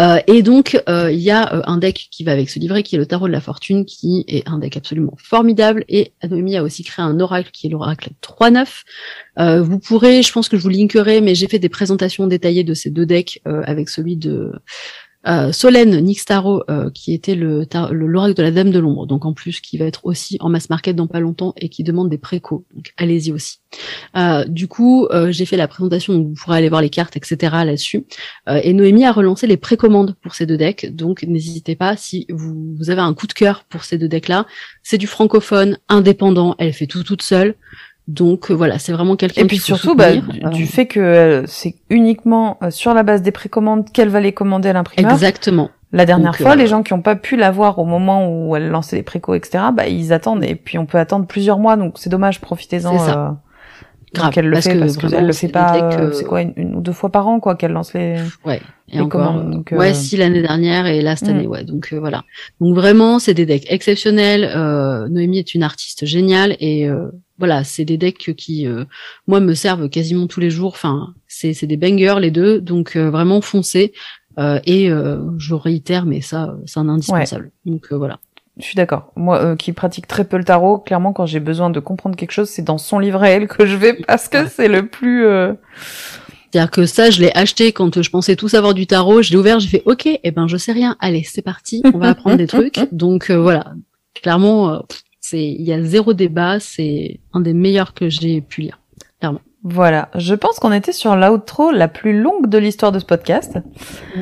Euh, 0.00 0.18
et 0.26 0.42
donc, 0.42 0.80
euh, 0.88 1.10
il 1.10 1.20
y 1.20 1.30
a 1.30 1.54
euh, 1.54 1.62
un 1.66 1.78
deck 1.78 2.08
qui 2.10 2.24
va 2.24 2.32
avec 2.32 2.50
ce 2.50 2.58
livret, 2.58 2.82
qui 2.82 2.96
est 2.96 2.98
le 2.98 3.06
Tarot 3.06 3.26
de 3.26 3.32
la 3.32 3.40
Fortune, 3.40 3.84
qui 3.84 4.24
est 4.28 4.48
un 4.48 4.58
deck 4.58 4.76
absolument 4.76 5.14
formidable. 5.18 5.84
Et 5.88 6.12
Anomi 6.20 6.56
a 6.56 6.62
aussi 6.62 6.84
créé 6.84 7.04
un 7.04 7.18
oracle, 7.20 7.50
qui 7.52 7.66
est 7.66 7.70
l'oracle 7.70 8.10
3-9. 8.22 9.62
vous 9.62 9.78
pourrez, 9.78 10.22
je 10.22 10.32
pense 10.32 10.48
que 10.48 10.56
je 10.56 10.62
vous 10.62 10.68
linkerai, 10.68 11.20
mais 11.20 11.34
j'ai 11.34 11.48
fait 11.48 11.58
des 11.58 11.68
présentations 11.68 12.26
détaillées 12.26 12.64
de 12.64 12.74
ces 12.74 12.90
deux 12.90 13.06
decks 13.06 13.40
avec 13.44 13.88
celui 13.88 14.16
de 14.16 14.52
euh, 15.28 15.52
Solène 15.52 16.00
Nixtaro, 16.00 16.62
euh, 16.70 16.90
qui 16.90 17.12
était 17.12 17.34
le 17.34 17.66
l'oracle 17.90 18.34
de 18.34 18.42
la 18.42 18.50
Dame 18.50 18.70
de 18.70 18.78
l'ombre, 18.78 19.06
donc 19.06 19.24
en 19.24 19.32
plus 19.32 19.60
qui 19.60 19.78
va 19.78 19.84
être 19.84 20.04
aussi 20.04 20.36
en 20.40 20.48
mass 20.48 20.70
market 20.70 20.96
dans 20.96 21.06
pas 21.06 21.20
longtemps 21.20 21.54
et 21.56 21.68
qui 21.68 21.82
demande 21.82 22.08
des 22.08 22.18
précos, 22.18 22.64
donc 22.74 22.92
allez-y 22.96 23.32
aussi. 23.32 23.58
Euh, 24.16 24.44
du 24.44 24.68
coup, 24.68 25.06
euh, 25.06 25.30
j'ai 25.30 25.44
fait 25.44 25.56
la 25.56 25.68
présentation, 25.68 26.14
vous 26.14 26.34
pourrez 26.34 26.58
aller 26.58 26.68
voir 26.68 26.80
les 26.80 26.90
cartes, 26.90 27.16
etc. 27.16 27.36
là-dessus. 27.64 28.06
et 28.46 28.72
Noémie 28.72 29.04
a 29.04 29.12
relancé 29.12 29.46
les 29.46 29.56
précommandes 29.56 30.16
pour 30.22 30.34
ces 30.34 30.46
deux 30.46 30.56
decks, 30.56 30.86
donc 30.94 31.22
n'hésitez 31.22 31.76
pas 31.76 31.96
si 31.96 32.26
vous, 32.30 32.74
vous 32.76 32.90
avez 32.90 33.02
un 33.02 33.14
coup 33.14 33.26
de 33.26 33.32
cœur 33.32 33.64
pour 33.64 33.84
ces 33.84 33.98
deux 33.98 34.08
decks-là. 34.08 34.46
C'est 34.82 34.98
du 34.98 35.06
francophone, 35.06 35.78
indépendant, 35.88 36.54
elle 36.58 36.72
fait 36.72 36.86
tout 36.86 37.02
toute 37.02 37.22
seule. 37.22 37.54
Donc 38.08 38.50
euh, 38.50 38.54
voilà, 38.54 38.78
c'est 38.78 38.92
vraiment 38.92 39.16
quelqu'un. 39.16 39.42
Et 39.42 39.44
puis 39.44 39.58
surtout, 39.58 39.94
bah, 39.94 40.16
du, 40.50 40.66
fait 40.66 40.86
que 40.86 40.98
euh, 40.98 41.42
c'est 41.46 41.74
uniquement 41.90 42.56
euh, 42.62 42.70
sur 42.70 42.94
la 42.94 43.02
base 43.02 43.20
des 43.20 43.32
précommandes 43.32 43.92
qu'elle 43.92 44.08
va 44.08 44.20
les 44.20 44.32
commander 44.32 44.70
à 44.70 44.72
l'imprimeur. 44.72 45.12
Exactement. 45.12 45.70
La 45.92 46.06
dernière 46.06 46.36
fois, 46.36 46.56
les 46.56 46.66
gens 46.66 46.82
qui 46.82 46.94
n'ont 46.94 47.02
pas 47.02 47.16
pu 47.16 47.36
l'avoir 47.36 47.78
au 47.78 47.84
moment 47.84 48.28
où 48.28 48.56
elle 48.56 48.68
lançait 48.68 48.96
les 48.96 49.02
précos, 49.02 49.34
etc., 49.34 49.64
bah 49.74 49.88
ils 49.88 50.12
attendent 50.12 50.44
et 50.44 50.54
puis 50.54 50.76
on 50.78 50.84
peut 50.84 50.98
attendre 50.98 51.26
plusieurs 51.26 51.58
mois, 51.58 51.76
donc 51.76 51.94
c'est 51.96 52.10
dommage, 52.10 52.40
profitez-en. 52.40 52.98
C'est 52.98 53.04
ça. 53.04 53.36
Grave, 54.14 54.32
qu'elle 54.32 54.46
le 54.46 54.52
parce 54.52 54.64
fait 54.66 54.74
que 54.74 54.78
parce 54.78 54.96
qu'elle 54.96 55.26
le 55.26 55.32
fait 55.34 55.48
pas. 55.48 56.10
C'est 56.12 56.24
quoi 56.24 56.40
une, 56.40 56.76
ou 56.76 56.80
deux 56.80 56.92
fois 56.92 57.10
par 57.10 57.28
an 57.28 57.40
quoi 57.40 57.56
qu'elle 57.56 57.72
lance 57.72 57.92
les. 57.92 58.16
Ouais. 58.44 58.60
Et 58.90 59.00
encore. 59.00 59.34
Donc, 59.44 59.74
ouais, 59.76 59.92
si 59.92 60.16
l'année 60.16 60.40
dernière 60.40 60.86
et 60.86 61.02
là 61.02 61.14
cette 61.14 61.28
année, 61.28 61.46
mm. 61.46 61.50
ouais. 61.50 61.64
Donc 61.64 61.92
voilà. 61.92 62.24
Donc 62.60 62.74
vraiment, 62.74 63.18
c'est 63.18 63.34
des 63.34 63.44
decks 63.44 63.66
exceptionnels. 63.70 64.50
Euh, 64.56 65.08
Noémie 65.08 65.38
est 65.38 65.54
une 65.54 65.62
artiste 65.62 66.06
géniale 66.06 66.56
et 66.58 66.88
voilà, 67.38 67.64
c'est 67.64 67.84
des 67.84 67.96
decks 67.96 68.34
qui, 68.36 68.66
euh, 68.66 68.84
moi, 69.26 69.40
me 69.40 69.54
servent 69.54 69.88
quasiment 69.88 70.26
tous 70.26 70.40
les 70.40 70.50
jours. 70.50 70.72
Enfin, 70.74 71.14
c'est 71.28 71.66
des 71.66 71.76
bangers 71.76 72.16
les 72.20 72.30
deux, 72.30 72.60
donc 72.60 72.96
euh, 72.96 73.10
vraiment 73.10 73.40
foncez. 73.40 73.92
Euh, 74.38 74.60
et 74.66 74.88
je 75.38 75.54
réitère, 75.54 76.06
mais 76.06 76.20
ça, 76.20 76.56
c'est 76.66 76.78
un 76.78 76.88
indispensable. 76.88 77.50
Donc 77.64 77.92
voilà. 77.92 78.18
Je 78.56 78.64
suis 78.64 78.76
d'accord. 78.76 79.12
Moi, 79.16 79.56
qui 79.56 79.72
pratique 79.72 80.08
très 80.08 80.24
peu 80.24 80.36
le 80.36 80.44
tarot, 80.44 80.78
clairement, 80.78 81.12
quand 81.12 81.26
j'ai 81.26 81.40
besoin 81.40 81.70
de 81.70 81.80
comprendre 81.80 82.16
quelque 82.16 82.32
chose, 82.32 82.48
c'est 82.48 82.62
dans 82.62 82.78
son 82.78 82.98
livre 82.98 83.22
à 83.22 83.30
elle 83.30 83.46
que 83.46 83.66
je 83.66 83.76
vais 83.76 83.94
parce 83.94 84.28
que 84.28 84.48
c'est 84.48 84.68
le 84.68 84.86
plus. 84.86 85.26
C'est-à-dire 86.50 86.70
que 86.70 86.86
ça, 86.86 87.10
je 87.10 87.20
l'ai 87.20 87.32
acheté 87.36 87.72
quand 87.72 88.00
je 88.00 88.10
pensais 88.10 88.34
tout 88.36 88.48
savoir 88.48 88.74
du 88.74 88.86
tarot. 88.86 89.22
Je 89.22 89.30
l'ai 89.30 89.36
ouvert, 89.36 89.60
j'ai 89.60 89.68
fait 89.68 89.82
OK, 89.86 90.06
et 90.06 90.20
eh 90.22 90.30
ben 90.30 90.48
je 90.48 90.56
sais 90.56 90.72
rien. 90.72 90.96
Allez, 90.98 91.24
c'est 91.24 91.42
parti, 91.42 91.82
on 91.92 91.98
va 91.98 92.10
apprendre 92.10 92.36
des 92.36 92.46
trucs. 92.48 92.80
Donc 92.92 93.30
voilà, 93.30 93.74
clairement, 94.14 94.82
il 95.32 95.62
y 95.62 95.72
a 95.72 95.82
zéro 95.82 96.14
débat, 96.14 96.60
c'est 96.60 97.20
un 97.32 97.40
des 97.40 97.54
meilleurs 97.54 97.94
que 97.94 98.08
j'ai 98.08 98.40
pu 98.40 98.62
lire, 98.62 98.80
clairement. 99.20 99.40
Voilà, 99.64 100.08
je 100.14 100.34
pense 100.34 100.58
qu'on 100.60 100.72
était 100.72 100.92
sur 100.92 101.16
l'outro 101.16 101.72
la 101.72 101.88
plus 101.88 102.20
longue 102.20 102.48
de 102.48 102.58
l'histoire 102.58 102.92
de 102.92 102.98
ce 102.98 103.04
podcast. 103.04 103.58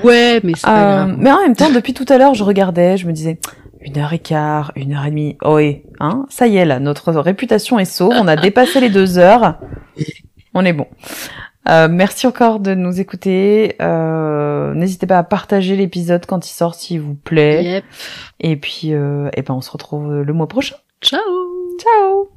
Ouais, 0.03 0.41
mais 0.43 0.53
c'est 0.57 0.63
pas 0.63 1.03
euh, 1.03 1.05
grave. 1.05 1.17
Mais 1.19 1.31
en 1.31 1.43
même 1.43 1.55
temps, 1.55 1.71
depuis 1.71 1.93
tout 1.95 2.07
à 2.09 2.19
l'heure, 2.19 2.35
je 2.35 2.43
regardais, 2.43 2.97
je 2.97 3.07
me 3.07 3.13
disais 3.13 3.39
une 3.83 3.99
heure 3.99 4.13
et 4.13 4.19
quart, 4.19 4.73
une 4.77 4.95
heure 4.95 5.05
et 5.05 5.11
demie. 5.11 5.37
Oh 5.45 5.59
et 5.59 5.85
hein, 6.01 6.27
ça 6.31 6.47
y 6.47 6.57
est 6.57 6.65
là, 6.65 6.81
notre 6.81 7.13
réputation 7.13 7.79
est 7.79 7.85
sauve. 7.85 8.15
On 8.17 8.27
a 8.27 8.37
dépassé 8.37 8.81
les 8.81 8.89
deux 8.89 9.19
heures. 9.19 9.59
On 10.55 10.65
est 10.65 10.73
bon. 10.73 10.87
Euh, 11.69 11.89
merci 11.89 12.27
encore 12.27 12.61
de 12.61 12.75
nous 12.75 13.01
écouter. 13.01 13.77
Euh, 13.81 14.73
N'hésitez 14.75 15.07
pas 15.07 15.19
à 15.19 15.23
partager 15.23 15.77
l'épisode 15.77 16.25
quand 16.27 16.47
il 16.49 16.53
sort, 16.53 16.75
s'il 16.75 17.01
vous 17.01 17.15
plaît. 17.15 17.65
Yep. 17.65 17.85
Et 18.41 18.57
puis, 18.57 18.93
euh, 18.93 19.29
et 19.35 19.43
ben, 19.43 19.55
on 19.55 19.61
se 19.61 19.71
retrouve 19.71 20.23
le 20.23 20.33
mois 20.33 20.49
prochain. 20.49 20.77
Ciao. 21.01 21.77
Ciao 21.79 22.36